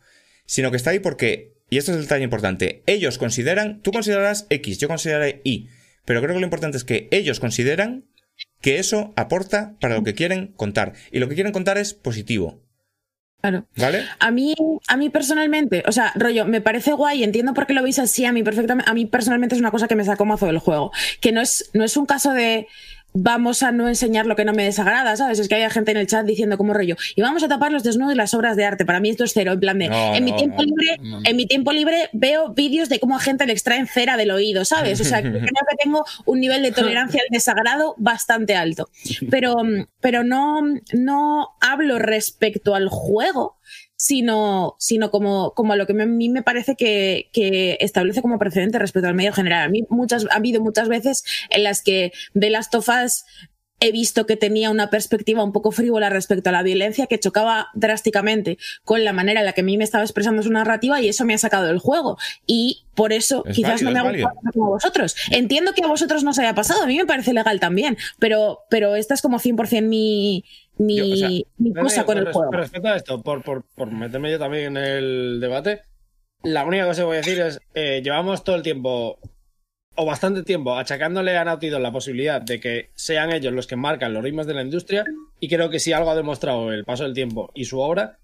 sino 0.46 0.70
que 0.72 0.78
está 0.78 0.92
ahí 0.92 1.00
porque, 1.00 1.54
y 1.70 1.78
esto 1.78 1.92
es 1.92 1.98
el 1.98 2.04
detalle 2.04 2.24
importante, 2.24 2.84
ellos 2.86 3.18
consideran, 3.18 3.82
tú 3.82 3.92
considerarás 3.92 4.48
X, 4.50 4.80
yo 4.80 4.88
consideraré 4.88 5.42
Y, 5.44 5.70
pero 6.10 6.24
creo 6.24 6.34
que 6.34 6.40
lo 6.40 6.48
importante 6.48 6.76
es 6.76 6.84
que 6.84 7.08
ellos 7.12 7.40
consideran 7.40 8.04
que 8.62 8.80
eso 8.80 9.14
aporta 9.16 9.76
para 9.80 9.94
lo 9.94 10.04
que 10.04 10.16
quieren 10.16 10.48
contar. 10.48 10.94
Y 11.12 11.20
lo 11.20 11.30
que 11.30 11.36
quieren 11.36 11.54
contar 11.54 11.78
es 11.78 11.94
positivo. 11.94 12.64
Claro. 13.42 13.68
¿Vale? 13.76 14.06
A 14.18 14.32
mí, 14.32 14.56
a 14.88 14.98
mí 14.98 15.12
personalmente, 15.12 15.84
o 15.86 15.92
sea, 15.92 16.12
rollo, 16.16 16.46
me 16.46 16.62
parece 16.62 16.94
guay, 16.94 17.24
entiendo 17.24 17.54
por 17.54 17.68
qué 17.68 17.76
lo 17.76 17.84
veis 17.84 18.00
así, 18.00 18.26
a 18.26 18.34
mí 18.34 18.42
perfectamente, 18.42 18.90
a 18.90 18.96
mí 18.96 19.06
personalmente 19.06 19.54
es 19.54 19.62
una 19.62 19.70
cosa 19.70 19.88
que 19.88 19.96
me 19.96 20.04
sacó 20.04 20.26
mazo 20.26 20.48
del 20.48 20.58
juego, 20.58 20.92
que 21.22 21.32
no 21.32 21.42
es, 21.42 21.70
no 21.76 21.84
es 21.84 21.96
un 21.96 22.08
caso 22.08 22.34
de 22.34 22.66
vamos 23.14 23.64
a 23.64 23.72
no 23.72 23.88
enseñar 23.88 24.26
lo 24.26 24.36
que 24.36 24.46
no 24.46 24.54
me 24.54 24.64
desagrada, 24.64 25.16
¿sabes? 25.16 25.40
Es 25.40 25.48
que 25.48 25.56
hay 25.56 25.70
gente 25.70 25.92
en 25.92 25.98
el 25.98 26.08
chat 26.08 26.26
diciendo 26.26 26.58
como 26.58 26.74
rollo, 26.74 26.96
y 27.16 27.22
vamos 27.22 27.44
a 27.44 27.48
tapar 27.48 27.72
los 27.72 27.84
desnudos 27.84 28.14
y 28.14 28.18
las 28.18 28.34
obras 28.34 28.56
de 28.56 28.66
arte. 28.66 28.86
Para 28.86 29.00
mí 29.00 29.10
esto 29.10 29.24
es 29.24 29.34
cero, 29.34 29.54
en 29.54 29.60
plan 29.60 29.80
de, 29.80 29.90
No, 29.90 30.16
en 30.16 30.24
mi 30.24 30.36
tiempo 30.36 30.64
libre, 30.64 30.98
no. 31.02 31.20
en 31.24 31.36
mi 31.36 31.46
tiempo 31.46 31.72
libre 31.72 32.10
veo 32.14 32.54
vídeos 32.54 32.90
de 32.90 33.00
cómo 33.00 33.16
a 33.16 33.20
gente 33.20 33.46
le 33.46 33.54
extraen 33.54 33.88
cera 33.88 34.18
del 34.18 34.32
oído, 34.32 34.66
¿sabes? 34.66 35.02
O 35.02 35.04
sea, 35.04 35.22
creo 35.22 35.42
que 35.42 35.84
tengo 35.84 36.06
un 36.26 36.40
nivel 36.40 36.62
de 36.62 36.72
tolerancia 36.72 37.22
al 37.22 37.32
desagrado 37.32 37.96
bastante 37.98 38.56
alto. 38.56 38.90
Pero, 39.30 39.56
pero 40.00 40.24
no, 40.24 40.62
no 40.94 41.50
hablo 41.60 42.00
respecto 42.00 42.76
al 42.76 42.90
juego, 42.90 43.58
sino, 44.00 44.78
sino 44.80 45.12
como, 45.12 45.54
como 45.54 45.76
lo 45.76 45.86
que 45.86 45.92
a 45.92 46.06
mí 46.06 46.30
me 46.30 46.42
parece 46.42 46.78
que, 46.78 47.30
que 47.34 47.78
establece 47.82 48.22
como 48.22 48.40
precedente 48.40 48.80
respecto 48.80 49.10
al 49.10 49.14
medio 49.14 49.34
general. 49.34 49.64
A 49.64 49.68
mí 49.68 49.86
muchas, 49.90 50.26
ha 50.32 50.36
habido 50.36 50.62
muchas 50.62 50.88
veces 50.88 51.26
en 51.50 51.64
las 51.64 51.82
que 51.82 52.14
The 52.34 52.50
Last 52.50 52.74
of 52.76 52.88
Us 52.88 53.26
he 53.82 53.92
visto 53.92 54.26
que 54.26 54.36
tenía 54.36 54.70
una 54.72 54.90
perspectiva 54.90 55.44
un 55.44 55.52
poco 55.54 55.72
frívola 55.72 56.10
respecto 56.10 56.50
a 56.50 56.52
la 56.54 56.64
violencia 56.64 57.08
que 57.08 57.20
chocaba 57.20 57.70
drásticamente 57.74 58.58
con 58.84 59.04
la 59.04 59.14
manera 59.14 59.40
en 59.40 59.46
la 59.46 59.54
que 59.54 59.62
a 59.62 59.64
mí 59.64 59.78
me 59.78 59.84
estaba 59.84 60.04
expresando 60.04 60.44
su 60.44 60.52
narrativa 60.52 61.02
y 61.02 61.08
eso 61.10 61.26
me 61.26 61.34
ha 61.34 61.38
sacado 61.38 61.66
del 61.68 61.80
juego. 61.80 62.18
Y 62.46 62.86
por 62.96 63.14
eso 63.14 63.44
Es 63.46 63.56
quizás 63.56 63.82
válido, 63.82 63.90
no 63.90 63.94
me 63.94 64.00
hago 64.00 64.08
válido. 64.10 64.30
como 64.54 64.66
a 64.66 64.70
vosotros. 64.70 65.16
Entiendo 65.32 65.74
que 65.74 65.84
a 65.84 65.88
vosotros 65.88 66.24
no 66.24 66.32
os 66.32 66.40
haya 66.40 66.54
pasado, 66.56 66.84
a 66.84 66.88
mí 66.88 66.98
me 66.98 67.06
parece 67.06 67.34
legal 67.34 67.60
también, 67.60 67.98
pero, 68.20 68.60
pero 68.70 68.96
esta 68.96 69.14
es 69.14 69.22
como 69.22 69.40
100% 69.40 69.82
mi, 69.84 70.44
mi, 70.78 70.98
Yo, 70.98 71.14
o 71.14 71.16
sea, 71.16 71.30
mi 71.58 71.74
cosa 71.74 72.02
no, 72.02 72.06
con 72.06 72.16
con 72.16 72.18
el 72.18 72.26
res- 72.26 72.36
juego. 72.36 72.52
Respecto 72.52 72.88
a 72.90 72.96
esto, 72.98 73.22
por, 73.22 73.44
por, 73.44 73.64
por 73.76 73.92
meterme 73.92 74.32
yo 74.32 74.40
también 74.40 74.76
en 74.76 74.84
el 74.84 75.40
debate, 75.40 75.82
la 76.44 76.66
única 76.66 76.86
cosa 76.86 77.02
que 77.02 77.06
voy 77.06 77.16
a 77.16 77.20
decir 77.22 77.40
es, 77.40 77.60
eh, 77.74 78.02
llevamos 78.04 78.44
todo 78.44 78.56
el 78.58 78.62
tiempo, 78.64 79.20
o 80.02 80.06
bastante 80.06 80.44
tiempo, 80.44 80.78
achacándole 80.78 81.36
a 81.36 81.44
Naughty 81.44 81.68
Dog 81.68 81.82
la 81.82 81.92
posibilidad 81.92 82.42
de 82.42 82.62
que 82.62 82.90
sean 82.96 83.34
ellos 83.34 83.52
los 83.52 83.68
que 83.68 83.76
marcan 83.76 84.14
los 84.14 84.24
ritmos 84.24 84.48
de 84.48 84.54
la 84.54 84.62
industria, 84.62 85.04
y 85.42 85.50
creo 85.50 85.70
que 85.70 85.80
si 85.80 85.92
algo 85.92 86.10
ha 86.10 86.16
demostrado 86.16 86.72
el 86.72 86.86
paso 86.86 87.04
del 87.04 87.14
tiempo 87.14 87.52
y 87.54 87.66
su 87.66 87.82
obra, 87.82 88.18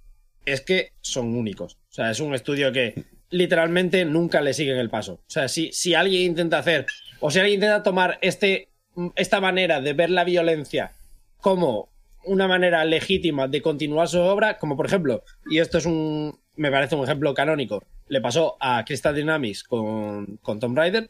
es 0.45 0.61
que 0.61 0.93
son 1.01 1.35
únicos. 1.35 1.73
O 1.89 1.93
sea, 1.93 2.11
es 2.11 2.21
un 2.21 2.33
estudio 2.33 2.71
que 2.71 3.03
literalmente 3.29 4.05
nunca 4.05 4.39
le 4.39 4.53
siguen 4.53 4.77
el 4.77 4.89
paso. 4.89 5.15
O 5.15 5.29
sea, 5.29 5.49
si, 5.49 5.69
si 5.73 5.93
alguien 5.95 6.21
intenta 6.21 6.59
hacer, 6.59 6.85
o 7.19 7.29
si 7.29 7.39
alguien 7.39 7.55
intenta 7.55 7.83
tomar 7.83 8.19
este, 8.21 8.69
esta 9.17 9.41
manera 9.41 9.81
de 9.81 9.91
ver 9.91 10.11
la 10.11 10.23
violencia 10.23 10.93
como 11.41 11.89
una 12.23 12.47
manera 12.47 12.85
legítima 12.85 13.49
de 13.49 13.61
continuar 13.61 14.07
su 14.07 14.19
obra, 14.21 14.59
como 14.59 14.77
por 14.77 14.85
ejemplo, 14.85 15.23
y 15.51 15.59
esto 15.59 15.77
es 15.77 15.85
un, 15.85 16.39
me 16.55 16.71
parece 16.71 16.95
un 16.95 17.03
ejemplo 17.03 17.33
canónico, 17.33 17.83
le 18.07 18.21
pasó 18.21 18.55
a 18.61 18.85
Crystal 18.85 19.13
Dynamics 19.13 19.63
con, 19.63 20.37
con 20.37 20.61
Tomb 20.61 20.77
Raider, 20.77 21.09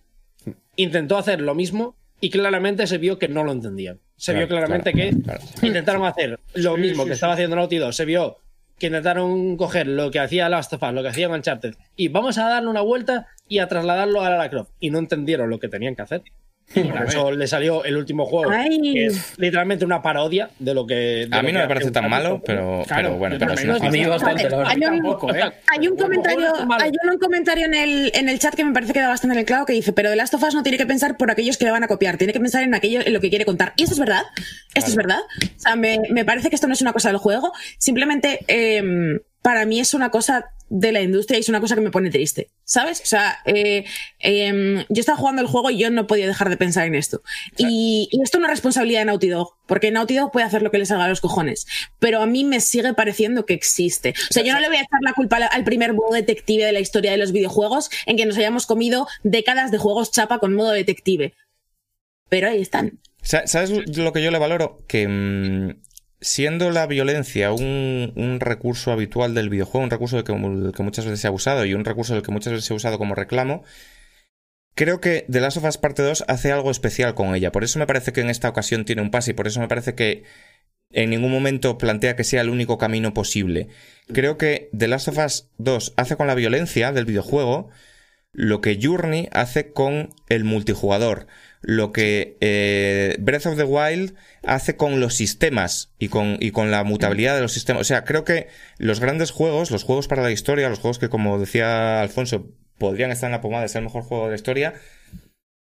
intentó 0.76 1.18
hacer 1.18 1.42
lo 1.42 1.56
mismo 1.56 1.96
y 2.22 2.30
claramente 2.30 2.88
se 2.88 2.98
vio 2.98 3.20
que 3.20 3.28
no 3.28 3.44
lo 3.44 3.52
entendían. 3.52 4.00
Se 4.18 4.32
Claro, 4.32 4.48
vio 4.48 4.56
claramente 4.56 4.94
claro, 4.94 5.10
que 5.12 5.22
claro. 5.24 5.42
intentaron 5.62 6.06
hacer 6.06 6.40
lo 6.54 6.78
mismo 6.78 7.06
que 7.06 7.14
estaba 7.14 7.34
haciendo 7.34 7.56
Naughty 7.56 7.78
Dog. 7.78 7.94
Se 7.94 8.06
vio 8.06 8.38
que 8.80 8.88
intentaron 8.88 9.58
coger 9.58 9.88
lo 9.88 10.12
que 10.12 10.20
hacía 10.20 10.50
Last 10.50 10.74
of 10.74 10.84
Us, 10.84 10.94
lo 10.94 11.02
que 11.02 11.10
hacía 11.10 11.30
Uncharted, 11.30 11.76
y 11.96 12.10
vamos 12.10 12.38
a 12.38 12.50
darle 12.50 12.70
una 12.70 12.82
vuelta 12.82 13.28
y 13.48 13.60
a 13.60 13.68
trasladarlo 13.68 14.22
a 14.22 14.30
Lara 14.30 14.50
Croft. 14.50 14.72
Y 14.80 14.90
no 14.90 15.00
entendieron 15.00 15.50
lo 15.50 15.60
que 15.60 15.70
tenían 15.70 15.96
que 15.96 16.02
hacer. 16.02 16.24
Por 16.74 17.06
eso 17.08 17.32
le 17.32 17.48
salió 17.48 17.86
el 17.86 17.96
último 17.96 18.26
juego, 18.26 18.52
Ay. 18.52 18.94
que 18.94 19.06
es 19.06 19.34
literalmente 19.38 19.86
una 19.86 20.02
parodia 20.02 20.50
de 20.60 20.74
lo 20.74 20.86
que. 20.86 21.28
de 21.30 21.30
A 21.32 21.42
mí 21.42 21.52
no 21.52 21.60
me 21.60 21.68
parece 21.68 21.92
tan 21.92 22.10
malo, 22.10 22.42
pero, 22.46 22.84
Claro, 22.88 23.10
pero 23.10 23.18
bueno, 23.18 23.36
pero 23.40 23.54
es 23.54 23.64
una 23.64 23.76
A 23.76 23.92
mí 23.92 24.06
bastante, 24.06 24.50
la 24.50 24.58
verdad. 24.58 24.74
Vale, 24.74 24.86
tampoco, 24.86 25.34
¿eh? 25.34 25.54
Hay 25.68 25.88
un 25.88 25.96
comentario, 25.96 26.54
hay 26.80 26.92
un 27.12 27.20
comentario 27.20 27.66
en 27.66 27.76
el, 27.76 28.12
en 28.14 28.30
el 28.30 28.40
chat 28.40 28.56
que 28.56 28.66
me 28.66 28.74
parece 28.74 28.94
que 28.94 29.00
da 29.00 29.08
bastante 29.08 29.36
en 29.36 29.40
el 29.40 29.46
clavo 29.46 29.66
que 29.66 29.74
dice, 29.74 29.94
pero 29.94 30.10
The 30.10 30.16
Last 30.16 30.34
of 30.34 30.44
Us 30.44 30.56
no 30.56 30.64
tiene 30.64 30.78
que 30.78 30.86
pensar 30.86 31.18
por 31.18 31.32
aquellos 31.32 31.58
que 31.58 31.66
le 31.66 31.72
van 31.72 31.84
a 31.84 31.88
copiar, 31.88 32.18
tiene 32.18 32.34
que 32.34 32.40
pensar 32.40 32.64
en 32.64 32.74
aquello 32.74 33.02
en 33.06 33.14
lo 33.14 33.22
que 33.22 33.30
quiere 33.30 33.46
contar. 33.46 33.74
Y 33.78 33.84
esto 33.84 33.94
es 33.94 34.00
verdad, 34.00 34.24
esto 34.74 34.90
es 34.90 34.96
verdad. 34.96 35.20
O 35.44 35.60
sea, 35.60 35.76
me, 35.76 36.00
me 36.10 36.26
parece 36.26 36.50
que 36.50 36.56
esto 36.56 36.68
no 36.68 36.74
es 36.74 36.82
una 36.82 36.94
cosa 36.94 37.10
del 37.10 37.18
juego, 37.18 37.54
simplemente 37.78 38.40
em, 38.48 39.20
para 39.46 39.64
mí 39.68 39.80
es 39.80 39.94
una 39.94 40.10
cosa 40.10 40.50
de 40.70 40.92
la 40.92 41.02
industria 41.04 41.38
y 41.38 41.42
es 41.42 41.50
una 41.50 41.60
cosa 41.62 41.76
que 41.76 41.82
me 41.82 41.92
pone 41.92 42.10
triste, 42.10 42.50
¿sabes? 42.64 43.00
O 43.02 43.06
sea, 43.06 43.38
eh, 43.46 43.86
em, 44.18 44.84
yo 44.90 45.02
estaba 45.02 45.20
jugando 45.20 45.44
el 45.44 45.48
juego 45.48 45.70
y 45.70 45.78
yo 45.78 45.92
no 45.92 46.08
podía 46.08 46.26
dejar 46.26 46.50
de 46.50 46.58
pensar 46.58 46.88
en 46.88 46.96
esto. 46.96 47.22
Y, 47.56 48.10
y 48.12 48.24
esto 48.24 48.38
es 48.38 48.40
una 48.40 48.50
responsabilidad 48.50 49.02
de 49.02 49.06
Naughty 49.06 49.28
Dog, 49.30 49.54
porque 49.68 49.92
Naughty 49.92 50.16
Dog 50.16 50.32
puede 50.32 50.48
hacer 50.48 50.64
lo 50.64 50.72
que 50.72 50.80
le 50.80 50.88
salga 50.88 51.06
a 51.06 51.10
los 51.10 51.22
cojones, 51.22 51.68
pero 52.00 52.22
a 52.22 52.26
mí 52.26 52.44
me 52.44 52.60
sigue 52.60 52.96
pareciendo 52.96 53.46
que 53.46 53.54
existe. 53.54 54.16
O 54.32 54.34
sea, 54.34 54.42
yo 54.42 54.54
no 54.54 54.60
le 54.60 54.68
voy 54.68 54.78
a 54.78 54.82
echar 54.82 55.00
la 55.04 55.14
culpa 55.14 55.38
al- 55.38 55.64
primer 55.64 55.94
modo 55.94 56.16
detective 56.16 56.66
de 56.66 56.72
la 56.72 56.80
historia 56.80 57.12
de 57.12 57.18
los 57.18 57.32
videojuegos 57.32 57.92
en 58.08 58.18
que 58.18 58.26
nos 58.26 58.36
hayamos 58.36 58.66
comido 58.66 59.08
décadas 59.22 59.70
de 59.70 59.78
juegos 59.78 60.10
chapa 60.12 60.40
con 60.40 60.56
modo 60.56 60.72
detective. 60.72 61.36
Pero 62.30 62.50
ahí 62.50 62.60
están. 62.62 63.00
Sa- 63.22 63.46
¿Sabes 63.46 63.70
lo 63.96 64.12
que 64.14 64.24
yo 64.24 64.32
le 64.32 64.40
valoro? 64.40 64.82
Que 64.88 65.08
mm, 65.08 65.82
siendo 66.26 66.72
la 66.72 66.88
violencia 66.88 67.52
un, 67.52 68.38
recurso 68.40 68.92
habitual 68.92 69.36
del 69.36 69.50
videojuego, 69.50 69.84
un 69.84 69.92
recurso 69.92 70.16
del 70.16 70.26
que, 70.26 70.34
del 70.34 70.74
que 70.74 70.84
muchas 70.84 71.06
veces 71.06 71.20
se 71.20 71.28
ha 71.28 71.30
abusado 71.30 71.66
y 71.66 71.76
un 71.76 71.86
recurso 71.86 72.16
del 72.16 72.24
que 72.24 72.32
muchas 72.32 72.52
veces 72.52 72.66
se 72.66 72.74
ha 72.74 72.76
usado 72.76 72.98
como 72.98 73.14
reclamo, 73.14 73.64
creo 74.74 75.00
que 75.00 75.26
The 75.30 75.40
Last 75.40 75.58
of 75.58 75.66
Us 75.66 75.78
Parte 75.78 76.02
2 76.02 76.26
hace 76.28 76.52
algo 76.52 76.72
especial 76.72 77.14
con 77.14 77.36
ella. 77.36 77.52
Por 77.52 77.64
eso 77.64 77.78
me 77.78 77.86
parece 77.86 78.12
que 78.12 78.22
en 78.22 78.32
esta 78.32 78.50
ocasión 78.50 78.86
tiene 78.86 79.04
un 79.04 79.12
pase 79.12 79.32
y 79.32 79.34
por 79.36 79.46
eso 79.46 79.60
me 79.60 79.68
parece 79.68 79.94
que 79.94 80.24
en 80.92 81.12
ningún 81.12 81.32
momento 81.32 81.78
plantea 81.78 82.16
que 82.16 82.24
sea 82.24 82.42
el 82.42 82.50
único 82.50 82.80
camino 82.80 83.14
posible. 83.14 83.68
Creo 84.12 84.40
que 84.40 84.70
The 84.76 84.88
Last 84.88 85.10
of 85.10 85.20
Us 85.24 85.50
2 85.60 85.94
hace 85.96 86.16
con 86.16 86.26
la 86.26 86.36
violencia 86.36 86.92
del 86.92 87.06
videojuego 87.06 87.70
lo 88.32 88.62
que 88.62 88.80
Journey 88.82 89.30
hace 89.32 89.72
con 89.74 90.10
el 90.28 90.44
multijugador, 90.44 91.28
lo 91.68 91.92
que 91.92 92.38
eh, 92.42 93.16
Breath 93.20 93.48
of 93.48 93.58
the 93.58 93.64
Wild 93.64 94.14
hace 94.44 94.76
con 94.76 95.00
los 95.00 95.16
sistemas 95.16 95.92
y 95.98 96.10
con, 96.10 96.38
y 96.40 96.52
con 96.52 96.70
la 96.70 96.84
mutabilidad 96.84 97.34
de 97.36 97.42
los 97.42 97.54
sistemas. 97.54 97.82
O 97.82 97.86
sea, 97.86 98.04
creo 98.04 98.24
que 98.24 98.50
los 98.78 99.00
grandes 99.00 99.32
juegos, 99.32 99.72
los 99.72 99.84
juegos 99.84 100.08
para 100.08 100.22
la 100.22 100.32
historia, 100.32 100.70
los 100.70 100.78
juegos 100.78 101.00
que, 101.00 101.10
como 101.10 101.40
decía 101.40 102.02
Alfonso, 102.02 102.52
podrían 102.78 103.12
estar 103.12 103.30
en 103.30 103.32
la 103.32 103.42
pomada 103.42 103.64
de 103.64 103.70
ser 103.70 103.80
el 103.80 103.86
mejor 103.86 104.04
juego 104.04 104.26
de 104.26 104.30
la 104.30 104.36
historia, 104.36 104.76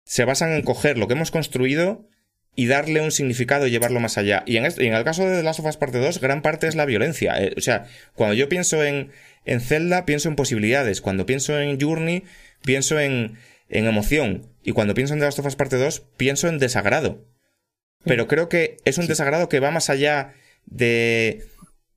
se 0.05 0.25
basan 0.25 0.51
en 0.53 0.61
coger 0.61 0.99
lo 0.99 1.07
que 1.07 1.13
hemos 1.13 1.31
construido 1.31 2.07
y 2.55 2.67
darle 2.67 3.01
un 3.01 3.11
significado 3.11 3.65
y 3.65 3.71
llevarlo 3.71 3.99
más 3.99 4.19
allá. 4.19 4.43
Y 4.45 4.57
en, 4.57 4.65
el 4.65 5.03
caso 5.03 5.25
de 5.25 5.37
The 5.37 5.43
Last 5.43 5.59
of 5.59 5.65
Us 5.65 5.77
Parte 5.77 5.97
2, 5.97 6.21
gran 6.21 6.43
parte 6.43 6.67
es 6.67 6.75
la 6.75 6.85
violencia. 6.85 7.41
Eh, 7.41 7.55
o 7.57 7.61
sea, 7.61 7.87
cuando 8.13 8.35
yo 8.35 8.47
pienso 8.47 8.83
en, 8.83 9.11
en 9.45 9.59
Zelda, 9.59 10.05
pienso 10.05 10.29
en 10.29 10.35
posibilidades. 10.35 11.01
Cuando 11.01 11.25
pienso 11.25 11.59
en 11.59 11.81
Journey, 11.81 12.25
pienso 12.63 12.99
en, 12.99 13.39
en 13.69 13.85
emoción. 13.85 14.47
Y 14.63 14.71
cuando 14.73 14.93
pienso 14.93 15.13
en 15.13 15.19
The 15.19 15.25
Last 15.25 15.39
of 15.39 15.45
Us 15.45 15.55
Parte 15.55 15.77
2, 15.77 16.01
pienso 16.17 16.47
en 16.47 16.57
desagrado. 16.59 17.25
Pero 18.03 18.27
creo 18.27 18.49
que 18.49 18.77
es 18.85 18.97
un 18.97 19.07
desagrado 19.07 19.49
que 19.49 19.59
va 19.59 19.71
más 19.71 19.89
allá 19.89 20.33
de, 20.65 21.45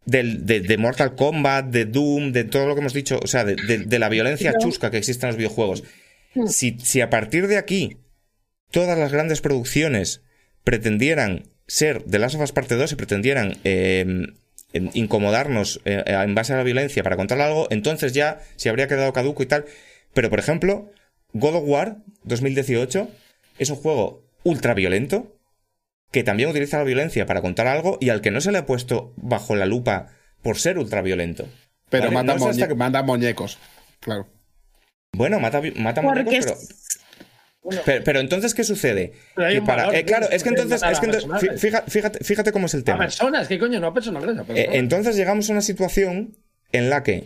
de, 0.05 0.61
de 0.61 0.79
Mortal 0.79 1.15
Kombat, 1.15 1.67
de 1.67 1.85
Doom, 1.85 2.33
de 2.33 2.45
todo 2.45 2.67
lo 2.67 2.75
que 2.75 2.81
hemos 2.81 2.93
dicho, 2.95 3.21
o 3.23 3.27
sea, 3.27 3.45
de, 3.45 3.55
de- 3.57 3.79
de 3.79 3.99
la 3.99 4.09
violencia 4.09 4.53
chusca 4.59 4.91
que 4.91 4.97
existe 4.99 5.25
en 5.27 5.29
los 5.29 5.37
videojuegos. 5.37 5.85
Si, 6.49 6.77
si 6.81 7.01
a 7.01 7.11
partir 7.11 7.47
de 7.47 7.57
aquí 7.59 7.99
todas 8.71 8.99
las 8.99 9.13
grandes 9.13 9.41
producciones 9.41 10.23
pretendieran 10.65 11.45
ser 11.67 12.05
de 12.05 12.19
Last 12.19 12.35
of 12.37 12.43
Us 12.43 12.53
Parte 12.53 12.75
2 12.77 12.93
y 12.93 12.97
pretendieran 12.97 13.59
eh, 13.65 14.01
en- 14.73 14.91
incomodarnos 14.95 15.81
eh, 15.85 16.03
en 16.07 16.35
base 16.35 16.53
a 16.53 16.57
la 16.57 16.63
violencia 16.63 17.03
para 17.03 17.17
contar 17.17 17.41
algo, 17.41 17.69
entonces 17.71 18.13
ya 18.13 18.41
se 18.57 18.69
habría 18.71 18.89
quedado 18.89 19.13
caduco 19.13 19.43
y 19.43 19.47
tal. 19.47 19.67
Pero, 20.15 20.31
por 20.31 20.39
ejemplo, 20.39 20.91
God 21.33 21.55
of 21.57 21.65
War 21.67 21.97
2018 22.25 23.09
es 23.59 23.71
un 23.71 23.77
juego 23.77 24.23
ultra 24.45 24.75
violento 24.75 25.37
que 26.11 26.23
también 26.25 26.49
utiliza 26.51 26.79
la 26.79 26.85
violencia 26.85 27.25
para 27.27 27.41
contar 27.41 27.67
algo 27.67 27.97
y 28.01 28.11
al 28.11 28.21
que 28.21 28.31
no 28.31 28.41
se 28.41 28.53
le 28.53 28.59
ha 28.59 28.67
puesto 28.67 29.15
bajo 29.17 29.57
la 29.57 29.67
lupa 29.67 30.09
por 30.43 30.59
ser 30.59 30.79
ultra 30.79 31.01
violento. 31.03 31.49
Pero 31.89 32.05
¿Vale? 32.05 32.15
manda, 32.15 32.35
No 32.35 32.41
muñe- 32.47 32.69
que- 32.69 32.75
manda 32.75 33.03
muñecos. 33.03 33.59
Claro. 34.01 34.27
Bueno, 35.15 35.41
mata, 35.41 35.61
mata 35.77 36.03
muñecos, 36.03 36.47
pero, 37.63 37.83
pero, 37.85 38.05
pero 38.05 38.21
entonces, 38.21 38.55
¿qué 38.55 38.65
sucede? 38.65 39.13
Que 39.37 39.63
para- 39.63 39.97
eh, 39.97 40.05
claro, 40.05 40.29
es 40.31 40.43
que 40.43 40.49
entonces, 40.49 40.83
es 40.83 40.99
que 41.01 41.07
a 41.07 41.11
entonces- 41.11 41.61
fíjate, 41.89 42.25
fíjate 42.25 42.51
cómo 42.53 42.67
es 42.67 42.75
el 42.75 42.81
A 42.81 42.85
tema. 42.85 42.99
personas, 42.99 43.47
¿qué 43.47 43.59
coño? 43.59 43.79
No 43.79 43.89
a 43.89 43.95
personajes. 43.95 44.29
a 44.31 44.33
Eh, 44.33 44.45
personas. 44.45 44.75
entonces 44.75 45.17
llegamos 45.17 45.49
a 45.49 45.53
una 45.53 45.61
situación 45.63 46.37
en 46.73 46.91
la 46.91 47.03
que 47.03 47.25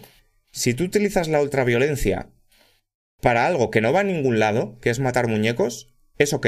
si 0.52 0.74
tú 0.74 0.84
utilizas 0.84 1.28
la 1.28 1.40
ultraviolencia 1.40 2.28
para 3.26 3.44
algo 3.44 3.72
que 3.72 3.80
no 3.80 3.92
va 3.92 4.00
a 4.00 4.04
ningún 4.04 4.38
lado, 4.38 4.78
que 4.80 4.88
es 4.88 5.00
matar 5.00 5.26
muñecos, 5.26 5.92
es 6.16 6.32
ok. 6.32 6.46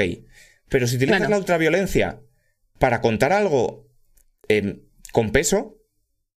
Pero 0.69 0.87
si 0.87 0.95
utilizas 0.95 1.29
la 1.29 1.37
ultraviolencia 1.37 2.21
para 2.77 3.01
contar 3.01 3.33
algo 3.33 3.89
em, 4.47 4.79
con 5.11 5.31
peso, 5.33 5.77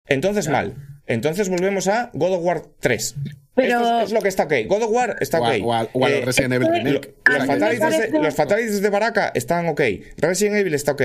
entonces 0.09 0.49
mal. 0.49 0.75
Entonces 1.07 1.49
volvemos 1.49 1.87
a 1.87 2.11
God 2.15 2.33
of 2.33 2.45
War 2.45 2.63
3. 2.81 3.15
Pero- 3.55 3.69
Esto 3.69 3.99
es, 4.01 4.05
es 4.07 4.13
lo 4.13 4.21
que 4.21 4.29
está 4.29 4.45
ok. 4.45 4.53
God 4.67 4.83
of 4.83 4.91
War 4.91 5.17
está 5.21 5.39
ok. 5.41 5.49
o 5.63 5.75
a- 5.75 5.89
o 5.93 6.07
a 6.07 6.09
los 6.11 6.37
Eh, 6.39 6.43
Evil 6.45 6.67
Remake. 6.73 7.15
Fatalities 7.25 7.79
de, 7.79 7.79
parece- 7.79 8.11
los 8.11 8.35
fatalities 8.35 8.83
de 8.83 8.89
Baraka 8.91 9.31
están 9.37 9.69
ok. 9.69 9.81
Resident 10.17 10.57
Evil 10.57 10.75
está 10.75 10.93
ok. 10.93 11.03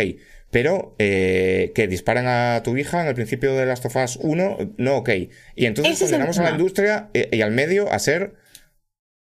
Pero 0.50 0.96
eh, 0.98 1.74
que 1.76 1.88
disparan 1.88 2.26
a 2.26 2.64
tu 2.64 2.76
hija 2.76 3.02
en 3.04 3.08
el 3.08 3.14
principio 3.14 3.54
de 3.54 3.68
Last 3.68 3.86
of 3.86 3.96
Us 3.98 4.18
1, 4.20 4.74
no 4.78 4.96
ok. 4.98 5.10
Y 5.56 5.66
entonces 5.68 6.00
condenamos 6.00 6.40
a 6.40 6.44
la 6.44 6.52
industria 6.52 7.12
eh, 7.14 7.30
y 7.32 7.42
al 7.42 7.52
medio 7.52 7.92
a 7.92 8.00
ser 8.00 8.34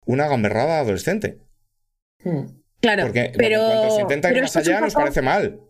una 0.06 0.26
gamberrada 0.28 0.80
adolescente. 0.80 1.38
Claro, 2.80 3.04
Porque 3.04 3.32
pero, 3.36 3.60
cuando 3.64 3.94
se 3.96 4.02
intenta 4.02 4.28
ir 4.28 4.34
pero 4.34 4.44
más 4.44 4.56
esto 4.56 4.60
es 4.60 4.66
un 4.68 4.72
allá 4.72 4.80
nos 4.80 4.92
poco- 4.94 5.02
parece 5.04 5.22
mal. 5.22 5.60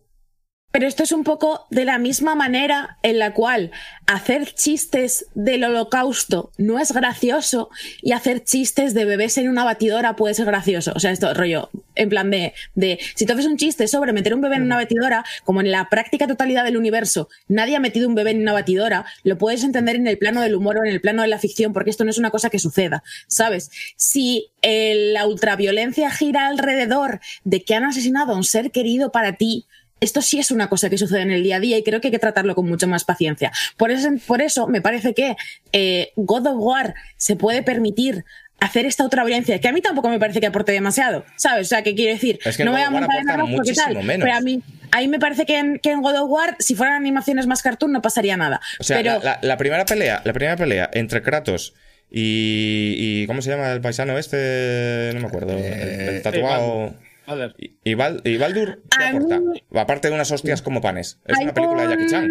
Pero 0.72 0.88
esto 0.88 1.04
es 1.04 1.12
un 1.12 1.24
poco 1.24 1.64
de 1.70 1.84
la 1.86 1.96
misma 1.98 2.34
manera 2.34 2.98
en 3.02 3.18
la 3.18 3.32
cual 3.32 3.70
hacer 4.06 4.52
chistes 4.52 5.26
del 5.34 5.64
holocausto 5.64 6.50
no 6.58 6.78
es 6.78 6.92
gracioso 6.92 7.70
y 8.02 8.12
hacer 8.12 8.44
chistes 8.44 8.92
de 8.92 9.06
bebés 9.06 9.38
en 9.38 9.48
una 9.48 9.64
batidora 9.64 10.16
puede 10.16 10.34
ser 10.34 10.44
gracioso. 10.46 10.92
O 10.94 11.00
sea, 11.00 11.12
esto 11.12 11.32
rollo, 11.32 11.70
en 11.96 12.08
plan 12.08 12.30
de, 12.30 12.54
de 12.74 12.98
si 13.14 13.26
tú 13.26 13.32
haces 13.32 13.46
un 13.46 13.56
chiste 13.56 13.88
sobre 13.88 14.12
meter 14.12 14.34
un 14.34 14.40
bebé 14.40 14.56
en 14.56 14.62
una 14.62 14.76
batidora, 14.76 15.24
como 15.44 15.60
en 15.60 15.70
la 15.70 15.88
práctica 15.88 16.26
totalidad 16.26 16.64
del 16.64 16.76
universo 16.76 17.28
nadie 17.48 17.76
ha 17.76 17.80
metido 17.80 18.08
un 18.08 18.14
bebé 18.14 18.30
en 18.30 18.42
una 18.42 18.52
batidora, 18.52 19.04
lo 19.24 19.38
puedes 19.38 19.64
entender 19.64 19.96
en 19.96 20.06
el 20.06 20.18
plano 20.18 20.40
del 20.40 20.54
humor 20.54 20.78
o 20.78 20.84
en 20.84 20.92
el 20.92 21.00
plano 21.00 21.22
de 21.22 21.28
la 21.28 21.38
ficción, 21.38 21.72
porque 21.72 21.90
esto 21.90 22.04
no 22.04 22.10
es 22.10 22.18
una 22.18 22.30
cosa 22.30 22.50
que 22.50 22.58
suceda, 22.58 23.02
¿sabes? 23.26 23.70
Si 23.96 24.50
eh, 24.62 25.12
la 25.12 25.26
ultraviolencia 25.26 26.10
gira 26.10 26.46
alrededor 26.46 27.20
de 27.44 27.62
que 27.62 27.74
han 27.74 27.84
asesinado 27.84 28.32
a 28.32 28.36
un 28.36 28.44
ser 28.44 28.70
querido 28.70 29.12
para 29.12 29.36
ti, 29.36 29.66
esto 30.00 30.20
sí 30.20 30.38
es 30.38 30.50
una 30.50 30.68
cosa 30.68 30.90
que 30.90 30.98
sucede 30.98 31.22
en 31.22 31.30
el 31.30 31.42
día 31.42 31.56
a 31.56 31.60
día 31.60 31.78
y 31.78 31.82
creo 31.82 32.00
que 32.00 32.08
hay 32.08 32.12
que 32.12 32.18
tratarlo 32.18 32.54
con 32.54 32.68
mucha 32.68 32.86
más 32.86 33.04
paciencia. 33.04 33.50
Por 33.76 33.90
eso, 33.90 34.10
por 34.26 34.42
eso 34.42 34.66
me 34.66 34.82
parece 34.82 35.14
que 35.14 35.36
eh, 35.72 36.12
God 36.16 36.46
of 36.48 36.56
War 36.58 36.94
se 37.16 37.36
puede 37.36 37.62
permitir 37.62 38.24
hacer 38.60 38.86
esta 38.86 39.04
otra 39.04 39.22
violencia, 39.24 39.60
que 39.60 39.68
a 39.68 39.72
mí 39.72 39.80
tampoco 39.80 40.08
me 40.08 40.18
parece 40.18 40.40
que 40.40 40.46
aporte 40.46 40.72
demasiado, 40.72 41.24
¿sabes? 41.36 41.66
O 41.66 41.68
sea, 41.68 41.82
¿qué 41.82 41.94
quiero 41.94 42.12
decir? 42.14 42.38
Es 42.44 42.56
que 42.56 42.64
no 42.64 42.72
voy 42.72 42.80
a 42.82 42.90
montar 42.90 43.10
en 43.20 43.28
aporta 43.30 43.34
arroz 43.34 43.50
porque 43.56 43.72
tal, 43.74 44.02
menos. 44.02 44.24
pero 44.24 44.36
a 44.36 44.40
mí, 44.40 44.62
a 44.92 44.98
mí 45.00 45.08
me 45.08 45.18
parece 45.18 45.44
que 45.46 45.58
en, 45.58 45.78
que 45.78 45.90
en 45.92 46.00
God 46.02 46.16
of 46.22 46.30
War, 46.30 46.56
si 46.58 46.74
fueran 46.74 46.96
animaciones 46.96 47.46
más 47.46 47.62
cartoon, 47.62 47.92
no 47.92 48.00
pasaría 48.02 48.36
nada. 48.36 48.60
O 48.80 48.84
sea, 48.84 48.96
pero 48.98 49.18
la, 49.18 49.24
la- 49.24 49.38
la 49.42 49.56
primera 49.58 49.84
pelea, 49.84 50.22
la 50.24 50.32
primera 50.32 50.56
pelea 50.56 50.88
entre 50.94 51.22
Kratos 51.22 51.74
y, 52.10 52.94
y 52.96 53.26
¿cómo 53.26 53.42
se 53.42 53.50
llama 53.50 53.72
el 53.72 53.80
paisano 53.80 54.16
este? 54.16 55.10
No 55.14 55.20
me 55.20 55.26
acuerdo. 55.26 55.52
el, 55.58 55.64
el 55.64 56.22
tatuado. 56.22 56.94
Joder. 57.26 57.54
Y, 57.58 57.72
y 57.84 57.94
Val- 57.94 58.22
y 58.24 58.36
Baldur, 58.36 58.82
¿qué 58.96 59.04
A 59.04 59.08
aporta? 59.10 59.40
mí- 59.40 59.62
Aparte 59.74 60.08
de 60.08 60.14
unas 60.14 60.30
hostias 60.30 60.62
como 60.62 60.80
panes. 60.80 61.18
Es 61.26 61.36
Hay 61.36 61.44
una 61.44 61.54
película 61.54 61.82
de 61.82 61.88
Jackie 61.88 62.06
Chan. 62.08 62.30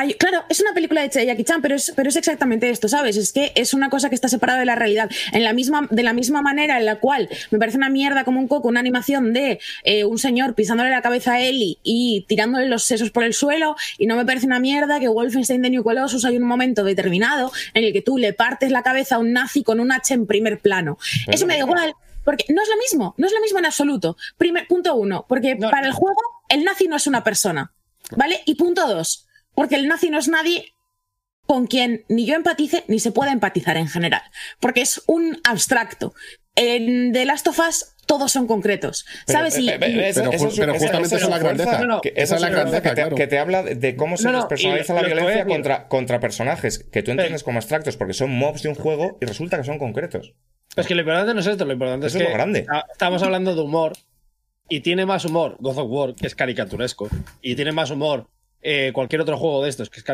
Hay- 0.00 0.14
claro, 0.14 0.44
es 0.48 0.60
una 0.60 0.72
película 0.74 1.04
hecha 1.04 1.18
de 1.18 1.26
Jackie 1.26 1.42
Chan, 1.42 1.60
pero 1.60 1.74
es, 1.74 1.92
pero 1.96 2.08
es 2.08 2.14
exactamente 2.14 2.70
esto, 2.70 2.88
¿sabes? 2.88 3.16
Es 3.16 3.32
que 3.32 3.50
es 3.56 3.74
una 3.74 3.90
cosa 3.90 4.08
que 4.08 4.14
está 4.14 4.28
separada 4.28 4.60
de 4.60 4.64
la 4.66 4.76
realidad. 4.76 5.10
En 5.32 5.42
la 5.42 5.52
misma, 5.52 5.88
de 5.90 6.02
la 6.04 6.12
misma 6.12 6.40
manera 6.40 6.78
en 6.78 6.86
la 6.86 7.00
cual 7.00 7.28
me 7.50 7.58
parece 7.58 7.76
una 7.78 7.88
mierda 7.88 8.24
como 8.24 8.38
un 8.38 8.46
coco, 8.46 8.68
una 8.68 8.78
animación 8.78 9.32
de 9.32 9.58
eh, 9.82 10.04
un 10.04 10.18
señor 10.18 10.54
pisándole 10.54 10.90
la 10.90 11.02
cabeza 11.02 11.32
a 11.32 11.40
Ellie 11.40 11.78
y 11.82 12.24
tirándole 12.28 12.68
los 12.68 12.84
sesos 12.84 13.10
por 13.10 13.24
el 13.24 13.34
suelo, 13.34 13.74
y 13.98 14.06
no 14.06 14.14
me 14.16 14.24
parece 14.24 14.46
una 14.46 14.60
mierda 14.60 15.00
que 15.00 15.08
Wolfenstein 15.08 15.62
de 15.62 15.70
New 15.70 15.82
Colossus 15.82 16.24
hay 16.24 16.36
un 16.36 16.44
momento 16.44 16.84
determinado 16.84 17.50
en 17.74 17.82
el 17.84 17.92
que 17.92 18.00
tú 18.02 18.18
le 18.18 18.32
partes 18.32 18.70
la 18.70 18.82
cabeza 18.84 19.16
a 19.16 19.18
un 19.18 19.32
nazi 19.32 19.64
con 19.64 19.80
un 19.80 19.90
hacha 19.90 20.14
en 20.14 20.26
primer 20.26 20.60
plano. 20.60 20.96
Eso 21.26 21.44
me 21.46 21.54
da 21.54 21.60
igual. 21.60 21.94
Porque 22.24 22.44
no 22.50 22.62
es 22.62 22.68
lo 22.68 22.76
mismo, 22.76 23.14
no 23.16 23.26
es 23.26 23.32
lo 23.32 23.40
mismo 23.40 23.58
en 23.58 23.64
absoluto. 23.66 24.16
Primer, 24.36 24.66
punto 24.66 24.94
uno, 24.94 25.24
porque 25.28 25.56
para 25.56 25.86
el 25.86 25.92
juego 25.92 26.20
el 26.50 26.62
nazi 26.62 26.86
no 26.86 26.96
es 26.96 27.06
una 27.06 27.24
persona, 27.24 27.72
¿vale? 28.16 28.42
Y 28.44 28.54
punto 28.54 28.86
dos, 28.86 29.26
porque 29.58 29.74
el 29.74 29.88
nazi 29.88 30.08
no 30.08 30.18
es 30.20 30.28
nadie 30.28 30.72
con 31.46 31.66
quien 31.66 32.04
ni 32.08 32.26
yo 32.26 32.36
empatice 32.36 32.84
ni 32.86 33.00
se 33.00 33.10
pueda 33.10 33.32
empatizar 33.32 33.76
en 33.76 33.88
general, 33.88 34.22
porque 34.60 34.82
es 34.82 35.02
un 35.08 35.36
abstracto. 35.42 36.14
En 36.54 37.12
The 37.12 37.24
Last 37.24 37.48
of 37.48 37.58
Us 37.58 37.94
todos 38.06 38.30
son 38.30 38.46
concretos, 38.46 39.04
¿sabes? 39.26 39.56
Pero, 39.80 40.00
eso 40.00 40.20
esa- 40.30 40.46
justamente 40.46 40.84
esa 40.86 41.00
esa 41.00 41.16
es 41.16 41.28
la 41.28 41.38
grandeza. 41.38 41.70
que- 41.78 41.86
No, 41.86 41.86
no, 41.86 42.00
esa 42.04 42.22
esa 42.22 42.34
es 42.36 42.40
la 42.40 42.48
grandeza 42.50 42.82
que 42.82 42.88
te, 42.90 42.94
claro. 42.94 43.16
que 43.16 43.26
te 43.26 43.38
habla 43.38 43.62
de 43.64 43.96
cómo 43.96 44.16
se 44.16 44.24
No, 44.24 44.30
no, 44.32 44.38
despersonaliza 44.38 44.92
y 44.92 44.96
la 44.96 45.02
violencia 45.08 45.44
contra, 45.46 45.88
contra 45.88 46.20
personajes 46.20 46.78
que 46.78 47.02
tú 47.02 47.10
entiendes 47.10 47.42
como 47.42 47.58
abstractos 47.58 47.96
porque 47.96 48.12
son 48.14 48.30
mobs 48.30 48.62
de 48.62 48.68
un 48.68 48.76
juego 48.76 49.18
y 49.20 49.26
resulta 49.26 49.56
que 49.56 49.64
son 49.64 49.78
concretos. 49.78 50.34
Es 50.76 50.86
que 50.86 50.94
lo 50.94 51.00
importante 51.00 51.34
no 51.34 51.40
es 51.40 51.46
esto, 51.48 51.64
lo 51.64 51.72
importante 51.72 52.06
Eso 52.06 52.16
es 52.18 52.22
es 52.22 52.26
que 52.28 52.32
lo 52.32 52.36
grande. 52.38 52.64
estamos 52.92 53.22
hablando 53.24 53.54
de 53.56 53.60
humor 53.62 53.94
y 54.68 54.80
tiene 54.80 55.04
más 55.06 55.24
humor 55.24 55.56
God 55.58 55.78
of 55.78 55.86
War, 55.90 56.14
que 56.14 56.28
es 56.28 56.34
caricaturesco, 56.34 57.08
y 57.42 57.56
tiene 57.56 57.72
más 57.72 57.90
humor 57.90 58.28
eh, 58.62 58.90
cualquier 58.92 59.20
otro 59.20 59.36
juego 59.36 59.62
de 59.64 59.70
estos, 59.70 59.90
que 59.90 60.00
es 60.00 60.04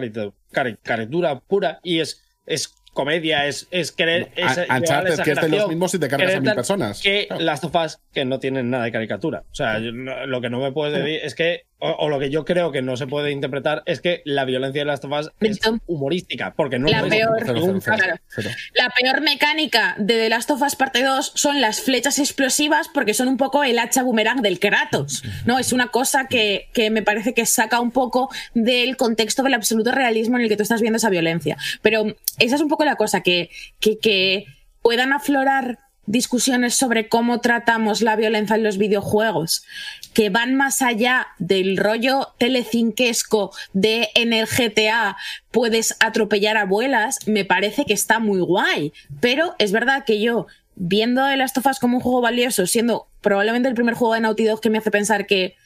caricatura 0.53 1.41
pura 1.41 1.81
y 1.83 2.01
es, 2.01 2.23
es 2.47 2.69
comedia, 2.93 3.47
es, 3.47 3.67
es 3.71 3.91
querer. 3.93 4.31
Es, 4.37 4.57
A- 4.59 4.77
Uncharted, 4.79 5.19
que 5.25 5.35
los 5.49 5.69
mismos 5.69 5.95
y 5.95 5.99
te 5.99 6.09
cargas 6.09 6.35
a 6.35 6.41
mil 6.41 6.55
personas. 6.55 7.01
Que 7.03 7.29
las 7.39 7.61
sofás 7.61 8.01
que 8.13 8.25
no 8.25 8.39
tienen 8.39 8.71
nada 8.71 8.85
de 8.85 8.93
caricatura. 8.93 9.45
O 9.51 9.55
sea, 9.55 9.79
yo 9.81 9.93
no- 9.93 10.27
lo 10.27 10.41
que 10.41 10.51
no 10.51 10.61
me 10.61 10.71
puedes 10.73 10.95
decir 10.97 11.21
es 11.25 11.35
que, 11.35 11.63
o, 11.85 11.97
o 11.99 12.09
lo 12.09 12.19
que 12.19 12.31
yo 12.31 12.47
creo 12.47 12.73
que 12.73 12.81
no 12.81 12.97
se 12.97 13.07
puede 13.07 13.31
interpretar 13.31 13.83
es 13.85 14.01
que 14.01 14.23
la 14.25 14.47
violencia 14.47 14.81
de 14.81 14.87
las 14.87 15.01
sofás 15.01 15.31
es 15.41 15.61
humorística, 15.87 16.55
porque 16.57 16.79
no 16.79 16.89
La 16.89 17.01
lo 17.01 17.07
es 17.07 17.11
peor. 17.11 17.83
Claro. 17.83 18.15
Cero. 18.29 18.51
La 18.75 18.89
peor 18.89 19.21
mecánica 19.21 19.95
de 19.99 20.15
The 20.15 20.29
Last 20.31 20.51
of 20.51 20.63
Us 20.63 20.77
Parte 20.77 21.03
2 21.03 21.33
son 21.35 21.61
las 21.61 21.83
flechas 21.83 22.19
explosivas 22.19 22.89
porque 22.89 23.13
son 23.13 23.29
un 23.29 23.37
poco 23.37 23.65
el 23.65 23.79
hacha 23.79 24.03
boomerang 24.03 24.41
del 24.41 24.61
Kratos. 24.61 25.23
¿no? 25.45 25.59
Es 25.59 25.75
una 25.75 25.89
cosa 25.89 26.27
que, 26.27 26.71
que 26.73 26.89
me 26.89 27.03
parece 27.03 27.35
que 27.35 27.45
saca 27.45 27.81
un 27.81 27.91
poco 27.91 28.31
del 28.55 28.97
contexto 28.97 29.43
del 29.43 29.53
absoluto 29.55 29.93
realismo 29.93 30.37
en 30.37 30.45
el 30.45 30.49
que 30.49 30.57
tú 30.57 30.63
estás 30.63 30.81
viendo 30.81 30.97
esa 30.97 31.11
violencia. 31.11 31.59
Pero 31.83 32.17
esa 32.39 32.55
es 32.55 32.61
un 32.63 32.69
poco 32.69 32.87
la 32.87 32.97
cosa, 32.97 33.21
que, 33.21 33.51
que, 33.79 33.99
que 33.99 34.47
puedan 34.81 35.13
aflorar 35.13 35.79
discusiones 36.07 36.75
sobre 36.75 37.09
cómo 37.09 37.41
tratamos 37.41 38.03
la 38.03 38.17
violencia 38.17 38.57
en 38.57 38.63
los 38.63 38.79
videojuegos, 38.79 39.65
que 40.13 40.31
van 40.31 40.55
más 40.55 40.83
allá 40.83 41.29
del 41.39 41.77
rollo 41.77 42.29
telecinquesco 42.39 43.53
de 43.73 44.09
en 44.15 44.33
el 44.33 44.47
GTA 44.47 45.17
puedes 45.51 45.97
atropellar 46.01 46.57
abuelas, 46.57 47.19
me 47.27 47.45
parece 47.45 47.85
que 47.85 47.95
está 47.95 48.19
muy 48.19 48.41
guay. 48.41 48.93
Pero 49.21 49.55
es 49.59 49.73
verdad 49.73 50.05
que 50.05 50.21
yo, 50.21 50.47
viendo 50.75 51.27
The 51.27 51.37
Last 51.37 51.59
of 51.59 51.67
Us 51.67 51.79
como 51.79 51.97
un 51.97 52.03
juego 52.03 52.21
valioso, 52.21 52.67
siendo 52.67 53.09
probablemente 53.21 53.69
el 53.69 53.75
primer 53.75 53.95
juego 53.95 54.15
de 54.15 54.21
Naughty 54.21 54.45
Dog 54.45 54.61
que 54.61 54.71
me 54.71 54.79
hace 54.79 54.91
pensar 54.91 55.27
que 55.27 55.57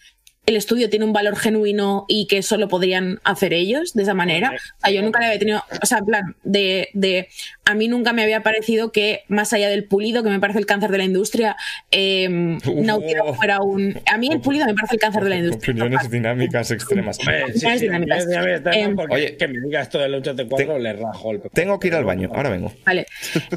el 0.49 0.57
estudio 0.57 0.89
tiene 0.89 1.05
un 1.05 1.13
valor 1.13 1.37
genuino 1.37 2.07
y 2.09 2.27
que 2.27 2.43
solo 2.43 2.69
podrían 2.69 3.21
hacer 3.23 3.53
ellos 3.53 3.93
de 3.93 4.03
esa 4.05 4.15
manera. 4.15 4.53
O 4.79 4.81
sea, 4.81 4.91
yo 4.91 5.03
nunca 5.03 5.21
le 5.21 5.27
había 5.27 5.39
tenido, 5.39 5.63
o 5.83 5.85
sea, 5.85 5.99
en 5.99 6.07
plan, 6.07 6.37
de, 6.43 6.89
de 6.95 7.29
a 7.69 7.75
mí 7.75 7.87
nunca 7.87 8.15
me 8.15 8.23
había 8.23 8.43
parecido 8.43 8.93
que, 8.93 9.25
más 9.29 9.53
allá 9.53 9.69
del 9.69 9.85
pulido, 9.85 10.23
que 10.23 10.31
me 10.31 10.41
parece 10.41 10.59
el 10.59 10.65
cáncer 10.65 10.91
de 10.91 10.97
la 10.97 11.05
industria, 11.05 11.55
eh, 11.91 12.57
fuera 13.37 13.61
un. 13.61 14.01
A 14.11 14.17
mí 14.17 14.31
el 14.33 14.41
pulido 14.41 14.65
me 14.65 14.73
parece 14.73 14.95
el 14.95 15.01
cáncer 15.01 15.23
de 15.25 15.29
la 15.29 15.37
industria. 15.37 15.73
Opiniones 15.75 16.11
dinámicas 16.11 16.71
extremas. 16.71 17.19
Sí, 17.19 17.61
sí, 17.61 17.79
dinámicas. 17.81 18.27
Em, 18.73 18.97
Oye. 19.11 19.37
que 19.37 19.49
me 19.49 19.61
diga 19.61 19.83
esto 19.83 19.99
del 19.99 20.15
Uncharted 20.15 20.47
4 20.49 20.79
le 20.79 20.95
rajo 20.95 21.31
el 21.31 21.43
Tengo 21.53 21.79
que 21.79 21.89
ir 21.89 21.95
al 21.95 22.07
baño, 22.07 22.31
ahora 22.35 22.49
vengo. 22.49 22.73
Vale. 22.87 23.07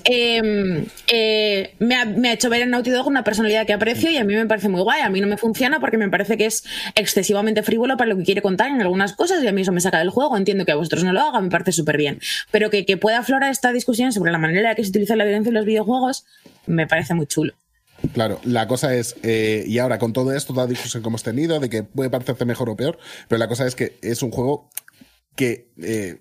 Eh, 0.04 0.86
eh, 1.08 1.74
me, 1.80 1.96
ha, 1.96 2.04
me 2.04 2.30
ha 2.30 2.34
hecho 2.34 2.50
ver 2.50 2.64
en 2.64 2.72
Naughty 2.72 2.90
Dog 2.90 3.08
una 3.08 3.24
personalidad 3.24 3.66
que 3.66 3.72
aprecio 3.72 4.12
y 4.12 4.18
a 4.18 4.26
mí 4.26 4.36
me 4.36 4.46
parece 4.46 4.68
muy 4.68 4.82
guay. 4.82 5.04
A 5.04 5.10
mí 5.10 5.22
no 5.22 5.28
me 5.28 5.38
funciona 5.38 5.80
porque 5.80 5.98
me 5.98 6.10
parece 6.10 6.36
que 6.36 6.48
es 6.48 6.66
excesivamente 6.96 7.64
frívolo 7.64 7.96
para 7.96 8.10
lo 8.10 8.18
que 8.18 8.24
quiere 8.24 8.42
contar 8.42 8.72
en 8.72 8.82
algunas 8.82 9.14
cosas 9.14 9.42
y 9.42 9.48
a 9.48 9.54
mí 9.54 9.62
eso 9.62 9.72
me 9.72 9.80
saca 9.80 10.00
del 10.00 10.10
juego. 10.10 10.36
Entiendo 10.36 10.66
que 10.66 10.74
a 10.74 10.76
vosotros 10.76 11.06
no 11.06 11.14
lo 11.14 11.22
haga, 11.22 11.40
me 11.40 11.50
parece 11.50 11.72
súper 11.72 11.96
bien. 11.96 12.20
Pero 12.52 12.70
que, 12.70 12.86
que 12.86 12.98
pueda 12.98 13.20
aflorar 13.20 13.50
esta 13.52 13.72
discusión 13.72 14.01
sobre 14.12 14.32
la 14.32 14.38
manera 14.38 14.60
en 14.60 14.66
la 14.66 14.76
que 14.76 14.84
se 14.84 14.90
utiliza 14.90 15.16
la 15.16 15.24
violencia 15.26 15.50
en 15.50 15.56
los 15.56 15.66
videojuegos 15.66 16.26
me 16.66 16.88
parece 16.88 17.14
muy 17.14 17.28
chulo. 17.28 17.54
Claro, 18.14 18.40
la 18.44 18.68
cosa 18.68 18.96
es, 18.96 19.16
eh, 19.22 19.64
y 19.68 19.78
ahora 19.78 20.00
con 20.00 20.12
todo 20.14 20.32
esto, 20.34 20.54
toda 20.54 20.66
la 20.66 20.70
discusión 20.72 21.04
que 21.04 21.10
hemos 21.10 21.22
tenido, 21.24 21.60
de 21.60 21.70
que 21.70 21.84
puede 21.84 22.10
parecerte 22.10 22.46
mejor 22.46 22.70
o 22.70 22.76
peor, 22.76 22.98
pero 23.28 23.38
la 23.38 23.48
cosa 23.48 23.68
es 23.68 23.76
que 23.76 23.98
es 24.02 24.24
un 24.24 24.32
juego 24.32 24.70
que 25.36 25.70
eh, 25.82 26.20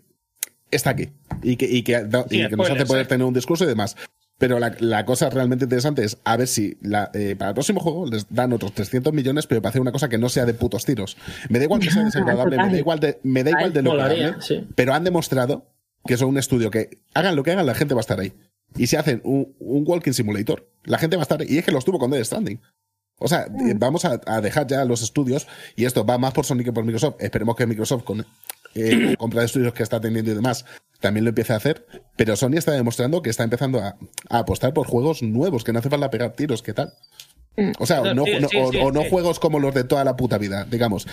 está 0.71 0.91
aquí 0.91 1.09
y 1.43 1.57
que, 1.57 1.65
y 1.67 1.83
que, 1.83 2.05
da- 2.05 2.27
y 2.29 2.47
que 2.49 2.57
nos 2.57 2.69
hace 2.71 2.85
poder 2.85 3.07
eh. 3.07 3.09
tener 3.09 3.27
un 3.27 3.33
discurso 3.35 3.65
y 3.65 3.69
demás. 3.69 3.97
Pero 4.37 4.59
la, 4.59 4.75
la 4.81 5.05
cosa 5.05 5.29
realmente 5.29 5.65
interesante 5.67 6.03
es 6.05 6.17
a 6.25 6.37
ver 6.37 6.49
si 6.49 6.79
la, 6.81 7.11
eh, 7.13 7.35
para 7.39 7.51
el 7.51 7.55
próximo 7.55 7.81
juego 7.81 8.07
les 8.07 8.27
dan 8.31 8.53
otros 8.55 8.73
300 8.73 9.13
millones, 9.13 9.47
pero 9.47 9.61
para 9.61 9.71
hacer 9.71 9.83
una 9.83 9.93
cosa 9.93 10.09
que 10.09 10.17
no 10.17 10.29
sea 10.31 10.47
de 10.47 10.55
putos 10.55 10.87
tiros. 10.87 11.17
Me 11.51 11.59
da 11.59 11.65
igual 11.65 11.81
que 11.81 11.91
sea 11.91 12.05
desagradable, 12.05 12.57
me 12.57 12.71
da 12.73 12.79
igual 12.79 13.01
de, 13.01 13.21
me 13.23 13.45
da 13.45 13.51
igual 13.51 13.73
de 13.73 13.83
lo 13.83 13.93
que 13.97 14.35
sí. 14.41 14.67
pero 14.75 14.95
han 14.95 15.05
demostrado 15.05 15.67
que 16.07 16.17
son 16.17 16.29
un 16.31 16.39
estudio 16.39 16.71
que 16.71 16.99
hagan 17.15 17.37
lo 17.37 17.43
que 17.43 17.53
hagan, 17.53 17.67
la 17.67 17.75
gente 17.75 17.95
va 17.95 18.01
a 18.01 18.03
estar 18.03 18.19
ahí. 18.21 18.33
Y 18.77 18.87
si 18.87 18.97
hacen 18.97 19.21
un, 19.25 19.55
un 19.59 19.85
Walking 19.87 20.13
Simulator, 20.13 20.69
la 20.85 20.99
gente 20.99 21.17
va 21.17 21.23
a 21.23 21.25
estar 21.25 21.41
ahí. 21.41 21.47
Y 21.51 21.59
es 21.59 21.65
que 21.65 21.73
lo 21.73 21.79
estuvo 21.79 21.99
con 21.99 22.11
Dead 22.11 22.23
Stranding. 22.25 22.61
O 23.19 23.29
sea, 23.29 23.43
eh, 23.43 23.75
vamos 23.77 24.05
a, 24.05 24.21
a 24.27 24.41
dejar 24.41 24.67
ya 24.67 24.85
los 24.85 25.03
estudios, 25.03 25.47
y 25.77 25.85
esto 25.85 26.07
va 26.07 26.17
más 26.19 26.33
por 26.33 26.47
Sony 26.47 26.65
que 26.65 26.73
por 26.73 26.85
Microsoft. 26.85 27.17
Esperemos 27.19 27.55
que 27.57 27.67
Microsoft, 27.67 28.05
con 28.05 28.25
eh, 28.75 29.15
compra 29.19 29.41
de 29.41 29.47
estudios 29.47 29.75
que 29.75 29.83
está 29.83 30.01
teniendo 30.01 30.31
y 30.31 30.35
demás, 30.35 30.65
también 31.01 31.25
lo 31.25 31.29
empiece 31.31 31.53
a 31.53 31.57
hacer. 31.57 31.85
Pero 32.17 32.35
Sony 32.37 32.55
está 32.57 32.73
demostrando 32.73 33.21
que 33.21 33.29
está 33.29 33.43
empezando 33.45 33.81
a, 33.81 33.97
a 34.31 34.39
apostar 34.39 34.73
por 34.73 34.87
juegos 34.87 35.23
nuevos, 35.23 35.65
que 35.65 35.73
no 35.73 35.81
hace 35.81 35.91
falta 35.91 36.11
pegar 36.11 36.33
tiros, 36.33 36.63
¿qué 36.63 36.73
tal? 36.73 36.95
O 37.79 37.85
sea, 37.85 38.01
o 38.01 38.15
no, 38.15 38.25
Sí, 38.25 38.33
no- 38.41 38.49
sí, 38.49 38.57
o- 38.57 38.71
sí, 38.73 38.79
o 38.79 38.91
no 38.93 39.05
juegos 39.11 39.39
como 39.39 39.59
los 39.59 39.75
de 39.75 39.85
toda 39.85 40.03
la 40.05 40.17
puta 40.17 40.39
vida, 40.39 40.65
digamos. 40.71 41.07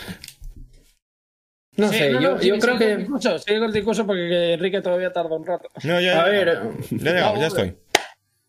No 1.78 1.90
Sí, 1.90 1.98
sé, 1.98 2.10
no, 2.12 2.22
yo, 2.22 2.32
no, 2.36 2.42
yo 2.42 2.56
sí, 2.56 2.60
creo 2.62 2.78
que. 2.78 2.84
con 2.86 2.92
el 2.94 2.98
discurso, 3.00 3.40
sigue 3.40 3.60
con 3.60 3.68
el 3.68 3.74
discurso 3.74 4.06
porque 4.08 4.54
Enrique 4.54 4.82
todavía 4.82 5.14
tarda 5.14 5.36
un 5.36 5.46
rato. 5.46 5.70
No, 5.84 6.02
ya, 6.02 6.22
A 6.22 6.26
ver, 6.26 6.60
ya, 6.90 7.12
he 7.12 7.14
llegado, 7.14 7.40
ya 7.40 7.48
estoy. 7.48 7.78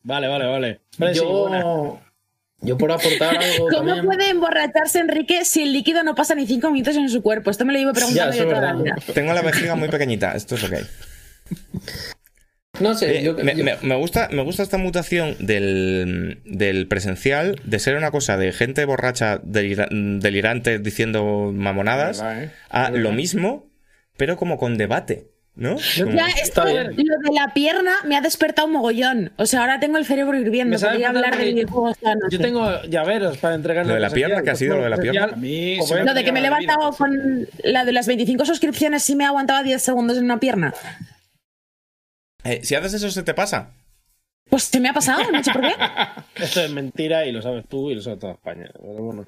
Vale, 0.02 0.28
vale, 0.28 0.46
vale. 0.46 0.80
Vale, 0.98 1.14
sí, 1.14 1.20
buena. 1.24 1.60
yo. 1.60 2.00
Yo 2.60 2.76
por 2.76 2.90
aportar 2.90 3.36
algo 3.38 3.68
¿Cómo 3.68 3.86
también. 3.86 4.04
puede 4.04 4.30
emborracharse 4.30 4.98
Enrique 4.98 5.44
si 5.44 5.62
el 5.62 5.72
líquido 5.72 6.02
no 6.02 6.16
pasa 6.16 6.34
ni 6.34 6.44
cinco 6.46 6.70
minutos 6.72 6.96
en 6.96 7.08
su 7.08 7.22
cuerpo? 7.22 7.50
Esto 7.50 7.64
me 7.64 7.72
lo 7.72 7.78
llevo 7.78 7.92
preguntando 7.92 8.32
Ya, 8.34 8.36
yo 8.42 8.48
toda 8.48 8.60
la 8.60 8.72
vida. 8.72 8.96
Tengo 9.14 9.32
la 9.32 9.42
vejiga 9.42 9.76
muy 9.76 9.88
pequeñita, 9.88 10.32
esto 10.32 10.56
es 10.56 10.64
ok. 10.64 10.72
No 12.80 12.94
sé, 12.94 13.18
Eh, 13.18 13.22
yo, 13.22 13.34
me, 13.34 13.54
yo- 13.56 13.64
me- 13.64 13.76
me 13.82 13.94
gusta, 13.96 14.28
me 14.30 14.42
gusta 14.42 14.62
esta 14.62 14.78
mutación 14.78 15.36
del, 15.40 16.40
del 16.44 16.86
presencial, 16.86 17.60
de 17.64 17.78
ser 17.78 17.96
una 17.96 18.10
cosa 18.10 18.36
de 18.36 18.52
gente 18.52 18.84
borracha 18.84 19.38
delira- 19.42 19.88
delirante 19.90 20.78
diciendo 20.78 21.50
mamonadas, 21.54 22.20
Verdad, 22.22 22.44
¿eh? 22.44 22.50
a 22.70 22.90
lo 22.90 23.12
mismo, 23.12 23.66
pero 24.16 24.36
como 24.36 24.58
con 24.58 24.76
debate, 24.78 25.28
¿no? 25.54 25.76
Como- 25.98 26.12
Ya, 26.16 26.26
esto, 26.40 26.64
bien. 26.64 26.94
lo 26.96 27.30
de 27.30 27.34
la 27.34 27.52
pierna 27.52 27.92
me 28.06 28.16
ha 28.16 28.20
despertado 28.20 28.66
un 28.68 28.74
mogollón. 28.74 29.32
O 29.36 29.46
sea, 29.46 29.60
ahora 29.62 29.80
tengo 29.80 29.98
el 29.98 30.04
cerebro 30.04 30.38
hirviendo. 30.38 30.78
Podría 30.78 31.08
hablar 31.08 31.36
de 31.36 31.44
videojuegos. 31.46 31.96
Yo 32.30 32.38
tengo 32.38 32.82
llaveros 32.84 33.38
para 33.38 33.56
entregar 33.56 33.84
Lo 33.86 33.94
de 33.94 34.00
la 34.00 34.10
pierna, 34.10 34.42
¿qué 34.42 34.50
ha 34.50 34.54
sido 34.54 34.76
lo 34.76 34.84
de 34.84 34.90
la 34.90 34.98
pierna? 34.98 35.24
A 35.32 35.36
mí 35.36 35.78
Lo 36.04 36.14
de 36.14 36.24
que 36.24 36.30
me 36.32 36.38
he 36.38 36.42
levantado 36.42 36.92
con 36.92 37.48
la 37.64 37.84
de 37.84 37.90
las 37.92 38.06
25 38.06 38.44
suscripciones 38.44 39.02
sí 39.02 39.16
me 39.16 39.24
aguantaba 39.24 39.64
10 39.64 39.82
segundos 39.82 40.16
en 40.18 40.24
una 40.24 40.38
pierna. 40.38 40.74
Eh, 42.48 42.60
si 42.64 42.74
haces 42.74 42.94
eso, 42.94 43.10
se 43.10 43.22
te 43.22 43.34
pasa. 43.34 43.72
Pues 44.48 44.64
se 44.64 44.80
me 44.80 44.88
ha 44.88 44.94
pasado, 44.94 45.20
no 45.30 45.42
sé 45.44 45.52
por 45.52 45.60
qué. 45.62 45.74
Esto 46.42 46.62
es 46.62 46.70
mentira 46.70 47.26
y 47.26 47.32
lo 47.32 47.42
sabes 47.42 47.66
tú 47.68 47.90
y 47.90 47.94
lo 47.94 48.00
sabe 48.00 48.16
toda 48.16 48.32
España. 48.32 48.70
Pero 48.72 48.92
bueno. 49.02 49.26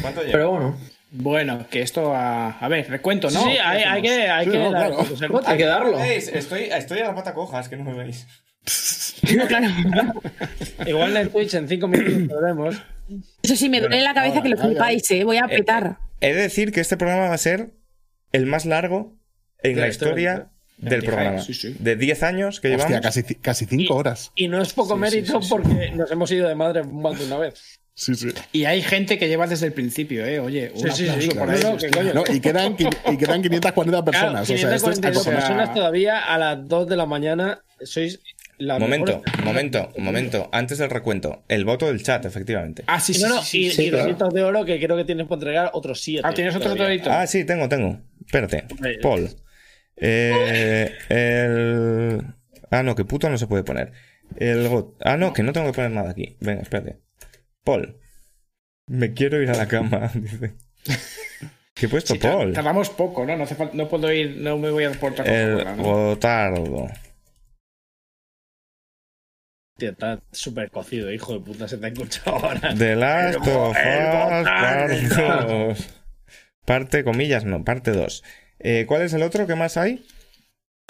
¿Cuánto 0.00 0.20
lleva? 0.22 0.32
Pero 0.32 0.50
bueno, 0.50 0.78
Bueno, 1.12 1.66
que 1.70 1.80
esto 1.82 2.12
a, 2.14 2.50
a 2.58 2.68
ver, 2.68 2.90
recuento, 2.90 3.30
¿no? 3.30 3.40
Sí, 3.44 3.50
sí, 3.52 3.58
hay, 3.58 3.82
hay 3.84 4.02
que, 4.02 4.28
hay 4.28 4.44
Sí, 4.46 4.50
que 4.50 4.58
no, 4.58 4.72
dar- 4.72 4.92
claro. 4.92 5.04
pues 5.30 5.46
hay 5.46 5.56
que 5.58 5.64
darlo. 5.64 5.98
Estoy, 6.00 6.62
estoy 6.64 6.98
a 7.00 7.04
la 7.08 7.14
pata 7.14 7.34
coja, 7.34 7.60
es 7.60 7.68
que 7.68 7.76
no 7.76 7.84
me 7.84 7.94
veis. 7.94 8.26
No, 9.36 9.46
claro. 9.46 9.68
Igual 10.86 11.16
en 11.16 11.30
Twitch 11.30 11.54
en 11.54 11.66
5 11.66 11.88
minutos 11.88 12.28
lo 12.28 12.40
veremos. 12.42 12.76
Eso 13.42 13.56
sí, 13.56 13.70
me 13.70 13.80
duele 13.80 14.02
la 14.02 14.12
cabeza 14.12 14.42
que 14.42 14.50
lo 14.50 14.58
flipáis, 14.58 15.10
eh. 15.12 15.24
Voy 15.24 15.38
a 15.38 15.46
petar. 15.48 15.96
He 16.20 16.34
de 16.34 16.42
decir 16.42 16.72
que 16.72 16.80
este 16.80 16.98
programa 16.98 17.28
va 17.28 17.34
a 17.34 17.38
ser 17.38 17.70
el 18.32 18.44
más 18.44 18.66
largo 18.66 19.16
en 19.64 19.74
De 19.74 19.80
la 19.80 19.88
historia. 19.88 20.46
del 20.78 21.02
programa. 21.02 21.40
sí, 21.40 21.54
sí. 21.54 21.74
De 21.78 21.96
10 21.96 22.22
años 22.22 22.60
que 22.60 22.68
llevamos. 22.68 22.86
Hostia, 22.92 23.00
casi, 23.00 23.20
ci- 23.22 23.38
casi 23.40 23.64
cinco 23.66 23.94
horas. 23.96 24.30
Y 24.34 24.48
no 24.48 24.60
es 24.60 24.72
poco 24.72 24.96
mérito 24.96 25.40
porque 25.48 25.90
nos 25.94 26.10
hemos 26.10 26.30
ido 26.32 26.48
de 26.48 26.54
madre 26.54 26.82
más 26.84 27.18
de 27.18 27.26
una 27.26 27.38
vez. 27.38 27.80
Sí, 27.96 28.14
sí. 28.16 28.28
Y 28.52 28.64
hay 28.64 28.82
gente 28.82 29.18
que 29.18 29.28
lleva 29.28 29.46
desde 29.46 29.66
el 29.66 29.72
principio, 29.72 30.26
¿eh? 30.26 30.40
Oye, 30.40 30.72
un 30.74 30.80
Sí, 30.90 31.04
sí, 31.04 31.08
aplauso 31.08 31.20
sí, 31.22 31.28
por 31.28 31.46
claro. 31.46 31.52
ahí. 31.52 32.00
No. 32.12 32.14
No, 32.14 32.24
y, 32.34 32.40
quedan, 32.40 32.76
y 33.12 33.16
quedan 33.16 33.40
540 33.40 34.04
personas. 34.04 34.30
Claro, 34.30 34.42
o 34.42 34.46
sea, 34.46 34.74
esto 34.74 34.90
es 34.90 34.98
542 34.98 35.16
acojonante. 35.22 35.46
personas 35.46 35.74
todavía 35.74 36.18
a 36.18 36.38
las 36.38 36.68
2 36.68 36.88
de 36.88 36.96
la 36.96 37.06
mañana. 37.06 37.60
Sois 37.84 38.18
la 38.58 38.78
Momento, 38.80 39.22
mejor- 39.24 39.44
momento, 39.44 39.88
momento. 39.98 40.48
Antes 40.52 40.78
del 40.78 40.90
recuento. 40.90 41.44
El 41.48 41.64
voto 41.64 41.86
del 41.86 42.02
chat, 42.02 42.24
efectivamente. 42.24 42.82
Ah, 42.88 42.98
sí, 42.98 43.14
sí, 43.14 43.22
no, 43.22 43.28
no, 43.28 43.42
sí, 43.42 43.46
sí, 43.46 43.66
y, 43.66 43.70
sí, 43.70 43.82
y 43.86 43.90
claro. 43.90 44.28
de 44.28 44.42
oro 44.42 44.64
que 44.64 44.80
creo 44.80 44.96
que 44.96 45.04
tienes 45.04 45.28
por 45.28 45.36
entregar 45.38 45.70
otros 45.72 46.00
7. 46.02 46.22
Ah, 46.24 46.34
¿tienes 46.34 46.56
otro 46.56 46.74
todito? 46.74 47.10
Ah, 47.12 47.26
sí, 47.28 47.44
tengo, 47.44 47.68
tengo. 47.68 48.00
Espérate. 48.26 48.64
Paul. 49.02 49.28
Eh, 49.96 50.96
el... 51.08 52.34
Ah, 52.70 52.82
no, 52.82 52.94
que 52.94 53.04
puto 53.04 53.30
no 53.30 53.38
se 53.38 53.46
puede 53.46 53.62
poner. 53.64 53.92
El 54.36 54.68
GOT. 54.68 54.96
Ah, 55.04 55.16
no, 55.16 55.32
que 55.32 55.42
no 55.42 55.52
tengo 55.52 55.66
que 55.66 55.74
poner 55.74 55.90
nada 55.90 56.10
aquí. 56.10 56.36
Venga, 56.40 56.62
espérate. 56.62 57.00
Paul. 57.62 57.98
Me 58.86 59.14
quiero 59.14 59.40
ir 59.40 59.50
a 59.50 59.56
la 59.56 59.68
cama, 59.68 60.10
dice. 60.14 60.54
¿Qué 61.74 61.86
he 61.86 61.88
puesto, 61.88 62.14
Sí, 62.14 62.20
Paul? 62.20 62.52
Tardamos 62.52 62.90
poco, 62.90 63.24
¿no? 63.24 63.36
No, 63.36 63.44
hace 63.44 63.56
no 63.72 63.88
puedo 63.88 64.12
ir, 64.12 64.36
no 64.38 64.58
me 64.58 64.70
voy 64.70 64.84
a 64.84 64.92
por 64.92 65.12
otra 65.12 65.24
cosa, 65.24 65.36
El 65.36 65.76
¿no? 65.76 65.82
Gotardo. 65.82 66.88
Tío, 69.76 69.90
está 69.90 70.22
súper 70.30 70.70
cocido, 70.70 71.10
hijo 71.10 71.32
de 71.32 71.40
puta, 71.40 71.66
se 71.66 71.78
te 71.78 71.86
ha 71.86 71.88
escuchado 71.88 72.36
ahora. 72.36 72.74
The 72.76 72.94
Last 72.94 73.44
El 73.44 73.52
of 73.52 73.70
Us 73.70 73.76
Parte 73.76 75.08
Gotardo. 75.08 75.68
2. 75.68 76.00
Parte, 76.64 77.04
comillas, 77.04 77.44
no, 77.44 77.64
parte 77.64 77.90
2. 77.90 78.22
Eh, 78.58 78.84
¿Cuál 78.86 79.02
es 79.02 79.12
el 79.12 79.22
otro? 79.22 79.46
¿Qué 79.46 79.54
más 79.54 79.76
hay? 79.76 80.04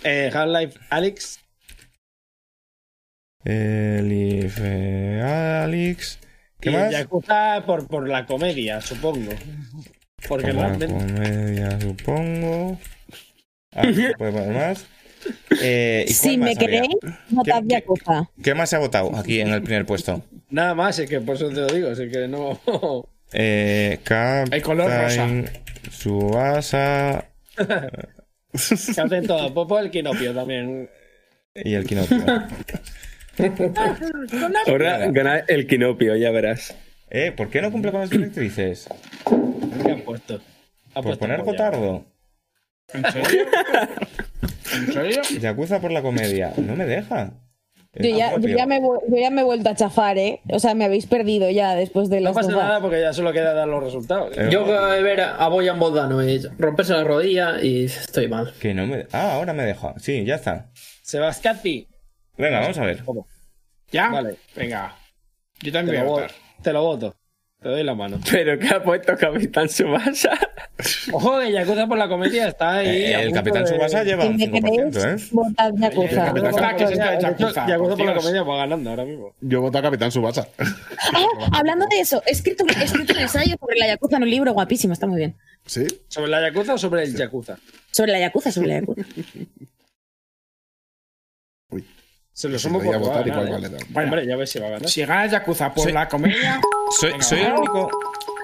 Eh, 0.02 0.30
Half-Life 0.32 0.78
Alex. 0.90 1.40
Elif, 3.44 4.58
eh, 4.62 5.20
Alex. 5.64 6.18
¿Qué 6.60 6.70
y 6.70 6.72
más? 6.72 6.90
Yakuza 6.90 7.62
por, 7.66 7.86
por 7.88 8.08
la 8.08 8.26
comedia, 8.26 8.80
supongo. 8.80 9.32
Porque 10.28 10.46
Por 10.52 10.54
la 10.54 10.68
realmente. 10.74 10.86
comedia, 10.88 11.80
supongo. 11.80 12.78
Ah, 13.74 13.82
poner 14.18 14.48
más. 14.52 14.86
Eh, 15.62 16.04
¿y 16.08 16.12
Si 16.12 16.28
cuál 16.36 16.38
me 16.38 16.56
queréis, 16.56 16.88
votad 17.30 17.60
¿Qué- 17.62 17.68
qué- 17.68 17.74
Yakuza. 17.74 18.30
¿Qué 18.42 18.54
más 18.54 18.70
se 18.70 18.76
ha 18.76 18.78
votado 18.78 19.14
aquí 19.16 19.40
en 19.40 19.48
el 19.48 19.62
primer 19.62 19.84
puesto? 19.84 20.22
Nada 20.50 20.74
más, 20.74 20.98
es 20.98 21.08
que 21.08 21.20
por 21.20 21.36
eso 21.36 21.48
te 21.48 21.54
lo 21.56 21.66
digo, 21.66 21.88
así 21.90 22.08
que 22.08 22.28
no. 22.28 22.58
Eh, 23.32 23.98
El 24.50 24.62
color 24.62 24.90
rosa. 24.90 25.16
Captain 25.16 25.50
Que 27.56 29.00
hacen 29.00 29.26
todo. 29.26 29.52
Popo 29.52 29.78
el 29.78 29.90
Kinopio 29.90 30.32
también. 30.34 30.88
y 31.54 31.74
el 31.74 31.84
Kinopio. 31.86 32.24
Ahora 34.66 35.10
gana 35.10 35.38
el 35.48 35.66
Kinopio, 35.66 36.16
ya 36.16 36.30
verás. 36.30 36.74
Eh, 37.10 37.32
¿por 37.32 37.48
qué 37.50 37.60
no 37.62 37.70
cumple 37.70 37.90
con 37.92 38.00
las 38.00 38.10
directrices? 38.10 38.88
¿Qué 39.84 39.90
han 39.90 40.00
puesto? 40.02 40.40
Ha 40.90 40.94
Por 40.94 41.04
puesto 41.04 41.18
poner. 41.20 41.42
Gotardo. 41.42 42.04
¿En 42.92 43.04
serio? 43.12 43.46
¿En 44.74 44.92
serio? 44.92 45.22
Yakuza 45.40 45.80
por 45.80 45.90
la 45.90 46.02
comedia. 46.02 46.52
No 46.56 46.76
me 46.76 46.86
deja. 46.86 47.32
Yo 47.96 48.16
ya, 48.16 48.36
yo, 48.38 48.48
ya 48.48 48.66
me, 48.66 48.80
yo 48.80 49.16
ya 49.16 49.30
me 49.30 49.42
he 49.42 49.44
vuelto 49.44 49.68
a 49.70 49.74
chafar, 49.74 50.18
¿eh? 50.18 50.40
O 50.50 50.58
sea, 50.58 50.74
me 50.74 50.84
habéis 50.84 51.06
perdido 51.06 51.48
ya 51.50 51.74
después 51.74 52.08
de 52.10 52.16
No 52.20 52.24
las 52.30 52.34
pasa 52.34 52.50
dos. 52.52 52.62
nada 52.62 52.80
porque 52.80 53.00
ya 53.00 53.12
solo 53.12 53.32
queda 53.32 53.54
dar 53.54 53.68
los 53.68 53.82
resultados. 53.82 54.36
Eh, 54.36 54.48
Yo 54.50 54.64
acabo 54.64 54.86
de 54.88 55.02
ver 55.02 55.20
a 55.20 55.48
Boyan 55.48 55.78
Bogdano 55.78 56.22
y 56.24 56.38
romperse 56.58 56.92
la 56.92 57.04
rodilla 57.04 57.62
y 57.62 57.84
estoy 57.84 58.28
mal. 58.28 58.52
Que 58.60 58.74
no 58.74 58.86
me... 58.86 59.06
Ah, 59.12 59.34
ahora 59.34 59.52
me 59.52 59.64
deja. 59.64 59.94
Sí, 59.98 60.24
ya 60.24 60.34
está. 60.36 60.70
Sebastián 61.02 61.60
Venga, 62.36 62.60
vamos 62.60 62.78
a 62.78 62.84
ver. 62.84 63.02
¿Ya? 63.92 64.08
Vale. 64.08 64.36
Venga. 64.56 64.96
Yo 65.60 65.70
Te 65.70 65.72
también 65.72 66.04
lo, 66.04 66.10
voy 66.10 66.18
a 66.18 66.22
votar. 66.24 66.36
te 66.62 66.72
lo 66.72 66.82
voto. 66.82 67.14
Te 67.64 67.70
doy 67.70 67.82
la 67.82 67.94
mano. 67.94 68.20
Pero 68.30 68.58
que 68.58 68.68
ha 68.68 68.82
puesto 68.84 69.16
Capitán 69.16 69.70
Subasa. 69.70 70.30
Ojo, 71.12 71.40
que 71.40 71.50
Yakuza 71.50 71.86
por 71.86 71.96
la 71.96 72.06
comedia 72.08 72.48
está 72.48 72.74
ahí. 72.74 72.88
Eh, 73.06 73.14
a 73.16 73.22
el 73.22 73.32
Capitán 73.32 73.64
de- 73.64 73.70
Subasa 73.70 74.04
lleva 74.04 74.26
un 74.26 74.36
me 74.36 74.46
5%, 74.50 74.90
queréis, 74.92 75.22
¿eh? 75.24 75.28
votad 75.32 75.72
Yakuza. 75.78 76.30
Por 76.34 76.60
la 76.60 76.76
que 76.76 76.86
se 76.86 76.92
está 76.92 77.06
comedia- 77.06 77.14
en 77.14 77.20
Yakuza, 77.20 77.66
Yakuza 77.66 77.88
por 77.88 77.96
por 77.96 78.06
la 78.06 78.12
Dios. 78.12 78.22
comedia 78.24 78.42
va 78.42 78.56
ganando 78.58 78.90
ahora 78.90 79.04
mismo. 79.06 79.32
Yo 79.40 79.62
voto 79.62 79.78
a 79.78 79.82
Capitán 79.82 80.12
Subasa. 80.12 80.46
Ah, 80.58 81.24
hablando 81.52 81.86
de 81.90 82.00
eso, 82.00 82.22
he 82.26 82.32
escrito, 82.32 82.66
he 82.78 82.84
escrito 82.84 83.14
un 83.14 83.20
ensayo 83.20 83.56
sobre 83.58 83.78
la 83.78 83.86
Yakuza 83.86 84.16
en 84.18 84.24
un 84.24 84.30
libro 84.30 84.52
guapísimo, 84.52 84.92
está 84.92 85.06
muy 85.06 85.16
bien. 85.16 85.34
¿Sí? 85.64 85.86
¿Sobre 86.08 86.28
la 86.30 86.42
Yakuza 86.42 86.74
o 86.74 86.78
sobre 86.78 87.04
el 87.04 87.16
Yakuza? 87.16 87.56
Sobre 87.90 88.12
la 88.12 88.18
Yakuza, 88.20 88.52
sobre 88.52 88.68
la 88.68 88.74
Yakuza. 88.80 89.02
Se 92.34 92.48
lo 92.48 92.58
Sí, 92.58 92.64
sumo 92.64 92.80
por 92.82 92.98
votar 92.98 93.26
igual 93.26 93.46
¿eh? 93.48 93.50
vale. 93.52 93.68
no. 93.70 93.76
Bueno. 93.90 94.08
Hombre, 94.10 94.26
ya 94.26 94.36
ves 94.36 94.50
si 94.50 94.58
va 94.58 94.66
a 94.66 94.70
ganar. 94.70 94.88
Si 94.90 95.04
gana 95.04 95.26
Yakuza 95.26 95.72
por 95.72 95.86
Sí. 95.86 95.92
la 95.92 96.08
comedia. 96.08 96.60
Soy, 96.98 97.12
Venga, 97.12 97.22
soy 97.24 97.40
el 97.40 97.52
único... 97.52 97.88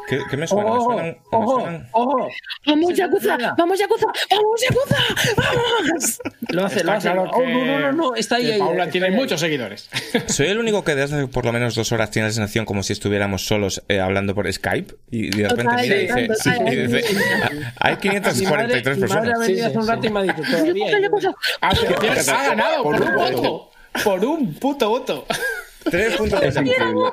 ¿Qué, 0.08 0.18
qué 0.28 0.36
me 0.36 0.44
suena? 0.46 0.64
¿Me 0.64 0.70
Ojo, 0.76 0.84
suenan? 0.92 1.06
¿Me 1.06 1.18
ojo, 1.38 1.60
suenan? 1.60 1.88
ojo. 1.92 2.28
¡Vamos, 2.66 2.94
Yakuza! 2.96 3.36
¡Vamos, 3.56 3.78
Yakuza! 3.78 4.06
¡Vamos, 4.30 4.60
Yakuza! 4.60 4.96
¡Vamos! 5.36 6.20
Lo 6.48 6.64
hace, 6.66 6.82
lo 6.82 6.92
hace. 6.92 7.08
claro 7.12 7.30
Oh, 7.32 7.38
que- 7.38 7.46
no, 7.46 7.64
no, 7.64 7.78
no, 7.78 7.92
no, 7.92 8.14
está 8.16 8.36
ahí. 8.36 8.50
ahí, 8.50 8.58
Paula 8.58 8.80
está 8.84 8.90
tiene 8.92 9.06
ahí. 9.08 9.12
muchos 9.14 9.38
seguidores. 9.38 9.88
Soy 10.26 10.48
el 10.48 10.58
único 10.58 10.82
que 10.82 10.96
desde 10.96 11.16
hace 11.16 11.28
por 11.28 11.44
lo 11.44 11.52
menos 11.52 11.76
dos 11.76 11.92
horas 11.92 12.10
tiene 12.10 12.26
la 12.26 12.32
sensación 12.34 12.64
como 12.64 12.82
si 12.82 12.92
estuviéramos 12.92 13.46
solos 13.46 13.84
eh, 13.88 14.00
hablando 14.00 14.34
por 14.34 14.52
Skype 14.52 14.94
y 15.12 15.30
de 15.30 15.48
repente 15.48 15.74
mira 15.80 15.96
y 15.96 16.00
dice, 16.08 16.26
total. 16.28 16.72
y 16.72 16.76
dice, 16.76 17.04
hay 17.78 17.96
Mi 18.02 18.08
madre, 18.18 18.20
543 18.20 18.98
mi 18.98 19.02
madre 19.06 19.30
ha 19.32 19.34
personas. 19.34 19.38
venido 19.38 19.46
Sí, 19.46 19.60
hace 19.62 19.78
un 19.78 19.84
sí, 19.84 19.90
rato 19.90 20.06
y 20.06 20.10
me 20.10 20.18
ha 20.18 20.22
dicho 20.22 20.42
todavía. 20.42 20.74
¡Yakuza, 20.74 20.98
Yakuza! 21.00 21.30
Atención, 21.60 22.36
ha 22.36 22.44
ganado 22.48 22.82
por 22.82 23.00
un 23.00 23.14
voto. 23.14 23.69
Por 24.04 24.24
un 24.24 24.54
puto 24.54 24.88
voto. 24.88 25.26
Tres 25.84 26.16
puntos 26.16 26.40
de 26.40 26.50
Yakuza. 26.52 27.12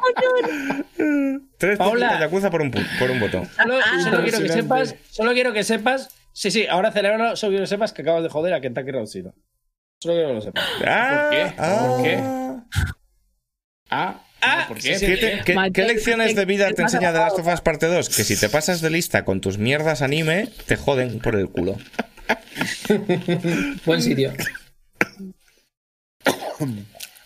Tres 1.58 1.78
puntos 1.78 2.00
de 2.00 2.20
Yakuza 2.20 2.50
por 2.52 2.62
un, 2.62 2.72
por 2.72 3.10
un 3.12 3.20
voto. 3.20 3.44
Solo, 3.56 3.76
solo 4.04 4.24
quiero 4.24 4.40
que 4.40 4.50
sepas, 4.50 4.96
solo 5.10 5.34
quiero 5.34 5.54
que 5.54 5.64
sepas. 5.64 6.10
Sí, 6.34 6.52
sí, 6.52 6.68
ahora 6.68 6.92
celébralo, 6.92 7.36
solo 7.36 7.52
quiero 7.52 7.64
que 7.64 7.68
sepas 7.70 7.94
que 7.94 8.02
acabas 8.04 8.24
de 8.24 8.30
joder 8.30 8.54
a 8.54 8.62
Kentucky 8.62 8.92
Road 8.92 9.08
Zero. 9.08 9.34
Solo 10.02 10.14
quiero 10.16 10.28
que 10.30 10.34
lo 10.36 10.42
sepas. 10.42 10.64
Ah, 10.86 11.30
qué? 11.32 11.54
ah. 11.58 11.88
¿Por 11.88 12.04
qué? 12.04 12.20
Ah, 13.90 14.24
Ah, 14.40 14.66
¿por 14.68 14.78
qué? 14.78 15.00
sí. 15.00 15.06
¿Qué, 15.08 15.18
te- 15.18 15.42
qué- 15.44 15.54
Mal- 15.56 15.72
qué 15.72 15.84
lecciones 15.84 16.36
de 16.36 16.46
vida 16.46 16.68
te 16.68 16.76
¿Qué 16.76 16.82
enseña? 16.84 17.12
The 17.12 17.18
Last 17.20 17.40
of 17.40 17.48
Us 17.48 17.62
parte 17.62 17.88
2? 17.88 18.08
Que 18.10 18.24
si 18.24 18.40
te 18.40 18.50
pasas 18.50 18.82
de 18.82 18.92
lista 18.92 19.26
con 19.26 19.42
tus 19.42 19.58
mierdas 19.58 20.04
anime, 20.04 20.48
te 20.68 20.76
joden 20.76 21.20
por 21.20 21.36
el 21.36 21.50
culo. 21.50 21.76
Buen 23.86 24.02
sitio. 24.04 24.32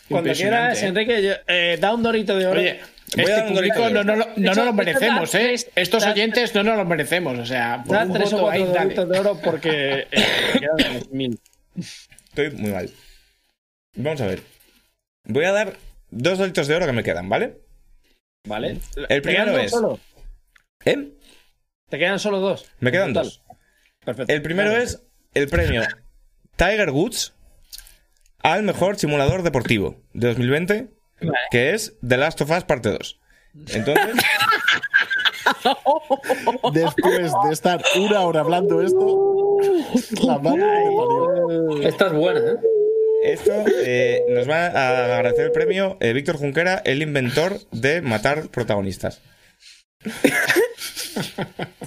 Cuando 0.10 0.34
quieras, 0.34 0.82
¿eh? 0.84 0.88
Enrique, 0.88 1.24
yo- 1.24 1.34
eh, 1.48 1.78
da 1.80 1.94
un 1.94 2.04
dorito 2.04 2.38
de 2.38 2.48
oro. 2.48 2.60
Oye, 2.60 2.80
Voy 3.16 3.20
a 3.20 3.24
este 3.24 3.32
dar 3.34 3.46
un 3.88 3.94
no, 3.94 4.04
no, 4.04 4.16
no, 4.16 4.26
no 4.38 4.54
nos 4.56 4.66
lo 4.66 4.74
merecemos, 4.74 5.36
¿eh? 5.36 5.56
Estos 5.76 6.06
oyentes 6.06 6.56
no 6.56 6.64
nos 6.64 6.78
lo 6.78 6.86
merecemos, 6.86 7.38
o 7.40 7.46
sea, 7.46 7.84
por 7.86 7.96
da 7.98 8.06
un 8.06 8.14
tres 8.14 8.34
o 8.34 8.40
cuatro 8.42 8.50
ahí, 8.52 8.64
dale. 8.68 8.80
doritos 8.96 9.10
de 9.10 9.20
oro 9.20 9.40
porque 9.44 10.08
eh, 10.12 11.04
mil. 11.12 11.40
Estoy 12.30 12.52
muy 12.52 12.72
mal. 12.72 12.90
Vamos 13.96 14.22
a 14.22 14.28
ver. 14.28 14.42
Voy 15.26 15.44
a 15.46 15.52
dar 15.52 15.76
dos 16.10 16.38
doritos 16.38 16.68
de 16.68 16.76
oro 16.76 16.86
que 16.86 16.94
me 16.94 17.04
quedan, 17.04 17.28
¿vale? 17.28 17.58
¿Vale? 18.48 18.78
El 18.96 19.08
¿Te 19.08 19.22
primero 19.22 19.58
es- 19.58 19.72
Solo? 19.72 20.00
¿Eh? 20.86 21.10
¿Te 21.90 22.00
quedan 22.00 22.20
solo 22.20 22.40
dos? 22.40 22.66
Me 22.80 22.92
quedan 22.92 23.12
dos. 23.14 23.42
Perfecto. 24.06 24.34
El 24.34 24.42
primero 24.42 24.72
es 24.78 25.04
el 25.34 25.48
premio 25.50 25.84
Tiger 26.56 26.90
Woods 26.92 27.34
al 28.44 28.64
mejor 28.64 28.98
simulador 28.98 29.44
deportivo 29.44 30.02
de 30.14 30.28
2020, 30.28 30.90
que 31.52 31.74
es 31.74 31.98
The 32.08 32.18
Last 32.18 32.42
of 32.42 32.52
Us 32.52 32.64
parte 32.64 32.90
2. 32.90 33.20
Entonces, 33.74 34.16
Después 36.74 37.34
de 37.44 37.52
estar 37.52 37.82
una 37.98 38.22
hora 38.22 38.42
hablando 38.42 38.82
esto, 38.82 39.58
la 40.26 40.38
madre 40.40 40.62
parió. 40.62 41.82
Esta 41.82 42.08
es 42.08 42.14
buena, 42.14 42.40
¿eh? 42.40 42.58
esto 43.24 43.52
eh, 43.84 44.24
nos 44.30 44.50
va 44.50 44.68
a 44.68 45.18
agradecer 45.18 45.46
el 45.46 45.52
premio 45.52 45.98
eh, 46.00 46.14
Víctor 46.14 46.38
Junquera, 46.38 46.82
el 46.86 47.02
inventor 47.02 47.60
de 47.72 48.02
matar 48.02 48.50
protagonistas. 48.50 49.22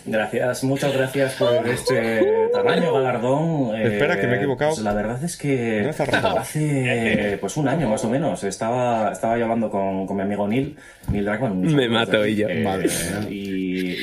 Gracias, 0.06 0.64
muchas 0.64 0.92
gracias 0.94 1.34
por 1.34 1.66
este 1.66 2.48
tamaño 2.52 2.92
galardón. 2.92 3.74
Eh, 3.74 3.94
Espera, 3.94 4.20
que 4.20 4.26
me 4.26 4.34
he 4.34 4.36
equivocado. 4.36 4.72
pues 4.72 4.82
la 4.82 4.92
verdad 4.92 5.22
es 5.24 5.36
que 5.36 5.90
hace 6.38 7.38
pues 7.40 7.56
un 7.56 7.68
año 7.68 7.88
más 7.88 8.04
o 8.04 8.10
menos 8.10 8.44
estaba, 8.44 9.12
estaba 9.12 9.36
yo 9.38 9.44
hablando 9.44 9.70
con, 9.70 10.06
con 10.06 10.16
mi 10.16 10.22
amigo 10.22 10.46
Neil, 10.46 10.76
Neil 11.10 11.28
un 11.28 11.74
Me 11.74 11.88
mato, 11.88 12.20
aquí, 12.20 12.30
y 12.32 12.36
yo. 12.36 12.48
eh, 12.48 12.64
mía. 12.64 13.26
y, 13.30 13.93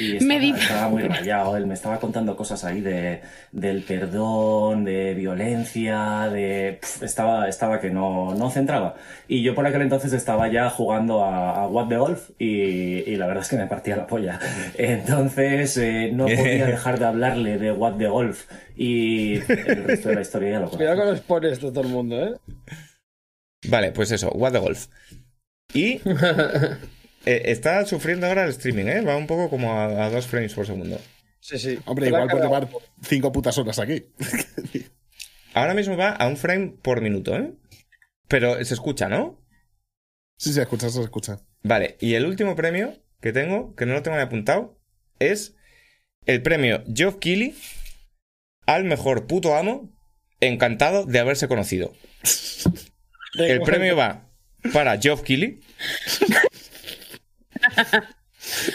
estaba, 0.85 0.91
muy 0.91 1.03
rayado. 1.03 1.57
Él 1.57 1.65
me 1.67 1.73
estaba 1.73 1.99
contando 1.99 2.35
cosas 2.35 2.63
ahí 2.63 2.81
de, 2.81 3.21
del 3.51 3.83
perdón, 3.83 4.83
de 4.83 5.13
violencia, 5.13 6.29
de. 6.31 6.79
estaba, 7.01 7.47
estaba 7.47 7.79
que 7.79 7.89
no, 7.89 8.33
no 8.35 8.49
centraba. 8.49 8.95
Y 9.27 9.43
yo 9.43 9.55
por 9.55 9.65
aquel 9.65 9.81
entonces 9.81 10.13
estaba 10.13 10.47
ya 10.49 10.69
jugando 10.69 11.23
a, 11.23 11.63
a 11.63 11.67
What 11.67 11.87
the 11.87 11.97
Golf 11.97 12.29
y, 12.39 13.09
y 13.09 13.15
la 13.15 13.27
verdad 13.27 13.43
es 13.43 13.49
que 13.49 13.57
me 13.57 13.67
partía 13.67 13.95
la 13.95 14.07
polla. 14.07 14.39
Entonces 14.77 15.77
eh, 15.77 16.11
no 16.13 16.25
podía 16.35 16.65
dejar 16.65 16.99
de 16.99 17.05
hablarle 17.05 17.57
de 17.57 17.71
What 17.71 17.93
the 17.97 18.07
Golf 18.07 18.45
y 18.75 19.35
el 19.35 19.83
resto 19.85 20.09
de 20.09 20.15
la 20.15 20.21
historia 20.21 20.51
ya 20.51 20.59
lo 20.59 20.69
Cuidado 20.69 20.97
conozco. 20.97 21.03
con 21.03 21.09
los 21.11 21.19
spoilers 21.19 21.61
de 21.61 21.71
todo 21.71 21.81
el 21.81 21.89
mundo, 21.89 22.23
¿eh? 22.23 22.33
Vale, 23.67 23.91
pues 23.91 24.11
eso, 24.11 24.29
What 24.31 24.53
the 24.53 24.59
Golf. 24.59 24.87
Y 25.73 25.99
eh, 27.25 27.43
está 27.45 27.85
sufriendo 27.85 28.27
ahora 28.27 28.43
el 28.43 28.49
streaming, 28.49 28.85
¿eh? 28.85 29.01
Va 29.01 29.15
un 29.15 29.27
poco 29.27 29.49
como 29.49 29.73
a, 29.73 30.05
a 30.05 30.09
dos 30.09 30.27
frames 30.27 30.53
por 30.53 30.65
segundo. 30.65 30.99
Sí, 31.39 31.57
sí. 31.57 31.79
Hombre, 31.85 32.07
igual 32.07 32.27
cargado. 32.27 32.49
llevar 32.49 32.69
cinco 33.03 33.31
putas 33.31 33.57
horas 33.57 33.79
aquí. 33.79 34.05
Ahora 35.53 35.73
mismo 35.73 35.97
va 35.97 36.11
a 36.11 36.27
un 36.27 36.37
frame 36.37 36.73
por 36.81 37.01
minuto, 37.01 37.35
¿eh? 37.35 37.51
Pero 38.27 38.63
se 38.63 38.73
escucha, 38.73 39.09
¿no? 39.09 39.43
Sí, 40.37 40.53
se 40.53 40.61
escucha, 40.61 40.89
se 40.89 41.01
escucha. 41.01 41.41
Vale, 41.63 41.97
y 41.99 42.13
el 42.13 42.25
último 42.25 42.55
premio 42.55 42.93
que 43.19 43.33
tengo, 43.33 43.75
que 43.75 43.85
no 43.85 43.93
lo 43.93 44.01
tengo 44.01 44.17
ni 44.17 44.23
apuntado, 44.23 44.79
es 45.19 45.55
el 46.25 46.41
premio 46.41 46.83
Geoff 46.93 47.17
Keighley 47.19 47.55
al 48.65 48.85
mejor 48.85 49.27
puto 49.27 49.55
amo, 49.55 49.91
encantado 50.39 51.05
de 51.05 51.19
haberse 51.19 51.47
conocido. 51.47 51.93
El 53.37 53.61
premio 53.61 53.95
va 53.95 54.29
para 54.73 54.99
Geoff 54.99 55.21
Keighley. 55.21 55.61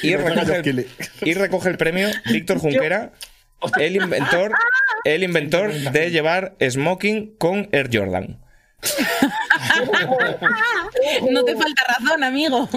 Y 0.03 0.15
recoge, 0.15 0.57
el, 0.57 0.63
Keighley. 0.63 0.87
y 1.23 1.35
recoge 1.35 1.71
el 1.71 1.77
premio 1.77 2.09
Víctor 2.27 2.59
Junquera, 2.59 3.13
el 3.81 3.97
inventor, 3.97 4.53
el 5.05 5.25
inventor 5.25 5.73
de 5.73 6.11
llevar 6.11 6.55
smoking 6.61 7.37
con 7.37 7.69
Air 7.73 7.91
Jordan. 7.93 8.41
No 11.31 11.45
te 11.45 11.57
falta 11.57 11.83
razón, 11.99 12.25
amigo. 12.25 12.69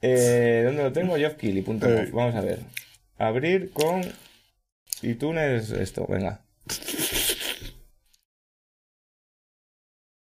Eh, 0.00 0.62
¿Dónde 0.64 0.82
lo 0.82 0.92
tengo? 0.92 1.16
Geoffkeighley.com. 1.16 1.78
Vamos 2.12 2.34
a 2.34 2.40
ver. 2.40 2.60
Abrir 3.18 3.72
con 3.72 4.02
iTunes 5.02 5.70
esto, 5.70 6.06
venga. 6.08 6.40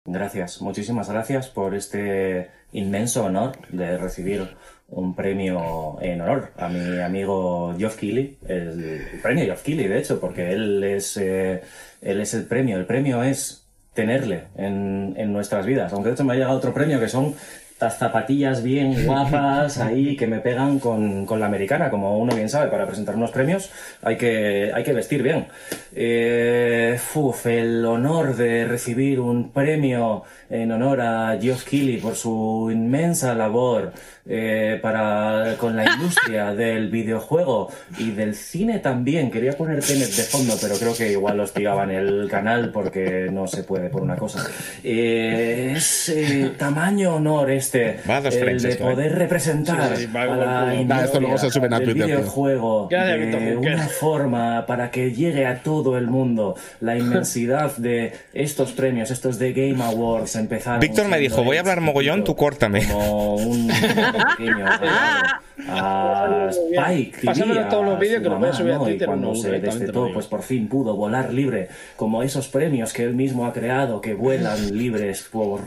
Gracias, 0.06 0.62
muchísimas 0.62 1.10
gracias 1.10 1.50
por 1.50 1.76
este 1.76 2.50
inmenso 2.72 3.24
honor 3.24 3.58
de 3.70 3.98
recibir 3.98 4.56
un 4.92 5.16
premio 5.16 5.98
en 6.02 6.22
honor 6.22 6.52
a 6.58 6.68
mi 6.68 7.00
amigo 7.00 7.74
Geoff 7.78 7.98
Keighley, 7.98 8.38
el, 8.48 9.20
premio 9.22 9.46
Geoff 9.46 9.64
Keighley, 9.64 9.88
de 9.88 10.00
hecho, 10.00 10.20
porque 10.20 10.52
él 10.52 10.84
es, 10.84 11.18
eh, 11.18 11.62
él 12.02 12.22
es 12.22 12.34
el 12.34 12.46
premio. 12.46 12.78
El 12.78 12.86
premio 12.86 13.24
es 13.24 13.66
tenerle 13.94 14.46
en, 14.56 15.14
en 15.18 15.34
nuestras 15.34 15.66
vidas. 15.66 15.92
Aunque 15.94 16.10
de 16.10 16.16
hecho 16.16 16.24
me 16.24 16.34
ha 16.34 16.36
llegado 16.36 16.58
otro 16.58 16.74
premio 16.74 17.00
que 17.00 17.08
son 17.08 17.36
estas 17.82 17.98
zapatillas 17.98 18.62
bien 18.62 19.08
guapas 19.08 19.80
ahí 19.80 20.16
que 20.16 20.28
me 20.28 20.40
pegan 20.40 20.78
con, 20.78 21.26
con 21.26 21.40
la 21.40 21.48
americana, 21.48 21.90
como 21.90 22.20
uno 22.20 22.36
bien 22.36 22.48
sabe, 22.48 22.70
para 22.70 22.86
presentar 22.86 23.16
unos 23.16 23.32
premios 23.32 23.72
hay 24.04 24.18
que, 24.18 24.72
hay 24.72 24.84
que 24.84 24.94
vestir 24.94 25.24
bien. 25.24 25.48
Eh, 25.96 27.00
el 27.46 27.86
honor 27.86 28.36
de 28.36 28.66
recibir 28.66 29.20
un 29.20 29.52
premio 29.52 30.22
en 30.52 30.72
honor 30.72 31.02
a 31.02 31.40
Geoff 31.42 31.64
Keighley 31.64 31.98
por 31.98 32.16
su 32.16 32.70
inmensa 32.72 33.34
labor 33.34 33.94
eh, 34.28 34.80
para, 34.82 35.56
con 35.58 35.76
la 35.76 35.86
industria 35.94 36.54
del 36.56 36.90
videojuego 36.90 37.72
y 37.98 38.12
del 38.12 38.36
cine 38.36 38.80
también. 38.80 39.32
Quería 39.32 39.54
poner 39.54 39.84
Tenet 39.84 40.10
de 40.10 40.24
fondo, 40.24 40.56
pero 40.62 40.76
creo 40.76 40.96
que 40.96 41.12
igual 41.12 41.38
los 41.38 41.52
pillaban 41.52 41.92
el 41.92 42.28
canal 42.30 42.72
porque 42.72 43.30
no 43.32 43.48
se 43.48 43.64
puede 43.64 43.90
por 43.90 44.02
una 44.02 44.16
cosa. 44.16 44.46
Eh, 44.84 45.74
es 45.76 46.10
eh, 46.10 46.52
tamaño 46.58 47.16
honor 47.16 47.52
este, 47.52 48.00
Va 48.10 48.18
el 48.18 48.62
de 48.62 48.76
poder 48.76 49.16
representar 49.18 49.96
Sí, 49.96 50.06
sí, 50.06 50.12
va 50.12 50.24
a 50.24 50.26
la 50.26 50.76
igual. 50.76 50.88
Nah, 50.88 51.04
esto 51.04 51.20
luego 51.20 51.38
se 51.38 51.50
industria 51.50 51.52
suben 51.52 51.74
a 51.74 51.80
del 51.80 51.94
Twitter, 51.94 52.08
videojuego 52.08 52.88
de 52.90 53.58
una 53.58 53.88
forma 53.88 54.66
para 54.66 54.92
que 54.92 55.12
llegue 55.12 55.46
a 55.46 55.62
todo 55.62 55.98
el 55.98 56.08
mundo 56.08 56.56
la 56.80 56.98
inmensidad 56.98 57.76
de 57.78 58.14
estos 58.34 58.72
premios, 58.72 59.12
estos 59.12 59.40
de 59.40 59.54
Game 59.54 59.84
Awards 59.84 60.36
empezaron. 60.36 60.80
Víctor 60.80 61.08
me 61.08 61.20
dijo, 61.20 61.44
voy 61.44 61.58
a 61.58 61.62
hablar 61.62 61.82
mogollón, 61.82 62.24
tú 62.24 62.36
córtame. 62.36 62.86
Como 62.88 63.36
un 63.36 63.72
pequeño 64.12 64.66
a 65.68 66.50
Spike. 66.52 67.22
Todos 67.70 67.86
los 67.86 68.00
vídeos 68.00 68.22
que 68.22 68.28
a 68.28 68.32
mamá, 68.32 68.54
subir 68.54 68.74
a 68.74 68.78
¿no? 68.78 68.84
Y 68.84 68.92
Twitter, 68.92 69.08
cuando 69.08 69.28
no, 69.30 69.36
se 69.36 69.60
destetó, 69.60 70.08
lo 70.08 70.14
pues 70.14 70.28
por 70.28 70.44
fin 70.44 70.68
pudo 70.68 70.96
volar 70.96 71.34
libre, 71.34 71.70
como 71.96 72.24
esos 72.24 72.48
premios 72.48 72.94
que 72.94 73.04
él 73.04 73.14
mismo 73.16 73.46
ha 73.46 73.54
creado, 73.54 74.02
que 74.02 74.14
vuelan 74.14 74.78
libres 74.78 75.24
por... 75.32 75.62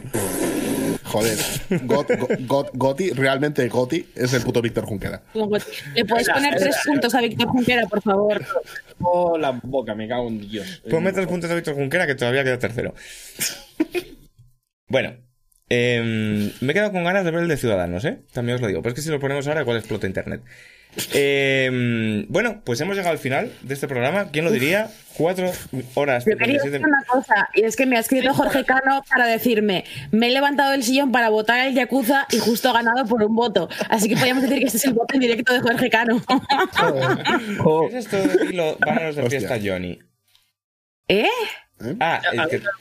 Joder, 1.05 1.39
Got, 1.85 2.11
Got- 2.11 2.47
Got- 2.47 2.71
Goti, 2.75 3.11
realmente 3.11 3.69
Goti 3.69 4.05
es 4.17 4.33
el 4.33 4.43
puto 4.43 4.61
Víctor 4.61 4.85
Junquera. 4.87 5.23
¿Le 5.95 6.05
puedes 6.05 6.29
poner 6.29 6.57
tres 6.57 6.77
puntos 6.85 7.15
a 7.15 7.21
Víctor 7.21 7.49
Junquera, 7.49 7.87
por 7.87 8.03
favor? 8.03 8.43
Oh, 9.01 9.39
la 9.39 9.53
boca, 9.63 9.95
me 9.95 10.09
cago 10.09 10.29
en 10.29 10.41
Dios. 10.49 10.83
Ponme 10.91 11.13
tres 11.13 11.27
puntos 11.29 11.51
a 11.51 11.55
Víctor 11.55 11.75
Junquera 11.75 12.07
que 12.07 12.15
todavía 12.15 12.43
queda 12.45 12.59
tercero. 12.59 12.95
Bueno, 14.87 15.15
em, 15.69 16.51
me 16.61 16.71
he 16.71 16.75
quedado 16.75 16.93
con 16.93 17.05
ganas 17.05 17.25
de 17.25 17.31
ver 17.31 17.43
el 17.43 17.49
de 17.49 17.57
Ciudadanos, 17.57 18.05
¿eh? 18.05 18.19
También 18.33 18.57
os 18.57 18.61
lo 18.61 18.69
digo. 18.69 18.83
Pero 18.83 18.91
es 18.91 18.95
que 18.95 19.03
si 19.03 19.11
lo 19.11 19.21
ponemos 19.21 19.47
ahora, 19.47 19.63
igual 19.63 19.77
explota 19.79 20.07
internet. 20.07 20.41
Em, 21.13 22.25
bueno, 22.29 22.63
pues 22.65 22.81
hemos 22.81 22.95
llegado 22.95 23.11
al 23.13 23.19
final 23.19 23.51
de 23.63 23.75
este 23.75 23.89
programa. 23.89 24.31
¿Quién 24.31 24.45
lo 24.45 24.53
diría? 24.53 24.89
Cuatro 25.17 25.51
horas. 25.95 26.25
Yo 26.25 26.37
quería 26.37 26.61
57 26.61 26.71
decir 26.71 26.87
una 26.87 27.03
cosa, 27.05 27.49
y 27.55 27.65
es 27.65 27.75
que 27.75 27.85
me 27.87 27.97
ha 27.97 28.01
escrito 28.01 28.33
Jorge 28.33 28.65
Cano 28.65 29.03
para 29.11 29.27
decirme, 29.27 29.85
me 30.13 30.29
he 30.29 30.31
levantado 30.31 30.71
del 30.71 30.85
sillón 30.85 31.11
para 31.11 31.31
votar 31.31 31.59
al 31.59 31.75
Yakuza 31.75 32.27
y 32.31 32.39
justo 32.39 32.69
ha 32.71 32.75
ganado 32.75 33.05
por 33.07 33.25
un 33.25 33.35
voto. 33.35 33.69
Así 33.91 34.09
que 34.09 34.15
podríamos 34.17 34.45
decir 34.45 34.59
que 34.61 34.65
este 34.67 34.79
es 34.79 34.85
el 34.85 34.95
voto 34.95 35.15
en 35.15 35.21
directo 35.21 35.53
de 35.53 35.61
Jorge 35.61 35.91
Cano. 35.91 36.23
¿Qué 37.91 37.97
es 37.99 38.07
esto 38.07 38.17
de 38.23 38.53
lo- 38.53 38.77
vámonos 38.79 39.17
de 39.17 39.23
Hostia. 39.23 39.41
fiesta, 39.41 39.59
Johnny? 39.65 39.99
¿Eh? 41.09 41.27
Ah, 42.01 42.21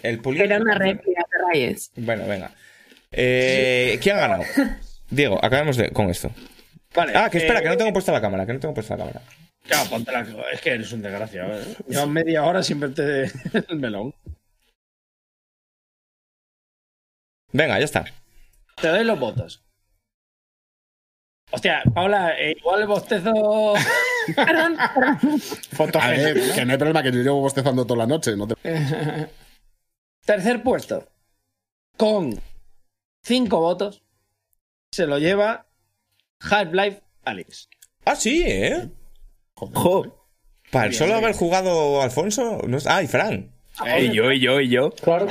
el, 0.03 0.19
el 0.21 0.37
Era 0.41 0.57
una 0.59 0.75
réplica 0.75 1.21
de 1.31 1.45
Reyes. 1.51 1.91
Bueno, 1.95 2.25
venga. 2.27 2.51
Eh, 3.13 3.99
¿Quién 4.01 4.17
ha 4.17 4.19
ganado? 4.21 4.43
Diego, 5.09 5.39
acabemos 5.43 5.77
de- 5.77 5.91
con 5.91 6.09
esto. 6.09 6.31
Vale, 6.95 7.13
Ah, 7.15 7.29
que 7.29 7.37
espera, 7.39 7.59
eh, 7.59 7.63
que 7.63 7.69
no 7.69 7.77
tengo 7.77 7.93
puesta 7.93 8.11
la 8.11 8.21
cámara, 8.21 8.45
que 8.45 8.53
no 8.53 8.59
tengo 8.59 8.73
puesta 8.73 8.95
la 8.95 9.05
cámara. 9.05 9.21
Claro, 9.65 9.89
ponte 9.89 10.11
la- 10.11 10.25
Es 10.51 10.61
que 10.61 10.71
eres 10.71 10.91
un 10.91 11.01
desgraciado. 11.01 11.59
¿eh? 11.59 11.65
Llevas 11.87 12.07
media 12.07 12.43
hora 12.43 12.61
sin 12.63 12.79
verte 12.79 13.31
el 13.69 13.77
melón. 13.79 14.13
Venga, 17.51 17.77
ya 17.79 17.85
está. 17.85 18.05
Te 18.81 18.87
doy 18.87 19.03
los 19.03 19.19
votos. 19.19 19.63
Hostia, 21.51 21.83
Paula, 21.93 22.35
eh, 22.39 22.55
igual 22.57 22.81
el 22.81 22.87
bostezo. 22.87 23.73
Perdón, 24.35 24.77
perdón. 25.75 26.01
A 26.01 26.09
ver, 26.09 26.33
que 26.55 26.65
no 26.65 26.71
hay 26.71 26.77
problema, 26.77 27.03
que 27.03 27.11
yo 27.11 27.21
llevo 27.21 27.41
bostezando 27.41 27.85
toda 27.85 27.99
la 27.99 28.07
noche. 28.07 28.35
No 28.35 28.47
te... 28.47 28.55
Tercer 30.25 30.63
puesto. 30.63 31.07
Con 31.97 32.39
cinco 33.23 33.59
votos. 33.59 34.03
Se 34.91 35.07
lo 35.07 35.17
lleva 35.17 35.65
Half-Life 36.39 37.01
Alex. 37.25 37.69
Ah, 38.05 38.15
sí, 38.15 38.43
¿eh? 38.45 38.89
Jo. 39.55 40.27
Para 40.71 40.87
el 40.87 40.93
solo 40.93 41.15
haber 41.15 41.33
jugado 41.35 42.01
Alfonso. 42.01 42.59
No 42.67 42.77
es- 42.77 42.87
Ah, 42.87 43.01
y 43.01 43.07
Fran. 43.07 43.51
Y 43.99 44.13
yo, 44.13 44.31
y 44.31 44.39
yo, 44.39 44.59
y 44.61 44.69
yo. 44.69 44.91
Claro, 44.91 45.25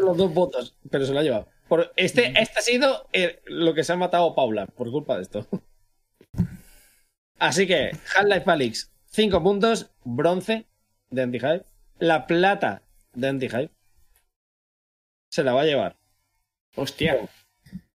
los 0.00 0.16
dos 0.16 0.34
votos, 0.34 0.76
pero 0.90 1.06
se 1.06 1.12
lo 1.12 1.20
ha 1.20 1.22
llevado. 1.22 1.48
Por 1.68 1.92
este, 1.96 2.32
este 2.38 2.58
ha 2.58 2.62
sido 2.62 3.08
eh, 3.12 3.40
lo 3.46 3.74
que 3.74 3.84
se 3.84 3.92
ha 3.92 3.96
matado 3.96 4.34
Paula 4.34 4.66
por 4.66 4.90
culpa 4.90 5.16
de 5.16 5.22
esto. 5.22 5.46
Así 7.38 7.66
que 7.66 7.92
Half-Life 8.16 8.50
Alyx, 8.50 8.90
5 9.06 9.42
puntos, 9.42 9.90
bronce 10.04 10.66
de 11.10 11.22
Anti-Hype. 11.22 11.64
La 11.98 12.26
plata 12.26 12.82
de 13.14 13.28
Anti-Hype 13.28 13.72
se 15.30 15.42
la 15.44 15.52
va 15.54 15.62
a 15.62 15.66
llevar. 15.66 15.96
Hostia. 16.80 17.28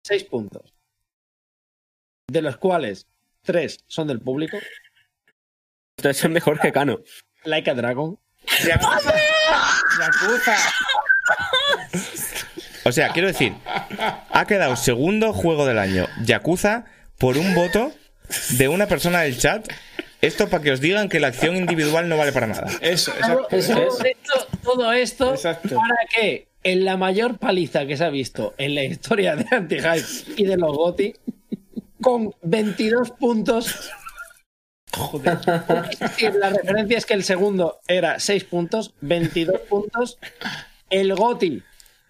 6 0.04 0.26
puntos. 0.26 0.76
De 2.28 2.44
los 2.44 2.58
cuales 2.58 3.08
3 3.42 3.84
son 3.88 4.08
del 4.08 4.22
público. 4.22 4.60
Esto 5.98 6.10
es 6.10 6.30
mejor 6.30 6.60
que 6.60 6.72
Cano. 6.72 7.00
Like 7.46 7.72
a 7.72 7.74
Dragon. 7.74 8.20
Yakuza. 8.64 9.14
O 12.84 12.92
sea, 12.92 13.10
quiero 13.10 13.28
decir, 13.28 13.56
ha 13.66 14.46
quedado 14.46 14.76
segundo 14.76 15.34
juego 15.34 15.66
del 15.66 15.80
año 15.80 16.06
Yakuza 16.24 16.86
por 17.18 17.40
un 17.40 17.56
voto 17.56 17.92
de 18.52 18.68
una 18.68 18.86
persona 18.86 19.22
del 19.22 19.40
chat. 19.40 19.68
Esto 20.26 20.48
para 20.50 20.64
que 20.64 20.72
os 20.72 20.82
digan 20.82 21.10
que 21.10 21.20
la 21.20 21.28
acción 21.28 21.56
individual 21.56 22.08
no 22.10 22.18
vale 22.18 22.32
para 22.32 22.48
nada. 22.48 22.68
Eso, 22.82 23.12
exacto. 23.12 23.48
Eso 23.52 23.74
Todo 23.74 23.84
es. 23.88 24.00
esto, 24.06 24.48
todo 24.64 24.92
esto 24.94 25.32
Exacto. 25.34 25.76
para 25.76 25.96
que 26.14 26.48
en 26.64 26.84
la 26.84 26.98
mayor 26.98 27.38
paliza 27.38 27.86
que 27.86 27.96
se 27.96 28.04
ha 28.06 28.10
visto 28.10 28.54
en 28.58 28.74
la 28.76 28.84
historia 28.84 29.36
de 29.36 29.46
Anti-Hype 29.52 30.34
y 30.38 30.46
de 30.46 30.58
los 30.58 30.76
GOTI, 30.76 31.14
con 32.02 32.34
22 32.42 33.12
puntos. 33.12 33.92
Joder. 34.96 35.38
Es 35.92 36.00
decir, 36.00 36.34
la 36.36 36.50
referencia 36.50 36.98
es 36.98 37.06
que 37.06 37.14
el 37.14 37.24
segundo 37.24 37.80
era 37.88 38.20
6 38.20 38.44
puntos, 38.46 38.94
22 39.02 39.60
puntos. 39.62 40.18
El 40.90 41.14
GOTI 41.16 41.62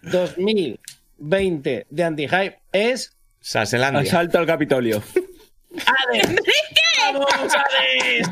2020 0.04 1.88
de 1.90 2.04
Anti-Hype 2.04 2.60
es. 2.72 3.12
Saselandia. 3.42 4.02
Asalto 4.02 4.38
al 4.40 4.46
Capitolio. 4.46 5.04
¡Hades! 5.86 6.36
¡Vamos! 7.06 7.28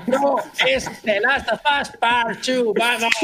¡No! 0.08 0.38
¡Es 0.66 0.90
The 1.04 1.20
Last 1.20 1.48
of 1.52 1.62
Us 1.80 1.92
Part 2.00 2.44
2! 2.46 2.74
¡Vamos! 2.74 3.14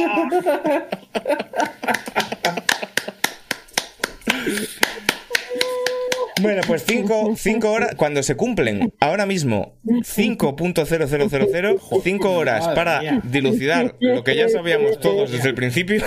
Bueno, 6.42 6.62
pues 6.68 6.84
5 6.86 7.34
cinco 7.38 7.72
horas, 7.72 7.96
cuando 7.96 8.22
se 8.24 8.36
cumplen 8.36 8.94
ahora 9.00 9.26
mismo 9.26 9.78
5.0000, 9.86 12.02
5 12.04 12.32
horas 12.32 12.62
Madre 12.62 12.76
para 12.76 13.00
mía. 13.02 13.22
dilucidar 13.24 13.96
lo 14.00 14.24
que 14.24 14.36
ya 14.36 14.50
sabíamos 14.50 15.00
todos 15.00 15.32
desde 15.32 15.50
el 15.50 15.56
principio. 15.56 16.04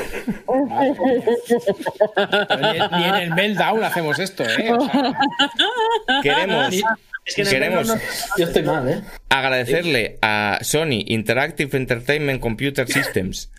Ni, 2.60 2.98
ni 2.98 3.04
en 3.04 3.14
el 3.14 3.34
meltdown 3.34 3.84
hacemos 3.84 4.18
esto, 4.18 4.44
¿eh? 4.44 4.72
O 4.72 4.80
sea, 4.90 5.12
Queremos, 6.22 6.74
Es 7.24 7.34
que 7.34 7.42
queremos 7.44 7.88
Meltdown 7.88 8.00
Yo 8.38 8.44
estoy 8.46 8.62
mal, 8.62 8.88
¿eh? 8.88 9.00
agradecerle 9.28 10.18
a 10.22 10.58
Sony 10.62 11.04
Interactive 11.06 11.76
Entertainment 11.76 12.40
Computer 12.40 12.86
Systems 12.88 13.50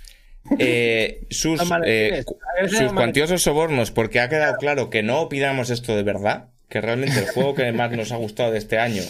eh, 0.59 1.21
sus, 1.29 1.61
eh, 1.85 2.25
sus 2.67 2.79
vale. 2.79 2.93
cuantiosos 2.93 3.41
sobornos, 3.41 3.91
porque 3.91 4.19
ha 4.19 4.27
quedado 4.27 4.57
claro 4.57 4.89
que 4.89 5.01
no 5.01 5.21
opinamos 5.21 5.69
esto 5.69 5.95
de 5.95 6.03
verdad, 6.03 6.49
que 6.69 6.81
realmente 6.81 7.19
el 7.19 7.25
juego 7.27 7.53
que 7.55 7.71
más 7.71 7.91
nos 7.91 8.11
ha 8.11 8.15
gustado 8.17 8.51
de 8.51 8.57
este 8.57 8.79
año 8.79 9.03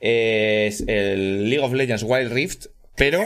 es 0.00 0.82
el 0.86 1.48
League 1.50 1.60
of 1.64 1.72
Legends 1.72 2.02
Wild 2.02 2.32
Rift, 2.32 2.66
pero 2.96 3.22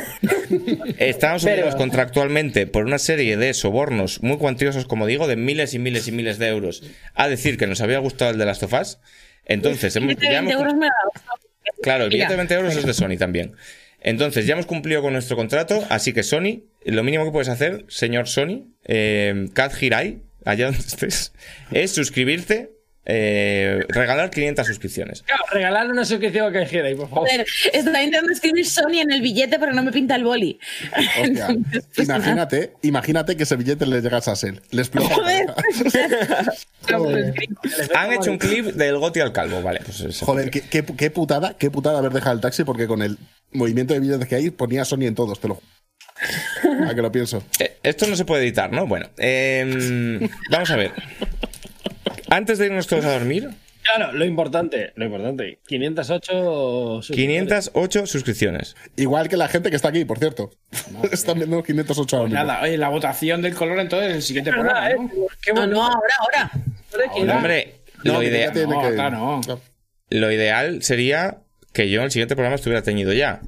estamos 0.99 1.43
Pero- 1.45 1.55
unidos 1.57 1.77
contractualmente 1.77 2.67
por 2.67 2.85
una 2.85 2.99
serie 2.99 3.37
de 3.37 3.55
sobornos 3.55 4.23
muy 4.23 4.37
cuantiosos, 4.39 4.85
como 4.87 5.07
digo, 5.07 5.27
de 5.27 5.37
miles 5.37 5.75
y 5.75 5.79
miles 5.79 6.09
y 6.09 6.13
miles 6.13 6.39
de 6.39 6.49
euros, 6.49 6.83
a 7.15 7.29
decir 7.29 7.57
que 7.57 7.67
nos 7.67 7.81
había 7.81 7.99
gustado 7.99 8.31
el 8.33 8.39
de 8.39 8.45
Last 8.47 8.63
of 8.65 8.73
Us. 8.73 8.99
Entonces, 9.47 9.95
hemos, 9.97 10.15
ya 10.17 10.21
20 10.21 10.37
hemos- 10.37 10.53
euros 10.53 10.75
me 10.75 10.87
ha 10.87 10.91
dado. 10.91 11.41
Claro, 11.83 12.05
el 12.05 12.11
billete 12.11 12.31
de 12.33 12.37
20 12.37 12.55
euros 12.55 12.77
es 12.77 12.85
de 12.87 12.95
Sony 12.95 13.17
también. 13.19 13.53
Entonces, 14.01 14.47
ya 14.47 14.53
hemos 14.53 14.67
cumplido 14.67 15.01
con 15.03 15.13
nuestro 15.15 15.37
contrato, 15.37 15.85
así 15.91 16.13
que 16.13 16.23
Sony, 16.23 16.63
lo 16.85 17.03
mínimo 17.03 17.25
que 17.25 17.31
puedes 17.33 17.49
hacer, 17.49 17.85
señor 17.89 18.29
Sony, 18.29 18.67
eh, 18.85 19.49
Kat 19.55 19.73
Hirai, 19.83 20.19
allá 20.45 20.67
donde 20.67 20.81
estés, 20.81 21.33
es 21.73 21.93
suscribirte, 21.93 22.71
eh, 23.07 23.85
regalar 23.89 24.31
500 24.31 24.67
suscripciones. 24.67 25.23
Claro, 25.23 25.43
regalar 25.53 25.87
una 25.91 26.05
suscripción 26.05 26.53
que 26.53 26.63
y 26.91 26.95
por 26.95 27.09
favor. 27.09 27.29
Joder, 27.29 27.47
está 27.73 28.03
intentando 28.03 28.33
escribir 28.33 28.67
Sony 28.67 29.01
en 29.01 29.13
el 29.13 29.21
billete, 29.21 29.59
pero 29.59 29.73
no 29.73 29.83
me 29.83 29.93
pinta 29.93 30.17
el 30.17 30.25
boli. 30.25 30.59
Hostia, 30.97 31.47
Entonces, 31.49 31.85
pues, 31.95 32.09
nada. 32.09 32.21
imagínate, 32.21 32.73
imagínate 32.83 33.37
que 33.37 33.43
ese 33.43 33.57
billete 33.57 33.87
le 33.87 34.01
llegas 34.01 34.29
a 34.29 34.37
ser. 34.37 34.63
Le 34.71 34.81
explota. 34.83 35.15
Joder. 35.15 35.47
Han 37.95 38.13
hecho 38.13 38.31
un 38.31 38.39
clip 38.39 38.67
del 38.75 38.99
Goti 38.99 39.21
al 39.21 39.33
Calvo, 39.33 39.63
vale. 39.63 39.81
Pues 39.85 40.01
es- 40.01 40.21
Joder, 40.21 40.51
qué, 40.51 40.61
qué- 40.63 40.85
qué 40.85 41.11
putada, 41.11 41.57
qué 41.59 41.71
putada 41.71 41.99
haber 41.99 42.13
dejado 42.13 42.35
el 42.35 42.41
taxi 42.41 42.65
porque 42.65 42.87
con 42.87 43.03
el 43.03 43.19
movimiento 43.53 43.95
de 43.95 44.01
billetes 44.01 44.29
que 44.29 44.35
hay 44.37 44.51
ponía 44.51 44.85
Sony 44.85 45.03
en 45.05 45.15
todos, 45.15 45.41
te 45.41 45.49
lo 45.49 45.55
juro. 45.57 45.67
A 46.89 46.95
que 46.95 47.03
lo 47.03 47.11
pienso. 47.13 47.43
Eh, 47.59 47.77
Esto 47.83 48.07
no 48.07 48.17
se 48.17 48.25
puede 48.25 48.43
editar, 48.45 48.73
¿no? 48.73 48.87
Bueno, 48.87 49.09
em, 49.19 50.29
vamos 50.51 50.71
a 50.71 50.77
ver. 50.77 50.93
Antes 52.35 52.59
de 52.59 52.67
irnos 52.67 52.87
todos 52.87 53.05
a 53.05 53.13
dormir, 53.13 53.51
Claro, 53.85 54.13
lo 54.13 54.25
importante, 54.25 54.93
lo 54.97 55.05
importante. 55.05 55.59
508 55.67 57.03
suscriptores. 57.03 57.71
508 57.71 58.07
suscripciones. 58.07 58.77
Igual 58.97 59.29
que 59.29 59.37
la 59.37 59.47
gente 59.49 59.69
que 59.69 59.77
está 59.77 59.89
aquí, 59.91 60.07
por 60.07 60.19
cierto. 60.19 60.51
Están 61.13 61.37
viendo 61.39 61.63
508 61.63 62.17
ahora 62.17 62.29
mismo. 62.29 62.45
Nada, 62.45 62.63
oye, 62.63 62.79
la 62.79 62.89
votación 62.89 63.43
del 63.43 63.55
color 63.55 63.79
entonces 63.79 64.15
el 64.15 64.23
siguiente 64.23 64.51
Es 64.51 64.57
programa, 64.57 64.81
verdad, 64.89 64.97
¿no? 64.97 65.05
¿eh? 65.25 65.27
Qué 65.43 65.53
No, 65.53 65.61
bueno. 65.61 65.75
no, 65.75 65.83
ahora, 65.85 66.15
ahora. 66.21 66.51
Ahora. 67.11 67.37
Hombre, 67.37 67.75
No, 68.05 68.15
lo, 68.15 68.21
que 68.21 68.25
ya 68.27 68.31
idea- 68.31 68.53
tiene 68.53 68.75
no, 68.75 68.81
que- 68.81 68.87
acá 68.89 69.11
no. 69.11 69.41
lo 70.11 70.33
ideal 70.33 70.83
sería 70.83 71.39
que 71.75 71.91
yo 71.91 71.99
en 72.01 72.05
el 72.07 72.11
siguiente 72.11 72.37
programa 72.37 72.55
estuviera 72.57 72.83
teñido 72.83 73.13
ya. 73.13 73.43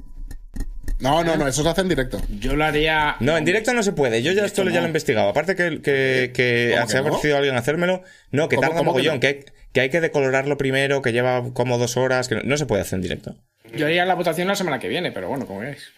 No, 0.99 1.23
no, 1.23 1.37
no, 1.37 1.47
eso 1.47 1.61
se 1.63 1.69
hace 1.69 1.81
en 1.81 1.89
directo. 1.89 2.19
Yo 2.39 2.55
lo 2.55 2.65
haría. 2.65 3.17
No, 3.19 3.37
en 3.37 3.45
directo 3.45 3.71
no 3.73 3.83
se 3.83 3.91
puede. 3.91 4.23
Yo 4.23 4.31
ya 4.31 4.45
esto 4.45 4.63
ya 4.63 4.79
lo 4.79 4.85
he 4.85 4.87
investigado. 4.87 5.29
Aparte 5.29 5.55
que, 5.55 5.81
que, 5.81 6.31
que 6.33 6.71
¿Cómo 6.73 6.85
que 6.87 6.91
se 6.91 6.97
ha 6.97 7.01
no? 7.01 7.07
ofrecido 7.09 7.37
alguien 7.37 7.55
a 7.55 7.59
hacérmelo. 7.59 8.01
No, 8.31 8.49
que 8.49 8.55
¿Cómo- 8.55 8.67
tarda 8.67 8.79
que 8.81 8.85
mogollón. 8.85 9.13
no? 9.15 9.19
Que, 9.19 9.27
hay, 9.27 9.45
que 9.73 9.81
hay 9.81 9.89
que 9.89 10.01
decolorarlo 10.01 10.57
primero, 10.57 11.01
que 11.03 11.11
lleva 11.13 11.53
como 11.53 11.77
dos 11.77 11.97
horas. 11.97 12.27
Que 12.27 12.35
no, 12.35 12.41
no 12.43 12.57
se 12.57 12.65
puede 12.65 12.81
hacer 12.81 12.97
en 12.97 13.01
directo. 13.03 13.35
Yo 13.75 13.85
haría 13.85 14.05
la 14.05 14.15
votación 14.15 14.47
la 14.47 14.55
semana 14.55 14.79
que 14.79 14.87
viene, 14.87 15.11
pero 15.11 15.27
bueno, 15.29 15.45
como 15.45 15.59
veis. 15.59 15.91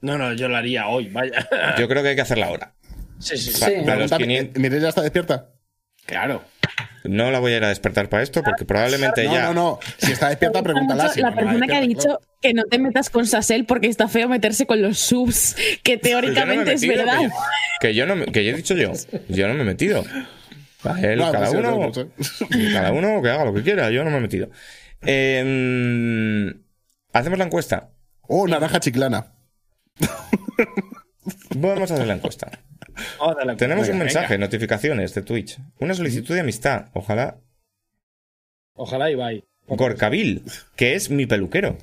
No, 0.00 0.18
no, 0.18 0.32
yo 0.34 0.48
lo 0.48 0.56
haría 0.56 0.88
hoy, 0.88 1.08
vaya. 1.08 1.48
Yo 1.78 1.88
creo 1.88 2.02
que 2.02 2.10
hay 2.10 2.14
que 2.16 2.22
hacerla 2.22 2.46
ahora. 2.46 2.74
Sí, 3.18 3.36
sí, 3.38 3.52
sí. 3.52 3.60
Pa- 3.60 3.66
Sí. 3.66 3.72
para 3.86 3.96
los 4.00 4.10
Pregúntame, 4.10 4.24
500 4.26 4.60
Mireia 4.60 4.88
está 4.88 5.00
despierta. 5.02 5.48
Claro. 6.06 6.42
no 7.04 7.30
la 7.30 7.38
voy 7.38 7.52
a 7.52 7.56
ir 7.58 7.64
a 7.64 7.68
despertar 7.68 8.08
para 8.08 8.22
esto 8.22 8.42
porque 8.42 8.64
probablemente 8.64 9.24
No, 9.24 9.32
ya. 9.32 9.42
no, 9.46 9.54
no. 9.54 9.78
Si 9.98 10.12
está 10.12 10.28
despierta, 10.28 10.62
pregúntala. 10.62 11.08
Si 11.10 11.20
la 11.20 11.30
no, 11.30 11.36
persona 11.36 11.66
que 11.66 11.76
ha 11.76 11.80
dicho 11.80 12.18
que 12.40 12.54
no 12.54 12.64
te 12.64 12.78
metas 12.78 13.08
con 13.10 13.26
Sasel 13.26 13.64
porque 13.66 13.86
está 13.88 14.08
feo 14.08 14.28
meterse 14.28 14.66
con 14.66 14.82
los 14.82 14.98
subs, 14.98 15.54
que 15.82 15.92
no 15.92 15.96
he 15.96 16.00
teóricamente 16.00 16.72
es 16.74 16.86
verdad. 16.86 17.18
Que 17.18 17.24
yo, 17.24 17.30
que 17.80 17.94
yo 17.94 18.06
no 18.06 18.16
me- 18.16 18.26
que 18.26 18.44
yo 18.44 18.52
he 18.52 18.56
dicho 18.56 18.74
yo. 18.74 18.92
Yo 19.28 19.48
no 19.48 19.54
me 19.54 19.62
he 19.62 19.64
metido. 19.64 20.04
A 20.84 21.00
él, 21.00 21.18
No, 21.20 21.30
cada 21.30 21.46
pues 21.46 21.58
uno. 21.58 21.78
no 21.78 21.94
sé. 21.94 22.08
Cada 22.72 22.90
uno 22.92 23.22
que 23.22 23.30
haga 23.30 23.44
lo 23.44 23.54
que 23.54 23.62
quiera. 23.62 23.90
Yo 23.90 24.02
no 24.04 24.10
me 24.10 24.18
he 24.18 24.20
metido. 24.20 24.50
Eh, 25.06 26.52
Hacemos 27.12 27.38
la 27.38 27.44
encuesta. 27.44 27.90
Oh, 28.22 28.48
naranja 28.48 28.80
chiclana. 28.80 29.32
Vamos 31.54 31.90
a 31.90 31.94
hacer 31.94 32.06
la 32.06 32.14
encuesta. 32.14 32.50
Darle- 33.18 33.56
Tenemos 33.56 33.86
un 33.86 33.92
Venga, 33.94 34.04
mensaje, 34.04 34.38
notificaciones 34.38 35.14
de 35.14 35.22
Twitch. 35.22 35.58
Una 35.78 35.94
solicitud 35.94 36.34
de 36.34 36.40
amistad. 36.40 36.86
Ojalá. 36.94 37.38
Ojalá 38.74 39.10
y 39.10 39.14
bye. 39.14 39.44
Gorkabil, 39.66 40.42
que 40.76 40.94
es 40.94 41.10
mi 41.10 41.26
peluquero. 41.26 41.78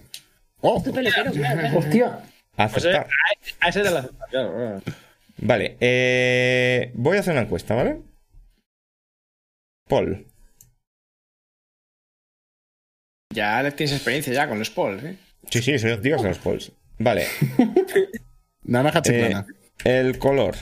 Oh, 0.61 0.75
Hostia. 0.77 2.19
Pues, 2.55 2.85
eh, 2.85 2.89
Aceptar. 2.91 3.07
a- 3.07 3.65
a 3.65 3.69
ese 3.69 3.83
de 3.83 3.91
la 3.91 4.09
claro. 4.29 4.81
Vale. 5.37 5.77
eh, 5.79 6.91
voy 6.95 7.15
a 7.17 7.21
hacer 7.21 7.31
una 7.33 7.43
encuesta, 7.43 7.73
¿vale? 7.75 8.01
Paul. 9.87 10.25
Ya 13.33 13.69
tienes 13.71 13.93
experiencia 13.95 14.33
ya 14.33 14.47
con 14.49 14.59
los 14.59 14.69
polls, 14.71 15.03
¿eh? 15.03 15.15
Sí, 15.49 15.61
sí, 15.61 15.77
soy 15.79 15.97
Dios 15.97 16.21
de 16.21 16.29
los 16.29 16.39
polls. 16.39 16.71
Vale. 16.97 17.25
naranja 18.63 19.01
chiclana. 19.01 19.45
Eh, 19.85 19.99
el 19.99 20.19
color. 20.19 20.55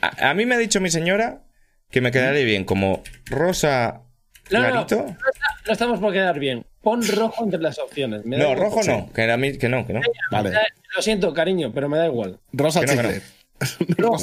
A, 0.00 0.30
a 0.30 0.34
mí 0.34 0.46
me 0.46 0.54
ha 0.54 0.58
dicho 0.58 0.80
mi 0.80 0.90
señora 0.90 1.42
que 1.90 2.00
me 2.00 2.10
quedaría 2.10 2.44
bien 2.44 2.64
como 2.64 3.02
rosa 3.26 4.02
No, 4.50 4.60
no, 4.60 4.64
no, 4.66 4.70
clarito. 4.86 4.96
no, 4.96 5.08
está- 5.10 5.48
no 5.66 5.72
estamos 5.72 6.00
por 6.00 6.12
quedar 6.12 6.38
bien. 6.38 6.64
Pon 6.82 7.06
rojo 7.06 7.44
entre 7.44 7.60
las 7.60 7.78
opciones. 7.78 8.24
Me 8.24 8.36
da 8.36 8.44
No, 8.44 8.52
igual. 8.52 8.70
rojo 8.70 8.82
no, 8.84 9.12
que, 9.12 9.22
era 9.22 9.36
mi- 9.36 9.58
que 9.58 9.68
no, 9.68 9.86
que 9.86 9.92
no. 9.92 10.00
Vale. 10.30 10.52
Lo 10.94 11.02
siento, 11.02 11.34
cariño, 11.34 11.72
pero 11.74 11.88
me 11.88 11.98
da 11.98 12.06
igual. 12.06 12.38
Rosa 12.52 12.80
que 12.80 12.86
no, 12.86 13.02
no. 13.02 13.08
chicle. 13.10 13.22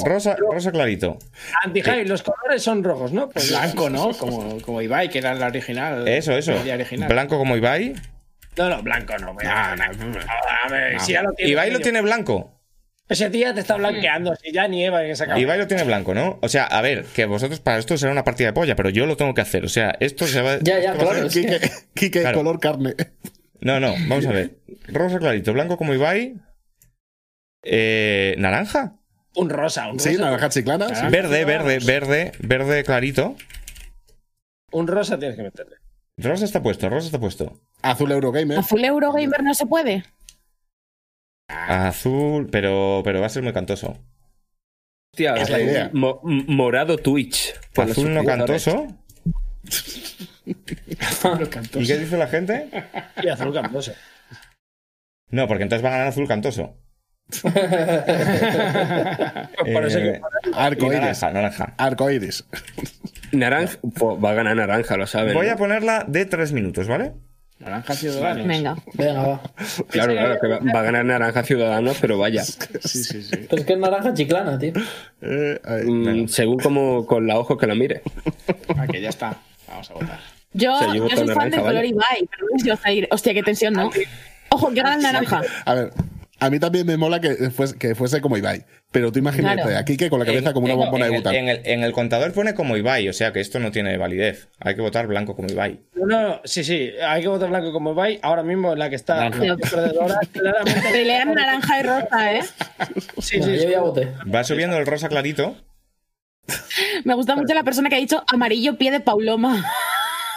Rosa, 0.04 0.34
rosa 0.36 0.72
clarito. 0.72 1.18
Anti-Javi, 1.64 2.06
los 2.06 2.22
colores 2.22 2.62
son 2.62 2.82
rojos, 2.82 3.12
¿no? 3.12 3.28
Pues 3.28 3.50
Blanco, 3.50 3.90
¿no? 3.90 4.12
Como, 4.12 4.58
como 4.62 4.80
Ibai, 4.80 5.10
que 5.10 5.18
era 5.18 5.34
la 5.34 5.46
original. 5.48 6.08
Eso, 6.08 6.32
eso. 6.32 6.54
original. 6.54 7.08
Blanco 7.08 7.36
como 7.36 7.54
Ibai. 7.56 7.94
No, 8.56 8.70
no, 8.70 8.82
blanco 8.82 9.12
no. 9.18 9.34
me- 9.34 9.44
No, 9.44 9.76
no, 9.76 9.84
A 10.64 10.68
ver, 10.70 10.98
si 11.00 11.12
ya 11.12 11.22
lo 11.22 11.32
tiene. 11.34 11.52
Ibai 11.52 11.70
lo 11.70 11.80
tiene 11.80 12.00
blanco. 12.00 12.55
Ese 13.08 13.30
tía 13.30 13.54
te 13.54 13.60
está 13.60 13.76
blanqueando, 13.76 14.34
si 14.34 14.50
ya 14.52 14.66
nieva 14.66 15.04
en 15.04 15.12
esa 15.12 15.26
cama. 15.26 15.38
Ibai 15.38 15.58
lo 15.58 15.66
tiene 15.68 15.84
blanco, 15.84 16.12
¿no? 16.12 16.38
O 16.42 16.48
sea, 16.48 16.64
a 16.64 16.82
ver, 16.82 17.04
que 17.04 17.24
vosotros 17.26 17.60
para 17.60 17.78
esto 17.78 17.96
será 17.96 18.10
una 18.10 18.24
partida 18.24 18.48
de 18.48 18.52
polla, 18.52 18.74
pero 18.74 18.90
yo 18.90 19.06
lo 19.06 19.16
tengo 19.16 19.32
que 19.32 19.42
hacer. 19.42 19.64
O 19.64 19.68
sea, 19.68 19.94
esto 20.00 20.26
se 20.26 20.40
va. 20.42 20.58
Ya, 20.60 20.80
ya, 20.80 20.94
claro. 20.94 21.22
que- 21.28 21.28
Quique, 21.28 21.60
Quique, 21.94 22.20
Claro. 22.22 22.38
color 22.38 22.58
carne. 22.58 22.94
No, 23.60 23.78
no, 23.78 23.94
vamos 24.08 24.26
a 24.26 24.32
ver. 24.32 24.58
Rosa 24.88 25.18
clarito, 25.18 25.52
blanco 25.52 25.76
como 25.76 25.94
Ibai. 25.94 26.34
Eh, 27.62 28.34
¿Naranja? 28.38 28.96
Un 29.34 29.50
rosa, 29.50 29.86
un 29.88 29.98
rosa. 29.98 30.10
Sí, 30.10 30.16
naranja 30.16 30.48
chiclana. 30.48 30.88
sí. 30.94 31.06
Verde, 31.10 31.44
verde, 31.44 31.78
verde, 31.84 32.32
verde 32.40 32.84
clarito. 32.84 33.36
Un 34.72 34.86
rosa 34.86 35.18
tienes 35.18 35.36
que 35.36 35.42
meterle. 35.42 35.76
Rosa 36.18 36.44
está 36.44 36.62
puesto, 36.62 36.88
rosa 36.88 37.06
está 37.06 37.18
puesto. 37.20 37.60
Azul 37.82 38.10
Eurogamer. 38.10 38.58
Azul 38.58 38.84
Eurogamer 38.84 39.42
no 39.42 39.54
se 39.54 39.66
puede. 39.66 40.04
Azul, 41.48 42.48
pero, 42.50 43.02
pero 43.04 43.20
va 43.20 43.26
a 43.26 43.30
ser 43.30 43.42
muy 43.42 43.52
cantoso. 43.52 43.96
Hostia, 45.14 45.34
Es 45.36 45.50
la 45.50 45.60
idea. 45.60 45.90
mo- 45.92 46.20
morado 46.22 46.98
Twitch. 46.98 47.54
Azul 47.76 48.12
no 48.12 48.24
cantoso. 48.24 48.86
¿Y 50.44 51.86
qué 51.86 51.98
dice 51.98 52.16
la 52.16 52.26
gente? 52.28 52.68
Y 53.22 53.28
azul 53.28 53.52
camposo. 53.52 53.92
No, 55.30 55.48
porque 55.48 55.64
entonces 55.64 55.84
va 55.84 55.88
a 55.88 55.92
ganar 55.92 56.06
azul 56.08 56.28
cantoso. 56.28 56.76
Eh, 59.66 60.20
Arco 60.54 60.86
iris. 60.86 61.00
naranja, 61.00 61.30
naranja. 61.32 61.74
Arco 61.76 62.10
iris. 62.10 62.44
Naranja. 63.32 63.78
va 63.82 64.30
a 64.30 64.34
ganar 64.34 64.56
naranja, 64.56 64.96
lo 64.96 65.06
saben. 65.06 65.34
Voy 65.34 65.46
¿no? 65.46 65.52
a 65.52 65.56
ponerla 65.56 66.04
de 66.06 66.24
tres 66.26 66.52
minutos, 66.52 66.86
¿vale? 66.86 67.14
Naranja 67.58 67.94
Ciudadanos. 67.94 68.46
Venga. 68.46 68.76
Venga, 68.94 69.22
va. 69.26 69.40
Claro, 69.88 70.12
claro, 70.12 70.38
que 70.40 70.46
va, 70.46 70.58
va 70.58 70.80
a 70.80 70.82
ganar 70.82 71.04
naranja 71.04 71.42
Ciudadanos, 71.42 71.96
pero 72.00 72.18
vaya. 72.18 72.44
Sí, 72.44 72.58
sí, 73.04 73.22
sí. 73.22 73.30
Pero 73.48 73.60
es 73.60 73.66
que 73.66 73.72
es 73.72 73.78
naranja 73.78 74.12
chiclana, 74.12 74.58
tío. 74.58 74.72
Eh, 75.22 75.60
ahí. 75.64 75.90
Mm, 75.90 76.28
según 76.28 76.58
como 76.58 77.06
con 77.06 77.26
la 77.26 77.38
ojo 77.38 77.56
que 77.56 77.66
la 77.66 77.74
mire. 77.74 78.02
Ah, 78.76 78.86
que 78.86 79.00
ya 79.00 79.08
está. 79.08 79.36
Vamos 79.68 79.90
a 79.90 79.94
votar. 79.94 80.20
Yo, 80.52 80.74
O 80.74 80.78
sea, 80.78 80.94
yo 80.94 81.08
soy 81.08 81.16
fan 81.16 81.26
naranja, 81.26 81.44
del 81.44 81.60
color 81.60 81.74
¿vale? 81.74 81.88
Ibai, 81.88 82.28
pero 82.30 82.46
no 82.50 82.58
sé 82.58 82.64
si 82.64 82.88
a 82.88 82.92
ir. 82.92 83.08
Hostia, 83.10 83.34
qué 83.34 83.42
tensión, 83.42 83.72
¿no? 83.72 83.90
Ojo, 84.50 84.68
que 84.68 84.82
gana 84.82 84.94
el 84.96 85.02
naranja. 85.02 85.42
A 85.64 85.74
ver, 85.74 85.92
a 86.38 86.50
mí 86.50 86.58
también 86.60 86.86
me 86.86 86.96
mola 86.96 87.20
que 87.20 87.50
fuese, 87.50 87.76
que 87.78 87.94
fuese 87.94 88.20
como 88.20 88.36
Ibai. 88.36 88.64
Pero 88.92 89.10
tú 89.12 89.18
imagínate 89.18 89.62
Claro. 89.62 89.78
a 89.78 89.84
Quique 89.84 90.10
con 90.10 90.18
la 90.20 90.26
cabeza 90.26 90.48
En- 90.48 90.54
como 90.54 90.64
una 90.66 90.74
en- 90.74 90.80
bombona 90.80 91.06
en 91.06 91.10
de 91.12 91.16
el- 91.16 91.22
bután. 91.22 91.34
En 91.34 91.48
el, 91.48 91.60
en 91.64 91.82
el 91.82 91.92
contador 91.92 92.32
pone 92.32 92.54
como 92.54 92.76
Ibai, 92.76 93.08
o 93.08 93.12
sea 93.12 93.32
que 93.32 93.40
esto 93.40 93.58
no 93.58 93.70
tiene 93.70 93.96
validez. 93.98 94.48
Hay 94.60 94.74
que 94.74 94.80
votar 94.82 95.06
blanco 95.06 95.34
como 95.36 95.48
Ibai. 95.48 95.80
No, 95.94 96.06
no, 96.06 96.40
sí, 96.44 96.64
sí. 96.64 96.90
Hay 97.06 97.22
que 97.22 97.28
votar 97.28 97.48
blanco 97.48 97.72
como 97.72 97.92
Ibai. 97.92 98.18
Ahora 98.22 98.42
mismo 98.42 98.74
la 98.74 98.88
que 98.90 98.96
está 98.96 99.30
perdedora, 99.30 100.20
claramente. 100.32 100.82
Pelean 100.92 101.34
naranja 101.34 101.80
y 101.80 101.82
rosa, 101.82 102.32
¿eh? 102.32 102.40
Sí, 103.20 103.38
No, 103.38 103.46
sí, 103.46 103.56
yo 103.62 103.70
ya 103.70 103.80
voté. 103.80 104.12
Va 104.32 104.44
subiendo 104.44 104.76
el 104.78 104.86
rosa 104.86 105.08
clarito. 105.08 105.56
Me 107.04 107.14
gusta 107.14 107.34
mucho 107.34 107.52
la 107.54 107.64
persona 107.64 107.88
que 107.88 107.96
ha 107.96 107.98
dicho 107.98 108.22
amarillo 108.28 108.76
pie 108.78 108.90
de 108.92 109.00
Pauloma. 109.00 109.64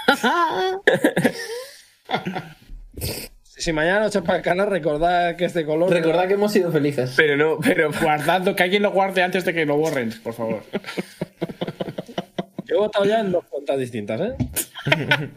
si 3.59 3.73
mañana 3.73 3.99
noche 4.01 4.21
para 4.21 4.37
el 4.39 4.43
canal, 4.43 4.69
recordad 4.69 5.35
que 5.35 5.45
este 5.45 5.65
color. 5.65 5.89
Recordad 5.91 6.27
que 6.27 6.33
hemos 6.33 6.51
sido 6.51 6.71
felices. 6.71 7.13
Pero 7.15 7.37
no, 7.37 7.59
pero 7.59 7.91
Guardando, 8.01 8.55
que 8.55 8.63
alguien 8.63 8.81
lo 8.83 8.91
guarde 8.91 9.21
antes 9.21 9.45
de 9.45 9.53
que 9.53 9.65
lo 9.65 9.77
borren, 9.77 10.11
por 10.23 10.33
favor. 10.33 10.63
Yo 12.65 12.75
he 12.75 12.77
votado 12.79 13.05
ya 13.05 13.19
en 13.19 13.31
dos 13.31 13.45
cuentas 13.45 13.77
distintas, 13.79 14.21
¿eh? 14.21 14.33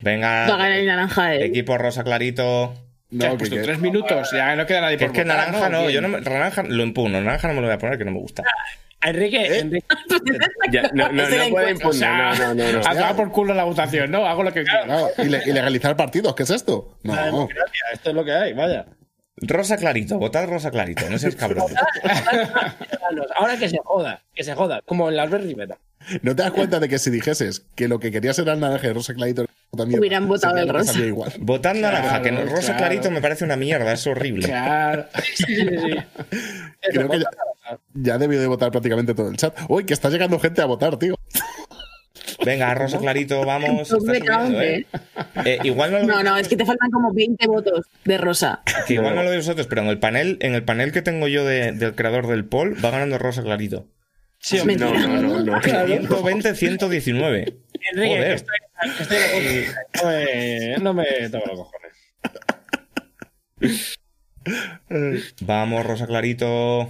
Venga, 0.00 0.28
Va 0.48 0.54
a 0.54 0.58
ganar 0.58 0.72
el 0.72 0.86
naranja, 0.86 1.34
eh. 1.34 1.44
equipo 1.46 1.76
rosa 1.76 2.04
clarito. 2.04 2.74
Ya 3.10 3.28
has 3.28 3.32
No, 3.32 3.38
puesto 3.38 3.56
que- 3.56 3.62
tres 3.62 3.78
minutos, 3.80 4.28
ya 4.32 4.54
no 4.54 4.66
queda 4.66 4.82
nadie 4.82 4.96
Que 4.98 5.06
por 5.06 5.16
es 5.16 5.22
que 5.22 5.28
votar, 5.28 5.50
naranja 5.50 5.68
no, 5.70 5.90
yo 5.90 6.00
no 6.00 6.08
me- 6.08 6.20
naranja 6.20 6.62
lo 6.62 6.82
impugno, 6.82 7.20
naranja 7.20 7.48
no 7.48 7.54
me 7.54 7.60
lo 7.62 7.66
voy 7.66 7.74
a 7.74 7.78
poner 7.78 7.98
que 7.98 8.04
no 8.04 8.12
me 8.12 8.18
gusta. 8.20 8.42
Enrique, 9.00 9.58
Enrique, 9.60 9.86
ya, 10.72 10.82
no, 10.92 11.08
no, 11.12 11.12
no 11.12 11.28
la 11.28 11.48
puede 11.50 11.70
encuesta, 11.70 11.88
O 11.88 11.92
sea, 11.92 12.32
impugnar. 12.34 12.38
No, 12.38 12.54
no, 12.54 12.72
no. 12.72 12.78
a 12.80 12.94
tomar 12.94 13.16
por 13.16 13.30
culo 13.32 13.54
la 13.54 13.64
votación, 13.64 14.10
¿no? 14.10 14.26
Hago 14.26 14.42
lo 14.42 14.52
que 14.52 14.64
quiero. 14.64 14.84
Claro, 14.84 15.08
ile- 15.18 15.42
ilegalizar 15.46 15.96
partidos, 15.96 16.34
¿qué 16.34 16.42
es 16.42 16.50
esto? 16.50 16.98
la 17.04 17.14
No. 17.16 17.24
democracia, 17.26 17.80
esto 17.92 18.10
es 18.10 18.16
lo 18.16 18.24
que 18.24 18.32
hay, 18.32 18.52
vaya. 18.54 18.86
Rosa 19.40 19.76
clarito, 19.76 20.18
votad 20.18 20.48
rosa 20.48 20.72
clarito, 20.72 21.08
no 21.08 21.16
seas 21.16 21.36
cabrón. 21.36 21.66
Ahora 23.36 23.56
que 23.56 23.68
se 23.68 23.78
joda, 23.84 24.22
que 24.34 24.42
se 24.42 24.54
joda, 24.54 24.82
como 24.84 25.08
en 25.08 25.16
la 25.16 25.22
Albert 25.22 25.44
Rivera. 25.44 25.78
¿No 26.22 26.34
te 26.36 26.42
das 26.42 26.52
cuenta 26.52 26.80
de 26.80 26.88
que 26.88 26.98
si 26.98 27.10
dijeses 27.10 27.66
que 27.74 27.88
lo 27.88 28.00
que 28.00 28.10
querías 28.10 28.38
era 28.38 28.52
el 28.54 28.60
naranja 28.60 28.88
y 28.88 28.92
rosa 28.92 29.14
clarito 29.14 29.44
también 29.76 30.00
Hubieran 30.00 30.26
votado 30.26 30.56
el 30.56 30.68
rosa. 30.68 30.98
igual? 31.00 31.32
Votad 31.40 31.74
naranja, 31.74 32.22
que 32.22 32.30
Claro, 32.30 32.46
rosa 32.46 32.62
claro. 32.74 32.78
clarito 32.78 33.10
me 33.10 33.20
parece 33.20 33.44
una 33.44 33.56
mierda, 33.56 33.92
es 33.92 34.06
horrible. 34.06 34.46
Claro. 34.46 35.04
Sí, 35.34 35.44
sí, 35.44 35.66
sí. 35.66 35.98
Creo 36.90 37.08
que 37.08 37.18
ya, 37.18 37.26
ya 37.94 38.18
debió 38.18 38.40
de 38.40 38.46
votar 38.46 38.70
prácticamente 38.70 39.14
todo 39.14 39.28
el 39.28 39.36
chat. 39.36 39.54
Uy, 39.68 39.84
que 39.84 39.92
está 39.94 40.08
llegando 40.10 40.38
gente 40.40 40.62
a 40.62 40.66
votar, 40.66 40.96
tío. 40.98 41.14
Venga, 42.44 42.72
rosa 42.74 42.98
clarito, 42.98 43.44
vamos. 43.44 43.88
De 43.88 43.96
subiendo, 43.98 44.60
¿eh? 44.62 44.86
Eh, 45.44 45.58
igual 45.64 45.90
no 45.92 45.98
lo 46.00 46.06
No, 46.06 46.22
no, 46.22 46.36
es 46.36 46.46
que 46.48 46.56
te 46.56 46.64
faltan 46.64 46.90
como 46.90 47.12
20 47.12 47.46
votos 47.48 47.84
de 48.04 48.16
rosa. 48.18 48.62
que 48.86 48.94
igual 48.94 49.14
no 49.16 49.22
lo 49.22 49.30
veis 49.30 49.44
vosotros, 49.44 49.66
pero 49.66 49.82
en 49.82 49.88
el 49.88 49.98
panel, 49.98 50.38
en 50.40 50.54
el 50.54 50.62
panel 50.64 50.92
que 50.92 51.02
tengo 51.02 51.26
yo 51.28 51.44
de- 51.44 51.72
del 51.72 51.94
creador 51.94 52.26
del 52.28 52.44
poll, 52.44 52.82
va 52.82 52.90
ganando 52.90 53.18
rosa 53.18 53.42
clarito. 53.42 53.86
Sí, 54.40 54.58
hombre. 54.60 54.76
No, 54.76 54.92
no, 54.94 55.22
no, 55.22 55.40
no. 55.44 55.62
120, 55.62 56.54
119. 56.54 57.54
Enrique, 57.92 58.14
que 58.14 58.18
Joder. 58.18 58.32
estoy, 58.34 59.66
estoy 59.92 60.82
no, 60.82 60.94
me, 60.94 61.04
no 61.10 61.22
me 61.22 61.30
toco 61.30 61.46
los 61.46 61.58
cojones. 63.60 63.98
Vamos, 65.42 65.84
rosa 65.86 66.06
clarito. 66.06 66.88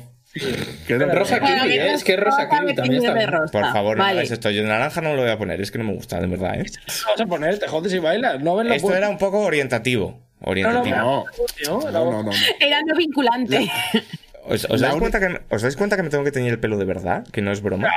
Rosa 0.88 1.40
Bueno, 1.40 1.62
Kiwi, 1.62 1.74
¿eh? 1.78 1.92
es 1.94 2.04
que 2.04 2.16
Rosa 2.16 2.44
rosa 2.44 2.58
Kiwi 2.60 2.74
también 2.74 3.02
está 3.02 3.14
bien. 3.14 3.30
Por 3.50 3.64
favor, 3.72 3.96
no 3.96 4.04
vale. 4.04 4.18
hagáis 4.18 4.30
esto. 4.30 4.50
Yo 4.50 4.62
de 4.62 4.68
naranja 4.68 5.00
no 5.00 5.14
lo 5.14 5.22
voy 5.22 5.30
a 5.30 5.38
poner, 5.38 5.60
es 5.60 5.70
que 5.70 5.78
no 5.78 5.84
me 5.84 5.94
gusta, 5.94 6.20
de 6.20 6.26
verdad, 6.26 6.60
¿eh? 6.60 6.66
Vamos 7.06 7.20
a 7.20 7.26
poner, 7.26 7.58
te 7.58 7.66
jodes 7.66 7.92
y 7.94 7.98
bailas. 7.98 8.40
No 8.40 8.54
ves 8.56 8.66
lo 8.66 8.74
Esto 8.74 8.94
era 8.94 9.08
un 9.08 9.18
poco 9.18 9.40
orientativo. 9.40 10.20
Orientativo. 10.40 10.96
No, 10.96 11.24
No, 11.66 11.90
no, 11.90 12.10
no, 12.12 12.22
no. 12.24 12.30
Era 12.60 12.80
no 12.86 12.94
vinculante. 12.94 13.68
¿Os, 14.48 14.64
os 14.70 14.80
dais 14.80 14.94
cuenta 14.96 15.20
que, 15.20 15.40
¿Os 15.50 15.62
dais 15.62 15.76
cuenta 15.76 15.96
que 15.96 16.02
me 16.02 16.10
tengo 16.10 16.24
que 16.24 16.32
teñir 16.32 16.52
el 16.52 16.58
pelo 16.58 16.76
de 16.78 16.84
verdad? 16.84 17.26
Que 17.32 17.40
no 17.42 17.52
es 17.52 17.60
broma. 17.62 17.88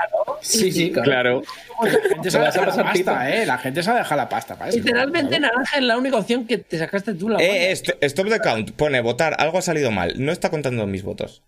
Sí, 0.42 0.72
sí, 0.72 0.92
claro. 0.92 1.06
Claro. 1.06 1.42
La 1.84 2.10
gente 2.10 2.32
se 2.32 2.38
vas 2.38 2.56
a 2.58 2.62
dejado 2.62 2.78
la 2.84 2.84
pasta. 2.92 3.30
¿eh? 3.30 3.46
La 3.46 3.58
gente 3.58 3.84
se 3.84 3.90
ha 3.92 3.96
dejado 3.96 4.18
la 4.18 4.30
pasta 4.30 4.56
para 4.56 4.70
eso. 4.70 4.78
Literalmente 4.80 5.40
naranja 5.40 5.78
es 5.78 5.84
la 5.84 5.98
única 5.98 6.18
opción 6.18 6.46
que 6.46 6.58
te 6.58 6.78
sacaste 6.78 7.14
tú 7.14 7.30
la 7.30 7.40
Eh, 7.40 7.72
esto- 7.72 7.94
stop 8.02 8.28
the 8.30 8.40
count. 8.40 8.72
Pone 8.72 9.02
votar, 9.02 9.36
algo 9.40 9.58
ha 9.58 9.62
salido 9.62 9.92
mal. 9.92 10.14
No 10.18 10.32
está 10.32 10.50
contando 10.50 10.86
mis 10.88 11.04
votos. 11.04 11.44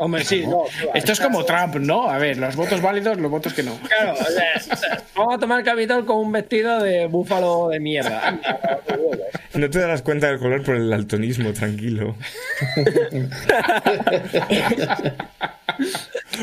Hombre, 0.00 0.24
sí, 0.24 0.46
no. 0.46 0.64
Esto 0.94 1.12
es 1.12 1.20
como 1.20 1.44
Trump, 1.44 1.74
¿no? 1.76 2.08
A 2.08 2.16
ver, 2.16 2.38
los 2.38 2.56
votos 2.56 2.80
válidos, 2.80 3.18
los 3.18 3.30
votos 3.30 3.52
que 3.52 3.62
no. 3.62 3.78
Claro, 3.80 4.14
o 4.14 4.16
sea, 4.16 5.02
vamos 5.14 5.34
a 5.34 5.38
tomar 5.38 5.58
el 5.58 5.64
Capitol 5.66 6.06
con 6.06 6.16
un 6.16 6.32
vestido 6.32 6.82
de 6.82 7.06
búfalo 7.06 7.68
de 7.68 7.80
mierda. 7.80 8.40
No 9.52 9.68
te 9.68 9.80
darás 9.80 10.00
cuenta 10.02 10.28
del 10.28 10.38
color 10.38 10.62
por 10.62 10.76
el 10.76 10.88
daltonismo, 10.88 11.52
tranquilo. 11.52 12.16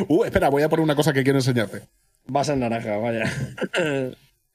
Uh, 0.08 0.24
espera, 0.26 0.50
voy 0.50 0.61
a 0.64 0.69
poner 0.69 0.84
una 0.84 0.95
cosa 0.95 1.14
que 1.14 1.24
quiero 1.24 1.40
enseñarte. 1.40 1.82
Vas 2.26 2.50
en 2.50 2.60
naranja, 2.60 2.98
vaya. 2.98 3.24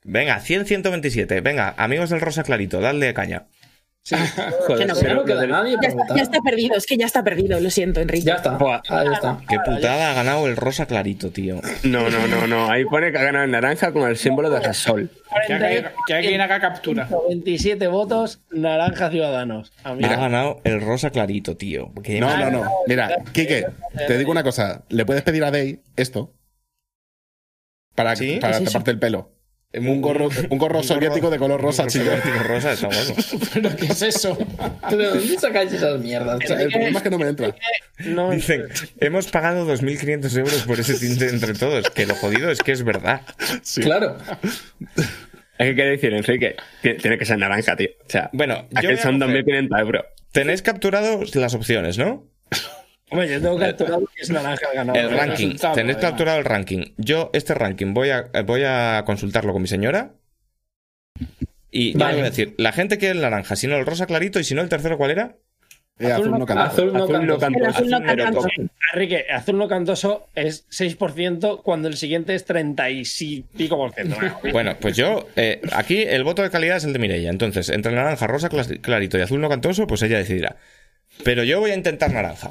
Venga, 0.05 0.39
100, 0.39 0.67
127. 0.67 1.41
Venga, 1.41 1.75
amigos 1.77 2.11
del 2.11 2.21
rosa 2.21 2.43
clarito, 2.43 2.81
dadle 2.81 3.15
caña. 3.15 3.47
Que 4.09 4.17
Joder, 4.67 4.87
no, 4.89 4.95
Ya 4.95 5.01
pero 5.01 5.15
no 5.15 5.25
queda 5.25 5.35
lo 5.37 5.41
del- 5.43 5.51
nadie 5.51 5.71
Ya 5.73 5.77
para 5.77 5.89
está, 5.89 6.03
votar. 6.03 6.17
ya 6.17 6.23
está 6.25 6.41
perdido, 6.41 6.77
es 6.77 6.87
que 6.87 6.97
ya 6.97 7.07
está 7.07 7.23
perdido, 7.23 7.61
lo 7.61 7.71
siento, 7.71 8.01
Enrique. 8.01 8.25
Ya 8.27 8.35
está. 8.35 8.57
Buah. 8.57 8.83
Ahí 8.89 9.07
está. 9.13 9.39
Qué 9.49 9.57
putada 9.65 10.11
ha 10.11 10.15
ganado 10.15 10.49
el 10.49 10.57
rosa 10.57 10.87
clarito, 10.87 11.31
tío. 11.31 11.61
No, 11.85 12.11
no, 12.11 12.27
no, 12.27 12.47
no. 12.49 12.69
Ahí 12.71 12.85
pone 12.85 13.13
que 13.13 13.19
ha 13.19 13.23
ganado 13.23 13.45
el 13.45 13.53
naranja 13.53 13.93
con 13.93 14.09
el 14.09 14.17
símbolo 14.17 14.51
de 14.51 14.59
Resol. 14.61 15.09
Que 15.47 15.53
alguien, 15.55 15.87
que 16.07 16.15
alguien 16.15 16.41
haga 16.41 16.61
captura. 16.61 17.09
27 17.29 17.87
votos, 17.87 18.41
naranja 18.51 19.09
ciudadanos. 19.11 19.73
A 19.85 19.95
mí, 19.95 20.05
Ha 20.05 20.17
ganado 20.17 20.61
el 20.65 20.81
rosa 20.81 21.11
clarito, 21.11 21.57
tío. 21.57 21.93
Qué 22.03 22.19
No, 22.21 22.37
no, 22.37 22.51
no. 22.51 22.71
Mira, 22.89 23.19
Quique, 23.33 23.67
te 24.09 24.19
digo 24.19 24.33
una 24.33 24.43
cosa. 24.43 24.83
Le 24.89 25.07
puedes 25.07 25.23
pedir 25.23 25.45
a 25.45 25.51
Day 25.53 25.81
esto 25.97 26.35
para, 27.95 28.17
¿Sí? 28.17 28.39
para 28.41 28.55
¿Qué 28.55 28.57
es 28.57 28.63
eso? 28.65 28.73
taparte 28.73 28.91
el 28.91 28.99
pelo. 28.99 29.31
Un 29.75 30.03
gorro, 30.03 30.29
un 30.51 30.59
gorro 30.59 30.83
soviético 30.83 31.31
de 31.31 31.39
color 31.39 31.61
rosa, 31.61 31.85
Un 31.85 31.89
chico. 31.89 32.05
soviético 32.05 32.43
rosa, 32.45 32.73
está 32.73 32.89
bueno. 32.89 33.15
¿Pero 33.55 33.77
qué 33.77 33.87
es 33.87 34.03
eso? 34.03 34.37
¿De 34.91 34.97
dónde 35.07 35.39
sacáis 35.39 35.73
esas 35.73 35.99
mierdas? 36.01 36.41
O 36.45 36.47
sea, 36.47 36.61
el 36.61 36.71
problema 36.71 36.99
es 36.99 37.03
que 37.03 37.11
no 37.11 37.19
me 37.19 37.29
entra. 37.29 37.57
no, 38.01 38.31
Dicen, 38.31 38.65
hemos 39.01 39.29
pagado 39.29 39.67
2.500 39.67 40.37
euros 40.39 40.63
por 40.65 40.79
ese 40.79 40.95
tinte 40.99 41.29
entre 41.31 41.55
todos. 41.55 41.89
Que 41.91 42.05
lo 42.07 42.15
jodido 42.15 42.51
es 42.51 42.59
que 42.59 42.73
es 42.73 42.83
verdad. 42.85 43.23
Sí. 43.63 43.81
Claro. 43.83 44.17
Es 45.59 45.69
que 45.69 45.75
quiere 45.77 45.91
decir, 45.91 46.13
Enrique, 46.13 46.57
que 46.83 46.95
tiene 46.95 47.19
que 47.19 47.25
ser 47.25 47.39
naranja, 47.39 47.77
tío. 47.77 47.91
O 48.05 48.11
sea, 48.11 48.31
Bueno, 48.33 48.67
yo 48.71 48.79
aquí 48.79 48.87
voy 48.89 48.97
a 48.97 49.03
son 49.03 49.21
coger- 49.21 49.45
2.500 49.45 49.81
euros. 49.81 50.05
Tenéis 50.33 50.61
capturados 50.63 51.35
las 51.37 51.55
opciones, 51.55 51.99
¿no? 51.99 52.27
Hombre, 53.13 53.29
yo 53.29 53.41
tengo 53.41 53.59
capturado 53.59 54.07
que 54.15 54.23
es 54.23 54.31
naranja 54.31 54.67
el 54.71 54.75
ganador. 54.77 55.03
El 55.03 55.11
ranking. 55.11 55.49
Tenéis 55.57 55.65
además. 55.65 55.97
capturado 55.97 56.39
el 56.39 56.45
ranking. 56.45 56.95
Yo, 56.97 57.31
este 57.33 57.55
ranking, 57.55 57.93
voy 57.95 58.11
a, 58.11 58.31
eh, 58.33 58.43
voy 58.43 58.63
a 58.65 59.03
consultarlo 59.07 59.53
con 59.53 59.63
mi 59.63 59.69
señora. 59.69 60.15
Y 61.71 61.97
Vale. 61.97 62.15
voy 62.15 62.23
a 62.23 62.25
decir, 62.25 62.55
la 62.59 62.73
gente 62.73 62.99
quiere 62.99 63.15
el 63.15 63.21
naranja, 63.21 63.57
si 63.57 63.67
no 63.67 63.77
el 63.77 63.87
rosa 63.87 64.07
clarito 64.07 64.41
y 64.41 64.45
si 64.45 64.55
no 64.55 64.63
el 64.63 64.69
tercero, 64.69 64.99
¿cuál 64.99 65.11
era? 65.11 65.37
Eh, 65.99 66.11
azul 66.11 66.31
no 66.31 66.47
canta. 66.47 66.65
Azul 66.65 66.93
no 66.93 67.05
Azul 67.05 67.27
no 67.27 67.39
canto. 67.39 67.59
El 67.59 67.63
canto. 67.63 67.69
azul 67.69 67.91
no 67.91 67.97
Azul 67.97 68.17
no 68.17 68.25
canto. 68.25 68.69
Enrique, 68.95 69.27
azul 69.31 69.59
no 69.59 69.69
cantoso 69.69 70.29
es 70.35 70.67
6% 70.71 71.63
cuando 71.63 71.89
el 71.89 71.97
siguiente 71.97 72.35
es 72.35 72.45
30 72.45 72.91
y 72.91 73.05
sí 73.05 73.45
pico 73.57 73.77
por 73.77 73.93
ciento. 73.93 74.17
Bueno, 74.53 74.77
pues 74.81 74.97
yo, 74.97 75.29
eh, 75.37 75.61
aquí 75.73 76.03
el 76.03 76.25
voto 76.25 76.43
de 76.43 76.51
calidad 76.51 76.79
es 76.79 76.85
el 76.85 76.93
de 76.93 76.99
Mireia. 76.99 77.31
Entonces, 77.31 77.69
entre 77.69 77.93
naranja, 77.93 78.27
rosa 78.27 78.49
clarito 78.49 79.19
y 79.19 79.21
azul 79.21 79.41
no 79.41 79.49
cantoso, 79.49 79.87
pues 79.87 80.03
ella 80.03 80.19
decidirá. 80.19 80.57
Pero 81.25 81.45
yo 81.45 81.61
voy 81.61 81.71
a 81.71 81.75
intentar 81.75 82.11
naranja. 82.11 82.51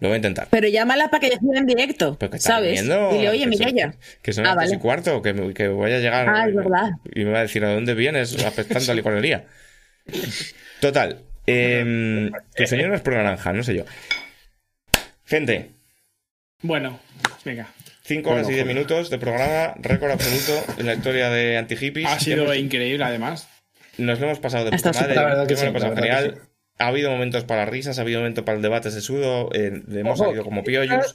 Lo 0.00 0.08
voy 0.08 0.14
a 0.14 0.16
intentar. 0.16 0.48
Pero 0.50 0.66
llámala 0.68 1.08
para 1.08 1.20
que 1.20 1.30
decida 1.30 1.58
en 1.58 1.66
directo, 1.66 2.16
Pero 2.18 2.30
que 2.30 2.36
está 2.38 2.54
¿sabes? 2.54 2.82
Dile, 2.82 2.96
oye, 3.28 3.40
son- 3.40 3.48
Mireia. 3.50 3.94
Que 4.22 4.32
son 4.32 4.44
Ah, 4.44 4.50
las 4.50 4.56
vale. 4.56 4.74
y 4.74 4.78
cuarto, 4.78 5.22
que, 5.22 5.32
me- 5.32 5.54
que 5.54 5.68
voy 5.68 5.92
a 5.92 5.98
llegar. 5.98 6.28
Ah, 6.28 6.48
es 6.48 6.54
verdad. 6.54 6.90
Y 7.14 7.24
me 7.24 7.30
va 7.30 7.38
a 7.38 7.42
decir, 7.42 7.64
¿a 7.64 7.72
dónde 7.72 7.94
vienes? 7.94 8.44
Apestando 8.44 8.90
a 8.90 8.94
licorería. 8.96 9.46
Total. 10.80 11.20
Eh, 11.46 12.30
tu 12.56 12.66
señora 12.66 12.96
es 12.96 13.02
pro 13.02 13.14
naranja, 13.16 13.52
no 13.52 13.62
sé 13.62 13.74
yo. 13.76 13.84
Gente, 15.26 15.70
Bueno, 16.62 16.98
venga. 17.44 17.68
5 18.02 18.30
horas 18.30 18.42
Bueno, 18.44 18.50
y 18.50 18.54
10 18.54 18.64
joder. 18.64 18.74
minutos 18.76 19.10
de 19.10 19.18
programa, 19.18 19.74
récord 19.80 20.10
absoluto 20.10 20.52
en 20.78 20.86
la 20.86 20.94
historia 20.94 21.30
de 21.30 21.56
Anti-Hippies. 21.56 22.06
Ha 22.06 22.18
sido 22.20 22.44
Hemos- 22.44 22.56
increíble, 22.56 23.04
además. 23.04 23.48
Nos 23.96 24.18
lo 24.18 24.26
hemos 24.26 24.40
pasado 24.40 24.64
de 24.66 24.72
puta 24.76 24.92
madre. 24.92 25.14
la 25.14 25.24
verdad 25.24 25.46
que 25.46 25.54
yo 25.54 25.60
me 25.60 25.64
lo 25.64 25.68
he 25.68 25.70
sí, 25.70 25.72
pasado 25.74 25.94
la 25.94 26.00
verdad 26.00 26.18
que 26.18 26.24
genial. 26.32 26.48
Ha 26.78 26.88
habido 26.88 27.10
momentos 27.10 27.44
para 27.44 27.66
risas, 27.66 27.98
ha 27.98 28.02
habido 28.02 28.20
momentos 28.20 28.44
para 28.44 28.56
el 28.56 28.62
debate 28.62 28.90
sesudo. 28.90 29.50
Eh, 29.52 29.82
hemos 29.92 30.20
Ojo, 30.20 30.30
salido 30.30 30.44
como 30.44 30.64
piollos. 30.64 31.14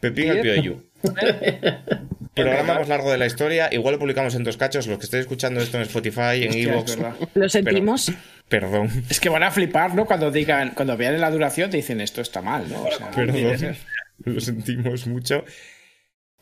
Pepín 0.00 0.30
el 0.30 0.40
pioyu. 0.40 0.82
Programa 2.34 2.74
más 2.74 2.88
largo 2.88 3.10
de 3.12 3.18
la 3.18 3.26
historia. 3.26 3.68
Igual 3.70 3.94
lo 3.94 3.98
publicamos 4.00 4.34
en 4.34 4.42
dos 4.42 4.56
cachos. 4.56 4.86
Los 4.88 4.98
que 4.98 5.04
estéis 5.04 5.22
escuchando 5.22 5.60
esto 5.60 5.76
en 5.76 5.84
Spotify, 5.84 6.42
en 6.42 6.52
Evox. 6.52 6.98
Lo 7.34 7.48
sentimos. 7.48 8.12
Perdón. 8.48 8.90
Es 9.08 9.20
que 9.20 9.28
van 9.28 9.44
a 9.44 9.50
flipar, 9.52 9.94
¿no? 9.94 10.04
Cuando 10.04 10.30
digan, 10.30 10.70
cuando 10.74 10.96
vean 10.96 11.20
la 11.20 11.30
duración, 11.30 11.70
te 11.70 11.76
dicen 11.76 12.00
esto 12.00 12.20
está 12.20 12.42
mal, 12.42 12.68
¿no? 12.68 12.82
O 12.82 12.90
sea, 12.90 13.10
Perdón. 13.12 13.76
Lo 14.24 14.40
sentimos 14.40 15.06
mucho. 15.06 15.44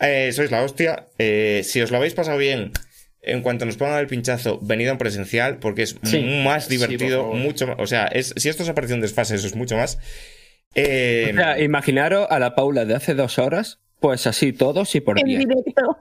Eh, 0.00 0.32
sois 0.32 0.50
la 0.50 0.62
hostia. 0.62 1.06
Eh, 1.18 1.62
si 1.64 1.80
os 1.80 1.90
lo 1.90 1.98
habéis 1.98 2.14
pasado 2.14 2.36
bien, 2.36 2.72
en 3.22 3.40
cuanto 3.42 3.64
nos 3.64 3.76
pongan 3.76 4.00
el 4.00 4.06
pinchazo, 4.08 4.58
venid 4.62 4.88
en 4.88 4.98
presencial, 4.98 5.58
porque 5.58 5.82
es 5.82 5.96
Sí. 6.02 6.42
más 6.44 6.68
divertido, 6.68 7.32
mucho 7.32 7.66
más. 7.68 7.76
O 7.78 7.86
sea, 7.86 8.06
es, 8.06 8.34
si 8.36 8.48
esto 8.48 8.62
es 8.64 8.68
aparición 8.68 9.00
de 9.00 9.06
desfase, 9.06 9.34
eso 9.36 9.46
es 9.46 9.54
mucho 9.54 9.76
más. 9.76 9.98
Eh, 10.74 11.28
O 11.32 11.36
sea, 11.36 11.60
imaginaros 11.60 12.26
a 12.30 12.38
la 12.38 12.54
Paula 12.54 12.84
de 12.84 12.94
hace 12.94 13.14
dos 13.14 13.38
horas, 13.38 13.78
pues 14.00 14.26
así 14.26 14.52
todos 14.52 14.94
y 14.96 15.00
por 15.00 15.18
En 15.20 15.26
día. 15.26 15.38
directo. 15.38 15.98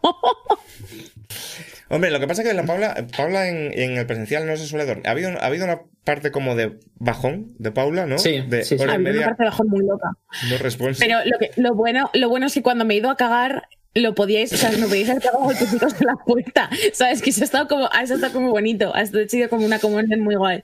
hombre, 1.90 2.10
lo 2.10 2.20
que 2.20 2.28
pasa 2.28 2.42
es 2.42 2.48
que 2.48 2.54
la 2.54 2.64
Paula, 2.64 3.06
Paula 3.16 3.50
en, 3.50 3.78
en 3.78 3.98
el 3.98 4.06
presencial 4.06 4.48
no 4.48 4.56
se 4.58 4.66
suele 4.66 4.86
dormir. 4.86 5.08
Ha 5.08 5.12
habido, 5.12 5.30
ha 5.30 5.46
habido 5.46 5.66
una 5.66 5.82
parte 6.04 6.32
como 6.32 6.56
de 6.56 6.80
bajón 6.96 7.54
de 7.60 7.72
Paula, 7.72 8.06
¿no? 8.06 8.18
Sí, 8.18 8.42
de 8.48 8.64
sí, 8.64 8.78
sí. 8.78 8.84
hora 8.84 8.94
A 8.94 8.96
y 8.96 9.00
me 9.00 9.12
media 9.12 9.26
parece 9.26 9.44
bajón 9.44 9.68
muy 9.70 9.86
loca. 9.86 10.10
no 10.50 10.58
response. 10.58 11.06
Pero 11.06 11.20
lo, 11.26 11.38
que, 11.38 11.52
lo, 11.62 11.76
bueno, 11.76 12.10
lo 12.14 12.30
bueno 12.30 12.48
es 12.48 12.54
que 12.54 12.64
cuando 12.64 12.86
me 12.86 12.94
he 12.94 12.98
ido 12.98 13.10
a 13.10 13.18
cagar, 13.18 13.64
lo 13.94 14.16
podíais, 14.16 14.54
o 14.54 14.58
sea, 14.58 14.72
no 14.72 14.88
podíais 14.88 15.10
haber 15.10 15.22
pegado 15.22 15.44
golpecitos 15.44 16.00
en 16.00 16.08
la 16.08 16.16
puerta. 16.16 16.70
¿Sabes? 16.94 17.22
Que 17.22 17.32
eso 17.32 17.42
ha 17.42 17.46
estado 17.46 17.68
como, 17.68 17.86
eso 17.88 18.14
ha 18.14 18.16
estado 18.16 18.34
como 18.34 18.52
bonito. 18.52 18.94
Ha 18.96 19.06
sido 19.06 19.50
como 19.50 19.66
una 19.66 19.80
comunión 19.80 20.22
muy 20.22 20.36
guay. 20.36 20.64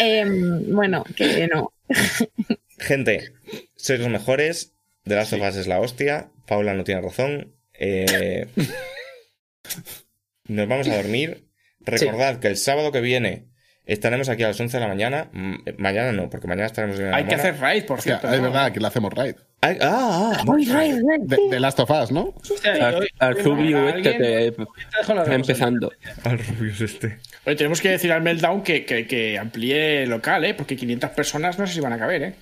Em, 0.00 0.72
bueno, 0.72 1.04
que 1.16 1.48
no. 1.48 1.72
Gente, 2.78 3.32
sois 3.76 4.00
los 4.00 4.08
mejores. 4.08 4.72
De 5.04 5.16
Last 5.16 5.32
of 5.32 5.42
Us 5.42 5.56
es 5.56 5.66
la 5.66 5.80
hostia. 5.80 6.30
Paula 6.46 6.74
no 6.74 6.84
tiene 6.84 7.00
razón. 7.00 7.54
Eh, 7.74 8.46
nos 10.48 10.68
vamos 10.68 10.88
a 10.88 10.96
dormir. 10.96 11.48
Recordad 11.80 12.38
que 12.38 12.48
el 12.48 12.56
sábado 12.56 12.92
que 12.92 13.00
viene 13.00 13.51
estaremos 13.84 14.28
aquí 14.28 14.42
a 14.42 14.48
las 14.48 14.60
11 14.60 14.76
de 14.76 14.80
la 14.80 14.88
mañana. 14.88 15.28
Mm, 15.32 15.54
Mañana 15.78 16.12
no, 16.12 16.30
porque 16.30 16.46
mañana 16.46 16.66
estaremos 16.66 16.98
en 16.98 17.12
Hay 17.14 17.24
que 17.24 17.34
hacer 17.34 17.58
raid, 17.58 17.84
por 17.84 18.00
cierto. 18.00 18.32
es 18.32 18.40
verdad 18.40 18.72
que 18.72 18.80
le 18.80 18.86
hacemos 18.86 19.12
raid. 19.12 19.34
Ay, 19.64 19.78
ah, 19.80 20.32
ah, 20.36 20.44
Ray. 20.44 21.00
De, 21.20 21.38
de 21.50 21.60
Last 21.60 21.78
of 21.78 21.88
Us, 21.90 22.10
¿no? 22.10 22.34
Al, 22.64 22.94
va 23.20 23.90
este 23.96 24.12
te- 25.24 25.34
empezando. 25.34 25.92
al 26.24 26.38
Rubius 26.38 26.80
este. 26.80 27.18
Oye, 27.46 27.56
tenemos 27.56 27.80
que 27.80 27.90
decir 27.90 28.10
al 28.10 28.22
Meltdown 28.22 28.62
que, 28.62 28.84
que, 28.84 29.06
que 29.06 29.38
amplíe 29.38 30.02
el 30.02 30.10
local, 30.10 30.44
¿eh? 30.44 30.54
Porque 30.54 30.74
500 30.74 31.10
personas 31.10 31.58
no 31.60 31.66
sé 31.68 31.74
si 31.74 31.80
van 31.80 31.92
a 31.92 31.98
caber, 31.98 32.22
¿eh? 32.22 32.34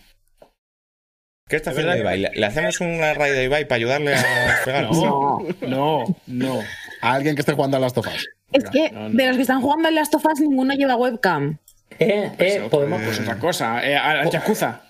¿Qué 1.47 1.57
está 1.57 1.73
Es 1.73 1.77
haciendo 1.78 1.97
Ibai? 1.97 2.27
¿Le, 2.33 2.47
hacemos 2.47 2.81
una 2.81 3.12
raid 3.12 3.33
de 3.33 3.44
Ibai 3.44 3.65
para 3.67 3.77
ayudarle 3.77 4.15
a 4.15 4.25
pegar? 4.65 4.85
No, 4.85 5.41
no, 5.62 6.17
no. 6.27 6.60
A 7.02 7.12
alguien 7.15 7.35
que 7.35 7.41
esté 7.41 7.52
jugando 7.52 7.77
a 7.77 7.81
Last 7.81 7.99
of 7.99 8.07
Us. 8.07 8.28
Es 8.52 8.64
que 8.70 8.90
no, 8.90 9.08
no. 9.08 9.16
de 9.16 9.26
los 9.28 9.36
que 9.36 9.42
están 9.42 9.60
jugando 9.60 9.88
en 9.88 9.94
Last 9.94 10.14
of 10.14 10.24
Us, 10.26 10.40
ninguno 10.40 10.74
lleva 10.74 10.96
webcam. 10.96 11.58
Eh, 11.98 12.32
eh, 12.38 12.68
podemos, 12.70 13.02
Pues 13.02 13.20
otra 13.20 13.38
cosa. 13.38 13.86
Eh, 13.86 13.96
a, 13.96 14.22
a 14.22 14.30
Yakuza. 14.30 14.82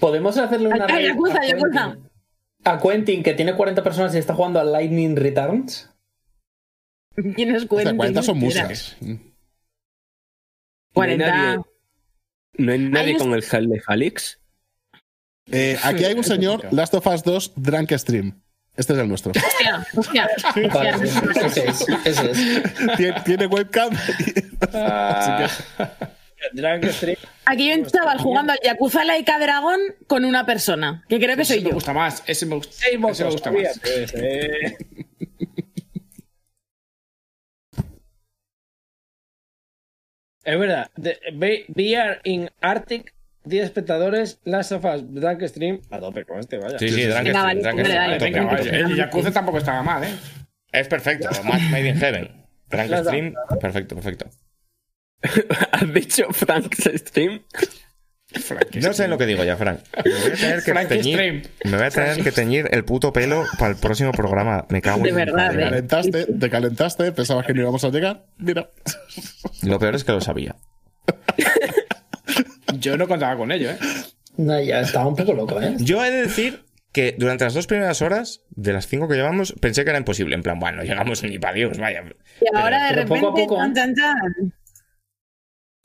podemos 0.00 0.36
hacerle 0.38 0.68
una 0.68 0.84
Ay, 0.86 0.92
raid 0.92 1.06
Yakuza, 1.08 1.38
a 1.40 1.46
Yakuza. 1.46 1.84
Quentin, 1.92 2.08
a 2.64 2.78
Quentin, 2.80 3.22
que 3.22 3.34
tiene 3.34 3.54
40 3.54 3.82
personas 3.82 4.14
y 4.14 4.18
está 4.18 4.34
jugando 4.34 4.60
a 4.60 4.64
Lightning 4.64 5.16
Returns. 5.16 5.90
¿Quién 7.34 7.56
O 7.56 7.68
cuenta? 7.68 7.90
sea, 7.90 7.96
40 7.96 8.22
son. 8.22 8.38
No 8.40 8.46
hay 11.02 11.16
40. 11.16 11.26
nadie, 11.26 11.62
no 12.58 12.72
hay 12.72 12.78
nadie 12.78 13.12
Hay 13.12 13.16
con 13.18 13.32
el 13.34 13.44
Hal 13.50 13.68
de 13.68 13.80
Falix. 13.80 14.40
Eh, 15.50 15.76
aquí 15.82 16.04
hay 16.04 16.14
un 16.14 16.24
señor, 16.24 16.66
Last 16.72 16.94
of 16.94 17.06
Us 17.06 17.22
2, 17.24 17.52
Drunk 17.56 17.92
Stream. 17.92 18.40
Este 18.78 18.92
es 18.92 18.98
el 19.00 19.08
nuestro. 19.08 19.32
Hostia, 19.32 19.86
hostia. 19.94 20.28
Vale, 20.72 20.94
hostia. 20.94 21.46
ese 21.46 21.68
es, 21.68 21.84
ese 22.04 22.30
es. 22.30 22.96
Tiene, 22.96 23.20
tiene 23.24 23.46
webcam. 23.46 23.90
Stream. 26.92 27.16
Aquí 27.46 27.70
hay 27.70 27.80
un 27.80 27.86
chaval 27.86 28.18
jugando 28.18 28.52
al 28.52 28.60
Yakuza 28.62 29.04
Laika 29.04 29.38
Dragon 29.40 29.80
con 30.06 30.24
una 30.24 30.46
persona, 30.46 31.04
que 31.08 31.18
creo 31.18 31.36
que 31.36 31.44
soy 31.44 31.56
Ese 31.56 31.64
me 31.64 31.70
yo. 31.70 31.74
gusta 31.74 31.92
más. 31.92 32.22
Ese 32.26 32.46
me 32.46 32.54
gusta, 32.54 32.72
ese 32.86 32.98
me 33.24 33.30
gusta 33.30 33.50
más. 33.50 33.80
Es 40.44 40.58
verdad. 40.58 40.90
de- 40.96 41.18
ve- 41.34 41.66
VR 41.68 42.20
in 42.24 42.50
Arctic, 42.60 43.12
10 43.48 43.64
espectadores, 43.64 44.40
Last 44.44 44.72
of 44.72 44.84
Us, 44.84 45.02
Drunk 45.14 45.42
Stream. 45.46 45.80
A 45.90 45.98
tope 45.98 46.24
con 46.24 46.38
este, 46.38 46.58
vaya. 46.58 46.78
Sí, 46.78 46.88
sí, 46.88 47.04
Drunk 47.04 47.24
Venga, 47.24 48.58
Stream. 48.58 48.90
El 48.90 48.96
Yakuza 48.96 49.30
tampoco 49.30 49.58
estaba 49.58 49.82
mal, 49.82 50.04
¿eh? 50.04 50.14
Es 50.72 50.86
perfecto. 50.88 51.28
Match 51.44 51.62
made 51.70 51.88
in 51.88 51.96
heaven. 51.96 52.46
Drunk 52.68 52.86
Claro. 52.88 53.04
Stream, 53.04 53.34
perfecto, 53.60 53.94
perfecto. 53.94 54.26
¿Has 55.72 55.92
dicho 55.92 56.26
Frank 56.32 56.74
Stream? 56.74 57.42
No 58.82 58.92
sé 58.92 59.08
lo 59.08 59.16
que 59.16 59.24
digo 59.24 59.42
ya, 59.42 59.56
Frank. 59.56 59.80
Me 60.04 60.12
voy 60.12 60.32
a 60.32 60.34
tener 60.36 60.62
que 60.62 60.72
Frank 60.72 60.88
teñir, 60.88 61.14
Stream. 61.16 61.42
me 61.64 61.76
voy 61.78 61.86
a 61.86 61.90
tener 61.90 62.22
que 62.22 62.30
teñir 62.30 62.68
el 62.72 62.84
puto 62.84 63.10
pelo 63.10 63.44
para 63.58 63.70
el 63.72 63.78
próximo 63.80 64.12
programa. 64.12 64.66
Me 64.68 64.82
cago 64.82 65.02
De 65.02 65.08
en 65.08 65.14
verdad, 65.16 65.46
padre. 65.48 65.62
¿eh? 65.62 65.64
Calentaste, 65.70 66.26
te 66.26 66.50
calentaste, 66.50 67.12
pensabas 67.12 67.46
que 67.46 67.54
no 67.54 67.62
íbamos 67.62 67.82
a 67.84 67.88
llegar. 67.88 68.26
Mira. 68.36 68.70
Lo 69.62 69.78
peor 69.78 69.94
es 69.94 70.04
que 70.04 70.12
lo 70.12 70.20
sabía. 70.20 70.56
Yo 72.74 72.96
no 72.96 73.08
contaba 73.08 73.36
con 73.36 73.50
ello, 73.52 73.70
¿eh? 73.70 73.78
No, 74.36 74.60
ya 74.60 74.80
estaba 74.80 75.06
un 75.06 75.16
poco 75.16 75.32
loco, 75.32 75.60
¿eh? 75.60 75.74
Yo 75.78 76.04
he 76.04 76.10
de 76.10 76.22
decir 76.22 76.64
que 76.92 77.14
durante 77.18 77.44
las 77.44 77.54
dos 77.54 77.66
primeras 77.66 78.02
horas, 78.02 78.42
de 78.50 78.72
las 78.72 78.86
cinco 78.86 79.08
que 79.08 79.14
llevamos, 79.14 79.52
pensé 79.60 79.84
que 79.84 79.90
era 79.90 79.98
imposible. 79.98 80.34
En 80.34 80.42
plan, 80.42 80.58
bueno, 80.58 80.82
llegamos 80.82 81.22
ni 81.22 81.38
para 81.38 81.54
Dios, 81.54 81.78
vaya. 81.78 82.04
Y 82.40 82.56
ahora 82.56 82.84
de 82.84 82.88
pero 82.90 83.02
repente, 83.02 83.20
poco 83.20 83.28
a 83.28 83.42
poco, 83.42 83.56
chan, 83.56 83.74
chan, 83.74 83.94
chan. 83.94 84.54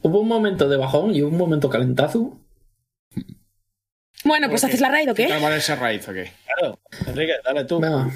Hubo 0.01 0.19
un 0.19 0.27
momento 0.27 0.67
de 0.67 0.77
bajón 0.77 1.15
y 1.15 1.21
un 1.21 1.37
momento 1.37 1.69
calentazo. 1.69 2.39
Bueno, 4.25 4.49
pues 4.49 4.63
haces 4.63 4.79
la 4.79 4.89
raid 4.89 5.11
o 5.11 5.13
qué? 5.13 5.27
¿Qué 5.27 5.33
tal 5.33 5.53
ese 5.53 5.75
raid 5.75 6.01
o 6.07 6.13
qué? 6.13 6.31
Claro. 6.45 6.79
Enrique, 7.07 7.33
dale 7.43 7.65
tú. 7.65 7.79
Venga, 7.79 8.09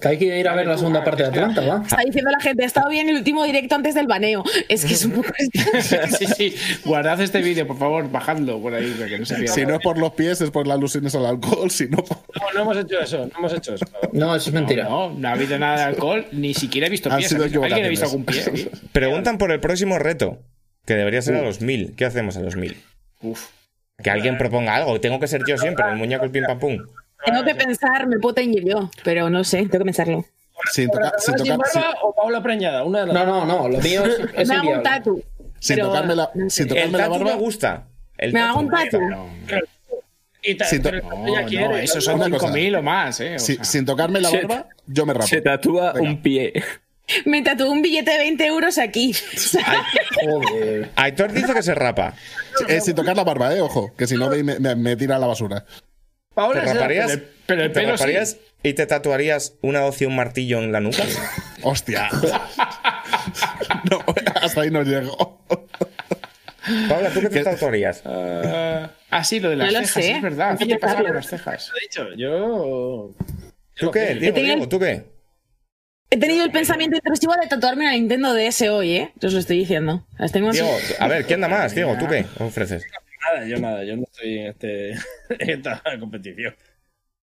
que 0.00 0.08
hay 0.08 0.18
que 0.18 0.38
ir 0.38 0.48
a 0.48 0.54
ver 0.54 0.66
la 0.66 0.76
segunda 0.78 1.02
parte 1.04 1.22
de 1.24 1.28
Atlanta, 1.30 1.60
va. 1.62 1.82
Está 1.82 2.02
diciendo 2.04 2.30
la 2.30 2.40
gente, 2.40 2.62
ha 2.64 2.66
estado 2.66 2.88
bien 2.88 3.08
el 3.08 3.16
último 3.16 3.44
directo 3.44 3.74
antes 3.74 3.94
del 3.94 4.06
baneo. 4.06 4.42
Es 4.68 4.84
que 4.84 4.94
es 4.94 5.04
un 5.04 5.12
poco. 5.12 5.28
sí, 6.18 6.26
sí. 6.36 6.54
Guardad 6.84 7.20
este 7.20 7.40
vídeo, 7.40 7.66
por 7.66 7.78
favor, 7.78 8.10
bajadlo 8.10 8.60
por 8.60 8.74
ahí, 8.74 8.92
que 9.08 9.18
no 9.18 9.26
se 9.26 9.36
pierda. 9.36 9.54
Si 9.54 9.66
no 9.66 9.74
es 9.74 9.80
por 9.80 9.98
los 9.98 10.12
pies, 10.12 10.40
es 10.40 10.50
por 10.50 10.66
las 10.66 10.76
alusiones 10.76 11.14
al 11.14 11.26
alcohol. 11.26 11.70
Si 11.70 11.86
no, 11.88 11.98
por- 12.04 12.18
No, 12.40 12.52
no 12.54 12.62
hemos 12.62 12.76
hecho 12.84 13.00
eso, 13.00 13.18
no 13.26 13.38
hemos 13.38 13.52
hecho 13.52 13.74
eso. 13.74 13.84
No, 14.12 14.34
eso 14.34 14.50
es 14.50 14.54
mentira. 14.54 14.84
No, 14.84 15.10
no 15.10 15.28
ha 15.28 15.32
habido 15.32 15.58
nada 15.58 15.76
de 15.78 15.82
alcohol, 15.84 16.26
ni 16.32 16.54
siquiera 16.54 16.86
he 16.86 16.90
visto 16.90 17.08
pies. 17.16 17.28
sido 17.28 17.44
¿Alguien 17.44 17.86
ha 17.86 17.88
visto 17.88 18.06
algún 18.06 18.24
pie? 18.24 18.70
Preguntan 18.92 19.38
por 19.38 19.52
el 19.52 19.60
próximo 19.60 19.98
reto, 19.98 20.38
que 20.86 20.94
debería 20.94 21.22
ser 21.22 21.36
a 21.36 21.42
los 21.42 21.60
mil. 21.60 21.94
¿Qué 21.96 22.04
hacemos 22.04 22.36
a 22.36 22.40
los 22.40 22.56
mil? 22.56 22.76
Uf. 23.20 23.48
Que 24.02 24.10
alguien 24.10 24.36
proponga 24.36 24.74
algo. 24.74 25.00
Tengo 25.00 25.20
que 25.20 25.28
ser 25.28 25.42
yo 25.46 25.56
siempre, 25.56 25.84
el 25.88 25.96
muñeco, 25.96 26.24
el 26.24 26.30
pim 26.30 26.44
pam 26.44 26.58
pum. 26.58 26.78
Tengo 27.24 27.44
que 27.44 27.54
pensar, 27.54 28.06
me 28.06 28.18
puedo 28.18 28.34
teñir 28.34 28.64
yo, 28.64 28.90
pero 29.04 29.30
no 29.30 29.44
sé, 29.44 29.58
tengo 29.58 29.78
que 29.78 29.84
pensarlo. 29.84 30.24
sin, 30.72 30.88
tocar, 30.90 31.12
sin, 31.18 31.38
¿Sin 31.38 31.56
tocar- 31.56 31.58
barba 31.74 31.94
o 32.02 32.14
Paula 32.14 32.42
preñada? 32.42 32.84
Una 32.84 33.00
de 33.00 33.06
las 33.06 33.14
No, 33.14 33.24
no, 33.26 33.44
no, 33.46 33.68
lo 33.68 33.78
mío 33.78 34.04
es, 34.04 34.18
es 34.36 34.48
me 34.48 34.54
hago 34.56 34.70
un 34.70 34.82
tatu. 34.82 35.22
sin 35.60 35.76
pero- 35.76 35.88
tocarme 35.88 36.14
la, 36.16 36.30
no 36.34 36.50
sé. 36.50 36.56
sin 36.56 36.62
El 36.64 36.68
tocarme 36.68 36.98
la 36.98 37.04
tatu 37.04 37.18
me 37.18 37.24
barba. 37.24 37.38
gusta. 37.40 37.86
El 38.18 38.32
Me 38.32 38.40
hago 38.40 38.60
un 38.60 38.68
tatu. 38.70 39.00
No, 39.00 39.26
Y 40.44 40.54
ta- 40.56 40.64
Sin 40.64 40.82
to- 40.82 40.90
no, 40.90 41.26
ella 41.28 41.42
no, 41.42 41.46
quiere. 41.48 41.84
esos 41.84 42.02
son 42.04 42.16
Una 42.16 42.28
cosa. 42.30 42.48
5.000 42.52 42.76
o 42.78 42.82
más, 42.82 43.20
¿eh? 43.20 43.36
O 43.36 43.38
Si- 43.38 43.54
sea, 43.56 43.64
sin 43.64 43.84
tocarme 43.86 44.20
la 44.20 44.28
Se- 44.28 44.38
barba, 44.44 44.66
yo 44.86 45.06
me 45.06 45.14
rapo. 45.14 45.26
Se 45.28 45.40
tatúa 45.40 45.92
Venga. 45.92 46.10
un 46.10 46.22
pie. 46.22 46.52
Me 47.26 47.42
tatúo 47.42 47.70
un 47.70 47.82
billete 47.82 48.10
de 48.12 48.18
20 48.18 48.46
euros 48.46 48.78
aquí. 48.78 49.14
Joder. 50.24 50.90
Aitor 50.96 51.32
dice 51.32 51.52
que 51.54 51.62
se 51.62 51.74
rapa. 51.74 52.14
Eh, 52.68 52.80
sin 52.80 52.94
tocar 52.94 53.16
la 53.16 53.24
barba, 53.24 53.54
eh, 53.54 53.60
ojo, 53.60 53.92
que 53.96 54.06
si 54.06 54.16
no 54.16 54.28
me, 54.30 54.42
me- 54.42 54.74
me 54.76 54.96
tira 54.96 55.16
a 55.16 55.18
la 55.18 55.26
basura. 55.26 55.64
¿Te 56.34 56.60
raparías? 56.60 57.10
pero- 57.12 57.22
pero 57.46 57.62
el 57.64 57.72
¿Te 57.72 57.80
pelo 57.80 57.92
raparías 57.92 58.36
y 58.62 58.72
te 58.74 58.86
tatuarías 58.86 59.54
una 59.62 59.84
hoz 59.84 60.00
y 60.00 60.06
un 60.06 60.16
martillo 60.16 60.58
en 60.58 60.72
la 60.72 60.80
nuca? 60.80 61.02
Hostia. 61.62 62.08
no, 63.90 63.98
hasta 64.40 64.60
ahí 64.62 64.70
no 64.70 64.82
llego. 64.82 65.40
Paula, 66.88 67.10
¿tú 67.10 67.20
qué 67.20 67.28
te 67.28 67.42
tatuarías? 67.44 68.02
Ah, 68.06 69.24
sí, 69.24 69.40
lo 69.40 69.50
de 69.50 69.56
las 69.56 69.72
No 69.72 69.80
lo 69.80 69.86
cejas, 69.86 70.04
sé. 70.04 70.12
es 70.12 70.22
verdad. 70.22 70.58
¿Qué 70.58 70.66
te 70.66 70.78
pasa 70.78 71.02
con 71.02 71.14
las 71.14 71.26
cejas? 71.26 71.70
he 71.76 71.80
dicho, 71.82 72.06
yo. 72.16 73.10
¿Tú 73.74 73.90
qué? 73.90 74.14
Diego, 74.14 74.36
Diego, 74.38 74.68
¿tú 74.68 74.78
qué? 74.78 75.04
He 76.10 76.18
tenido 76.18 76.44
el 76.44 76.50
pensamiento 76.52 76.96
intrusivo 76.96 77.32
de 77.40 77.46
tatuarme 77.48 77.84
una 77.86 77.92
Nintendo 77.94 78.34
DS 78.34 78.68
hoy, 78.68 78.96
¿eh? 78.96 79.12
Yo 79.16 79.28
os 79.28 79.34
lo 79.34 79.40
estoy 79.40 79.58
diciendo. 79.58 80.06
Las 80.18 80.30
tengo 80.30 80.50
así. 80.50 80.60
Diego, 80.60 80.76
a 81.00 81.08
ver, 81.08 81.24
¿quién 81.24 81.40
da 81.40 81.48
más? 81.48 81.74
Diego, 81.74 81.96
¿tú 81.98 82.06
qué 82.06 82.26
ofreces? 82.38 82.84
Nada, 83.22 83.46
yo 83.46 83.58
nada, 83.58 83.84
yo 83.84 83.96
no 83.96 84.02
estoy 84.02 84.38
en, 84.38 84.46
este, 84.46 84.90
en 85.38 85.50
esta 85.50 85.82
competición. 85.98 86.54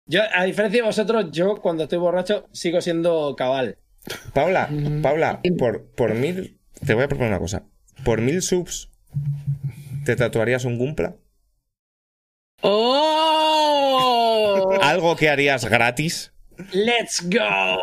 Yo, 0.05 0.21
a 0.33 0.43
diferencia 0.45 0.81
de 0.81 0.85
vosotros, 0.85 1.31
yo 1.31 1.57
cuando 1.57 1.83
estoy 1.83 1.99
borracho 1.99 2.47
sigo 2.51 2.79
siendo 2.81 3.35
cabal. 3.35 3.77
Paula, 4.33 4.69
Paula, 5.01 5.41
por, 5.57 5.91
por 5.91 6.15
mil. 6.15 6.59
Te 6.85 6.93
voy 6.93 7.03
a 7.03 7.07
proponer 7.09 7.31
una 7.31 7.39
cosa. 7.39 7.63
Por 8.05 8.21
mil 8.21 8.41
subs, 8.41 8.89
¿te 10.05 10.15
tatuarías 10.15 10.63
un 10.63 10.77
Gumpla? 10.77 11.17
¡Oh! 12.61 13.57
¿Algo 14.81 15.15
que 15.17 15.29
harías 15.29 15.65
gratis? 15.65 16.31
¡Let's 16.73 17.21
go! 17.29 17.79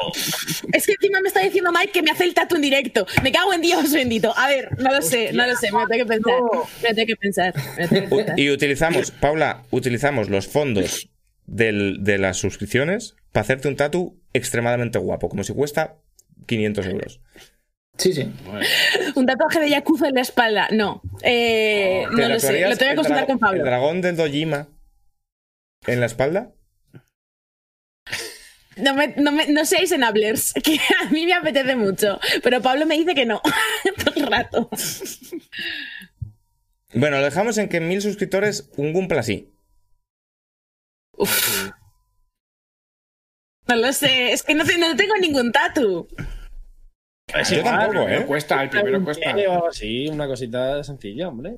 Es 0.72 0.86
que 0.86 0.92
encima 0.92 1.20
me 1.20 1.28
está 1.28 1.40
diciendo 1.40 1.70
Mike 1.72 1.92
que 1.92 2.02
me 2.02 2.10
hace 2.10 2.24
el 2.24 2.34
tatu 2.34 2.56
en 2.56 2.62
directo. 2.62 3.06
Me 3.22 3.30
cago 3.32 3.52
en 3.52 3.60
Dios 3.62 3.92
bendito. 3.92 4.32
A 4.36 4.48
ver, 4.48 4.68
no 4.78 4.90
lo 4.92 5.00
sé, 5.02 5.32
no 5.32 5.46
lo 5.46 5.54
sé. 5.56 5.70
Me 5.72 5.80
lo 5.80 5.86
tengo 5.86 6.04
que 6.04 6.08
pensar. 6.14 6.34
Me 6.82 6.88
lo 6.90 6.94
tengo 6.94 7.06
que 7.06 7.16
pensar. 7.16 7.54
tengo 7.88 8.16
que. 8.34 8.42
Y 8.42 8.50
utilizamos, 8.50 9.10
Paula, 9.10 9.62
utilizamos 9.70 10.28
los 10.28 10.48
fondos 10.48 11.08
del- 11.46 11.98
de 12.02 12.18
las 12.18 12.36
suscripciones 12.38 13.16
para 13.32 13.42
hacerte 13.42 13.68
un 13.68 13.76
tatu 13.76 14.20
extremadamente 14.32 14.98
guapo, 14.98 15.28
como 15.28 15.44
si 15.44 15.52
cuesta 15.52 15.96
500 16.46 16.86
euros. 16.86 17.20
Sí, 17.96 18.12
sí. 18.12 18.28
Un 19.14 19.24
tatuaje 19.24 19.60
de 19.60 19.70
Yakuza 19.70 20.08
en 20.08 20.14
la 20.16 20.22
espalda. 20.22 20.66
No. 20.72 21.00
Eh, 21.22 22.04
¿Te 22.10 22.22
no 22.22 22.28
lo 22.28 22.40
sé. 22.40 22.60
Lo 22.68 22.76
tengo 22.76 22.78
que 22.78 22.90
el 22.90 22.96
consultar 22.96 23.26
con 23.26 23.34
¿El 23.36 23.38
Pablo. 23.38 23.64
dragón 23.64 24.00
del 24.00 24.16
Dojima 24.16 24.66
en 25.86 26.00
la 26.00 26.06
espalda? 26.06 26.50
No, 28.76 28.94
me, 28.94 29.08
no, 29.16 29.30
me- 29.32 29.46
no 29.48 29.64
seáis 29.64 29.92
enablers, 29.92 30.52
que 30.64 30.78
a 31.00 31.10
mí 31.10 31.26
me 31.26 31.34
apetece 31.34 31.76
mucho. 31.76 32.18
Pero 32.42 32.60
Pablo 32.62 32.86
me 32.86 32.96
dice 32.96 33.14
que 33.14 33.26
no. 33.26 33.40
Todo 34.04 34.14
el 34.16 34.26
rato. 34.26 34.68
Bueno, 36.92 37.18
lo 37.18 37.24
dejamos 37.24 37.58
en 37.58 37.68
que 37.68 37.80
mil 37.80 38.00
suscriptores 38.02 38.70
un 38.76 38.92
Gumpla 38.92 39.22
sí. 39.22 39.50
No 43.66 43.76
lo 43.76 43.92
sé, 43.92 44.32
es 44.32 44.42
que 44.42 44.54
no, 44.54 44.64
te- 44.64 44.78
no 44.78 44.94
tengo 44.94 45.16
ningún 45.16 45.50
tatu. 45.50 46.06
Es 47.34 47.50
Yo 47.50 47.56
igual, 47.58 47.78
tampoco. 47.78 48.08
¿eh? 48.08 48.26
Cuesta, 48.26 48.62
el 48.62 48.68
primero 48.70 49.02
cuesta. 49.02 49.34
así, 49.68 50.06
una 50.08 50.26
cosita 50.26 50.84
sencilla, 50.84 51.28
hombre. 51.28 51.54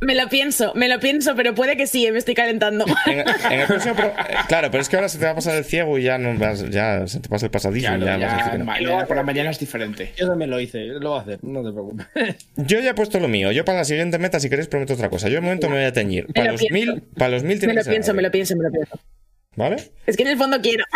Me 0.00 0.14
lo 0.16 0.28
pienso, 0.28 0.72
me 0.74 0.88
lo 0.88 0.98
pienso, 0.98 1.36
pero 1.36 1.54
puede 1.54 1.76
que 1.76 1.86
sí, 1.86 2.10
me 2.10 2.18
estoy 2.18 2.34
calentando. 2.34 2.84
En, 3.06 3.20
en 3.20 3.60
el 3.60 3.66
próximo 3.66 3.94
pro- 3.94 4.08
eh, 4.08 4.34
Claro, 4.48 4.70
pero 4.70 4.82
es 4.82 4.88
que 4.88 4.96
ahora 4.96 5.08
se 5.08 5.18
te 5.18 5.24
va 5.24 5.30
a 5.30 5.34
pasar 5.36 5.54
el 5.54 5.64
ciego 5.64 5.96
y 5.98 6.02
ya 6.02 6.18
no 6.18 6.36
vas, 6.36 6.68
ya 6.68 7.06
se 7.06 7.20
te 7.20 7.28
pasa 7.28 7.46
el 7.46 7.52
pasadillo 7.52 7.84
ya, 7.84 7.96
vas 7.96 8.02
a 8.02 8.18
decir 8.18 8.38
ya, 8.44 8.50
que 8.52 8.58
no. 8.58 8.64
mañana 8.64 9.06
por 9.06 9.16
la 9.16 9.22
mañana 9.22 9.50
es 9.50 9.58
diferente. 9.60 10.12
Yo 10.16 10.26
también 10.28 10.50
lo 10.50 10.58
hice, 10.58 10.80
lo 10.84 11.10
voy 11.10 11.18
a 11.20 11.22
hacer, 11.22 11.38
no 11.42 11.62
te 11.62 11.70
preocupes. 11.72 12.06
Yo 12.56 12.80
ya 12.80 12.90
he 12.90 12.94
puesto 12.94 13.20
lo 13.20 13.28
mío. 13.28 13.52
Yo 13.52 13.64
para 13.64 13.78
la 13.78 13.84
siguiente 13.84 14.18
meta, 14.18 14.40
si 14.40 14.50
queréis, 14.50 14.66
prometo 14.68 14.94
otra 14.94 15.08
cosa. 15.08 15.28
Yo 15.28 15.36
de 15.36 15.40
momento 15.42 15.70
me 15.70 15.76
voy 15.76 15.84
a 15.84 15.92
teñir. 15.92 16.26
Para 16.34 16.46
lo 16.46 16.52
los 16.52 16.60
pienso. 16.60 16.92
mil, 16.92 17.02
para 17.16 17.30
los 17.30 17.42
mil 17.44 17.58
me 17.66 17.74
lo 17.74 17.84
pienso, 17.84 18.14
me 18.14 18.22
lo 18.22 18.30
pienso, 18.32 18.56
me 18.56 18.64
lo 18.64 18.70
pienso. 18.72 19.00
¿Vale? 19.56 19.76
Es 20.06 20.16
que 20.16 20.24
en 20.24 20.30
el 20.30 20.36
fondo 20.36 20.60
quiero. 20.60 20.84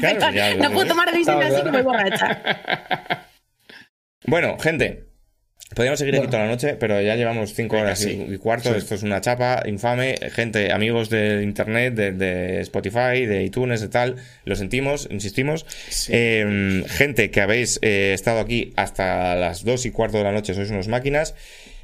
Claro, 0.00 0.18
Pero 0.18 0.32
ya, 0.32 0.54
no 0.54 0.62
ya, 0.62 0.70
puedo 0.70 0.84
ya. 0.84 0.88
tomar 0.88 1.12
decisiones 1.12 1.52
así 1.54 1.70
me 1.70 1.82
borracha. 1.82 2.42
Bueno, 4.26 4.58
gente. 4.58 5.09
Podríamos 5.74 6.00
seguir 6.00 6.16
aquí 6.16 6.26
toda 6.26 6.42
la 6.42 6.48
noche, 6.48 6.74
pero 6.80 7.00
ya 7.00 7.14
llevamos 7.14 7.54
cinco 7.54 7.76
horas 7.78 8.04
y- 8.04 8.34
y 8.34 8.38
cuarto. 8.38 8.70
Esto 8.78 8.94
es 8.96 9.02
una 9.04 9.20
chapa 9.20 9.62
infame. 9.66 10.16
Gente, 10.32 10.72
amigos 10.72 11.10
de 11.10 11.42
internet, 11.44 11.94
de, 11.94 12.10
de 12.12 12.60
Spotify, 12.62 13.24
de 13.24 13.44
iTunes, 13.44 13.80
de 13.80 13.88
tal, 13.88 14.16
lo 14.44 14.56
sentimos, 14.56 15.06
insistimos. 15.12 15.64
Eh, 16.10 16.82
gente 16.88 17.30
que 17.30 17.40
habéis 17.40 17.78
eh, 17.82 18.12
estado 18.14 18.40
aquí 18.40 18.72
hasta 18.74 19.36
las 19.36 19.64
dos 19.64 19.86
y 19.86 19.92
cuarto 19.92 20.18
de 20.18 20.24
la 20.24 20.32
noche, 20.32 20.54
sois 20.54 20.70
unos 20.70 20.88
máquinas. 20.88 21.34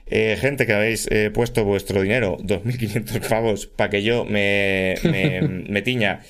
Eh, 0.09 0.37
gente 0.41 0.67
que 0.67 0.73
habéis 0.73 1.09
eh, 1.11 1.31
puesto 1.33 1.65
vuestro 1.65 2.03
dinero, 2.03 2.39
2.500 2.41 3.29
pavos, 3.29 3.67
para 3.69 3.91
que 3.91 4.03
yo 4.03 4.25
me, 4.25 4.95
me, 5.05 5.43
me 5.69 5.83
tiña. 5.83 6.21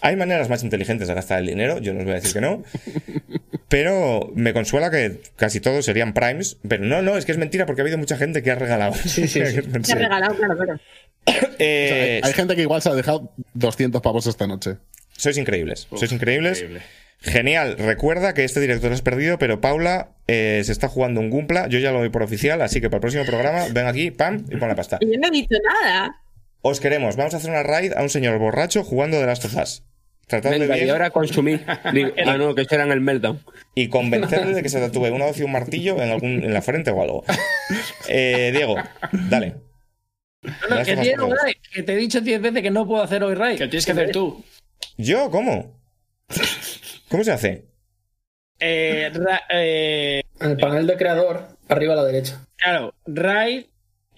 Hay 0.00 0.16
maneras 0.16 0.48
más 0.48 0.62
inteligentes 0.62 1.08
de 1.08 1.14
gastar 1.14 1.40
el 1.40 1.46
dinero, 1.46 1.78
yo 1.78 1.92
no 1.92 2.00
os 2.00 2.04
voy 2.04 2.12
a 2.12 2.16
decir 2.16 2.32
que 2.34 2.40
no. 2.40 2.62
Pero 3.68 4.30
me 4.34 4.52
consuela 4.54 4.90
que 4.90 5.20
casi 5.36 5.60
todos 5.60 5.84
serían 5.84 6.14
primes. 6.14 6.56
Pero 6.66 6.84
no, 6.84 7.02
no, 7.02 7.18
es 7.18 7.26
que 7.26 7.32
es 7.32 7.38
mentira 7.38 7.66
porque 7.66 7.82
ha 7.82 7.84
habido 7.84 7.98
mucha 7.98 8.16
gente 8.16 8.42
que 8.42 8.50
ha 8.50 8.54
regalado. 8.54 8.94
Me 8.94 9.22
ha 9.92 9.94
regalado, 9.96 10.34
claro, 10.36 10.56
claro. 10.56 10.80
Eh, 11.58 12.20
Hay 12.24 12.32
gente 12.32 12.54
que 12.56 12.62
igual 12.62 12.80
se 12.80 12.88
ha 12.88 12.94
dejado 12.94 13.32
200 13.54 14.00
pavos 14.00 14.26
esta 14.26 14.46
noche. 14.46 14.76
sois 15.16 15.36
increíbles, 15.36 15.86
sois 15.94 16.10
increíbles. 16.12 16.64
Genial, 17.20 17.76
recuerda 17.76 18.32
que 18.32 18.44
este 18.44 18.60
director 18.60 18.88
lo 18.90 18.94
has 18.94 19.02
perdido, 19.02 19.38
pero 19.38 19.60
Paula 19.60 20.10
eh, 20.28 20.62
se 20.64 20.70
está 20.72 20.86
jugando 20.88 21.20
un 21.20 21.28
Gumpla. 21.30 21.66
Yo 21.68 21.80
ya 21.80 21.90
lo 21.90 21.98
doy 21.98 22.10
por 22.10 22.22
oficial, 22.22 22.62
así 22.62 22.80
que 22.80 22.88
para 22.88 22.98
el 22.98 23.00
próximo 23.02 23.24
programa 23.26 23.66
ven 23.72 23.86
aquí, 23.88 24.12
pam, 24.12 24.44
y 24.48 24.56
pon 24.56 24.68
la 24.68 24.76
pasta. 24.76 24.98
Y 25.00 25.12
yo 25.12 25.18
no 25.20 25.26
he 25.26 25.30
dicho 25.32 25.56
nada. 25.82 26.16
Os 26.62 26.80
queremos, 26.80 27.16
vamos 27.16 27.34
a 27.34 27.36
hacer 27.38 27.50
una 27.50 27.62
raid 27.62 27.92
a 27.94 28.02
un 28.02 28.08
señor 28.10 28.38
borracho 28.38 28.82
jugando 28.84 29.18
de 29.18 29.26
Last 29.26 29.44
of 29.44 29.56
Us. 29.56 29.84
Tratadle 30.26 30.58
Venga, 30.58 30.76
y 30.76 30.80
bien 30.80 30.90
ahora 30.90 31.10
consumir. 31.10 31.64
Digo, 31.94 32.10
ah, 32.26 32.36
no, 32.36 32.54
que 32.54 32.64
será 32.66 32.84
en 32.84 32.92
el 32.92 33.00
Meltdown. 33.00 33.40
y 33.74 33.88
convencerle 33.88 34.52
de 34.54 34.62
que 34.62 34.68
se 34.68 34.78
tatúe 34.80 35.06
una 35.06 35.24
hoz 35.26 35.38
y 35.38 35.42
un 35.42 35.52
martillo 35.52 36.02
en, 36.02 36.10
algún, 36.10 36.44
en 36.44 36.52
la 36.52 36.60
frente 36.60 36.90
o 36.90 37.00
algo. 37.02 37.24
Eh, 38.08 38.50
Diego, 38.54 38.76
dale. 39.30 39.54
No, 40.42 40.76
no, 40.78 40.84
que, 40.84 40.96
Diego, 40.96 41.30
que 41.72 41.82
te 41.82 41.92
he 41.94 41.96
dicho 41.96 42.20
10 42.20 42.40
veces 42.42 42.62
que 42.62 42.70
no 42.70 42.86
puedo 42.86 43.02
hacer 43.02 43.22
hoy 43.24 43.34
Ray. 43.34 43.56
Que 43.56 43.68
tienes 43.68 43.86
que 43.86 43.92
hacer 43.92 44.10
tú. 44.12 44.44
¿Yo? 44.98 45.30
¿Cómo? 45.30 45.80
¿Cómo 47.08 47.24
se 47.24 47.32
hace? 47.32 47.64
Eh, 48.60 49.10
Ra- 49.14 49.42
eh, 49.50 50.22
En 50.40 50.50
el 50.50 50.56
panel 50.58 50.86
de 50.86 50.96
creador, 50.96 51.56
arriba 51.68 51.94
a 51.94 51.96
la 51.96 52.04
derecha. 52.04 52.44
claro, 52.56 52.92
Raid 53.06 53.64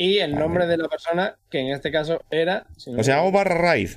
y 0.03 0.19
el 0.19 0.35
nombre 0.35 0.67
de 0.67 0.79
la 0.79 0.89
persona, 0.89 1.37
que 1.51 1.59
en 1.61 1.69
este 1.73 1.93
caso 1.93 2.25
era. 2.31 2.67
si 2.79 2.91
no 2.91 3.01
O 3.01 3.05
sea, 3.05 3.19
hago 3.19 3.31
barra 3.33 3.57
raid. 3.59 3.91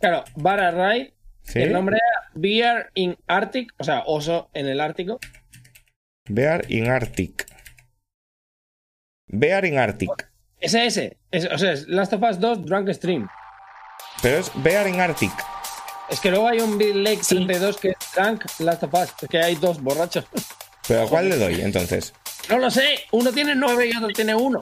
Claro, 0.00 0.24
Barra 0.34 0.70
Raid. 0.70 1.10
¿Sí? 1.42 1.60
El 1.60 1.72
nombre 1.72 1.96
era 1.96 2.30
Bear 2.34 2.90
in 2.94 3.16
Arctic, 3.26 3.72
o 3.78 3.84
sea, 3.84 4.02
oso 4.06 4.48
en 4.54 4.66
el 4.66 4.80
Ártico. 4.80 5.20
Bear 6.28 6.64
in 6.72 6.88
Arctic. 6.88 7.46
Bear 9.28 9.64
in 9.64 9.78
Arctic. 9.78 10.10
Ese, 10.58 10.86
ese. 10.86 11.18
Es- 11.30 11.46
o 11.52 11.58
sea, 11.58 11.72
es 11.72 11.86
Last 11.88 12.12
of 12.12 12.22
Us 12.22 12.40
2 12.40 12.64
Drunk 12.64 12.88
Stream. 12.90 13.28
Pero 14.22 14.38
es 14.38 14.50
Bear 14.62 14.88
in 14.88 15.00
Arctic. 15.00 15.32
Es 16.08 16.18
que 16.20 16.30
luego 16.30 16.48
hay 16.48 16.60
un 16.60 16.76
Bill 16.76 17.04
Lake 17.04 17.20
32 17.28 17.76
que 17.78 17.88
es 17.90 17.96
Drunk 18.16 18.44
Last 18.60 18.82
of 18.82 18.94
Us. 18.94 19.12
Es 19.22 19.28
que 19.28 19.38
hay 19.38 19.54
dos 19.56 19.80
borrachos. 19.80 20.24
¿Pero 20.88 21.02
a 21.02 21.08
cuál 21.08 21.28
le 21.28 21.36
doy 21.44 21.60
entonces? 21.60 22.12
No 22.48 22.58
lo 22.58 22.70
sé. 22.70 23.00
Uno 23.12 23.32
tiene 23.32 23.54
9 23.54 23.86
y 23.92 23.96
otro 23.96 24.08
tiene 24.08 24.34
1. 24.34 24.60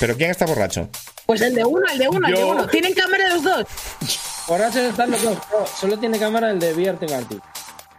¿Pero 0.00 0.16
quién 0.16 0.30
está 0.30 0.46
borracho? 0.46 0.88
Pues 1.26 1.40
el 1.42 1.54
de 1.54 1.64
uno, 1.64 1.86
el 1.92 1.98
de 1.98 2.08
uno, 2.08 2.26
el 2.26 2.34
de 2.34 2.44
uno. 2.44 2.66
¿Tienen 2.68 2.94
cámara 2.94 3.28
los 3.34 3.42
dos? 3.44 3.66
Borrachos 4.48 4.76
están 4.82 5.10
los 5.10 5.22
dos. 5.22 5.36
No, 5.36 5.66
solo 5.80 5.98
tiene 5.98 6.18
cámara 6.18 6.50
el 6.50 6.58
de 6.58 6.70
in 6.72 6.88
Arctic. 7.12 7.40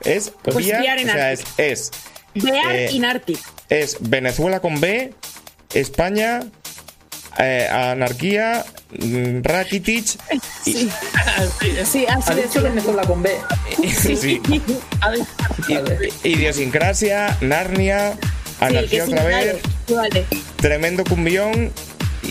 Es 0.02 0.32
Pues 0.44 0.56
Bear, 0.66 0.82
Bear 0.82 1.00
in 1.00 1.10
o 1.10 1.14
sea, 1.14 1.30
Arctic. 1.30 1.48
es, 1.58 1.92
es, 2.36 2.44
Bear 2.44 2.76
Eh, 2.76 2.92
in 2.92 3.06
Arctic. 3.06 3.40
es 3.70 3.98
Venezuela 4.02 4.60
con 4.60 4.82
B, 4.82 5.14
España, 5.74 6.42
eh, 7.38 7.70
anarquía, 7.72 8.66
mm, 8.90 9.42
Rakitic. 9.44 10.06
y- 10.66 10.72
Sí, 10.74 10.90
sí 11.86 12.06
así 12.08 12.32
¿Ha 12.32 12.36
de 12.36 12.44
dicho 12.44 12.62
Venezuela 12.64 13.04
con 13.04 13.22
B? 13.22 13.38
sí, 14.02 14.18
Sí, 14.18 14.42
idiosincrasia, 16.24 17.38
Narnia, 17.42 18.18
anarquía 18.60 19.06
sí, 19.06 19.12
otra 19.14 19.24
vez, 19.26 19.58
vale. 19.90 20.26
tremendo 20.58 21.04
cumbión, 21.04 21.72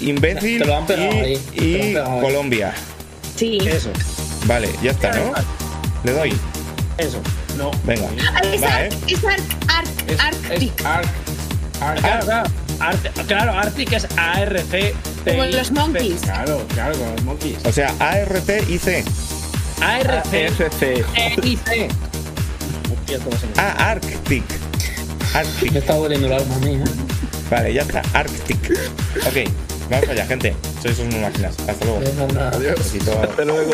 imbécil 0.01 0.59
Te 0.61 0.65
lo 0.67 0.77
han 0.77 0.87
pegado 0.87 1.13
y, 1.13 1.19
ahí, 1.21 1.37
te 1.55 1.93
lo 1.93 2.07
han 2.07 2.19
y. 2.19 2.21
Colombia. 2.21 2.75
Sí. 3.37 3.59
Eso, 3.67 3.91
Vale, 4.47 4.69
ya 4.83 4.91
está, 4.93 5.13
¿no? 5.13 5.33
Le 6.05 6.13
doy. 6.13 6.33
eso. 6.99 7.21
No. 7.57 7.71
Venga. 7.85 8.09
Ah, 8.35 8.41
Es 8.53 8.63
Va, 8.63 8.69
Arc, 8.77 8.93
¿eh? 8.93 8.99
es 9.09 9.25
Arc, 9.25 9.43
Arc, 9.69 10.11
Es, 10.11 10.21
Arctic. 10.21 10.81
es 10.81 10.87
Arc. 10.87 11.09
Arc. 11.81 12.01
Claro, 12.01 12.25
claro. 12.27 12.51
Arte- 12.81 13.11
claro, 13.27 13.53
Arctic 13.53 13.93
es 13.93 14.07
ARC. 14.17 14.95
Como 15.27 15.45
los 15.45 15.71
monkeys. 15.73 16.21
Claro, 16.23 16.65
claro, 16.73 16.97
con 16.99 17.13
los 17.13 17.23
monkeys. 17.25 17.59
O 17.67 17.73
sea, 17.73 17.93
ARTIC. 17.99 19.05
ARC. 19.83 20.33
FC. 20.33 21.05
EIC. 21.15 21.91
Hostia, 22.91 23.19
cómo 23.19 23.37
se 23.39 23.47
me- 23.47 23.53
Ah, 23.59 23.91
Arctic. 23.91 24.45
Arctic. 25.35 25.73
Me 25.73 25.79
está 25.79 25.95
doliendo 25.95 26.27
el 26.29 26.33
alma 26.33 26.55
a 26.55 26.59
mí, 26.61 26.75
¿eh? 26.75 26.85
Vale, 27.51 27.75
ya 27.75 27.83
está. 27.83 28.03
Arctic. 28.15 28.59
Ok, 29.27 29.51
vamos 29.91 30.09
allá, 30.09 30.27
gente. 30.27 30.55
Sois 30.83 30.99
unas 31.01 31.21
máquinas. 31.21 31.55
Hasta 31.69 31.85
luego. 31.85 32.01
Besito. 32.77 33.21
Hasta 33.23 33.45
luego. 33.45 33.73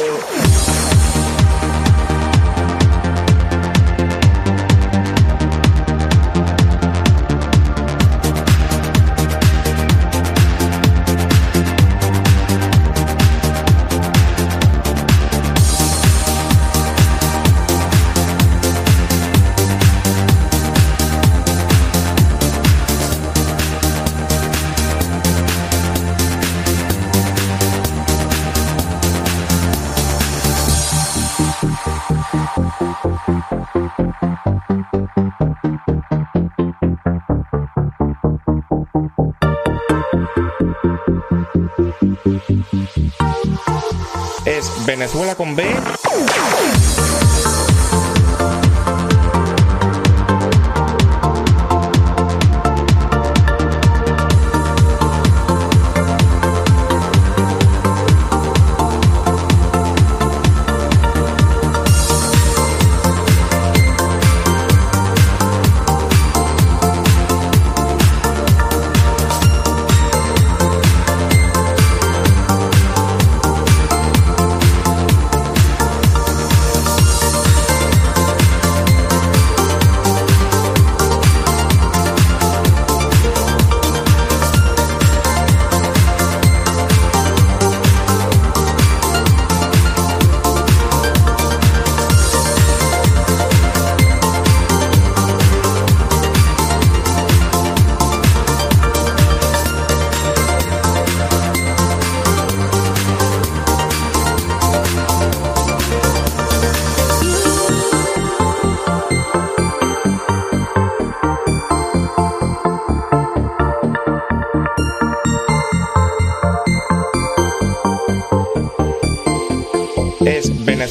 Venezuela 44.86 45.34
con 45.34 45.56
B. 45.56 45.64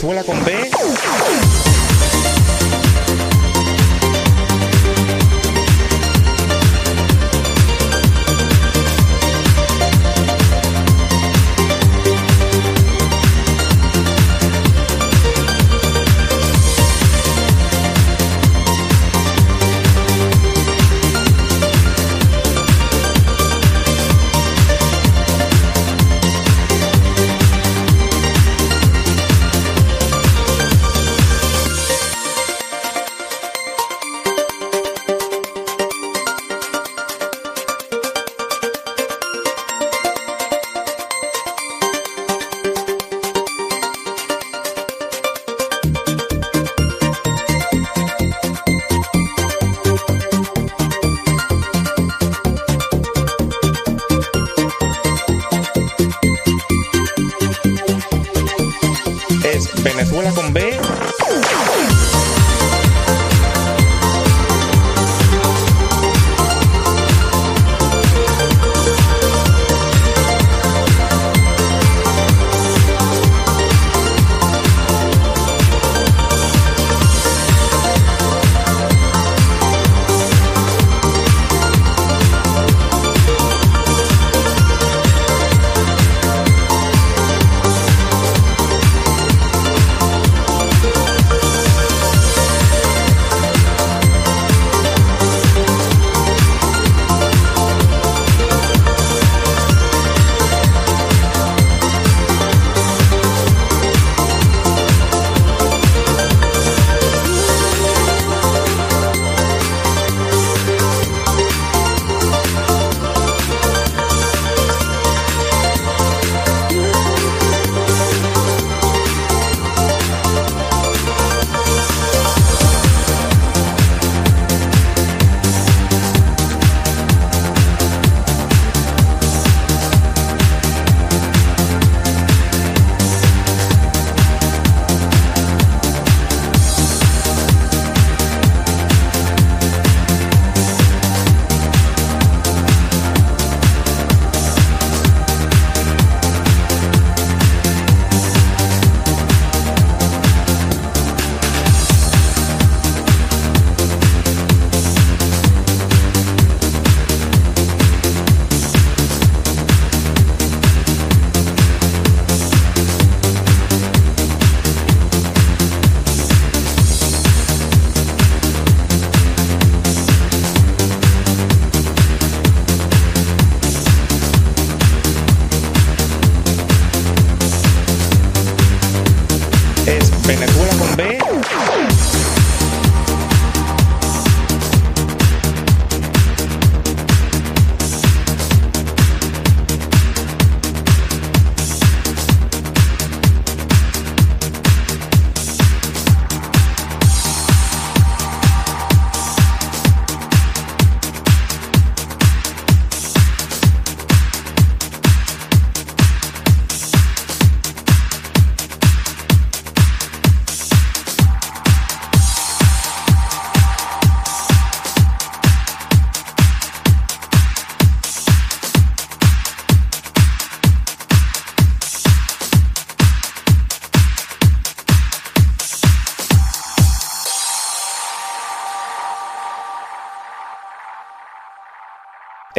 Venezuela 0.06 0.24
con 0.24 0.46
B. 0.46 0.55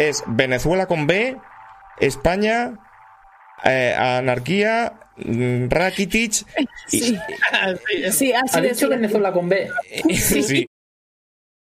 Es 0.09 0.23
Venezuela 0.27 0.87
con 0.87 1.07
B, 1.07 1.37
España, 2.01 2.75
eh, 3.65 3.95
anarquía, 3.97 4.95
mm, 5.17 5.69
Rakitic. 5.69 6.33
y- 6.93 7.01
Sí, 7.01 7.19
sí, 8.13 8.33
así 8.33 8.59
Ha 8.59 8.61
dicho 8.61 8.89
Venezuela 8.89 9.33
con 9.33 9.49
B. 9.49 9.71
sí. 10.15 10.69